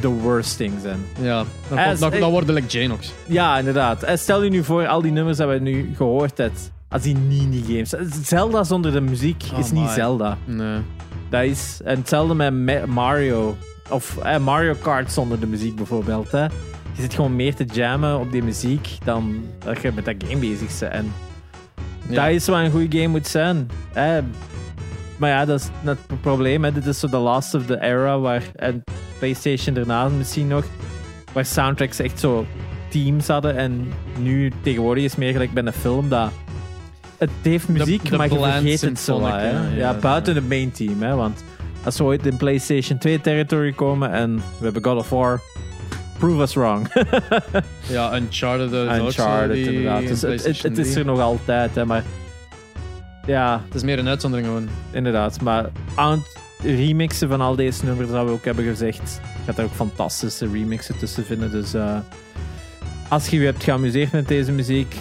the 0.00 0.08
worst 0.08 0.56
thing 0.56 0.72
zijn. 0.82 1.04
Ja, 1.20 1.44
dan, 1.68 1.78
As- 1.78 1.98
dan, 1.98 2.10
dan 2.10 2.30
worden 2.30 2.54
like 2.54 2.78
Janox. 2.78 3.12
Ja, 3.26 3.58
inderdaad. 3.58 4.02
En 4.02 4.18
stel 4.18 4.42
je 4.42 4.50
nu 4.50 4.64
voor, 4.64 4.86
al 4.86 5.02
die 5.02 5.12
nummers 5.12 5.36
dat 5.36 5.48
we 5.48 5.58
nu 5.58 5.92
gehoord 5.96 6.36
hebben, 6.36 6.58
als 6.92 7.02
die 7.02 7.16
niet 7.16 7.42
in 7.42 7.50
die 7.50 7.64
games... 7.64 7.94
Zelda 8.28 8.64
zonder 8.64 8.92
de 8.92 9.00
muziek 9.00 9.44
Oh 9.52 9.58
is 9.58 9.70
niet. 9.72 9.88
Zelda. 9.90 10.38
Nee. 10.44 10.78
Dat 11.28 11.42
is... 11.42 11.80
En 11.84 11.98
hetzelfde 11.98 12.34
met 12.34 12.54
Ma- 12.54 12.86
Mario. 12.86 13.56
Of 13.90 14.16
eh, 14.18 14.38
Mario 14.38 14.74
Kart 14.82 15.12
zonder 15.12 15.40
de 15.40 15.46
muziek 15.46 15.76
bijvoorbeeld. 15.76 16.30
Hè. 16.30 16.42
Je 16.94 17.00
zit 17.02 17.14
gewoon 17.14 17.36
meer 17.36 17.54
te 17.54 17.64
jammen 17.64 18.18
op 18.20 18.32
die 18.32 18.42
muziek 18.42 18.88
dan 19.04 19.44
dat 19.58 19.82
je 19.82 19.92
met 19.94 20.04
dat 20.04 20.14
game 20.26 20.40
bezig 20.40 20.78
bent. 20.78 20.92
En 20.92 21.12
Ja. 22.08 22.24
dat 22.24 22.34
is 22.34 22.46
wat 22.46 22.58
een 22.58 22.70
goede 22.70 22.96
game 22.98 23.08
moet 23.10 23.26
zijn. 23.26 23.70
Hè. 23.92 24.20
Maar 25.16 25.30
ja, 25.30 25.44
dat 25.44 25.60
is 25.60 25.68
net 25.80 25.98
het 26.06 26.20
probleem. 26.20 26.64
Hè. 26.64 26.72
Dit 26.72 26.86
is 26.86 26.98
zo 27.00 27.08
de 27.08 27.16
last 27.16 27.54
of 27.54 27.66
the 27.66 27.80
era. 27.80 28.18
Waar, 28.18 28.42
en 28.56 28.82
PlayStation 29.18 29.74
daarna 29.74 30.08
misschien 30.08 30.48
nog. 30.48 30.64
Waar 31.32 31.44
soundtracks 31.44 31.98
echt 31.98 32.20
zo 32.20 32.46
teams 32.88 33.26
hadden. 33.26 33.56
En 33.56 33.92
nu 34.18 34.52
tegenwoordig 34.62 35.04
is 35.04 35.10
het 35.10 35.18
meer 35.20 35.32
gelijk 35.32 35.52
bij 35.52 35.62
een 35.66 35.72
film. 35.72 36.08
Dat 36.08 36.30
het 37.22 37.30
heeft 37.42 37.68
muziek, 37.68 38.10
de 38.10 38.16
maar 38.16 38.32
je 38.32 38.38
vergeet 38.38 38.80
het 38.80 38.98
zo. 38.98 39.26
Hè. 39.26 39.76
ja, 39.76 39.94
buiten 39.94 40.34
het 40.34 40.48
main 40.48 40.72
team. 40.72 41.02
Hè, 41.02 41.14
want 41.14 41.44
als 41.84 41.98
we 41.98 42.04
ooit 42.04 42.26
in 42.26 42.36
PlayStation 42.36 42.98
2 42.98 43.20
territory 43.20 43.72
komen 43.72 44.10
en 44.12 44.36
we 44.36 44.64
hebben 44.64 44.84
God 44.84 44.96
of 44.96 45.08
War, 45.10 45.40
prove 46.18 46.42
us 46.42 46.54
wrong. 46.54 46.86
Ja, 47.88 48.16
Uncharted. 48.16 48.72
Uncharted, 48.72 49.52
die 49.52 49.64
inderdaad. 49.72 50.06
Dus 50.06 50.22
het, 50.22 50.62
het, 50.62 50.78
is 50.78 50.92
3. 50.92 50.98
er 50.98 51.04
nog 51.04 51.20
altijd, 51.20 51.74
hè, 51.74 51.86
maar 51.86 52.04
ja, 53.26 53.62
Het 53.64 53.74
is 53.74 53.82
meer 53.82 53.98
een 53.98 54.08
uitzondering 54.08 54.48
gewoon. 54.48 54.68
inderdaad. 54.90 55.40
Maar 55.40 55.70
aan 55.94 56.12
het 56.12 56.76
remixen 56.76 57.28
van 57.28 57.40
al 57.40 57.56
deze 57.56 57.84
nummers, 57.84 58.10
dat 58.10 58.24
we 58.24 58.30
ook 58.30 58.44
hebben 58.44 58.64
gezegd, 58.64 59.20
gaat 59.46 59.58
er 59.58 59.64
ook 59.64 59.74
fantastische 59.74 60.48
remixen 60.52 60.98
tussen 60.98 61.24
vinden. 61.24 61.50
Dus 61.50 61.74
eh, 61.74 61.96
als 63.12 63.28
je 63.28 63.38
je 63.38 63.44
hebt 63.44 63.64
geamuseerd 63.64 64.12
met 64.12 64.28
deze 64.28 64.52
muziek, 64.52 64.96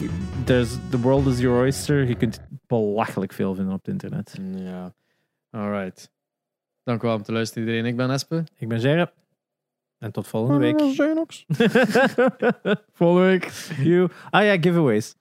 there's, 0.46 0.78
the 0.90 1.00
world 1.00 1.28
is 1.28 1.40
your 1.40 1.60
oyster. 1.60 2.08
Je 2.08 2.16
kunt 2.16 2.42
belachelijk 2.68 3.34
veel 3.34 3.56
vinden 3.56 3.74
op 3.74 3.80
het 3.80 3.88
internet. 3.88 4.38
Ja. 4.56 4.94
Alright. 5.50 6.12
Dank 6.84 7.04
u 7.04 7.08
wel 7.08 7.16
om 7.16 7.24
te 7.24 7.32
luisteren 7.32 7.68
iedereen. 7.68 7.86
Ik 7.86 7.96
ben 7.96 8.12
Espe. 8.12 8.44
Ik 8.58 8.68
ben 8.68 8.80
Gerre. 8.80 9.12
En 9.98 10.12
tot 10.12 10.28
volgende 10.28 10.60
week. 10.60 10.80
Volgende 12.94 13.28
week. 13.28 13.52
You. 13.78 14.10
Ah 14.30 14.44
ja, 14.44 14.60
giveaways. 14.60 15.16